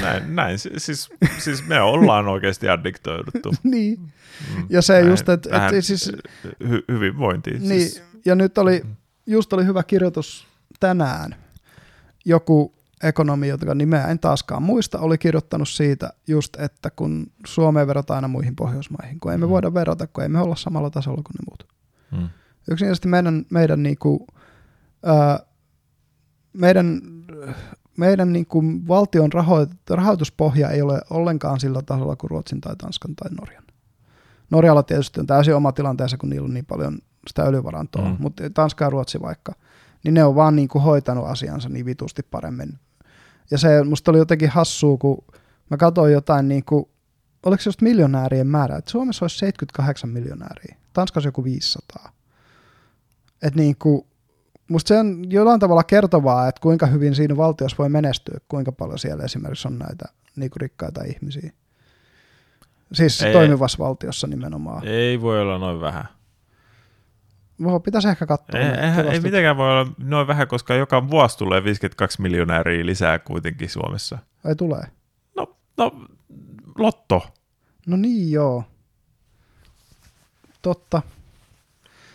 näin, 0.00 0.36
näin. 0.36 0.58
Si- 0.58 0.70
Siis, 0.76 1.08
siis 1.38 1.66
me 1.66 1.80
ollaan 1.80 2.28
oikeasti 2.28 2.68
addiktoiduttu. 2.68 3.54
niin. 3.62 4.00
Mm, 4.00 4.66
Ja 4.70 4.82
se 4.82 4.92
näin. 4.92 5.08
just, 5.08 5.28
että- 5.28 5.50
Vähän 5.50 5.68
että 5.74 5.80
siis- 5.80 6.12
hy- 6.64 6.84
hyvinvointiin. 6.92 7.68
Niin, 7.68 7.80
Siis, 7.80 8.02
ja 8.24 8.34
nyt 8.34 8.58
oli, 8.58 8.82
just 9.26 9.52
oli 9.52 9.64
hyvä 9.66 9.82
kirjoitus 9.82 10.46
tänään. 10.80 11.34
Joku 12.24 12.74
ekonomi, 13.02 13.48
jota 13.48 13.74
nimeä 13.74 14.06
en 14.06 14.18
taaskaan 14.18 14.62
muista, 14.62 14.98
oli 14.98 15.18
kirjoittanut 15.18 15.68
siitä 15.68 16.12
just, 16.26 16.56
että 16.60 16.90
kun 16.90 17.26
Suomeen 17.46 17.86
verrataan 17.86 18.16
aina 18.16 18.28
muihin 18.28 18.56
Pohjoismaihin, 18.56 19.20
kun 19.20 19.32
ei 19.32 19.38
me 19.38 19.46
Mm. 19.46 19.50
voida 19.50 19.74
verrata, 19.74 20.06
kun 20.06 20.22
ei 20.22 20.28
me 20.28 20.40
olla 20.40 20.56
samalla 20.56 20.90
tasolla 20.90 21.22
kuin 21.22 21.34
ne 21.34 21.44
muut. 21.50 21.68
mm, 22.10 22.28
Yksinkertaisesti 22.70 23.08
meidän, 23.08 23.44
meidän, 23.50 23.82
niinku, 23.82 24.26
ää, 25.02 25.38
meidän, 26.52 27.00
meidän 27.96 28.32
niinku 28.32 28.62
valtion 28.88 29.32
rahoit, 29.32 29.70
rahoituspohja 29.90 30.70
ei 30.70 30.82
ole 30.82 31.00
ollenkaan 31.10 31.60
sillä 31.60 31.82
tasolla 31.82 32.16
kuin 32.16 32.30
Ruotsin 32.30 32.60
tai 32.60 32.76
Tanskan 32.76 33.16
tai 33.16 33.30
Norjan. 33.40 33.64
Norjalla 34.50 34.82
tietysti 34.82 35.20
on 35.20 35.26
täysin 35.26 35.54
oma 35.54 35.72
tilanteensa, 35.72 36.16
kun 36.16 36.30
niillä 36.30 36.44
on 36.44 36.54
niin 36.54 36.66
paljon 36.66 36.98
sitä 37.26 37.42
öljyvarantoa, 37.42 38.08
mm. 38.08 38.16
Mutta 38.18 38.50
Tanska 38.50 38.84
ja 38.84 38.90
Ruotsi 38.90 39.20
vaikka, 39.20 39.52
niin 40.04 40.14
ne 40.14 40.24
on 40.24 40.34
vaan 40.34 40.56
niinku 40.56 40.78
hoitanut 40.78 41.26
asiansa 41.26 41.68
niin 41.68 41.86
vitusti 41.86 42.22
paremmin. 42.22 42.78
Ja 43.50 43.58
se 43.58 43.84
musta 43.84 44.10
oli 44.10 44.18
jotenkin 44.18 44.48
hassua, 44.50 44.96
kun 44.98 45.24
mä 45.70 45.76
katsoin 45.76 46.12
jotain, 46.12 46.48
niinku, 46.48 46.90
oliko 47.46 47.62
se 47.62 47.68
just 47.68 47.82
miljonäärien 47.82 48.46
määrä, 48.46 48.76
että 48.76 48.90
Suomessa 48.90 49.24
olisi 49.24 49.38
78 49.38 50.10
miljonääriä, 50.10 50.76
Tanskassa 50.92 51.28
joku 51.28 51.44
500. 51.44 52.17
Et 53.42 53.54
niinku, 53.54 54.06
musta 54.68 54.88
se 54.88 54.98
on 54.98 55.30
jollain 55.30 55.60
tavalla 55.60 55.84
kertovaa, 55.84 56.48
että 56.48 56.60
kuinka 56.60 56.86
hyvin 56.86 57.14
siinä 57.14 57.36
valtiossa 57.36 57.76
voi 57.78 57.88
menestyä, 57.88 58.38
kuinka 58.48 58.72
paljon 58.72 58.98
siellä 58.98 59.24
esimerkiksi 59.24 59.68
on 59.68 59.78
näitä 59.78 60.04
niinku 60.36 60.58
rikkaita 60.58 61.04
ihmisiä. 61.04 61.52
Siis 62.92 63.22
Ei- 63.22 63.32
toimivassa 63.32 63.78
valtiossa 63.78 64.26
nimenomaan. 64.26 64.86
ei 64.86 65.20
voi 65.20 65.40
olla 65.40 65.58
noin 65.58 65.80
vähän. 65.80 66.08
Voi, 67.62 67.80
pitäisi 67.80 68.08
ehkä 68.08 68.26
katsoa. 68.26 68.60
Ei, 68.60 68.68
ne 68.68 68.84
eihän, 68.84 69.08
ei 69.08 69.20
mitenkään 69.20 69.56
voi 69.56 69.70
olla 69.70 69.92
noin 69.98 70.26
vähän, 70.26 70.48
koska 70.48 70.74
joka 70.74 71.10
vuosi 71.10 71.38
tulee 71.38 71.64
52 71.64 72.22
miljonääriä 72.22 72.86
lisää 72.86 73.18
kuitenkin 73.18 73.70
Suomessa. 73.70 74.18
Ei 74.48 74.54
tulee. 74.54 74.82
No, 75.36 75.56
no 75.76 76.06
lotto. 76.78 77.26
No 77.86 77.96
niin 77.96 78.30
joo. 78.30 78.64
Totta. 80.62 81.02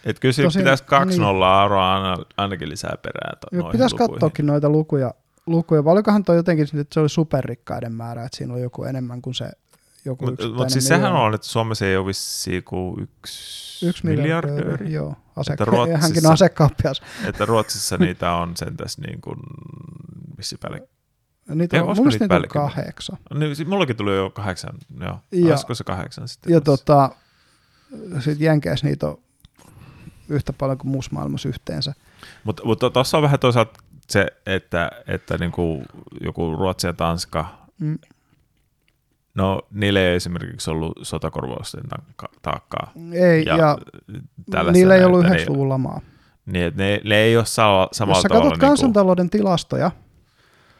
Et 0.05 0.19
kyllä 0.19 0.33
siinä 0.33 0.49
pitäisi 0.57 0.83
2 0.83 1.19
niin. 1.19 1.23
aina, 1.27 2.17
ainakin 2.37 2.69
lisää 2.69 2.95
perään. 3.01 3.37
to- 3.39 3.71
pitäisi 3.71 3.93
lukuihin. 3.95 4.13
katsoakin 4.13 4.45
noita 4.45 4.69
lukuja. 4.69 5.13
lukuja. 5.45 5.83
Vai 5.83 5.91
olikohan 5.93 6.23
toi 6.23 6.35
jotenkin, 6.35 6.63
että 6.79 6.93
se 6.93 6.99
oli 6.99 7.09
superrikkaiden 7.09 7.91
määrä, 7.93 8.25
että 8.25 8.37
siinä 8.37 8.53
oli 8.53 8.61
joku 8.61 8.83
enemmän 8.83 9.21
kuin 9.21 9.33
se 9.33 9.49
joku 10.05 10.25
Mutta 10.25 10.47
mut 10.49 10.69
siis 10.69 10.87
sehän 10.87 11.01
miljoona. 11.01 11.25
on, 11.25 11.33
että 11.33 11.47
Suomessa 11.47 11.85
ei 11.85 11.97
ole 11.97 12.05
vissiin 12.05 12.63
kuin 12.63 13.01
yksi, 13.01 13.85
Yksi 13.85 14.05
miljardööri. 14.05 14.93
Joo, 14.93 15.15
ase, 15.35 15.53
Että 15.53 15.65
Ruotsissa- 15.65 15.97
hänkin 16.01 16.25
on 16.27 16.33
asekauppias. 16.33 17.01
Että 17.25 17.45
Ruotsissa 17.45 17.97
niitä 17.97 18.31
on 18.33 18.57
sen 18.57 18.77
tässä 18.77 19.01
niin 19.01 19.21
kuin, 19.21 19.39
vissi 20.37 20.57
päälle. 20.61 20.87
Niitä 21.55 21.83
on, 21.83 21.95
mun 21.97 22.07
niitä 22.07 22.27
päällekin? 22.27 22.53
kahdeksan. 22.61 23.17
Niin, 23.33 23.69
mullakin 23.69 23.95
tuli 23.95 24.15
jo 24.15 24.29
kahdeksan, 24.29 24.73
joo. 24.99 25.19
Ja- 25.31 25.47
Olisiko 25.49 25.75
se 25.75 25.83
kahdeksan 25.83 26.27
sitten? 26.27 26.53
Ja 26.53 26.61
tota, 26.61 27.09
sitten 28.19 28.45
Jenkeissä 28.45 28.87
niitä 28.87 29.07
on 29.07 29.17
yhtä 30.29 30.53
paljon 30.53 30.77
kuin 30.77 30.91
muussa 30.91 31.11
maailmassa 31.13 31.49
yhteensä. 31.49 31.93
Mutta 32.43 32.63
mut 32.65 32.79
tuossa 32.93 33.17
on 33.17 33.23
vähän 33.23 33.39
toisaalta 33.39 33.79
se, 34.09 34.25
että, 34.45 34.91
että 35.07 35.37
niinku 35.37 35.83
joku 36.21 36.55
Ruotsi 36.55 36.87
ja 36.87 36.93
Tanska, 36.93 37.45
Mm. 37.79 37.99
no 39.35 39.61
niille 39.71 40.07
ei 40.09 40.15
esimerkiksi 40.15 40.71
ollut 40.71 40.99
sotakorvausten 41.01 41.83
taakka- 41.89 42.33
taakkaa. 42.41 42.91
Ei, 43.13 43.45
ja, 43.45 43.57
ja 43.57 43.77
niillä 44.71 44.95
ei 44.95 45.03
ollut 45.03 45.25
että 45.25 45.37
90-luvun 45.37 45.69
lamaa. 45.69 46.01
Niin, 46.45 46.65
että 46.65 46.83
ne, 46.83 47.01
ne 47.03 47.15
ei 47.17 47.37
ole 47.37 47.45
sama, 47.45 47.87
samalla 47.91 48.17
Jos 48.17 48.21
sä 48.21 48.29
tavalla. 48.29 48.49
katsot 48.49 48.59
kansantalouden 48.69 49.29
tilastoja, 49.29 49.91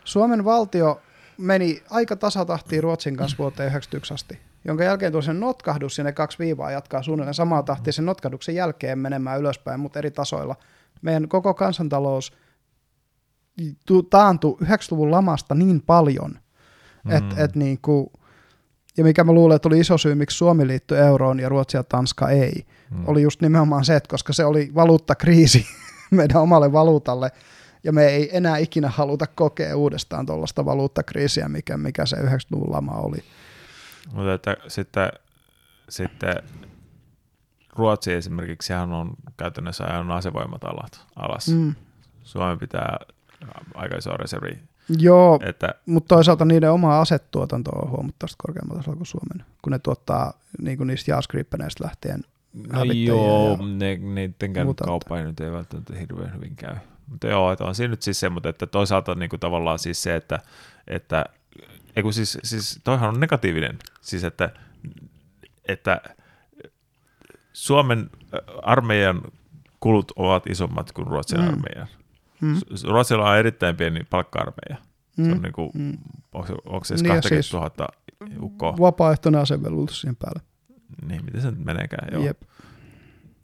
Suomen 0.04 0.46
valtio 0.46 1.02
meni 1.38 1.84
aika 1.90 2.16
tasatahtiin 2.16 2.84
Ruotsin 2.84 3.18
kanssa 3.18 3.38
vuoteen 3.38 3.68
91 3.68 4.14
asti, 4.14 4.40
jonka 4.66 4.84
jälkeen 4.84 5.12
tuli 5.12 5.24
sen 5.24 5.40
notkahdus 5.40 5.98
ja 5.98 6.04
ne 6.04 6.12
kaksi 6.12 6.40
viivaa 6.40 6.72
jatkaa 6.72 7.04
suunnilleen 7.04 7.34
samaa 7.34 7.64
tahtia 7.64 7.94
sen 7.94 8.06
notkahduksen 8.06 8.56
jälkeen 8.56 9.00
menemään 9.00 9.40
ylöspäin, 9.40 9.80
mutta 9.80 10.00
eri 10.00 10.12
tasoilla. 10.12 10.56
Meidän 11.02 11.28
koko 11.28 11.54
kansantalous 11.54 12.34
tu- 13.86 14.04
taantui 14.04 14.58
90-luvun 14.64 15.12
lamasta 15.12 15.56
niin 15.56 15.82
paljon, 15.82 16.40
mm. 17.04 17.12
että 17.12 17.44
et 17.44 17.56
niinku, 17.56 18.12
ja 18.98 19.04
mikä 19.04 19.24
mä 19.24 19.32
luulen, 19.32 19.56
että 19.56 19.68
oli 19.68 19.80
iso 19.80 19.98
syy, 19.98 20.16
miksi 20.16 20.38
Suomi 20.38 20.68
liittyi 20.68 20.98
euroon 20.98 21.40
ja 21.40 21.50
Ruotsi 21.50 21.78
ja 21.78 21.84
Tanska 21.84 22.30
ei, 22.30 22.66
Mm. 22.94 23.04
oli 23.08 23.22
just 23.22 23.42
nimenomaan 23.42 23.86
se, 23.86 23.96
että 23.96 24.10
koska 24.10 24.34
se 24.34 24.46
oli 24.46 24.72
valuuttakriisi 24.76 25.66
meidän 26.12 26.42
omalle 26.42 26.72
valuutalle, 26.72 27.32
ja 27.84 27.92
me 27.94 28.06
ei 28.06 28.38
enää 28.38 28.58
ikinä 28.58 28.90
haluta 28.90 29.28
kokea 29.28 29.78
uudestaan 29.78 30.26
tuollaista 30.26 30.66
valuuttakriisiä, 30.66 31.50
mikä, 31.50 31.78
mikä 31.78 32.06
se 32.06 32.16
90-luvun 32.16 32.72
lama 32.72 32.92
oli. 32.92 33.18
Mutta 34.12 34.34
että 34.34 34.58
sitten, 34.68 35.10
sitten 35.90 36.36
Ruotsi 37.76 38.14
esimerkiksi, 38.14 38.68
sehän 38.68 38.94
on 38.94 39.14
käytännössä 39.38 39.84
ajanut 39.84 40.18
asevoimat 40.18 40.64
alat, 40.64 41.06
alas. 41.16 41.48
Mm. 41.48 41.76
Suomi 42.24 42.58
pitää 42.58 42.98
aika 43.74 43.98
iso 43.98 44.18
reservi. 44.18 44.60
Joo, 45.00 45.40
Että, 45.46 45.76
mutta 45.86 46.16
toisaalta 46.16 46.46
niiden 46.46 46.72
oma 46.72 47.02
asetuotanto 47.02 47.72
on 47.72 47.92
huomattavasti 47.92 48.36
korkeammalla 48.38 48.80
tasolla 48.80 48.98
kuin 48.98 49.08
Suomen, 49.08 49.46
kun 49.62 49.72
ne 49.72 49.80
tuottaa 49.80 50.34
niin 50.62 50.78
kuin 50.78 50.88
niistä 50.88 51.12
jaaskrippeneistä 51.12 51.84
lähtien. 51.84 52.24
no 52.74 52.84
joo, 52.84 53.58
ja 53.60 53.66
ne, 53.66 53.96
niidenkään 53.96 54.76
kauppa 54.76 55.20
ei 55.20 55.26
nyt 55.26 55.40
ei 55.40 55.52
välttämättä 55.52 55.96
hirveän 55.96 56.36
hyvin 56.36 56.56
käy. 56.56 56.76
Mutta 57.08 57.28
joo, 57.28 57.52
että 57.52 57.64
on 57.64 57.76
siinä 57.76 57.92
nyt 57.92 58.02
siis 58.02 58.20
se, 58.20 58.30
mutta 58.30 58.50
että 58.50 58.68
toisaalta 58.68 59.16
niin 59.16 59.30
kuin 59.30 59.40
tavallaan 59.40 59.80
siis 59.80 60.04
se, 60.04 60.16
että, 60.16 60.40
että 60.88 61.26
ei 61.96 62.04
kun 62.04 62.14
siis, 62.14 62.38
siis 62.44 62.80
toihan 62.84 63.10
on 63.10 63.20
negatiivinen, 63.20 63.80
siis 64.02 64.24
että, 64.24 64.50
että 65.68 66.02
Suomen 67.54 68.10
ö, 68.34 68.38
armeijan 68.64 69.22
kulut 69.80 70.12
ovat 70.16 70.48
isommat 70.48 70.92
kuin 70.92 71.08
Ruotsin 71.08 71.40
Mm. 71.40 71.44
mm. 71.46 71.50
armeijan. 71.50 71.88
Mm. 72.42 72.56
Ruotsilla 72.90 73.30
on 73.32 73.38
erittäin 73.38 73.76
pieni 73.76 74.04
palkka-armeija. 74.10 74.78
Se 75.16 75.22
on 75.22 75.38
Mm. 75.38 75.42
niin 75.44 75.54
kuin, 75.54 75.72
Mm. 75.74 75.98
onko, 76.34 76.48
se- 76.48 76.54
onko 76.66 76.86
se 76.86 76.94
Niin 76.96 77.04
niin 77.04 77.10
ja 77.10 77.16
20 77.16 77.42
siis- 77.42 77.54
000 77.54 77.88
ukkoa? 78.42 78.76
Vapaaehtoinen 78.80 79.42
asevelvollisuus 79.42 80.02
siihen 80.02 80.16
päälle. 80.16 80.42
Niin, 81.08 81.26
miten 81.26 81.42
se 81.42 81.52
nyt 81.52 81.66
meneekään? 81.66 82.08
Joo. 82.14 82.24
Jep. 82.24 82.42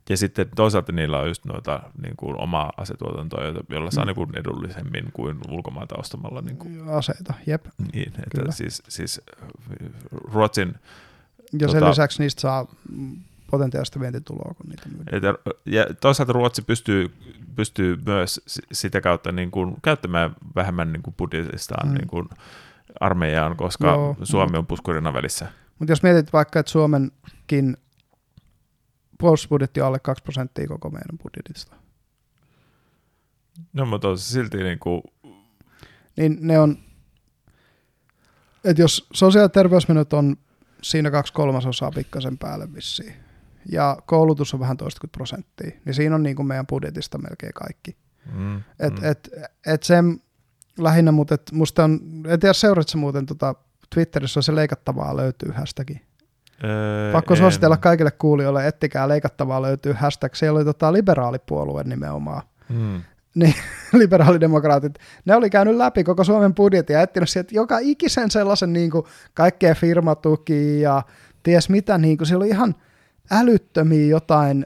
Ja 0.10 0.18
sitten 0.18 0.50
toisaalta 0.56 0.92
niillä 0.92 1.20
on 1.20 1.28
just 1.28 1.46
noita 1.46 1.82
niin 2.02 2.14
kuin 2.18 2.42
omaa 2.42 2.74
asetuotantoa, 2.78 3.42
jolla 3.70 3.92
saa 3.92 4.04
Mm. 4.04 4.08
niin 4.08 4.16
kuin 4.16 4.38
edullisemmin 4.38 5.06
kuin 5.14 5.38
ulkomailta 5.50 5.96
ostamalla. 5.98 6.42
Niin, 6.42 6.58
kuin, 6.58 6.90
Aseita, 6.90 7.34
jep. 7.48 7.66
niin 7.94 8.08
että 8.08 8.22
Kyllä. 8.38 8.52
siis, 8.52 8.84
siis 8.88 9.22
Ruotsin, 10.12 10.76
Ja 11.60 11.68
sen 11.68 11.82
Tota- 11.84 11.90
lisäksi 11.90 12.22
niistä 12.24 12.42
saa 12.42 12.68
potentiaalista 13.52 14.00
vientituloa, 14.00 14.54
kun 14.58 14.66
niitä 14.70 14.84
myydään. 14.90 15.36
ja 15.66 15.86
toisaalta 16.02 16.34
Ruotsi 16.34 16.62
pystyy, 16.62 17.12
pystyy 17.56 17.98
myös 18.06 18.42
si- 18.48 18.62
sitä 18.72 19.02
kautta 19.02 19.32
niin 19.32 19.52
kuin 19.52 19.76
käyttämään 19.82 20.36
vähemmän 20.56 20.94
niin 20.94 21.04
kuin 21.04 21.14
budjetistaan 21.18 21.88
Mm. 21.88 21.94
niin 21.94 22.08
kuin 22.08 22.30
armeijaan, 23.00 23.58
koska 23.58 23.88
Joo, 23.88 24.16
Suomi 24.24 24.58
on 24.58 24.66
puskurina 24.68 25.14
välissä. 25.14 25.48
Mutta 25.80 25.92
jos 25.92 26.04
mietit 26.04 26.34
vaikka, 26.34 26.60
että 26.60 26.72
Suomenkin 26.72 27.78
puolustusbudjetti 29.19 29.81
on 29.81 29.88
alle 29.88 29.99
2 29.99 30.23
prosenttia 30.23 30.67
koko 30.67 30.89
meidän 30.89 31.17
budjetista, 31.23 31.75
No, 33.73 33.85
mutta 33.85 34.07
on 34.07 34.17
silti 34.17 34.57
niin 34.57 34.80
kuin, 34.80 35.01
niin 36.17 36.38
ne 36.41 36.59
on, 36.59 36.77
että 38.64 38.81
jos 38.81 39.07
sosiaali- 39.14 39.45
ja 39.45 39.49
terveysmenot 39.49 40.14
on 40.14 40.38
siinä 40.83 41.11
kaksi 41.11 41.33
kolmasosaa 41.33 41.91
pikkasen 41.91 42.38
päälle 42.38 42.73
vissiin, 42.73 43.14
ja 43.72 43.98
koulutus 44.06 44.53
on 44.53 44.59
vähän 44.59 44.77
toistakymmentä 44.77 45.17
prosenttia, 45.17 45.72
niin 45.85 45.93
siinä 45.93 46.15
on 46.15 46.23
niin 46.23 46.35
kuin 46.35 46.48
meidän 46.48 46.67
budjetista 46.67 47.17
melkein 47.17 47.53
kaikki. 47.53 47.98
mm, 48.33 48.57
Et, 48.80 48.93
mm. 48.99 49.06
et, 49.11 49.30
et 49.67 49.83
sen 49.83 50.22
lähinnä, 50.77 51.11
mutta 51.11 51.35
et 51.35 51.51
musta 51.51 51.83
on, 51.83 51.99
en 52.27 52.39
tiedä 52.39 52.53
seuraatko 52.53 52.98
muuten 52.98 53.25
tota, 53.25 53.56
Twitterissä 53.95 54.39
on 54.39 54.43
se 54.43 54.56
leikattavaa 54.56 55.17
löytyy 55.17 55.51
hashtag. 55.51 55.91
Öö, 56.64 57.12
Pakko 57.12 57.34
en- 57.34 57.38
suositella 57.38 57.78
kaikille 57.78 58.12
kuulijoille, 58.12 58.68
ettikää 58.68 59.08
leikattavaa 59.08 59.62
löytyy 59.62 59.94
hashtag. 59.94 60.36
Siellä 60.36 60.58
oli 60.58 60.66
tota 60.66 60.94
liberaalipuolue 60.94 61.84
nimenomaan. 61.84 62.42
Mm. 62.70 63.02
Liberaalidemokraatit, 63.94 65.00
ne 65.26 65.36
oli 65.36 65.50
käynyt 65.50 65.76
läpi 65.76 66.04
koko 66.04 66.24
Suomen 66.24 66.56
budjetin 66.56 66.94
ja 66.94 67.02
etsinyt 67.02 67.30
sieltä 67.30 67.56
joka 67.56 67.78
ikisen 67.82 68.32
sellaisen 68.32 68.74
niin 68.74 68.92
kuin, 68.92 69.06
kaikkea 69.34 69.76
firmatukia 69.76 70.82
ja 70.82 71.04
ties 71.44 71.70
mitä, 71.70 71.98
niin 71.98 72.18
kuin, 72.18 72.28
siellä 72.28 72.44
oli 72.44 72.50
ihan 72.50 72.76
älyttömiä 73.32 74.08
jotain 74.08 74.66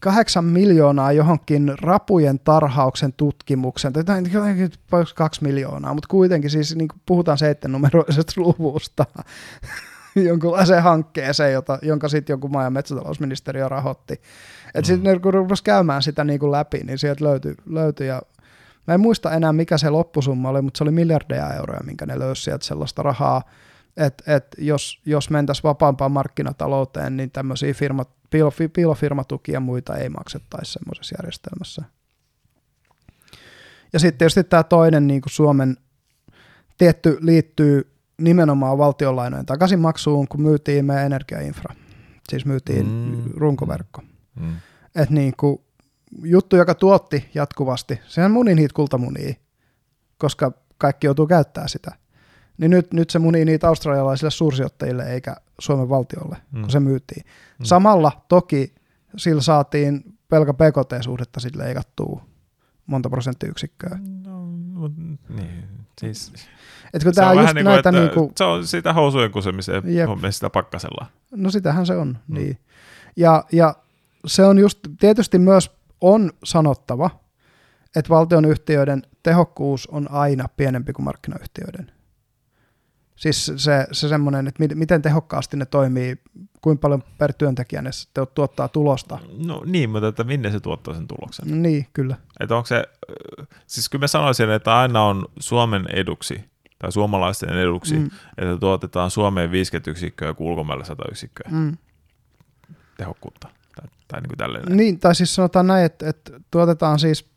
kahdeksan 0.00 0.44
miljoonaa 0.44 1.12
johonkin 1.12 1.72
rapujen 1.80 2.38
tarhauksen 2.38 3.12
tutkimuksen, 3.12 3.92
tai 3.92 4.22
jotenkin 4.32 4.70
kaksi 5.14 5.42
miljoonaa, 5.42 5.94
mutta 5.94 6.08
kuitenkin 6.08 6.50
siis 6.50 6.76
niin 6.76 6.88
kuin 6.88 7.00
puhutaan 7.06 7.38
seitsemännumeroisesta 7.38 8.32
luvusta 8.40 9.06
jonkunlaiseen 10.28 10.82
hankkeeseen, 10.82 11.52
jota, 11.52 11.78
jonka 11.82 12.08
sitten 12.08 12.32
jonkun 12.32 12.52
maa- 12.52 12.64
ja 12.64 12.70
metsätalousministeriö 12.70 13.68
rahoitti. 13.68 14.20
Et 14.74 14.84
sitten 14.84 15.12
ne 15.12 15.18
kun 15.18 15.34
rupesi 15.34 15.64
käymään 15.64 16.02
sitä 16.02 16.24
niin 16.24 16.40
kuin 16.40 16.52
läpi, 16.52 16.78
niin 16.78 16.98
sieltä 16.98 17.24
löytyi, 17.24 17.54
löytyi 17.66 18.06
ja 18.06 18.22
mä 18.86 18.94
en 18.94 19.00
muista 19.00 19.32
enää 19.32 19.52
mikä 19.52 19.78
se 19.78 19.90
loppusumma 19.90 20.48
oli, 20.48 20.62
mutta 20.62 20.78
se 20.78 20.84
oli 20.84 20.90
miljardeja 20.90 21.54
euroja, 21.54 21.80
minkä 21.84 22.06
ne 22.06 22.18
löysi 22.18 22.42
sieltä 22.42 22.64
sellaista 22.64 23.02
rahaa, 23.02 23.42
että 23.96 24.36
et 24.36 24.46
jos, 24.58 25.00
jos 25.06 25.30
mentäisiin 25.30 25.62
vapaampaan 25.62 26.12
markkinatalouteen, 26.12 27.16
niin 27.16 27.30
tämmöisiä 27.30 27.74
firmat, 27.74 28.08
piilofi, 28.30 28.68
piilofirmatukia 28.68 29.52
ja 29.52 29.60
muita 29.60 29.96
ei 29.96 30.08
maksettaisi 30.08 30.72
semmoisessa 30.72 31.14
järjestelmässä. 31.18 31.82
Ja 33.92 33.98
sitten 33.98 34.18
tietysti 34.18 34.44
tämä 34.44 34.62
toinen 34.62 35.06
niin 35.06 35.20
kuin 35.20 35.32
Suomen 35.32 35.76
tietty 36.78 37.18
liittyy 37.20 37.93
nimenomaan 38.20 38.78
valtionlainojen 38.78 39.46
takaisinmaksuun, 39.46 40.28
kun 40.28 40.42
myytiin 40.42 40.84
meidän 40.84 41.06
energiainfra. 41.06 41.74
Siis 42.28 42.46
myytiin 42.46 42.86
Mm. 42.86 43.22
runkoverkko. 43.36 44.02
Mm. 44.40 44.56
Että 44.94 45.14
niin 45.14 45.32
kuin 45.36 45.60
juttu, 46.22 46.56
joka 46.56 46.74
tuotti 46.74 47.30
jatkuvasti, 47.34 48.00
sehän 48.06 48.30
muni 48.30 48.54
niitä 48.54 48.74
kultamunia, 48.74 49.34
koska 50.18 50.52
kaikki 50.78 51.06
joutuu 51.06 51.26
käyttämään 51.26 51.68
sitä. 51.68 51.92
Niin 52.58 52.70
nyt, 52.70 52.92
nyt 52.92 53.10
se 53.10 53.18
muni 53.18 53.44
niitä 53.44 53.68
australialaisille 53.68 54.30
suursijoittajille 54.30 55.04
eikä 55.12 55.36
Suomen 55.60 55.88
valtiolle, 55.88 56.36
mm. 56.52 56.60
Kun 56.60 56.70
se 56.70 56.80
myytiin. 56.80 57.24
Mm. 57.58 57.64
Samalla 57.64 58.24
toki 58.28 58.74
sillä 59.16 59.42
saatiin 59.42 60.18
pelkä 60.28 60.54
PKT-suhdetta 60.54 61.40
sitten 61.40 61.62
leikattua 61.62 62.24
monta 62.86 63.10
prosenttiyksikköä. 63.10 63.98
No, 64.24 64.88
niin, 65.28 65.64
siis, 66.00 66.32
Et 66.94 67.04
kun 67.04 67.14
se 67.14 67.20
tämä 67.20 67.30
on 67.30 67.36
just 67.36 67.54
niin 67.54 67.64
kuin, 67.64 67.72
näitä, 67.72 67.88
että 67.88 68.00
niinku, 68.00 68.32
se 68.36 68.44
on 68.44 68.66
siitä 68.66 68.92
housujen 68.92 69.30
kusemiseen 69.30 69.82
Jep. 69.96 70.10
sitä 70.30 70.50
pakkasella. 70.50 71.06
no 71.30 71.50
sitähän 71.50 71.86
se 71.86 71.96
on, 71.96 72.08
Mm. 72.28 72.34
niin. 72.34 72.58
Ja, 73.16 73.44
ja 73.52 73.74
se 74.26 74.44
on 74.44 74.58
just, 74.58 74.78
tietysti 75.00 75.38
myös 75.38 75.70
on 76.00 76.30
sanottava, 76.44 77.10
että 77.96 78.08
valtionyhtiöiden 78.08 79.02
tehokkuus 79.22 79.86
on 79.86 80.10
aina 80.10 80.48
pienempi 80.56 80.92
kuin 80.92 81.04
markkinayhtiöiden. 81.04 81.90
Siis 83.16 83.52
se, 83.56 83.86
se 83.92 84.08
semmoinen, 84.08 84.46
että 84.48 84.62
mi- 84.64 84.74
miten 84.74 85.02
tehokkaasti 85.02 85.56
ne 85.56 85.66
toimii, 85.66 86.16
kuinka 86.60 86.80
paljon 86.80 87.02
per 87.18 87.32
työntekijä 87.32 87.82
ne 87.82 87.90
tuottaa 88.34 88.68
tulosta. 88.68 89.18
No 89.46 89.62
niin, 89.66 89.90
mutta 89.90 90.08
että 90.08 90.24
minne 90.24 90.50
se 90.50 90.60
tuottaa 90.60 90.94
sen 90.94 91.06
tuloksen? 91.08 91.62
Niin, 91.62 91.86
kyllä. 91.92 92.16
Että 92.40 92.56
onko 92.56 92.66
se, 92.66 92.76
ö, 93.40 93.44
siis 93.66 93.88
kyllä 93.88 94.02
mä 94.02 94.06
sanoisin, 94.06 94.50
että 94.50 94.78
aina 94.78 95.02
on 95.04 95.24
Suomen 95.38 95.86
eduksi 95.92 96.44
tai 96.78 96.92
suomalaisten 96.92 97.58
eduksi, 97.58 97.98
mm. 97.98 98.10
että 98.38 98.56
tuotetaan 98.60 99.10
Suomeen 99.10 99.50
50 99.50 99.90
yksikköä 99.90 100.28
ja 100.28 100.34
ulkomaille 100.38 100.84
100 100.84 101.04
yksikköä 101.10 101.50
Mm. 101.50 101.76
tehokkuutta. 102.96 103.48
Tai, 103.76 103.88
tai 104.08 104.20
niin 104.20 104.28
kuin 104.28 104.38
tälleen. 104.38 104.76
Niin, 104.76 104.98
tai 104.98 105.14
siis 105.14 105.34
sanotaan 105.34 105.66
näin, 105.66 105.84
että, 105.84 106.08
että 106.08 106.40
tuotetaan 106.50 106.98
siis 106.98 107.30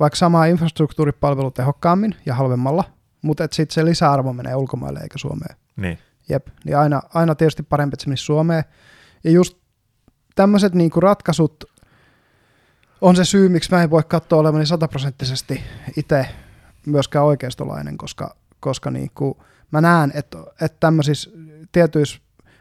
vaikka 0.00 0.16
samaa 0.16 0.44
infrastruktuuripalvelu 0.44 1.50
tehokkaammin 1.50 2.14
ja 2.26 2.34
halvemmalla, 2.34 2.84
mutta 3.22 3.48
sitten 3.52 3.74
se 3.74 3.84
lisäarvo 3.84 4.32
menee 4.32 4.54
ulkomaille 4.54 5.00
eikä 5.00 5.18
Suomeen. 5.18 5.56
Niin. 5.76 5.98
Jep, 6.28 6.46
niin 6.64 6.76
aina, 6.76 7.02
aina 7.14 7.34
tietysti 7.34 7.62
parempi, 7.62 7.94
että 7.94 8.04
se 8.04 8.08
menisi 8.08 8.24
Suomeen. 8.24 8.64
Ja 9.24 9.30
just 9.30 9.58
tämmöiset 10.34 10.74
niinku 10.74 11.00
ratkaisut 11.00 11.64
on 13.00 13.16
se 13.16 13.24
syy, 13.24 13.48
miksi 13.48 13.70
mä 13.70 13.82
en 13.82 13.90
voi 13.90 14.02
katsoa 14.08 14.38
olevani 14.38 14.66
sataprosenttisesti 14.66 15.62
itse 15.96 16.26
myöskään 16.86 17.24
oikeistolainen, 17.24 17.98
koska, 17.98 18.36
koska 18.66 18.90
niinku 18.90 19.42
mä 19.70 19.80
näen, 19.80 20.12
että, 20.14 20.38
että 20.60 20.76
tämmöisissä 20.80 21.30
tietyissä, 21.72 22.18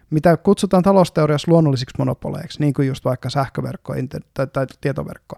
mitä 0.09 0.37
kutsutaan 0.37 0.83
talousteoriassa 0.83 1.51
luonnollisiksi 1.51 1.95
monopoleiksi, 1.97 2.59
niin 2.59 2.73
kuin 2.73 2.87
just 2.87 3.05
vaikka 3.05 3.29
sähköverkko 3.29 3.93
inter, 3.93 4.21
tai, 4.33 4.47
tai 4.47 4.65
tietoverkko, 4.81 5.35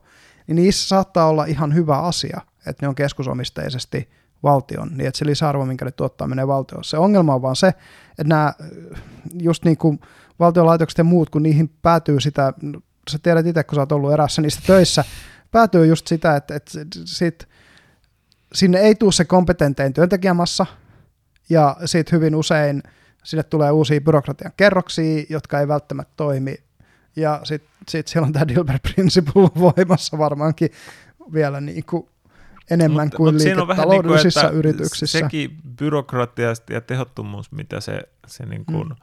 niin 0.47 0.55
niissä 0.55 0.87
saattaa 0.87 1.27
olla 1.27 1.45
ihan 1.45 1.73
hyvä 1.73 1.97
asia, 1.97 2.41
että 2.65 2.85
ne 2.85 2.87
on 2.87 2.95
keskusomisteisesti 2.95 4.09
valtion, 4.43 4.89
niin 4.97 5.07
että 5.07 5.17
se 5.17 5.25
lisäarvo, 5.25 5.65
minkä 5.65 5.85
ne 5.85 5.91
tuottaa, 5.91 6.27
menee 6.27 6.47
valtioon. 6.47 6.83
Se 6.83 6.97
ongelma 6.97 7.35
on 7.35 7.41
vaan 7.41 7.55
se, 7.55 7.67
että 8.09 8.23
nämä 8.23 8.53
just 9.41 9.65
niin 9.65 9.77
kuin 9.77 9.99
valtiolaitokset 10.39 10.97
ja 10.97 11.03
muut, 11.03 11.29
kun 11.29 11.43
niihin 11.43 11.69
päätyy 11.81 12.19
sitä, 12.19 12.53
sä 13.09 13.19
tiedät 13.23 13.45
itse, 13.45 13.63
kun 13.63 13.75
sä 13.75 13.81
oot 13.81 13.91
ollut 13.91 14.13
erässä 14.13 14.41
niistä 14.41 14.61
töissä, 14.67 15.03
päätyy 15.51 15.85
just 15.85 16.07
sitä, 16.07 16.35
että, 16.35 16.55
että 16.55 16.71
sit, 17.05 17.47
sinne 18.53 18.79
ei 18.79 18.95
tule 18.95 19.11
se 19.11 19.25
kompetentein 19.25 19.93
työntekijämassa, 19.93 20.65
ja 21.49 21.77
sitten 21.85 22.15
hyvin 22.15 22.35
usein 22.35 22.83
sinne 23.23 23.43
tulee 23.43 23.71
uusia 23.71 24.01
byrokratian 24.01 24.51
kerroksia, 24.57 25.25
jotka 25.29 25.59
ei 25.59 25.67
välttämättä 25.67 26.13
toimi, 26.17 26.55
ja 27.15 27.41
sitten 27.43 27.69
sit 27.89 28.07
siellä 28.07 28.25
on 28.25 28.33
tämä 28.33 28.47
Dilbert 28.47 28.83
Principle 28.83 29.49
voimassa 29.77 30.17
varmaankin 30.17 30.69
vielä 31.33 31.61
niin 31.61 31.83
kuin 31.85 32.09
enemmän 32.71 33.09
kuin 33.11 33.33
mut 33.33 33.41
siinä 33.41 33.61
on 33.61 33.67
vähän 33.67 33.89
niin 33.89 34.03
kuin, 34.03 34.13
liiketaloudellisissa 34.13 34.49
yrityksissä. 34.49 35.19
Sekin 35.19 35.57
byrokratia 35.77 36.53
ja 36.69 36.81
tehottomuus, 36.81 37.51
mitä 37.51 37.79
se, 37.79 38.01
se 38.27 38.45
niin 38.45 38.65
kuin, 38.65 38.87
mm. 38.87 38.95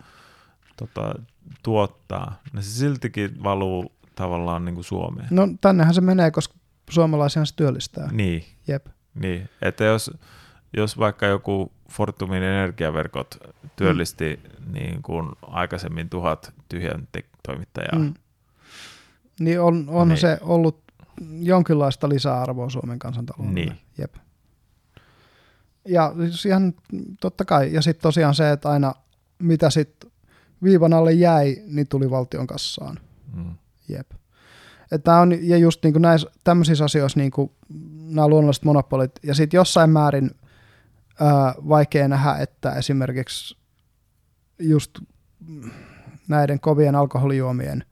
tota, 0.76 1.14
tuottaa, 1.62 2.40
niin 2.52 2.62
se 2.62 2.70
siltikin 2.70 3.42
valuu 3.42 3.92
tavallaan 4.14 4.64
niin 4.64 4.74
kuin 4.74 4.84
Suomeen. 4.84 5.28
No 5.31 5.48
tännehän 5.60 5.94
se 5.94 6.00
menee, 6.00 6.31
koska 6.31 6.55
suomalaisia 6.90 7.44
se 7.44 7.56
työllistää. 7.56 8.08
Niin, 8.12 8.44
Jep. 8.68 8.86
Niin. 9.15 9.49
että 9.62 9.84
jos, 9.84 10.10
jos 10.76 10.99
vaikka 10.99 11.26
joku 11.26 11.73
Fortumin 11.91 12.43
energiaverkot 12.43 13.39
työllisti 13.76 14.41
mm. 14.67 14.73
niin 14.73 15.02
kuin 15.02 15.28
aikaisemmin 15.43 16.09
tuhat 16.09 16.52
tyhjän 16.68 17.09
te- 17.12 17.25
toimittajaa, 17.47 17.99
Mm. 17.99 18.15
Niin 19.41 19.60
on, 19.60 19.84
on 19.89 20.09
Niin. 20.09 20.18
se 20.18 20.39
ollut 20.41 20.83
jonkinlaista 21.41 22.09
lisäarvoa 22.09 22.70
Suomen 22.70 22.99
kansantaloudelle. 22.99 23.55
Niin. 23.60 23.78
Jep. 23.99 24.15
Ja 25.89 26.12
siis 26.18 26.47
ihan 26.47 26.75
totta 27.20 27.44
kai. 27.44 27.73
Ja 27.73 27.83
sitten 27.83 28.02
tosiaan 28.02 28.34
se, 28.34 28.51
että 28.51 28.68
aina 28.68 28.94
mitä 29.39 29.70
sitten 29.70 30.10
viivan 30.62 30.93
alle 30.93 31.12
jäi, 31.12 31.57
niin 31.67 31.89
tuli 31.89 32.10
valtion 32.10 32.47
kassaan. 32.47 32.99
mm. 33.34 33.55
Jep. 33.89 34.10
Että 34.94 35.16
on, 35.16 35.48
ja 35.48 35.56
just 35.56 35.84
niin 35.84 35.92
kuin 35.92 36.02
näissä 36.02 36.31
tämmöisissä 36.44 36.84
asioissa 36.84 37.20
niin 37.20 37.31
kuin 37.31 37.50
nämä 38.00 38.28
luonnolliset 38.28 38.64
monopolit, 38.64 39.12
ja 39.23 39.34
sitten 39.34 39.58
jossain 39.58 39.90
määrin 39.90 40.31
ää, 41.20 41.55
vaikea 41.68 42.08
nähdä, 42.08 42.34
että 42.36 42.73
esimerkiksi 42.73 43.56
just 44.58 44.98
näiden 46.28 46.60
kovien 46.60 46.94
alkoholijuomien 46.94 47.84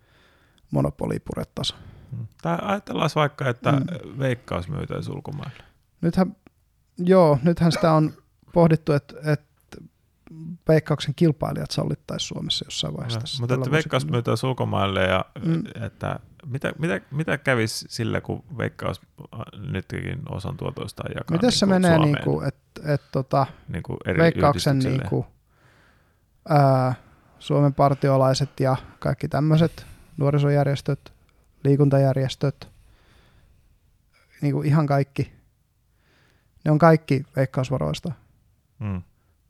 monopoli 0.71 1.19
purettaisiin. 1.19 1.79
Mm. 2.13 2.27
Tai 2.43 2.59
ajatellaan 2.63 3.11
vaikka, 3.15 3.49
että 3.49 3.73
mm. 3.73 4.19
veikkaus 4.19 4.69
myytäisi 4.69 5.11
ulkomaille. 5.11 5.65
Nythän, 6.01 6.37
joo, 6.99 7.39
nythän 7.43 7.73
sitä 7.73 7.93
on 7.93 8.13
pohdittu, 8.53 8.93
että, 8.93 9.17
että 9.33 9.52
veikkauksen 10.69 11.15
kilpailijat 11.15 11.71
sallittaisiin 11.71 12.29
Suomessa 12.29 12.65
jossain 12.67 12.97
vaiheessa. 12.97 13.21
Tässä 13.21 13.43
mutta 13.43 13.55
että 13.55 13.71
veikkaus 13.71 14.07
myytäisi 14.07 14.47
ulkomaille 14.47 15.03
ja 15.03 15.25
Mm. 15.45 15.63
että 15.87 16.21
mitä, 16.47 16.73
mitä, 16.79 17.01
mitä 17.11 17.39
kävisi 17.39 17.87
sillä, 17.89 18.21
kun 18.21 18.45
veikkaus 18.59 19.01
äh, 19.35 19.41
nytkin 19.71 20.23
osan 20.29 20.57
tuotoista 20.57 21.03
jakaa 21.09 21.37
Miten 21.37 21.53
se 21.53 21.67
niin 21.67 21.73
kuin 21.73 21.83
menee, 21.83 21.97
Suomeen, 21.97 22.13
niin 22.15 22.25
kuin, 22.25 22.49
että, 22.49 22.95
että 22.95 23.09
tota, 23.13 23.47
niin 23.69 23.83
kuin 23.83 23.99
eri 24.07 24.23
veikkauksen 24.23 24.79
niin 24.79 25.03
kuin, 25.09 25.27
ää, 26.49 26.95
Suomen 27.39 27.75
partiolaiset 27.75 28.61
ja 28.61 28.77
kaikki 28.99 29.29
tämmöiset 29.29 29.87
nuorisojärjestöt, 30.17 31.13
liikuntajärjestöt, 31.65 32.69
niin 34.41 34.55
kuin 34.55 34.67
ihan 34.67 34.87
kaikki, 34.87 35.33
ne 36.65 36.71
on 36.71 36.79
kaikki 36.79 37.25
veikkausvaroista. 37.37 38.13
Mm. 38.79 39.03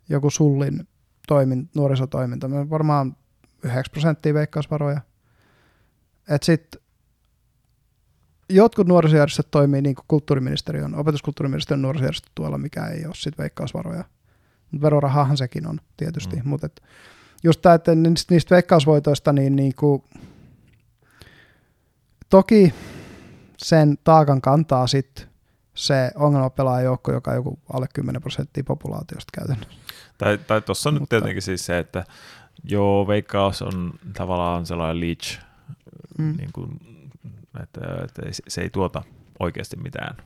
Joku 0.09 0.31
sullin 0.31 0.89
toimin, 1.29 1.71
nuorisotoiminta, 1.75 2.49
me 2.49 2.71
varmaan 2.71 3.17
9 3.63 3.85
prosenttia 3.93 4.35
veikkausvaroja. 4.35 5.01
Et 6.29 6.43
sit 6.43 6.77
jotkut 8.49 8.87
nuorisojärjestöt 8.87 9.51
toimii 9.51 9.83
niin 9.83 9.95
kuin 9.95 10.05
kulttuuriministeriön, 10.09 10.95
opetuskulttuuriministeriön 10.95 11.83
nuorisojärjestöt 11.83 12.33
tuolla, 12.35 12.59
mikä 12.59 12.87
ei 12.87 13.07
ole 13.07 13.15
sit 13.15 13.39
veikkausvaroja. 13.39 14.05
Mut 14.71 14.83
verorahahan 14.83 15.37
sekin 15.37 15.67
on 15.67 15.81
tietysti, 15.97 16.37
mm. 16.37 16.49
mutta 16.49 16.67
et 16.67 16.83
just 17.43 17.63
tämä, 17.63 17.75
että 17.75 17.95
niistä, 17.95 18.35
niistä 18.35 18.55
veikkausvoitoista, 18.55 19.33
niin, 19.33 19.57
niin 19.57 19.75
kuin, 19.75 20.03
toki 22.29 22.75
sen 23.57 23.99
taakan 24.05 24.41
kantaa 24.41 24.87
sit 24.87 25.29
se 25.75 26.11
ongelmapelaajoukko, 26.15 27.13
joka 27.13 27.31
on 27.31 27.37
joku 27.37 27.59
alle 27.73 27.87
10 27.95 28.23
prosenttia 28.23 28.65
populaatiosta 28.65 29.31
käytännössä. 29.39 29.75
Tai, 30.19 30.39
tai 30.39 30.61
tuossa 30.63 30.89
on 30.89 30.95
nyt 30.95 31.01
Mutta- 31.01 31.17
tietenkin 31.17 31.43
siis 31.43 31.67
se, 31.67 31.79
että 31.79 32.05
joo, 32.65 33.07
veikkaus 33.09 33.63
on 33.63 33.93
tavallaan 34.17 34.67
sellainen 34.67 35.01
leech, 35.01 35.39
Mm. 36.19 36.35
niin 36.37 36.51
kuin, 36.53 36.71
että, 37.63 37.81
että 38.05 38.23
se 38.49 38.61
ei 38.61 38.71
tuota 38.71 39.03
oikeasti 39.41 39.77
mitään, 39.77 40.17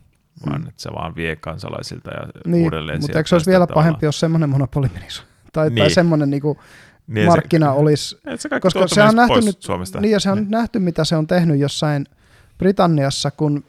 vaan 0.47 0.61
Mm. 0.61 0.69
että 0.69 0.83
se 0.83 0.91
vaan 0.93 1.15
vie 1.17 1.37
kansalaisilta 1.37 2.11
ja 2.11 2.27
Niin, 2.47 2.65
uudelleen 2.65 3.01
mutta 3.01 3.19
eikö 3.19 3.29
se 3.29 3.35
olisi 3.35 3.51
vielä 3.51 3.67
tavallaan. 3.67 3.85
pahempi, 3.85 4.07
jos 4.07 4.21
semmoinen 4.21 4.51
monopoli 4.51 4.89
menisi? 4.95 5.23
Tai, 5.53 5.71
tai 5.71 5.71
Niin. 5.71 5.95
semmoinen 5.95 6.31
niinku 6.31 6.59
Niin, 7.07 7.27
markkina 7.27 7.67
se, 7.73 7.79
olisi 7.79 8.19
se 8.37 8.61
koska 8.61 8.89
se 8.89 9.03
on 9.03 9.17
nähty 9.17 9.41
nyt- 9.41 9.63
Suomesta. 9.63 10.01
Niin 10.01 10.13
ja 10.13 10.21
se 10.21 10.31
on 10.31 10.39
nyt 10.39 10.49
nähty, 10.49 10.79
mitä 10.79 11.05
se 11.05 11.17
on 11.17 11.27
tehnyt 11.27 11.59
jossain 11.61 12.07
Britanniassa, 12.59 13.31
kun 13.31 13.65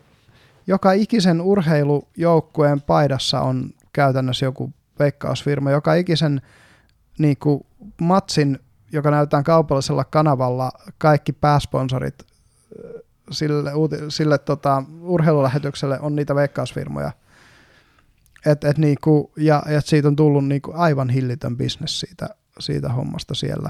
joka 0.67 0.91
ikisen 0.91 1.41
urheilujoukkueen 1.41 2.81
paidassa 2.81 3.41
on 3.41 3.73
käytännössä 3.93 4.45
joku 4.45 4.73
veikkausfirma, 4.99 5.71
joka 5.71 5.93
ikisen 5.93 6.41
niin 7.19 7.37
kuin, 7.37 7.65
matsin, 8.01 8.59
joka 8.91 9.11
näytetään 9.11 9.43
kaupallisella 9.43 10.03
kanavalla, 10.03 10.71
kaikki 10.97 11.33
pääsponsorit 11.33 12.15
äh, 12.23 13.01
sille, 13.31 13.71
sille 14.09 14.37
tota, 14.37 14.83
urheilulähetykselle 15.01 15.99
on 15.99 16.15
niitä 16.15 16.35
veikkausfirmoja. 16.35 17.11
Et, 18.45 18.63
et 18.63 18.77
niinku, 18.77 19.31
ja, 19.37 19.63
ja 19.69 19.81
siitä 19.81 20.07
on 20.07 20.15
tullut 20.15 20.45
niinku 20.47 20.71
aivan 20.75 21.09
hillitön 21.09 21.57
bisnes 21.57 21.99
siitä, 21.99 22.29
siitä 22.59 22.89
hommasta 22.89 23.35
siellä. 23.35 23.69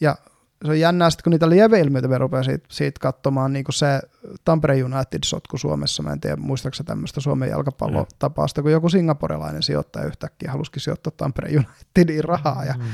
Ja 0.00 0.16
se 0.64 0.70
on 0.70 0.80
jännää 0.80 1.10
sitten, 1.10 1.24
kun 1.24 1.30
niitä 1.30 1.48
lieveilmiöitä 1.48 2.08
me 2.08 2.18
rupeaa 2.18 2.42
siitä, 2.42 2.66
siitä 2.70 3.00
katsomaan, 3.00 3.52
niin 3.52 3.64
kuin 3.64 3.74
se 3.74 4.00
Tampere 4.44 4.82
United-sotku 4.82 5.58
Suomessa, 5.58 6.02
mä 6.02 6.12
en 6.12 6.20
tiedä 6.20 6.36
muistaakseni 6.36 6.86
tämmöistä 6.86 7.20
Suomen 7.20 7.48
jalkapallotapausta, 7.48 8.62
kun 8.62 8.72
joku 8.72 8.88
singaporelainen 8.88 9.62
sijoittaja 9.62 10.06
yhtäkkiä 10.06 10.52
halusikin 10.52 10.82
sijoittaa 10.82 11.12
Tampere 11.16 11.48
Unitediin 11.56 12.24
rahaa, 12.24 12.64
ja, 12.64 12.74
Mm. 12.74 12.84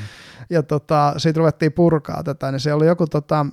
ja 0.51 0.63
tota, 0.63 1.15
siitä 1.17 1.39
ruvettiin 1.39 1.73
purkaa 1.73 2.23
tätä, 2.23 2.53
niin 2.53 2.61
se 2.61 2.73
oli 2.73 2.87
joku, 2.87 3.07
tota, 3.07 3.47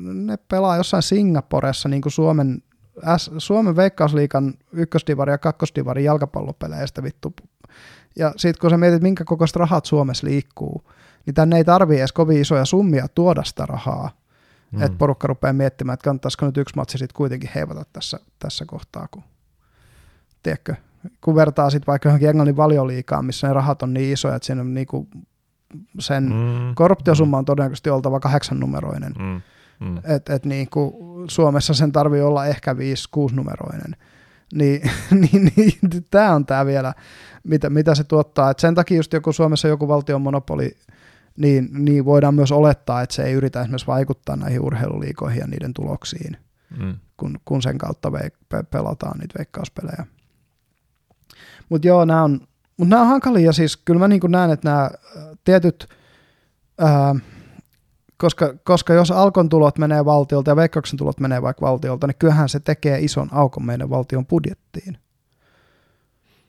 ne 0.00 0.36
pelaa 0.36 0.76
jossain 0.76 1.02
Singaporessa 1.02 1.88
niin 1.88 2.02
kuin 2.02 2.12
Suomen, 2.12 2.62
S, 3.16 3.30
Suomen 3.38 3.76
veikkausliikan 3.76 4.54
ykkösdivari 4.72 5.32
ja 5.32 5.38
kakkosdivari 5.38 6.04
jalkapallopeleistä 6.04 7.02
vittu. 7.02 7.34
Ja 8.18 8.32
sitten 8.36 8.60
kun 8.60 8.70
sä 8.70 8.76
mietit, 8.76 9.02
minkä 9.02 9.24
kokoiset 9.24 9.56
rahat 9.56 9.84
Suomessa 9.84 10.26
liikkuu, 10.26 10.90
niin 11.26 11.34
tänne 11.34 11.56
ei 11.56 11.64
tarvii 11.64 11.98
edes 11.98 12.12
kovin 12.12 12.40
isoja 12.40 12.64
summia 12.64 13.08
tuoda 13.08 13.44
sitä 13.44 13.66
rahaa, 13.66 14.10
mm. 14.70 14.82
että 14.82 14.98
porukka 14.98 15.26
rupeaa 15.26 15.52
miettimään, 15.52 15.94
että 15.94 16.04
kannattaisiko 16.04 16.46
nyt 16.46 16.56
yksi 16.56 16.76
matsi 16.76 16.98
sitten 16.98 17.16
kuitenkin 17.16 17.50
heivata 17.54 17.84
tässä, 17.92 18.20
tässä 18.38 18.64
kohtaa, 18.64 19.08
kun 19.10 19.22
tiedätkö, 20.42 20.74
kun 21.20 21.34
vertaa 21.34 21.70
sitten 21.70 21.86
vaikka 21.86 22.08
johonkin 22.08 22.28
Englannin 22.28 22.56
valioliikaan, 22.56 23.24
missä 23.24 23.46
ne 23.46 23.52
rahat 23.52 23.82
on 23.82 23.94
niin 23.94 24.12
isoja, 24.12 24.34
että 24.34 24.46
siinä 24.46 24.60
on 24.60 24.74
niinku 24.74 25.08
sen 25.98 26.24
mm. 26.24 26.74
korruptiosumma 26.74 27.38
on 27.38 27.44
todennäköisesti 27.44 27.90
oltava 27.90 28.20
kahdeksannumeroinen. 28.20 29.12
Mm. 29.18 29.40
Mm. 29.80 29.96
Et, 29.96 30.30
et 30.30 30.46
niinku 30.46 30.94
Suomessa 31.28 31.74
sen 31.74 31.92
tarvii 31.92 32.20
olla 32.20 32.46
ehkä 32.46 32.78
viisi, 32.78 33.08
kuusinumeroinen. 33.10 33.96
Niin, 34.54 34.90
niin, 35.10 35.52
niin 35.56 36.04
tämä 36.10 36.34
on 36.34 36.46
tämä 36.46 36.66
vielä, 36.66 36.94
mitä, 37.44 37.70
mitä 37.70 37.94
se 37.94 38.04
tuottaa. 38.04 38.50
Et 38.50 38.58
sen 38.58 38.74
takia 38.74 38.96
just 38.96 39.12
joku 39.12 39.32
Suomessa 39.32 39.68
joku 39.68 39.88
valtion 39.88 40.22
monopoli, 40.22 40.76
niin, 41.36 41.68
niin 41.72 42.04
voidaan 42.04 42.34
myös 42.34 42.52
olettaa, 42.52 43.02
että 43.02 43.14
se 43.14 43.24
ei 43.24 43.32
yritä 43.32 43.60
esimerkiksi 43.60 43.86
vaikuttaa 43.86 44.36
näihin 44.36 44.60
urheiluliikoihin 44.60 45.40
ja 45.40 45.46
niiden 45.46 45.74
tuloksiin, 45.74 46.36
mm. 46.78 46.94
kun, 47.16 47.38
kun 47.44 47.62
sen 47.62 47.78
kautta 47.78 48.08
ve- 48.08 48.64
pelataan 48.70 49.18
niitä 49.18 49.38
veikkauspelejä. 49.38 50.06
Mutta 51.68 51.88
joo, 51.88 52.04
nämä 52.04 52.22
on, 52.22 52.40
mut 52.76 52.88
nämä 52.88 53.02
on 53.02 53.08
hankalia. 53.08 53.52
Siis 53.52 53.76
kyllä 53.76 54.00
mä 54.00 54.08
niin 54.08 54.20
näen, 54.28 54.50
että 54.50 54.68
nämä 54.68 54.90
tietyt, 55.44 55.88
ää, 56.78 57.14
koska, 58.16 58.54
koska 58.64 58.94
jos 58.94 59.10
Alkon 59.10 59.48
tulot 59.48 59.78
menee 59.78 60.04
valtiolta 60.04 60.50
ja 60.50 60.56
Veikkauksen 60.56 60.96
tulot 60.96 61.20
menee 61.20 61.42
vaikka 61.42 61.66
valtiolta, 61.66 62.06
niin 62.06 62.16
kyllähän 62.18 62.48
se 62.48 62.60
tekee 62.60 62.98
ison 63.00 63.28
aukon 63.32 63.66
meidän 63.66 63.90
valtion 63.90 64.26
budjettiin. 64.26 64.98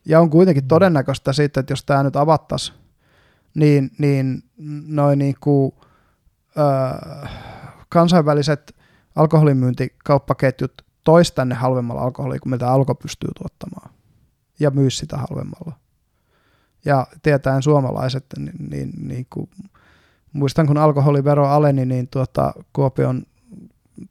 Ja 0.05 0.19
on 0.19 0.29
kuitenkin 0.29 0.63
mm. 0.63 0.67
todennäköistä 0.67 1.33
sitten, 1.33 1.61
että 1.61 1.71
jos 1.71 1.83
tämä 1.83 2.03
nyt 2.03 2.15
avattaisiin, 2.15 2.77
niin, 3.53 3.91
niin 3.97 4.43
noin 4.87 5.19
niin 5.19 5.35
kuin, 5.39 5.71
ää, 6.55 7.29
kansainväliset 7.89 8.75
alkoholimyyntikauppaketjut 9.15 10.81
toisi 11.03 11.35
tänne 11.35 11.55
halvemmalla 11.55 12.01
alkoholia 12.01 12.39
kuin 12.39 12.51
mitä 12.51 12.71
alko 12.71 12.95
pystyy 12.95 13.29
tuottamaan 13.37 13.89
ja 14.59 14.71
myy 14.71 14.89
sitä 14.89 15.17
halvemmalla. 15.17 15.75
Ja 16.85 17.07
tietäen 17.23 17.63
suomalaiset, 17.63 18.25
niin, 18.37 18.69
niin, 18.69 18.91
niin 19.07 19.27
kuin, 19.29 19.49
muistan 20.33 20.67
kun 20.67 20.77
alkoholivero 20.77 21.47
aleni, 21.47 21.85
niin 21.85 22.07
tuota, 22.07 22.53
Kuopion 22.73 23.23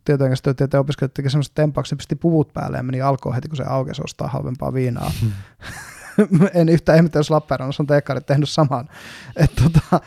tietojenkäsityötieteen 0.04 0.80
opiskelijat 0.80 1.14
teki 1.14 1.30
semmoista 1.30 1.54
tempauksia, 1.54 1.96
pisti 1.96 2.16
puvut 2.16 2.52
päälle 2.52 2.76
ja 2.76 2.82
meni 2.82 3.00
alkoon 3.00 3.34
heti, 3.34 3.48
kun 3.48 3.56
se 3.56 3.64
aukesi 3.64 4.02
ostaa 4.04 4.28
halvempaa 4.28 4.74
viinaa. 4.74 5.10
en 6.54 6.68
yhtään 6.68 6.96
ihmettä, 6.96 7.18
jos 7.18 7.30
Lappeenrannassa 7.30 7.82
on 7.82 7.86
teekkarit 7.86 8.26
tehnyt 8.26 8.48
saman. 8.48 8.88
Et, 9.36 9.50
tota, 9.54 10.00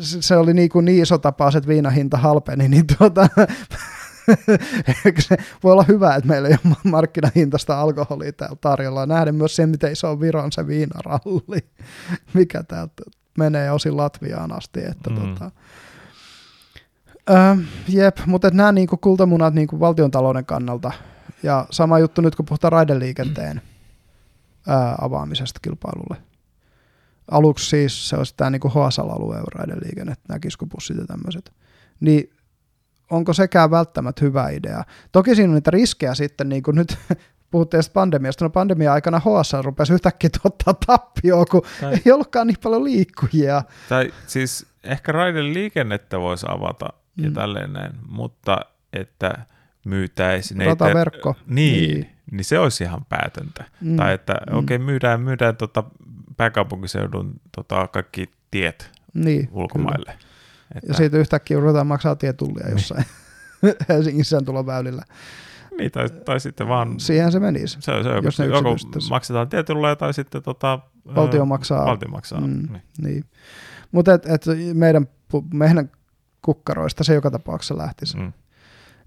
se 0.00 0.36
oli 0.36 0.54
niin, 0.54 0.68
kuin 0.68 0.84
niin 0.84 1.02
iso 1.02 1.18
tapaus, 1.18 1.56
että 1.56 1.68
viinahinta 1.68 2.18
halpeni, 2.18 2.68
niin 2.68 2.84
tuota, 2.98 3.28
se 5.18 5.36
voi 5.62 5.72
olla 5.72 5.84
hyvä, 5.88 6.14
että 6.14 6.28
meillä 6.28 6.48
ei 6.48 6.56
ole 6.64 6.76
markkinahintaista 6.84 7.80
alkoholia 7.80 8.32
täällä 8.32 8.56
tarjolla. 8.60 9.06
Nähdään 9.06 9.34
myös 9.34 9.56
sen, 9.56 9.68
miten 9.68 9.92
iso 9.92 10.10
on 10.42 10.52
se 10.52 10.66
viinaralli, 10.66 11.58
mikä 12.34 12.62
täältä 12.62 13.02
menee 13.38 13.70
osin 13.70 13.96
Latviaan 13.96 14.52
asti. 14.52 14.80
Että 14.84 15.10
mm. 15.10 15.16
tota, 15.16 15.50
äh, 17.30 17.58
jep, 17.88 18.16
mutta 18.26 18.50
nämä 18.50 18.72
niinku 18.72 18.96
kultamunat 18.96 19.54
niinku 19.54 19.80
valtiontalouden 19.80 20.46
kannalta, 20.46 20.92
ja 21.42 21.66
sama 21.70 21.98
juttu 21.98 22.20
nyt 22.20 22.36
kun 22.36 22.46
puhutaan 22.46 22.72
raideliikenteen 22.72 23.62
avaamisesta 25.00 25.60
kilpailulle. 25.62 26.16
Aluksi 27.30 27.70
siis 27.70 28.08
se 28.08 28.16
olisi 28.16 28.34
tämä 28.36 28.50
niinku 28.50 28.68
HSL-alueen 28.68 29.44
raideliikenne, 29.54 30.14
nämä 30.28 30.38
kiskupussit 30.38 30.96
ja 30.96 31.06
tämmöiset. 31.06 31.52
Niin 32.00 32.30
onko 33.10 33.32
sekään 33.32 33.70
välttämättä 33.70 34.24
hyvä 34.24 34.48
idea. 34.48 34.84
Toki 35.12 35.34
siinä 35.34 35.50
on 35.50 35.54
niitä 35.54 35.70
riskejä 35.70 36.14
sitten, 36.14 36.48
niin 36.48 36.62
kuin 36.62 36.74
nyt 36.74 36.98
puhuttiin 37.50 37.82
pandemiasta, 37.92 38.44
no 38.44 38.50
pandemia 38.50 38.92
aikana 38.92 39.18
HSL 39.20 39.62
rupesi 39.62 39.92
yhtäkkiä 39.92 40.30
tuottaa 40.42 40.74
tappioa, 40.86 41.44
kun 41.44 41.62
tai, 41.80 41.94
ei 42.06 42.12
ollutkaan 42.12 42.46
niin 42.46 42.56
paljon 42.62 42.84
liikkujia. 42.84 43.62
Tai 43.88 44.12
siis 44.26 44.66
ehkä 44.84 45.12
raiden 45.12 45.54
liikennettä 45.54 46.20
voisi 46.20 46.46
avata 46.48 46.92
mm. 47.16 47.24
ja 47.24 47.30
tälleen 47.30 47.72
näin, 47.72 47.92
mutta 48.08 48.60
että 48.92 49.46
myytäisiin... 49.84 50.66
Rataverkko. 50.66 51.34
Niin, 51.46 51.90
niin, 51.90 52.15
niin 52.30 52.44
se 52.44 52.58
olisi 52.58 52.84
ihan 52.84 53.04
päätöntä. 53.08 53.64
Mm. 53.80 53.96
Tai 53.96 54.14
että 54.14 54.32
mm. 54.32 54.58
okei, 54.58 54.76
okay, 54.76 54.86
myydään, 54.86 55.20
myydään 55.20 55.56
tota 55.56 55.84
pääkaupunkiseudun 56.36 57.40
tota 57.56 57.88
kaikki 57.88 58.30
tiet 58.50 58.90
niin, 59.14 59.48
ulkomaille. 59.52 60.12
Kyllä. 60.12 60.26
Että... 60.74 60.90
Ja 60.90 60.94
siitä 60.94 61.18
yhtäkkiä 61.18 61.60
ruvetaan 61.60 61.86
maksaa 61.86 62.16
tietullia 62.16 62.70
jossain 62.70 63.04
Helsingissä 63.88 64.40
tuloväylillä. 64.40 65.02
Niin, 65.78 65.92
tai, 65.92 66.10
tai 66.10 66.40
sitten 66.40 66.68
vaan... 66.68 67.00
Siihen 67.00 67.32
se 67.32 67.40
menisi, 67.40 67.76
se, 67.80 67.92
se, 68.02 68.08
jos 68.22 68.38
ne 68.38 68.46
joko 68.46 68.76
maksetaan 69.10 69.48
tietullia 69.48 69.96
tai 69.96 70.14
sitten 70.14 70.42
tota, 70.42 70.78
valtio 71.14 71.44
maksaa. 71.44 71.86
Valtio 71.86 72.08
maksaa, 72.08 72.40
mm, 72.40 72.46
niin. 72.46 72.82
niin. 72.98 73.24
Mutta 73.92 74.14
et, 74.14 74.26
et 74.26 74.44
meidän, 74.74 75.06
meidän 75.54 75.90
kukkaroista 76.42 77.04
se 77.04 77.14
joka 77.14 77.30
tapauksessa 77.30 77.78
lähtisi. 77.78 78.16
Mm. 78.16 78.32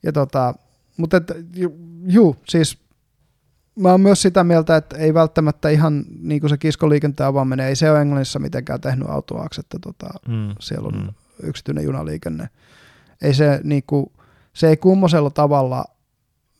Ja 0.03 0.11
tota, 0.11 0.53
mutta 0.97 1.17
et, 1.17 1.31
ju, 1.55 1.77
juu, 2.07 2.35
siis 2.47 2.79
mä 3.79 3.91
oon 3.91 4.01
myös 4.01 4.21
sitä 4.21 4.43
mieltä, 4.43 4.75
että 4.75 4.97
ei 4.97 5.13
välttämättä 5.13 5.69
ihan 5.69 6.05
niin 6.19 6.41
kuin 6.41 6.49
se 6.49 6.57
kiskoliikenteen 6.57 7.27
avaaminen, 7.27 7.65
ei 7.65 7.75
se 7.75 7.91
ole 7.91 8.01
Englannissa 8.01 8.39
mitenkään 8.39 8.81
tehnyt 8.81 9.09
autoaksi, 9.09 9.61
että 9.61 9.79
tota, 9.81 10.09
mm. 10.27 10.55
siellä 10.59 10.87
on 10.87 10.95
mm 10.95 11.13
yksityinen 11.43 11.83
junaliikenne. 11.83 12.49
Ei 13.21 13.33
se, 13.33 13.61
niin 13.63 13.83
kuin, 13.87 14.11
se 14.53 14.67
ei 14.67 14.77
kummosella 14.77 15.29
tavalla, 15.29 15.85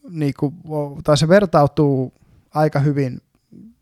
niin 0.10 0.34
kuin, 0.40 0.56
tai 1.04 1.18
se 1.18 1.28
vertautuu 1.28 2.14
aika 2.54 2.80
hyvin, 2.80 3.22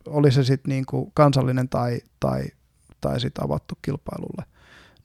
oli 0.06 0.32
se 0.32 0.44
sitten 0.44 0.70
niin 0.70 0.84
kansallinen 1.14 1.68
tai, 1.68 2.00
tai, 2.20 2.44
tai 3.00 3.20
sitten 3.20 3.44
avattu 3.44 3.78
kilpailulle. 3.82 4.44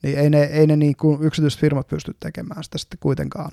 Niin 0.02 0.18
ei 0.18 0.30
ne, 0.30 0.42
ei 0.42 0.66
ne 0.66 0.76
niin 0.76 0.96
kuin 0.96 1.22
yksityiset 1.22 1.60
firmat 1.60 1.88
pysty 1.88 2.16
tekemään 2.20 2.64
sitä 2.64 2.78
sitten 2.78 2.98
kuitenkaan. 3.00 3.50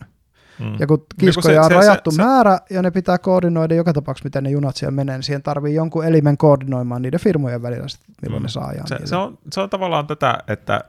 Mm. 0.59 0.75
Ja 0.79 0.87
kun 0.87 1.05
kiskoja 1.19 1.61
niin 1.61 1.69
se, 1.69 1.75
on 1.75 1.83
rajattu 1.83 2.11
se, 2.11 2.15
se, 2.15 2.23
määrä 2.23 2.59
ja 2.69 2.81
ne 2.81 2.91
pitää 2.91 3.17
koordinoida 3.17 3.75
joka 3.75 3.93
tapauksessa, 3.93 4.27
miten 4.27 4.43
ne 4.43 4.49
junat 4.49 4.75
siellä 4.75 4.95
menee, 4.95 5.17
niin 5.17 5.23
siihen 5.23 5.43
tarvii 5.43 5.75
jonkun 5.75 6.05
elimen 6.05 6.37
koordinoimaan 6.37 7.01
niiden 7.01 7.19
firmojen 7.19 7.61
välillä, 7.61 7.85
milloin 8.21 8.41
mm. 8.41 8.45
ne 8.45 8.49
saa 8.49 8.73
Se, 8.85 8.97
se, 9.05 9.15
on, 9.15 9.37
se 9.51 9.61
on 9.61 9.69
tavallaan 9.69 10.07
tätä, 10.07 10.37
että 10.47 10.81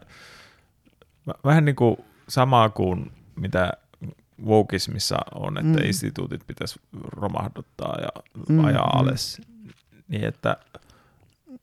vähän 1.44 1.64
niin 1.64 1.76
kuin 1.76 1.96
samaa 2.28 2.68
kuin 2.68 3.12
mitä 3.36 3.72
Wokismissa 4.46 5.18
on, 5.34 5.58
että 5.58 5.80
mm. 5.80 5.86
instituutit 5.86 6.46
pitäisi 6.46 6.80
romahduttaa 6.92 7.96
ja 8.00 8.22
mm, 8.48 8.64
ajaa 8.64 8.90
mm. 8.94 9.00
alas. 9.00 9.40
Niin 10.08 10.24
että 10.24 10.56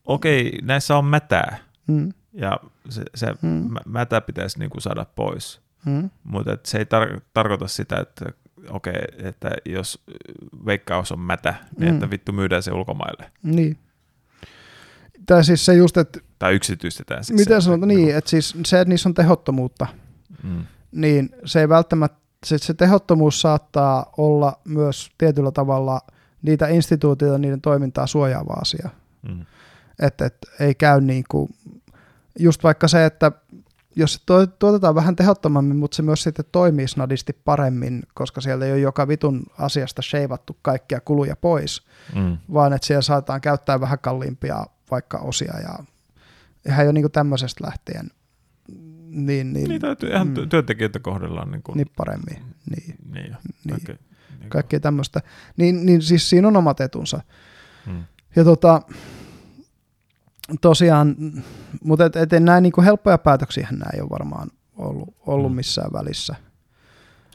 okei, 0.06 0.48
okay, 0.48 0.60
näissä 0.62 0.98
on 0.98 1.06
mätää 1.06 1.58
mm. 1.88 2.14
ja 2.34 2.60
se, 2.90 3.04
se 3.16 3.34
mm. 3.42 3.70
mätä 3.86 4.22
pitäisi 4.22 4.60
niin 4.60 4.70
kuin 4.70 4.82
saada 4.82 5.06
pois. 5.16 5.62
Mm. 5.86 6.10
Mutta 6.24 6.58
se 6.66 6.78
ei 6.78 6.84
tar- 6.84 7.22
tarkoita 7.34 7.68
sitä, 7.68 8.00
että 8.00 8.26
okei, 8.70 8.94
okay, 8.94 9.28
että 9.28 9.52
jos 9.66 10.04
veikkaus 10.66 11.12
on 11.12 11.20
mätä, 11.20 11.56
niin 11.78 11.90
mm. 11.90 11.96
että 11.96 12.10
vittu 12.10 12.32
myydään 12.32 12.64
se 12.64 12.72
ulkomaille. 12.72 13.32
Niin. 13.44 13.78
Tai 15.26 15.44
siis 15.44 15.66
se 15.66 15.74
just, 15.74 15.98
että 15.98 16.20
tai 16.40 16.56
yksityistetään. 16.56 17.24
Siis 17.24 17.40
Miten 17.40 17.62
sanotaan, 17.62 17.88
niin, 17.88 18.16
että 18.16 18.30
siis 18.30 18.58
se, 18.66 18.82
että 18.82 18.90
niissä 18.90 19.10
on 19.10 19.14
tehottomuutta, 19.14 19.88
mm. 20.44 20.66
niin 20.92 21.30
se 21.46 21.60
ei 21.60 21.70
välttämättä, 21.70 22.20
se, 22.46 22.58
se 22.58 22.74
tehottomuus 22.74 23.42
saattaa 23.42 24.14
olla 24.18 24.60
myös 24.66 25.12
tietyllä 25.18 25.52
tavalla 25.52 26.02
niitä 26.42 26.68
instituutioita, 26.68 27.38
niiden 27.38 27.62
toimintaa 27.62 28.08
suojaava 28.08 28.54
asia. 28.54 28.90
Mm. 29.22 29.46
Että 30.00 30.26
et, 30.26 30.38
ei 30.60 30.76
käy 30.76 31.02
niin 31.02 31.24
kuin, 31.30 31.50
just 32.40 32.64
vaikka 32.64 32.88
se, 32.88 33.06
että 33.06 33.32
jos 33.96 34.14
se 34.14 34.20
tuotetaan 34.60 34.96
vähän 34.96 35.16
tehottomammin, 35.16 35.78
mutta 35.78 35.96
se 35.96 36.02
myös 36.02 36.24
sitten 36.24 36.46
toimii 36.52 36.88
snadisti 36.88 37.34
paremmin, 37.46 38.04
koska 38.14 38.42
siellä 38.42 38.66
ei 38.66 38.72
ole 38.72 38.80
joka 38.80 39.08
vitun 39.08 39.44
asiasta 39.58 40.02
sheivattu 40.02 40.58
kaikkia 40.62 41.00
kuluja 41.00 41.36
pois, 41.36 41.88
mm. 42.16 42.38
vaan 42.54 42.74
että 42.74 42.88
siellä 42.88 43.02
saataan 43.02 43.42
käyttää 43.42 43.82
vähän 43.82 44.00
kalliimpia 44.00 44.66
vaikka 44.92 45.18
osia 45.18 45.60
ja 45.60 45.80
ihan 46.66 46.86
jo 46.86 46.92
niin 46.92 47.12
tämmöisestä 47.12 47.66
lähtien. 47.66 48.12
Niin, 49.10 49.54
niin, 49.54 49.70
niin 49.70 49.82
täytyy 49.82 50.10
ihan 50.10 50.28
mm, 50.28 50.50
työntekijöitä 50.50 51.00
kohdellaan. 51.00 51.52
Niin, 51.52 51.64
kuin, 51.64 51.78
niin 51.78 51.88
paremmin. 51.96 52.56
Niin, 52.70 52.96
niin, 53.14 53.36
niin. 53.64 53.70
Kaikkea, 53.70 53.96
niin 54.40 54.50
kaikkea 54.50 54.80
tämmöistä. 54.80 55.22
Niin, 55.58 55.86
niin 55.86 56.02
siis 56.02 56.30
siinä 56.30 56.48
on 56.48 56.58
omat 56.58 56.82
etunsa. 56.82 57.22
Hmm. 57.86 58.04
Ja 58.36 58.44
tota, 58.44 58.82
tosiaan, 60.62 61.16
mutta 61.84 62.06
et, 62.06 62.16
et 62.16 62.30
näin 62.44 62.64
niin 62.64 62.84
helppoja 62.84 63.18
päätöksiä 63.18 63.68
nämä 63.72 63.90
ei 63.94 64.02
ole 64.02 64.10
varmaan 64.10 64.50
ollut, 64.78 65.16
ollut 65.26 65.50
hmm. 65.50 65.56
missään 65.56 65.94
välissä– 65.94 66.36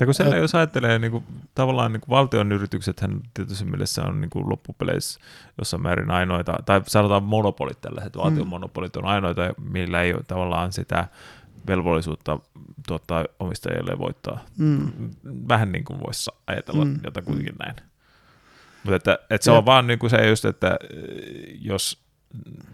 ja 0.00 0.06
kun 0.06 0.14
siellä, 0.14 0.36
jos 0.36 0.54
ajattelee 0.54 0.98
niin 0.98 1.10
kuin, 1.10 1.24
tavallaan 1.54 1.92
niin 1.92 2.00
kuin 2.00 2.10
valtion 2.10 2.48
hän 3.00 3.20
tietysti 3.34 3.64
mielessä 3.64 4.02
on 4.02 4.20
niin 4.20 4.30
kuin 4.30 4.50
loppupeleissä 4.50 5.20
jossain 5.58 5.82
määrin 5.82 6.10
ainoita, 6.10 6.54
tai 6.66 6.80
sanotaan 6.86 7.22
monopolit 7.22 7.80
tällaiset, 7.80 8.16
valtion 8.16 8.46
mm. 8.46 8.50
monopolit 8.50 8.96
on 8.96 9.04
ainoita, 9.04 9.54
millä 9.70 10.02
ei 10.02 10.14
ole 10.14 10.22
tavallaan 10.26 10.72
sitä 10.72 11.08
velvollisuutta 11.66 12.38
tuottaa 12.88 13.24
omistajille 13.40 13.98
voittaa. 13.98 14.44
Mm. 14.58 14.90
Vähän 15.48 15.72
niin 15.72 15.84
kuin 15.84 16.00
voisi 16.00 16.30
ajatella 16.46 16.84
mm. 16.84 17.00
jota 17.04 17.22
kuitenkin 17.22 17.54
näin. 17.58 17.76
Mutta 18.84 18.96
että, 18.96 19.18
että 19.30 19.44
se 19.44 19.50
Jep. 19.50 19.58
on 19.58 19.66
vaan 19.66 19.86
niin 19.86 19.98
kuin 19.98 20.10
se 20.10 20.28
just, 20.28 20.44
että 20.44 20.66
äh, 20.66 20.76
jos 21.60 22.03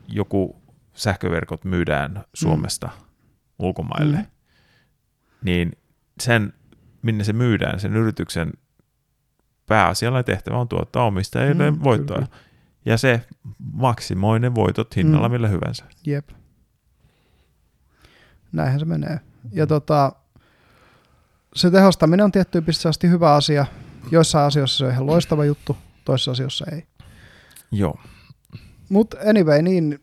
joku 0.08 0.62
sähköverkot 0.94 1.64
myydään 1.64 2.24
Suomesta 2.34 2.89
ulkomaille, 3.58 4.16
Mm. 4.16 4.26
niin 5.42 5.72
sen, 6.20 6.52
minne 7.02 7.24
se 7.24 7.32
myydään, 7.32 7.80
sen 7.80 7.97
yrityksen 7.97 8.52
pääasiallinen 9.66 10.24
tehtävä 10.24 10.56
on 10.58 10.68
tuottaa 10.68 11.05
omistajille 11.05 11.70
Mm, 11.70 11.78
voittoa. 11.84 12.16
kyllä. 12.16 12.28
Ja 12.84 12.98
se 12.98 13.24
maksimoi 13.72 14.40
ne 14.40 14.55
voitot 14.55 14.97
hinnalla 14.97 15.28
Mm. 15.28 15.32
millä 15.32 15.48
hyvänsä. 15.48 15.84
Jep. 16.06 16.28
Näinhän 18.52 18.80
se 18.80 18.84
menee. 18.86 19.20
Ja 19.52 19.66
tota, 19.66 20.12
se 21.55 21.70
tehostaminen 21.70 22.24
on 22.24 22.32
tiettyyn 22.32 22.64
pisteeseen 22.64 22.90
asti 22.90 23.08
hyvä 23.08 23.34
asia. 23.34 23.66
Joissain 24.10 24.47
asioissa 24.47 24.78
se 24.78 24.84
on 24.84 24.90
ihan 24.92 25.06
loistava 25.06 25.44
juttu, 25.44 25.76
toisissa 26.05 26.30
asioissa 26.30 26.66
ei. 26.72 26.86
Joo. 27.72 28.00
Mutta 28.91 29.17
anyway, 29.28 29.62
niin 29.62 29.99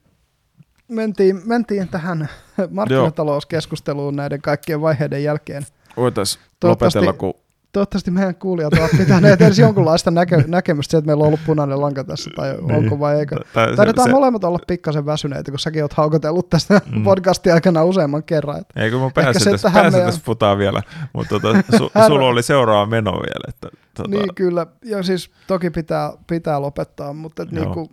mentiin, 0.87 1.41
mentiin 1.45 1.87
tähän 1.87 2.29
markkinatalouskeskusteluun 2.69 4.15
näiden 4.15 4.41
kaikkien 4.41 4.81
vaiheiden 4.81 5.23
jälkeen. 5.23 5.63
Voitaisiin 5.97 6.43
lopetella, 6.63 7.13
kun 7.13 7.33
Toivottavasti 7.71 8.11
meidän 8.11 8.35
kuulijat 8.35 8.73
ovat 8.73 8.91
pitäneet 8.97 9.41
edes 9.41 9.59
jonkunlaista 9.59 10.11
näkö, 10.11 10.43
näkemystä 10.47 10.91
siitä, 10.91 10.97
että 10.99 11.05
meillä 11.07 11.21
on 11.21 11.27
ollut 11.27 11.39
punainen 11.45 11.81
lanka 11.81 12.03
tässä, 12.03 12.29
tai 12.35 12.53
Niin. 12.61 12.71
onko 12.75 12.99
vai 12.99 13.19
eikö. 13.19 13.35
tai, 13.53 13.75
Taidetaan 13.75 14.09
molemmat 14.11 14.43
olla 14.43 14.59
pikkasen 14.67 15.05
väsyneitä, 15.05 15.51
kun 15.51 15.59
säkin 15.59 15.83
oot 15.83 15.93
haukotellut 15.93 16.49
tästä 16.49 16.81
Mm. 16.91 17.03
podcastin 17.03 17.53
aikana 17.53 17.83
useamman 17.83 18.23
kerran. 18.23 18.59
Että 18.59 18.81
Ei 18.83 18.91
kun 18.91 19.01
mä 19.01 19.09
pääsin 19.13 19.33
tässä, 19.51 19.57
tähän 19.67 19.81
pääsin 19.81 19.97
meidän- 19.97 20.07
tässä 20.07 20.25
putaa 20.25 20.57
vielä, 20.57 20.81
mutta 21.13 21.39
tota, 21.39 21.63
su, 21.77 21.91
sulla 22.07 22.27
oli 22.27 22.43
seuraava 22.43 22.85
meno 22.85 23.11
vielä. 23.11 23.45
Että, 23.47 23.67
tota, 23.93 24.09
Niin 24.09 24.35
kyllä, 24.35 24.65
ja 24.85 25.03
siis 25.03 25.31
toki 25.47 25.69
pitää, 25.69 26.13
pitää 26.27 26.61
lopettaa, 26.61 27.13
mutta 27.13 27.43
et 27.43 27.51
Joo. 27.51 27.63
niinku, 27.65 27.91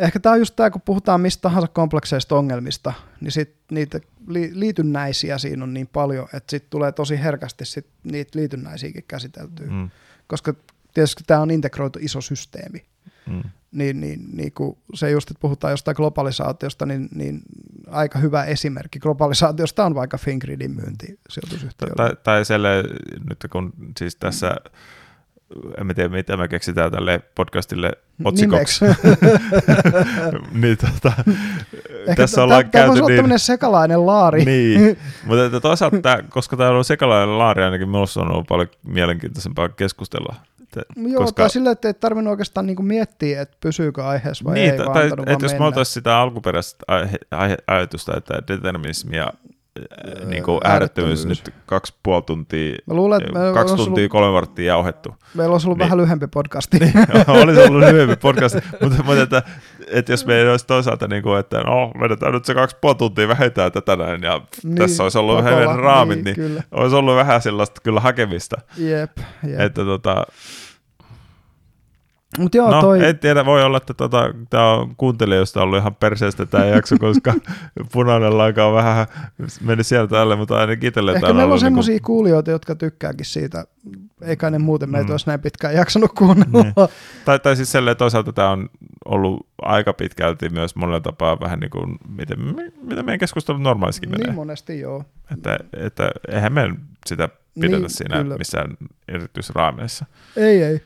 ehkä 0.00 0.20
tämä 0.20 0.32
on 0.32 0.38
just 0.38 0.56
tämä, 0.56 0.70
kun 0.70 0.82
puhutaan 0.84 1.20
mistä 1.20 1.40
tahansa 1.42 1.68
komplekseista 1.68 2.36
ongelmista, 2.36 2.92
niin 3.20 3.32
sit 3.32 3.54
niitä 3.70 4.00
li, 4.28 4.50
liitynnäisiä 4.54 5.38
siinä 5.38 5.64
on 5.64 5.74
niin 5.74 5.86
paljon, 5.86 6.28
että 6.34 6.50
sitten 6.50 6.70
tulee 6.70 6.92
tosi 6.92 7.18
herkästi 7.18 7.64
sit 7.64 7.86
niitä 8.04 8.38
liitynnäisiäkin 8.38 9.04
käsiteltyä, 9.08 9.66
mm. 9.66 9.72
mm, 9.72 9.90
koska 10.26 10.54
tietysti 10.94 11.24
tämä 11.26 11.40
on 11.40 11.50
integroitu 11.50 11.98
iso 12.02 12.20
systeemi, 12.20 12.84
mm. 13.26 13.42
niin, 13.72 14.00
niin, 14.00 14.28
niin 14.32 14.52
kun 14.52 14.78
se 14.94 15.10
just, 15.10 15.30
että 15.30 15.40
puhutaan 15.40 15.70
jostain 15.70 15.94
globalisaatiosta, 15.96 16.86
niin, 16.86 17.08
niin 17.14 17.42
aika 17.86 18.18
hyvä 18.18 18.44
esimerkki 18.44 18.98
globalisaatiosta 18.98 19.84
on 19.84 19.94
vaikka 19.94 20.18
Fingridin 20.18 20.70
myynti 20.70 21.18
sijoitusyhtiölle. 21.28 21.94
Tai, 21.96 22.16
tai 22.22 22.44
selle, 22.44 22.84
nyt 23.28 23.46
kun 23.52 23.72
siis 23.98 24.16
tässä, 24.16 24.56
en 25.78 25.86
mä 25.86 25.94
tiedä 25.94 26.08
mitä 26.08 26.36
me 26.36 26.48
keksitään 26.48 26.92
tälle 26.92 27.20
podcastille 27.34 27.92
otsikoksi, 28.24 28.84
niin 30.62 30.76
tota, 30.76 31.12
tässä 32.16 32.42
ollaan 32.42 32.70
Tämä 32.70 32.86
voisi 32.86 33.00
olla 33.00 33.08
niin, 33.08 33.16
tämmöinen 33.18 33.38
sekalainen 33.38 34.06
laari. 34.06 34.44
niin, 34.44 34.98
mutta 35.26 35.44
että 35.44 35.60
toisaalta, 35.60 36.00
tää, 36.02 36.22
koska 36.28 36.56
tämä 36.56 36.70
on 36.70 36.84
sekalainen 36.84 37.38
laari, 37.38 37.62
ainakin 37.62 37.88
minusta 37.88 38.20
on 38.20 38.32
ollut 38.32 38.46
paljon 38.46 38.68
mielenkiintoisempaa 38.86 39.68
keskustella. 39.68 40.34
Että, 40.62 40.82
Joo, 40.96 41.22
koska, 41.22 41.42
tai 41.42 41.50
sillä, 41.50 41.70
että 41.70 41.88
ei 41.88 41.94
tarvinnut 41.94 42.30
oikeastaan 42.30 42.66
niinku 42.66 42.82
miettiä, 42.82 43.40
että 43.42 43.56
pysyykö 43.60 44.06
aiheessa 44.06 44.44
vai 44.44 44.54
niin, 44.54 44.70
ei, 44.70 44.76
tai, 44.76 44.86
vaan 44.86 44.94
tai 44.94 45.32
että 45.32 45.44
jos 45.44 45.58
me 45.58 45.64
oltaisiin 45.64 45.94
sitä 45.94 46.18
alkuperäistä 46.18 46.84
aihe, 46.88 47.18
aihe, 47.30 47.56
ajatusta, 47.66 48.16
että 48.16 48.42
determinismia 48.48 49.24
Öö, 49.24 49.49
niin 50.24 50.42
kuin 50.42 50.60
äärettömyys 50.64 51.26
nyt 51.26 51.54
kaksi 51.66 51.94
puoli 52.02 52.22
tuntia, 52.22 52.74
Mä 52.86 52.94
luulen, 52.94 53.22
että 53.22 53.38
kaksi 53.54 53.76
tuntia, 53.76 54.02
ollut, 54.02 54.10
kolme 54.10 54.32
varttia 54.32 54.64
jauhettu. 54.64 55.14
meillä 55.34 55.52
olisi 55.52 55.66
ollut 55.66 55.78
Niin. 55.78 55.84
vähän 55.84 55.98
lyhyempi 55.98 56.26
podcasti. 56.26 56.78
olisi 57.42 57.60
ollut 57.60 57.80
lyhyempi 57.80 58.16
podcast, 58.16 58.54
mutta, 58.82 59.02
mutta 59.02 59.22
että, 59.22 59.42
että 59.88 60.12
jos 60.12 60.26
meillä 60.26 60.50
olisi 60.50 60.66
toisaalta, 60.66 61.08
niin 61.08 61.22
kuin, 61.22 61.38
että 61.40 61.60
no, 61.60 61.92
vedetään 62.00 62.32
nyt 62.32 62.44
se 62.44 62.54
kaksi 62.54 62.76
puoli 62.80 62.94
tuntia 62.96 63.28
vähintään 63.28 63.72
tätä 63.72 63.96
näin, 63.96 64.22
ja 64.22 64.40
niin, 64.64 64.74
tässä 64.76 65.02
olisi 65.02 65.18
ollut 65.18 65.36
vähän 65.36 65.54
pakolla, 65.54 65.76
raamit, 65.76 66.14
niin, 66.16 66.24
niin 66.24 66.34
Kyllä. 66.36 66.62
olisi 66.72 66.96
ollut 66.96 67.16
vähän 67.16 67.42
sellaista 67.42 67.80
kyllä 67.84 68.00
hakemista. 68.00 68.56
Jep, 68.76 69.10
jep. 69.46 69.60
Että 69.60 69.84
tota, 69.84 70.24
Mutta 72.38 72.56
joo, 72.56 72.70
no, 72.70 72.80
toi, 72.80 73.04
en 73.06 73.18
tiedä, 73.18 73.44
voi 73.44 73.62
olla, 73.64 73.76
että 73.76 73.94
tota, 73.94 74.34
tämä 74.50 74.72
on 74.72 74.96
kuuntelijoista 74.96 75.62
ollut 75.62 75.78
ihan 75.78 75.94
perseestä 75.94 76.46
tämä 76.46 76.64
jakso, 76.64 76.96
koska 76.98 77.34
punainen 77.92 78.38
lanka 78.38 78.66
on 78.66 78.74
vähän 78.74 79.06
mennyt 79.60 79.86
sieltä 79.86 80.10
tälle, 80.10 80.36
mutta 80.36 80.56
ainakin 80.56 80.88
itselle 80.88 81.12
ehkä 81.12 81.26
meillä 81.26 81.42
on 81.42 81.44
ollut 81.48 81.60
semmoisia 81.60 82.00
kuulijoita, 82.00 82.50
jotka 82.50 82.74
tykkääkin 82.74 83.26
siitä. 83.26 83.64
Eikä 84.22 84.50
ne 84.50 84.58
muuten 84.58 84.90
meitä 84.90 85.06
Mm. 85.06 85.10
olisi 85.10 85.26
näin 85.26 85.40
pitkään 85.40 85.74
jaksanut 85.74 86.12
kuunnella. 86.12 86.62
Niin. 86.62 86.74
Tai, 87.24 87.38
tai 87.38 87.56
siis 87.56 87.72
selleen 87.72 87.96
toisaalta 87.96 88.32
tämä 88.32 88.50
on 88.50 88.68
ollut 89.04 89.46
aika 89.62 89.92
pitkälti 89.92 90.48
myös 90.48 90.76
monella 90.76 91.00
tapaa 91.00 91.40
vähän 91.40 91.60
niin 91.60 91.70
kuin, 91.70 91.98
miten, 92.08 92.38
mitä 92.82 93.02
meidän 93.02 93.18
keskustelut 93.18 93.62
normaalistikin 93.62 94.10
menee. 94.10 94.26
Niin 94.26 94.34
monesti 94.34 94.80
joo. 94.80 95.04
Että, 95.32 95.58
että 95.72 96.10
eihän 96.28 96.52
me 96.52 96.70
sitä 97.06 97.28
pidetä 97.60 97.76
Niin, 97.78 97.90
siinä 97.90 98.16
kyllä. 98.22 98.36
missään 98.38 98.76
erityisraameissa. 99.08 100.04
Ei, 100.36 100.62
ei. 100.62 100.82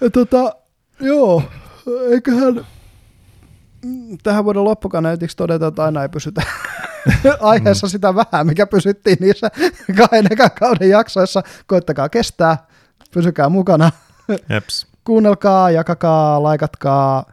Ja 0.00 0.10
tota, 0.10 0.56
joo, 1.00 1.42
eiköhän 2.10 2.66
mm, 3.84 4.18
tähän 4.22 4.44
vuoden 4.44 4.64
loppukaneetiksi 4.64 5.36
todeta, 5.36 5.66
että 5.66 5.84
aina 5.84 6.02
ei 6.02 6.08
pysytä 6.08 6.42
aiheessa 7.40 7.88
sitä 7.88 8.14
vähän, 8.14 8.46
mikä 8.46 8.66
pysyttiin 8.66 9.16
niissä 9.20 9.50
kahden 9.98 10.26
ekan 10.30 10.50
kauden 10.58 10.90
jaksoissa. 10.90 11.42
Koittakaa 11.66 12.08
kestää, 12.08 12.66
pysykää 13.14 13.48
mukana, 13.48 13.90
Jeps. 14.48 14.86
kuunnelkaa, 15.04 15.70
jakakaa, 15.70 16.42
laikatkaa, 16.42 17.24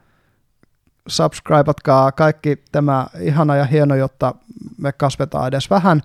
subscribeatkaa, 1.08 2.12
kaikki 2.12 2.64
tämä 2.72 3.08
ihana 3.20 3.56
ja 3.56 3.66
hieno, 3.66 3.96
jotta 3.96 4.36
me 4.78 4.92
kasvetaan 4.92 5.48
edes 5.48 5.70
vähän. 5.70 6.02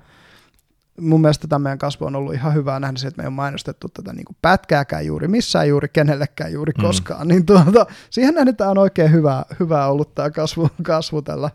Mun 1.00 1.20
mielestä 1.20 1.48
tämä 1.48 1.58
meidän 1.58 1.78
kasvu 1.78 2.04
on 2.04 2.16
ollut 2.16 2.34
ihan 2.34 2.54
hyvää 2.54 2.80
nähdä 2.80 2.98
se, 2.98 3.08
että 3.08 3.18
me 3.18 3.24
ei 3.24 3.28
ole 3.28 3.34
mainostettu 3.34 3.88
tätä 3.88 4.12
niin 4.12 4.24
kuin 4.24 4.36
pätkääkään 4.42 5.06
juuri 5.06 5.28
missään, 5.28 5.68
juuri 5.68 5.88
kenellekään, 5.88 6.52
juuri 6.52 6.72
Mm. 6.78 6.82
koskaan. 6.82 7.28
Niin 7.28 7.46
tuota, 7.46 7.86
siihen 8.10 8.34
nähden 8.34 8.56
tämä 8.56 8.70
on 8.70 8.78
oikein 8.78 9.12
hyvää, 9.12 9.44
hyvää 9.60 9.88
ollut 9.88 10.14
tämä 10.14 10.30
kasvu, 10.30 10.68
kasvu 10.82 11.22
tällä 11.22 11.50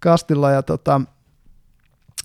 kastilla. 0.00 0.50
Ja 0.50 0.62
tota, 0.62 1.00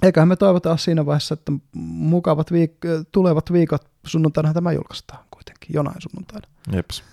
eiköhän 0.03 0.27
me 0.27 0.35
toivotaan 0.35 0.77
siinä 0.77 1.05
vaiheessa, 1.05 1.33
että 1.33 1.51
mukavat 1.75 2.51
viik- 2.51 3.05
tulevat 3.11 3.51
viikot, 3.53 3.81
sunnuntaina 4.05 4.53
tämä 4.53 4.71
julkaistaan 4.71 5.23
kuitenkin, 5.31 5.73
jonain 5.73 5.97
sunnuntaina. 6.01 6.47
Jeps. 6.71 7.03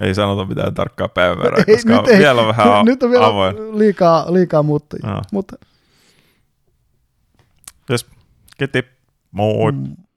Ei 0.00 0.14
sanota 0.14 0.44
mitään 0.44 0.74
tarkkaa 0.74 1.08
päivämäärää, 1.08 1.58
Ei, 1.68 1.74
koska 1.74 1.90
nyt 1.90 2.00
on 2.00 2.10
ei. 2.10 2.18
vielä 2.18 2.46
vähän 2.46 2.84
Nyt 2.84 3.02
on 3.02 3.10
vielä 3.10 3.26
avoin. 3.26 3.78
liikaa, 3.78 4.32
liikaa 4.32 4.62
muuttujia. 4.62 5.10
Joo. 5.10 5.22
Mutta 5.32 5.56
Ketip, 8.58 8.86
mood 9.32 9.74
mm 9.74 10.05